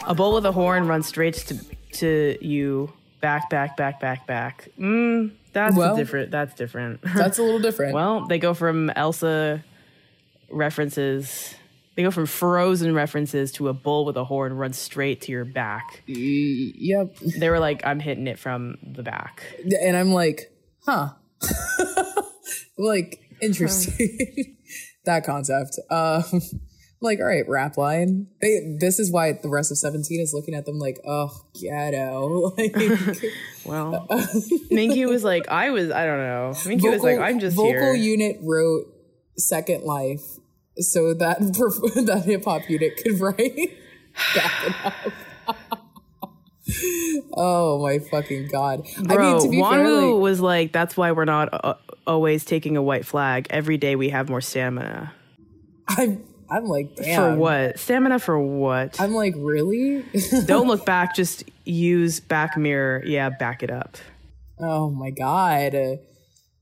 a 0.07 0.15
bowl 0.15 0.35
with 0.35 0.47
a 0.47 0.53
horn 0.53 0.87
runs 0.87 1.07
straight 1.07 1.35
to 1.35 1.59
to 1.99 2.39
you. 2.41 2.93
Back, 3.21 3.51
back, 3.51 3.77
back, 3.77 4.01
back, 4.01 4.27
back. 4.27 4.69
Mm, 4.81 5.31
that's 5.53 5.77
Well, 5.77 5.95
different. 5.95 6.31
That's 6.33 6.55
different. 6.55 7.01
That's 7.03 7.39
a 7.39 7.43
little 7.43 7.61
different. 7.61 7.95
well, 7.95 8.27
they 8.27 8.39
go 8.39 8.53
from 8.55 8.91
Elsa 8.91 9.63
references 10.51 11.55
They 11.95 12.03
go 12.03 12.11
from 12.11 12.27
Frozen 12.27 12.95
references 12.95 13.53
to 13.53 13.69
a 13.69 13.75
bull 13.75 14.07
with 14.07 14.17
a 14.17 14.25
horn 14.25 14.55
runs 14.55 14.79
straight 14.79 15.21
to 15.23 15.33
your 15.33 15.45
back. 15.45 16.03
Yep. 16.07 17.17
They 17.39 17.51
were 17.51 17.59
like, 17.59 17.85
I'm 17.85 18.01
hitting 18.01 18.27
it 18.27 18.39
from 18.39 18.79
the 18.83 19.03
back. 19.03 19.43
And 19.83 19.97
I'm 19.97 20.13
like, 20.13 20.51
huh. 20.87 21.11
like, 22.79 23.21
interesting. 23.43 24.57
that 25.05 25.25
concept. 25.27 25.79
Um, 25.91 26.25
like, 27.03 27.19
all 27.19 27.27
right, 27.27 27.47
rap 27.47 27.77
line. 27.77 28.29
They, 28.41 28.77
this 28.81 28.99
is 28.99 29.13
why 29.13 29.33
the 29.43 29.51
rest 29.51 29.71
of 29.71 29.77
17 29.77 30.19
is 30.19 30.33
looking 30.33 30.55
at 30.55 30.65
them 30.65 30.79
like, 30.79 30.99
oh, 31.07 31.31
ghetto. 31.61 32.53
Like, 32.57 32.75
Well, 33.67 34.07
Mingyu 34.71 35.09
was 35.09 35.25
like, 35.25 35.47
I 35.49 35.71
was, 35.71 35.91
I 35.91 36.07
don't 36.07 36.19
know. 36.19 36.53
Mingyu 36.55 36.91
was 36.91 37.03
like, 37.03 37.19
I'm 37.19 37.39
just 37.39 37.55
vocal 37.55 37.71
here. 37.73 37.95
unit 37.95 38.39
wrote 38.41 38.87
Second 39.37 39.85
Life 39.85 40.23
so 40.79 41.15
that 41.15 41.39
that 42.07 42.23
hip 42.25 42.45
hop 42.45 42.69
unit 42.69 42.97
could 42.97 43.21
write 43.21 43.37
back 44.35 44.67
it 44.67 44.75
up. 44.85 44.95
oh 47.35 47.83
my 47.83 47.99
fucking 47.99 48.49
god! 48.49 48.87
Bro, 49.03 49.17
I 49.17 49.21
mean, 49.21 49.43
to 49.43 49.49
be 49.49 49.57
fair, 49.57 49.65
Wonwoo 49.65 50.15
like, 50.15 50.23
was 50.23 50.41
like, 50.41 50.73
that's 50.73 50.97
why 50.97 51.13
we're 51.13 51.25
not 51.25 51.49
uh, 51.53 51.75
always 52.07 52.45
taking 52.45 52.77
a 52.77 52.83
white 52.83 53.05
flag. 53.05 53.47
Every 53.51 53.77
day 53.77 53.97
we 53.97 54.11
have 54.11 54.29
more 54.29 54.41
stamina. 54.41 55.13
I'm 55.89 56.25
I'm 56.51 56.65
like, 56.67 56.97
damn. 56.97 57.35
For 57.35 57.39
what? 57.39 57.79
Stamina 57.79 58.19
for 58.19 58.39
what? 58.39 59.01
I'm 59.01 59.15
like, 59.15 59.35
really? 59.37 60.05
Don't 60.45 60.69
look 60.69 60.85
back, 60.87 61.15
just 61.15 61.45
use 61.65 62.21
back 62.21 62.57
mirror. 62.57 63.03
Yeah, 63.05 63.31
back 63.31 63.63
it 63.63 63.71
up. 63.71 63.97
oh 64.59 64.91
my 64.91 65.11
god, 65.11 65.99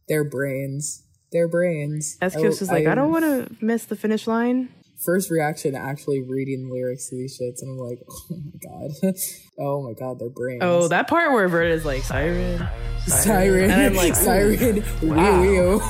their 0.08 0.24
brains, 0.24 1.02
their 1.33 1.49
brains. 1.49 2.17
Kips 2.20 2.60
was 2.60 2.70
like, 2.70 2.86
I, 2.86 2.94
don't 2.94 3.10
want 3.10 3.25
to 3.25 3.65
miss 3.65 3.84
the 3.84 3.97
finish 3.97 4.26
line. 4.26 4.68
First 5.04 5.30
reaction, 5.30 5.74
actually 5.74 6.20
reading 6.20 6.68
the 6.68 6.74
lyrics 6.74 7.08
to 7.08 7.16
these 7.16 7.38
shits, 7.38 7.62
and 7.62 7.70
I'm 7.70 7.78
like, 7.78 8.00
oh 8.10 8.36
my 8.44 8.58
god, 8.62 8.90
oh 9.58 9.82
my 9.82 9.94
god, 9.94 10.18
their 10.18 10.28
brains. 10.28 10.60
Oh, 10.62 10.88
that 10.88 11.08
part 11.08 11.32
where 11.32 11.48
Vert 11.48 11.70
is 11.70 11.86
like, 11.86 12.02
Siren. 12.02 12.68
siren, 13.06 13.70
And 13.70 13.80
I'm 13.80 13.94
like, 13.94 14.14
siren, 14.26 14.84
wee 15.00 15.56
wee. 15.56 15.80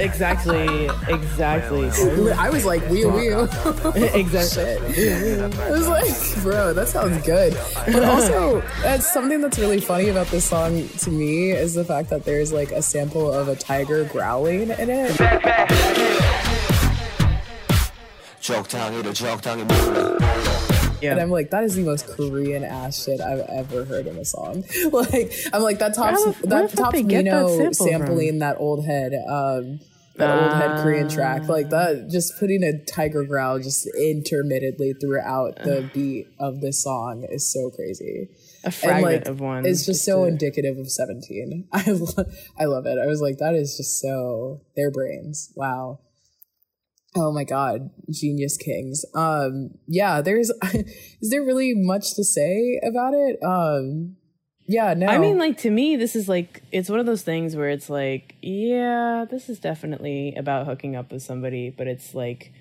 Exactly, 0.00 0.88
exactly. 1.08 1.86
I 2.32 2.48
was 2.48 2.64
like, 2.64 2.88
wee 2.88 3.06
wee. 3.06 3.32
exactly. 3.32 5.12
I 5.52 5.70
was 5.70 5.88
like, 5.88 6.42
bro, 6.44 6.72
that 6.74 6.86
sounds 6.86 7.26
good. 7.26 7.58
But 7.86 8.04
also, 8.04 8.60
that's 8.82 9.12
something 9.12 9.40
that's 9.40 9.58
really 9.58 9.80
funny 9.80 10.10
about 10.10 10.28
this 10.28 10.44
song 10.44 10.88
to 10.88 11.10
me 11.10 11.50
is 11.50 11.74
the 11.74 11.84
fact 11.84 12.08
that 12.10 12.24
there's 12.24 12.52
like 12.52 12.70
a 12.70 12.82
sample 12.82 13.32
of 13.32 13.48
a 13.48 13.56
tiger 13.56 14.04
growling 14.04 14.70
in 14.70 14.90
it. 14.90 16.48
적당히를 18.41 19.13
적당히 19.13 19.63
몰라 19.63 20.17
And 21.03 21.19
I'm 21.21 21.29
like, 21.29 21.51
that 21.51 21.63
is 21.63 21.75
the 21.75 21.83
most 21.83 22.07
Korean 22.07 22.63
ass 22.63 23.05
shit 23.05 23.21
I've 23.21 23.45
ever 23.53 23.85
heard 23.85 24.07
in 24.07 24.17
a 24.17 24.25
song. 24.25 24.63
Like, 24.91 25.31
I'm 25.53 25.61
like, 25.61 25.77
that 25.77 25.93
tops 25.93 26.25
Where 26.25 26.33
the- 26.33 26.47
where 26.47 26.61
that 26.63 26.71
the 26.71 26.75
fuck 26.77 26.85
tops 26.85 26.93
they 26.97 27.03
get 27.03 27.25
that 27.25 27.45
Mino 27.45 27.55
sample 27.55 27.85
sampling 27.85 28.39
that 28.39 28.57
old 28.57 28.83
head, 28.83 29.13
um, 29.29 29.79
that 30.15 30.33
old 30.41 30.53
head 30.53 30.81
Korean 30.81 31.07
track. 31.07 31.47
Like 31.47 31.69
that, 31.69 32.09
just 32.09 32.33
putting 32.39 32.63
a 32.63 32.83
tiger 32.85 33.23
growl 33.25 33.59
just 33.59 33.85
intermittently 33.95 34.93
throughout 34.99 35.57
the 35.63 35.87
beat 35.93 36.25
of 36.39 36.61
this 36.61 36.81
song 36.81 37.27
is 37.29 37.45
so 37.45 37.69
crazy. 37.69 38.29
A 38.63 38.67
And, 38.67 38.73
fragment 38.73 39.03
like, 39.05 39.27
of 39.27 39.39
one. 39.39 39.67
It's 39.67 39.85
just 39.85 40.03
so 40.03 40.23
to- 40.23 40.29
indicative 40.29 40.79
of 40.79 40.89
17. 40.89 41.67
I, 41.71 41.91
lo- 41.91 42.25
I 42.59 42.65
love 42.65 42.87
it. 42.87 42.97
I 42.97 43.05
was 43.05 43.21
like, 43.21 43.37
that 43.37 43.53
is 43.53 43.77
just 43.77 44.01
so 44.01 44.61
their 44.75 44.89
brains. 44.89 45.53
Wow. 45.55 45.99
Oh 47.14 47.32
my 47.32 47.44
god, 47.44 47.90
genius 48.10 48.56
kings. 48.56 49.04
Um 49.14 49.72
yeah, 49.86 50.20
there's 50.20 50.50
is 51.20 51.30
there 51.30 51.42
really 51.42 51.74
much 51.74 52.14
to 52.14 52.24
say 52.24 52.80
about 52.86 53.14
it? 53.14 53.38
Um 53.42 54.16
yeah, 54.66 54.94
no. 54.94 55.06
I 55.06 55.18
mean, 55.18 55.38
like 55.38 55.58
to 55.58 55.70
me, 55.70 55.96
this 55.96 56.14
is 56.16 56.28
like 56.28 56.62
it's 56.70 56.88
one 56.88 57.00
of 57.00 57.06
those 57.06 57.22
things 57.22 57.56
where 57.56 57.68
it's 57.68 57.90
like, 57.90 58.36
yeah, 58.40 59.26
this 59.30 59.48
is 59.48 59.58
definitely 59.58 60.34
about 60.36 60.66
hooking 60.66 60.96
up 60.96 61.12
with 61.12 61.22
somebody, 61.22 61.70
but 61.70 61.86
it's 61.86 62.14
like, 62.14 62.52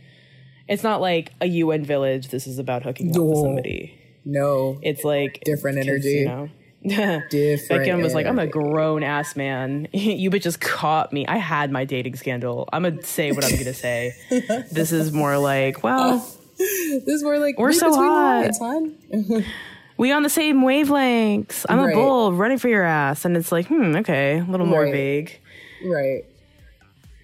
it's 0.67 0.83
not 0.83 0.99
like 0.99 1.31
a 1.39 1.45
UN 1.45 1.85
village. 1.85 2.29
This 2.29 2.47
is 2.47 2.59
about 2.59 2.83
hooking 2.83 3.15
up 3.15 3.21
with 3.21 3.37
somebody. 3.37 3.97
no. 4.25 4.79
It's 4.81 5.03
like 5.03 5.41
different 5.45 5.77
energy. 5.77 6.09
You 6.09 6.25
know? 6.25 6.49
Different 7.29 7.83
Baekhyun 7.85 8.01
was 8.01 8.15
like, 8.15 8.25
I'm 8.25 8.39
a 8.39 8.47
grown 8.47 9.03
ass 9.03 9.35
man. 9.35 9.87
you 9.93 10.31
bitches 10.31 10.59
caught 10.59 11.13
me. 11.13 11.27
I 11.27 11.37
had 11.37 11.71
my 11.71 11.85
dating 11.85 12.15
scandal. 12.15 12.67
I'm 12.73 12.83
gonna 12.83 13.03
say 13.03 13.31
what 13.31 13.43
I'm 13.45 13.55
gonna 13.57 13.73
say. 13.73 14.13
this 14.71 14.91
is 14.91 15.11
more 15.11 15.37
like, 15.37 15.83
well, 15.83 16.17
This 16.57 17.07
is 17.07 17.23
more 17.23 17.37
like 17.39 17.57
We're 17.59 17.71
so 17.73 17.93
hot. 17.93 18.49
we 19.97 20.11
on 20.11 20.23
the 20.23 20.29
same 20.29 20.61
wavelengths. 20.61 21.65
I'm 21.69 21.79
Right. 21.79 21.93
a 21.93 21.95
bull 21.95 22.33
running 22.33 22.57
for 22.57 22.67
your 22.67 22.83
ass, 22.83 23.25
and 23.25 23.37
it's 23.37 23.51
like, 23.51 23.67
hmm, 23.67 23.95
okay, 23.97 24.39
a 24.39 24.43
little 24.49 24.65
more 24.65 24.83
Right. 24.83 24.91
vague. 24.93 25.39
Right. 25.85 26.23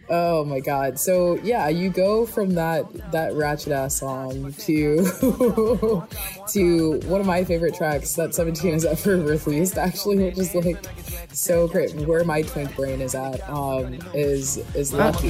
Oh 0.10 0.46
my 0.46 0.60
god. 0.60 1.00
So 1.00 1.36
yeah, 1.44 1.68
you 1.68 1.90
go 1.90 2.26
from 2.26 2.52
that 2.56 3.12
that 3.12 3.34
ratchet 3.34 3.74
ass 3.74 4.00
song 4.00 4.54
to 4.54 5.04
to 6.50 7.00
one 7.06 7.20
of 7.22 7.28
my 7.28 7.44
favorite 7.44 7.76
tracks 7.76 8.14
that 8.16 8.34
17 8.34 8.74
has 8.74 8.86
ever 8.86 9.18
released 9.22 9.78
actually, 9.78 10.24
which 10.24 10.38
is 10.38 10.56
like 10.56 10.86
so 11.34 11.68
great. 11.68 11.94
Where 11.96 12.24
my 12.24 12.42
twink 12.42 12.76
brain 12.76 13.02
is 13.02 13.16
at, 13.16 13.48
um, 13.50 14.00
is 14.14 14.58
is 14.76 14.94
lucky. 14.94 15.30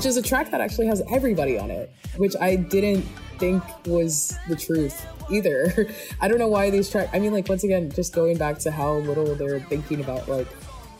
Which 0.00 0.06
is 0.06 0.16
a 0.16 0.22
track 0.22 0.50
that 0.50 0.62
actually 0.62 0.86
has 0.86 1.02
everybody 1.10 1.58
on 1.58 1.70
it, 1.70 1.92
which 2.16 2.34
I 2.40 2.56
didn't 2.56 3.02
think 3.36 3.62
was 3.86 4.34
the 4.48 4.56
truth 4.56 5.06
either. 5.30 5.90
I 6.22 6.26
don't 6.26 6.38
know 6.38 6.48
why 6.48 6.70
these 6.70 6.88
tracks. 6.88 7.10
I 7.12 7.18
mean, 7.18 7.34
like 7.34 7.50
once 7.50 7.64
again, 7.64 7.90
just 7.90 8.14
going 8.14 8.38
back 8.38 8.58
to 8.60 8.70
how 8.70 8.94
little 8.94 9.34
they're 9.34 9.60
thinking 9.60 10.00
about 10.00 10.26
like 10.26 10.46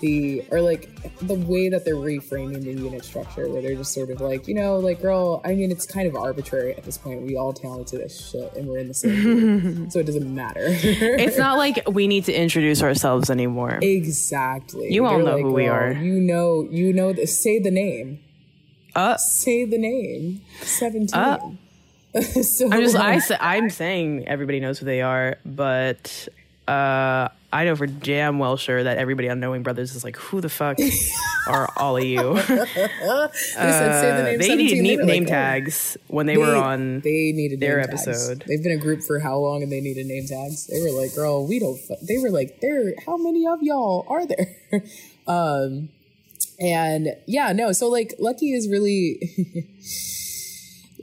the 0.01 0.45
or 0.51 0.61
like 0.61 0.91
the 1.21 1.33
way 1.33 1.71
that 1.71 1.87
they're 1.87 1.95
reframing 1.95 2.63
the 2.63 2.75
unit 2.75 3.03
structure, 3.03 3.49
where 3.49 3.63
they're 3.63 3.75
just 3.75 3.95
sort 3.95 4.11
of 4.11 4.21
like, 4.21 4.47
you 4.47 4.55
know, 4.55 4.77
like 4.77 5.01
girl. 5.01 5.41
I 5.47 5.55
mean, 5.55 5.71
it's 5.71 5.87
kind 5.87 6.07
of 6.07 6.15
arbitrary 6.15 6.75
at 6.75 6.85
this 6.85 6.99
point. 6.99 7.23
We 7.23 7.39
all 7.39 7.55
talented 7.55 8.03
as 8.03 8.21
shit, 8.31 8.53
and 8.55 8.69
we're 8.69 8.81
in 8.81 8.89
the 8.89 8.93
same, 8.93 9.23
group, 9.61 9.93
so 9.93 10.01
it 10.01 10.05
doesn't 10.05 10.35
matter. 10.35 10.67
It's 10.67 11.39
not 11.39 11.57
like 11.57 11.89
we 11.89 12.07
need 12.07 12.27
to 12.27 12.35
introduce 12.35 12.83
ourselves 12.83 13.31
anymore. 13.31 13.79
exactly. 13.81 14.93
You 14.93 15.07
all 15.07 15.17
They're 15.17 15.25
know 15.25 15.35
like, 15.37 15.43
who 15.43 15.53
we 15.55 15.69
are. 15.69 15.93
You 15.93 16.21
know, 16.21 16.69
you 16.71 16.93
know. 16.93 17.15
The, 17.15 17.27
say 17.27 17.59
the 17.59 17.71
name. 17.71 18.21
Uh, 18.95 19.17
say 19.17 19.65
the 19.65 19.79
name 19.79 20.41
17 20.63 21.09
Uh. 21.19 21.39
so 22.43 22.69
I'm 22.73 22.81
just 22.83 22.97
I 22.97 23.21
I'm 23.41 23.71
saying 23.71 24.27
everybody 24.27 24.59
knows 24.61 24.79
who 24.81 24.87
they 24.87 25.01
are, 25.03 25.37
but 25.47 26.29
uh, 26.67 27.29
I 27.53 27.65
know 27.65 27.75
for 27.77 27.87
damn 27.87 28.39
well 28.39 28.57
sure 28.57 28.83
that 28.85 28.99
everybody 28.99 29.29
on 29.29 29.39
Knowing 29.41 29.63
Brothers 29.63 29.95
is 29.97 30.03
like, 30.05 30.17
who 30.17 30.41
the 30.41 30.49
fuck 30.49 30.77
are 31.49 31.69
all 31.77 31.97
of 31.97 32.05
you? 32.05 32.35
they 32.35 32.43
said 32.45 33.31
say 33.35 34.11
the 34.13 34.21
Uh, 34.21 34.23
name 34.25 34.39
they 34.39 34.49
17, 34.49 34.83
needed 34.83 35.05
name, 35.07 35.23
like, 35.25 35.33
oh. 35.33 35.35
tags 35.35 35.97
when 36.09 36.27
they, 36.27 36.37
were 36.37 36.55
on. 36.57 37.01
they 37.01 37.33
needed 37.33 37.59
their 37.61 37.79
name 37.79 37.87
tags. 37.89 38.07
episode. 38.07 38.45
they've 38.47 38.63
been 38.63 38.73
a 38.73 38.77
group 38.77 39.03
for 39.03 39.19
how 39.21 39.37
long 39.39 39.63
and 39.63 39.71
they 39.73 39.81
needed 39.81 40.07
name 40.07 40.27
tags 40.27 40.67
they 40.67 40.81
were 40.81 40.91
like 40.91 41.15
girl 41.15 41.47
we 41.47 41.59
don't 41.59 41.79
fu-" 41.79 41.95
they 42.07 42.19
were 42.19 42.31
like 42.31 42.61
there 42.61 42.93
how 43.07 43.17
many 43.17 43.47
of 43.47 43.59
y'all 43.63 44.05
are 44.09 44.27
there 44.27 44.57
um 45.27 45.89
and 46.61 47.09
yeah 47.27 47.53
no 47.53 47.73
so 47.73 47.89
like 47.89 48.15
lucky 48.19 48.53
is 48.53 48.69
really 48.69 49.19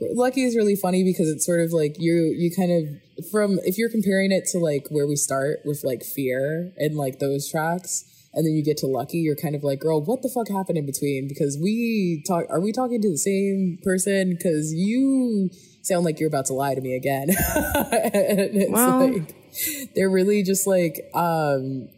lucky 0.14 0.44
is 0.44 0.56
really 0.56 0.76
funny 0.76 1.02
because 1.04 1.28
it's 1.28 1.44
sort 1.44 1.60
of 1.60 1.72
like 1.72 1.96
you 1.98 2.32
you 2.36 2.50
kind 2.54 2.70
of 2.70 3.26
from 3.30 3.58
if 3.64 3.76
you're 3.76 3.90
comparing 3.90 4.30
it 4.30 4.44
to 4.46 4.58
like 4.58 4.86
where 4.90 5.06
we 5.06 5.16
start 5.16 5.58
with 5.64 5.82
like 5.84 6.02
fear 6.02 6.72
and 6.76 6.96
like 6.96 7.18
those 7.18 7.50
tracks 7.50 8.04
and 8.34 8.46
then 8.46 8.52
you 8.52 8.62
get 8.62 8.76
to 8.76 8.86
Lucky, 8.86 9.18
you're 9.18 9.34
kind 9.34 9.54
of 9.56 9.64
like, 9.64 9.80
girl, 9.80 10.02
what 10.04 10.22
the 10.22 10.28
fuck 10.28 10.48
happened 10.48 10.76
in 10.78 10.84
between? 10.86 11.26
Because 11.28 11.58
we 11.60 12.22
talk, 12.28 12.44
are 12.50 12.60
we 12.60 12.72
talking 12.72 13.00
to 13.00 13.10
the 13.10 13.16
same 13.16 13.78
person? 13.82 14.30
Because 14.30 14.72
you 14.74 15.48
sound 15.82 16.04
like 16.04 16.20
you're 16.20 16.28
about 16.28 16.44
to 16.46 16.52
lie 16.52 16.74
to 16.74 16.80
me 16.80 16.94
again. 16.94 17.30
and 17.30 18.54
it's 18.54 18.70
Well- 18.70 19.10
like 19.12 19.34
they're 19.96 20.10
really 20.10 20.42
just 20.42 20.66
like 20.66 21.10
um 21.14 21.88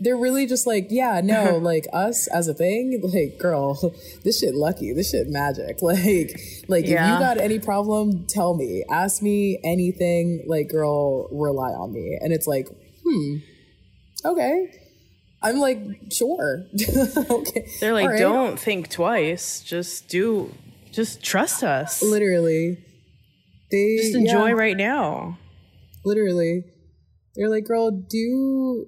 they're 0.00 0.16
really 0.16 0.46
just 0.46 0.66
like, 0.66 0.86
yeah, 0.90 1.20
no, 1.22 1.56
like 1.62 1.86
us 1.92 2.26
as 2.28 2.48
a 2.48 2.54
thing, 2.54 3.00
like, 3.02 3.38
girl, 3.38 3.94
this 4.24 4.40
shit 4.40 4.54
lucky, 4.54 4.92
this 4.92 5.10
shit 5.10 5.28
magic. 5.28 5.78
Like, 5.88 6.38
like 6.68 6.84
if 6.84 6.90
you 6.90 6.96
got 6.96 7.38
any 7.38 7.58
problem, 7.58 8.26
tell 8.28 8.54
me, 8.54 8.84
ask 8.90 9.22
me 9.22 9.58
anything. 9.64 10.44
Like, 10.46 10.68
girl, 10.68 11.28
rely 11.32 11.70
on 11.70 11.92
me. 11.92 12.18
And 12.20 12.32
it's 12.32 12.46
like, 12.46 12.68
hmm, 13.04 13.36
okay. 14.24 14.70
I'm 15.42 15.58
like, 15.60 15.78
sure, 16.12 16.66
okay. 17.30 17.68
They're 17.80 17.94
like, 17.94 18.10
right. 18.10 18.18
don't 18.18 18.60
think 18.60 18.90
twice. 18.90 19.60
Just 19.60 20.08
do, 20.08 20.52
just 20.92 21.22
trust 21.22 21.64
us. 21.64 22.02
literally. 22.02 22.84
They 23.70 23.96
Just 23.96 24.14
enjoy 24.14 24.48
yeah, 24.48 24.52
right 24.54 24.76
now. 24.76 25.38
literally. 26.04 26.64
They're 27.34 27.50
like, 27.50 27.64
girl, 27.64 27.90
do 27.90 28.86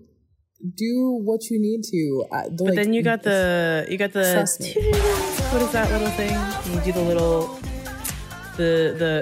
do 0.60 1.18
what 1.24 1.50
you 1.50 1.58
need 1.60 1.82
to. 1.84 2.24
Uh, 2.30 2.48
But 2.50 2.74
then 2.74 2.92
you 2.92 3.02
got 3.02 3.22
the, 3.22 3.86
you 3.88 3.96
got 3.96 4.12
the, 4.12 4.24
what 5.52 5.62
is 5.62 5.72
that 5.72 5.90
little 5.90 6.10
thing? 6.12 6.36
You 6.72 6.80
do 6.84 6.92
the 6.92 7.02
little, 7.02 7.58
the 8.56 8.72
the, 9.02 9.12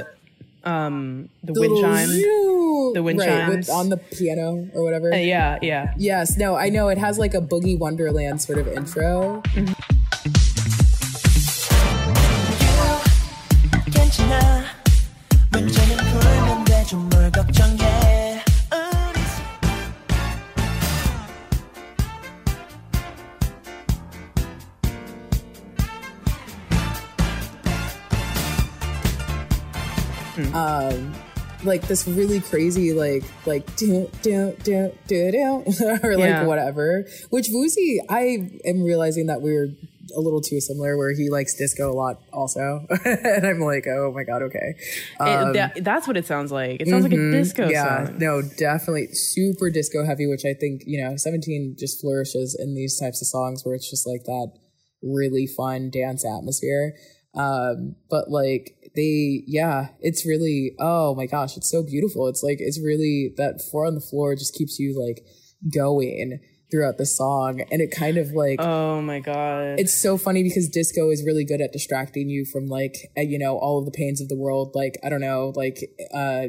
um, 0.68 1.28
the 1.42 1.52
wind 1.54 1.78
chimes. 1.80 2.10
The 2.94 3.02
wind 3.02 3.18
right, 3.20 3.48
with- 3.48 3.70
on 3.70 3.88
the 3.90 3.98
piano 3.98 4.68
or 4.74 4.82
whatever. 4.82 5.12
Uh, 5.12 5.16
yeah, 5.16 5.58
yeah. 5.62 5.94
Yes, 5.96 6.36
no, 6.36 6.56
I 6.56 6.68
know 6.70 6.88
it 6.88 6.98
has 6.98 7.18
like 7.18 7.34
a 7.34 7.40
boogie 7.40 7.78
wonderland 7.78 8.40
sort 8.40 8.58
of 8.58 8.66
intro. 8.68 9.42
괜 9.54 9.97
Um, 30.88 31.14
like 31.64 31.88
this 31.88 32.06
really 32.06 32.40
crazy 32.40 32.92
like 32.92 33.24
like 33.44 33.74
do 33.74 34.08
do 34.22 34.54
do 34.62 34.92
do 35.08 35.30
do 35.32 35.64
or 36.04 36.16
like 36.16 36.28
Yeah. 36.28 36.44
whatever. 36.44 37.04
Which 37.30 37.48
Woozi, 37.50 37.98
I 38.08 38.50
am 38.64 38.82
realizing 38.84 39.26
that 39.26 39.42
we're 39.42 39.68
a 40.16 40.20
little 40.20 40.40
too 40.40 40.60
similar 40.60 40.96
where 40.96 41.12
he 41.14 41.28
likes 41.28 41.54
disco 41.54 41.90
a 41.90 41.92
lot 41.92 42.20
also. 42.32 42.86
and 43.04 43.44
I'm 43.46 43.58
like, 43.58 43.86
oh 43.88 44.12
my 44.14 44.22
god, 44.22 44.42
okay. 44.42 44.74
It- 45.20 45.52
that, 45.54 45.84
that's 45.84 46.06
what 46.06 46.16
it 46.16 46.26
sounds 46.26 46.50
like. 46.52 46.80
It 46.80 46.88
sounds 46.88 47.02
like 47.02 47.12
a 47.12 47.30
disco 47.30 47.64
Um, 47.64 47.68
mm-hmm. 47.68 47.74
yeah, 47.74 48.06
song. 48.06 48.18
no, 48.18 48.42
definitely 48.56 49.08
super 49.12 49.68
disco 49.68 50.06
heavy, 50.06 50.26
which 50.26 50.44
I 50.46 50.54
think, 50.54 50.82
you 50.86 51.02
know, 51.04 51.16
17 51.16 51.74
just 51.78 52.00
flourishes 52.00 52.56
in 52.58 52.74
these 52.74 52.98
types 52.98 53.20
of 53.20 53.26
songs 53.28 53.64
where 53.66 53.74
it's 53.74 53.90
just 53.90 54.06
like 54.06 54.22
that 54.24 54.52
really 55.02 55.46
fun 55.46 55.90
dance 55.90 56.24
atmosphere. 56.24 56.94
Um, 57.34 57.96
but 58.08 58.30
like 58.30 58.76
they, 58.98 59.44
yeah, 59.46 59.88
it's 60.00 60.26
really, 60.26 60.74
oh 60.78 61.14
my 61.14 61.26
gosh, 61.26 61.56
it's 61.56 61.70
so 61.70 61.82
beautiful. 61.82 62.26
It's 62.26 62.42
like, 62.42 62.58
it's 62.60 62.80
really 62.80 63.32
that 63.36 63.62
four 63.70 63.86
on 63.86 63.94
the 63.94 64.00
floor 64.00 64.34
just 64.34 64.54
keeps 64.54 64.78
you 64.78 64.98
like 64.98 65.24
going 65.72 66.40
throughout 66.70 66.98
the 66.98 67.06
song. 67.06 67.62
And 67.70 67.80
it 67.80 67.90
kind 67.90 68.18
of 68.18 68.32
like, 68.32 68.60
Oh 68.60 69.00
my 69.00 69.20
god. 69.20 69.78
it's 69.78 69.96
so 69.96 70.18
funny 70.18 70.42
because 70.42 70.68
disco 70.68 71.10
is 71.10 71.24
really 71.24 71.44
good 71.44 71.60
at 71.60 71.72
distracting 71.72 72.28
you 72.28 72.44
from 72.44 72.66
like 72.66 73.10
uh, 73.16 73.20
you 73.22 73.38
know 73.38 73.56
all 73.58 73.78
of 73.78 73.84
the 73.84 73.90
pains 73.90 74.20
of 74.20 74.28
the 74.28 74.36
world 74.36 74.72
like 74.74 74.98
i 75.04 75.08
don't 75.08 75.20
know 75.20 75.52
like 75.56 75.78
uh 76.14 76.48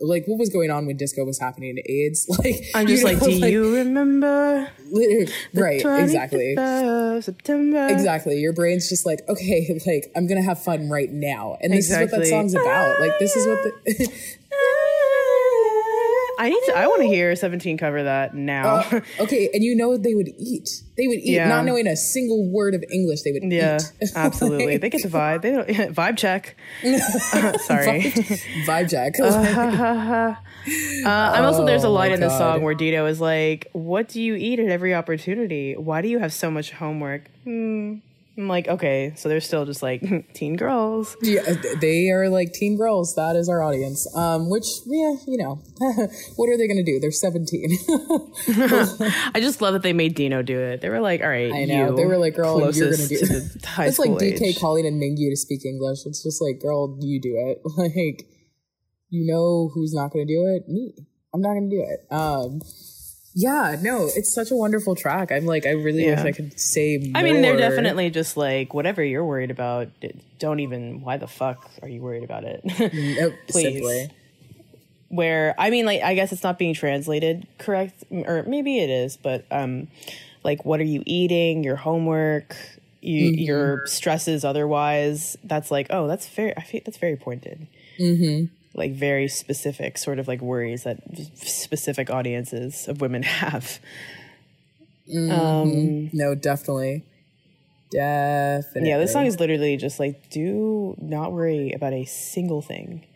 like 0.00 0.24
what 0.26 0.38
was 0.38 0.48
going 0.48 0.70
on 0.70 0.86
when 0.86 0.96
disco 0.96 1.24
was 1.24 1.38
happening 1.38 1.76
aids 1.88 2.26
like 2.38 2.56
I'm 2.74 2.86
just 2.86 3.02
you 3.02 3.08
like, 3.08 3.20
know, 3.20 3.28
do 3.28 3.48
you 3.48 3.74
remember? 3.76 4.68
right 5.54 5.80
exactly 5.84 6.54
September. 7.20 7.88
exactly 7.90 8.38
your 8.38 8.52
brain's 8.52 8.88
just 8.88 9.04
like 9.06 9.20
okay 9.28 9.78
like 9.86 10.10
i'm 10.16 10.26
gonna 10.26 10.42
have 10.42 10.62
fun 10.62 10.88
right 10.88 11.10
now 11.10 11.56
and 11.60 11.72
this 11.72 11.90
is 11.90 11.96
what 11.98 12.10
that 12.10 12.26
song's 12.26 12.54
about 12.54 13.00
like 13.00 13.18
this 13.18 13.34
is 13.36 13.46
what 13.46 13.58
the 13.62 14.12
I 16.38 16.48
need 16.50 16.62
to. 16.66 16.72
I 16.76 16.86
want 16.86 17.02
to 17.02 17.08
hear 17.08 17.34
Seventeen 17.36 17.76
cover 17.76 18.04
that 18.04 18.34
now. 18.34 18.76
Uh, 18.76 19.00
okay 19.20 19.50
and 19.52 19.62
you 19.64 19.74
know 19.76 19.96
they 19.98 20.14
would 20.14 20.28
eat 20.38 20.68
they 20.96 21.08
would 21.08 21.18
eat 21.18 21.32
Yeah. 21.34 21.48
not 21.48 21.64
knowing 21.64 21.86
a 21.86 21.96
single 21.96 22.48
word 22.50 22.74
of 22.74 22.84
english 22.90 23.22
they 23.22 23.32
would 23.32 23.42
yeah, 23.50 23.78
eat 24.00 24.10
absolutely. 24.16 24.76
They 24.76 24.88
get 24.90 25.02
the 25.02 25.08
vibe. 25.08 25.42
They 25.42 25.50
don't 25.50 25.68
vibe 25.94 26.16
check. 26.16 26.56
Uh, 26.84 27.58
sorry. 27.58 28.02
vibe 28.66 28.88
jack 28.88 29.14
Uh, 29.20 30.34
I'm 31.06 31.44
also 31.44 31.64
there's 31.64 31.84
a 31.84 31.88
Oh 31.88 31.92
line 31.92 32.10
my 32.10 32.14
in 32.14 32.20
the 32.20 32.28
song 32.36 32.62
where 32.62 32.74
Dino 32.74 33.06
is 33.06 33.20
like, 33.20 33.68
"What 33.72 34.08
do 34.08 34.20
you 34.20 34.34
eat 34.34 34.58
at 34.60 34.68
every 34.68 34.94
opportunity? 34.94 35.74
Why 35.76 36.02
do 36.02 36.08
you 36.08 36.18
have 36.18 36.32
so 36.32 36.50
much 36.50 36.72
homework?" 36.72 37.22
Hmm. 37.44 37.96
I'm 38.38 38.46
like, 38.46 38.68
okay, 38.68 39.14
so 39.16 39.28
they're 39.28 39.40
still 39.40 39.66
just 39.66 39.82
like 39.82 40.00
teen 40.32 40.54
girls. 40.54 41.16
Yeah, 41.22 41.42
they 41.80 42.10
are 42.10 42.28
like 42.28 42.52
teen 42.52 42.76
girls. 42.76 43.16
That 43.16 43.34
is 43.34 43.48
our 43.48 43.62
audience. 43.64 44.06
Um, 44.16 44.48
which 44.48 44.66
yeah, 44.86 45.16
you 45.26 45.38
know, 45.38 45.60
what 46.36 46.48
are 46.48 46.56
they 46.56 46.68
gonna 46.68 46.84
do? 46.84 47.00
They're 47.00 47.10
seventeen. 47.10 47.76
I 49.34 49.40
just 49.40 49.60
love 49.60 49.72
that 49.72 49.82
they 49.82 49.92
made 49.92 50.14
Dino 50.14 50.42
do 50.42 50.56
it. 50.56 50.80
They 50.80 50.88
were 50.88 51.00
like, 51.00 51.20
all 51.20 51.28
right, 51.28 51.52
I 51.52 51.64
know. 51.64 51.96
they 51.96 52.06
were 52.06 52.16
like, 52.16 52.36
"Girl, 52.36 52.60
you're 52.60 52.90
gonna 52.92 53.08
do." 53.08 53.18
it. 53.20 53.52
it's 53.80 53.98
like 53.98 54.10
DK 54.10 54.40
age. 54.42 54.60
calling 54.60 54.86
in 54.86 55.00
Mingyu 55.00 55.30
to 55.30 55.36
speak 55.36 55.64
English. 55.64 56.06
It's 56.06 56.22
just 56.22 56.40
like, 56.40 56.60
"Girl, 56.60 56.96
you 57.00 57.20
do 57.20 57.34
it." 57.34 57.58
Like, 57.78 58.22
you 59.10 59.26
know 59.26 59.70
who's 59.74 59.92
not 59.94 60.12
gonna 60.12 60.26
do 60.26 60.46
it? 60.46 60.68
Me. 60.68 60.94
I'm 61.34 61.40
not 61.40 61.54
gonna 61.54 61.70
do 61.70 61.84
it. 61.84 62.12
Um, 62.12 62.60
yeah, 63.34 63.76
no, 63.80 64.08
it's 64.16 64.32
such 64.32 64.50
a 64.50 64.56
wonderful 64.56 64.94
track. 64.96 65.30
I'm 65.30 65.46
like, 65.46 65.66
I 65.66 65.70
really 65.70 66.06
wish 66.06 66.18
I 66.20 66.32
could 66.32 66.58
say. 66.58 66.98
More. 66.98 67.12
I 67.14 67.22
mean, 67.22 67.40
they're 67.42 67.56
definitely 67.56 68.10
just 68.10 68.36
like 68.36 68.74
whatever 68.74 69.02
you're 69.04 69.24
worried 69.24 69.50
about. 69.50 69.88
Don't 70.38 70.60
even. 70.60 71.00
Why 71.02 71.16
the 71.18 71.26
fuck 71.28 71.70
are 71.82 71.88
you 71.88 72.00
worried 72.00 72.24
about 72.24 72.44
it? 72.44 72.60
Nope, 72.64 73.34
Please. 73.48 73.62
simply. 73.74 74.10
Where 75.10 75.54
I 75.58 75.70
mean, 75.70 75.86
like, 75.86 76.02
I 76.02 76.14
guess 76.14 76.32
it's 76.32 76.42
not 76.42 76.58
being 76.58 76.74
translated 76.74 77.46
correct, 77.58 78.04
or 78.10 78.42
maybe 78.46 78.78
it 78.78 78.90
is, 78.90 79.16
but 79.16 79.46
um, 79.50 79.88
like, 80.44 80.64
what 80.66 80.80
are 80.80 80.84
you 80.84 81.02
eating? 81.06 81.64
Your 81.64 81.76
homework, 81.76 82.54
you, 83.00 83.30
Mm-hmm. 83.30 83.38
your 83.40 83.86
stresses. 83.86 84.44
Otherwise, 84.44 85.36
that's 85.44 85.70
like, 85.70 85.86
oh, 85.90 86.08
that's 86.08 86.28
very. 86.28 86.54
I 86.56 86.62
feel 86.62 86.82
that's 86.84 86.98
very 86.98 87.16
pointed. 87.16 87.68
Mm-hmm. 87.98 88.52
Like 88.78 88.92
very 88.92 89.28
specific, 89.28 89.98
sort 89.98 90.18
of 90.18 90.28
like 90.28 90.40
worries 90.40 90.84
that 90.84 90.98
specific 91.34 92.10
audiences 92.10 92.88
of 92.88 93.00
women 93.00 93.22
have. 93.42 93.78
um 95.14 96.10
No, 96.12 96.34
definitely, 96.34 97.04
definitely. 97.90 98.88
Yeah, 98.88 98.98
this 98.98 99.12
song 99.12 99.26
is 99.26 99.40
literally 99.40 99.76
just 99.76 99.98
like, 99.98 100.30
do 100.30 100.94
not 100.98 101.32
worry 101.32 101.72
about 101.72 101.92
a 101.92 102.04
single 102.04 102.62
thing. 102.62 103.06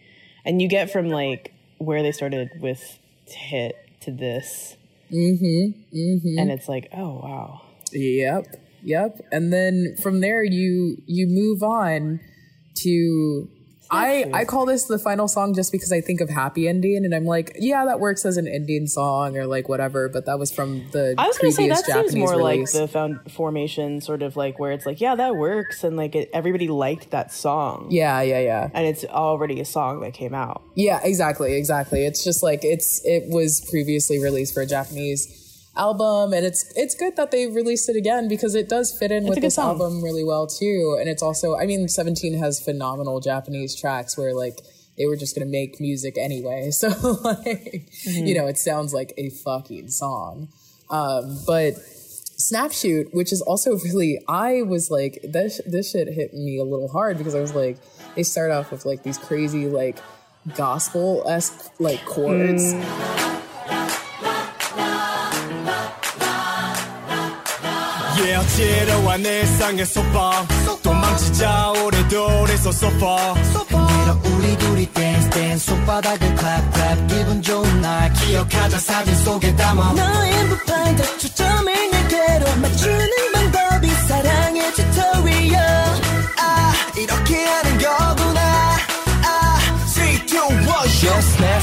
And 0.44 0.60
you 0.60 0.68
get 0.68 0.90
from 0.90 1.08
like 1.08 1.52
where 1.78 2.02
they 2.02 2.12
started 2.12 2.50
with 2.60 2.98
hit 3.26 3.76
to 4.00 4.10
this. 4.10 4.76
Mm-hmm. 5.10 5.96
Mm-hmm. 5.96 6.38
And 6.38 6.50
it's 6.50 6.68
like, 6.68 6.88
oh 6.92 7.20
wow. 7.22 7.62
Yep. 7.92 8.46
Yep. 8.82 9.20
And 9.30 9.52
then 9.52 9.96
from 10.02 10.20
there 10.20 10.42
you 10.42 10.96
you 11.06 11.26
move 11.28 11.62
on 11.62 12.20
to 12.76 13.48
I 13.92 14.30
I 14.32 14.44
call 14.44 14.66
this 14.66 14.84
the 14.84 14.98
final 14.98 15.28
song 15.28 15.54
just 15.54 15.70
because 15.70 15.92
I 15.92 16.00
think 16.00 16.20
of 16.20 16.30
Happy 16.30 16.66
Ending 16.66 17.04
and 17.04 17.14
I'm 17.14 17.26
like, 17.26 17.56
yeah, 17.58 17.84
that 17.84 18.00
works 18.00 18.24
as 18.24 18.36
an 18.36 18.48
ending 18.48 18.86
song 18.86 19.36
or 19.36 19.46
like 19.46 19.68
whatever, 19.68 20.08
but 20.08 20.26
that 20.26 20.38
was 20.38 20.50
from 20.50 20.88
the 20.92 21.14
I 21.18 21.26
was 21.26 21.38
gonna 21.38 21.52
previous 21.52 21.56
say 21.56 21.68
that 21.68 21.86
Japanese 21.86 22.12
seems 22.12 22.20
more 22.20 22.36
release. 22.36 22.74
like 22.74 22.82
the 22.82 22.88
found 22.88 23.20
formation 23.30 24.00
sort 24.00 24.22
of 24.22 24.36
like 24.36 24.58
where 24.58 24.72
it's 24.72 24.86
like, 24.86 25.00
yeah, 25.00 25.14
that 25.14 25.36
works 25.36 25.84
and 25.84 25.96
like 25.96 26.14
it, 26.14 26.30
everybody 26.32 26.68
liked 26.68 27.10
that 27.10 27.32
song. 27.32 27.88
yeah, 27.90 28.20
yeah, 28.22 28.40
yeah. 28.40 28.70
And 28.72 28.86
it's 28.86 29.04
already 29.04 29.60
a 29.60 29.64
song 29.64 30.00
that 30.00 30.14
came 30.14 30.34
out. 30.34 30.62
Yeah, 30.74 31.00
exactly, 31.04 31.54
exactly. 31.54 32.06
It's 32.06 32.24
just 32.24 32.42
like 32.42 32.64
it's 32.64 33.04
it 33.04 33.24
was 33.28 33.60
previously 33.70 34.18
released 34.18 34.54
for 34.54 34.62
a 34.62 34.66
Japanese 34.66 35.41
album 35.76 36.34
and 36.34 36.44
it's 36.44 36.70
it's 36.76 36.94
good 36.94 37.16
that 37.16 37.30
they 37.30 37.46
released 37.46 37.88
it 37.88 37.96
again 37.96 38.28
because 38.28 38.54
it 38.54 38.68
does 38.68 38.96
fit 38.96 39.10
in 39.10 39.26
a 39.26 39.30
with 39.30 39.40
this 39.40 39.54
song. 39.54 39.80
album 39.80 40.02
really 40.02 40.24
well 40.24 40.46
too. 40.46 40.96
And 41.00 41.08
it's 41.08 41.22
also 41.22 41.56
I 41.56 41.66
mean 41.66 41.88
17 41.88 42.38
has 42.38 42.60
phenomenal 42.60 43.20
Japanese 43.20 43.74
tracks 43.74 44.16
where 44.16 44.34
like 44.34 44.60
they 44.98 45.06
were 45.06 45.16
just 45.16 45.34
going 45.34 45.46
to 45.46 45.50
make 45.50 45.80
music 45.80 46.18
anyway. 46.18 46.70
So 46.72 46.88
like 47.24 47.88
you 48.04 48.34
know 48.34 48.46
it 48.46 48.58
sounds 48.58 48.92
like 48.92 49.14
a 49.16 49.30
fucking 49.30 49.88
song. 49.88 50.48
Um 50.90 51.38
but 51.46 51.74
Snapshoot, 52.42 53.14
which 53.14 53.32
is 53.32 53.40
also 53.40 53.78
really, 53.84 54.20
I 54.28 54.62
was 54.62 54.90
like, 54.90 55.20
this 55.22 55.60
this 55.66 55.92
shit 55.92 56.08
hit 56.08 56.34
me 56.34 56.58
a 56.58 56.64
little 56.64 56.88
hard 56.88 57.18
because 57.18 57.34
I 57.34 57.40
was 57.40 57.54
like, 57.54 57.78
they 58.14 58.22
start 58.22 58.50
off 58.50 58.70
with 58.70 58.84
like 58.84 59.02
these 59.02 59.18
crazy 59.18 59.66
like 59.66 59.98
gospel 60.54 61.22
esque 61.26 61.72
like 61.78 62.04
chords. 62.04 62.74
깨어지러와 68.22 69.16
내 69.18 69.44
상의 69.44 69.84
소방 69.84 70.46
도망치자 70.82 71.72
오래도래서 71.72 72.70
소파. 72.70 73.34
내려 73.34 74.18
우리 74.24 74.56
둘이 74.58 74.86
댄스 74.86 75.30
댄스 75.30 75.66
손바닥을 75.66 76.36
clap 76.38 76.72
clap. 76.72 77.06
기분 77.08 77.42
좋은 77.42 77.80
날 77.80 78.12
기억하자. 78.12 78.78
사진 78.78 79.16
속에 79.24 79.54
담아. 79.56 79.92
너의 79.94 80.44
무반짝 80.44 81.18
초점을 81.18 81.72
내게로 81.72 82.56
맞추는 82.60 83.10
방법이 83.32 83.88
사랑의 84.06 84.74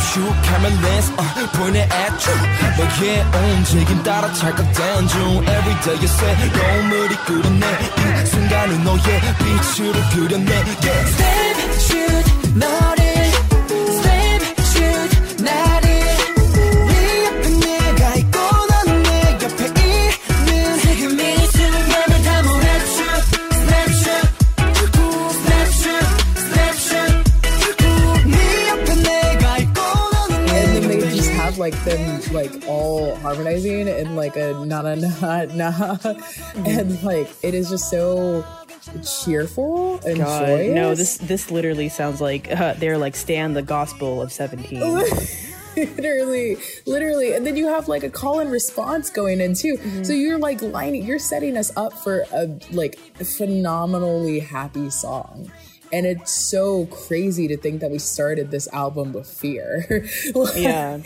snapshot, 0.08 0.34
camera 0.44 0.70
lens, 0.82 1.10
uh, 1.18 1.48
pointing 1.54 1.88
at 1.92 2.16
you. 2.24 2.36
너의 2.78 3.24
움직임 3.56 4.02
따라 4.02 4.32
찰칵대는 4.32 5.08
중. 5.08 5.44
Every 5.44 5.74
day 5.82 5.96
you 5.96 6.08
say, 6.08 6.34
너물이 6.56 7.16
끓어내. 7.26 7.66
이 8.22 8.26
순간은 8.26 8.84
너의 8.84 9.20
빛으로 9.38 9.96
그려내. 10.12 10.52
Yeah. 10.82 11.08
Step 11.08 11.72
shoot 11.80 12.26
너를 12.54 12.97
like 31.72 31.83
them 31.85 32.33
like 32.33 32.67
all 32.67 33.15
harmonizing 33.17 33.88
and 33.88 34.15
like 34.15 34.35
a 34.35 34.53
na 34.65 34.81
na 34.81 34.95
na 34.95 35.45
na. 35.45 35.98
And 36.65 37.01
like 37.03 37.30
it 37.43 37.53
is 37.53 37.69
just 37.69 37.89
so 37.89 38.45
cheerful 39.23 39.99
and 40.06 40.17
God, 40.17 40.48
joyous. 40.48 40.75
no, 40.75 40.95
this 40.95 41.17
this 41.17 41.51
literally 41.51 41.89
sounds 41.89 42.22
like 42.22 42.51
uh, 42.51 42.73
they're 42.73 42.98
like 42.98 43.15
stand 43.15 43.56
the 43.56 43.61
Gospel 43.61 44.22
of 44.22 44.31
seventeen. 44.31 44.80
literally 45.75 46.57
literally. 46.85 47.33
And 47.33 47.45
then 47.45 47.56
you 47.56 47.67
have 47.67 47.88
like 47.88 48.03
a 48.03 48.09
call 48.09 48.39
and 48.39 48.51
response 48.51 49.09
going 49.09 49.41
in 49.41 49.53
too. 49.53 49.77
So 50.03 50.14
you're 50.14 50.39
like 50.39 50.61
lining 50.61 51.06
you're 51.06 51.19
setting 51.19 51.57
us 51.57 51.75
up 51.77 51.93
for 51.93 52.25
a 52.33 52.48
like 52.72 52.98
phenomenally 53.17 54.39
happy 54.39 54.89
song. 54.89 55.51
And 55.91 56.06
it's 56.06 56.31
so 56.31 56.85
crazy 56.85 57.48
to 57.48 57.57
think 57.57 57.81
that 57.81 57.89
we 57.89 57.98
started 57.98 58.51
this 58.51 58.67
album 58.73 59.14
with 59.14 59.27
fear. 59.27 60.07
Yeah. 60.56 60.99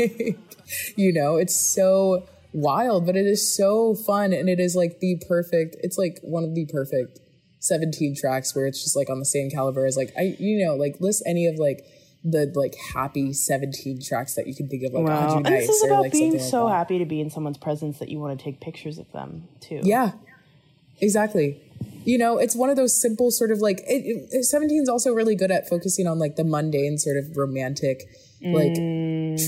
You 0.95 1.14
know 1.14 1.38
it's 1.38 1.56
so 1.56 2.27
wild 2.53 3.06
but 3.06 3.16
it 3.16 3.26
is 3.26 3.56
so 3.56 3.95
fun 3.95 4.32
and 4.32 4.48
it 4.48 4.60
is 4.60 4.76
like 4.76 5.00
the 5.00 5.22
perfect 5.27 5.76
it's 5.82 5.98
like 5.98 6.19
one 6.22 6.43
of 6.43 6.53
the 6.53 6.66
perfect 6.68 7.19
17 7.60 8.16
tracks 8.16 8.56
where 8.56 8.68
it's 8.68 8.84
just 8.84 8.95
like 8.95 9.10
on 9.10 9.19
the 9.19 9.26
same 9.26 9.50
caliber 9.50 9.85
as 9.85 9.98
like 9.98 10.14
i 10.18 10.35
you 10.38 10.64
know 10.64 10.76
like 10.76 10.95
list 11.00 11.24
any 11.26 11.48
of 11.48 11.56
like 11.58 11.84
the 12.24 12.52
like 12.56 12.76
happy 12.93 13.34
17 13.34 14.02
tracks 14.02 14.35
that 14.35 14.48
you 14.48 14.56
can 14.56 14.69
think 14.69 14.84
of 14.84 14.93
like 14.93 15.03
Wow, 15.03 15.38
and 15.38 15.45
this 15.45 15.68
is 15.68 15.84
about 15.84 16.03
like 16.03 16.11
being 16.11 16.32
something 16.32 16.40
like 16.40 16.50
so 16.52 16.68
happy 16.68 17.00
to 17.00 17.06
be 17.06 17.19
in 17.19 17.30
someone's 17.30 17.58
presence 17.58 18.00
that 18.00 18.10
you 18.10 18.19
want 18.19 18.38
to 18.38 18.43
take 18.43 18.61
pictures 18.61 18.98
of 18.98 19.11
them 19.11 19.48
too. 19.60 19.82
yeah 19.84 20.11
exactly 21.02 21.60
you 22.06 22.18
know 22.18 22.38
it's 22.38 22.56
one 22.56 22.69
of 22.69 22.76
those 22.76 23.00
simple 23.00 23.32
sort 23.32 23.52
of 23.52 23.60
like 23.60 23.80
it, 23.88 24.27
it, 24.32 24.43
17 24.43 24.84
is 24.84 24.88
also 24.88 25.11
really 25.11 25.35
good 25.35 25.52
at 25.52 25.68
focusing 25.68 26.08
on 26.08 26.19
like 26.19 26.35
the 26.35 26.43
mundane 26.43 26.98
sort 26.98 27.18
of 27.18 27.35
romantic 27.35 28.03
like 28.43 28.75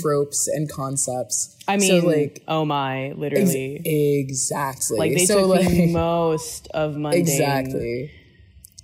tropes 0.01 0.47
and 0.47 0.71
concepts 0.71 1.55
Mm. 1.67 1.73
I 1.73 1.77
mean, 1.77 2.01
so 2.01 2.07
like 2.07 2.43
oh 2.47 2.65
my, 2.65 3.05
ex- 3.05 3.17
literally, 3.17 4.21
exactly 4.23 4.97
like 4.99 5.13
they 5.15 5.25
so 5.25 5.41
took 5.41 5.49
like 5.49 5.67
the 5.67 5.87
most 5.93 6.67
of 6.73 6.95
mundane. 6.95 7.21
Exactly. 7.21 8.11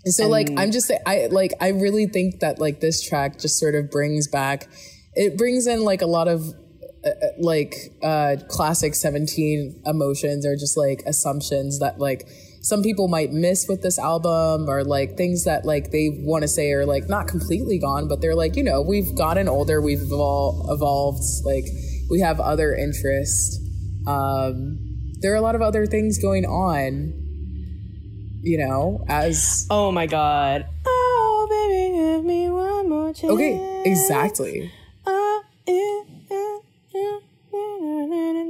So 0.05 0.27
like 0.27 0.49
I'm 0.57 0.71
just 0.71 0.87
say- 0.87 0.99
I 1.05 1.27
like 1.27 1.53
I 1.61 1.69
really 1.69 2.07
think 2.07 2.39
that 2.39 2.59
like 2.59 2.79
this 2.79 3.07
track 3.07 3.39
just 3.39 3.59
sort 3.59 3.75
of 3.75 3.91
brings 3.91 4.27
back 4.27 4.67
it 5.13 5.37
brings 5.37 5.67
in 5.67 5.83
like 5.83 6.01
a 6.01 6.07
lot 6.07 6.27
of 6.27 6.41
uh, 7.05 7.09
uh, 7.09 7.27
like 7.37 7.75
uh 8.01 8.37
classic 8.47 8.95
17 8.95 9.83
emotions 9.85 10.45
or 10.45 10.55
just 10.55 10.75
like 10.75 11.03
assumptions 11.05 11.79
that 11.79 11.99
like 11.99 12.27
some 12.61 12.83
people 12.83 13.07
might 13.07 13.31
miss 13.31 13.67
with 13.67 13.81
this 13.81 13.97
album 13.97 14.69
or 14.69 14.83
like 14.83 15.17
things 15.17 15.45
that 15.45 15.65
like 15.65 15.91
they 15.91 16.09
want 16.23 16.43
to 16.43 16.47
say 16.47 16.71
are 16.71 16.85
like 16.85 17.09
not 17.09 17.27
completely 17.27 17.79
gone 17.79 18.07
but 18.07 18.21
they're 18.21 18.35
like 18.35 18.55
you 18.55 18.63
know 18.63 18.81
we've 18.81 19.15
gotten 19.15 19.47
older 19.49 19.81
we've 19.81 19.99
evol- 19.99 20.71
evolved 20.71 21.23
like 21.43 21.65
we 22.09 22.19
have 22.19 22.39
other 22.39 22.73
interests 22.75 23.59
um 24.07 24.77
there 25.21 25.33
are 25.33 25.37
a 25.37 25.41
lot 25.41 25.55
of 25.55 25.61
other 25.61 25.85
things 25.85 26.19
going 26.19 26.45
on 26.45 27.13
you 28.43 28.57
know 28.57 29.03
as 29.07 29.67
Oh 29.69 29.91
my 29.91 30.07
god. 30.07 30.65
Oh 30.85 31.47
baby, 31.49 31.95
give 31.97 32.25
me 32.25 32.49
one 32.49 32.89
more 32.89 33.13
chance. 33.13 33.31
okay 33.31 33.83
exactly 33.85 34.71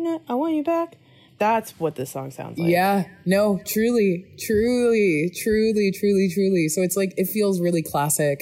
na. 0.02 0.20
I 0.28 0.34
want 0.36 0.56
you 0.56 0.64
back. 0.64 0.98
That's 1.42 1.72
what 1.80 1.94
this 1.96 2.12
song 2.12 2.30
sounds 2.40 2.58
like. 2.60 2.70
yeah 2.70 3.06
no 3.26 3.44
truly 3.74 4.12
truly 4.48 5.32
truly 5.44 5.92
truly 6.00 6.28
truly 6.36 6.68
so 6.74 6.82
it's 6.82 6.96
like 7.02 7.12
it 7.18 7.26
feels 7.36 7.60
really 7.60 7.82
classic 7.94 8.38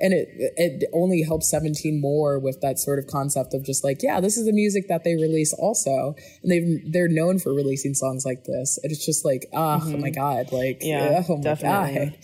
and 0.00 0.12
it 0.12 0.28
it 0.66 0.84
only 0.92 1.22
helps 1.22 1.48
17 1.50 2.00
more 2.00 2.38
with 2.46 2.60
that 2.60 2.78
sort 2.78 2.98
of 2.98 3.06
concept 3.06 3.54
of 3.54 3.64
just 3.64 3.82
like 3.84 3.98
yeah 4.02 4.20
this 4.20 4.36
is 4.36 4.44
the 4.50 4.52
music 4.62 4.84
that 4.88 5.02
they 5.04 5.14
release 5.14 5.52
also 5.54 6.14
and 6.42 6.48
they 6.52 6.60
they're 6.92 7.08
known 7.20 7.38
for 7.38 7.50
releasing 7.54 7.94
songs 7.94 8.24
like 8.30 8.44
this 8.44 8.78
and 8.82 8.92
it's 8.92 9.04
just 9.10 9.24
like 9.24 9.46
oh, 9.54 9.78
my 10.06 10.10
god 10.10 10.52
like 10.52 10.80
Mm-hmm. 10.80 10.86
Yeah, 10.94 11.22
oh 11.28 11.36
my 11.38 11.42
definitely. 11.42 11.94
god 12.10 12.18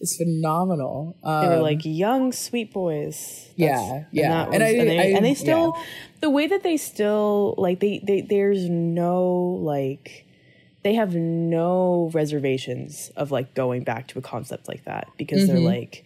it's 0.00 0.16
phenomenal 0.16 1.16
um, 1.24 1.40
They 1.42 1.48
were 1.56 1.60
like 1.62 1.80
young, 1.84 2.30
sweet 2.30 2.72
boys. 2.72 3.48
Yeah, 3.56 4.04
yeah. 4.12 4.44
And 4.44 4.52
was- 4.52 4.62
I- 4.62 4.66
and, 4.80 4.88
they, 4.88 4.98
I- 5.00 5.16
and 5.16 5.24
they 5.26 5.34
still, 5.34 5.74
yeah. 5.76 5.82
The 6.20 6.30
way 6.30 6.46
that 6.46 6.62
they 6.62 6.76
still 6.76 7.54
like 7.58 7.80
they, 7.80 8.00
they 8.02 8.20
there's 8.22 8.68
no 8.68 9.58
like 9.62 10.24
they 10.82 10.94
have 10.94 11.14
no 11.14 12.10
reservations 12.14 13.10
of 13.16 13.30
like 13.30 13.54
going 13.54 13.84
back 13.84 14.08
to 14.08 14.18
a 14.18 14.22
concept 14.22 14.68
like 14.68 14.84
that 14.84 15.08
because 15.16 15.42
Mm-hmm. 15.42 15.52
they're 15.54 15.64
like, 15.64 16.04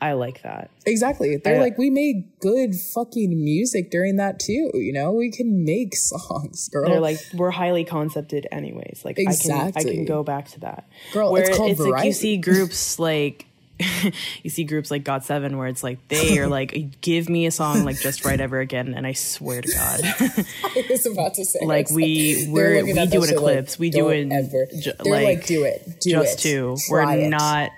I 0.00 0.12
like 0.14 0.42
that. 0.42 0.70
Exactly. 0.86 1.36
They're 1.36 1.56
I- 1.60 1.62
like, 1.62 1.78
we 1.78 1.88
made 1.88 2.28
good 2.40 2.74
fucking 2.74 3.42
music 3.42 3.90
during 3.90 4.16
that 4.16 4.38
too. 4.38 4.70
You 4.74 4.92
know, 4.92 5.12
we 5.12 5.30
can 5.30 5.64
make 5.64 5.90
songs, 5.96 6.68
girl. 6.68 6.88
They're 6.90 7.00
like 7.00 7.18
we're 7.34 7.50
highly 7.52 7.84
concepted 7.84 8.46
anyways. 8.52 9.02
Like 9.04 9.18
I 9.18 9.34
can 9.36 9.72
I 9.76 9.82
can 9.82 10.04
go 10.04 10.22
back 10.22 10.48
to 10.52 10.60
that. 10.60 10.88
Girl, 11.12 11.32
where 11.32 11.42
it's 11.48 11.56
called 11.56 11.78
like 11.78 12.04
you 12.04 12.12
see 12.12 12.36
groups 12.48 12.98
like 12.98 13.46
you 14.42 14.50
see 14.50 14.64
groups 14.64 14.90
like 14.90 15.02
Got 15.02 15.24
Seven 15.24 15.58
where 15.58 15.66
it's 15.66 15.82
like 15.82 16.06
they 16.08 16.38
are 16.38 16.46
like 16.46 17.00
give 17.00 17.28
me 17.28 17.46
a 17.46 17.50
song 17.50 17.84
like 17.84 17.98
just 17.98 18.24
right 18.24 18.40
ever 18.40 18.60
again 18.60 18.94
and 18.94 19.04
I 19.06 19.12
swear 19.14 19.62
to 19.62 19.72
God 19.72 20.00
I 20.64 20.86
was 20.88 21.06
about 21.06 21.34
to 21.34 21.44
say, 21.44 21.58
like 21.64 21.90
we 21.90 22.46
we're 22.50 22.84
we 22.84 22.92
at 22.92 22.94
do 22.94 22.94
that 22.94 23.00
an 23.00 23.10
shit 23.10 23.20
like, 23.20 23.30
eclipse 23.30 23.78
we 23.78 23.90
do 23.90 23.98
"Don't 24.10 24.12
an 24.12 24.32
ever. 24.32 24.66
ju- 24.80 24.92
like, 25.00 25.24
like, 25.38 25.46
do 25.46 25.64
it, 25.64 26.00
do 26.00 26.10
just 26.10 26.38
it, 26.38 26.42
two. 26.48 26.76
Try 26.88 27.16
We're 27.16 27.22
it. 27.24 27.28
not 27.28 27.70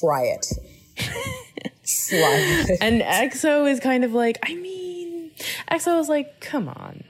try 0.00 0.22
it, 0.26 0.46
try 0.96 1.06
it. 2.68 2.78
and 2.80 3.02
EXO 3.02 3.70
is 3.70 3.80
kind 3.80 4.04
of 4.04 4.12
like 4.12 4.38
I 4.44 4.54
mean 4.54 5.30
EXO 5.70 5.98
is 6.00 6.08
like 6.08 6.40
come 6.40 6.68
on. 6.68 7.02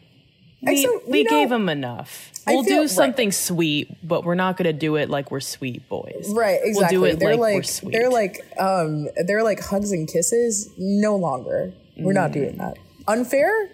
We, 0.62 0.84
EXO, 0.86 1.08
we 1.08 1.24
know, 1.24 1.30
gave 1.30 1.48
them 1.50 1.68
enough. 1.68 2.29
We'll 2.46 2.64
feel- 2.64 2.74
do 2.76 2.80
right. 2.82 2.90
something 2.90 3.32
sweet, 3.32 3.88
but 4.06 4.24
we're 4.24 4.34
not 4.34 4.56
gonna 4.56 4.72
do 4.72 4.96
it 4.96 5.10
like 5.10 5.30
we're 5.30 5.40
sweet 5.40 5.88
boys. 5.88 6.26
Right, 6.34 6.58
exactly. 6.62 6.98
We'll 6.98 7.10
do 7.10 7.14
it 7.16 7.20
they're 7.20 7.30
like, 7.32 7.40
like, 7.40 7.54
we're 7.56 7.62
sweet. 7.64 7.92
they're 7.92 8.10
like 8.10 8.46
um 8.58 9.08
they're 9.26 9.42
like 9.42 9.60
hugs 9.60 9.92
and 9.92 10.08
kisses. 10.08 10.70
No 10.78 11.16
longer. 11.16 11.72
We're 11.96 12.12
Mm. 12.12 12.14
not 12.14 12.32
doing 12.32 12.56
that. 12.58 12.76
Unfair. 13.08 13.70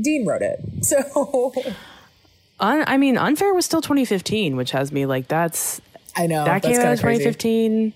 Dean 0.00 0.26
wrote 0.26 0.42
it, 0.42 0.60
so 0.84 1.52
Un- 2.60 2.84
I 2.86 2.96
mean, 2.98 3.16
Unfair 3.16 3.54
was 3.54 3.64
still 3.64 3.80
2015, 3.80 4.56
which 4.56 4.70
has 4.72 4.92
me 4.92 5.06
like 5.06 5.28
that's 5.28 5.80
I 6.16 6.26
know 6.26 6.44
that 6.44 6.62
came 6.62 6.78
out 6.78 6.86
in 6.86 6.92
of 6.92 7.00
crazy. 7.00 7.24
2015. 7.24 7.92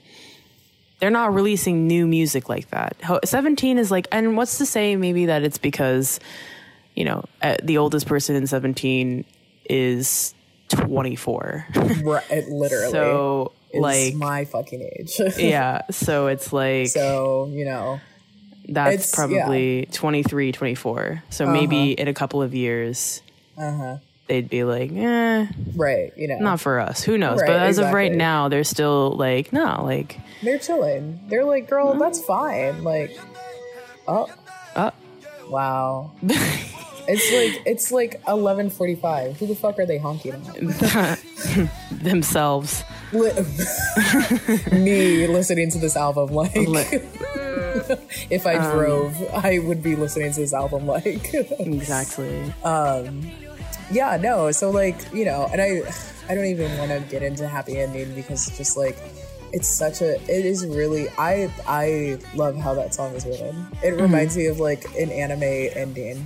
They're 1.01 1.11
not 1.11 1.35
releasing 1.35 1.87
new 1.87 2.07
music 2.07 2.49
like 2.49 2.71
that. 2.71 2.97
17 3.25 3.79
is 3.79 3.91
like, 3.91 4.07
and 4.11 4.37
what's 4.39 4.57
to 4.59 4.65
say 4.67 4.97
maybe 4.97 5.27
that 5.27 5.43
it's 5.43 5.59
because, 5.59 6.19
you 6.95 7.05
know, 7.05 7.25
uh, 7.43 7.57
the 7.63 7.77
oldest 7.77 8.07
person 8.07 8.37
in 8.37 8.47
17 8.47 9.25
is 9.69 10.35
24. 10.69 11.67
Right, 12.03 12.49
literally. 12.49 12.91
so 12.91 13.53
like, 13.73 14.15
my 14.15 14.45
fucking 14.45 14.83
age. 14.83 15.21
yeah. 15.39 15.83
So 15.91 16.27
it's 16.29 16.53
like 16.53 16.89
So 16.89 17.49
you 17.53 17.65
know, 17.65 18.01
that's 18.69 19.15
probably 19.15 19.89
23, 19.93 20.53
24. 20.53 21.23
So 21.31 21.47
maybe 21.47 21.93
in 21.93 22.09
a 22.09 22.15
couple 22.15 22.43
of 22.43 22.55
years, 22.55 23.23
they'd 24.27 24.49
be 24.49 24.65
like, 24.65 24.91
eh, 24.93 25.47
right? 25.77 26.13
You 26.17 26.29
know, 26.29 26.39
not 26.39 26.61
for 26.61 26.81
us. 26.81 27.03
Who 27.03 27.19
knows? 27.19 27.41
Right, 27.41 27.49
but 27.49 27.61
as 27.61 27.79
of 27.79 27.93
right 27.93 28.13
now, 28.13 28.49
they're 28.49 28.65
still 28.65 29.13
like, 29.13 29.53
no, 29.53 29.83
like, 29.85 30.19
they're 30.43 30.59
chilling. 30.59 31.21
They're 31.29 31.45
like, 31.45 31.69
girl, 31.69 31.95
that's 31.95 32.23
fine. 32.25 32.85
Like, 32.85 33.19
oh, 34.09 34.29
uh, 34.75 34.91
wow. 35.49 36.13
It's 37.07 37.33
like 37.33 37.63
it's 37.67 37.93
like 37.93 38.21
eleven 38.27 38.71
forty 38.71 38.95
five. 38.95 39.39
Who 39.39 39.47
the 39.47 39.55
fuck 39.55 39.79
are 39.79 39.87
they 39.87 39.99
honking 39.99 40.33
at? 40.33 41.21
Themselves. 41.91 42.83
Me 44.73 45.27
listening 45.27 45.71
to 45.71 45.79
this 45.79 45.97
album 45.97 46.31
like 46.35 46.55
Li- 46.57 46.85
if 48.31 48.47
I 48.47 48.55
Um, 48.57 48.73
drove, 48.79 49.23
I 49.33 49.59
would 49.61 49.83
be 49.83 49.95
listening 49.97 50.33
to 50.33 50.41
this 50.41 50.53
album 50.55 50.87
like 50.87 51.33
Exactly. 51.61 52.53
yeah, 53.93 54.17
no. 54.21 54.51
So 54.53 54.71
like, 54.71 54.97
you 55.13 55.25
know, 55.25 55.49
and 55.53 55.61
I 55.61 55.83
I 56.29 56.35
don't 56.35 56.47
even 56.47 56.77
want 56.79 56.91
to 56.91 57.01
get 57.11 57.23
into 57.23 57.47
happy 57.47 57.79
ending 57.79 58.15
because 58.15 58.49
just 58.57 58.77
like 58.77 58.97
it's 59.54 59.68
such 59.68 60.02
a 60.02 60.16
it 60.30 60.46
is 60.46 60.66
really 60.66 61.10
I 61.18 61.50
I 61.68 62.18
love 62.36 62.56
how 62.58 62.74
that 62.76 62.94
song 62.94 63.16
is 63.16 63.26
written. 63.26 63.66
It 63.84 63.94
Mm-hmm. 63.94 64.02
reminds 64.02 64.38
me 64.38 64.46
of 64.48 64.60
like 64.60 64.86
an 64.98 65.10
anime 65.12 65.44
ending. 65.76 66.22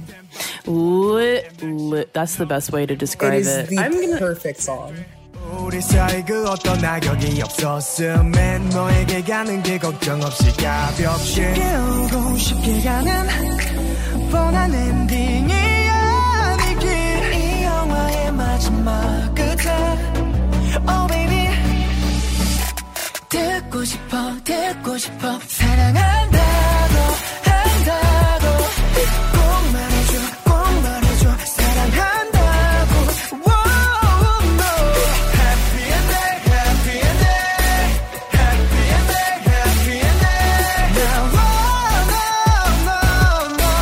Lit, 0.65 1.61
lit. 1.61 2.13
That's 2.13 2.35
the 2.35 2.45
best 2.45 2.71
way 2.71 2.85
to 2.85 2.93
It 2.93 2.99
describe 2.99 3.41
is 3.41 3.47
it. 3.47 3.67
the 3.69 3.77
I'm 3.79 3.91
gonna. 3.93 4.17
perfect 4.19 4.61
song. 4.61 4.93
우리 5.59 5.81
사이 5.81 6.23
그 6.25 6.45
어떤 6.49 6.79
낙엽이 6.79 7.41
없었음엔 7.43 8.69
너에게 8.69 9.21
가는 9.21 9.61
게 9.61 9.77
걱정 9.77 10.21
없이 10.23 10.45
가볍게 10.57 11.53
깨우고 11.53 12.37
쉽게 12.37 12.81
가는 12.81 13.27
뻔한 14.31 14.73
엔딩이 14.73 15.53
아니길 15.53 16.87
이 17.33 17.63
영화의 17.65 18.31
마지막 18.31 19.35
끝에 19.35 19.73
Oh 20.89 21.07
baby 21.07 21.26
듣고 23.29 23.83
싶어 23.85 24.17
듣고 24.43 24.97
싶어 24.97 25.39
사랑한다고 25.39 26.95
한다고 27.43 28.47
꼭 29.33 29.71
말해줘 29.73 30.13
꼭 30.43 30.51
말해줘 30.83 31.23
사랑한다고 31.45 32.93
Whoa, 33.43 33.53
no. 34.59 34.73
Happy 35.33 35.83
ending, 35.97 36.39
happy 36.53 36.95
ending, 37.09 37.89
happy 38.31 38.83
ending, 38.97 39.39
happy 39.49 39.95
ending. 40.09 40.89
Now, 40.95 41.21
oh, 41.33 41.95
no, 42.13 42.27
no, 42.87 42.97
no. 43.57 43.73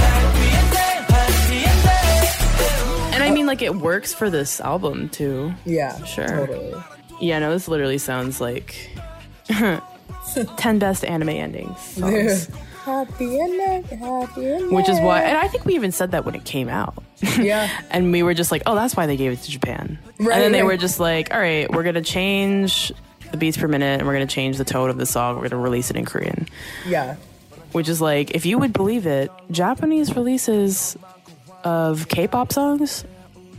Happy 0.00 0.48
ending, 0.60 1.00
happy 1.14 1.58
ending. 1.72 3.14
And 3.14 3.20
I 3.22 3.30
mean, 3.30 3.46
like, 3.46 3.62
it 3.62 3.74
works 3.76 4.12
for 4.14 4.30
this 4.30 4.60
album 4.60 5.08
too. 5.10 5.52
Yeah, 5.64 5.96
Sure. 6.04 6.26
totally. 6.26 6.74
Yeah, 7.21 7.39
no, 7.39 7.51
this 7.51 7.67
literally 7.67 7.99
sounds 7.99 8.41
like 8.41 8.89
10 10.57 10.79
best 10.79 11.05
anime 11.05 11.29
endings. 11.29 11.97
happy 12.83 13.39
ending, 13.39 13.83
happy 13.99 14.45
ending. 14.45 14.73
Which 14.73 14.89
is 14.89 14.99
why, 14.99 15.21
and 15.21 15.37
I 15.37 15.47
think 15.47 15.65
we 15.65 15.75
even 15.75 15.91
said 15.91 16.11
that 16.11 16.25
when 16.25 16.35
it 16.35 16.43
came 16.45 16.67
out. 16.67 16.95
yeah, 17.39 17.81
and 17.91 18.11
we 18.11 18.23
were 18.23 18.33
just 18.33 18.51
like, 18.51 18.63
oh, 18.65 18.75
that's 18.75 18.95
why 18.95 19.05
they 19.05 19.17
gave 19.17 19.31
it 19.31 19.41
to 19.43 19.51
Japan. 19.51 19.99
Right, 20.19 20.33
and 20.33 20.43
then 20.43 20.51
they 20.51 20.63
were 20.63 20.77
just 20.77 20.99
like, 20.99 21.31
all 21.31 21.39
right, 21.39 21.69
we're 21.71 21.83
gonna 21.83 22.01
change 22.01 22.91
the 23.31 23.37
beats 23.37 23.57
per 23.57 23.67
minute, 23.67 23.99
and 23.99 24.07
we're 24.07 24.13
gonna 24.13 24.25
change 24.25 24.57
the 24.57 24.65
tone 24.65 24.89
of 24.89 24.97
the 24.97 25.05
song. 25.05 25.37
We're 25.37 25.49
gonna 25.49 25.61
release 25.61 25.91
it 25.91 25.95
in 25.95 26.05
Korean, 26.05 26.47
yeah. 26.87 27.17
which 27.71 27.87
is 27.87 28.01
like, 28.01 28.31
if 28.31 28.47
you 28.47 28.57
would 28.57 28.73
believe 28.73 29.05
it, 29.05 29.29
Japanese 29.51 30.15
releases 30.15 30.97
of 31.63 32.07
K-pop 32.07 32.51
songs 32.51 33.05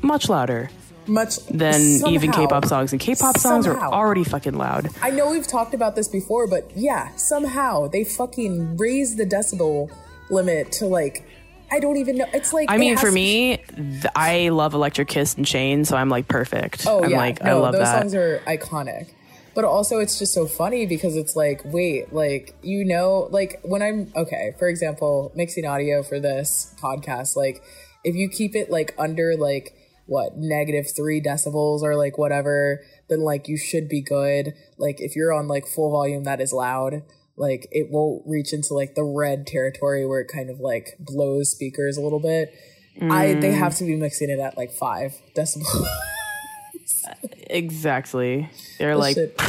much 0.03 0.29
louder 0.29 0.69
Much 1.07 1.39
than 1.47 1.81
even 2.07 2.31
K-pop 2.31 2.65
songs, 2.67 2.93
and 2.93 3.01
K-pop 3.01 3.37
songs 3.39 3.67
are 3.67 3.77
already 3.77 4.25
fucking 4.25 4.55
loud. 4.55 4.89
I 5.03 5.11
know 5.11 5.31
we've 5.31 5.47
talked 5.47 5.75
about 5.75 5.97
this 5.97 6.09
before, 6.09 6.47
but 6.47 6.71
yeah, 6.77 7.15
somehow 7.17 7.89
they 7.89 8.05
fucking 8.05 8.77
raise 8.77 9.17
the 9.17 9.27
decibel 9.27 9.91
limit 10.31 10.71
to 10.73 10.87
like 10.87 11.25
I 11.73 11.81
don't 11.81 11.97
even 11.97 12.19
know. 12.19 12.27
It's 12.35 12.53
like 12.53 12.71
I 12.71 12.77
mean, 12.77 12.99
for 12.99 13.11
me, 13.11 13.57
th- 13.57 14.05
I 14.15 14.51
love 14.51 14.75
Electric 14.75 15.09
Kiss 15.09 15.35
and 15.35 15.47
Chain, 15.47 15.87
so 15.87 15.97
I'm 15.97 16.11
like 16.11 16.29
perfect. 16.29 16.87
Oh 16.87 17.03
I'm 17.03 17.11
yeah, 17.11 17.17
like, 17.17 17.43
no, 17.43 17.51
I 17.51 17.53
love 17.55 17.73
those 17.73 17.81
that. 17.81 18.01
songs 18.01 18.15
are 18.15 18.43
iconic. 18.47 19.09
But 19.55 19.65
also, 19.65 19.99
it's 19.99 20.19
just 20.19 20.33
so 20.33 20.47
funny 20.47 20.87
because 20.87 21.17
it's 21.17 21.35
like, 21.35 21.63
wait, 21.65 22.13
like 22.13 22.55
you 22.63 22.85
know, 22.85 23.29
like 23.31 23.59
when 23.63 23.83
I'm 23.83 24.13
okay. 24.15 24.55
For 24.59 24.69
example, 24.69 25.33
mixing 25.35 25.65
audio 25.65 26.03
for 26.03 26.21
this 26.21 26.75
podcast, 26.79 27.37
like 27.37 27.63
if 28.05 28.15
you 28.15 28.29
keep 28.29 28.55
it 28.55 28.71
like 28.71 28.95
under 28.99 29.35
like 29.37 29.75
what 30.07 30.37
negative 30.37 30.87
three 30.95 31.21
decibels 31.21 31.83
or 31.83 31.97
like 31.97 32.19
whatever, 32.19 32.83
then 33.09 33.21
like 33.21 33.49
you 33.49 33.57
should 33.57 33.89
be 33.89 34.01
good. 34.01 34.55
Like 34.79 35.01
if 35.01 35.15
you're 35.17 35.33
on 35.33 35.49
like 35.49 35.67
full 35.67 35.91
volume, 35.91 36.25
that 36.25 36.41
is 36.41 36.53
loud. 36.53 37.03
Like 37.37 37.67
it 37.71 37.91
won't 37.91 38.23
reach 38.27 38.53
into 38.53 38.75
like 38.75 38.95
the 38.95 39.05
red 39.05 39.47
territory 39.47 40.05
where 40.07 40.21
it 40.21 40.29
kind 40.29 40.51
of 40.51 40.61
like 40.61 40.97
blows 41.01 41.51
speakers 41.51 41.97
a 41.97 42.01
little 42.03 42.21
bit. 42.21 42.53
I 43.01 43.33
they 43.35 43.53
have 43.53 43.75
to 43.77 43.85
be 43.85 43.97
mixing 43.97 44.29
it 44.29 44.39
at 44.39 44.57
like 44.59 44.71
five 44.71 45.15
decibels. 45.35 45.87
exactly. 47.49 48.51
They're 48.79 48.91
That 48.91 48.99
like, 48.99 49.15
shit- 49.17 49.41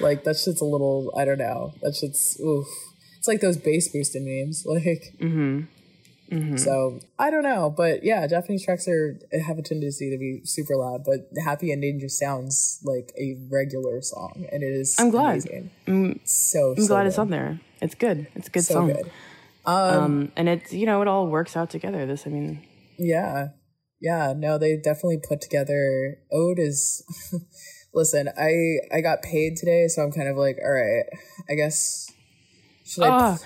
like 0.00 0.24
that 0.24 0.36
shit's 0.36 0.60
a 0.60 0.64
little. 0.64 1.12
I 1.16 1.24
don't 1.24 1.38
know. 1.38 1.74
That 1.82 1.94
shit's 1.96 2.38
oof. 2.40 2.66
It's 3.18 3.28
like 3.28 3.40
those 3.40 3.56
bass 3.56 3.88
boosted 3.88 4.22
memes. 4.22 4.64
Like, 4.66 5.14
Mm-hmm. 5.20 5.60
So 6.56 6.98
I 7.18 7.30
don't 7.30 7.42
know, 7.42 7.68
but 7.76 8.04
yeah, 8.04 8.26
Japanese 8.26 8.64
tracks 8.64 8.88
are 8.88 9.18
have 9.46 9.58
a 9.58 9.62
tendency 9.62 10.10
to 10.10 10.16
be 10.16 10.40
super 10.44 10.76
loud. 10.76 11.04
But 11.04 11.28
Happy 11.44 11.70
Ending 11.72 12.00
just 12.00 12.18
sounds 12.18 12.80
like 12.84 13.12
a 13.18 13.36
regular 13.50 14.00
song, 14.00 14.46
and 14.50 14.62
it 14.62 14.72
is. 14.72 14.96
I'm 14.98 15.10
glad. 15.10 15.30
Amazing. 15.32 15.70
Mm, 15.86 16.20
So 16.24 16.70
I'm 16.76 16.82
so 16.82 16.86
glad 16.88 17.06
it's 17.06 17.18
on 17.18 17.28
there. 17.30 17.60
It's 17.82 17.94
good. 17.94 18.28
It's 18.34 18.48
a 18.48 18.50
good 18.50 18.64
So 18.64 18.74
song. 18.74 18.86
good. 18.92 19.10
Um, 19.66 20.32
and 20.36 20.48
it's 20.48 20.72
you 20.72 20.86
know 20.86 21.02
it 21.02 21.08
all 21.08 21.26
works 21.26 21.56
out 21.56 21.70
together. 21.70 22.06
This, 22.06 22.26
I 22.26 22.30
mean, 22.30 22.62
Yeah. 22.98 23.48
Yeah, 24.00 24.32
no, 24.36 24.58
they 24.58 24.76
definitely 24.76 25.20
put 25.22 25.40
together 25.40 26.16
Ode 26.32 26.58
is 26.58 27.04
listen, 27.94 28.28
I 28.36 28.78
I 28.92 29.00
got 29.00 29.22
paid 29.22 29.56
today, 29.56 29.86
so 29.88 30.02
I'm 30.02 30.10
kind 30.12 30.28
of 30.28 30.36
like, 30.36 30.56
all 30.64 30.72
right, 30.72 31.04
I 31.48 31.54
guess 31.54 32.10
should 32.84 33.04
I 33.04 33.08
Ah. 33.08 33.38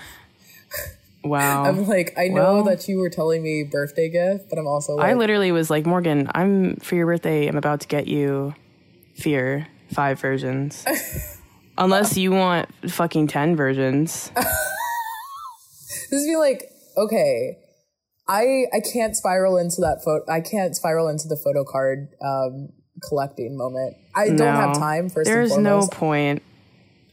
Wow. 1.28 1.64
I'm 1.64 1.86
like, 1.86 2.14
I 2.18 2.28
know 2.28 2.54
Well- 2.54 2.64
that 2.64 2.88
you 2.88 2.98
were 2.98 3.10
telling 3.10 3.42
me 3.42 3.62
birthday 3.64 4.08
gift, 4.08 4.48
but 4.48 4.58
I'm 4.58 4.66
also 4.66 4.94
like 4.94 5.06
I 5.10 5.14
literally 5.14 5.52
was 5.52 5.70
like, 5.70 5.86
Morgan, 5.86 6.30
I'm 6.34 6.76
for 6.76 6.94
your 6.94 7.06
birthday. 7.06 7.46
I'm 7.46 7.56
about 7.56 7.80
to 7.80 7.88
get 7.88 8.06
you 8.06 8.54
Fear 9.16 9.66
five 9.94 10.20
versions, 10.20 10.84
unless 11.78 12.16
you 12.18 12.32
want 12.32 12.68
fucking 12.90 13.28
ten 13.28 13.56
versions. 13.56 14.30
this 16.10 16.24
be 16.24 16.36
like, 16.36 16.70
okay, 16.96 17.58
I 18.28 18.64
I 18.74 18.80
can't 18.92 19.16
spiral 19.16 19.56
into 19.56 19.80
that 19.80 20.02
photo 20.04 20.30
I 20.30 20.40
can't 20.40 20.74
spiral 20.76 21.08
into 21.08 21.28
the 21.28 21.36
photo 21.36 21.64
card 21.64 22.08
um 22.22 22.70
collecting 23.08 23.56
moment. 23.56 23.96
I 24.14 24.28
don't 24.28 24.38
have 24.40 24.74
No. 24.74 24.80
time 24.80 25.08
first 25.10 25.26
There's 25.28 25.56
no 25.56 25.86
point. 25.86 26.42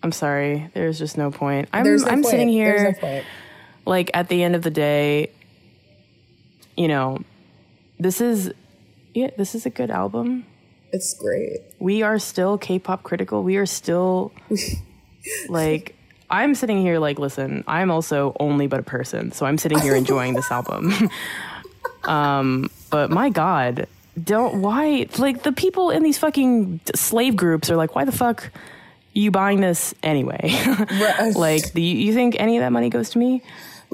I'm 0.01 0.11
sorry. 0.11 0.69
There's 0.73 0.97
just 0.99 1.17
no 1.17 1.31
point. 1.31 1.69
I'm 1.71 1.83
no 1.85 1.91
I'm 2.07 2.21
point. 2.21 2.25
sitting 2.25 2.47
There's 2.47 2.81
here 2.81 2.91
no 2.91 2.99
point. 2.99 3.25
Like 3.85 4.11
at 4.13 4.29
the 4.29 4.43
end 4.43 4.55
of 4.55 4.61
the 4.61 4.71
day, 4.71 5.31
you 6.75 6.87
know, 6.87 7.19
this 7.99 8.21
is 8.21 8.51
yeah, 9.13 9.29
this 9.37 9.55
is 9.55 9.65
a 9.65 9.69
good 9.69 9.91
album. 9.91 10.45
It's 10.91 11.13
great. 11.15 11.59
We 11.79 12.03
are 12.03 12.19
still 12.19 12.57
K-pop 12.57 13.03
critical. 13.03 13.43
We 13.43 13.57
are 13.57 13.65
still 13.65 14.31
like 15.49 15.95
I'm 16.29 16.55
sitting 16.55 16.81
here 16.81 16.99
like 16.99 17.19
listen, 17.19 17.63
I'm 17.67 17.91
also 17.91 18.35
only 18.39 18.67
but 18.67 18.79
a 18.79 18.83
person. 18.83 19.31
So 19.31 19.45
I'm 19.45 19.57
sitting 19.57 19.79
here 19.79 19.95
enjoying 19.95 20.33
this 20.33 20.49
album. 20.51 20.93
um 22.03 22.69
but 22.89 23.09
my 23.09 23.29
god, 23.29 23.87
don't 24.21 24.61
why 24.61 25.07
like 25.17 25.43
the 25.43 25.51
people 25.51 25.89
in 25.89 26.03
these 26.03 26.17
fucking 26.17 26.79
slave 26.95 27.35
groups 27.35 27.69
are 27.69 27.75
like 27.75 27.95
why 27.95 28.05
the 28.05 28.11
fuck 28.11 28.51
you 29.13 29.31
buying 29.31 29.61
this 29.61 29.93
anyway? 30.03 30.39
like 31.35 31.73
the, 31.73 31.81
you 31.81 32.13
think 32.13 32.35
any 32.39 32.57
of 32.57 32.61
that 32.61 32.71
money 32.71 32.89
goes 32.89 33.11
to 33.11 33.19
me? 33.19 33.43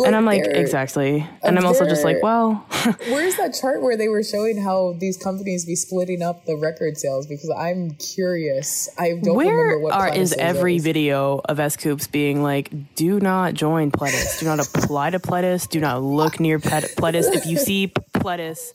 And 0.06 0.16
I'm 0.16 0.26
like 0.26 0.44
exactly. 0.46 1.28
And 1.44 1.58
I'm 1.58 1.66
also 1.66 1.86
just 1.86 2.04
like, 2.04 2.22
well, 2.24 2.54
Where's 3.10 3.36
that 3.38 3.58
chart 3.60 3.82
where 3.82 3.98
they 3.98 4.08
were 4.08 4.24
showing 4.24 4.58
how 4.62 4.96
these 4.98 5.18
companies 5.18 5.66
be 5.66 5.76
splitting 5.76 6.22
up 6.22 6.46
the 6.46 6.56
record 6.56 6.98
sales? 6.98 7.28
Because 7.28 7.50
I'm 7.58 7.92
curious. 7.92 8.88
I 8.98 9.20
don't 9.22 9.36
Where 9.36 9.48
remember 9.54 9.80
what 9.80 9.94
are, 9.94 10.10
is 10.16 10.34
every 10.34 10.78
is. 10.78 10.84
video 10.84 11.42
of 11.46 11.60
S.Coups 11.60 12.08
being 12.08 12.42
like, 12.44 12.72
do 12.96 13.20
not 13.20 13.54
join 13.56 13.92
Pledis, 13.92 14.40
do 14.40 14.46
not 14.46 14.60
apply 14.60 15.10
to 15.10 15.20
Pledis, 15.20 15.68
do 15.70 15.80
not 15.82 16.02
look 16.02 16.40
near 16.40 16.60
Ped- 16.60 16.96
Pledis. 16.96 17.34
If 17.34 17.46
you 17.46 17.58
see 17.58 17.90
Pledis, 18.14 18.72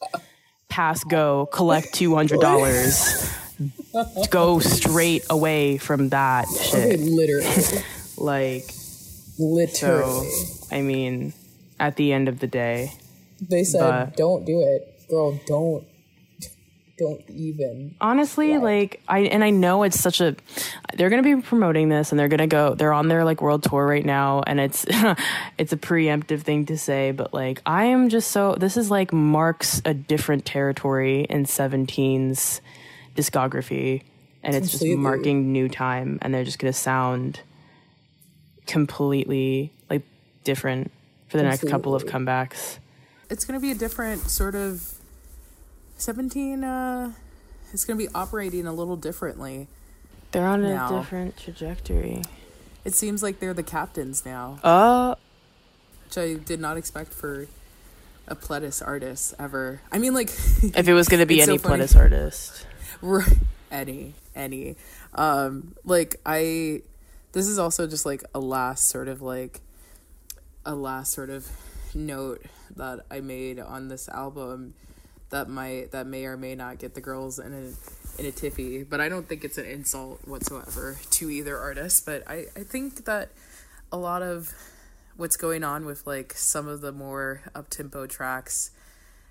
pass 0.69 1.03
go, 1.05 1.47
collect 1.47 1.95
two 1.95 2.15
hundred 2.15 2.41
dollars, 2.41 3.33
go 4.31 4.59
straight 4.59 5.25
away 5.31 5.79
from 5.79 6.11
that 6.11 6.47
Okay, 6.49 6.91
shit. 6.97 7.01
literally, 7.01 7.83
Like, 8.19 8.65
literally. 9.39 10.29
so 10.29 10.64
I 10.75 10.83
mean, 10.83 11.33
at 11.79 11.97
the 11.97 12.13
end 12.13 12.29
of 12.29 12.41
the 12.41 12.47
day, 12.47 12.93
they 13.41 13.65
said, 13.65 13.81
but- 13.81 14.17
"Don't 14.17 14.45
do 14.45 14.61
it, 14.61 15.09
girl. 15.09 15.41
Don't." 15.47 15.87
don't 16.97 17.29
even. 17.29 17.97
honestly 18.01 18.57
like 18.57 19.03
i 19.09 19.23
and 19.23 19.43
i 19.43 19.51
know 19.51 19.83
it's 19.83 19.99
such 19.99 20.21
a 20.21 20.37
they're 20.95 21.11
gonna 21.11 21.25
be 21.25 21.35
promoting 21.43 21.89
this 21.89 22.13
and 22.13 22.19
they're 22.21 22.29
gonna 22.29 22.47
go 22.47 22.77
they're 22.77 22.93
on 22.93 23.09
their 23.09 23.25
like 23.25 23.43
world 23.43 23.65
tour 23.65 23.85
right 23.85 24.05
now 24.07 24.45
and 24.47 24.61
it's 24.61 24.87
it's 25.59 25.73
a 25.73 25.77
preemptive 25.77 26.43
thing 26.43 26.65
to 26.67 26.79
say 26.79 27.11
but 27.11 27.35
like 27.35 27.61
i 27.67 27.87
am 27.87 28.09
just 28.09 28.31
so 28.31 28.55
this 28.55 28.77
is 28.77 28.93
like 28.93 29.13
marks 29.13 29.83
a 29.85 29.93
different 29.93 30.45
territory 30.45 31.25
in 31.25 31.45
17's 31.45 32.61
discography 33.17 34.03
and 34.45 34.55
it's 34.55 34.71
just 34.71 34.85
marking 34.97 35.53
new 35.53 35.69
time 35.69 36.21
and 36.23 36.33
they're 36.33 36.45
just 36.45 36.61
gonna 36.61 36.73
sound 36.73 37.41
completely 38.69 39.74
different 40.45 40.91
for 41.29 41.37
the 41.39 41.43
next 41.43 41.67
couple 41.69 41.95
of 41.95 42.05
comebacks 42.07 42.79
It's 43.31 43.45
gonna 43.45 43.61
be 43.61 43.71
a 43.71 43.75
different 43.75 44.31
sort 44.31 44.55
of 44.55 44.95
seventeen. 45.97 46.65
uh 46.65 47.13
It's 47.73 47.85
gonna 47.85 47.99
be 47.99 48.09
operating 48.15 48.67
a 48.67 48.73
little 48.73 48.97
differently. 48.97 49.69
they're 50.33 50.47
on 50.47 50.65
a 50.65 50.89
different 50.89 51.37
trajectory 51.37 52.23
It 52.85 52.95
seems 52.95 53.23
like 53.23 53.41
they're 53.41 53.55
the 53.55 53.63
captains 53.63 54.25
now, 54.25 54.59
uh 54.63 55.15
which 56.07 56.19
I 56.19 56.35
did 56.35 56.61
not 56.61 56.77
expect 56.77 57.13
for 57.13 57.47
a 58.29 58.37
Pledis 58.37 58.87
artist 58.87 59.35
ever. 59.39 59.81
I 59.93 59.99
mean, 59.99 60.15
like 60.15 60.29
if 60.63 60.87
it 60.89 60.95
was 60.95 61.09
gonna 61.09 61.27
be 61.27 61.37
It's 61.39 61.47
so 61.47 61.53
any 61.53 61.59
funny. 61.59 61.83
Pledis 61.85 61.97
artist 61.97 62.67
Right. 63.03 63.39
Any, 63.71 64.15
any. 64.37 64.77
Um, 65.15 65.75
like 65.85 66.17
I 66.25 66.83
this 67.33 67.49
is 67.49 67.59
also 67.59 67.87
just 67.89 68.07
like 68.07 68.23
a 68.35 68.39
last 68.39 68.89
sort 68.89 69.09
of 69.09 69.21
like 69.21 69.61
a 70.65 70.75
last 70.75 71.13
sort 71.13 71.31
of 71.31 71.49
note 71.95 72.43
that 72.77 73.01
I 73.11 73.21
made 73.21 73.61
on 73.61 73.89
this 73.89 74.09
album 74.09 74.75
that 75.31 75.49
might 75.49 75.91
that 75.93 76.07
may 76.07 76.27
or 76.27 76.37
may 76.37 76.55
not 76.55 76.79
get 76.79 76.95
the 76.95 77.01
girls 77.01 77.39
in 77.39 77.53
a 77.53 78.21
in 78.21 78.27
a 78.27 78.33
tiffy, 78.33 78.89
but 78.89 79.01
I 79.01 79.09
don't 79.09 79.29
think 79.29 79.45
it's 79.45 79.59
an 79.59 79.67
insult 79.67 80.21
whatsoever 80.27 80.97
to 81.11 81.31
either 81.31 81.59
artist. 81.59 82.07
But 82.07 82.23
I, 82.29 82.47
I 82.57 82.61
think 82.61 83.05
that 83.07 83.31
a 83.91 83.97
lot 83.97 84.23
of 84.23 84.53
what's 85.17 85.37
going 85.37 85.65
on 85.65 85.85
with 85.85 86.07
like 86.07 86.33
some 86.35 86.69
of 86.69 86.81
the 86.81 86.93
more 86.93 87.43
up 87.55 87.69
tempo 87.69 88.07
tracks 88.07 88.71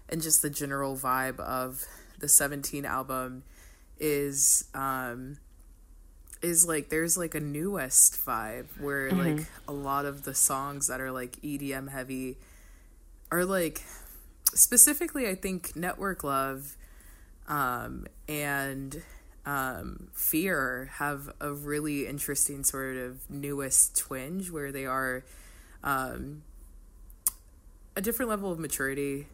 and 0.10 0.22
just 0.22 0.42
the 0.42 0.50
general 0.50 0.96
vibe 0.96 1.40
of 1.40 1.86
the 2.20 2.30
17 2.30 2.86
album 2.86 3.44
is 4.00 4.66
um 4.74 5.38
is 6.44 6.68
like 6.68 6.90
there's 6.90 7.18
like 7.18 7.34
a 7.34 7.40
NU'EST 7.40 8.18
vibe 8.26 8.66
where 8.80 9.10
like 9.12 9.46
a 9.68 9.72
lot 9.72 10.06
of 10.06 10.24
the 10.24 10.36
songs 10.36 10.88
that 10.88 11.00
are 11.00 11.12
like 11.12 11.38
EDM 11.42 11.90
heavy 11.90 12.38
are 13.32 13.46
like 13.46 13.82
specifically 14.54 15.28
I 15.28 15.36
think 15.36 15.76
Network 15.76 16.24
Love 16.24 16.76
um 17.48 18.06
and 18.28 19.02
um 19.46 20.10
Fear 20.14 20.92
have 20.96 21.34
a 21.40 21.54
really 21.54 22.06
interesting 22.08 22.64
sort 22.66 22.98
of 22.98 23.22
NU'EST 23.30 23.98
twinge 23.98 24.52
where 24.52 24.72
they 24.72 24.86
are 24.86 25.24
um 25.82 26.44
a 27.96 28.02
different 28.02 28.30
level 28.30 28.52
of 28.52 28.60
maturity 28.60 29.28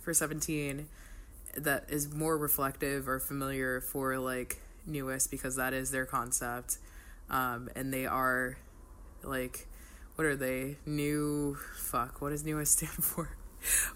for 0.00 0.12
17 0.12 0.88
that 1.56 1.84
is 1.88 2.12
more 2.12 2.36
reflective 2.36 3.08
or 3.08 3.18
familiar 3.18 3.80
for 3.80 4.18
like 4.18 4.60
NU'EST 4.86 5.30
because 5.30 5.56
that 5.56 5.72
is 5.72 5.90
their 5.90 6.06
concept. 6.06 6.78
Um 7.28 7.68
and 7.76 7.92
they 7.92 8.06
are 8.06 8.56
like 9.22 9.66
what 10.16 10.26
are 10.26 10.36
they? 10.36 10.76
New 10.86 11.56
fuck 11.76 12.20
what 12.20 12.30
does 12.30 12.42
NU'EST 12.44 12.66
stand 12.78 13.04
for? 13.04 13.30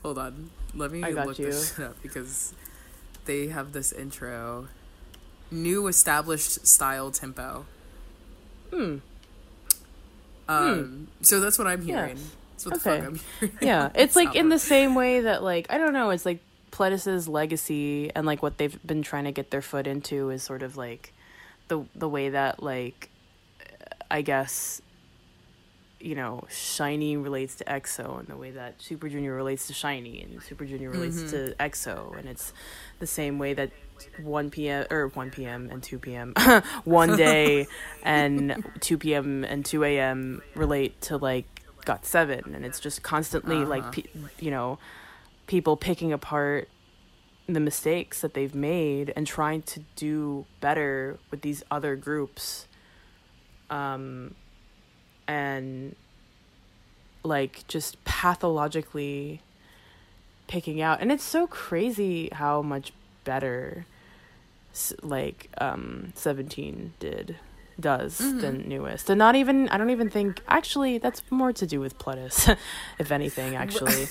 Hold 0.02 0.18
on. 0.18 0.50
Let 0.74 0.90
me 0.92 1.00
look 1.02 1.38
you. 1.38 1.46
this 1.46 1.74
shit 1.76 1.84
up 1.86 2.02
because 2.02 2.54
they 3.24 3.48
have 3.48 3.72
this 3.72 3.92
intro. 3.92 4.68
New 5.50 5.86
established 5.86 6.66
style 6.66 7.10
tempo. 7.10 7.64
Hmm. 8.70 8.96
um 10.48 11.08
so 11.22 11.40
that's 11.40 11.58
what 11.58 11.66
i'm 11.66 11.82
hearing. 11.82 12.16
Yes. 12.16 12.30
that's 12.52 12.66
what 12.66 12.82
the 12.82 12.90
Okay. 12.90 13.00
fuck 13.00 13.08
i'm 13.08 13.20
hearing. 13.40 13.58
Yeah, 13.62 13.90
it's 13.94 14.16
like 14.16 14.34
in 14.34 14.48
the 14.48 14.58
same 14.58 14.94
way 14.94 15.20
that 15.20 15.42
like 15.42 15.66
I 15.70 15.78
don't 15.78 15.92
know, 15.92 16.10
it's 16.10 16.26
like 16.26 16.40
Pledis's 16.74 17.28
legacy 17.28 18.10
and 18.16 18.26
like 18.26 18.42
what 18.42 18.58
they've 18.58 18.84
been 18.84 19.02
trying 19.02 19.22
to 19.22 19.30
get 19.30 19.52
their 19.52 19.62
foot 19.62 19.86
into 19.86 20.30
is 20.30 20.42
sort 20.42 20.60
of 20.60 20.76
like 20.76 21.12
the 21.68 21.84
the 21.94 22.08
way 22.08 22.30
that 22.30 22.64
like 22.64 23.10
I 24.10 24.22
guess 24.22 24.82
you 26.00 26.16
know 26.16 26.42
SHINee 26.50 27.22
relates 27.22 27.54
to 27.58 27.64
EXO 27.64 28.18
and 28.18 28.26
the 28.26 28.36
way 28.36 28.50
that 28.50 28.82
Super 28.82 29.08
Junior 29.08 29.36
relates 29.36 29.68
to 29.68 29.72
SHINee 29.72 30.24
and 30.24 30.42
Super 30.42 30.64
Junior 30.64 30.90
relates 30.90 31.18
mm-hmm. 31.18 31.52
to 31.52 31.54
EXO 31.60 32.18
and 32.18 32.28
it's 32.28 32.52
the 32.98 33.06
same 33.06 33.38
way 33.38 33.54
that 33.54 33.70
1 34.20 34.50
p.m. 34.50 34.84
or 34.90 35.06
1 35.06 35.30
p.m. 35.30 35.68
and 35.70 35.80
2 35.80 36.00
p.m. 36.00 36.34
one 36.84 37.16
day 37.16 37.68
and 38.02 38.64
2 38.80 38.98
p.m. 38.98 39.44
and 39.44 39.64
2 39.64 39.84
a.m. 39.84 40.42
relate 40.56 41.00
to 41.02 41.18
like 41.18 41.46
got 41.84 42.04
seven 42.04 42.52
and 42.52 42.64
it's 42.64 42.80
just 42.80 43.04
constantly 43.04 43.64
like 43.64 43.84
uh-huh. 43.84 44.28
you 44.40 44.50
know 44.50 44.76
people 45.46 45.76
picking 45.76 46.12
apart 46.12 46.68
the 47.46 47.60
mistakes 47.60 48.20
that 48.22 48.34
they've 48.34 48.54
made 48.54 49.12
and 49.16 49.26
trying 49.26 49.62
to 49.62 49.80
do 49.96 50.46
better 50.60 51.18
with 51.30 51.42
these 51.42 51.62
other 51.70 51.96
groups. 51.96 52.66
Um 53.70 54.34
and 55.26 55.96
like 57.22 57.66
just 57.68 58.02
pathologically 58.04 59.40
picking 60.46 60.80
out. 60.80 61.00
And 61.00 61.10
it's 61.10 61.24
so 61.24 61.46
crazy 61.46 62.28
how 62.32 62.62
much 62.62 62.92
better 63.24 63.86
like 65.02 65.48
um 65.58 66.12
17 66.14 66.94
did 66.98 67.36
does 67.80 68.18
the 68.18 68.52
NU'EST. 68.52 69.10
And 69.10 69.18
not 69.18 69.34
even 69.36 69.68
i 69.68 69.76
don't 69.76 69.90
even 69.90 70.08
think 70.08 70.40
actually 70.48 70.98
that's 70.98 71.22
more 71.30 71.52
to 71.52 71.66
do 71.66 71.80
with 71.80 71.98
Pledis 71.98 72.56
if 72.98 73.10
anything 73.10 73.56
actually. 73.64 74.06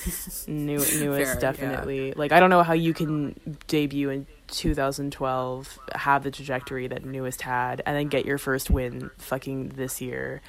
New 0.47 0.77
NU'EST 0.79 0.89
Fair, 0.97 1.33
yeah. 1.33 1.39
definitely. 1.39 2.13
Like 2.13 2.31
i 2.31 2.39
don't 2.39 2.49
know 2.49 2.63
how 2.63 2.73
you 2.73 2.93
can 2.93 3.57
debut 3.67 4.09
in 4.09 4.27
2012 4.47 5.79
have 5.95 6.23
the 6.23 6.31
trajectory 6.31 6.87
that 6.87 7.03
NU'EST 7.03 7.41
had 7.41 7.81
and 7.85 7.95
then 7.95 8.07
get 8.07 8.25
your 8.25 8.37
first 8.37 8.69
win 8.69 9.09
fucking 9.17 9.69
this 9.69 10.01
year. 10.01 10.41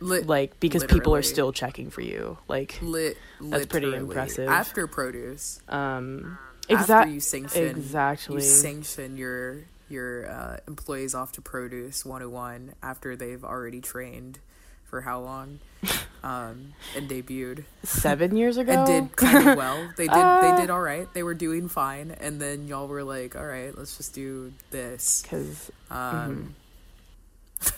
Lit- 0.00 0.26
like 0.26 0.58
because 0.60 0.84
people 0.84 1.14
are 1.14 1.22
still 1.22 1.52
checking 1.52 1.90
for 1.90 2.00
you. 2.00 2.36
Like 2.48 2.78
lit 2.82 3.16
That's 3.40 3.66
pretty 3.66 3.94
impressive. 3.94 4.48
after 4.48 4.86
produce. 4.86 5.60
Um 5.68 6.38
after 6.68 6.74
exactly 6.82 7.14
you 7.14 7.20
sanction 7.20 7.64
exactly. 7.66 8.34
you 8.36 8.40
sanction 8.40 9.16
your 9.16 9.64
your 9.88 10.28
uh, 10.30 10.56
employees 10.66 11.14
off 11.14 11.32
to 11.32 11.40
produce 11.42 12.04
101 12.04 12.74
after 12.82 13.16
they've 13.16 13.44
already 13.44 13.80
trained 13.80 14.38
for 14.84 15.02
how 15.02 15.20
long? 15.20 15.60
Um 16.24 16.72
and 16.96 17.06
debuted. 17.06 17.64
Seven 17.82 18.34
years 18.34 18.56
ago? 18.56 18.72
And 18.72 18.86
did 18.86 19.16
kind 19.16 19.46
of 19.46 19.58
well. 19.58 19.90
They 19.98 20.06
did 20.06 20.16
Uh, 20.16 20.40
they 20.56 20.62
did 20.62 20.70
all 20.70 20.80
right. 20.80 21.06
They 21.12 21.22
were 21.22 21.34
doing 21.34 21.68
fine. 21.68 22.12
And 22.12 22.40
then 22.40 22.66
y'all 22.66 22.88
were 22.88 23.04
like 23.04 23.36
all 23.36 23.44
right 23.44 23.76
let's 23.76 23.98
just 23.98 24.14
do 24.14 24.54
this. 24.70 25.20
Because 25.20 25.70
um 25.90 26.54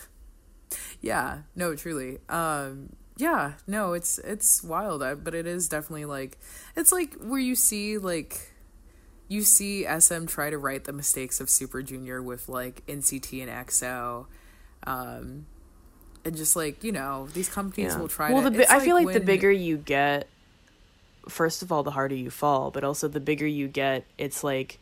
yeah 1.01 1.39
no 1.57 1.75
truly. 1.75 2.18
Um 2.28 2.91
yeah 3.17 3.55
no 3.67 3.94
it's 3.94 4.18
it's 4.18 4.62
wild. 4.62 5.02
I, 5.02 5.15
but 5.15 5.35
it 5.35 5.49
is 5.49 5.68
definitely 5.68 6.05
like 6.05 6.39
it's 6.76 6.93
like 6.93 7.15
where 7.15 7.41
you 7.41 7.57
see 7.57 7.99
like 7.99 8.52
you 9.28 9.42
see 9.42 9.84
sm 10.00 10.26
try 10.26 10.50
to 10.50 10.58
right 10.58 10.84
the 10.84 10.92
mistakes 10.92 11.40
of 11.40 11.50
super 11.50 11.82
junior 11.82 12.22
with 12.22 12.48
like 12.48 12.84
nct 12.86 13.42
and 13.42 13.50
exo 13.50 14.26
um 14.86 15.46
and 16.24 16.36
just 16.36 16.55
like 16.56 16.82
you 16.84 16.92
know 16.92 17.28
these 17.34 17.48
companies 17.48 17.92
Yeah. 17.94 18.00
will 18.00 18.08
try 18.08 18.32
well, 18.32 18.42
to 18.42 18.50
the 18.50 18.56
bi- 18.58 18.62
it's 18.64 18.70
I 18.72 18.80
feel 18.80 18.94
like 18.96 19.06
the 19.06 19.12
when- 19.14 19.24
bigger 19.24 19.50
you 19.50 19.76
get, 19.76 20.26
first 21.28 21.62
of 21.62 21.70
all, 21.70 21.82
the 21.84 21.92
harder 21.92 22.16
you 22.16 22.30
fall, 22.30 22.70
but 22.72 22.82
also 22.84 23.06
the 23.08 23.20
bigger 23.20 23.46
you 23.46 23.68
get, 23.68 24.05
it's 24.18 24.42
like 24.42 24.78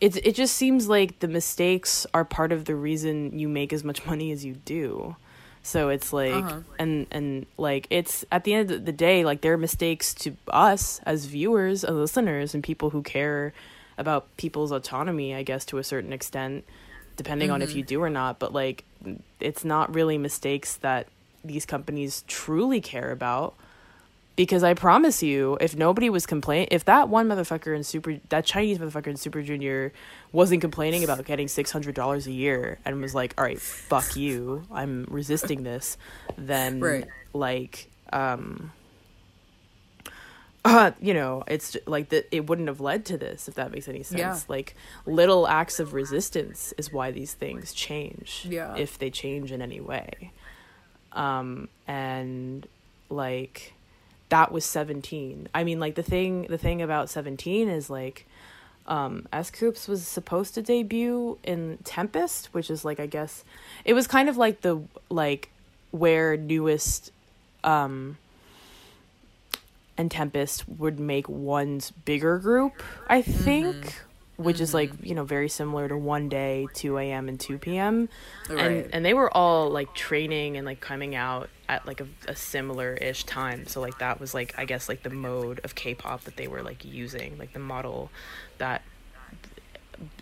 it 0.00 0.16
it 0.26 0.34
just 0.34 0.56
seems 0.56 0.88
like 0.88 1.20
the 1.20 1.28
mistakes 1.28 2.04
are 2.12 2.24
part 2.24 2.50
of 2.50 2.64
the 2.64 2.74
reason 2.74 3.38
you 3.38 3.48
make 3.48 3.72
as 3.72 3.84
much 3.84 4.04
money 4.10 4.32
as 4.32 4.44
you 4.44 4.54
do. 4.64 5.14
So 5.66 5.88
it's 5.88 6.12
like 6.12 6.32
Uh-huh. 6.34 6.60
and 6.78 7.06
and 7.10 7.46
like 7.56 7.86
it's 7.90 8.24
at 8.30 8.44
the 8.44 8.52
end 8.54 8.70
of 8.70 8.84
the 8.84 8.92
day 8.92 9.24
like 9.24 9.40
there 9.40 9.54
are 9.54 9.58
mistakes 9.58 10.12
to 10.14 10.36
us 10.48 11.00
as 11.04 11.24
viewers, 11.24 11.82
as 11.84 11.94
listeners 11.94 12.54
and 12.54 12.62
people 12.62 12.90
who 12.90 13.02
care 13.02 13.52
about 13.98 14.26
people's 14.36 14.70
autonomy, 14.72 15.34
I 15.34 15.42
guess 15.42 15.64
to 15.66 15.78
a 15.78 15.84
certain 15.84 16.12
extent, 16.12 16.64
depending 17.16 17.50
on 17.50 17.60
Mm-hmm. 17.60 17.70
if 17.70 17.76
you 17.76 17.82
do 17.82 18.02
or 18.02 18.10
not, 18.10 18.38
but 18.38 18.52
like 18.52 18.84
it's 19.40 19.64
not 19.64 19.94
really 19.94 20.18
mistakes 20.18 20.76
that 20.76 21.08
these 21.42 21.64
companies 21.66 22.24
truly 22.26 22.80
care 22.80 23.10
about 23.10 23.54
because 24.36 24.64
I 24.64 24.74
promise 24.74 25.22
you, 25.22 25.56
if 25.60 25.76
nobody 25.76 26.10
was 26.10 26.26
complaining, 26.26 26.68
if 26.70 26.84
that 26.86 27.08
one 27.08 27.28
motherfucker 27.28 27.74
in 27.76 27.84
Super, 27.84 28.18
that 28.30 28.44
Chinese 28.44 28.78
motherfucker 28.78 29.06
in 29.08 29.16
Super 29.16 29.42
Junior 29.42 29.92
wasn't 30.32 30.60
complaining 30.60 31.04
about 31.04 31.24
getting 31.24 31.46
six 31.48 31.70
hundred 31.70 31.94
dollars 31.94 32.26
a 32.26 32.32
year 32.32 32.78
and 32.84 33.00
was 33.00 33.14
like, 33.14 33.34
"All 33.38 33.44
right, 33.44 33.60
fuck 33.60 34.16
you, 34.16 34.64
I'm 34.72 35.06
resisting 35.08 35.62
this," 35.62 35.96
then 36.36 36.80
Right. 36.80 37.06
like, 37.32 37.88
um, 38.12 38.72
uh, 40.64 40.92
you 41.00 41.12
know, 41.12 41.44
it's 41.46 41.76
like 41.86 42.08
that. 42.08 42.26
It 42.34 42.46
wouldn't 42.48 42.68
have 42.68 42.80
led 42.80 43.04
to 43.06 43.18
this 43.18 43.48
if 43.48 43.54
that 43.54 43.70
makes 43.70 43.86
any 43.86 44.02
sense. 44.02 44.18
Yeah. 44.18 44.38
Like 44.48 44.74
little 45.04 45.46
acts 45.46 45.78
of 45.78 45.92
resistance 45.92 46.72
is 46.78 46.90
why 46.90 47.10
these 47.10 47.34
things 47.34 47.72
change. 47.74 48.46
Yeah. 48.48 48.74
if 48.76 48.98
they 48.98 49.10
change 49.10 49.52
in 49.52 49.60
any 49.60 49.80
way. 49.80 50.32
Um, 51.12 51.68
and 51.86 52.66
like 53.10 53.73
that 54.28 54.52
was 54.52 54.64
17 54.64 55.48
i 55.54 55.64
mean 55.64 55.80
like 55.80 55.94
the 55.94 56.02
thing 56.02 56.46
the 56.48 56.58
thing 56.58 56.82
about 56.82 57.10
17 57.10 57.68
is 57.68 57.90
like 57.90 58.26
um 58.86 59.26
S.Coups 59.32 59.88
was 59.88 60.06
supposed 60.06 60.54
to 60.54 60.62
debut 60.62 61.38
in 61.42 61.78
tempest 61.84 62.52
which 62.52 62.70
is 62.70 62.84
like 62.84 63.00
i 63.00 63.06
guess 63.06 63.44
it 63.84 63.94
was 63.94 64.06
kind 64.06 64.28
of 64.28 64.36
like 64.36 64.60
the 64.60 64.80
like 65.08 65.50
where 65.90 66.36
NU'EST 66.36 67.10
um 67.62 68.18
and 69.96 70.10
tempest 70.10 70.68
would 70.68 70.98
make 70.98 71.28
one's 71.28 71.90
bigger 71.90 72.38
group 72.38 72.82
i 73.08 73.22
think 73.22 74.02
which 74.36 74.60
is 74.60 74.74
like 74.74 74.90
you 75.02 75.14
know 75.14 75.24
very 75.24 75.48
similar 75.48 75.86
to 75.88 75.96
one 75.96 76.28
day 76.28 76.66
2 76.74 76.98
a.m 76.98 77.28
and 77.28 77.38
2 77.38 77.58
p.m 77.58 78.08
Right. 78.50 78.58
and 78.58 78.94
and 78.94 79.04
they 79.04 79.14
were 79.14 79.30
all 79.34 79.70
like 79.70 79.94
training 79.94 80.56
and 80.56 80.66
like 80.66 80.80
coming 80.80 81.14
out 81.14 81.48
at 81.68 81.86
like 81.86 82.00
a, 82.00 82.06
a 82.28 82.34
similar 82.36 82.94
ish 82.94 83.24
time. 83.24 83.66
So 83.66 83.80
like 83.80 83.98
that 84.00 84.18
was 84.20 84.34
like 84.34 84.54
i 84.58 84.64
guess 84.64 84.88
like 84.88 85.02
the 85.04 85.10
mode 85.10 85.60
of 85.64 85.74
k-pop 85.74 86.22
that 86.24 86.36
they 86.36 86.48
were 86.48 86.62
like 86.62 86.84
using 86.84 87.38
like 87.38 87.52
the 87.52 87.58
model 87.60 88.10
that 88.58 88.82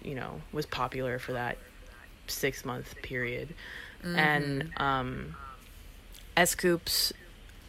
you 0.04 0.14
know 0.14 0.42
was 0.52 0.66
popular 0.66 1.18
for 1.18 1.32
that 1.32 1.56
six 2.26 2.64
month 2.64 2.94
period. 3.02 3.54
And 4.04 4.72
um 4.76 5.36
S.Coups 6.36 7.12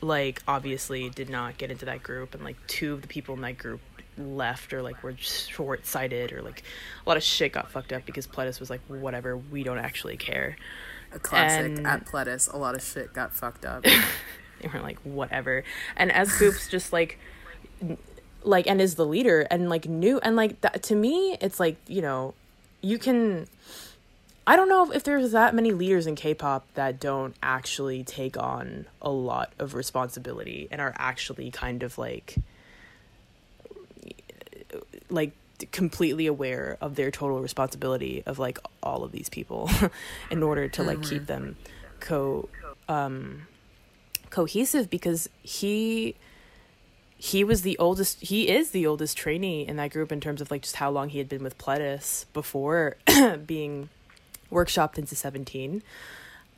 like 0.01 0.41
obviously 0.47 1.09
did 1.09 1.29
not 1.29 1.57
get 1.57 1.71
into 1.71 1.85
that 1.85 2.03
group. 2.03 2.33
And 2.33 2.43
like 2.43 2.57
two 2.67 2.93
of 2.93 3.01
the 3.01 3.07
people 3.07 3.35
in 3.35 3.41
that 3.41 3.57
group 3.57 3.79
left 4.17 4.73
or 4.73 4.81
like 4.81 5.01
were 5.03 5.15
short 5.17 5.85
sighted 5.85 6.31
or 6.33 6.41
like 6.41 6.63
a 7.05 7.09
lot 7.09 7.17
of 7.17 7.23
shit 7.23 7.51
got 7.53 7.71
fucked 7.71 7.91
up 7.93 8.05
because 8.05 8.27
Pledis 8.27 8.59
was 8.59 8.69
like 8.69 8.81
whatever 8.87 9.37
we 9.37 9.63
don't 9.63 9.77
actually 9.79 10.17
care 10.17 10.55
A 11.13 11.19
classic 11.19 11.77
And- 11.77 11.87
at 11.87 12.05
Pledis. 12.05 12.51
A 12.53 12.57
lot 12.57 12.75
of 12.75 12.83
shit 12.83 13.13
got 13.13 13.33
fucked 13.33 13.65
up. 13.65 13.83
they 14.61 14.67
were 14.73 14.79
like 14.81 14.99
whatever 14.99 15.63
and 15.97 16.11
S.Coups 16.11 16.67
just 16.69 16.93
like 16.93 17.17
like 18.43 18.67
and 18.67 18.81
is 18.81 18.95
the 18.95 19.05
leader 19.05 19.41
and 19.49 19.69
like 19.69 19.87
new 19.87 20.19
and 20.19 20.35
like 20.35 20.59
that 20.61 20.83
to 20.83 20.95
me 20.95 21.37
it's 21.41 21.59
like 21.59 21.77
you 21.87 22.01
know 22.01 22.33
you 22.81 22.97
can 22.97 23.47
I 24.45 24.57
don't 24.57 24.67
know 24.67 24.91
if 24.91 25.03
there's 25.05 25.31
that 25.31 25.55
many 25.55 25.71
leaders 25.71 26.05
in 26.05 26.15
K-pop 26.15 26.65
that 26.73 26.99
don't 26.99 27.33
actually 27.41 28.03
take 28.03 28.37
on 28.37 28.85
a 29.01 29.09
lot 29.09 29.53
of 29.57 29.73
responsibility 29.73 30.67
and 30.69 30.81
are 30.81 30.93
actually 30.97 31.49
kind 31.49 31.81
of 31.81 31.97
like 31.97 32.35
like 35.13 35.31
completely 35.71 36.27
aware 36.27 36.77
of 36.81 36.95
their 36.95 37.11
total 37.11 37.39
responsibility 37.39 38.23
of 38.25 38.39
like 38.39 38.59
all 38.81 39.03
of 39.03 39.11
these 39.11 39.29
people 39.29 39.69
in 40.31 40.43
order 40.43 40.67
to 40.67 40.83
like 40.83 41.01
keep 41.03 41.25
them 41.27 41.55
co 41.99 42.49
um 42.89 43.47
cohesive 44.29 44.89
because 44.89 45.29
he 45.41 46.15
he 47.17 47.43
was 47.43 47.61
the 47.61 47.77
oldest 47.77 48.19
he 48.19 48.49
is 48.49 48.71
the 48.71 48.85
oldest 48.85 49.15
trainee 49.15 49.65
in 49.65 49.77
that 49.77 49.91
group 49.91 50.11
in 50.11 50.19
terms 50.19 50.41
of 50.41 50.51
like 50.51 50.63
just 50.63 50.75
how 50.77 50.89
long 50.89 51.09
he 51.09 51.19
had 51.19 51.29
been 51.29 51.43
with 51.43 51.57
Pledis 51.57 52.25
before 52.33 52.97
being 53.45 53.89
workshopped 54.51 54.97
into 54.97 55.15
17 55.15 55.81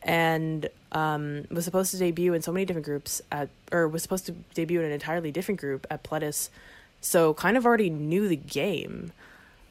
and 0.01 0.69
um, 0.92 1.45
was 1.50 1.66
supposed 1.66 1.92
to 1.92 1.98
debut 1.98 2.34
in 2.34 2.42
so 2.42 2.51
many 2.51 2.66
different 2.66 2.85
groups 2.85 3.22
at 3.32 3.50
or 3.72 3.88
was 3.88 4.01
supposed 4.01 4.25
to 4.25 4.32
debut 4.53 4.80
in 4.80 4.85
an 4.85 4.92
entirely 4.92 5.32
different 5.32 5.59
group 5.59 5.85
at 5.90 6.03
Pledis 6.03 6.50
so 7.01 7.33
kind 7.33 7.57
of 7.57 7.65
already 7.65 7.90
knew 7.90 8.27
the 8.27 8.35
game 8.35 9.11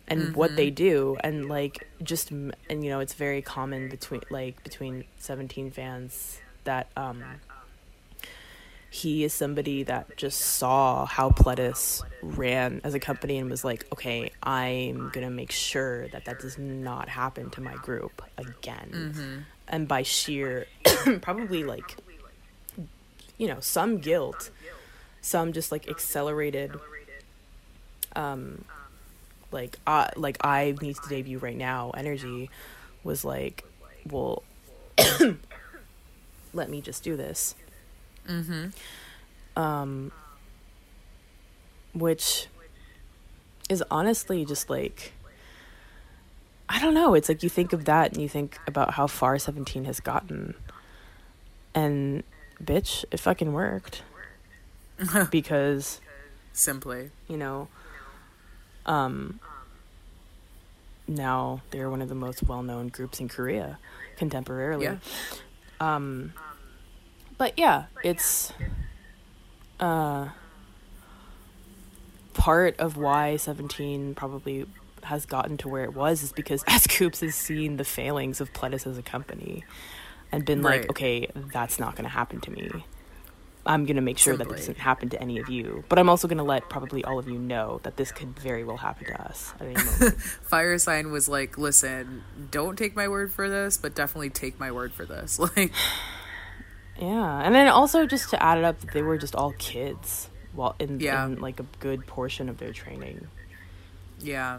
and 0.06 0.36
what 0.36 0.54
they 0.56 0.70
do 0.70 1.16
and 1.24 1.48
like 1.48 1.88
just 2.02 2.30
and 2.30 2.54
you 2.70 2.90
know 2.90 3.00
it's 3.00 3.14
very 3.14 3.40
common 3.40 3.88
between 3.88 4.20
like 4.30 4.62
between 4.62 5.04
17 5.18 5.70
fans 5.70 6.40
that 6.64 6.88
um 6.96 7.24
he 8.94 9.24
is 9.24 9.32
somebody 9.32 9.82
that 9.82 10.16
just 10.16 10.40
saw 10.40 11.04
how 11.04 11.30
Pledis 11.30 12.00
ran 12.22 12.80
as 12.84 12.94
a 12.94 13.00
company 13.00 13.38
and 13.38 13.50
was 13.50 13.64
like, 13.64 13.84
okay, 13.92 14.30
I'm 14.40 15.10
gonna 15.12 15.30
make 15.30 15.50
sure 15.50 16.06
that 16.08 16.26
that 16.26 16.38
does 16.38 16.58
not 16.58 17.08
happen 17.08 17.50
to 17.50 17.60
my 17.60 17.74
group 17.74 18.22
again. 18.38 19.46
And 19.66 19.88
by 19.88 20.04
sheer, 20.04 20.66
probably 21.22 21.64
like, 21.64 21.96
you 23.36 23.48
know, 23.48 23.58
some 23.58 23.98
guilt, 23.98 24.50
some 25.20 25.52
just 25.52 25.72
like 25.72 25.88
accelerated, 25.88 26.76
um, 28.16 28.64
like, 29.52 29.78
uh, 29.86 30.08
like 30.16 30.38
I 30.44 30.74
need 30.80 30.96
to 30.96 31.08
debut 31.08 31.38
right 31.38 31.56
now. 31.56 31.90
Energy 31.90 32.50
was 33.02 33.24
like, 33.24 33.64
well, 34.08 34.42
let 36.52 36.70
me 36.70 36.80
just 36.80 37.02
do 37.02 37.16
this 37.16 37.54
um 39.56 40.10
which 41.92 42.48
is 43.68 43.82
honestly 43.90 44.44
just 44.44 44.68
like 44.68 45.12
I 46.66 46.80
don't 46.80 46.94
know, 46.94 47.12
it's 47.14 47.28
like 47.28 47.42
you 47.42 47.50
think 47.50 47.74
of 47.74 47.84
that 47.84 48.12
and 48.12 48.22
you 48.22 48.28
think 48.28 48.58
about 48.66 48.94
how 48.94 49.06
far 49.06 49.38
17 49.38 49.84
has 49.84 50.00
gotten. 50.00 50.54
And 51.74 52.24
bitch, 52.60 53.04
it 53.10 53.20
fucking 53.20 53.52
worked. 53.52 54.02
because, 55.30 56.00
Simply. 56.54 57.10
you 57.28 57.36
know, 57.36 57.68
um 58.86 59.40
now 61.06 61.60
they're 61.70 61.90
one 61.90 62.00
of 62.02 62.08
the 62.08 62.14
most 62.14 62.42
well-known 62.42 62.88
groups 62.88 63.20
in 63.20 63.28
Korea 63.28 63.78
contemporarily. 64.18 64.82
Yeah. 64.82 64.96
Um 65.80 66.32
but 67.36 67.58
yeah, 67.58 67.84
it's 68.02 68.52
uh 69.80 70.28
part 72.34 72.78
of 72.78 72.96
why 72.96 73.36
17 73.36 74.14
probably 74.14 74.66
has 75.04 75.26
gotten 75.26 75.56
to 75.58 75.68
where 75.68 75.84
it 75.84 75.94
was 75.94 76.22
is 76.22 76.32
because 76.32 76.64
S.Coups 76.68 77.20
has 77.20 77.34
seen 77.34 77.76
the 77.76 77.84
failings 77.84 78.40
of 78.40 78.52
Pledis 78.52 78.86
as 78.86 78.96
a 78.98 79.02
company 79.02 79.64
and 80.32 80.44
been 80.44 80.62
Right. 80.62 80.80
like, 80.80 80.90
okay, 80.90 81.28
that's 81.34 81.78
not 81.78 81.94
going 81.94 82.04
to 82.04 82.10
happen 82.10 82.40
to 82.40 82.50
me. 82.50 82.84
I'm 83.66 83.84
going 83.86 83.96
to 83.96 84.02
make 84.02 84.18
sure 84.18 84.36
that 84.36 84.48
this 84.48 84.60
doesn't 84.60 84.78
happen 84.78 85.08
to 85.10 85.20
any 85.22 85.38
of 85.38 85.48
you. 85.48 85.84
But 85.88 85.98
I'm 85.98 86.08
also 86.10 86.28
going 86.28 86.38
to 86.38 86.44
let 86.44 86.68
probably 86.68 87.02
all 87.04 87.18
of 87.18 87.28
you 87.28 87.38
know 87.38 87.80
that 87.82 87.96
this 87.96 88.12
could 88.12 88.38
very 88.38 88.62
well 88.64 88.76
happen 88.76 89.06
to 89.06 89.22
us 89.22 89.52
at 89.58 89.66
any 89.66 89.74
moment. 89.74 90.20
Fire 90.20 90.78
sign 90.78 91.10
was 91.10 91.28
like, 91.28 91.56
listen, 91.56 92.22
don't 92.50 92.76
take 92.76 92.94
my 92.94 93.08
word 93.08 93.32
for 93.32 93.48
this, 93.48 93.76
but 93.78 93.94
definitely 93.94 94.30
take 94.30 94.60
my 94.60 94.70
word 94.70 94.92
for 94.92 95.04
this. 95.06 95.38
Like, 95.56 95.72
Yeah, 97.00 97.40
and 97.42 97.54
then 97.54 97.66
also 97.68 98.06
just 98.06 98.30
to 98.30 98.42
add 98.42 98.58
it 98.58 98.64
up, 98.64 98.80
that 98.80 98.92
they 98.92 99.02
were 99.02 99.18
just 99.18 99.34
all 99.34 99.52
kids, 99.58 100.28
while 100.52 100.76
in, 100.78 101.00
Yeah. 101.00 101.24
in 101.26 101.40
like 101.40 101.58
a 101.58 101.66
good 101.80 102.06
portion 102.06 102.48
of 102.48 102.58
their 102.58 102.72
training. 102.72 103.26
yeah. 104.20 104.58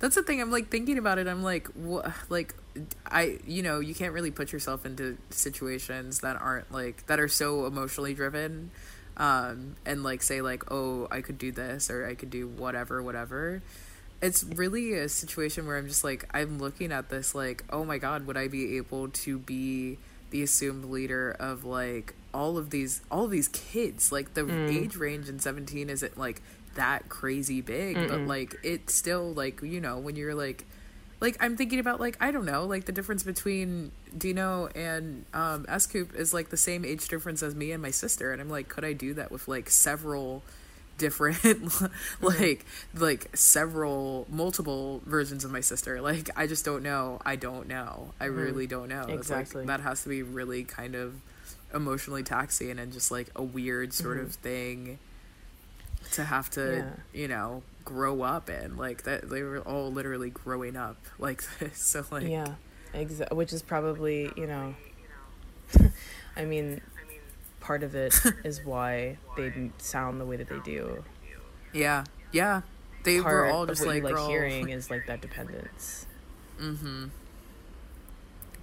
That's 0.00 0.16
the 0.16 0.22
thing. 0.24 0.40
I'm 0.40 0.50
like 0.50 0.68
thinking 0.68 0.98
about 0.98 1.18
it. 1.18 1.28
I'm 1.28 1.44
like, 1.44 1.68
what? 1.68 2.10
Like, 2.28 2.54
I, 3.06 3.38
you 3.46 3.62
know, 3.62 3.80
you 3.80 3.94
can't 3.94 4.12
really 4.12 4.30
put 4.30 4.52
yourself 4.52 4.86
into 4.86 5.18
situations 5.30 6.20
that 6.20 6.40
aren't 6.40 6.72
like 6.72 7.06
that 7.06 7.20
are 7.20 7.28
so 7.28 7.66
emotionally 7.66 8.14
driven, 8.14 8.70
um, 9.16 9.76
and 9.84 10.02
like 10.02 10.22
say 10.22 10.40
like, 10.40 10.70
oh, 10.70 11.08
I 11.10 11.20
could 11.20 11.38
do 11.38 11.52
this 11.52 11.90
or 11.90 12.06
I 12.06 12.14
could 12.14 12.30
do 12.30 12.48
whatever, 12.48 13.02
whatever. 13.02 13.62
It's 14.20 14.44
really 14.44 14.94
a 14.94 15.08
situation 15.08 15.66
where 15.66 15.76
I'm 15.76 15.88
just 15.88 16.04
like, 16.04 16.24
I'm 16.32 16.58
looking 16.58 16.92
at 16.92 17.10
this 17.10 17.34
like, 17.34 17.64
oh 17.70 17.84
my 17.84 17.98
god, 17.98 18.26
would 18.26 18.36
I 18.36 18.48
be 18.48 18.76
able 18.76 19.08
to 19.08 19.38
be 19.38 19.98
the 20.30 20.42
assumed 20.42 20.86
leader 20.86 21.36
of 21.38 21.64
like 21.64 22.14
all 22.32 22.56
of 22.56 22.70
these 22.70 23.02
all 23.10 23.24
of 23.24 23.30
these 23.30 23.48
kids? 23.48 24.12
Like 24.12 24.34
the 24.34 24.46
age 24.70 24.96
range 24.96 25.28
in 25.28 25.38
17 25.40 25.90
isn't 25.90 26.16
like 26.16 26.40
that 26.76 27.08
crazy 27.10 27.60
big, 27.60 27.96
but 28.08 28.20
like 28.20 28.56
it's 28.62 28.94
still 28.94 29.32
like 29.34 29.60
you 29.62 29.80
know 29.80 29.98
when 29.98 30.16
you're 30.16 30.34
like 30.34 30.64
like 31.22 31.36
I'm 31.38 31.56
thinking 31.56 31.78
about 31.78 32.00
like 32.00 32.16
I 32.20 32.32
don't 32.32 32.44
know 32.44 32.66
like 32.66 32.84
the 32.84 32.92
difference 32.92 33.22
between 33.22 33.92
Dino 34.16 34.66
and 34.74 35.24
um 35.32 35.64
S 35.68 35.86
Coop 35.86 36.14
is 36.16 36.34
like 36.34 36.50
the 36.50 36.56
same 36.56 36.84
age 36.84 37.06
difference 37.08 37.42
as 37.42 37.54
me 37.54 37.70
and 37.70 37.80
my 37.80 37.92
sister 37.92 38.32
and 38.32 38.42
I'm 38.42 38.50
like 38.50 38.68
could 38.68 38.84
I 38.84 38.92
do 38.92 39.14
that 39.14 39.30
with 39.30 39.46
like 39.46 39.70
several 39.70 40.42
different 40.98 41.38
mm-hmm. 41.42 42.24
like 42.24 42.66
like 42.94 43.34
several 43.36 44.26
multiple 44.28 45.00
versions 45.06 45.44
of 45.44 45.52
my 45.52 45.60
sister? 45.60 46.00
Like 46.02 46.28
I 46.36 46.48
just 46.48 46.64
don't 46.64 46.82
know. 46.82 47.22
I 47.24 47.36
don't 47.36 47.68
know. 47.68 48.12
I 48.20 48.26
mm-hmm. 48.26 48.36
really 48.36 48.66
don't 48.66 48.88
know. 48.88 49.02
It's 49.02 49.30
like, 49.30 49.42
Exactly. 49.42 49.66
that 49.66 49.80
has 49.80 50.02
to 50.02 50.08
be 50.08 50.24
really 50.24 50.64
kind 50.64 50.96
of 50.96 51.14
emotionally 51.72 52.24
taxing 52.24 52.80
and 52.80 52.92
just 52.92 53.12
like 53.12 53.28
a 53.36 53.42
weird 53.42 53.92
sort 53.92 54.16
mm-hmm. 54.16 54.26
of 54.26 54.34
thing 54.34 54.98
to 56.12 56.24
have 56.24 56.50
to 56.50 56.78
Yeah. 57.14 57.20
you 57.20 57.28
know 57.28 57.62
grow 57.84 58.22
up 58.22 58.48
in 58.48 58.76
like 58.76 59.02
that 59.04 59.28
they 59.28 59.42
were 59.42 59.60
all 59.60 59.90
literally 59.90 60.30
growing 60.30 60.76
up 60.76 60.96
like 61.18 61.42
this 61.58 61.78
so 61.78 62.04
like 62.10 62.28
yeah, 62.28 62.54
exa- 62.94 63.34
which 63.34 63.52
is 63.52 63.62
probably 63.62 64.30
you 64.36 64.46
know, 64.46 64.74
I 66.36 66.44
mean, 66.44 66.80
part 67.60 67.82
of 67.82 67.94
it 67.94 68.14
is 68.44 68.64
why 68.64 69.18
they 69.36 69.70
sound 69.78 70.20
the 70.20 70.26
way 70.26 70.36
that 70.36 70.48
they 70.48 70.58
do. 70.64 71.04
Yeah, 71.72 72.04
yeah. 72.32 72.62
They 73.04 73.20
part 73.20 73.34
were 73.34 73.46
all 73.46 73.66
just 73.66 73.84
like, 73.84 74.02
like 74.04 74.14
girl. 74.14 74.28
hearing 74.28 74.68
is 74.68 74.90
like 74.90 75.06
that 75.06 75.20
dependence. 75.20 76.06
Mm-hmm. 76.60 77.06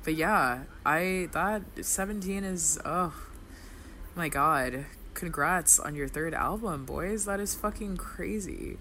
But 0.04 0.16
yeah, 0.16 0.64
I 0.86 1.28
that 1.34 1.64
seventeen 1.82 2.44
is 2.44 2.80
oh 2.86 3.14
my 4.16 4.30
god. 4.30 4.86
Congrats 5.14 5.80
on 5.80 5.96
your 5.96 6.08
third 6.08 6.34
album, 6.34 6.86
boys. 6.86 7.26
That 7.26 7.42
is 7.42 7.54
fucking 7.54 7.98
crazy. 7.98 8.78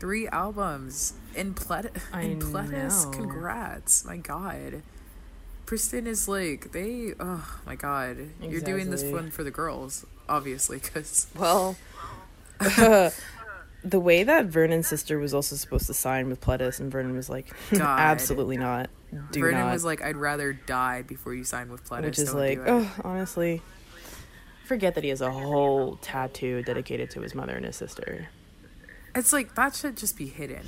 Three 0.00 0.28
albums 0.28 1.14
in 1.34 1.54
Plet 1.54 1.96
I 2.12 2.22
in 2.22 2.38
Pledis. 2.40 3.04
know. 3.04 3.10
Congrats. 3.10 4.04
My 4.04 4.16
god. 4.16 4.82
Pristin 5.66 6.06
is 6.06 6.28
like 6.28 6.72
they 6.72 7.12
oh 7.18 7.58
my 7.66 7.74
god. 7.74 8.18
You're 8.42 8.60
doing 8.60 8.90
this 8.90 9.02
one 9.04 9.30
for 9.30 9.42
the 9.44 9.50
girls, 9.50 10.04
obviously, 10.28 10.78
because 10.78 11.26
Well, 11.34 11.76
the 12.60 13.12
way 14.00 14.22
that 14.24 14.46
Vernon's 14.46 14.86
sister 14.88 15.18
was 15.18 15.32
also 15.34 15.56
supposed 15.56 15.86
to 15.86 15.94
sign 15.94 16.28
with 16.28 16.40
Pledis, 16.40 16.80
and 16.80 16.90
Vernon 16.90 17.14
was 17.16 17.28
like, 17.30 17.48
hmm, 17.70 17.80
absolutely 17.80 18.56
not. 18.56 18.90
Do 19.30 19.40
Vernon 19.40 19.60
not. 19.60 19.72
was 19.72 19.84
like, 19.84 20.02
I'd 20.02 20.16
rather 20.16 20.52
die 20.52 21.02
before 21.02 21.34
you 21.34 21.44
sign 21.44 21.70
with 21.70 21.84
Pledis. 21.88 22.02
which 22.04 22.18
is 22.18 22.26
Don't 22.30 22.36
like, 22.38 22.56
do 22.58 22.62
it." 22.64 22.68
oh, 22.70 22.92
honestly, 23.04 23.62
forget 24.64 24.94
that 24.96 25.04
he 25.04 25.10
has 25.10 25.20
a 25.20 25.30
whole 25.30 25.96
tattoo 26.02 26.62
dedicated 26.62 27.10
to 27.10 27.20
his 27.20 27.34
mother 27.34 27.54
and 27.54 27.64
his 27.64 27.76
sister, 27.76 28.28
It's 29.14 29.32
like 29.32 29.54
that 29.54 29.74
should 29.74 29.96
just 29.96 30.16
be 30.16 30.26
hidden. 30.26 30.66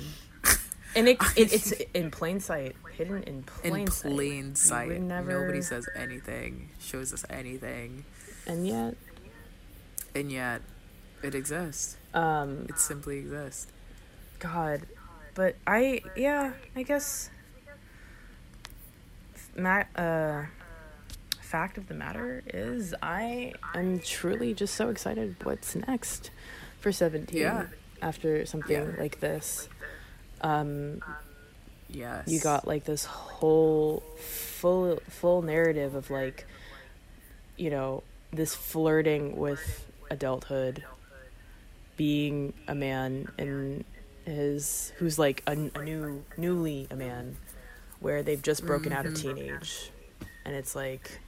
and 0.95 1.07
it, 1.09 1.17
it 1.35 1.53
it's 1.53 1.71
in 1.93 2.11
plain 2.11 2.39
sight, 2.39 2.75
hidden 2.93 3.23
in 3.23 3.43
in 3.63 3.85
plain, 3.85 3.87
plain 3.87 4.55
sight. 4.55 4.87
sight. 4.89 5.01
Never, 5.01 5.31
Nobody 5.41 5.61
says 5.61 5.87
anything, 5.95 6.69
shows 6.79 7.11
us 7.13 7.25
anything, 7.29 8.05
and 8.45 8.65
yet, 8.67 8.95
and 10.15 10.31
yet 10.31 10.61
it 11.23 11.35
exists. 11.35 11.97
um, 12.13 12.65
It 12.69 12.79
simply 12.79 13.17
exists. 13.19 13.67
God, 14.39 14.81
but 15.35 15.55
I 15.65 16.01
yeah, 16.15 16.53
I 16.75 16.83
guess. 16.83 17.29
Ma- 19.55 19.83
uh, 19.95 20.45
fact 21.41 21.77
of 21.79 21.87
the 21.87 21.95
matter 21.95 22.43
is, 22.53 22.93
I 23.01 23.53
am 23.73 23.99
truly 23.99 24.53
just 24.53 24.75
so 24.75 24.89
excited. 24.89 25.35
What's 25.43 25.75
next 25.75 26.29
for 26.79 26.91
Seventeen? 26.91 27.41
Yeah. 27.41 27.65
After 28.01 28.45
something 28.45 28.75
Yeah. 28.95 28.95
like 29.01 29.19
this, 29.19 29.67
um, 30.41 31.01
Yes. 31.89 32.27
you 32.27 32.39
got 32.39 32.67
like 32.67 32.83
this 32.85 33.05
whole 33.05 34.01
full 34.19 34.99
full 35.09 35.41
narrative 35.41 35.95
of 35.95 36.09
like, 36.09 36.45
you 37.55 37.69
know, 37.69 38.03
this 38.31 38.53
flirting 38.53 39.37
with 39.37 39.85
adulthood, 40.11 40.83
being 41.95 42.53
a 42.67 42.75
man 42.75 43.27
and 43.37 43.83
his 44.25 44.91
who's 44.97 45.17
like 45.17 45.41
a, 45.47 45.51
a 45.53 45.83
new 45.83 46.23
newly 46.37 46.87
a 46.91 46.95
man 46.95 47.37
where 48.01 48.21
they've 48.21 48.41
just 48.41 48.65
broken 48.65 48.91
out 48.91 49.05
of 49.05 49.15
teenage 49.15 49.89
and 50.45 50.53
it's 50.53 50.75
like 50.75 51.19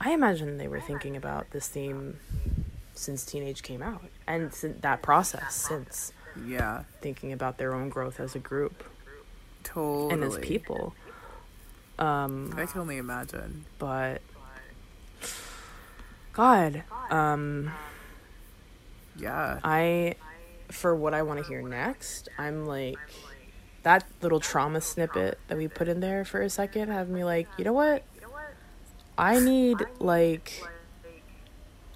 i 0.00 0.10
imagine 0.10 0.58
they 0.58 0.66
were 0.66 0.80
thinking 0.80 1.16
about 1.16 1.48
this 1.52 1.68
theme 1.68 2.18
since 2.98 3.24
teenage 3.24 3.62
came 3.62 3.82
out 3.82 4.02
and 4.26 4.52
since 4.54 4.80
that 4.80 5.02
process 5.02 5.54
since 5.54 6.12
Yeah. 6.46 6.84
thinking 7.00 7.32
about 7.32 7.58
their 7.58 7.72
own 7.74 7.88
growth 7.88 8.18
as 8.20 8.34
a 8.34 8.38
group 8.38 8.84
Totally. 9.62 10.12
and 10.14 10.24
as 10.24 10.38
people 10.38 10.94
um 11.98 12.52
I 12.56 12.66
can 12.66 12.80
only 12.82 12.96
imagine. 12.98 13.64
but 13.78 14.20
god 16.32 16.82
um 17.10 17.70
Yeah. 19.18 19.60
I, 19.64 20.16
for 20.70 20.94
what 20.94 21.14
I 21.14 21.22
want 21.22 21.40
to 21.42 21.46
hear 21.48 21.62
next, 21.62 22.28
I'm 22.36 22.66
like, 22.66 22.98
that 23.82 24.04
little 24.20 24.40
trauma 24.40 24.80
snippet 24.82 25.38
that 25.48 25.56
we 25.56 25.68
put 25.68 25.88
in 25.88 26.00
there 26.00 26.24
for 26.26 26.42
a 26.42 26.50
second 26.50 26.90
have 26.90 27.08
me 27.08 27.24
like, 27.24 27.48
you 27.56 27.64
know 27.64 27.72
what? 27.72 28.02
I 29.16 29.38
need 29.40 29.86
like, 30.00 30.68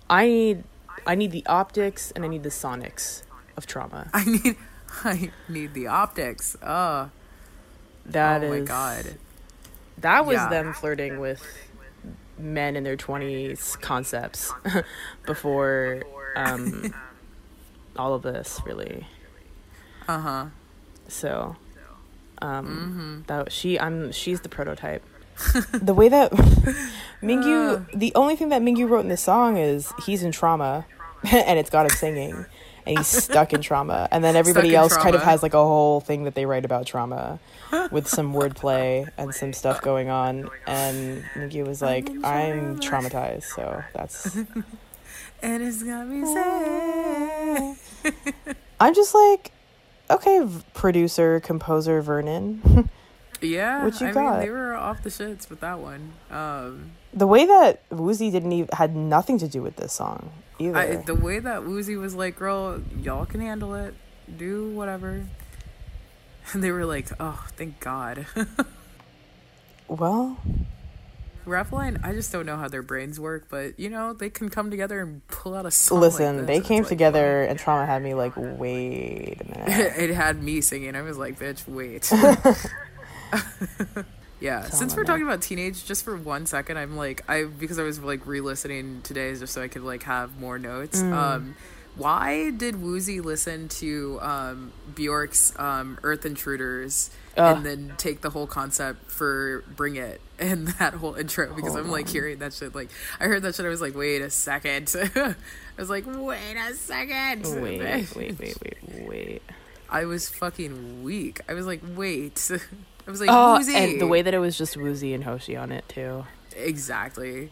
I 0.08 0.26
need, 0.26 0.64
I 1.06 1.14
need 1.14 1.30
the 1.32 1.44
optics 1.46 2.10
and 2.12 2.24
I 2.24 2.28
need 2.28 2.42
the 2.42 2.48
sonics 2.50 3.22
of 3.56 3.66
trauma. 3.66 4.10
I 4.14 4.24
need. 4.24 4.56
I 5.04 5.30
need 5.48 5.74
the 5.74 5.86
optics. 5.86 6.56
Oh. 6.62 7.10
That 8.06 8.42
is 8.42 8.50
oh 8.50 8.58
my 8.60 8.64
god. 8.64 9.14
That 9.98 10.26
was 10.26 10.34
Yeah. 10.36 10.48
them 10.48 10.72
flirting 10.74 11.20
with 11.20 11.44
men 12.38 12.74
in 12.76 12.82
their 12.84 12.96
twenties 12.96 13.76
concepts 13.80 14.52
before 15.26 16.02
um, 16.36 16.92
all 17.96 18.14
of 18.14 18.22
this 18.22 18.60
really. 18.64 19.06
Uh 20.08 20.18
huh. 20.18 20.46
So, 21.08 21.56
um, 22.40 22.66
Mm-hmm. 22.66 23.22
that 23.26 23.52
she, 23.52 23.78
I'm, 23.78 24.10
she's 24.12 24.40
the 24.40 24.48
prototype. 24.48 25.02
the 25.72 25.94
way 25.94 26.08
that 26.08 26.32
Mingyu, 27.22 27.80
uh. 27.80 27.84
the 27.94 28.12
only 28.14 28.36
thing 28.36 28.50
that 28.50 28.62
Mingyu 28.62 28.88
wrote 28.88 29.00
in 29.00 29.08
this 29.08 29.22
song 29.22 29.56
is 29.56 29.92
he's 30.04 30.22
in 30.22 30.32
trauma, 30.32 30.86
and 31.30 31.58
it's 31.58 31.70
got 31.70 31.86
him 31.86 31.96
singing, 31.96 32.46
and 32.86 32.98
he's 32.98 33.06
stuck 33.06 33.52
in 33.52 33.60
trauma, 33.60 34.08
and 34.10 34.22
then 34.22 34.36
everybody 34.36 34.74
else 34.74 34.96
kind 34.96 35.14
of 35.14 35.22
has 35.22 35.42
like 35.42 35.54
a 35.54 35.58
whole 35.58 36.00
thing 36.00 36.24
that 36.24 36.34
they 36.34 36.46
write 36.46 36.64
about 36.64 36.86
trauma, 36.86 37.38
with 37.90 38.08
some 38.08 38.32
wordplay 38.32 39.08
and 39.16 39.34
some 39.34 39.52
stuff 39.52 39.80
going 39.82 40.08
on, 40.08 40.48
and 40.66 41.24
Mingyu 41.34 41.66
was 41.66 41.82
like, 41.82 42.08
I'm 42.24 42.80
traumatized, 42.80 43.44
so 43.44 43.82
that's. 43.94 44.36
And 45.42 45.62
it's 45.62 45.82
got 45.82 46.06
me 46.06 46.22
oh. 46.22 47.76
sad. 48.04 48.14
I'm 48.78 48.94
just 48.94 49.14
like, 49.14 49.52
okay, 50.10 50.46
producer, 50.74 51.40
composer 51.40 52.02
Vernon. 52.02 52.90
Yeah. 53.40 53.84
What 53.84 54.00
you 54.00 54.08
I 54.08 54.12
got? 54.12 54.32
mean, 54.32 54.40
they 54.40 54.50
were 54.50 54.74
off 54.74 55.02
the 55.02 55.10
shits 55.10 55.48
with 55.48 55.60
that 55.60 55.78
one. 55.78 56.12
Um, 56.30 56.92
the 57.12 57.26
way 57.26 57.46
that 57.46 57.88
Woozi 57.90 58.30
didn't 58.30 58.52
even 58.52 58.68
had 58.72 58.94
nothing 58.94 59.38
to 59.38 59.48
do 59.48 59.62
with 59.62 59.76
this 59.76 59.92
song 59.92 60.30
either. 60.58 60.76
I, 60.76 60.96
the 60.96 61.14
way 61.14 61.38
that 61.38 61.62
Woozi 61.62 61.98
was 61.98 62.14
like, 62.14 62.36
"Girl, 62.36 62.82
y'all 62.98 63.26
can 63.26 63.40
handle 63.40 63.74
it. 63.74 63.94
Do 64.36 64.70
whatever." 64.70 65.26
And 66.52 66.64
they 66.64 66.72
were 66.72 66.86
like, 66.86 67.06
"Oh, 67.20 67.46
thank 67.56 67.78
God." 67.78 68.26
well, 69.88 70.36
Rapline, 71.46 72.04
I 72.04 72.12
just 72.12 72.32
don't 72.32 72.44
know 72.44 72.56
how 72.56 72.68
their 72.68 72.82
brains 72.82 73.20
work, 73.20 73.46
but 73.48 73.78
you 73.78 73.88
know 73.88 74.12
they 74.12 74.30
can 74.30 74.48
come 74.48 74.70
together 74.70 75.00
and 75.00 75.26
pull 75.28 75.54
out 75.54 75.64
a 75.64 75.70
song. 75.70 76.00
like 76.00 76.12
listen, 76.12 76.36
this. 76.38 76.46
they 76.46 76.60
came 76.60 76.82
like, 76.82 76.88
together 76.88 77.44
and 77.44 77.58
trauma 77.58 77.86
had 77.86 78.02
me 78.02 78.14
like, 78.14 78.32
wait 78.36 79.40
a 79.40 79.44
minute. 79.44 79.68
it 79.96 80.10
had 80.10 80.42
me 80.42 80.60
singing. 80.60 80.96
I 80.96 81.02
was 81.02 81.18
like, 81.18 81.38
"Bitch, 81.38 81.66
wait." 81.68 82.10
yeah. 84.40 84.62
Since 84.64 84.96
we're 84.96 85.04
talking 85.04 85.24
about 85.24 85.42
teenage, 85.42 85.84
just 85.84 86.04
for 86.04 86.16
one 86.16 86.46
second, 86.46 86.78
I'm 86.78 86.96
like, 86.96 87.24
I 87.28 87.44
because 87.44 87.78
I 87.78 87.82
was 87.82 88.00
like 88.00 88.26
re-listening 88.26 89.02
today 89.02 89.34
just 89.34 89.52
so 89.52 89.62
I 89.62 89.68
could 89.68 89.82
like 89.82 90.04
have 90.04 90.38
more 90.38 90.58
notes. 90.58 91.00
Mm. 91.02 91.12
Um, 91.12 91.56
why 91.96 92.50
did 92.50 92.76
Woozi 92.76 93.22
listen 93.22 93.68
to 93.68 94.18
um, 94.22 94.72
Bjork's 94.94 95.52
um, 95.58 95.98
Earth 96.02 96.24
Intruders 96.24 97.10
Ugh. 97.36 97.56
and 97.56 97.66
then 97.66 97.94
take 97.98 98.20
the 98.20 98.30
whole 98.30 98.46
concept 98.46 99.10
for 99.10 99.64
Bring 99.76 99.96
It 99.96 100.20
and 100.38 100.68
that 100.78 100.94
whole 100.94 101.14
intro? 101.14 101.52
Because 101.54 101.74
I'm 101.74 101.90
like 101.90 102.08
hearing 102.08 102.38
that 102.38 102.52
shit. 102.54 102.74
Like 102.74 102.90
I 103.18 103.24
heard 103.24 103.42
that 103.42 103.54
shit, 103.54 103.66
I 103.66 103.68
was 103.68 103.80
like, 103.80 103.94
wait 103.94 104.22
a 104.22 104.30
second. 104.30 104.94
I 105.14 105.34
was 105.76 105.90
like, 105.90 106.04
wait 106.06 106.56
a 106.56 106.74
second. 106.74 107.60
wait, 107.60 107.80
wait, 107.80 108.16
wait, 108.16 108.38
wait, 108.40 109.08
wait. 109.08 109.42
I 109.88 110.04
was 110.04 110.28
fucking 110.28 111.02
weak. 111.02 111.40
I 111.48 111.54
was 111.54 111.66
like, 111.66 111.82
wait. 111.96 112.50
I 113.10 113.12
was 113.12 113.20
like, 113.20 113.30
Oh, 113.30 113.58
Woozi. 113.60 113.74
and 113.74 114.00
the 114.00 114.06
way 114.06 114.22
that 114.22 114.32
it 114.34 114.38
was 114.38 114.56
just 114.56 114.76
Woozi 114.76 115.12
and 115.16 115.24
Hoshi 115.24 115.56
on 115.56 115.72
it 115.72 115.84
too. 115.88 116.24
exactly. 116.56 117.50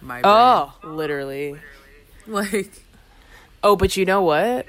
My 0.00 0.20
Oh, 0.22 0.72
literally. 0.84 1.58
like 2.28 2.70
Oh, 3.64 3.74
but 3.74 3.96
you 3.96 4.04
know 4.04 4.22
what? 4.22 4.66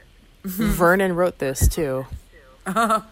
Vernon 0.44 1.14
wrote 1.14 1.38
this 1.38 1.68
too. 1.68 2.06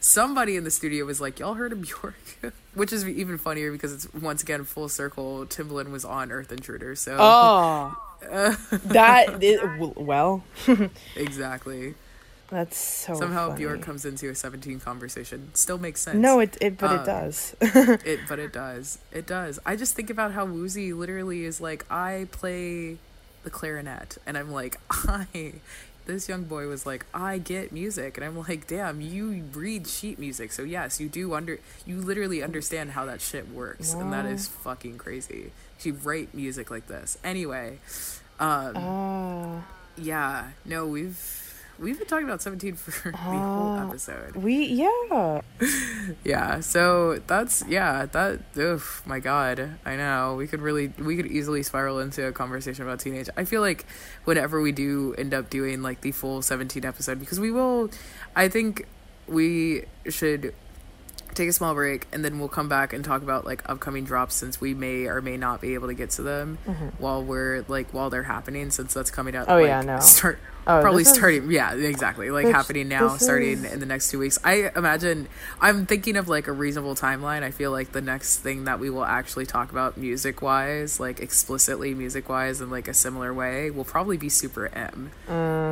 somebody 0.00 0.56
in 0.56 0.64
the 0.64 0.70
studio 0.72 1.04
was 1.04 1.20
like, 1.20 1.38
"Y'all 1.38 1.54
heard 1.54 1.72
of 1.72 1.82
Bjork?" 1.82 2.14
Which 2.74 2.92
is 2.92 3.06
even 3.06 3.38
funnier 3.38 3.70
because 3.72 3.92
it's 3.92 4.12
once 4.14 4.42
again 4.42 4.64
full 4.64 4.88
circle. 4.88 5.46
Timbaland 5.46 5.90
was 5.90 6.04
on 6.04 6.32
Earth 6.32 6.50
Intruder, 6.52 6.94
so 6.96 7.16
Oh, 7.18 7.96
that 8.86 9.42
it, 9.42 9.60
well, 9.96 10.42
exactly. 11.16 11.94
That's 12.50 12.76
so 12.76 13.14
Somehow 13.14 13.48
funny. 13.50 13.60
Bjork 13.60 13.82
comes 13.82 14.04
into 14.04 14.28
a 14.28 14.34
17 14.34 14.80
conversation. 14.80 15.50
Still 15.54 15.78
makes 15.78 16.00
sense. 16.02 16.16
No, 16.18 16.40
it, 16.40 16.56
it 16.60 16.78
but 16.78 16.90
Um, 16.90 17.00
it 17.00 17.06
does. 17.06 17.56
it 17.60 18.20
but 18.28 18.38
it 18.38 18.52
does 18.52 18.98
it 19.12 19.26
does 19.26 19.58
i 19.64 19.76
just 19.76 19.94
think 19.94 20.10
about 20.10 20.32
how 20.32 20.46
Woozi 20.46 20.96
literally 20.96 21.44
is 21.44 21.60
like 21.60 21.84
i 21.90 22.26
play 22.32 22.96
the 23.44 23.50
clarinet 23.50 24.18
and 24.26 24.36
i'm 24.36 24.50
like 24.50 24.78
i 24.90 25.52
this 26.06 26.28
young 26.28 26.44
boy 26.44 26.66
was 26.66 26.86
like, 26.86 27.06
I 27.14 27.38
get 27.38 27.72
music. 27.72 28.16
And 28.16 28.24
I'm 28.26 28.36
like, 28.36 28.66
damn, 28.66 29.00
you 29.00 29.44
read 29.52 29.86
sheet 29.86 30.18
music. 30.18 30.50
So, 30.50 30.62
yes, 30.62 31.00
you 31.00 31.08
do 31.08 31.34
under, 31.34 31.60
you 31.86 32.00
literally 32.00 32.42
understand 32.42 32.92
how 32.92 33.04
that 33.06 33.20
shit 33.20 33.48
works. 33.50 33.92
And 33.92 34.12
that 34.12 34.26
is 34.26 34.48
fucking 34.48 34.98
crazy. 34.98 35.52
She 35.78 35.92
write 35.92 36.34
music 36.34 36.70
like 36.70 36.88
this. 36.88 37.16
Anyway, 37.22 37.78
um, 38.40 38.76
Oh. 38.76 39.64
yeah, 39.96 40.48
no, 40.64 40.86
we've, 40.86 41.39
we've 41.80 41.98
been 41.98 42.06
talking 42.06 42.26
about 42.26 42.42
17 42.42 42.74
for 42.74 43.10
the 43.10 43.16
whole 43.16 43.78
oh, 43.78 43.88
episode. 43.88 44.36
We 44.36 44.64
yeah. 44.66 45.40
Yeah, 46.24 46.60
so 46.60 47.20
that's 47.26 47.64
yeah, 47.66 48.06
that 48.06 48.40
oof, 48.56 49.02
my 49.06 49.20
god. 49.20 49.78
I 49.84 49.96
know. 49.96 50.34
We 50.36 50.46
could 50.46 50.60
really 50.60 50.92
we 50.98 51.16
could 51.16 51.26
easily 51.26 51.62
spiral 51.62 51.98
into 52.00 52.26
a 52.26 52.32
conversation 52.32 52.84
about 52.84 53.00
teenage. 53.00 53.28
I 53.36 53.44
feel 53.44 53.60
like 53.60 53.86
whenever 54.24 54.60
we 54.60 54.72
do 54.72 55.14
end 55.16 55.34
up 55.34 55.50
doing 55.50 55.82
like 55.82 56.02
the 56.02 56.12
full 56.12 56.42
17 56.42 56.84
episode 56.84 57.18
because 57.18 57.40
we 57.40 57.50
will 57.50 57.90
I 58.36 58.48
think 58.48 58.86
we 59.26 59.84
should 60.08 60.54
take 61.34 61.48
a 61.48 61.52
small 61.52 61.74
break 61.74 62.06
and 62.12 62.24
then 62.24 62.38
we'll 62.38 62.48
come 62.48 62.68
back 62.68 62.92
and 62.92 63.04
talk 63.04 63.22
about 63.22 63.44
like 63.44 63.68
upcoming 63.68 64.04
drops 64.04 64.34
since 64.34 64.60
we 64.60 64.74
may 64.74 65.06
or 65.06 65.20
may 65.20 65.36
not 65.36 65.60
be 65.60 65.74
able 65.74 65.88
to 65.88 65.94
get 65.94 66.10
to 66.10 66.22
them 66.22 66.58
while 66.98 67.22
we're 67.22 67.64
like 67.68 67.92
while 67.94 68.10
they're 68.10 68.22
happening 68.24 68.70
since 68.70 68.94
that's 68.94 69.10
coming 69.10 69.34
out 69.36 69.46
Mm-hmm. 69.46 69.52
Oh, 69.52 69.60
like, 69.60 69.66
yeah, 69.68 69.80
no. 69.82 70.00
start 70.00 70.38
Oh, 70.66 70.82
probably 70.82 71.02
this 71.04 71.12
is- 71.12 71.16
starting 71.18 71.50
yeah 71.50 71.72
exactly 71.74 72.30
like 72.30 72.44
Bitch, 72.46 72.52
happening 72.52 72.88
now 72.88 73.16
starting 73.16 73.64
is- 73.64 73.72
in 73.72 73.80
the 73.80 73.86
next 73.86 74.10
two 74.10 74.18
weeks 74.18 74.38
i 74.44 74.70
imagine 74.76 75.26
i'm 75.60 75.86
thinking 75.86 76.16
of 76.16 76.28
like 76.28 76.48
a 76.48 76.52
reasonable 76.52 76.94
timeline 76.94 77.42
i 77.42 77.50
feel 77.50 77.70
like 77.70 77.92
the 77.92 78.02
next 78.02 78.38
thing 78.40 78.64
that 78.64 78.78
we 78.78 78.90
will 78.90 79.04
actually 79.04 79.46
talk 79.46 79.70
about 79.72 79.96
music 79.96 80.42
wise 80.42 81.00
like 81.00 81.18
explicitly 81.18 81.94
music 81.94 82.28
wise 82.28 82.60
in 82.60 82.68
like 82.70 82.88
a 82.88 82.94
similar 82.94 83.32
way 83.32 83.70
will 83.70 83.84
probably 83.86 84.18
be 84.18 84.28
super 84.28 84.66
m 84.74 85.10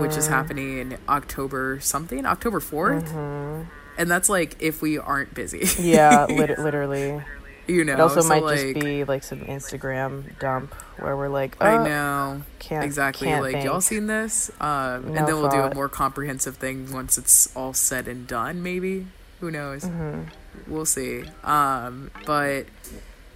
which 0.01 0.13
Mm. 0.13 0.17
is 0.17 0.27
happening 0.29 0.97
october 1.09 1.79
something 1.81 2.25
october 2.25 2.59
4th 2.59 3.67
and 3.99 4.11
that's 4.11 4.29
like 4.31 4.57
if 4.61 4.81
we 4.81 4.97
aren't 4.99 5.35
busy. 5.35 5.67
Yeah, 5.83 6.25
lit- 6.31 6.59
literally. 6.59 7.23
you 7.67 7.85
know 7.85 7.93
It 7.93 8.01
also 8.01 8.23
so, 8.23 8.29
might 8.29 8.43
like, 8.43 8.59
just 8.61 8.81
be 8.85 9.05
like 9.05 9.23
some 9.23 9.41
Instagram 9.41 10.39
dump 10.39 10.73
where 10.99 11.15
we're 11.17 11.29
like, 11.29 11.57
I 11.63 11.77
"Uh, 11.77 11.85
know. 11.85 12.43
can't- 12.59 12.85
exactly. 12.85 13.27
can't 13.29 13.43
like 13.43 13.63
y'all 13.65 13.81
seen 13.83 14.07
this? 14.07 14.51
Um, 14.61 14.69
No 15.13 15.15
and 15.19 15.27
then 15.29 15.37
we'll 15.37 15.51
do 15.51 15.61
a 15.61 15.75
more 15.75 15.89
comprehensive 15.91 16.57
thing 16.57 16.91
once 16.93 17.19
it's 17.19 17.55
all 17.55 17.75
said 17.75 18.09
and 18.09 18.27
done. 18.27 18.63
Maybe 18.63 19.07
who 19.41 19.51
knows? 19.51 19.85
Mm-hmm. 19.85 20.73
We'll 20.73 20.87
see. 20.87 21.25
Um, 21.45 22.11
but 22.27 22.65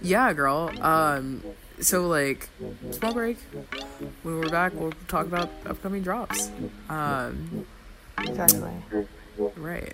yeah, 0.01 0.33
girl. 0.33 0.71
Um, 0.81 1.43
so 1.79 2.07
like 2.07 2.49
small 2.91 3.13
break. 3.13 3.37
When 4.23 4.39
we're 4.39 4.49
back, 4.49 4.73
we'll 4.75 4.93
talk 5.07 5.25
about 5.27 5.49
upcoming 5.65 6.01
drops. 6.01 6.49
Um, 6.89 7.65
Exactly. 8.17 8.69
right. 9.55 9.93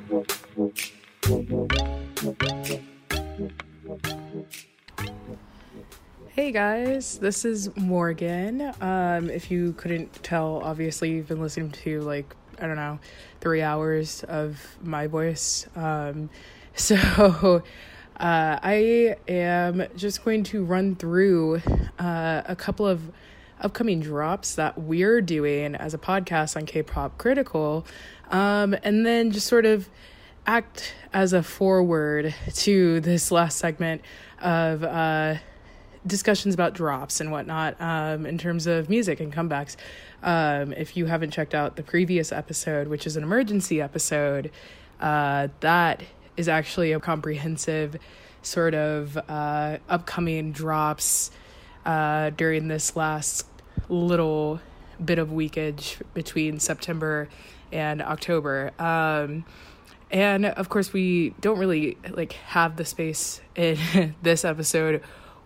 Guys, 6.51 7.17
this 7.17 7.45
is 7.45 7.73
Morgan. 7.77 8.73
Um, 8.81 9.29
if 9.29 9.49
you 9.49 9.71
couldn't 9.73 10.21
tell, 10.21 10.61
obviously 10.61 11.11
you've 11.11 11.29
been 11.29 11.39
listening 11.39 11.71
to 11.71 12.01
like 12.01 12.35
I 12.59 12.67
don't 12.67 12.75
know, 12.75 12.99
three 13.39 13.61
hours 13.61 14.25
of 14.25 14.59
my 14.81 15.07
voice. 15.07 15.65
Um, 15.77 16.29
so 16.75 17.63
uh, 18.17 18.59
I 18.61 19.15
am 19.29 19.83
just 19.95 20.25
going 20.25 20.43
to 20.45 20.65
run 20.65 20.95
through 20.95 21.61
uh, 21.97 22.41
a 22.45 22.55
couple 22.57 22.85
of 22.85 23.01
upcoming 23.61 24.01
drops 24.01 24.55
that 24.55 24.77
we're 24.77 25.21
doing 25.21 25.75
as 25.75 25.93
a 25.93 25.97
podcast 25.97 26.57
on 26.57 26.65
K-pop 26.65 27.17
Critical, 27.17 27.85
um, 28.29 28.75
and 28.83 29.05
then 29.05 29.31
just 29.31 29.47
sort 29.47 29.65
of 29.65 29.89
act 30.45 30.95
as 31.13 31.31
a 31.31 31.43
forward 31.43 32.35
to 32.55 32.99
this 32.99 33.31
last 33.31 33.57
segment 33.57 34.01
of 34.41 34.83
uh, 34.83 35.35
discussions 36.05 36.53
about 36.53 36.73
drops 36.73 37.21
and 37.21 37.31
whatnot 37.31 37.79
um, 37.79 38.25
in 38.25 38.37
terms 38.37 38.67
of 38.67 38.89
music 38.89 39.19
and 39.19 39.33
comebacks. 39.33 39.75
Um, 40.23 40.73
if 40.73 40.97
you 40.97 41.05
haven't 41.05 41.31
checked 41.31 41.53
out 41.53 41.75
the 41.75 41.83
previous 41.83 42.31
episode, 42.31 42.87
which 42.87 43.05
is 43.05 43.17
an 43.17 43.23
emergency 43.23 43.81
episode, 43.81 44.51
uh, 44.99 45.49
that 45.59 46.03
is 46.37 46.47
actually 46.47 46.91
a 46.91 46.99
comprehensive 46.99 47.97
sort 48.41 48.73
of 48.73 49.17
uh, 49.29 49.77
upcoming 49.89 50.51
drops 50.51 51.31
uh, 51.85 52.31
during 52.31 52.67
this 52.67 52.95
last 52.95 53.45
little 53.89 54.59
bit 55.03 55.19
of 55.19 55.29
weekage 55.29 56.01
between 56.13 56.59
September 56.59 57.29
and 57.71 58.01
October. 58.01 58.71
Um, 58.79 59.45
and 60.11 60.45
of 60.45 60.69
course, 60.69 60.93
we 60.93 61.29
don't 61.41 61.57
really 61.57 61.97
like 62.09 62.33
have 62.33 62.75
the 62.75 62.85
space 62.85 63.41
in 63.55 63.77
this 64.21 64.43
episode 64.43 65.01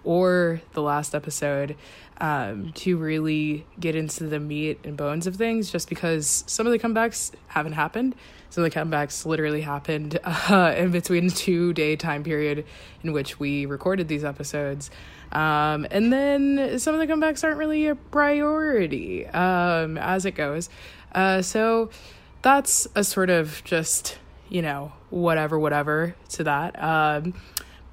or 0.06 0.62
the 0.74 0.82
last 0.82 1.14
episode 1.14 1.76
um, 2.22 2.72
to 2.74 2.98
really 2.98 3.66
get 3.80 3.96
into 3.96 4.26
the 4.28 4.40
meat 4.40 4.80
and 4.84 4.96
bones 4.96 5.28
of 5.28 5.36
things, 5.36 5.72
just 5.72 5.90
because 5.90 6.44
some 6.48 6.66
of 6.66 6.72
the 6.72 6.80
comebacks 6.80 7.32
haven't 7.48 7.74
happened. 7.74 8.16
Some 8.50 8.64
of 8.64 8.72
the 8.72 8.80
comebacks 8.80 9.26
literally 9.26 9.62
happened 9.62 10.18
uh, 10.24 10.74
in 10.78 10.92
between 10.92 11.30
two 11.30 11.74
day 11.74 11.96
time 11.96 12.24
period 12.24 12.66
in 13.04 13.12
which 13.12 13.40
we 13.40 13.66
recorded 13.66 14.08
these 14.08 14.24
episodes. 14.24 14.90
Um, 15.32 15.86
and 15.92 16.14
then 16.14 16.80
some 16.80 16.94
of 16.94 17.06
the 17.06 17.14
comebacks 17.14 17.44
aren't 17.44 17.58
really 17.58 17.88
a 17.88 17.96
priority 17.96 19.26
um, 19.28 19.98
as 19.98 20.26
it 20.26 20.32
goes. 20.32 20.70
Uh, 21.14 21.42
so 21.42 21.90
that's 22.42 22.88
a 22.96 23.04
sort 23.04 23.30
of 23.30 23.62
just, 23.66 24.18
you 24.48 24.62
know, 24.62 24.94
whatever, 25.10 25.60
whatever 25.60 26.16
to 26.30 26.44
that. 26.46 26.82
Um, 26.82 27.34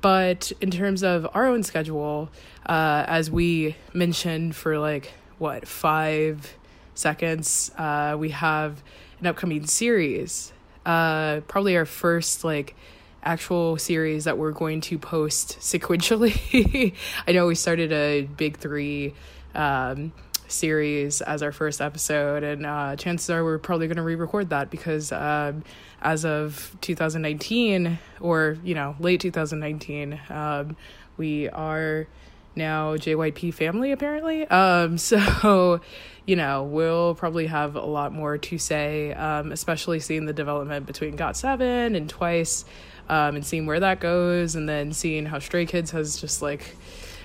but 0.03 0.53
in 0.61 0.71
terms 0.71 1.03
of 1.03 1.27
our 1.33 1.47
own 1.47 1.63
schedule, 1.63 2.29
uh, 2.67 3.05
as 3.07 3.31
we 3.31 3.77
mentioned 3.95 4.55
for 4.55 4.79
like, 4.79 5.13
what, 5.39 5.67
five 5.67 6.55
seconds, 6.95 7.71
uh, 7.79 8.17
we 8.19 8.31
have 8.31 8.83
an 9.21 9.27
upcoming 9.27 9.67
series. 9.67 10.53
Uh, 10.85 11.41
probably 11.47 11.77
our 11.77 11.87
first, 11.87 12.45
like, 12.45 12.75
actual 13.23 13.79
series 13.79 14.25
that 14.25 14.37
we're 14.37 14.51
going 14.51 14.81
to 14.81 14.99
post 14.99 15.59
sequentially. 15.61 16.95
I 17.27 17.33
know 17.33 17.47
we 17.47 17.55
started 17.55 17.93
a 17.93 18.23
big 18.23 18.59
three 18.59 19.15
um, 19.55 20.13
series 20.53 21.21
as 21.21 21.43
our 21.43 21.53
first 21.53 21.81
episode, 21.81 22.43
and 22.43 22.67
uh, 22.67 22.97
chances 22.97 23.31
are 23.31 23.45
we're 23.45 23.59
probably 23.59 23.87
going 23.87 23.97
to 23.97 24.03
re 24.03 24.15
record 24.15 24.51
that 24.51 24.71
because 24.71 25.13
um, 25.13 25.65
as 26.01 26.25
of 26.25 26.77
2019, 26.81 27.99
or, 28.21 28.59
you 28.65 28.75
know, 28.75 28.97
late 28.99 29.21
2019, 29.21 30.21
um, 30.31 30.77
we 31.17 31.49
are 31.49 32.07
now 32.55 32.97
JYP 32.97 33.55
family 33.55 33.93
apparently. 33.93 34.47
Um, 34.49 34.99
so, 34.99 35.81
you 36.27 36.37
know, 36.37 36.65
we'll 36.65 37.15
probably 37.15 37.47
have 37.47 37.77
a 37.77 37.85
lot 37.85 38.13
more 38.13 38.39
to 38.39 38.59
say, 38.59 39.13
um, 39.15 39.53
especially 39.53 40.01
seeing 40.01 40.27
the 40.27 40.33
development 40.33 40.87
between 40.87 41.17
Got 41.17 41.37
Seven 41.37 41.95
and 41.95 42.09
Twice, 42.09 42.65
um, 43.09 43.37
and 43.37 43.45
seeing 43.45 43.67
where 43.67 43.81
that 43.81 44.01
goes, 44.01 44.55
and 44.55 44.69
then 44.69 44.93
seeing 44.93 45.27
how 45.27 45.39
Stray 45.39 45.67
Kids 45.67 45.91
has 45.91 46.21
just 46.21 46.43
like, 46.43 46.77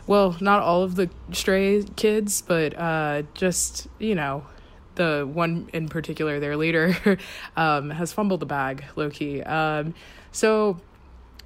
well, 0.07 0.35
not 0.41 0.61
all 0.61 0.83
of 0.83 0.95
the 0.95 1.09
Stray 1.31 1.83
Kids, 1.95 2.41
but 2.41 2.77
uh, 2.77 3.23
just 3.33 3.87
you 3.99 4.15
know. 4.15 4.45
The 4.95 5.29
one 5.31 5.69
in 5.73 5.89
particular, 5.89 6.39
their 6.39 6.57
leader, 6.57 6.97
um, 7.55 7.91
has 7.91 8.11
fumbled 8.11 8.39
the 8.39 8.47
bag, 8.47 8.83
low 8.95 9.11
key. 9.11 9.43
Um, 9.43 9.93
so 10.31 10.79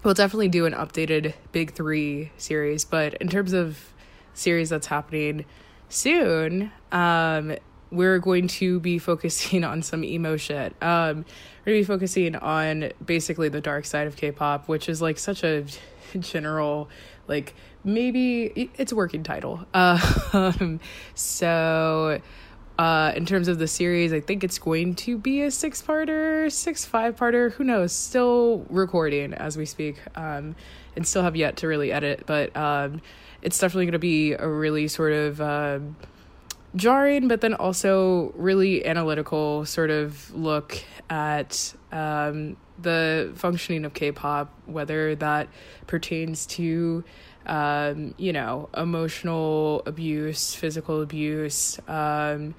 we'll 0.04 0.14
definitely 0.14 0.48
do 0.48 0.66
an 0.66 0.74
updated 0.74 1.34
big 1.52 1.74
three 1.74 2.32
series. 2.38 2.86
But 2.86 3.16
in 3.16 3.28
terms 3.28 3.52
of 3.52 3.92
series 4.34 4.70
that's 4.70 4.88
happening 4.88 5.46
soon, 5.90 6.72
um, 6.92 7.56
we're 7.92 8.20
going 8.20 8.48
to 8.48 8.80
be 8.80 8.98
focusing 8.98 9.64
on 9.66 9.82
some 9.82 10.04
emo 10.04 10.38
shit. 10.38 10.74
Um, 10.82 11.26
we're 11.66 11.74
gonna 11.74 11.82
be 11.82 11.84
focusing 11.84 12.36
on 12.36 12.92
basically 13.06 13.50
the 13.50 13.62
dark 13.62 13.86
side 13.86 14.08
of 14.08 14.16
K-pop, 14.16 14.68
which 14.68 14.90
is 14.90 15.02
like 15.02 15.20
such 15.20 15.44
a 15.44 15.66
general, 16.20 16.90
like 17.28 17.54
maybe 17.84 18.70
it's 18.78 18.92
a 18.92 18.96
working 18.96 19.24
title. 19.24 19.66
Um, 20.34 20.80
so 21.14 22.22
uh, 22.80 23.12
in 23.16 23.26
terms 23.26 23.48
of 23.48 23.60
the 23.60 23.68
series, 23.68 24.14
I 24.14 24.22
think 24.22 24.44
it's 24.44 24.58
going 24.58 24.96
to 24.96 25.18
be 25.18 25.42
a 25.42 25.52
six 25.52 25.82
parter, 25.82 26.52
six 26.52 26.86
five 26.86 27.16
parter. 27.16 27.52
Who 27.54 27.64
knows? 27.64 27.92
Still 27.92 28.66
recording 28.70 29.34
as 29.34 29.58
we 29.58 29.66
speak, 29.66 29.98
um, 30.16 30.56
and 30.96 31.06
still 31.06 31.22
have 31.22 31.36
yet 31.36 31.58
to 31.58 31.68
really 31.68 31.92
edit. 31.92 32.24
But 32.26 32.56
um, 32.56 33.02
it's 33.42 33.60
definitely 33.60 33.86
going 33.86 33.92
to 33.94 34.00
be 34.00 34.34
a 34.34 34.48
really 34.48 34.88
sort 34.88 35.12
of 35.12 35.42
um, 35.42 35.96
jarring, 36.76 37.28
but 37.28 37.42
then 37.42 37.54
also 37.54 38.32
really 38.36 38.86
analytical 38.86 39.66
sort 39.66 39.90
of 39.90 40.34
look 40.34 40.82
at 41.10 41.74
um, 41.92 42.58
the 42.80 43.32
functioning 43.36 43.86
of 43.86 43.94
K-pop, 43.94 44.52
whether 44.66 45.16
that 45.16 45.50
pertains 45.88 46.46
to 46.48 47.04
um, 47.46 48.14
you 48.18 48.34
know, 48.34 48.70
emotional 48.76 49.84
abuse, 49.86 50.54
physical 50.54 51.02
abuse, 51.02 51.80
um, 51.88 52.56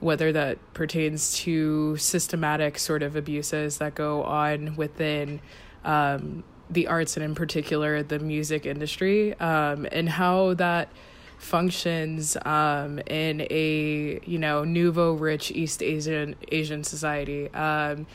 whether 0.00 0.32
that 0.32 0.58
pertains 0.74 1.36
to 1.38 1.96
systematic 1.96 2.78
sort 2.78 3.02
of 3.02 3.16
abuses 3.16 3.78
that 3.78 3.94
go 3.94 4.22
on 4.22 4.76
within 4.76 5.40
um, 5.84 6.44
the 6.70 6.86
arts 6.86 7.16
and 7.16 7.24
in 7.24 7.34
particular 7.34 8.02
the 8.02 8.18
music 8.18 8.66
industry, 8.66 9.38
um, 9.40 9.86
and 9.92 10.08
how 10.08 10.54
that 10.54 10.88
functions 11.38 12.36
um, 12.44 12.98
in 13.06 13.46
a 13.50 14.20
you 14.24 14.38
know 14.38 14.64
nouveau 14.64 15.12
rich 15.12 15.50
East 15.50 15.82
Asian 15.82 16.34
Asian 16.50 16.82
society. 16.84 17.52
Um, 17.52 18.06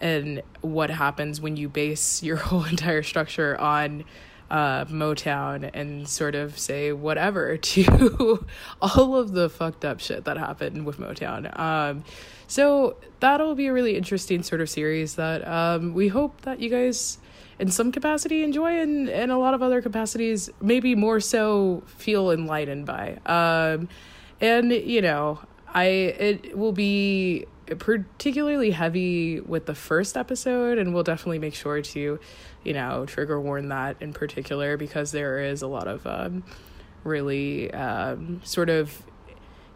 and 0.00 0.42
what 0.60 0.90
happens 0.90 1.40
when 1.40 1.56
you 1.56 1.68
base 1.68 2.22
your 2.22 2.36
whole 2.48 2.64
entire 2.64 3.02
structure 3.02 3.58
on 3.60 4.04
uh, 4.50 4.84
Motown 4.86 5.70
and 5.74 6.08
sort 6.08 6.34
of 6.34 6.58
say 6.58 6.92
whatever 6.92 7.56
to 7.74 8.46
all 8.80 9.16
of 9.16 9.32
the 9.32 9.48
fucked 9.48 9.84
up 9.84 10.00
shit 10.00 10.24
that 10.24 10.36
happened 10.36 10.86
with 10.86 10.98
Motown. 10.98 11.58
Um, 11.58 12.04
so 12.46 12.96
that'll 13.20 13.54
be 13.54 13.66
a 13.66 13.72
really 13.72 13.96
interesting 13.96 14.42
sort 14.42 14.60
of 14.60 14.70
series 14.70 15.16
that 15.16 15.46
um, 15.46 15.94
we 15.94 16.08
hope 16.08 16.42
that 16.42 16.60
you 16.60 16.70
guys, 16.70 17.18
in 17.58 17.70
some 17.70 17.90
capacity, 17.90 18.44
enjoy, 18.44 18.80
and 18.80 19.08
in 19.08 19.30
a 19.30 19.38
lot 19.38 19.54
of 19.54 19.62
other 19.62 19.82
capacities, 19.82 20.48
maybe 20.60 20.94
more 20.94 21.18
so 21.18 21.82
feel 21.86 22.30
enlightened 22.30 22.86
by. 22.86 23.18
Um, 23.26 23.88
and 24.40 24.70
you 24.70 25.02
know, 25.02 25.40
I 25.74 25.84
it 25.84 26.56
will 26.56 26.72
be 26.72 27.46
particularly 27.78 28.70
heavy 28.70 29.40
with 29.40 29.66
the 29.66 29.74
first 29.74 30.16
episode 30.16 30.78
and 30.78 30.94
we'll 30.94 31.02
definitely 31.02 31.40
make 31.40 31.54
sure 31.54 31.82
to 31.82 32.20
you 32.66 32.72
know 32.72 33.06
trigger 33.06 33.40
warn 33.40 33.68
that 33.68 33.96
in 34.00 34.12
particular 34.12 34.76
because 34.76 35.12
there 35.12 35.38
is 35.38 35.62
a 35.62 35.66
lot 35.68 35.86
of 35.86 36.06
um, 36.06 36.42
really 37.04 37.72
um, 37.72 38.40
sort 38.44 38.68
of 38.68 39.02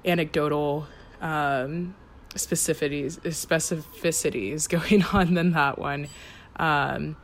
anecdotal 0.04 0.86
um, 1.20 1.94
specificities 2.34 3.20
specificities 3.20 4.68
going 4.90 5.04
on 5.04 5.34
than 5.34 5.52
that 5.52 5.78
one. 5.78 6.08
Um, 6.56 7.16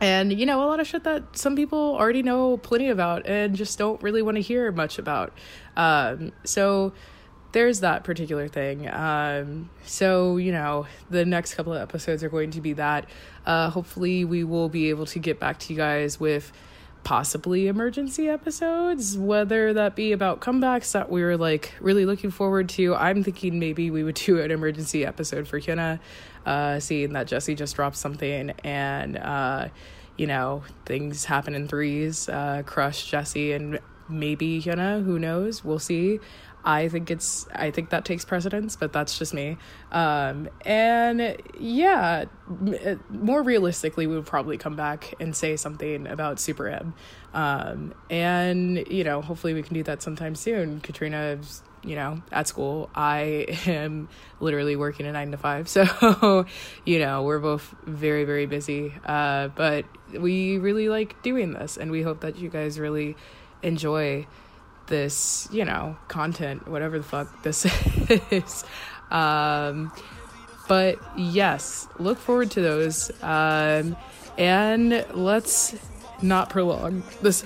and 0.00 0.38
you 0.38 0.44
know 0.44 0.62
a 0.62 0.66
lot 0.66 0.80
of 0.80 0.86
shit 0.86 1.04
that 1.04 1.38
some 1.38 1.56
people 1.56 1.96
already 1.96 2.22
know 2.22 2.56
plenty 2.58 2.88
about 2.88 3.26
and 3.26 3.56
just 3.56 3.78
don't 3.78 4.02
really 4.02 4.22
want 4.22 4.36
to 4.36 4.42
hear 4.42 4.72
much 4.72 4.98
about. 4.98 5.32
Um, 5.76 6.32
so 6.44 6.92
there's 7.56 7.80
that 7.80 8.04
particular 8.04 8.48
thing. 8.48 8.86
Um, 8.86 9.70
so, 9.86 10.36
you 10.36 10.52
know, 10.52 10.86
the 11.08 11.24
next 11.24 11.54
couple 11.54 11.72
of 11.72 11.80
episodes 11.80 12.22
are 12.22 12.28
going 12.28 12.50
to 12.50 12.60
be 12.60 12.74
that. 12.74 13.08
Uh, 13.46 13.70
hopefully, 13.70 14.26
we 14.26 14.44
will 14.44 14.68
be 14.68 14.90
able 14.90 15.06
to 15.06 15.18
get 15.18 15.40
back 15.40 15.58
to 15.60 15.72
you 15.72 15.78
guys 15.78 16.20
with 16.20 16.52
possibly 17.02 17.66
emergency 17.66 18.28
episodes, 18.28 19.16
whether 19.16 19.72
that 19.72 19.96
be 19.96 20.12
about 20.12 20.42
comebacks 20.42 20.92
that 20.92 21.10
we 21.10 21.22
were 21.22 21.38
like 21.38 21.72
really 21.80 22.04
looking 22.04 22.30
forward 22.30 22.68
to. 22.68 22.94
I'm 22.94 23.24
thinking 23.24 23.58
maybe 23.58 23.90
we 23.90 24.04
would 24.04 24.16
do 24.16 24.38
an 24.38 24.50
emergency 24.50 25.06
episode 25.06 25.48
for 25.48 25.58
Hyuna, 25.58 25.98
uh, 26.44 26.78
seeing 26.78 27.14
that 27.14 27.26
Jessi 27.26 27.56
just 27.56 27.74
dropped 27.74 27.96
something 27.96 28.50
and, 28.64 29.16
uh, 29.16 29.68
you 30.18 30.26
know, 30.26 30.62
things 30.84 31.24
happen 31.24 31.54
in 31.54 31.68
threes, 31.68 32.28
uh, 32.28 32.64
crush 32.66 33.10
Jessi 33.10 33.56
and 33.56 33.78
maybe 34.08 34.60
Hyuna, 34.60 35.04
who 35.04 35.18
knows? 35.18 35.64
We'll 35.64 35.78
see. 35.78 36.20
I 36.66 36.88
think 36.88 37.12
it's 37.12 37.46
I 37.54 37.70
think 37.70 37.90
that 37.90 38.04
takes 38.04 38.24
precedence, 38.24 38.74
but 38.74 38.92
that's 38.92 39.16
just 39.16 39.32
me. 39.32 39.56
Um, 39.92 40.48
and 40.62 41.36
yeah, 41.60 42.24
m- 42.50 43.00
more 43.08 43.40
realistically, 43.40 44.08
we 44.08 44.16
would 44.16 44.26
probably 44.26 44.58
come 44.58 44.74
back 44.74 45.14
and 45.20 45.34
say 45.34 45.54
something 45.56 46.08
about 46.08 46.40
Super 46.40 46.66
M. 46.66 46.94
Um, 47.32 47.94
and 48.10 48.84
you 48.88 49.04
know, 49.04 49.22
hopefully 49.22 49.54
we 49.54 49.62
can 49.62 49.74
do 49.74 49.84
that 49.84 50.02
sometime 50.02 50.34
soon. 50.34 50.80
Katrina's 50.80 51.62
you 51.84 51.94
know 51.94 52.20
at 52.32 52.48
school. 52.48 52.90
I 52.96 53.46
am 53.66 54.08
literally 54.40 54.74
working 54.74 55.06
a 55.06 55.12
nine 55.12 55.30
to 55.30 55.36
five, 55.36 55.68
so 55.76 56.46
you 56.84 56.98
know 56.98 57.22
we're 57.22 57.38
both 57.38 57.76
very 57.84 58.24
very 58.24 58.46
busy. 58.46 58.92
Uh, 59.04 59.48
but 59.48 59.84
we 60.12 60.58
really 60.58 60.88
like 60.88 61.22
doing 61.22 61.52
this, 61.52 61.76
and 61.76 61.92
we 61.92 62.02
hope 62.02 62.22
that 62.22 62.38
you 62.38 62.48
guys 62.48 62.80
really 62.80 63.14
enjoy 63.62 64.26
this, 64.86 65.48
you 65.50 65.64
know, 65.64 65.96
content, 66.08 66.68
whatever 66.68 66.98
the 66.98 67.04
fuck 67.04 67.42
this 67.42 67.64
is. 68.30 68.64
Um, 69.10 69.92
but 70.68 70.98
yes, 71.16 71.86
look 71.98 72.18
forward 72.18 72.50
to 72.52 72.60
those. 72.60 73.10
Um, 73.22 73.96
and 74.38 75.04
let's 75.12 75.76
not 76.22 76.50
prolong 76.50 77.02
this. 77.22 77.44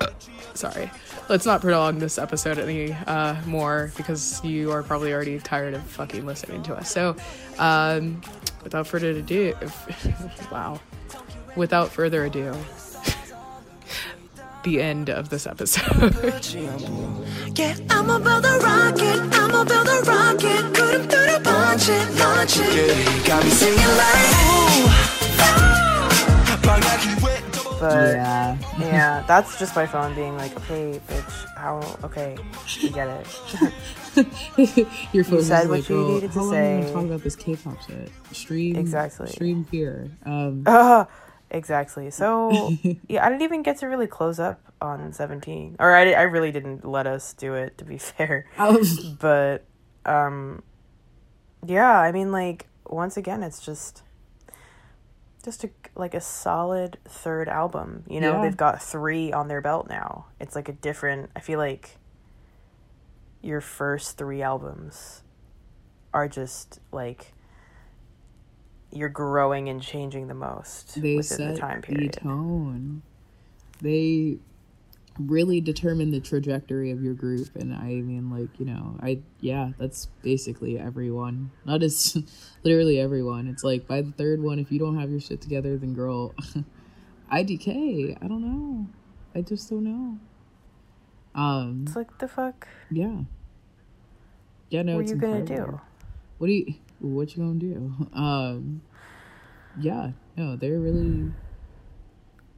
sorry. 0.54 0.90
Let's 1.28 1.46
not 1.46 1.62
prolong 1.62 2.00
this 2.00 2.18
episode 2.18 2.58
any 2.58 2.92
uh, 2.92 3.36
more 3.46 3.90
because 3.96 4.44
you 4.44 4.70
are 4.72 4.82
probably 4.82 5.12
already 5.12 5.38
tired 5.38 5.72
of 5.72 5.82
fucking 5.84 6.26
listening 6.26 6.62
to 6.64 6.74
us. 6.74 6.90
So, 6.90 7.16
um, 7.58 8.20
without 8.62 8.86
further 8.86 9.10
ado, 9.10 9.54
wow. 10.52 10.80
Without 11.56 11.90
further 11.90 12.24
ado, 12.26 12.54
the 14.64 14.80
end 14.82 15.08
of 15.10 15.28
this 15.28 15.46
episode. 15.46 16.14
Yeah, 17.56 17.76
I'ma 17.88 18.18
build 18.18 18.44
a 18.44 18.58
rocket, 18.58 19.20
I'ma 19.32 19.62
build 19.64 19.86
a 19.86 20.00
rocket, 20.10 20.74
couldn't 20.74 21.08
do 21.08 21.16
it, 21.16 21.42
launch 21.44 21.88
it, 21.88 22.10
launch 22.18 22.56
it. 22.58 23.26
Got 23.26 23.44
me 23.44 23.50
singing 23.50 23.96
like, 23.96 25.34
But 27.80 28.14
Yeah. 28.16 28.56
yeah, 28.80 29.24
that's 29.28 29.56
just 29.58 29.76
my 29.76 29.86
phone 29.86 30.14
being 30.14 30.36
like, 30.36 30.56
okay, 30.56 31.00
bitch, 31.06 31.56
how? 31.56 31.80
Okay, 32.02 32.36
you 32.80 32.90
get 32.90 33.08
it. 33.08 33.26
Your 35.12 35.24
phone 35.24 35.42
said 35.42 35.68
what 35.68 35.80
like, 35.80 35.88
you 35.88 35.96
well, 35.96 36.08
needed 36.14 36.32
to 36.32 36.38
how 36.38 36.44
long 36.44 36.54
are 36.54 36.60
we 36.60 36.72
gonna 36.80 36.86
say. 36.88 36.92
talk 36.92 37.04
about 37.04 37.22
this 37.22 37.36
K-pop 37.36 37.82
shit? 37.86 38.10
Stream 38.32 38.76
Exactly. 38.76 39.28
Stream 39.28 39.64
fear. 39.64 40.10
Um, 40.24 40.64
Uh, 40.66 41.04
exactly. 41.54 42.10
So 42.10 42.50
yeah, 43.08 43.24
I 43.24 43.28
didn't 43.30 43.42
even 43.42 43.62
get 43.62 43.78
to 43.78 43.86
really 43.86 44.06
close 44.06 44.38
up 44.38 44.60
on 44.80 45.12
Seventeen, 45.12 45.76
or 45.78 45.94
I, 45.94 46.12
I 46.12 46.22
really 46.22 46.52
didn't 46.52 46.84
let 46.84 47.06
us 47.06 47.32
do 47.32 47.54
it 47.54 47.78
to 47.78 47.84
be 47.84 47.96
fair. 47.98 48.46
um, 48.58 48.78
But 49.20 49.64
um, 50.04 50.62
yeah, 51.66 51.98
I 51.98 52.12
mean, 52.12 52.30
like 52.32 52.66
once 52.86 53.16
again, 53.16 53.42
it's 53.42 53.60
just 53.64 54.02
just 55.44 55.64
a, 55.64 55.70
like 55.94 56.14
a 56.14 56.20
solid 56.20 56.98
third 57.04 57.48
album. 57.48 58.04
You 58.08 58.20
know, 58.20 58.34
Yeah. 58.36 58.42
they've 58.42 58.56
got 58.56 58.82
three 58.82 59.32
on 59.32 59.48
their 59.48 59.60
belt 59.60 59.88
now. 59.88 60.26
It's 60.40 60.54
like 60.54 60.68
a 60.68 60.72
different. 60.72 61.30
I 61.36 61.40
feel 61.40 61.58
like 61.58 61.98
your 63.42 63.60
first 63.60 64.16
three 64.16 64.40
albums 64.40 65.22
are 66.14 66.28
just 66.28 66.80
like 66.92 67.33
you're 68.94 69.08
growing 69.08 69.68
and 69.68 69.82
changing 69.82 70.28
the 70.28 70.34
most 70.34 71.00
they 71.00 71.16
within 71.16 71.52
the 71.52 71.56
time 71.56 71.82
period. 71.82 72.14
the 72.14 72.20
tone. 72.20 73.02
They 73.80 74.38
really 75.18 75.60
determine 75.60 76.10
the 76.10 76.20
trajectory 76.20 76.90
of 76.90 77.02
your 77.02 77.14
group, 77.14 77.54
and 77.56 77.74
I 77.74 77.86
mean, 77.86 78.30
like 78.30 78.58
you 78.58 78.66
know, 78.66 78.98
I 79.02 79.20
yeah, 79.40 79.70
that's 79.78 80.06
basically 80.22 80.78
everyone. 80.78 81.50
Not 81.64 81.82
as 81.82 82.16
literally 82.62 83.00
everyone. 83.00 83.48
It's 83.48 83.64
like 83.64 83.86
by 83.86 84.02
the 84.02 84.12
third 84.12 84.42
one, 84.42 84.58
if 84.58 84.70
you 84.70 84.78
don't 84.78 84.98
have 84.98 85.10
your 85.10 85.20
shit 85.20 85.40
together, 85.40 85.76
then 85.76 85.94
girl, 85.94 86.34
IDK. 87.32 88.16
I 88.22 88.26
don't 88.26 88.42
know. 88.42 88.86
I 89.34 89.42
just 89.42 89.70
don't 89.70 89.84
know. 89.84 90.18
Um. 91.34 91.84
It's 91.86 91.96
like 91.96 92.18
the 92.18 92.28
fuck. 92.28 92.68
Yeah. 92.90 93.22
Yeah. 94.70 94.82
No. 94.82 94.96
what 94.96 95.06
are 95.06 95.08
you 95.08 95.16
gonna 95.16 95.44
do? 95.44 95.80
What 96.38 96.46
do 96.46 96.52
you? 96.52 96.74
What 97.04 97.36
you 97.36 97.42
gonna 97.42 97.58
do? 97.58 98.08
Um. 98.14 98.82
Yeah. 99.78 100.12
No, 100.36 100.56
they're 100.56 100.78
really 100.80 101.32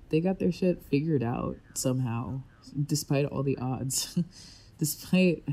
they 0.09 0.21
got 0.21 0.39
their 0.39 0.53
shit 0.53 0.83
figured 0.85 1.23
out 1.23 1.57
somehow, 1.75 2.41
despite 2.87 3.25
all 3.27 3.43
the 3.43 3.59
odds, 3.59 4.19
despite 4.79 5.45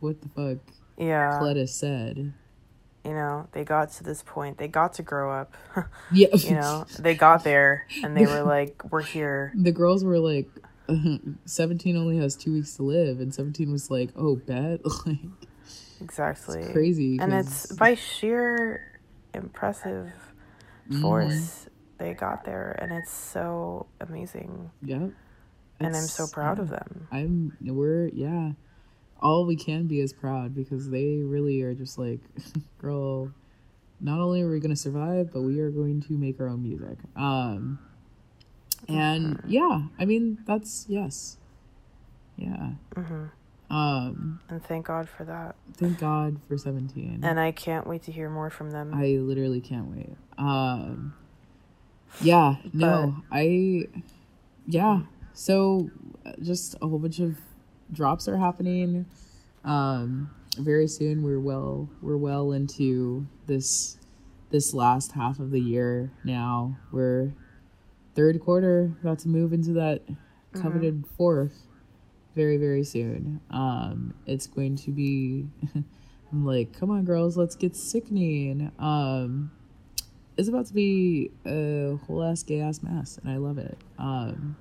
what 0.00 0.20
the 0.20 0.28
fuck 0.28 0.58
Yeah. 0.98 1.38
Cleta 1.38 1.66
said. 1.66 2.34
You 3.04 3.12
know, 3.12 3.48
they 3.52 3.64
got 3.64 3.90
to 3.92 4.04
this 4.04 4.22
point. 4.22 4.58
They 4.58 4.68
got 4.68 4.92
to 4.94 5.02
grow 5.02 5.32
up. 5.32 5.54
Yeah. 6.12 6.28
you 6.36 6.54
know, 6.54 6.84
they 6.98 7.14
got 7.14 7.42
there 7.42 7.86
and 8.04 8.16
they 8.16 8.26
were 8.26 8.42
like, 8.42 8.82
"We're 8.92 9.02
here." 9.02 9.52
The 9.56 9.72
girls 9.72 10.04
were 10.04 10.18
like, 10.18 10.48
17 11.46 11.96
only 11.96 12.18
has 12.18 12.36
two 12.36 12.52
weeks 12.52 12.74
to 12.76 12.82
live, 12.82 13.18
and 13.20 13.34
17 13.34 13.72
was 13.72 13.90
like, 13.90 14.10
oh, 14.14 14.36
bet. 14.36 14.80
like, 15.06 15.18
Exactly. 16.02 16.72
crazy, 16.72 17.18
And 17.20 17.32
it's 17.32 17.72
by 17.72 17.94
sheer 17.94 19.00
impressive 19.34 20.12
Mm-hmm. 20.90 21.00
force 21.00 21.68
they 21.98 22.12
got 22.12 22.44
there, 22.44 22.76
and 22.80 22.92
it's 22.92 23.10
so 23.12 23.86
amazing. 24.00 24.70
yeah. 24.82 24.96
And 25.78 25.96
I'm 25.96 26.02
so 26.02 26.24
It's- 26.24 26.32
proud 26.32 26.58
of 26.58 26.68
them. 26.68 27.06
I'm, 27.12 27.56
we're, 27.60 28.08
yeah. 28.08 28.52
All 29.20 29.46
we 29.46 29.54
can 29.56 29.86
be 29.86 30.00
is 30.00 30.12
proud 30.12 30.54
because 30.54 30.90
they 30.90 31.18
really 31.18 31.62
are 31.62 31.74
just 31.74 31.96
like, 31.98 32.20
girl, 32.78 33.30
not 34.00 34.18
only 34.18 34.42
are 34.42 34.50
we 34.50 34.58
going 34.58 34.74
to 34.74 34.76
survive, 34.80 35.32
but 35.32 35.42
we 35.42 35.60
are 35.60 35.70
going 35.70 36.02
to 36.02 36.12
make 36.14 36.40
our 36.40 36.48
own 36.48 36.62
music. 36.64 36.98
Um, 37.14 37.78
and 38.88 39.38
Mm-hmm. 39.38 39.50
yeah, 39.50 39.82
I 40.00 40.04
mean, 40.04 40.38
that's, 40.44 40.86
yes. 40.88 41.36
Yeah. 42.36 42.70
hmm 42.96 43.26
Um, 43.72 44.40
And 44.50 44.62
thank 44.62 44.86
God 44.86 45.08
for 45.08 45.24
that. 45.24 45.56
thank 45.78 45.98
God 45.98 46.38
for 46.46 46.58
17. 46.58 47.20
And 47.22 47.40
I 47.40 47.52
can't 47.52 47.86
wait 47.86 48.02
to 48.02 48.12
hear 48.12 48.28
more 48.28 48.50
from 48.50 48.70
them. 48.70 48.92
I 48.94 49.16
literally 49.16 49.62
can't 49.62 49.86
wait. 49.86 50.10
Um, 50.36 51.14
yeah, 52.20 52.56
no, 52.74 53.16
I, 53.32 53.86
yeah. 54.66 55.00
So, 55.32 55.90
just 56.42 56.74
a 56.82 56.86
whole 56.86 56.98
bunch 56.98 57.18
of 57.18 57.38
drops 57.90 58.28
are 58.28 58.36
happening. 58.36 59.06
Um, 59.64 60.30
very 60.58 60.86
soon. 60.86 61.22
We're 61.22 61.40
well, 61.40 61.88
we're 62.02 62.18
well 62.18 62.52
into 62.52 63.26
this, 63.46 63.96
this 64.50 64.74
last 64.74 65.12
half 65.12 65.38
of 65.38 65.50
the 65.50 65.60
year 65.60 66.10
now. 66.24 66.76
We're 66.90 67.32
third 68.14 68.38
quarter, 68.42 68.92
about 69.00 69.20
to 69.20 69.28
move 69.28 69.54
into 69.54 69.72
that 69.72 70.02
coveted 70.52 71.04
fourth 71.16 71.62
very 72.34 72.56
very 72.56 72.84
soon. 72.84 73.40
Um 73.50 74.14
it's 74.26 74.46
going 74.46 74.76
to 74.76 74.90
be 74.90 75.46
i'm 76.32 76.44
like 76.44 76.78
come 76.78 76.90
on 76.90 77.04
girls 77.04 77.36
let's 77.36 77.54
get 77.54 77.76
sickening. 77.76 78.70
Um 78.78 79.50
it's 80.36 80.48
about 80.48 80.66
to 80.66 80.74
be 80.74 81.30
a 81.46 81.96
whole 82.06 82.22
ass 82.22 82.42
gay 82.42 82.60
ass 82.60 82.82
mess 82.82 83.18
and 83.22 83.32
i 83.32 83.36
love 83.36 83.58
it. 83.58 83.78
Um 83.98 84.56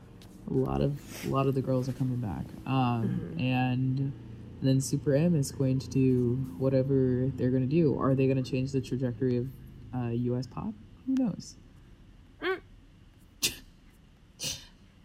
a 0.49 0.53
lot 0.53 0.81
of 0.81 0.99
a 1.25 1.29
lot 1.29 1.47
of 1.47 1.55
the 1.55 1.61
girls 1.61 1.87
are 1.87 1.93
coming 1.93 2.17
back. 2.17 2.45
Um 2.65 3.35
and 3.39 4.13
then 4.61 4.79
super 4.79 5.15
m 5.15 5.35
is 5.35 5.51
going 5.51 5.79
to 5.79 5.89
do 5.89 6.35
whatever 6.57 7.31
they're 7.35 7.49
going 7.49 7.67
to 7.67 7.75
do. 7.75 7.99
Are 7.99 8.13
they 8.15 8.27
going 8.27 8.41
to 8.41 8.49
change 8.49 8.71
the 8.71 8.81
trajectory 8.81 9.37
of 9.37 9.47
uh 9.93 10.11
us 10.11 10.47
pop? 10.47 10.73
Who 11.05 11.15
knows 11.15 11.55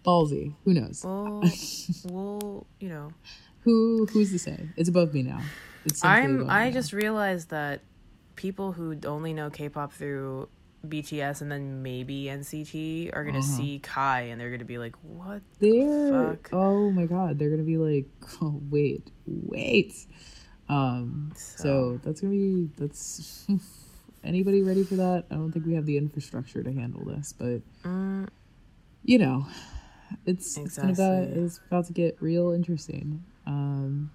ballsy 0.07 0.55
who 0.65 0.73
knows 0.75 1.03
We'll, 1.05 1.43
we'll, 2.05 2.67
you 2.81 2.89
know. 2.89 3.13
who 3.61 4.07
who's 4.13 4.31
to 4.33 4.39
say 4.39 4.69
it's 4.77 4.89
above 4.89 5.13
me 5.15 5.23
now 5.23 5.43
it's 5.85 6.05
I'm. 6.05 6.49
I 6.51 6.67
now. 6.67 6.73
just 6.73 6.93
realized 6.93 7.51
that 7.51 7.81
people 8.35 8.73
who 8.73 8.97
only 9.07 9.33
know 9.33 9.51
K-pop 9.51 9.93
through 9.93 10.49
BTS 10.87 11.43
and 11.43 11.51
then 11.51 11.83
maybe 11.83 12.25
NCT 12.25 13.11
are 13.15 13.25
gonna 13.25 13.39
Uh-huh. 13.39 13.57
see 13.57 13.79
Kai 13.81 14.23
and 14.23 14.41
they're 14.41 14.51
gonna 14.51 14.65
be 14.65 14.79
like, 14.79 14.95
"What 15.03 15.43
they're 15.61 16.35
fuck?" 16.37 16.51
oh 16.53 16.91
my 16.91 17.07
god 17.07 17.39
they're 17.39 17.51
gonna 17.51 17.63
be 17.63 17.79
like 17.79 18.07
oh 18.43 18.61
wait 18.71 19.11
wait 19.27 19.95
um 20.69 21.33
so, 21.37 22.01
that's 22.03 22.21
gonna 22.21 22.33
be 22.33 22.69
that's 22.77 23.47
anybody 24.25 24.63
ready 24.63 24.83
for 24.83 24.97
that 24.97 25.25
i 25.31 25.35
don't 25.35 25.53
think 25.53 25.65
we 25.65 25.75
have 25.75 25.87
the 25.87 25.97
infrastructure 25.97 26.63
to 26.63 26.73
handle 26.73 27.05
this 27.05 27.33
but 27.33 27.63
Mm, 27.85 28.29
you 29.05 29.19
know 29.19 29.47
it's 30.25 30.57
it's 30.57 30.77
gonna 30.77 30.93
about, 30.93 31.23
Exactly. 31.23 31.43
it's 31.45 31.61
about 31.69 31.87
to 31.87 31.93
get 31.93 32.17
real 32.21 32.53
interesting 32.53 33.23
um 33.47 34.11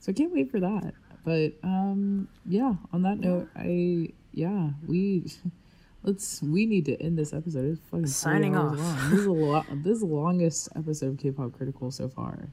so 0.00 0.10
i 0.10 0.12
can't 0.12 0.32
wait 0.32 0.50
for 0.50 0.60
that 0.60 0.94
but 1.24 1.52
um 1.62 2.28
yeah 2.46 2.74
on 2.92 3.02
that 3.02 3.18
note 3.18 3.48
i 3.56 4.08
yeah 4.32 4.70
we 4.86 5.24
let's 6.04 6.40
we 6.42 6.64
need 6.66 6.84
to 6.84 7.00
end 7.02 7.18
this 7.18 7.32
episode 7.32 7.64
it's 7.72 7.80
fucking 7.90 8.06
Signing 8.06 8.56
off. 8.56 8.76
long. 8.78 9.10
this 9.10 9.20
is 9.20 9.26
a 9.26 9.32
lot 9.50 9.66
this 9.82 9.94
is 9.94 10.00
the 10.00 10.06
longest 10.06 10.68
episode 10.76 11.08
of 11.12 11.18
k-pop 11.18 11.52
critical 11.52 11.90
so 11.90 12.08
far 12.08 12.48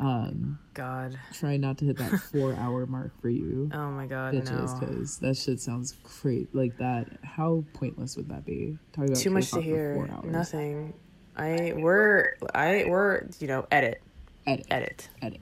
um 0.00 0.58
God. 0.74 1.18
try 1.32 1.56
not 1.56 1.76
to 1.78 1.84
hit 1.84 1.96
that 1.98 2.10
four 2.32 2.54
hour 2.54 2.86
mark 2.86 3.20
for 3.20 3.28
you 3.28 3.68
Oh 3.74 3.90
my 3.90 4.06
God. 4.06 4.32
bitches 4.34 4.80
no. 4.80 4.86
because 4.86 5.18
that 5.18 5.36
shit 5.36 5.60
sounds 5.60 5.92
great 6.22 6.54
like 6.54 6.76
that 6.78 7.08
how 7.24 7.64
pointless 7.74 8.16
would 8.16 8.28
that 8.28 8.44
be 8.46 8.78
talking 8.92 9.10
about 9.10 9.20
Too 9.20 9.30
much 9.30 9.50
to 9.50 9.56
K-pop 9.56 9.64
hear. 9.64 10.08
Nothing. 10.24 10.94
I 11.38 11.72
we're 11.76 12.34
I 12.54 12.84
we're 12.88 13.26
you 13.38 13.46
know 13.46 13.66
edit 13.70 14.00
edit 14.46 14.66
edit 14.70 15.08
edit 15.22 15.40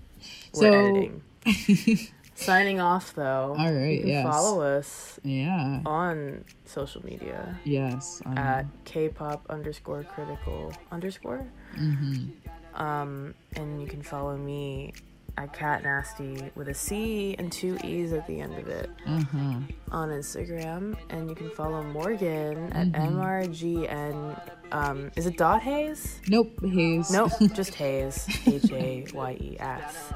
We're 0.55 0.60
so 0.73 0.73
editing. 0.73 1.23
Signing 2.34 2.81
off 2.81 3.15
though. 3.15 3.57
All 3.58 3.73
right, 3.73 3.92
You 3.92 4.00
can 4.00 4.08
yes. 4.08 4.26
follow 4.26 4.60
us 4.60 5.18
yeah 5.25 5.81
on 5.86 6.44
social 6.66 7.02
media 7.05 7.58
yes 7.65 8.20
um, 8.26 8.36
at 8.36 8.66
K-pop 8.84 9.47
underscore 9.49 10.05
critical 10.05 10.73
underscore. 10.92 11.47
mhm. 11.76 12.33
Um, 12.75 13.33
and 13.55 13.81
you 13.81 13.89
can 13.89 14.02
follow 14.02 14.36
me 14.36 14.92
at 15.39 15.52
Cat 15.52 15.82
Nasty 15.82 16.50
with 16.55 16.68
a 16.68 16.74
C 16.74 17.36
and 17.39 17.52
two 17.52 17.76
E's 17.84 18.12
at 18.12 18.26
the 18.26 18.40
end 18.40 18.55
of 18.58 18.68
it 18.68 18.90
uh-huh 19.06 19.60
on 19.92 20.08
Instagram. 20.10 20.97
And 21.10 21.28
you 21.28 21.34
can 21.36 21.50
follow 21.50 21.82
Morgan 21.82 22.73
at 22.73 22.89
Mm-hmm. 22.92 23.18
MRGN. 23.20 24.40
Um, 24.73 25.10
is 25.16 25.26
it 25.26 25.36
dot 25.36 25.62
Hayes? 25.62 26.20
nope 26.28 26.58
Hayes. 26.65 27.10
Nope, 27.10 27.32
just 27.55 27.74
Hayes. 27.74 28.26
H 28.47 28.70
A 28.73 29.06
Y 29.15 29.32
E 29.40 29.56
S. 29.60 30.12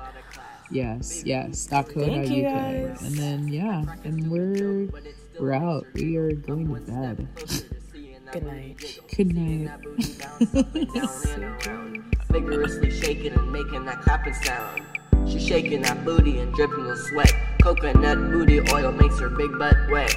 yes 0.70 1.22
yes 1.24 1.66
dot 1.66 1.88
co 1.88 2.00
Thank 2.04 2.30
you, 2.30 2.46
UK. 2.46 2.52
guys. 2.52 3.02
and 3.02 3.14
then 3.16 3.48
yeah 3.48 3.84
and 4.04 4.30
we're 4.30 4.88
we're 5.40 5.52
out 5.52 5.84
we 5.94 6.16
are 6.16 6.32
going 6.32 6.66
to 6.74 6.80
bed 6.90 7.28
Good 8.32 8.44
night. 8.44 8.98
good 9.16 9.34
night 9.34 9.70
vigorously 12.30 12.90
shaking 12.90 13.32
and 13.32 13.52
making 13.52 13.84
that 13.86 14.00
clapping 14.02 14.34
sound. 14.34 14.82
She's 15.26 15.46
shaking 15.46 15.82
that 15.82 16.04
booty 16.04 16.38
and 16.40 16.52
dripping 16.54 16.86
with 16.86 16.98
sweat. 17.08 17.32
Coconut 17.62 18.18
booty 18.30 18.60
oil 18.72 18.92
makes 18.92 19.18
her 19.18 19.28
big 19.28 19.58
butt 19.58 19.76
wet. 19.90 20.16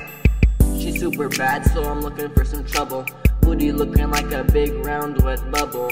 She's 0.78 1.00
super 1.00 1.30
bad, 1.30 1.66
so 1.66 1.84
I'm 1.84 2.02
looking 2.02 2.30
for 2.34 2.46
some 2.46 2.66
trouble. 2.66 3.06
Booty 3.42 3.72
looking 3.72 4.10
like 4.10 4.32
a 4.32 4.44
big 4.44 4.74
round 4.86 5.22
wet 5.24 5.50
bubble. 5.52 5.92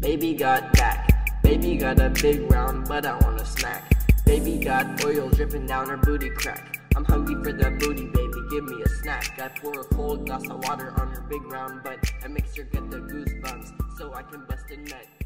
Baby 0.00 0.34
got 0.34 0.72
back. 0.74 1.42
Baby 1.42 1.76
got 1.76 1.98
a 2.00 2.10
big 2.10 2.50
round, 2.50 2.88
but 2.88 3.04
I 3.04 3.16
want 3.18 3.40
a 3.40 3.44
snack. 3.44 3.92
Baby 4.24 4.58
got 4.58 5.04
oil 5.04 5.28
dripping 5.30 5.66
down 5.66 5.88
her 5.88 5.96
booty 5.96 6.30
crack. 6.30 6.80
I'm 6.96 7.04
hungry 7.04 7.42
for 7.42 7.52
that 7.52 7.78
booty, 7.78 8.06
baby. 8.06 8.40
Give 8.50 8.64
me 8.64 8.82
a 8.82 8.88
snack. 9.02 9.38
I 9.40 9.48
pour 9.48 9.80
a 9.80 9.84
cold 9.84 10.26
glass 10.26 10.48
of 10.48 10.62
water 10.64 10.92
on 10.98 11.08
her 11.08 11.20
big 11.28 11.42
round 11.50 11.82
butt. 11.82 11.98
It 12.24 12.30
makes 12.30 12.56
her 12.56 12.64
get 12.64 12.90
the 12.90 12.98
goosebumps, 12.98 13.98
so 13.98 14.12
I 14.14 14.22
can 14.22 14.44
bust 14.44 14.70
a 14.70 14.76
nut. 14.76 15.19